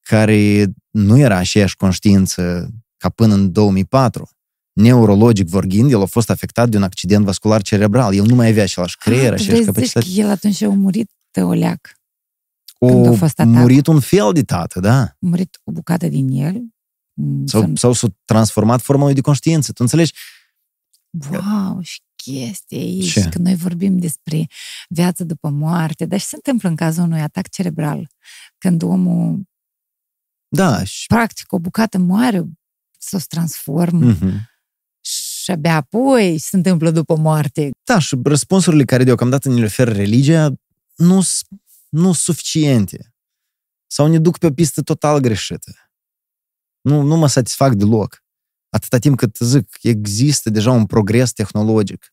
care 0.00 0.72
nu 0.90 1.18
era 1.18 1.36
aceeași 1.36 1.76
conștiință 1.76 2.70
ca 2.96 3.08
până 3.08 3.34
în 3.34 3.52
2004. 3.52 4.28
Neurologic 4.72 5.48
vorbind, 5.48 5.90
el 5.90 6.02
a 6.02 6.06
fost 6.06 6.30
afectat 6.30 6.68
de 6.68 6.76
un 6.76 6.82
accident 6.82 7.24
vascular 7.24 7.62
cerebral. 7.62 8.14
El 8.14 8.26
nu 8.26 8.34
mai 8.34 8.48
avea 8.48 8.62
același 8.62 8.96
ah, 8.98 9.04
creier, 9.04 9.32
ah, 9.32 9.40
aceeași 9.40 9.64
capacitate. 9.64 10.06
el 10.14 10.28
atunci 10.28 10.62
a 10.62 10.68
murit 10.68 11.10
teoleac. 11.30 11.94
O 12.78 13.08
a 13.08 13.12
fost 13.12 13.38
murit 13.38 13.86
un 13.86 14.00
fel 14.00 14.32
de 14.32 14.42
tată, 14.42 14.80
da. 14.80 15.00
A 15.00 15.16
murit 15.18 15.60
o 15.64 15.72
bucată 15.72 16.08
din 16.08 16.28
el. 16.30 16.60
Mm, 17.12 17.46
sau, 17.46 17.70
sau 17.74 17.92
s-a 17.92 18.08
transformat 18.24 18.80
forma 18.80 19.04
lui 19.04 19.14
de 19.14 19.20
conștiință. 19.20 19.72
Tu 19.72 19.78
înțelegi? 19.82 20.12
Wow, 21.30 21.80
și 21.80 22.00
chestie 22.22 22.78
aici, 22.78 23.12
Ce? 23.12 23.28
că 23.28 23.38
noi 23.38 23.54
vorbim 23.54 23.98
despre 23.98 24.46
viață 24.88 25.24
după 25.24 25.48
moarte, 25.48 26.06
dar 26.06 26.18
și 26.18 26.26
se 26.26 26.34
întâmplă 26.36 26.68
în 26.68 26.76
cazul 26.76 27.02
unui 27.02 27.20
atac 27.20 27.48
cerebral, 27.48 28.10
când 28.58 28.82
omul 28.82 29.48
da, 30.48 30.84
și... 30.84 31.06
practic 31.06 31.52
o 31.52 31.58
bucată 31.58 31.98
moare, 31.98 32.44
să 32.98 33.18
se 33.18 33.24
transformă 33.28 34.14
mm-hmm. 34.14 34.34
și 35.00 35.50
abia 35.50 35.74
apoi 35.74 36.38
se 36.38 36.56
întâmplă 36.56 36.90
după 36.90 37.16
moarte. 37.16 37.70
Da, 37.84 37.98
și 37.98 38.16
răspunsurile 38.24 38.84
care 38.84 39.04
deocamdată 39.04 39.48
ne 39.48 39.54
le 39.54 39.64
oferă 39.64 39.92
religia 39.92 40.52
nu 40.94 41.20
nu 41.88 42.12
suficiente 42.12 43.14
sau 43.86 44.06
ne 44.06 44.18
duc 44.18 44.38
pe 44.38 44.46
o 44.46 44.50
pistă 44.50 44.82
total 44.82 45.20
greșită. 45.20 45.72
Nu, 46.80 47.02
nu 47.02 47.16
mă 47.16 47.26
satisfac 47.26 47.72
deloc. 47.72 48.24
Atâta 48.70 48.98
timp 48.98 49.16
cât, 49.16 49.36
zic, 49.40 49.68
există 49.82 50.50
deja 50.50 50.70
un 50.70 50.86
progres 50.86 51.32
tehnologic. 51.32 52.12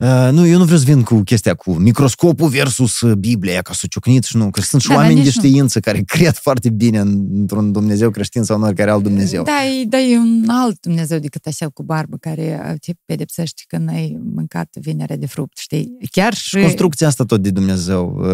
Uh, 0.00 0.28
nu, 0.32 0.46
eu 0.46 0.58
nu 0.58 0.64
vreau 0.64 0.78
să 0.78 0.84
vin 0.84 1.02
cu 1.02 1.20
chestia 1.20 1.54
cu 1.54 1.72
microscopul 1.72 2.48
versus 2.48 3.00
uh, 3.00 3.16
Biblia, 3.16 3.62
ca 3.62 3.72
să 3.72 3.86
ciocniți 3.90 4.28
și 4.28 4.36
nu, 4.36 4.50
că 4.50 4.60
sunt 4.60 4.82
și 4.82 4.88
da, 4.88 4.94
oameni 4.94 5.22
de 5.22 5.30
știință 5.30 5.78
nu. 5.84 5.92
care 5.92 6.04
cred 6.16 6.34
foarte 6.34 6.70
bine 6.70 6.98
într-un 6.98 7.72
Dumnezeu 7.72 8.10
creștin 8.10 8.42
sau 8.42 8.56
în 8.56 8.62
oricare 8.62 8.90
alt 8.90 9.02
Dumnezeu. 9.02 9.42
Da, 9.42 9.64
e, 9.64 9.84
da, 9.84 9.98
e 9.98 10.18
un 10.18 10.44
alt 10.48 10.80
Dumnezeu 10.80 11.18
decât 11.18 11.46
așa 11.46 11.68
cu 11.68 11.82
barbă 11.82 12.16
care 12.16 12.62
uh, 12.64 12.78
te 12.80 12.92
pedepsește 13.04 13.62
când 13.66 13.88
ai 13.88 14.20
mâncat 14.34 14.68
vinerea 14.80 15.16
de 15.16 15.26
fruct, 15.26 15.58
știi? 15.58 15.96
Chiar 16.10 16.34
și... 16.34 16.48
și 16.48 16.62
construcția 16.62 17.06
asta 17.06 17.24
tot 17.24 17.42
de 17.42 17.50
Dumnezeu. 17.50 18.24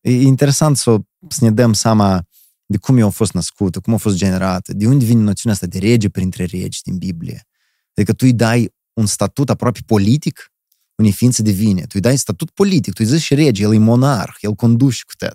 E 0.00 0.12
interesant 0.12 0.76
să, 0.76 0.96
să 1.28 1.44
ne 1.44 1.50
dăm 1.50 1.72
seama 1.72 2.22
de 2.70 2.78
cum 2.78 2.96
eu 2.96 3.06
a 3.06 3.10
fost 3.10 3.32
născută, 3.32 3.80
cum 3.80 3.94
a 3.94 3.96
fost 3.96 4.16
generată, 4.16 4.72
de 4.72 4.86
unde 4.86 5.04
vine 5.04 5.22
noțiunea 5.22 5.54
asta 5.54 5.66
de 5.66 5.78
rege 5.78 6.08
printre 6.08 6.44
regi 6.44 6.82
din 6.82 6.98
Biblie. 6.98 7.48
Adică 7.94 8.12
tu 8.12 8.24
îi 8.24 8.32
dai 8.32 8.74
un 8.92 9.06
statut 9.06 9.50
aproape 9.50 9.80
politic 9.86 10.52
unei 10.94 11.12
ființe 11.12 11.42
divine. 11.42 11.80
Tu 11.80 11.90
îi 11.92 12.00
dai 12.00 12.18
statut 12.18 12.50
politic, 12.50 12.94
tu 12.94 13.02
îi 13.02 13.08
zici 13.08 13.20
și 13.20 13.34
rege, 13.34 13.62
el 13.62 13.74
e 13.74 13.78
monarh, 13.78 14.34
el 14.40 14.54
conduce 14.54 15.02
cu 15.06 15.12
tot. 15.16 15.34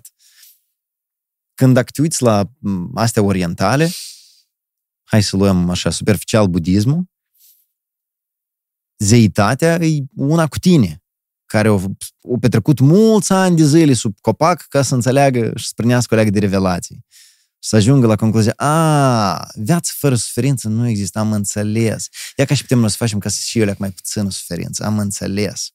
Când 1.54 1.74
dacă 1.74 1.90
te 1.90 2.00
uiți 2.00 2.22
la 2.22 2.50
astea 2.94 3.22
orientale, 3.22 3.90
hai 5.04 5.22
să 5.22 5.36
luăm 5.36 5.70
așa 5.70 5.90
superficial 5.90 6.46
budismul, 6.46 7.04
zeitatea 8.98 9.74
e 9.74 10.04
una 10.14 10.46
cu 10.46 10.58
tine, 10.58 11.02
care 11.46 11.68
au, 11.68 11.96
au 12.24 12.38
petrecut 12.40 12.78
mulți 12.78 13.32
ani 13.32 13.56
de 13.56 13.64
zile 13.64 13.92
sub 13.92 14.20
copac 14.20 14.66
ca 14.68 14.82
să 14.82 14.94
înțeleagă 14.94 15.52
și 15.56 15.66
să 15.66 15.72
primească 15.76 16.14
o 16.14 16.16
leagă 16.16 16.30
de 16.30 16.38
revelații 16.38 17.04
să 17.66 17.76
ajungă 17.76 18.06
la 18.06 18.16
concluzia, 18.16 18.52
a, 18.56 19.48
viață 19.54 19.92
fără 19.94 20.14
suferință 20.14 20.68
nu 20.68 20.88
există, 20.88 21.18
am 21.18 21.32
înțeles. 21.32 22.08
Ia 22.36 22.44
ca 22.44 22.54
și 22.54 22.62
putem 22.62 22.78
noi 22.78 22.90
să 22.90 22.96
facem 22.98 23.18
ca 23.18 23.28
să 23.28 23.38
și 23.44 23.58
eu 23.58 23.74
mai 23.78 23.90
puțină 23.90 24.30
suferință, 24.30 24.84
am 24.84 24.98
înțeles. 24.98 25.70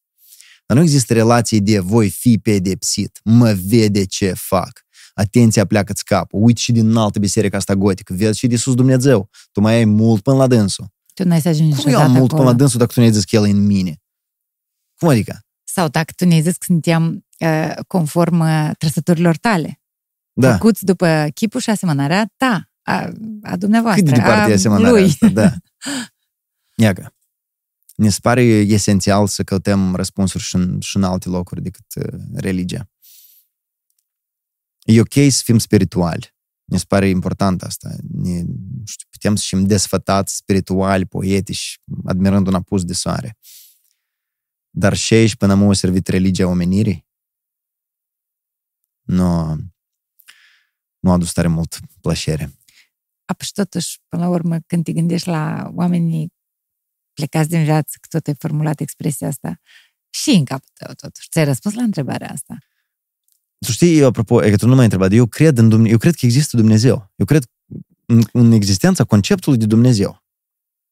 Dar 0.65 0.77
nu 0.77 0.83
există 0.83 1.13
relații 1.13 1.61
de 1.61 1.79
voi 1.79 2.09
fi 2.09 2.37
pedepsit, 2.37 3.19
mă 3.23 3.53
vede 3.53 4.05
ce 4.05 4.33
fac. 4.33 4.81
Atenția 5.13 5.65
pleacă-ți 5.65 6.03
capul, 6.03 6.43
uite 6.43 6.59
și 6.59 6.71
din 6.71 6.95
altă 6.95 7.19
biserică 7.19 7.55
asta 7.55 7.73
gotică, 7.73 8.13
vezi 8.13 8.37
și 8.37 8.47
de 8.47 8.55
sus 8.55 8.73
Dumnezeu, 8.73 9.29
tu 9.51 9.61
mai 9.61 9.73
ai 9.73 9.85
mult 9.85 10.21
până 10.21 10.37
la 10.37 10.47
dânsul. 10.47 10.87
Tu 11.13 11.23
n-ai 11.23 11.41
să 11.41 11.47
ajungi 11.47 11.81
Cum 11.81 11.91
eu 11.91 11.99
am 11.99 12.11
mult 12.11 12.23
acolo? 12.23 12.37
până 12.37 12.49
la 12.49 12.53
dânsul 12.53 12.79
dacă 12.79 12.91
tu 12.93 12.99
ne-ai 12.99 13.11
zis 13.11 13.23
că 13.23 13.35
el 13.35 13.45
e 13.45 13.49
în 13.49 13.65
mine? 13.65 14.01
Cum 14.99 15.07
adică? 15.07 15.39
Sau 15.63 15.87
dacă 15.87 16.13
tu 16.15 16.25
ne-ai 16.25 16.41
zis 16.41 16.51
că 16.51 16.65
suntem 16.65 17.25
uh, 17.39 17.73
conform 17.87 18.39
uh, 18.39 18.71
trăsăturilor 18.77 19.37
tale 19.37 19.80
da. 20.33 20.51
făcuți 20.51 20.85
după 20.85 21.27
chipul 21.33 21.59
și 21.59 21.69
asemănarea 21.69 22.33
ta, 22.37 22.71
a, 22.81 23.11
a 23.41 23.57
dumneavoastră, 23.57 24.03
Cât 24.03 24.13
de 24.13 24.19
departe 24.19 24.41
a 24.41 24.49
e 24.49 24.53
asemănarea 24.53 24.91
lui. 24.91 25.03
asta, 25.03 25.27
da. 25.27 25.53
Iagă. 26.85 27.15
Ne 27.95 28.09
se 28.09 28.17
pare 28.21 28.41
esențial 28.43 29.27
să 29.27 29.43
căutăm 29.43 29.95
răspunsuri 29.95 30.43
și 30.43 30.55
în, 30.55 30.79
și 30.79 30.97
în 30.97 31.03
alte 31.03 31.29
locuri 31.29 31.61
decât 31.61 31.85
uh, 31.95 32.19
religia. 32.33 32.89
E 34.83 34.99
ok 34.99 35.13
să 35.29 35.41
fim 35.43 35.57
spirituali. 35.57 36.35
Ne 36.63 36.77
se 36.77 36.85
pare 36.87 37.09
important 37.09 37.61
asta. 37.63 37.89
Ne, 38.11 38.41
nu 38.41 38.85
știu, 38.85 39.07
putem 39.09 39.35
să 39.35 39.43
fim 39.47 39.65
desfătați, 39.65 40.35
spirituali, 40.35 41.05
poetici, 41.05 41.79
admirând 42.05 42.47
un 42.47 42.53
apus 42.53 42.83
de 42.83 42.93
soare. 42.93 43.37
Dar 44.69 44.93
și 44.93 45.13
aici, 45.13 45.35
până 45.35 45.55
mă 45.55 45.69
a 45.69 45.73
servit 45.73 46.07
religia 46.07 46.47
omenirii? 46.47 47.07
Nu, 49.01 49.57
nu 51.01 51.09
a 51.09 51.13
adus 51.13 51.31
tare 51.31 51.47
mult 51.47 51.79
plăcere. 52.01 52.43
Apoi 53.25 53.47
totuși, 53.53 53.99
până 54.07 54.23
la 54.23 54.29
urmă, 54.29 54.57
când 54.67 54.83
te 54.83 54.91
gândești 54.91 55.27
la 55.27 55.71
oamenii 55.73 56.33
plecați 57.13 57.49
din 57.49 57.63
viață, 57.63 57.97
că 58.01 58.07
tot 58.17 58.27
ai 58.27 58.35
formulat 58.39 58.79
expresia 58.79 59.27
asta, 59.27 59.59
și 60.09 60.29
în 60.29 60.45
capul 60.45 60.69
tău, 60.73 60.93
totuși. 60.93 61.29
Ți-ai 61.29 61.45
răspuns 61.45 61.75
la 61.75 61.83
întrebarea 61.83 62.29
asta? 62.31 62.57
Tu 63.65 63.71
știi, 63.71 63.97
eu, 63.97 64.07
apropo, 64.07 64.43
e 64.43 64.49
că 64.49 64.55
tu 64.55 64.67
nu 64.67 64.75
m-ai 64.75 64.83
întrebat, 64.83 65.11
eu 65.11 65.25
cred, 65.27 65.57
în 65.57 65.69
Dumne- 65.69 65.89
eu 65.89 65.97
cred 65.97 66.15
că 66.15 66.25
există 66.25 66.57
Dumnezeu. 66.57 67.11
Eu 67.15 67.25
cred 67.25 67.43
în, 68.05 68.21
în 68.31 68.51
existența 68.51 69.03
conceptului 69.03 69.57
de 69.57 69.65
Dumnezeu. 69.65 70.23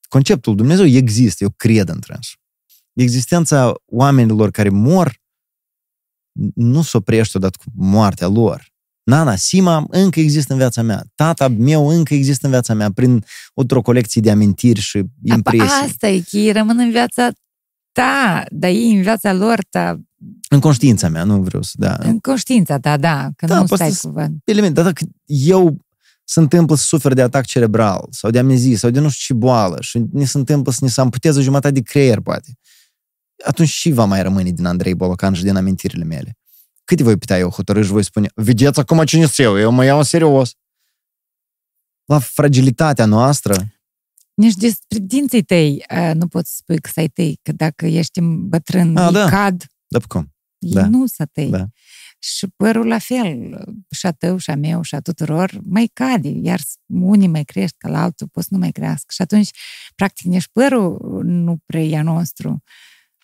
Conceptul 0.07 0.55
Dumnezeu 0.55 0.85
există, 0.85 1.43
eu 1.43 1.49
cred 1.49 1.89
într 1.89 2.13
Existența 2.93 3.73
oamenilor 3.85 4.51
care 4.51 4.69
mor 4.69 5.21
nu 6.55 6.81
se 6.81 6.97
oprește 6.97 7.37
odată 7.37 7.57
cu 7.63 7.71
moartea 7.75 8.27
lor. 8.27 8.73
Nana, 9.09 9.35
Sima 9.35 9.85
încă 9.89 10.19
există 10.19 10.53
în 10.53 10.59
viața 10.59 10.81
mea. 10.81 11.03
Tata 11.15 11.47
meu 11.47 11.87
încă 11.87 12.13
există 12.13 12.45
în 12.45 12.51
viața 12.51 12.73
mea 12.73 12.91
prin 12.91 13.25
o 13.53 13.81
colecție 13.81 14.21
de 14.21 14.31
amintiri 14.31 14.79
și 14.79 15.03
impresii. 15.23 15.85
Asta 15.85 16.07
e, 16.07 16.19
că 16.19 16.37
ei 16.37 16.51
rămân 16.51 16.79
în 16.79 16.91
viața 16.91 17.29
ta, 17.91 18.43
dar 18.49 18.69
ei 18.69 18.95
în 18.95 19.01
viața 19.01 19.33
lor 19.33 19.59
ta. 19.69 19.99
În 20.49 20.59
conștiința 20.59 21.09
mea, 21.09 21.23
nu 21.23 21.41
vreau 21.41 21.61
să, 21.61 21.71
da. 21.73 21.97
În 21.99 22.19
conștiința 22.19 22.79
ta, 22.79 22.97
da, 22.97 23.29
că 23.35 23.45
da, 23.45 23.59
nu 23.59 23.65
stai 23.65 23.93
cu 24.01 24.41
Element, 24.43 24.75
dar 24.75 24.83
dacă 24.83 25.05
eu 25.25 25.77
se 26.23 26.39
întâmplă 26.39 26.75
să 26.75 26.83
suferi 26.83 27.15
de 27.15 27.21
atac 27.21 27.45
cerebral 27.45 28.07
sau 28.09 28.29
de 28.29 28.39
amnezie 28.39 28.75
sau 28.75 28.89
de 28.89 28.99
nu 28.99 29.09
știu 29.09 29.33
ce 29.33 29.39
boală 29.39 29.77
și 29.81 30.03
ne 30.11 30.25
se 30.25 30.37
întâmplă 30.37 30.71
să 30.71 30.79
ne 30.81 30.89
se 30.89 31.01
amputeze 31.01 31.41
jumătate 31.41 31.73
de 31.73 31.81
creier, 31.81 32.19
poate, 32.19 32.57
atunci 33.45 33.69
și 33.69 33.91
va 33.91 34.05
mai 34.05 34.21
rămâne 34.21 34.49
din 34.49 34.65
Andrei 34.65 34.93
Bolocan 34.93 35.33
și 35.33 35.43
din 35.43 35.55
amintirile 35.55 36.03
mele. 36.03 36.37
Cât 36.89 37.01
voi 37.01 37.17
putea 37.17 37.37
eu 37.37 37.49
hotărâ 37.49 37.81
și 37.81 37.89
voi 37.89 38.03
spune, 38.03 38.29
vedeți 38.35 38.79
acum 38.79 39.03
cine 39.03 39.27
eu, 39.37 39.59
eu 39.59 39.71
mă 39.71 39.85
iau 39.85 39.97
în 39.97 40.03
serios. 40.03 40.53
La 42.05 42.19
fragilitatea 42.19 43.05
noastră. 43.05 43.67
Nici 44.33 44.53
despre 44.53 44.97
dinții 45.01 45.43
tăi 45.43 45.85
nu 46.13 46.27
poți 46.27 46.49
să 46.49 46.55
spui 46.59 46.79
că 46.79 46.89
să 46.93 46.99
ai 46.99 47.07
tăi, 47.07 47.39
că 47.41 47.51
dacă 47.51 47.85
ești 47.85 48.21
bătrân, 48.21 48.97
A, 48.97 49.11
da. 49.11 49.29
cad. 49.29 49.65
Da, 49.87 49.99
cum? 49.99 50.33
Da. 50.57 50.87
Nu 50.87 51.05
să 51.05 51.25
tăi. 51.31 51.49
Da. 51.49 51.65
Și 52.19 52.47
părul 52.55 52.87
la 52.87 52.99
fel, 52.99 53.63
și 53.91 54.05
a 54.05 54.11
tău, 54.11 54.37
și 54.37 54.49
a 54.49 54.55
meu, 54.55 54.81
și 54.81 54.95
a 54.95 54.99
tuturor, 54.99 55.59
mai 55.63 55.89
cade, 55.93 56.29
iar 56.29 56.59
unii 56.85 57.27
mai 57.27 57.43
crești 57.43 57.75
ca 57.77 57.89
la 57.89 58.01
altul, 58.01 58.27
poți 58.27 58.47
să 58.47 58.53
nu 58.53 58.59
mai 58.59 58.71
crească. 58.71 59.07
Și 59.09 59.21
atunci, 59.21 59.49
practic, 59.95 60.25
nici 60.25 60.47
părul 60.51 61.21
nu 61.23 61.57
preia 61.65 62.03
nostru. 62.03 62.63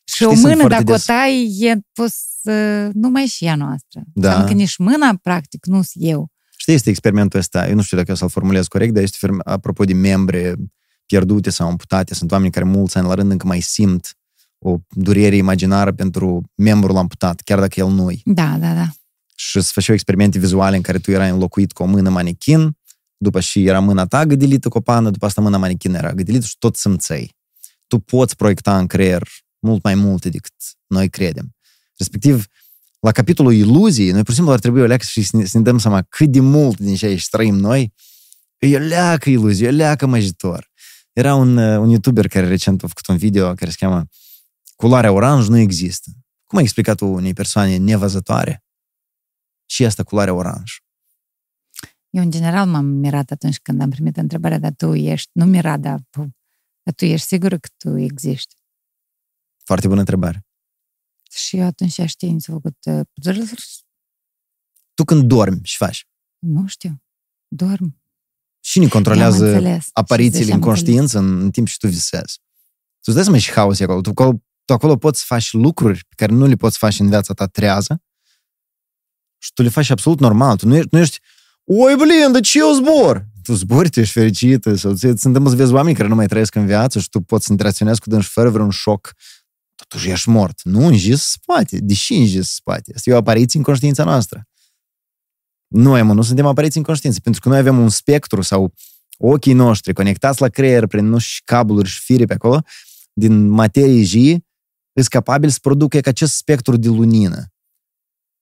Și 0.07 0.23
Știi, 0.23 0.25
o 0.25 0.33
mână, 0.33 0.67
dacă 0.67 0.83
des... 0.83 1.01
o 1.01 1.05
tai, 1.05 1.57
e 1.59 1.79
pus 1.93 2.13
să 2.41 2.89
nu 2.93 3.09
mai 3.09 3.25
și 3.25 3.45
ea 3.45 3.55
noastră. 3.55 4.01
Da. 4.13 4.27
Înseamnă 4.27 4.47
că 4.47 4.53
nici 4.53 4.77
mâna, 4.77 5.19
practic, 5.21 5.65
nu 5.65 5.81
sunt 5.81 6.03
eu. 6.07 6.31
Știi, 6.57 6.73
este 6.73 6.89
experimentul 6.89 7.39
ăsta, 7.39 7.67
eu 7.67 7.75
nu 7.75 7.81
știu 7.81 7.97
dacă 7.97 8.11
o 8.11 8.15
să-l 8.15 8.29
formulez 8.29 8.67
corect, 8.67 8.93
dar 8.93 9.03
este, 9.03 9.27
apropo 9.43 9.83
de 9.83 9.93
membre 9.93 10.55
pierdute 11.05 11.49
sau 11.49 11.67
amputate, 11.67 12.13
sunt 12.13 12.31
oameni 12.31 12.51
care 12.51 12.65
mulți 12.65 12.97
ani 12.97 13.07
la 13.07 13.13
rând 13.13 13.31
încă 13.31 13.47
mai 13.47 13.59
simt 13.59 14.17
o 14.59 14.77
durere 14.89 15.35
imaginară 15.35 15.91
pentru 15.91 16.51
membrul 16.55 16.97
amputat, 16.97 17.41
chiar 17.41 17.59
dacă 17.59 17.79
el 17.79 17.87
nu 17.87 18.11
Da, 18.23 18.57
da, 18.59 18.73
da. 18.73 18.87
Și 19.35 19.61
să 19.61 19.71
făceau 19.73 19.95
experimente 19.95 20.39
vizuale 20.39 20.75
în 20.75 20.81
care 20.81 20.97
tu 20.97 21.11
erai 21.11 21.29
înlocuit 21.29 21.71
cu 21.71 21.83
o 21.83 21.85
mână 21.85 22.09
manechin, 22.09 22.77
după 23.17 23.39
și 23.39 23.65
era 23.65 23.79
mâna 23.79 24.05
ta 24.05 24.25
gâdilită 24.25 24.69
cu 24.69 24.77
o 24.77 24.81
pană, 24.81 25.09
după 25.09 25.25
asta 25.25 25.41
mâna 25.41 25.57
manechin 25.57 25.93
era 25.93 26.13
gâdilită 26.13 26.45
și 26.45 26.55
tot 26.59 26.75
simței. 26.75 27.35
Tu 27.87 27.99
poți 27.99 28.35
proiecta 28.35 28.77
în 28.77 28.87
creier 28.87 29.27
mult 29.65 29.83
mai 29.83 29.95
multe 29.95 30.29
decât 30.29 30.53
noi 30.87 31.09
credem. 31.09 31.55
Respectiv, 31.97 32.45
la 32.99 33.11
capitolul 33.11 33.53
iluzii, 33.53 34.11
noi 34.11 34.21
pur 34.21 34.29
și 34.29 34.35
simplu 34.35 34.53
ar 34.53 34.59
trebui 34.59 34.81
o 34.81 34.85
leacă 34.85 35.03
și 35.03 35.23
să 35.23 35.37
ne, 35.37 35.45
să 35.45 35.57
ne 35.57 35.63
dăm 35.63 35.77
seama 35.77 36.01
cât 36.01 36.29
de 36.31 36.39
mult 36.39 36.79
din 36.79 36.95
ce 36.95 37.05
aici 37.05 37.29
trăim 37.29 37.55
noi, 37.55 37.93
e 38.57 38.75
o 38.75 38.79
leacă 38.79 39.29
iluzie, 39.29 39.65
e 39.65 39.69
o 39.69 39.73
leacă 39.73 40.05
măjitor. 40.05 40.71
Era 41.13 41.35
un, 41.35 41.57
uh, 41.57 41.77
un 41.79 41.89
youtuber 41.89 42.27
care 42.27 42.47
recent 42.47 42.83
a 42.83 42.87
făcut 42.87 43.07
un 43.07 43.17
video 43.17 43.53
care 43.53 43.71
se 43.71 43.77
cheamă 43.79 44.07
Culoarea 44.75 45.11
oranj 45.11 45.47
nu 45.47 45.57
există. 45.57 46.11
Cum 46.43 46.57
ai 46.57 46.63
explicat 46.63 46.97
tu 46.97 47.05
unei 47.05 47.33
persoane 47.33 47.77
nevăzătoare 47.77 48.63
și 49.65 49.85
asta 49.85 50.03
culoarea 50.03 50.33
oranj? 50.33 50.71
Eu, 52.09 52.23
în 52.23 52.31
general, 52.31 52.67
m-am 52.67 52.85
mirat 52.85 53.31
atunci 53.31 53.59
când 53.59 53.81
am 53.81 53.89
primit 53.89 54.17
întrebarea, 54.17 54.59
dar 54.59 54.73
tu 54.77 54.93
ești, 54.93 55.29
nu 55.33 55.45
mirat, 55.45 55.79
dar, 55.79 55.99
dar 56.83 56.93
tu 56.95 57.05
ești 57.05 57.27
sigură 57.27 57.57
că 57.57 57.67
tu 57.77 57.97
existi. 57.97 58.55
Foarte 59.65 59.87
bună 59.87 59.99
întrebare. 59.99 60.45
Și 61.31 61.57
eu 61.57 61.65
atunci 61.65 62.01
știință 62.05 62.51
făcut... 62.51 62.77
Uh, 62.85 63.01
tu 64.93 65.03
când 65.03 65.23
dormi 65.23 65.59
și 65.63 65.77
faci? 65.77 66.07
Nu 66.39 66.67
știu. 66.67 67.03
Dorm. 67.47 68.01
Și 68.59 68.79
ne 68.79 68.87
controlează 68.87 69.61
aparițiile 69.93 70.53
în 70.53 70.59
conștiință 70.59 71.17
în, 71.17 71.41
în 71.41 71.51
timp 71.51 71.67
ce 71.67 71.75
tu 71.77 71.87
visezi. 71.87 72.39
Tu 72.99 73.01
îți 73.01 73.15
dai 73.15 73.23
seama 73.23 73.37
și 73.37 73.51
haos 73.51 73.79
acolo. 73.79 74.01
Tu 74.01 74.09
acolo, 74.09 74.41
tu 74.65 74.73
acolo 74.73 74.97
poți 74.97 75.19
să 75.19 75.25
faci 75.27 75.53
lucruri 75.53 76.05
pe 76.05 76.13
care 76.15 76.31
nu 76.31 76.45
le 76.45 76.55
poți 76.55 76.77
face 76.77 77.01
în 77.01 77.09
viața 77.09 77.33
ta 77.33 77.45
trează 77.45 78.03
și 79.37 79.53
tu 79.53 79.61
le 79.61 79.69
faci 79.69 79.89
absolut 79.89 80.19
normal. 80.19 80.57
Tu 80.57 80.67
nu 80.67 80.75
ești, 80.75 80.87
nu 80.91 80.99
ești 80.99 81.19
oi, 81.63 81.95
blin, 81.95 82.31
de 82.31 82.39
ce 82.39 82.57
eu 82.57 82.71
zbor? 82.71 83.27
Tu 83.43 83.53
zbori, 83.53 83.89
tu 83.89 83.99
ești 83.99 84.13
fericită 84.13 84.75
sau 84.75 84.93
ți 84.93 84.99
se 84.99 85.27
întâmplă 85.27 85.49
să 85.49 85.55
vezi 85.55 85.73
oameni 85.73 85.95
care 85.95 86.07
nu 86.07 86.15
mai 86.15 86.27
trăiesc 86.27 86.55
în 86.55 86.65
viață 86.65 86.99
și 86.99 87.09
tu 87.09 87.21
poți 87.21 87.45
să 87.45 87.51
interacționezi 87.51 87.99
cu 87.99 88.09
dânsi 88.09 88.29
fără 88.29 88.49
vreun 88.49 88.69
șoc 88.69 89.13
totuși 89.95 90.13
ești 90.13 90.29
mort. 90.29 90.63
Nu 90.63 90.85
în 90.85 91.15
spate. 91.15 91.79
Deși 91.79 92.13
în 92.13 92.41
spate. 92.41 92.91
Asta 92.95 93.09
e 93.09 93.13
o 93.13 93.17
apariție 93.17 93.59
în 93.59 93.65
conștiința 93.65 94.03
noastră. 94.03 94.47
Noi, 95.67 96.01
mă, 96.01 96.13
nu 96.13 96.21
suntem 96.21 96.45
apariții 96.45 96.79
în 96.79 96.85
conștiință, 96.85 97.19
pentru 97.19 97.41
că 97.41 97.49
noi 97.49 97.57
avem 97.57 97.79
un 97.79 97.89
spectru 97.89 98.41
sau 98.41 98.73
ochii 99.17 99.53
noștri 99.53 99.93
conectați 99.93 100.41
la 100.41 100.47
creier 100.47 100.87
prin 100.87 101.05
nu 101.05 101.17
și 101.17 101.41
cabluri 101.43 101.89
și 101.89 101.99
fire 101.99 102.25
pe 102.25 102.33
acolo, 102.33 102.61
din 103.13 103.47
materie 103.47 104.03
J, 104.03 104.13
sunt 104.93 105.07
capabili 105.09 105.51
să 105.51 105.57
producă 105.61 105.99
ca 105.99 106.09
acest 106.09 106.35
spectru 106.35 106.77
de 106.77 106.87
lumină. 106.87 107.45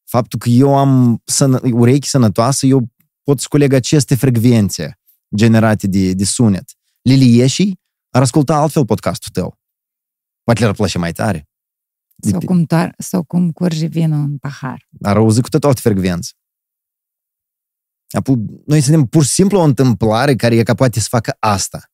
Faptul 0.04 0.40
că 0.40 0.50
eu 0.50 0.78
am 0.78 1.22
sănă, 1.26 1.60
urechi 1.64 2.08
sănătoase, 2.08 2.68
eu 2.68 2.88
pot 3.24 3.40
să 3.40 3.46
coleg 3.50 3.74
aceste 3.74 4.16
frecvențe 4.16 5.00
generate 5.36 5.88
de, 5.88 6.14
de 6.14 6.24
sunet. 6.24 6.72
Lilieșii 7.02 7.80
ar 8.10 8.22
asculta 8.22 8.56
altfel 8.56 8.86
podcastul 8.86 9.30
tău. 9.34 9.63
Poate 10.44 10.60
le-ar 10.60 10.74
plăcea 10.74 11.00
mai 11.00 11.12
tare. 11.12 11.48
Sau 12.22 12.40
cum, 12.40 12.64
doar, 12.64 12.94
sau 12.98 13.24
cum 13.24 13.52
curge 13.52 13.86
vinul 13.86 14.20
în 14.20 14.38
pahar. 14.38 14.88
Ar 15.02 15.18
auzi 15.18 15.42
cu 15.42 15.50
tot 15.50 15.64
alte 15.64 15.82
frecvențe. 15.82 16.32
Apoi, 18.10 18.36
noi 18.66 18.82
suntem 18.82 19.06
pur 19.06 19.24
și 19.24 19.30
simplu 19.30 19.60
o 19.60 19.64
întâmplare 19.64 20.36
care 20.36 20.56
e 20.56 20.64
capată 20.64 21.00
să 21.00 21.08
facă 21.10 21.36
asta. 21.40 21.92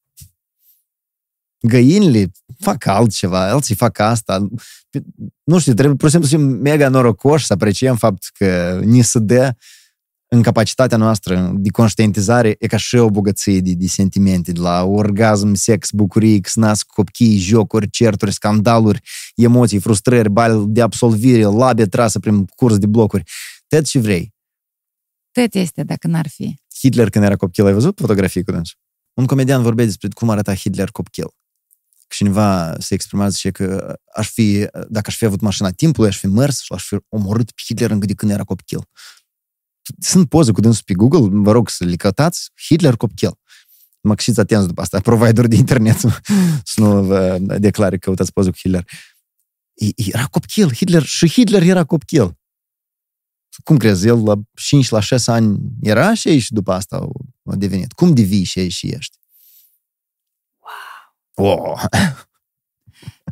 Găinile 1.67 2.31
fac 2.59 2.85
altceva, 2.85 3.49
alții 3.49 3.75
fac 3.75 3.99
asta. 3.99 4.47
Nu 5.43 5.59
știu, 5.59 5.73
trebuie 5.73 5.95
pur 5.95 6.09
și 6.09 6.11
simplu 6.11 6.29
să 6.29 6.35
fim 6.37 6.45
mega 6.45 6.89
norocoși 6.89 7.45
să 7.45 7.53
apreciem 7.53 7.95
faptul 7.95 8.29
că 8.33 8.79
ni 8.83 9.01
se 9.01 9.19
dă 9.19 9.55
în 10.31 10.41
capacitatea 10.41 10.97
noastră 10.97 11.51
de 11.55 11.69
conștientizare 11.69 12.55
e 12.59 12.67
ca 12.67 12.77
și 12.77 12.95
o 12.95 13.09
bogăție 13.09 13.59
de, 13.59 13.73
de 13.73 13.87
sentimente, 13.87 14.51
de 14.51 14.59
la 14.59 14.83
orgasm, 14.83 15.53
sex, 15.53 15.91
bucurie, 15.91 16.39
că 16.39 16.49
nasc 16.55 16.85
copii, 16.85 17.37
jocuri, 17.37 17.89
certuri, 17.89 18.33
scandaluri, 18.33 19.01
emoții, 19.35 19.79
frustrări, 19.79 20.29
bali 20.29 20.65
de 20.67 20.81
absolvire, 20.81 21.43
labe 21.43 21.85
trasă 21.85 22.19
prin 22.19 22.45
curs 22.45 22.77
de 22.77 22.87
blocuri. 22.87 23.23
Tot 23.67 23.85
ce 23.85 23.99
vrei. 23.99 24.33
Tot 25.31 25.53
este, 25.53 25.83
dacă 25.83 26.07
n-ar 26.07 26.27
fi. 26.27 26.55
Hitler, 26.79 27.09
când 27.09 27.25
era 27.25 27.35
copil, 27.35 27.65
ai 27.65 27.73
văzut 27.73 27.99
fotografii 27.99 28.43
cu 28.43 28.51
dânsul? 28.51 28.77
Un 29.13 29.25
comedian 29.25 29.61
vorbea 29.61 29.85
despre 29.85 30.07
cum 30.13 30.29
arăta 30.29 30.55
Hitler 30.55 30.89
copil. 30.91 31.27
Cineva 32.07 32.75
se 32.79 32.93
exprima, 32.93 33.29
zice 33.29 33.49
că 33.51 33.95
aș 34.13 34.29
fi, 34.29 34.67
dacă 34.71 35.05
aș 35.05 35.15
fi 35.15 35.25
avut 35.25 35.41
mașina 35.41 35.69
timpului, 35.69 36.09
aș 36.09 36.17
fi 36.17 36.27
mers 36.27 36.61
și 36.61 36.73
aș 36.73 36.83
fi 36.83 36.97
omorât 37.09 37.51
pe 37.51 37.61
Hitler 37.65 37.91
încă 37.91 38.05
de 38.05 38.13
când 38.13 38.31
era 38.31 38.43
copil 38.43 38.79
sunt 39.99 40.29
poze 40.29 40.51
cu 40.51 40.61
dânsul 40.61 40.83
pe 40.85 40.93
Google, 40.93 41.41
vă 41.41 41.51
rog 41.51 41.69
să 41.69 41.85
le 41.85 41.95
căutați, 41.95 42.49
Hitler 42.67 42.95
copil. 42.95 43.31
Mă 44.01 44.15
fiți 44.15 44.39
atenți 44.39 44.67
după 44.67 44.81
asta, 44.81 44.99
provider 45.09 45.47
de 45.47 45.55
internet 45.55 45.97
să 46.63 46.81
nu 46.81 47.03
vă 47.03 47.37
declare 47.39 47.97
că 47.97 48.05
căutați 48.05 48.33
poze 48.33 48.49
cu 48.49 48.57
Hitler. 48.57 48.87
Era 49.95 50.25
copil, 50.25 50.73
Hitler, 50.73 51.03
și 51.03 51.29
Hitler 51.29 51.61
era 51.61 51.83
copil. 51.83 52.37
Cum 53.63 53.77
crezi, 53.77 54.07
el 54.07 54.23
la 54.23 54.35
5 54.53 54.89
la 54.89 54.99
6 54.99 55.31
ani 55.31 55.59
era 55.81 56.13
și 56.13 56.39
și 56.39 56.53
după 56.53 56.71
asta 56.71 57.07
a 57.43 57.55
devenit. 57.55 57.91
Cum 57.91 58.13
devii 58.13 58.43
și 58.43 58.69
și 58.69 58.87
ești? 58.87 59.17
Wow! 61.35 61.47
wow. 61.47 61.77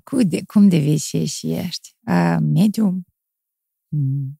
Cum, 0.04 0.28
de, 0.28 0.44
cum 0.46 0.68
devii 0.68 0.98
și 0.98 1.26
și 1.26 1.54
ești? 1.54 1.96
Uh, 2.08 2.38
medium? 2.40 3.06
Mm. 3.88 4.40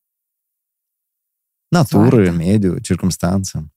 Natură, 1.68 2.10
Soartă. 2.10 2.32
mediu, 2.32 2.78
circunstanță. 2.78 3.72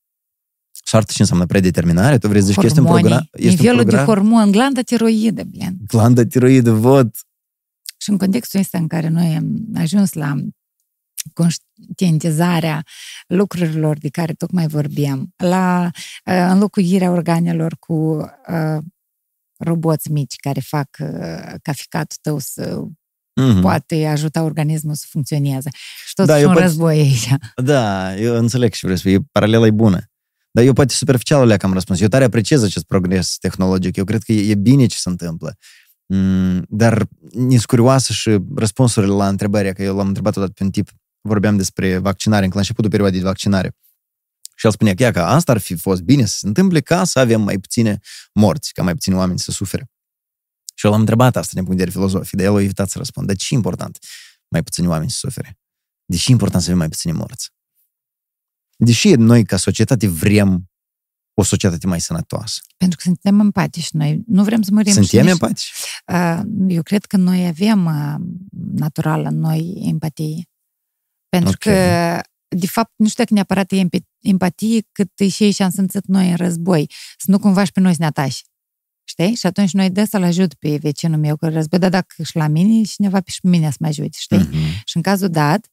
Soartă 0.71 1.13
ce 1.13 1.23
înseamnă 1.23 1.47
predeterminare? 1.47 2.19
Tu 2.19 2.29
vrei 2.29 2.41
să 2.41 2.47
zici 2.47 2.57
că 2.57 2.67
este 2.67 2.81
un 2.81 2.87
program? 2.87 3.29
Este 3.33 3.49
Nivelul 3.49 3.79
un 3.79 3.85
program? 3.85 4.05
de 4.05 4.13
hormon, 4.13 4.51
glanda 4.51 4.81
tiroidă, 4.81 5.45
blin. 5.45 5.77
Glanda 5.87 6.25
tiroidă, 6.25 6.73
văd. 6.73 7.15
Și 7.97 8.11
în 8.11 8.19
contextul 8.19 8.61
ăsta 8.61 8.79
în 8.79 8.87
care 8.87 9.09
noi 9.09 9.37
am 9.37 9.67
ajuns 9.75 10.13
la 10.13 10.35
conștientizarea 11.33 12.85
lucrurilor 13.27 13.99
de 13.99 14.09
care 14.09 14.33
tocmai 14.33 14.67
vorbim, 14.67 15.35
la 15.37 15.91
uh, 16.25 16.47
înlocuirea 16.51 17.11
organelor 17.11 17.77
cu 17.79 17.95
uh, 17.95 18.79
roboți 19.57 20.11
mici 20.11 20.37
care 20.37 20.61
fac 20.61 20.89
uh, 21.01 21.55
ca 21.63 21.73
ficatul 21.73 22.17
tău 22.21 22.39
să 22.39 22.85
mm-hmm. 23.41 23.61
poate 23.61 24.07
ajuta 24.07 24.43
organismul 24.43 24.95
să 24.95 25.07
funcționeze. 25.09 25.71
Și 26.07 26.15
tot 26.15 26.27
da, 26.27 26.37
un 26.37 26.45
poate... 26.45 26.61
război 26.61 26.99
aici. 26.99 27.35
Da, 27.57 28.17
eu 28.17 28.37
înțeleg 28.37 28.73
și 28.73 28.81
vreau 28.81 28.97
să 28.97 29.03
fie, 29.03 29.19
paralela 29.33 29.67
e 29.67 29.71
bună. 29.71 30.05
Dar 30.51 30.65
eu 30.65 30.73
poate 30.73 30.95
superficial 30.95 31.47
le 31.47 31.57
am 31.61 31.73
răspuns. 31.73 32.01
Eu 32.01 32.09
tare 32.09 32.25
apreciez 32.25 32.63
acest 32.63 32.85
progres 32.85 33.37
tehnologic. 33.39 33.97
Eu 33.97 34.05
cred 34.05 34.23
că 34.23 34.33
e, 34.33 34.51
e 34.51 34.55
bine 34.55 34.87
ce 34.87 34.97
se 34.97 35.09
întâmplă. 35.09 35.57
Mm, 36.07 36.65
dar 36.69 37.07
sunt 37.31 37.65
curioasă 37.65 38.13
și 38.13 38.39
răspunsurile 38.57 39.13
la 39.13 39.29
întrebarea, 39.29 39.73
că 39.73 39.83
eu 39.83 39.97
l-am 39.97 40.07
întrebat 40.07 40.37
odată 40.37 40.53
pe 40.53 40.63
un 40.63 40.71
tip 40.71 40.89
vorbeam 41.21 41.57
despre 41.57 41.99
vaccinare, 41.99 42.47
la 42.47 42.59
începutul 42.59 42.91
perioadei 42.91 43.19
de 43.19 43.25
vaccinare. 43.25 43.77
Și 44.55 44.67
el 44.67 44.73
spunea 44.73 44.95
că, 44.95 45.03
ia, 45.03 45.11
că 45.11 45.21
asta 45.21 45.53
ar 45.53 45.59
fi 45.59 45.77
fost 45.77 46.03
bine 46.03 46.25
să 46.25 46.37
se 46.39 46.47
întâmple 46.47 46.81
ca 46.81 47.05
să 47.05 47.19
avem 47.19 47.41
mai 47.41 47.59
puține 47.59 47.99
morți, 48.33 48.73
ca 48.73 48.83
mai 48.83 48.93
puțini 48.93 49.17
oameni 49.17 49.39
să 49.39 49.51
sufere. 49.51 49.91
Și 50.81 50.87
eu 50.87 50.93
l-am 50.93 51.01
întrebat 51.01 51.37
asta 51.37 51.51
din 51.55 51.65
punct 51.65 51.79
de 51.79 51.85
vedere 51.85 51.91
filozofic, 52.07 52.39
dar 52.39 52.47
el 52.47 52.57
a 52.57 52.61
evitat 52.63 52.89
să 52.91 52.99
răspundă. 52.99 53.33
De 53.33 53.39
ce 53.39 53.47
e 53.51 53.57
important 53.57 53.99
mai 54.49 54.63
puțini 54.63 54.87
oameni 54.87 55.11
să 55.11 55.17
sufere? 55.19 55.59
De 56.05 56.17
ce 56.17 56.25
e 56.29 56.33
important 56.33 56.63
să 56.63 56.67
avem 56.69 56.79
mai 56.79 56.89
puține 56.89 57.13
morți? 57.13 57.51
Deși 58.77 59.09
noi, 59.11 59.45
ca 59.45 59.57
societate, 59.57 60.09
vrem 60.09 60.71
o 61.35 61.43
societate 61.43 61.87
mai 61.87 62.01
sănătoasă. 62.01 62.61
Pentru 62.77 62.97
că 62.97 63.03
suntem 63.07 63.41
empatici 63.41 63.91
noi. 63.91 64.23
Nu 64.27 64.45
vrem 64.45 64.63
să 64.63 64.71
murim 64.73 64.93
Suntem 64.93 65.09
și 65.21 65.25
nici- 65.25 65.31
empatici? 65.31 65.73
Uh, 66.07 66.41
Eu 66.69 66.83
cred 66.83 67.05
că 67.05 67.17
noi 67.17 67.47
avem 67.47 67.85
uh, 67.87 68.15
natural 68.73 69.25
în 69.25 69.39
noi 69.39 69.75
empatie. 69.89 70.49
Pentru 71.29 71.51
Ok. 71.51 71.59
că, 71.59 71.73
de 72.57 72.67
fapt, 72.67 72.93
nu 72.97 73.09
știu 73.09 73.23
dacă 73.23 73.35
neapărat 73.35 73.73
e 73.73 73.77
empe- 73.77 74.09
empatie 74.21 74.87
cât 74.93 75.11
e 75.21 75.29
și 75.29 75.53
ce 75.53 75.63
am 75.63 75.71
simțit 75.71 76.05
noi 76.07 76.31
în 76.31 76.37
război. 76.37 76.91
Să 77.19 77.31
nu 77.31 77.39
cumva 77.39 77.65
și 77.65 77.73
pe 77.73 77.81
noi 77.81 77.93
să 77.93 77.99
ne 78.01 78.07
atași. 78.07 78.45
Știi? 79.21 79.35
Și 79.35 79.47
atunci 79.47 79.73
noi 79.73 79.91
de 79.91 80.05
să-l 80.05 80.23
ajut 80.23 80.55
pe 80.55 80.77
vecinul 80.83 81.19
meu 81.19 81.37
că 81.37 81.49
război, 81.49 81.79
dar 81.79 81.91
dacă 81.91 82.23
și 82.23 82.37
la 82.37 82.47
mine, 82.47 82.83
cineva 82.83 83.21
pe 83.21 83.31
și 83.31 83.41
pe 83.41 83.49
mine 83.49 83.71
să 83.71 83.77
mă 83.81 83.87
ajute, 83.87 84.17
știi? 84.21 84.39
Mhm. 84.39 84.57
Și 84.85 84.97
în 84.97 85.03
cazul 85.03 85.29
dat, 85.29 85.67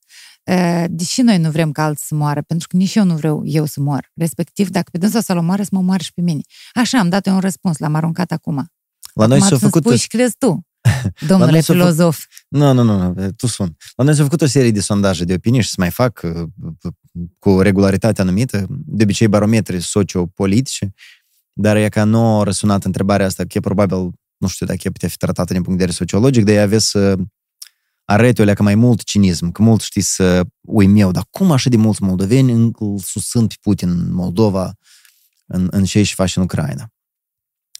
uh, 0.43 0.83
deși 0.89 1.21
noi 1.21 1.37
nu 1.37 1.51
vrem 1.51 1.71
ca 1.71 1.83
alții 1.83 2.05
să 2.07 2.15
moară, 2.15 2.41
pentru 2.41 2.67
că 2.67 2.77
nici 2.77 2.95
eu 2.95 3.03
nu 3.03 3.15
vreau 3.15 3.41
eu 3.45 3.65
să 3.65 3.79
mor. 3.81 4.11
Respectiv, 4.15 4.69
dacă 4.69 4.89
pe 4.91 4.97
dânsa 4.97 5.21
să-l 5.21 5.37
omoară, 5.37 5.63
să 5.63 5.69
mă 5.71 5.79
omoară 5.79 6.03
și 6.03 6.13
pe 6.13 6.21
mine. 6.21 6.41
Așa, 6.73 6.99
am 6.99 7.09
dat 7.09 7.27
eu 7.27 7.33
un 7.33 7.39
răspuns, 7.39 7.77
l-am 7.77 7.95
aruncat 7.95 8.31
acum. 8.31 8.71
La 9.13 9.25
noi 9.25 9.37
Acum 9.37 9.49
s-a 9.49 9.57
să-mi 9.57 9.71
făcut... 9.71 9.83
spui 9.83 9.97
și 9.97 10.07
crezi 10.07 10.35
tu, 10.37 10.67
domnule 11.27 11.51
noi 11.51 11.61
s-a 11.61 11.73
făcut- 11.73 11.81
filozof. 11.81 12.25
Nu, 12.47 12.73
nu, 12.73 12.83
nu, 12.83 13.13
nu, 13.13 13.31
tu 13.31 13.47
sun. 13.47 13.77
La 13.95 14.03
noi 14.03 14.13
s-au 14.15 14.23
făcut 14.23 14.41
o 14.41 14.45
serie 14.45 14.71
de 14.71 14.79
sondaje 14.79 15.23
de 15.23 15.33
opinii 15.33 15.61
și 15.61 15.69
se 15.69 15.75
mai 15.77 15.89
fac 15.89 16.21
uh, 16.23 16.91
cu 17.39 17.49
o 17.49 17.61
regularitate 17.61 18.21
anumită, 18.21 18.65
de 18.69 19.03
obicei 19.03 19.27
barometri 19.27 19.81
sociopolitice, 19.81 20.93
dar 21.59 21.75
e 21.75 21.89
ca 21.89 22.03
nu 22.03 22.39
a 22.39 22.43
răsunat 22.43 22.83
întrebarea 22.83 23.25
asta, 23.25 23.43
că 23.43 23.57
e 23.57 23.59
probabil, 23.59 23.97
nu 24.37 24.47
știu 24.47 24.65
dacă 24.65 24.79
e 24.83 24.89
putea 24.89 25.09
fi 25.09 25.17
tratată 25.17 25.53
din 25.53 25.61
punct 25.61 25.79
de 25.79 25.85
vedere 25.85 26.05
sociologic, 26.05 26.43
dar 26.43 26.55
ea 26.55 26.63
avea 26.63 26.79
să 26.79 27.15
arete 28.05 28.41
o 28.41 28.45
leacă 28.45 28.63
mai 28.63 28.75
mult 28.75 29.03
cinism, 29.03 29.51
că 29.51 29.61
mult 29.61 29.81
știți 29.81 30.15
să 30.15 30.45
uimeu, 30.61 31.11
dar 31.11 31.25
cum 31.29 31.51
așa 31.51 31.69
de 31.69 31.77
mulți 31.77 32.03
moldoveni 32.03 32.51
încă 32.51 32.83
îl 32.83 32.99
susțin 32.99 33.47
pe 33.47 33.55
Putin 33.61 33.89
în 33.89 34.13
Moldova 34.13 34.73
în, 35.45 35.67
în 35.71 35.83
ce 35.83 36.03
și 36.03 36.13
face 36.13 36.33
în 36.39 36.43
Ucraina? 36.43 36.91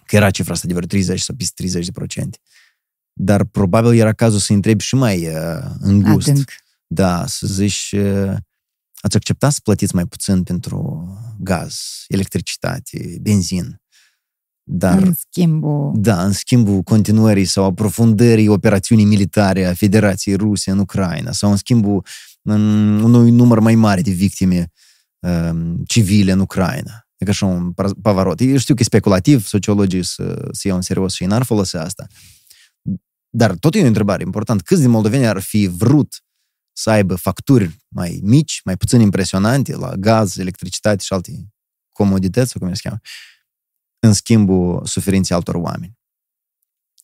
Că 0.05 0.15
era 0.15 0.29
cifra 0.29 0.53
asta 0.53 0.67
de 0.67 0.73
vreo 0.73 0.87
30 0.87 1.19
sau 1.21 1.35
peste 1.35 1.53
30 1.55 1.85
de 1.85 1.91
procente. 1.91 2.37
Dar 3.13 3.43
probabil 3.43 3.99
era 3.99 4.13
cazul 4.13 4.39
să 4.39 4.53
întrebi 4.53 4.83
și 4.83 4.95
mai 4.95 5.27
uh, 5.27 5.63
îngust. 5.79 6.27
Adânc. 6.27 6.49
Da, 6.87 7.25
să 7.27 7.47
zici, 7.47 7.95
uh, 7.97 8.35
ați 9.01 9.15
acceptat 9.15 9.51
să 9.51 9.59
plătiți 9.63 9.95
mai 9.95 10.05
puțin 10.05 10.43
pentru 10.43 11.07
gaz, 11.39 11.79
electricitate, 12.07 13.17
benzin. 13.21 13.81
Dar, 14.69 15.01
În 15.01 15.13
schimbul... 15.29 15.91
da, 15.95 16.23
în 16.23 16.31
schimbul 16.31 16.81
continuării 16.81 17.45
sau 17.45 17.63
aprofundării 17.63 18.47
operațiunii 18.47 19.05
militare 19.05 19.65
a 19.65 19.73
Federației 19.73 20.35
Ruse 20.35 20.71
în 20.71 20.79
Ucraina 20.79 21.31
sau 21.31 21.51
în 21.51 21.57
schimbul 21.57 22.05
în 22.41 22.61
unui 23.03 23.31
număr 23.31 23.59
mai 23.59 23.75
mare 23.75 24.01
de 24.01 24.11
victime 24.11 24.71
um, 25.19 25.83
civile 25.85 26.31
în 26.31 26.39
Ucraina. 26.39 27.07
E 27.17 27.25
ca 27.25 27.31
așa 27.31 27.45
un 27.45 27.71
par- 27.71 27.93
pavarot. 28.01 28.39
Eu 28.41 28.57
știu 28.57 28.75
că 28.75 28.81
e 28.81 28.85
speculativ, 28.85 29.45
sociologii 29.45 30.03
să, 30.03 30.47
să 30.51 30.67
iau 30.67 30.75
în 30.75 30.81
serios 30.81 31.13
și 31.13 31.25
n-ar 31.25 31.43
folosi 31.43 31.75
asta. 31.75 32.07
Dar 33.29 33.55
tot 33.55 33.75
e 33.75 33.83
o 33.83 33.85
întrebare 33.85 34.23
importantă. 34.23 34.63
Câți 34.65 34.81
din 34.81 34.89
moldoveni 34.89 35.27
ar 35.27 35.39
fi 35.39 35.67
vrut 35.67 36.23
să 36.77 36.89
aibă 36.89 37.15
facturi 37.15 37.77
mai 37.87 38.19
mici, 38.23 38.61
mai 38.63 38.77
puțin 38.77 38.99
impresionante 38.99 39.75
la 39.75 39.95
gaz, 39.95 40.37
electricitate 40.37 41.03
și 41.03 41.13
alte 41.13 41.47
comodități, 41.91 42.51
sau 42.51 42.61
cum 42.61 42.73
se 42.73 42.81
cheamă, 42.83 42.99
în 43.99 44.13
schimbul 44.13 44.85
suferinței 44.85 45.35
altor 45.35 45.55
oameni. 45.55 45.97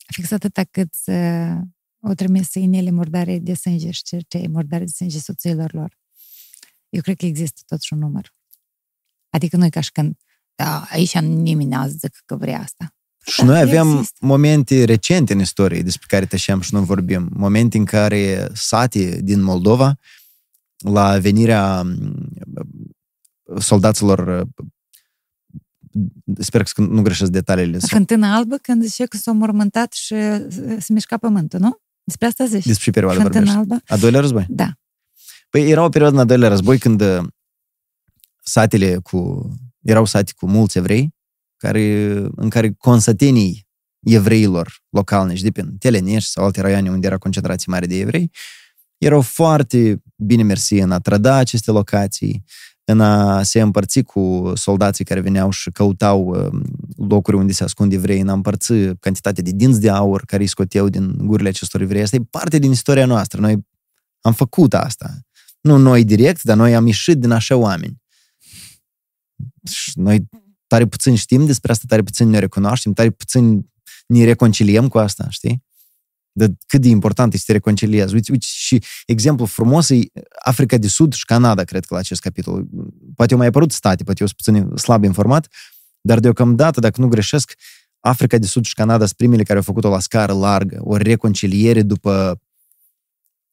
Fix 0.08 0.32
atâta 0.32 0.64
cât 0.64 0.94
uh, 1.06 1.58
o 2.00 2.14
trimis 2.14 2.54
inele 2.54 2.92
murdare 2.92 3.40
de 3.40 3.54
sânge 3.54 3.92
și 3.92 4.04
ce, 4.04 4.20
ce 4.28 4.38
e 4.38 4.48
murdare 4.48 4.84
de 4.84 4.92
sânge 4.92 5.20
soțiilor 5.20 5.74
lor. 5.74 5.98
Eu 6.90 7.02
cred 7.02 7.18
că 7.18 7.26
există 7.26 7.62
totuși 7.66 7.94
un 7.94 8.00
număr. 8.00 8.34
Adică 9.30 9.58
nu 9.58 9.66
e 9.66 9.70
ca 9.70 9.82
și 9.82 9.92
când 9.92 10.18
da, 10.56 10.84
aici 10.84 11.20
nimeni 11.20 11.70
n-a 11.70 11.88
zis 11.88 12.02
că 12.26 12.36
vrea 12.36 12.60
asta. 12.60 12.96
Și 13.26 13.40
Da, 13.40 13.46
noi 13.46 13.60
avem 13.62 13.92
există. 13.92 14.18
momente 14.26 14.84
recente 14.84 15.34
în 15.34 15.40
istorie 15.40 15.82
despre 15.82 16.06
care 16.10 16.26
tășeam 16.26 16.62
și 16.62 16.74
nu 16.74 16.82
vorbim. 16.82 17.30
Momente 17.34 17.78
în 17.78 17.86
care 17.86 18.50
sate 18.54 19.22
din 19.22 19.42
Moldova, 19.42 19.98
la 20.78 21.18
venirea 21.20 21.82
m, 21.82 22.30
soldaților, 23.60 24.48
sper 26.40 26.64
că 26.64 26.82
nu 26.82 27.02
greșesc 27.02 27.32
detaliile, 27.32 27.80
sau- 27.80 27.88
Fântâna 27.98 28.36
albă 28.36 28.56
când 28.62 28.84
zice 28.84 29.06
că 29.06 29.18
s-a 29.18 29.32
mormântat 29.32 29.94
și 29.94 30.14
uh, 30.14 30.46
se 30.80 30.94
mișca 30.94 31.18
pământul, 31.18 31.60
nu? 31.60 31.78
Despre 32.04 32.28
asta 32.28 32.46
zici? 32.46 32.66
despre 32.66 32.84
ce 32.84 32.92
perioadă 32.92 33.20
Fântâna 33.22 33.44
vorbești? 33.46 33.72
albă? 33.72 33.84
A 33.88 33.98
doilea 33.98 34.20
război? 34.20 34.46
Da. 34.50 34.74
Păi 35.50 35.70
era 35.70 35.84
o 35.84 35.90
perioadă 35.90 36.16
în 36.16 36.22
a 36.22 36.26
doilea 36.26 36.50
război 36.50 36.78
când 36.78 37.02
uh, 37.02 37.24
satele 38.44 38.96
cu... 38.98 39.50
erau 39.82 40.06
sate 40.06 40.32
cu 40.36 40.48
mulți 40.48 40.78
evrei, 40.78 41.14
care, 41.64 42.14
în 42.36 42.50
care 42.50 42.72
consătenii 42.78 43.68
evreilor 44.00 44.82
localnici 44.90 45.42
de 45.42 45.52
pe 45.52 45.66
Telenești 45.80 46.30
sau 46.30 46.46
alte 46.46 46.62
raioane 46.62 46.90
unde 46.90 47.08
era 47.08 47.18
concentrație 47.18 47.72
mare 47.72 47.86
de 47.86 48.00
evrei, 48.00 48.32
erau 48.98 49.22
foarte 49.22 50.02
bine 50.16 50.44
mersi 50.44 50.74
în 50.74 50.92
a 50.92 51.00
trăda 51.00 51.36
aceste 51.36 51.72
locații, 51.72 52.44
în 52.84 53.02
a 53.02 53.44
se 53.44 53.62
împărți 53.62 54.02
cu 54.02 54.52
soldații 54.56 55.06
care 55.06 55.20
veneau 55.20 55.50
și 55.50 55.70
căutau 55.72 56.26
uh, 56.26 56.62
locuri 56.98 57.38
unde 57.38 57.52
se 57.52 57.64
ascund 57.64 57.94
evrei, 57.94 58.20
în 58.20 58.30
a 58.30 58.34
împărți 58.34 58.74
cantitatea 59.00 59.44
de 59.44 59.52
dinți 59.52 59.80
de 59.80 59.90
aur 59.90 60.24
care 60.26 60.42
îi 60.42 60.48
scoteau 60.48 60.90
din 60.90 61.16
gurile 61.18 61.50
acestor 61.50 61.82
evrei. 61.82 62.02
Asta 62.02 62.16
e 62.16 62.28
parte 62.30 62.60
din 62.60 62.72
istoria 62.72 63.06
noastră. 63.06 63.42
Noi 63.42 63.66
am 64.22 64.34
făcut 64.34 64.74
asta. 64.74 65.18
Nu 65.62 65.78
noi 65.78 66.04
direct, 66.04 66.44
dar 66.44 66.58
noi 66.58 66.76
am 66.76 66.86
ieșit 66.86 67.18
din 67.18 67.32
așa 67.32 67.56
oameni. 67.56 68.02
Și 69.64 69.92
noi 70.00 70.28
tare 70.74 70.86
puțin 70.86 71.16
știm 71.16 71.46
despre 71.46 71.72
asta, 71.72 71.84
tare 71.88 72.02
puțin 72.02 72.30
ne 72.30 72.40
recunoaștem, 72.40 72.94
tare 72.94 73.10
puțin 73.10 73.70
ne 74.08 74.24
reconciliem 74.24 74.88
cu 74.88 74.98
asta, 74.98 75.28
știi? 75.30 75.64
De 76.32 76.54
cât 76.68 76.82
de 76.82 76.88
important 76.88 77.34
este 77.34 77.46
să 77.46 77.52
te 77.52 77.58
reconciliezi. 77.58 78.14
Uite, 78.14 78.32
uite, 78.32 78.46
și 78.50 78.84
exemplu 79.06 79.46
frumos 79.46 79.90
e 79.90 80.00
Africa 80.44 80.78
de 80.78 80.88
Sud 80.88 81.14
și 81.14 81.26
Canada, 81.26 81.64
cred 81.64 81.86
că 81.86 81.94
la 81.94 82.00
acest 82.00 82.22
capitol. 82.22 82.66
Poate 83.16 83.34
au 83.34 83.40
mai 83.40 83.48
apărut 83.48 83.72
state, 83.72 84.04
poate 84.04 84.22
eu 84.22 84.28
sunt 84.28 84.40
puțin 84.42 84.78
slab 84.78 85.04
informat, 85.04 85.48
dar 86.02 86.20
deocamdată, 86.20 86.80
dacă 86.80 87.02
nu 87.02 87.08
greșesc, 87.08 87.54
Africa 88.00 88.38
de 88.38 88.46
Sud 88.46 88.66
și 88.66 88.74
Canada 88.74 89.06
sunt 89.06 89.18
primele 89.18 89.44
care 89.44 89.58
au 89.58 89.64
făcut-o 89.64 89.90
la 89.90 90.00
scară 90.00 90.34
largă, 90.34 90.80
o 90.82 90.98
reconciliere 90.98 91.82
după 91.82 92.42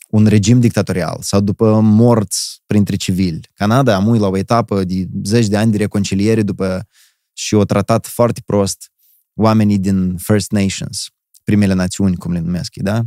un 0.08 0.26
regim 0.26 0.60
dictatorial 0.60 1.18
sau 1.20 1.40
după 1.40 1.80
morți 1.80 2.62
printre 2.66 2.96
civili. 2.96 3.50
Canada 3.54 3.94
a 3.96 4.16
la 4.16 4.28
o 4.28 4.36
etapă 4.36 4.84
de 4.84 5.08
zeci 5.22 5.46
de 5.46 5.56
ani 5.56 5.70
de 5.70 5.76
reconciliere 5.76 6.42
după 6.42 6.86
și 7.32 7.54
o 7.54 7.64
tratat 7.64 8.06
foarte 8.06 8.40
prost 8.44 8.90
oamenii 9.34 9.78
din 9.78 10.16
First 10.16 10.50
Nations, 10.50 11.08
primele 11.44 11.72
națiuni, 11.72 12.16
cum 12.16 12.32
le 12.32 12.38
numesc, 12.38 12.74
da? 12.74 13.02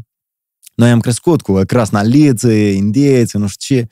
Noi 0.75 0.89
am 0.89 0.99
crescut 0.99 1.41
cu 1.41 1.53
crasnaliță, 1.53 2.51
indieți, 2.51 3.37
nu 3.37 3.47
știu 3.47 3.75
ce, 3.75 3.87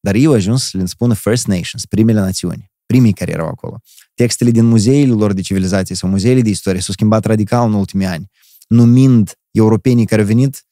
dar 0.00 0.14
eu 0.14 0.32
ajuns 0.32 0.68
să 0.68 0.78
le 0.78 0.84
spună 0.86 1.14
First 1.14 1.46
Nations, 1.46 1.86
primele 1.86 2.20
națiuni, 2.20 2.70
primii 2.86 3.12
care 3.12 3.30
erau 3.30 3.48
acolo. 3.48 3.80
Textele 4.14 4.50
din 4.50 4.64
muzeile 4.64 5.12
lor 5.12 5.32
de 5.32 5.40
civilizație 5.40 5.94
sau 5.94 6.08
muzeile 6.08 6.40
de 6.40 6.48
istorie 6.48 6.80
s-au 6.80 6.94
schimbat 6.94 7.24
radical 7.24 7.66
în 7.66 7.72
ultimii 7.72 8.06
ani, 8.06 8.30
numind 8.68 9.32
europenii 9.50 10.06
care 10.06 10.20
au 10.20 10.26
venit 10.26 10.64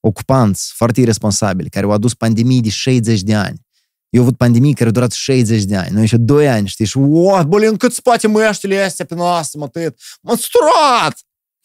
ocupanți 0.00 0.72
foarte 0.74 1.00
irresponsabili, 1.00 1.68
care 1.68 1.84
au 1.84 1.92
adus 1.92 2.14
pandemii 2.14 2.60
de 2.60 2.68
60 2.68 3.22
de 3.22 3.34
ani. 3.34 3.65
Eu 4.16 4.22
au 4.22 4.28
avut 4.28 4.38
pandemii 4.38 4.72
care 4.72 4.84
au 4.84 4.90
durat 4.90 5.12
60 5.12 5.64
de 5.64 5.76
ani. 5.76 5.94
Noi 5.94 6.06
și 6.06 6.16
2 6.16 6.48
ani, 6.48 6.68
știi? 6.68 6.84
Și, 6.84 6.98
o, 6.98 7.44
blin, 7.44 7.76
cât 7.76 7.92
spate 7.92 8.26
măștile 8.26 8.78
astea 8.78 9.04
pe 9.04 9.14
noastră, 9.14 9.58
mă, 9.58 9.68
tăiet. 9.68 9.98
M-am 10.22 10.36
sturat! 10.36 11.18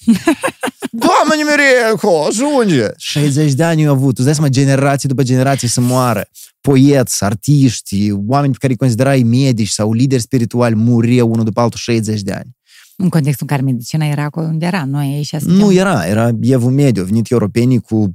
Doamne 1.06 1.36
nimereco, 1.36 2.26
ajunge! 2.26 2.88
60 2.98 3.53
de 3.53 3.64
ani 3.64 3.82
eu 3.82 3.91
avut. 3.91 4.15
Tu 4.15 4.23
dai 4.23 4.34
seama, 4.34 4.49
generații 4.49 5.10
după 5.10 5.23
generații 5.23 5.68
să 5.68 5.82
moară. 5.82 6.26
Poeți, 6.61 7.23
artiști, 7.23 8.11
oameni 8.11 8.52
pe 8.52 8.57
care 8.60 8.72
îi 8.72 8.78
considerai 8.78 9.23
medici 9.23 9.69
sau 9.69 9.94
lideri 9.94 10.22
spirituali 10.22 10.76
muriau 10.76 11.32
unul 11.32 11.44
după 11.44 11.60
altul 11.60 11.80
60 11.80 12.22
de 12.22 12.32
ani. 12.32 12.57
În 12.95 13.10
contextul 13.10 13.48
în 13.49 13.56
care 13.57 13.72
medicina 13.72 14.06
era 14.06 14.23
acolo 14.23 14.45
unde 14.45 14.65
era. 14.65 14.86
Noi 14.86 15.06
aici 15.06 15.28
suntem... 15.28 15.56
Nu 15.56 15.72
era, 15.72 16.07
era 16.07 16.30
evul 16.41 16.72
mediu. 16.72 17.02
Au 17.02 17.07
venit 17.07 17.32
europenii 17.32 17.80
cu 17.80 18.14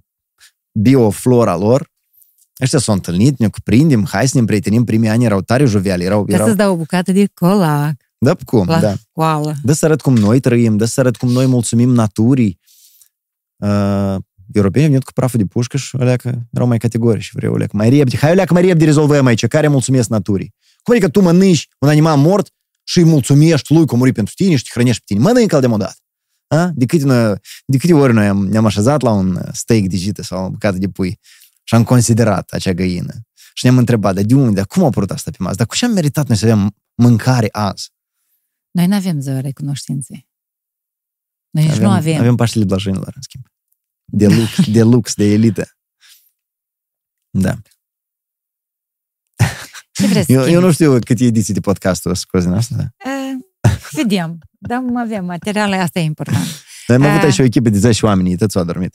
bioflora 0.72 1.56
lor. 1.56 1.94
Ăștia 2.62 2.78
s-au 2.78 2.94
întâlnit, 2.94 3.38
ne 3.38 3.48
cuprindem, 3.48 4.06
hai 4.06 4.26
să 4.26 4.30
ne 4.34 4.40
împrietenim. 4.40 4.84
Primii 4.84 5.08
ani 5.08 5.24
erau 5.24 5.40
tare 5.40 5.64
joviali. 5.64 6.04
Erau, 6.04 6.24
Ca 6.24 6.32
erau... 6.34 6.46
să-ți 6.46 6.58
dau 6.58 6.72
o 6.72 6.76
bucată 6.76 7.12
de 7.12 7.26
colac 7.34 7.94
Da, 8.18 8.36
cum, 8.44 8.66
la 8.66 8.80
da. 8.80 8.94
școală. 8.96 9.54
Dă 9.62 9.72
să 9.72 9.84
arăt 9.84 10.00
cum 10.00 10.16
noi 10.16 10.40
trăim, 10.40 10.76
dă 10.76 10.84
să 10.84 11.00
arăt 11.00 11.16
cum 11.16 11.28
noi 11.28 11.46
mulțumim 11.46 11.88
naturii. 11.90 12.58
Uh, 13.56 14.16
europenii 14.52 14.86
au 14.86 14.90
venit 14.90 15.04
cu 15.04 15.12
praful 15.12 15.38
de 15.38 15.44
pușcă 15.44 15.76
și 15.76 15.96
aleacă, 16.00 16.46
erau 16.52 16.66
mai 16.66 16.78
categorici, 16.78 17.30
vreau, 17.32 17.54
aleacă, 17.54 17.76
mai 17.76 17.88
repede, 17.88 18.16
hai 18.16 18.30
aleacă 18.30 18.52
mai 18.52 18.62
repede 18.62 18.84
rezolvăm 18.84 19.26
aici, 19.26 19.46
care 19.46 19.68
mulțumesc 19.68 20.08
naturii. 20.08 20.54
Cum 20.82 20.94
adică 20.94 21.08
tu 21.10 21.20
mănânci 21.20 21.68
un 21.78 21.88
animal 21.88 22.16
mort 22.16 22.50
și 22.84 22.98
îi 22.98 23.04
mulțumești 23.04 23.72
lui 23.72 23.86
că 23.86 23.94
a 23.94 23.98
murit 23.98 24.14
pentru 24.14 24.34
tine 24.36 24.56
și 24.56 24.62
te 24.62 24.70
hrănești 24.72 24.98
pe 24.98 25.14
tine? 25.14 25.20
Mănâncă-l 25.20 25.60
de 25.60 25.66
modat. 25.66 25.96
A? 26.46 26.70
De, 26.74 26.84
câte, 26.84 27.04
de 27.66 27.76
câte 27.76 27.92
ori 27.92 28.12
noi 28.12 28.26
am, 28.26 28.46
ne-am 28.46 28.66
așezat 28.66 29.02
la 29.02 29.10
un 29.10 29.40
steak 29.52 29.82
de 29.82 29.96
jită 29.96 30.22
sau 30.22 30.44
o 30.44 30.50
bucată 30.50 30.78
de 30.78 30.88
pui 30.88 31.18
și 31.68 31.74
am 31.74 31.84
considerat 31.84 32.50
acea 32.50 32.72
găină. 32.72 33.12
Și 33.54 33.64
ne-am 33.64 33.78
întrebat, 33.78 34.14
dar 34.14 34.24
de 34.24 34.34
unde, 34.34 34.62
cum 34.62 34.82
a 34.82 34.86
apărut 34.86 35.10
asta 35.10 35.30
pe 35.30 35.36
masă? 35.40 35.54
Dar 35.56 35.66
cu 35.66 35.74
ce 35.76 35.84
am 35.84 35.90
meritat 35.92 36.28
noi 36.28 36.36
să 36.36 36.44
avem 36.44 36.76
mâncare 36.94 37.48
azi? 37.52 37.90
Noi 38.70 38.86
nu 38.86 38.94
avem 38.94 39.20
ziua 39.20 39.40
recunoștinței. 39.40 40.28
Noi 41.50 41.62
nici 41.64 41.72
avem, 41.72 41.84
nu 41.84 41.90
avem. 41.90 42.18
Avem 42.20 42.34
Paștele 42.34 42.64
Blajinilor, 42.64 43.12
în 43.14 43.22
schimb. 43.22 43.44
De 44.04 44.26
lux, 44.26 44.50
de 44.76 44.82
lux, 44.82 45.14
de 45.14 45.24
elită. 45.24 45.70
Da. 47.30 47.54
Ce 49.92 50.06
vreți 50.06 50.26
să 50.26 50.32
Eu, 50.32 50.38
eu 50.38 50.44
schimbi? 50.44 50.64
nu 50.64 50.72
știu 50.72 50.98
câte 50.98 51.24
ediții 51.24 51.54
de 51.54 51.60
podcast 51.60 52.06
o 52.06 52.14
scos 52.14 52.42
din 52.44 52.52
asta. 52.52 52.74
Da. 52.76 53.10
Eh, 53.10 53.70
Vedem. 53.92 54.38
Dar 54.58 54.82
avem 54.96 55.24
materiale, 55.24 55.76
asta 55.76 55.98
e 55.98 56.02
important. 56.02 56.46
Noi 56.86 56.96
am 56.96 57.02
avut 57.02 57.18
Ah. 57.18 57.24
aici 57.24 57.38
o 57.38 57.42
echipă 57.42 57.68
de 57.68 57.78
10 57.78 58.06
oameni, 58.06 58.36
toți 58.36 58.58
au 58.58 58.64
dormit. 58.64 58.94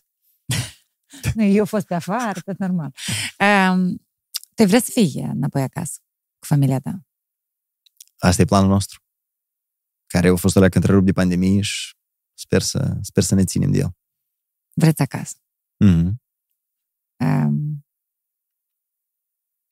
Nu, 1.35 1.43
Eu 1.43 1.65
fost 1.65 1.85
pe 1.85 1.95
afară, 1.95 2.39
tot 2.39 2.57
normal. 2.57 2.95
Um, 3.39 4.07
tu 4.55 4.65
vrei 4.65 4.81
să 4.81 4.91
fii 4.93 5.21
înapoi 5.21 5.61
acasă 5.61 5.99
cu 6.39 6.45
familia 6.45 6.79
ta? 6.79 7.05
Asta 8.17 8.41
e 8.41 8.45
planul 8.45 8.69
nostru. 8.69 8.99
Care 10.07 10.27
a 10.27 10.35
fost 10.35 10.55
o 10.55 10.59
leacă 10.59 10.77
întrerupt 10.77 11.05
de 11.05 11.11
pandemie 11.11 11.61
și 11.61 11.95
sper 12.33 12.61
să, 12.61 12.97
sper 13.01 13.23
să 13.23 13.35
ne 13.35 13.43
ținem 13.43 13.71
de 13.71 13.77
el. 13.77 13.95
Vreți 14.73 15.01
acasă? 15.01 15.35
Mm-hmm. 15.85 16.11
Um, 17.19 17.85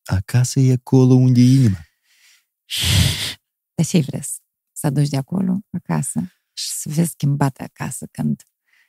Acasă 0.10 0.60
e 0.60 0.72
acolo 0.72 1.14
unde 1.14 1.40
e 1.40 1.44
inima. 1.44 1.78
dar 3.76 3.86
ce 3.86 4.00
vreți? 4.00 4.42
Să 4.72 4.88
aduci 4.88 5.10
de 5.10 5.18
acolo, 5.18 5.60
acasă, 5.72 6.20
și 6.54 6.70
să 6.70 6.90
vezi 6.90 7.10
schimbat 7.10 7.58
acasă 7.58 8.06
când 8.12 8.44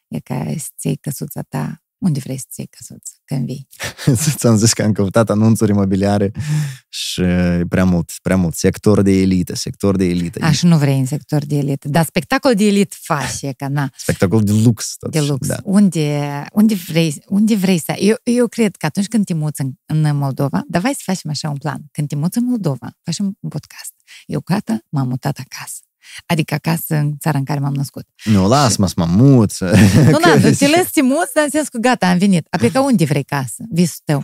e 0.08 0.20
ca 0.20 0.44
să-ți 0.44 0.86
iei 0.86 0.96
căsuța 0.96 1.42
ta. 1.42 1.84
Unde 2.00 2.20
vrei 2.22 2.36
să-ți 2.36 2.60
iei 2.60 2.68
căsuța 2.68 3.12
când 3.24 3.46
vii? 3.46 3.66
Ți-am 4.38 4.56
zis 4.56 4.72
că 4.72 4.82
am 4.82 4.92
căutat 4.92 5.30
anunțuri 5.30 5.70
imobiliare 5.70 6.32
și 6.88 7.20
e 7.20 7.64
prea 7.68 7.84
mult, 7.84 8.10
prea 8.22 8.36
mult. 8.36 8.54
Sector 8.54 9.02
de 9.02 9.20
elită, 9.20 9.54
sector 9.54 9.96
de 9.96 10.04
elită. 10.04 10.44
Așa 10.44 10.68
nu 10.68 10.78
vrei 10.78 10.98
în 10.98 11.06
sector 11.06 11.44
de 11.44 11.56
elită. 11.56 11.88
Dar 11.88 12.04
spectacol 12.04 12.54
de 12.54 12.64
elită 12.64 12.96
faci, 13.00 13.42
e 13.42 13.52
ca 13.52 13.68
na. 13.68 13.90
Spectacol 13.96 14.42
de 14.42 14.52
lux. 14.52 14.94
de 15.00 15.08
Totuși. 15.08 15.30
lux. 15.30 15.46
Da. 15.46 15.56
Unde, 15.62 16.44
unde, 16.52 16.74
vrei, 16.74 17.22
unde 17.26 17.54
vrei 17.56 17.78
să... 17.78 17.94
Eu, 17.98 18.16
eu 18.22 18.46
cred 18.48 18.76
că 18.76 18.86
atunci 18.86 19.06
când 19.06 19.24
te 19.24 19.34
muți 19.34 19.60
în, 19.60 19.72
în 19.86 20.16
Moldova, 20.16 20.62
dar 20.68 20.80
vai 20.80 20.94
să 20.94 21.02
facem 21.04 21.30
așa 21.30 21.48
un 21.48 21.56
plan. 21.56 21.82
Când 21.92 22.08
te 22.08 22.16
muți 22.16 22.38
în 22.38 22.44
Moldova, 22.44 22.98
facem 23.02 23.36
un 23.40 23.48
podcast. 23.48 23.92
Eu, 24.26 24.40
gata, 24.40 24.78
m-am 24.88 25.08
mutat 25.08 25.38
acasă. 25.38 25.78
Adică 26.26 26.54
acasă 26.54 26.94
în 26.96 27.12
țara 27.18 27.38
în 27.38 27.44
care 27.44 27.60
m-am 27.60 27.74
născut. 27.74 28.04
Nu, 28.24 28.48
las-mă 28.48 28.86
să 28.86 28.94
mă 28.96 29.04
muț. 29.04 29.58
Nu, 29.58 30.18
da, 30.24 30.34
tu 30.42 30.54
te 30.56 30.66
lăsi, 30.76 30.90
te 30.92 31.02
muți, 31.02 31.30
dar 31.34 31.44
în 31.44 31.50
sens 31.50 31.68
că 31.68 31.78
gata, 31.78 32.06
am 32.08 32.18
venit. 32.18 32.46
Apoi 32.50 32.70
ca 32.70 32.82
unde 32.84 33.04
vrei 33.04 33.24
casă? 33.24 33.64
Visul 33.70 34.00
tău. 34.04 34.18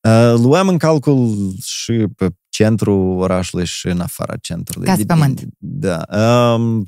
Uh, 0.00 0.38
Luăm 0.40 0.68
în 0.68 0.78
calcul 0.78 1.52
și 1.64 2.04
pe 2.16 2.26
centrul 2.48 3.18
orașului 3.18 3.66
și 3.66 3.86
în 3.86 4.00
afara 4.00 4.36
centrului. 4.36 4.86
Casă 4.86 5.02
Depinde. 5.04 5.22
pământ. 5.24 5.54
Da. 5.58 6.04
Um, 6.54 6.86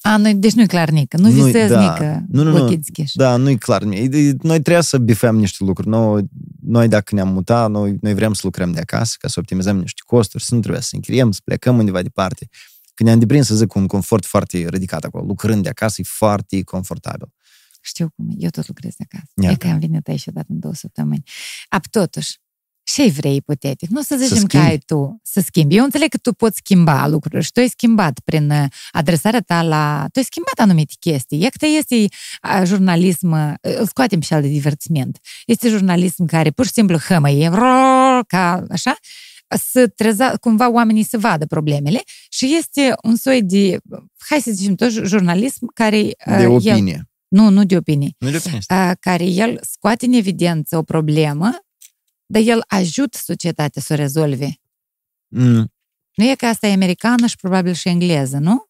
A, 0.00 0.16
nu, 0.16 0.32
deci 0.34 0.52
nu-i 0.52 0.66
clar 0.66 0.88
nică. 0.90 1.16
Nu 1.16 1.28
Nu-i- 1.30 1.42
visezi 1.42 1.72
da. 1.72 1.80
nică 1.80 2.24
Nu, 2.28 2.42
nu, 2.42 2.50
nu. 2.50 2.62
ochii 2.64 2.76
deschiși. 2.76 3.16
da, 3.16 3.36
nu-i 3.36 3.58
clar. 3.58 3.82
Noi 3.82 4.60
trebuie 4.60 4.82
să 4.82 4.98
bifăm 4.98 5.36
niște 5.36 5.64
lucruri. 5.64 5.88
Noi, 5.88 6.22
noi 6.64 6.88
dacă 6.88 7.14
ne-am 7.14 7.28
mutat, 7.28 7.70
noi, 7.70 7.96
noi 8.00 8.14
vrem 8.14 8.32
să 8.32 8.40
lucrăm 8.44 8.72
de 8.72 8.80
acasă, 8.80 9.16
ca 9.18 9.28
să 9.28 9.38
optimizăm 9.38 9.78
niște 9.78 10.02
costuri, 10.06 10.44
să 10.44 10.54
nu 10.54 10.60
trebuie 10.60 10.82
să 10.82 10.94
închiriem, 10.94 11.30
să 11.30 11.40
plecăm 11.44 11.78
undeva 11.78 12.02
departe. 12.02 12.48
Când 12.94 13.08
ne-am 13.08 13.20
deprins, 13.20 13.46
să 13.46 13.54
zic, 13.54 13.66
cu 13.66 13.78
un 13.78 13.86
confort 13.86 14.24
foarte 14.24 14.68
ridicat 14.68 15.04
acolo. 15.04 15.24
Lucrând 15.24 15.62
de 15.62 15.68
acasă 15.68 16.00
e 16.00 16.04
foarte 16.06 16.62
confortabil. 16.62 17.32
Știu 17.80 18.10
cum 18.16 18.28
e. 18.28 18.34
Eu 18.36 18.48
tot 18.48 18.66
lucrez 18.66 18.94
de 18.94 19.04
acasă. 19.08 19.32
Ia. 19.34 19.50
E 19.50 19.54
că 19.54 19.66
am 19.66 19.78
venit 19.78 20.08
aici 20.08 20.26
odată 20.26 20.46
în 20.48 20.58
două 20.58 20.74
săptămâni. 20.74 21.22
Ap, 21.68 21.86
totuși, 21.86 22.38
ce 22.84 23.08
vrei 23.08 23.36
ipotetic? 23.36 23.88
Nu 23.88 24.02
să 24.02 24.16
zicem 24.16 24.36
că 24.36 24.42
schimbi. 24.48 24.66
ai 24.66 24.78
tu 24.78 25.20
să 25.22 25.40
schimbi. 25.40 25.76
Eu 25.76 25.84
înțeleg 25.84 26.08
că 26.08 26.16
tu 26.16 26.32
poți 26.32 26.56
schimba 26.56 27.06
lucruri 27.06 27.44
și 27.44 27.52
tu 27.52 27.60
ai 27.60 27.68
schimbat 27.68 28.18
prin 28.24 28.50
uh, 28.50 28.64
adresarea 28.90 29.40
ta 29.40 29.62
la... 29.62 30.06
Tu 30.12 30.18
ai 30.18 30.24
schimbat 30.24 30.54
anumite 30.58 30.92
chestii. 31.00 31.44
E 31.44 31.48
că 31.58 31.66
este 31.66 31.94
uh, 31.94 32.62
jurnalism, 32.64 33.30
uh, 33.30 33.52
îl 33.78 33.86
scoatem 33.86 34.20
și 34.20 34.32
al 34.32 34.42
de 34.42 34.48
divertisment. 34.48 35.18
Este 35.46 35.68
jurnalism 35.68 36.24
care 36.26 36.50
pur 36.50 36.64
și 36.64 36.72
simplu 36.72 36.96
hămăie, 36.98 37.48
vrr, 37.48 37.60
ca 38.26 38.64
așa, 38.70 38.96
să 39.72 39.86
treza, 39.88 40.36
cumva 40.40 40.70
oamenii 40.70 41.04
să 41.04 41.18
vadă 41.18 41.46
problemele 41.46 42.02
și 42.30 42.54
este 42.58 42.94
un 43.02 43.16
soi 43.16 43.42
de, 43.42 43.78
hai 44.28 44.40
să 44.40 44.50
zicem 44.50 44.74
tot, 44.74 44.90
jurnalism 44.90 45.66
care... 45.74 45.96
uh, 46.00 46.36
De 46.36 46.42
el- 46.42 46.50
opinie. 46.50 47.10
nu, 47.28 47.48
nu 47.48 47.64
de 47.64 47.76
opinie 47.76 48.10
Nu 48.18 48.30
de 48.30 48.36
opinie. 48.36 48.58
a, 48.66 48.94
care 49.00 49.24
el 49.24 49.60
scoate 49.70 50.06
în 50.06 50.12
evidență 50.12 50.76
o 50.76 50.82
problemă, 50.82 51.50
dar 52.26 52.42
el 52.44 52.64
ajută 52.66 53.18
societatea 53.24 53.82
să 53.82 53.92
o 53.92 53.96
rezolve. 53.96 54.56
Mm. 55.28 55.72
Nu 56.14 56.24
e 56.24 56.34
că 56.34 56.46
asta 56.46 56.66
e 56.66 56.72
americană 56.72 57.26
și 57.26 57.36
probabil 57.36 57.72
și 57.72 57.88
engleză, 57.88 58.36
nu? 58.38 58.64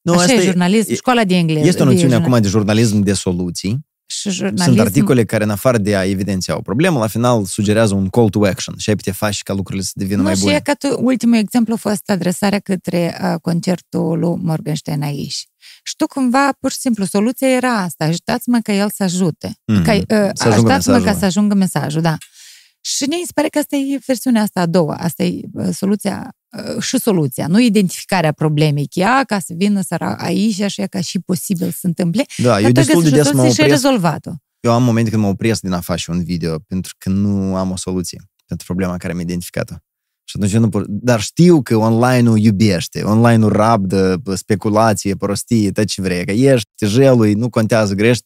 Nu, 0.00 0.12
Așa 0.12 0.20
asta 0.22 0.32
e 0.32 0.36
e, 0.36 0.42
jurnalism, 0.44 0.90
e- 0.90 0.94
școala 0.94 1.24
de 1.24 1.36
engleză. 1.36 1.66
este 1.66 1.82
o 1.82 1.84
de 1.84 1.90
noțiune 1.92 2.14
jurna- 2.14 2.20
acum 2.24 2.40
de 2.40 2.48
jurnalism 2.48 2.98
de 3.00 3.12
soluții. 3.12 3.86
Și 4.10 4.30
jurnalism, 4.30 4.64
Sunt 4.64 4.78
articole 4.80 5.24
care, 5.24 5.44
în 5.44 5.50
afară 5.50 5.78
de 5.78 5.96
a 5.96 6.04
evidenția 6.04 6.56
o 6.56 6.60
problemă, 6.60 6.98
la 6.98 7.06
final 7.06 7.44
sugerează 7.44 7.94
un 7.94 8.08
call 8.08 8.28
to 8.30 8.44
action 8.44 8.74
și 8.78 8.88
ai 8.88 8.96
putea 8.96 9.12
face 9.12 9.38
ca 9.44 9.52
lucrurile 9.52 9.84
să 9.84 9.90
devină 9.94 10.16
nu, 10.16 10.22
mai 10.22 10.34
și 10.34 10.40
bune. 10.42 10.54
e 10.54 10.60
că 10.60 10.74
tu, 10.74 10.98
ultimul 11.04 11.34
exemplu 11.36 11.72
a 11.74 11.76
fost 11.76 12.10
adresarea 12.10 12.58
către 12.58 13.18
uh, 13.22 13.34
concertul 13.40 14.18
lui 14.18 14.36
Morgenstern 14.42 15.02
aici. 15.02 15.48
Și 15.82 15.96
tu 15.96 16.06
cumva, 16.06 16.52
pur 16.60 16.70
și 16.70 16.78
simplu, 16.78 17.04
soluția 17.04 17.48
era 17.48 17.72
asta, 17.74 18.04
ajutați-mă 18.04 18.58
ca 18.62 18.72
el 18.72 18.90
să 18.94 19.02
ajute. 19.02 19.52
Mhm. 19.64 19.82
Ca, 19.82 19.92
uh, 19.94 20.02
Să 20.08 20.48
ajungă 20.48 20.48
ajutați-mă 20.54 20.92
ca 20.94 20.98
mesajul. 21.00 21.18
să 21.20 21.24
ajungă 21.24 21.54
mesajul, 21.54 22.00
da. 22.00 22.16
Și 22.80 23.06
ne 23.08 23.16
se 23.24 23.30
pare 23.34 23.48
că 23.48 23.58
asta 23.58 23.76
e 23.76 23.98
versiunea 24.06 24.42
asta 24.42 24.60
a 24.60 24.66
doua, 24.66 24.94
asta 24.94 25.22
e 25.22 25.40
uh, 25.52 25.68
soluția 25.72 26.36
uh, 26.74 26.82
și 26.82 26.98
soluția, 26.98 27.46
nu 27.46 27.60
identificarea 27.60 28.32
problemei, 28.32 28.86
că 28.86 29.00
ea 29.00 29.24
ca 29.26 29.38
să 29.38 29.54
vină 29.56 29.80
să 29.80 29.94
aici 30.18 30.60
așa 30.60 30.86
ca 30.86 31.00
și 31.00 31.18
posibil 31.18 31.70
să 31.70 31.76
se 31.80 31.86
întâmple, 31.86 32.24
Da, 32.36 32.60
eu 32.60 32.70
dar 32.70 32.84
tu 32.84 32.90
destul 32.90 33.02
de 33.02 33.10
găsești 33.10 33.24
des 33.24 33.32
o 33.32 33.36
mă 33.36 33.42
soluție 33.42 33.54
și 33.54 33.60
ai 33.60 33.66
opresc 33.66 33.82
rezolvat-o. 33.82 34.30
Eu 34.60 34.72
am 34.72 34.82
momente 34.82 35.10
când 35.10 35.22
mă 35.22 35.28
opresc 35.28 35.60
din 35.60 35.72
a 35.72 35.80
face 35.80 36.10
un 36.10 36.24
video 36.24 36.58
pentru 36.58 36.94
că 36.98 37.08
nu 37.08 37.56
am 37.56 37.70
o 37.70 37.76
soluție 37.76 38.22
pentru 38.46 38.66
problema 38.66 38.96
care 38.96 39.12
am 39.12 39.20
identificat-o. 39.20 39.74
Și 40.24 40.36
atunci 40.36 40.52
eu 40.52 40.60
nu 40.60 40.68
pot... 40.68 40.86
Dar 40.86 41.20
știu 41.20 41.62
că 41.62 41.76
online-ul 41.76 42.38
iubește, 42.38 43.02
online-ul 43.02 43.52
rabdă, 43.52 44.22
speculație, 44.34 45.14
prostie, 45.14 45.70
tot 45.70 45.84
ce 45.84 46.02
vrei. 46.02 46.24
Că 46.24 46.32
ești, 46.32 46.70
te 46.74 46.86
jelui, 46.86 47.34
nu 47.34 47.48
contează, 47.48 47.94
grești. 47.94 48.24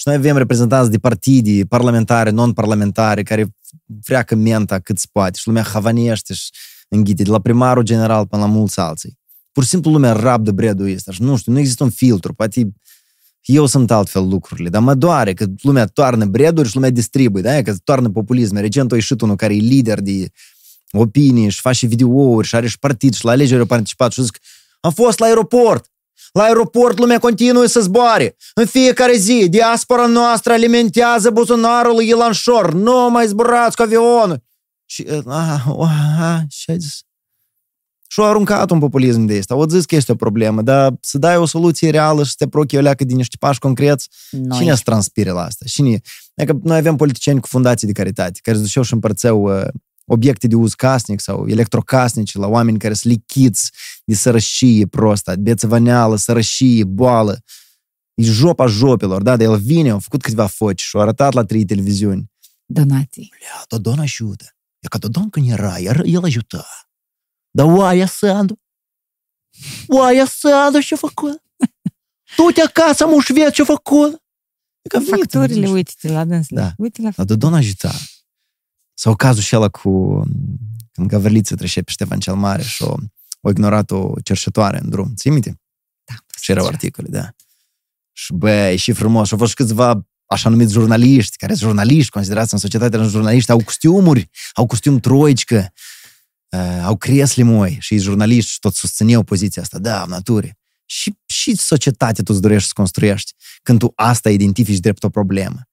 Și 0.00 0.08
noi 0.08 0.16
avem 0.16 0.36
reprezentanți 0.36 0.90
de 0.90 0.98
partide, 0.98 1.64
parlamentare, 1.64 2.30
non-parlamentare, 2.30 3.22
care 3.22 3.54
freacă 4.02 4.34
menta 4.34 4.78
cât 4.78 4.98
se 4.98 5.06
poate 5.12 5.38
și 5.38 5.46
lumea 5.46 5.62
havanește 5.62 6.34
și 6.34 6.50
înghite, 6.88 7.22
de 7.22 7.30
la 7.30 7.40
primarul 7.40 7.82
general 7.82 8.26
până 8.26 8.42
la 8.42 8.48
mulți 8.48 8.80
alții. 8.80 9.18
Pur 9.52 9.62
și 9.62 9.68
simplu 9.68 9.90
lumea 9.90 10.12
rabdă 10.12 10.50
bredul 10.50 10.92
ăsta 10.94 11.12
și 11.12 11.22
nu 11.22 11.36
știu, 11.36 11.52
nu 11.52 11.58
există 11.58 11.84
un 11.84 11.90
filtru, 11.90 12.34
poate 12.34 12.72
eu 13.42 13.66
sunt 13.66 13.90
altfel 13.90 14.28
lucrurile, 14.28 14.68
dar 14.68 14.82
mă 14.82 14.94
doare 14.94 15.32
că 15.32 15.46
lumea 15.62 15.86
toarnă 15.86 16.24
breduri 16.24 16.68
și 16.68 16.74
lumea 16.74 16.90
distribuie, 16.90 17.42
da? 17.42 17.62
Că 17.62 17.74
toarnă 17.84 18.10
populism. 18.10 18.56
Recent 18.56 18.92
a 18.92 18.94
ieșit 18.94 19.20
unul 19.20 19.36
care 19.36 19.54
e 19.54 19.58
lider 19.58 20.00
de 20.00 20.30
opinii 20.90 21.50
și 21.50 21.60
face 21.60 21.86
videouri 21.86 22.46
și 22.46 22.54
are 22.54 22.66
și 22.66 22.78
partid 22.78 23.14
și 23.14 23.24
la 23.24 23.30
alegeri 23.30 23.62
a 23.62 23.66
participat 23.66 24.12
și 24.12 24.22
zic, 24.22 24.38
am 24.80 24.92
fost 24.92 25.18
la 25.18 25.26
aeroport. 25.26 25.89
La 26.32 26.42
aeroport 26.42 26.98
lumea 26.98 27.18
continuă 27.18 27.66
să 27.66 27.80
zboare. 27.80 28.36
În 28.54 28.66
fiecare 28.66 29.16
zi, 29.16 29.46
diaspora 29.48 30.06
noastră 30.06 30.52
alimentează 30.52 31.30
buzunarul 31.30 31.94
lui 31.94 32.08
Ilan 32.08 32.32
Șor. 32.32 32.72
Nu 32.72 33.10
mai 33.10 33.26
zburați 33.26 33.76
cu 33.76 33.82
avionul. 33.82 34.42
Și, 34.84 35.06
a, 35.26 35.62
a, 35.66 35.94
a, 36.20 36.42
și 36.48 36.70
a 36.70 36.76
zis, 36.76 37.00
și-au 38.12 38.26
aruncat 38.26 38.70
un 38.70 38.78
populism 38.78 39.24
de 39.24 39.36
ăsta. 39.38 39.54
O 39.54 39.66
zis 39.66 39.84
că 39.84 39.94
este 39.94 40.12
o 40.12 40.14
problemă, 40.14 40.62
dar 40.62 40.92
să 41.00 41.18
dai 41.18 41.36
o 41.36 41.46
soluție 41.46 41.90
reală 41.90 42.22
și 42.22 42.28
să 42.28 42.34
te 42.38 42.48
prochi 42.48 42.76
o 42.76 42.80
leacă 42.80 43.04
din 43.04 43.16
niște 43.16 43.36
pași 43.38 43.58
concreți, 43.58 44.08
Noi. 44.30 44.58
cine 44.58 44.74
să 44.74 44.80
transpire 44.84 45.30
la 45.30 45.42
asta? 45.42 45.64
Cine? 45.68 46.00
Adică 46.34 46.58
noi 46.62 46.76
avem 46.76 46.96
politicieni 46.96 47.40
cu 47.40 47.46
fundații 47.46 47.86
de 47.86 47.92
caritate, 47.92 48.38
care 48.42 48.56
se 48.56 48.62
duceau 48.62 48.82
și 48.82 48.92
împărțeau 48.92 49.42
uh, 49.42 49.66
obiecte 50.12 50.46
de 50.46 50.54
uz 50.54 50.74
casnic 50.74 51.20
sau 51.20 51.48
electrocasnice 51.48 52.38
la 52.38 52.46
oameni 52.46 52.78
care 52.78 52.94
sunt 52.94 53.12
lichiți 53.12 53.72
de 54.04 54.14
sărășie 54.14 54.86
prostă, 54.86 55.34
de 55.34 55.40
bețăvăneală, 55.40 56.16
sărășie, 56.16 56.84
boală. 56.84 57.42
E 58.14 58.22
jopa 58.22 58.66
jopilor, 58.66 59.22
da? 59.22 59.36
Dar 59.36 59.46
el 59.46 59.58
vine, 59.58 59.90
a 59.90 59.98
făcut 59.98 60.22
câteva 60.22 60.46
foci 60.46 60.80
și 60.80 60.96
a 60.96 61.00
arătat 61.00 61.32
la 61.32 61.44
trei 61.44 61.64
televiziuni. 61.64 62.30
Donații. 62.66 63.32
Bля, 63.38 63.64
Dodon 63.68 63.98
ajută. 63.98 64.44
E 64.78 64.88
că 64.88 64.98
Dodon 64.98 65.30
când 65.30 65.50
era, 65.50 65.78
el, 65.78 66.06
el 66.06 66.24
ajuta. 66.24 66.66
Dar 67.50 67.66
oaia 67.66 68.06
Sandu? 68.06 68.60
Oaia 69.86 70.26
Sandu 70.26 70.80
ce-a 70.80 70.96
făcut? 70.96 71.42
Tu 72.36 72.42
te 72.54 72.60
acasă, 72.60 73.06
mușvet, 73.06 73.52
ce-a 73.52 73.64
făcut? 73.64 74.12
E 74.82 74.88
că 74.88 74.96
a 74.96 74.98
venit, 74.98 75.30
Facturile, 75.30 75.66
nu 75.66 75.72
uite-te 75.72 76.12
la 76.12 76.24
dânsele. 76.24 76.60
Da. 76.60 76.72
Uite 76.76 77.02
la 77.02 77.10
Dar 77.16 77.26
de 77.26 77.36
Don 77.36 77.54
ajuta. 77.54 77.92
Sau 79.00 79.16
cazul 79.16 79.42
și 79.42 79.56
ăla 79.56 79.68
cu 79.68 80.22
când 80.92 81.08
Gavărliță 81.08 81.54
trece 81.54 81.82
pe 81.82 81.90
Ștefan 81.90 82.18
cel 82.18 82.34
Mare 82.34 82.62
și 82.62 82.82
o, 82.82 82.94
o 83.40 83.50
ignorat 83.50 83.90
o 83.90 84.12
cerșătoare 84.22 84.78
în 84.82 84.88
drum. 84.88 85.14
Ții 85.14 85.30
minte? 85.30 85.60
Da, 86.04 86.14
Și 86.40 86.50
erau 86.50 86.66
articole, 86.66 87.08
da. 87.10 87.30
Și 88.12 88.32
bă, 88.32 88.50
e 88.50 88.76
și 88.76 88.92
frumos. 88.92 89.26
Și 89.26 89.32
au 89.32 89.38
fost 89.38 89.50
și 89.50 89.56
câțiva 89.56 90.06
așa 90.26 90.48
numiți 90.48 90.72
jurnaliști, 90.72 91.36
care 91.36 91.54
sunt 91.54 91.68
jurnaliști, 91.68 92.10
considerați 92.10 92.52
în 92.52 92.58
societate 92.58 92.96
în 92.96 93.08
jurnaliști, 93.08 93.50
au 93.50 93.64
costiumuri, 93.64 94.30
au 94.52 94.66
costium 94.66 94.98
troicică, 94.98 95.72
uh, 96.48 96.80
au 96.82 96.96
cresle 96.96 97.42
moi 97.42 97.76
și 97.80 97.98
jurnaliști 97.98 98.50
și 98.50 98.58
tot 98.58 98.74
susțineau 98.74 99.22
poziția 99.22 99.62
asta, 99.62 99.78
da, 99.78 100.02
în 100.02 100.08
natură. 100.08 100.48
Și, 100.84 101.18
și 101.26 101.56
societatea 101.56 102.24
tu 102.24 102.32
îți 102.32 102.42
dorești 102.42 102.66
să 102.66 102.72
construiești 102.74 103.34
când 103.62 103.78
tu 103.78 103.92
asta 103.94 104.30
identifici 104.30 104.78
drept 104.78 105.02
o 105.02 105.08
problemă. 105.08 105.69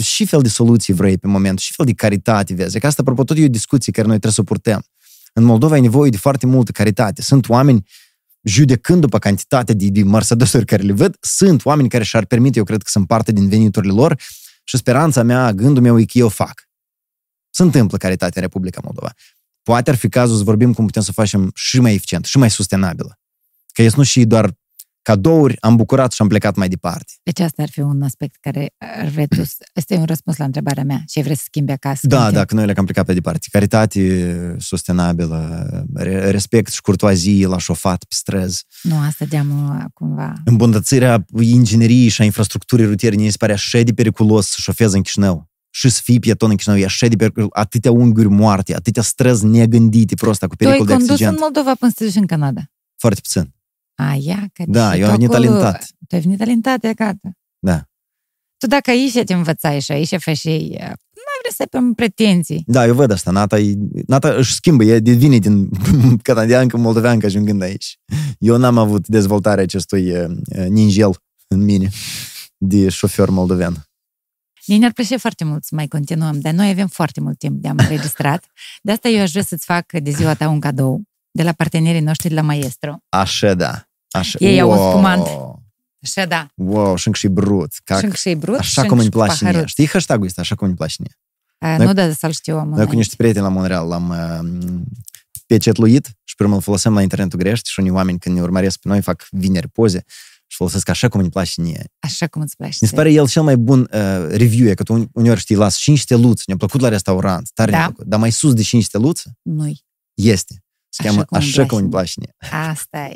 Tu 0.00 0.06
și 0.06 0.26
fel 0.26 0.40
de 0.40 0.48
soluții 0.48 0.92
vrei 0.92 1.18
pe 1.18 1.26
moment, 1.26 1.58
și 1.58 1.72
fel 1.72 1.86
de 1.86 1.92
caritate 1.92 2.54
vezi. 2.54 2.78
Că 2.78 2.86
asta, 2.86 3.02
apropo, 3.02 3.24
tot 3.24 3.38
e 3.38 3.44
o 3.44 3.48
discuție 3.48 3.92
care 3.92 4.06
noi 4.06 4.18
trebuie 4.18 4.32
să 4.32 4.40
o 4.40 4.44
purtăm. 4.44 4.84
În 5.32 5.42
Moldova 5.42 5.74
ai 5.74 5.80
nevoie 5.80 6.10
de 6.10 6.16
foarte 6.16 6.46
multă 6.46 6.72
caritate. 6.72 7.22
Sunt 7.22 7.48
oameni 7.48 7.86
judecând 8.42 9.00
după 9.00 9.18
cantitatea 9.18 9.74
de, 9.74 9.88
de 9.88 10.02
Mercedes-uri 10.02 10.64
care 10.64 10.82
le 10.82 10.92
văd, 10.92 11.16
sunt 11.20 11.64
oameni 11.64 11.88
care 11.88 12.04
și-ar 12.04 12.24
permite, 12.24 12.58
eu 12.58 12.64
cred 12.64 12.82
că 12.82 12.88
sunt 12.90 13.06
parte 13.06 13.32
din 13.32 13.48
veniturile 13.48 13.92
lor 13.92 14.20
și 14.64 14.76
speranța 14.76 15.22
mea, 15.22 15.52
gândul 15.52 15.82
meu 15.82 15.98
e 15.98 16.04
că 16.04 16.18
eu 16.18 16.28
fac. 16.28 16.68
Se 17.50 17.62
întâmplă 17.62 17.96
caritate 17.96 18.32
în 18.34 18.42
Republica 18.42 18.80
Moldova. 18.84 19.14
Poate 19.62 19.90
ar 19.90 19.96
fi 19.96 20.08
cazul 20.08 20.36
să 20.36 20.42
vorbim 20.42 20.72
cum 20.72 20.86
putem 20.86 21.02
să 21.02 21.08
o 21.10 21.20
facem 21.20 21.50
și 21.54 21.80
mai 21.80 21.94
eficient, 21.94 22.24
și 22.24 22.38
mai 22.38 22.50
sustenabilă. 22.50 23.18
Că 23.72 23.82
ești 23.82 23.98
nu 23.98 24.04
și 24.04 24.24
doar 24.24 24.58
cadouri, 25.02 25.56
am 25.60 25.76
bucurat 25.76 26.12
și 26.12 26.22
am 26.22 26.28
plecat 26.28 26.56
mai 26.56 26.68
departe. 26.68 27.12
Deci 27.22 27.40
asta 27.40 27.62
ar 27.62 27.68
fi 27.70 27.80
un 27.80 28.02
aspect 28.02 28.36
care 28.40 28.74
ar 29.00 29.06
vrea 29.08 29.26
tu. 29.26 29.44
să- 29.44 29.56
Asta 29.74 29.94
e 29.94 29.98
un 29.98 30.04
răspuns 30.04 30.36
la 30.36 30.44
întrebarea 30.44 30.84
mea. 30.84 31.02
Ce 31.06 31.22
vrei 31.22 31.36
să 31.36 31.42
schimbi 31.46 31.72
acasă? 31.72 32.06
Da, 32.06 32.22
Când 32.22 32.34
da, 32.34 32.44
că 32.44 32.54
noi 32.54 32.66
le-am 32.66 32.84
plecat 32.84 33.06
pe 33.06 33.12
departe. 33.12 33.46
Caritate 33.50 34.56
sustenabilă, 34.58 35.68
re- 35.94 36.30
respect 36.30 36.72
și 36.72 36.80
curtoazie 36.80 37.46
la 37.46 37.58
șofat 37.58 37.98
pe 38.04 38.14
străzi, 38.14 38.64
Nu, 38.82 38.98
asta 38.98 39.24
geamul 39.24 39.84
cumva... 39.94 40.32
îmbunătățirea 40.44 41.24
ingineriei 41.40 42.08
și 42.08 42.22
a 42.22 42.24
infrastructurii 42.24 42.86
rutiere, 42.86 43.16
mi 43.16 43.30
se 43.30 43.36
pare 43.38 43.52
așa 43.52 43.80
de 43.82 43.92
periculos 43.92 44.46
să 44.46 44.56
șofezi 44.60 44.96
în 44.96 45.02
Chișinău. 45.02 45.48
Și 45.72 45.88
să 45.88 46.00
fii 46.04 46.18
pieton 46.20 46.50
în 46.50 46.56
Chișinău, 46.56 46.78
e 46.78 46.84
așa 46.84 47.06
de 47.06 47.16
periculos, 47.16 47.48
atâtea 47.52 47.90
unguri 47.90 48.28
moarte, 48.28 48.74
atâtea 48.74 49.02
străzi 49.02 49.46
negândite 49.46 50.14
prosta 50.14 50.46
cu 50.46 50.54
Tu 50.56 50.64
ai 50.64 50.70
pericol 50.70 50.86
de 50.86 50.92
condus 50.92 51.10
accident. 51.10 51.34
în 51.36 51.40
Moldova 51.42 51.74
până 51.74 51.90
să 51.90 51.96
te 51.98 52.04
duci 52.04 52.14
în 52.20 52.26
Canada. 52.26 52.60
Foarte 52.96 53.20
puțin. 53.22 53.54
A, 54.08 54.14
ia, 54.14 54.48
că 54.52 54.64
Da, 54.66 54.92
și 54.92 54.98
eu 54.98 55.04
tu 55.04 55.10
am 55.10 55.16
venit 55.16 55.34
acolo- 55.34 55.46
talentat. 55.46 55.86
Tu 56.08 56.14
ai 56.14 56.20
venit 56.20 56.38
talentat, 56.38 56.84
e 56.84 56.94
gata. 56.94 57.30
Da. 57.58 57.84
Tu 58.58 58.66
dacă 58.66 58.90
aici 58.90 59.22
te 59.24 59.34
învățai 59.34 59.80
și 59.80 59.92
aici 59.92 60.08
făceai, 60.18 60.68
nu 61.12 61.32
vrei 61.40 61.52
să 61.54 61.62
ai 61.62 61.66
pe 61.66 61.78
pretenții. 61.94 62.62
Da, 62.66 62.86
eu 62.86 62.94
văd 62.94 63.10
asta. 63.10 63.30
Nata, 63.30 63.58
e, 63.58 63.74
Nata 64.06 64.28
își 64.34 64.52
schimbă, 64.54 64.84
e 64.84 64.98
devine 64.98 65.38
din 65.38 65.68
canadiancă 66.28 66.76
moldoveancă 66.76 67.26
ajungând 67.26 67.62
aici. 67.62 67.98
Eu 68.38 68.56
n-am 68.56 68.78
avut 68.78 69.08
dezvoltarea 69.08 69.62
acestui 69.62 70.10
uh, 70.16 70.30
ninjel 70.68 71.10
în 71.48 71.64
mine 71.64 71.88
de 72.56 72.88
șofer 72.88 73.28
moldovean. 73.28 73.84
Mie 74.66 74.78
ne-ar 74.78 74.92
plăcea 74.92 75.18
foarte 75.18 75.44
mult 75.44 75.64
să 75.64 75.74
mai 75.74 75.86
continuăm, 75.88 76.40
dar 76.40 76.52
noi 76.52 76.68
avem 76.70 76.86
foarte 76.86 77.20
mult 77.20 77.38
timp 77.38 77.62
de 77.62 77.68
am 77.68 77.76
înregistrat. 77.78 78.44
De 78.82 78.92
asta 78.92 79.08
eu 79.08 79.20
aș 79.22 79.30
vrea 79.30 79.42
să-ți 79.42 79.64
fac 79.64 79.92
de 79.92 80.10
ziua 80.10 80.34
ta 80.34 80.48
un 80.48 80.60
cadou 80.60 81.02
de 81.30 81.42
la 81.42 81.52
partenerii 81.52 82.00
noștri 82.00 82.28
de 82.28 82.34
la 82.34 82.40
Maestro. 82.40 82.96
Așa, 83.08 83.54
da. 83.54 83.84
Așa. 84.10 84.38
Ei 84.40 84.60
au 84.60 84.70
un 84.70 84.76
Wow. 84.76 84.90
spumant. 84.90 85.26
Așa 86.02 86.26
da, 86.26 86.46
Wow, 86.54 86.96
și 86.96 87.06
încă 87.06 87.18
și 87.18 87.28
brut. 87.28 87.72
Cac. 87.84 88.00
și 88.14 88.28
și 88.28 88.34
brut, 88.34 88.58
Așa 88.58 88.82
și 88.82 88.88
cum 88.88 88.96
îmi 88.98 89.04
și 89.06 89.10
cu 89.10 89.16
place 89.16 89.36
mie. 89.40 89.50
paharul. 89.50 89.68
Știi 89.68 89.88
hashtag-ul 89.88 90.26
ăsta, 90.26 90.40
așa 90.40 90.54
cum 90.54 90.66
îmi 90.66 90.76
place 90.76 90.94
mie. 90.98 91.18
A, 91.58 91.76
Noi- 91.76 91.86
nu, 91.86 91.92
da, 91.92 92.12
să-l 92.12 92.30
știu 92.32 92.54
omul. 92.54 92.64
Noi 92.66 92.72
cu 92.74 92.80
înainte. 92.80 92.96
niște 92.96 93.14
prieteni 93.16 93.44
la 93.44 93.50
Montreal 93.50 93.88
l-am 93.88 94.08
uh, 94.08 94.80
pecetluit 95.46 96.10
și 96.24 96.34
pe 96.34 96.42
urmă 96.42 96.54
îl 96.54 96.60
folosim 96.62 96.94
la 96.94 97.02
internetul 97.02 97.38
grești 97.38 97.70
și 97.70 97.80
unii 97.80 97.90
oameni 97.92 98.18
când 98.18 98.34
ne 98.36 98.42
urmăresc 98.42 98.78
pe 98.78 98.88
noi 98.88 99.00
fac 99.02 99.26
vineri 99.30 99.68
poze 99.68 100.04
și 100.46 100.56
folosesc 100.56 100.88
așa 100.88 101.08
cum 101.08 101.20
îmi 101.20 101.30
place 101.30 101.60
mie. 101.62 101.84
Așa 101.98 102.26
cum 102.26 102.42
îți 102.42 102.56
place. 102.56 102.76
Mi 102.80 102.88
se 102.88 102.94
pare 102.94 103.12
el 103.12 103.28
cel 103.28 103.42
mai 103.42 103.56
bun 103.56 103.80
uh, 103.80 104.26
review, 104.28 104.68
e 104.68 104.74
că 104.74 104.82
tu 104.82 105.10
uneori 105.12 105.40
știi, 105.40 105.56
las 105.56 105.76
5 105.76 105.98
steluțe, 105.98 106.42
ne-a 106.46 106.56
plăcut 106.56 106.80
la 106.80 106.88
restaurant, 106.88 107.50
tare 107.54 107.70
Da. 107.70 107.76
ne-a 107.76 107.86
plăcut, 107.86 108.06
dar 108.06 108.18
mai 108.18 108.30
sus 108.30 108.54
de 108.54 108.62
5 108.62 108.84
steluțe 108.84 109.38
Nu-i. 109.42 109.84
este. 110.14 110.62
Se 110.92 111.02
Așa 111.02 111.10
cheamă 111.10 111.24
cum 111.24 111.36
îmi 111.38 111.46
Așa 111.46 111.54
place 111.54 111.68
cum 111.68 111.78
îmi 111.78 111.88
mie. 111.88 111.96
place 111.96 112.12
mie. 112.20 112.60
Asta 112.68 112.98
e. 112.98 113.14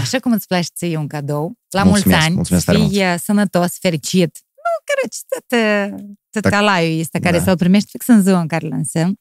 Așa 0.00 0.18
cum 0.18 0.32
îți 0.32 0.46
place 0.46 0.68
ție 0.74 0.96
un 0.96 1.06
cadou, 1.06 1.58
la 1.68 1.82
Mulțumesc, 1.82 2.06
mulți 2.06 2.24
ani, 2.24 2.34
mulțumesc 2.34 2.64
să 2.64 2.72
tare 2.72 2.84
fii 2.86 3.04
uh, 3.12 3.14
sănătos, 3.22 3.78
fericit. 3.78 4.38
Nu, 4.64 4.84
căruci, 4.84 5.18
tot, 5.28 5.58
uh, 5.58 6.14
tot 6.30 6.42
Da. 6.42 6.48
calaiul 6.50 6.98
este 6.98 7.18
care 7.18 7.38
Da. 7.38 7.44
să-l 7.44 7.56
primești 7.56 7.88
fix 7.90 8.06
în 8.06 8.22
ziua 8.22 8.40
în 8.40 8.46
care 8.48 8.68
lansăm. 8.68 9.20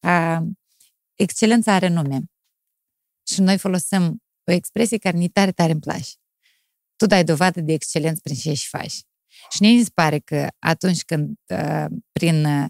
Uh, 0.00 0.38
excelența 1.14 1.72
are 1.74 1.88
nume. 1.88 2.20
Și 3.26 3.40
noi 3.40 3.58
folosim 3.58 4.22
o 4.44 4.52
expresie 4.52 4.98
care 4.98 5.16
ni 5.16 5.28
tare, 5.28 5.52
tare 5.52 5.72
îmi 5.72 5.80
place. 5.80 6.10
Tu 6.96 7.06
dai 7.06 7.24
dovadă 7.24 7.60
de 7.60 7.72
excelență 7.72 8.20
prin 8.22 8.36
ce 8.36 8.52
și 8.52 8.68
faci. 8.68 8.92
Și 9.50 9.60
mie 9.62 9.70
mi 9.76 9.82
se 9.82 9.90
pare 9.94 10.18
că 10.18 10.48
atunci 10.58 11.02
când 11.04 11.30
uh, 11.46 11.84
prin 12.12 12.44
uh, 12.44 12.66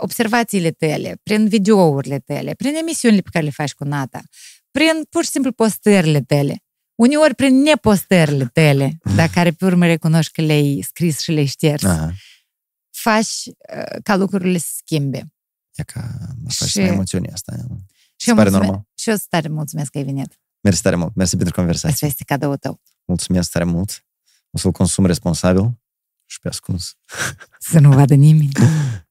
observațiile 0.00 0.70
tale, 0.70 1.16
prin 1.22 1.48
videourile 1.48 2.18
tale, 2.18 2.54
prin 2.54 2.74
emisiunile 2.74 3.20
pe 3.22 3.28
care 3.32 3.44
le 3.44 3.50
faci 3.50 3.74
cu 3.74 3.84
Nata, 3.84 4.20
prin 4.70 5.04
pur 5.10 5.24
și 5.24 5.30
simplu 5.30 5.52
postările 5.52 6.20
tale, 6.20 6.62
uneori 6.94 7.34
prin 7.34 7.54
nepostările 7.62 8.46
tale, 8.52 8.98
dar 9.16 9.28
care 9.28 9.50
pe 9.50 9.64
urmă 9.64 9.86
recunoști 9.86 10.32
că 10.32 10.42
le-ai 10.42 10.80
scris 10.86 11.20
și 11.20 11.30
le-ai 11.32 11.44
șters, 11.46 11.82
Aha. 11.82 12.12
faci 12.90 13.42
uh, 13.46 13.96
ca 14.02 14.16
lucrurile 14.16 14.58
să 14.58 14.70
schimbe. 14.76 15.32
E 15.74 15.82
ca 15.82 16.00
mă 16.42 16.50
faci 16.50 16.68
Și- 16.68 16.72
să 16.74 16.80
mai 16.80 16.88
emoțiune 16.88 17.30
asta. 17.32 17.52
Și 18.16 18.24
Se 18.24 18.30
eu, 18.30 18.36
pare 18.36 18.48
mulțume- 18.48 18.66
normal. 18.66 18.86
și 18.98 19.08
eu 19.08 19.14
îți 19.14 19.28
tare 19.28 19.48
mulțumesc 19.48 19.90
că 19.90 19.98
ai 19.98 20.04
venit. 20.04 20.40
Mersi 20.60 20.82
tare 20.82 20.96
mult. 20.96 21.14
Mersi 21.14 21.30
pentru 21.36 21.48
Asta 21.48 21.60
conversație. 21.60 22.06
este 22.06 22.24
cadoul 22.24 22.56
tău. 22.56 22.80
Mulțumesc 23.04 23.50
tare 23.50 23.64
mult. 23.64 24.04
O 24.50 24.58
să-l 24.58 24.72
consum 24.72 25.06
responsabil 25.06 25.80
și 26.26 26.38
pe 26.40 26.48
ascuns. 26.48 26.96
Să 27.58 27.78
nu 27.78 27.92
vadă 27.92 28.14
nimeni. 28.14 28.50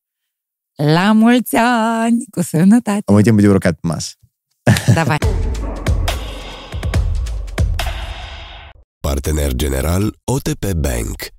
La 0.76 1.12
mulți 1.12 1.56
ani! 1.56 2.26
Cu 2.30 2.42
sănătate! 2.42 3.02
Am 3.06 3.16
uitat 3.16 3.36
de 3.36 3.48
urcat 3.48 3.74
pe 3.74 3.88
masă. 3.88 4.12
Da. 4.94 5.16
Partener 9.00 9.54
general 9.54 10.16
OTP 10.24 10.72
Bank 10.74 11.34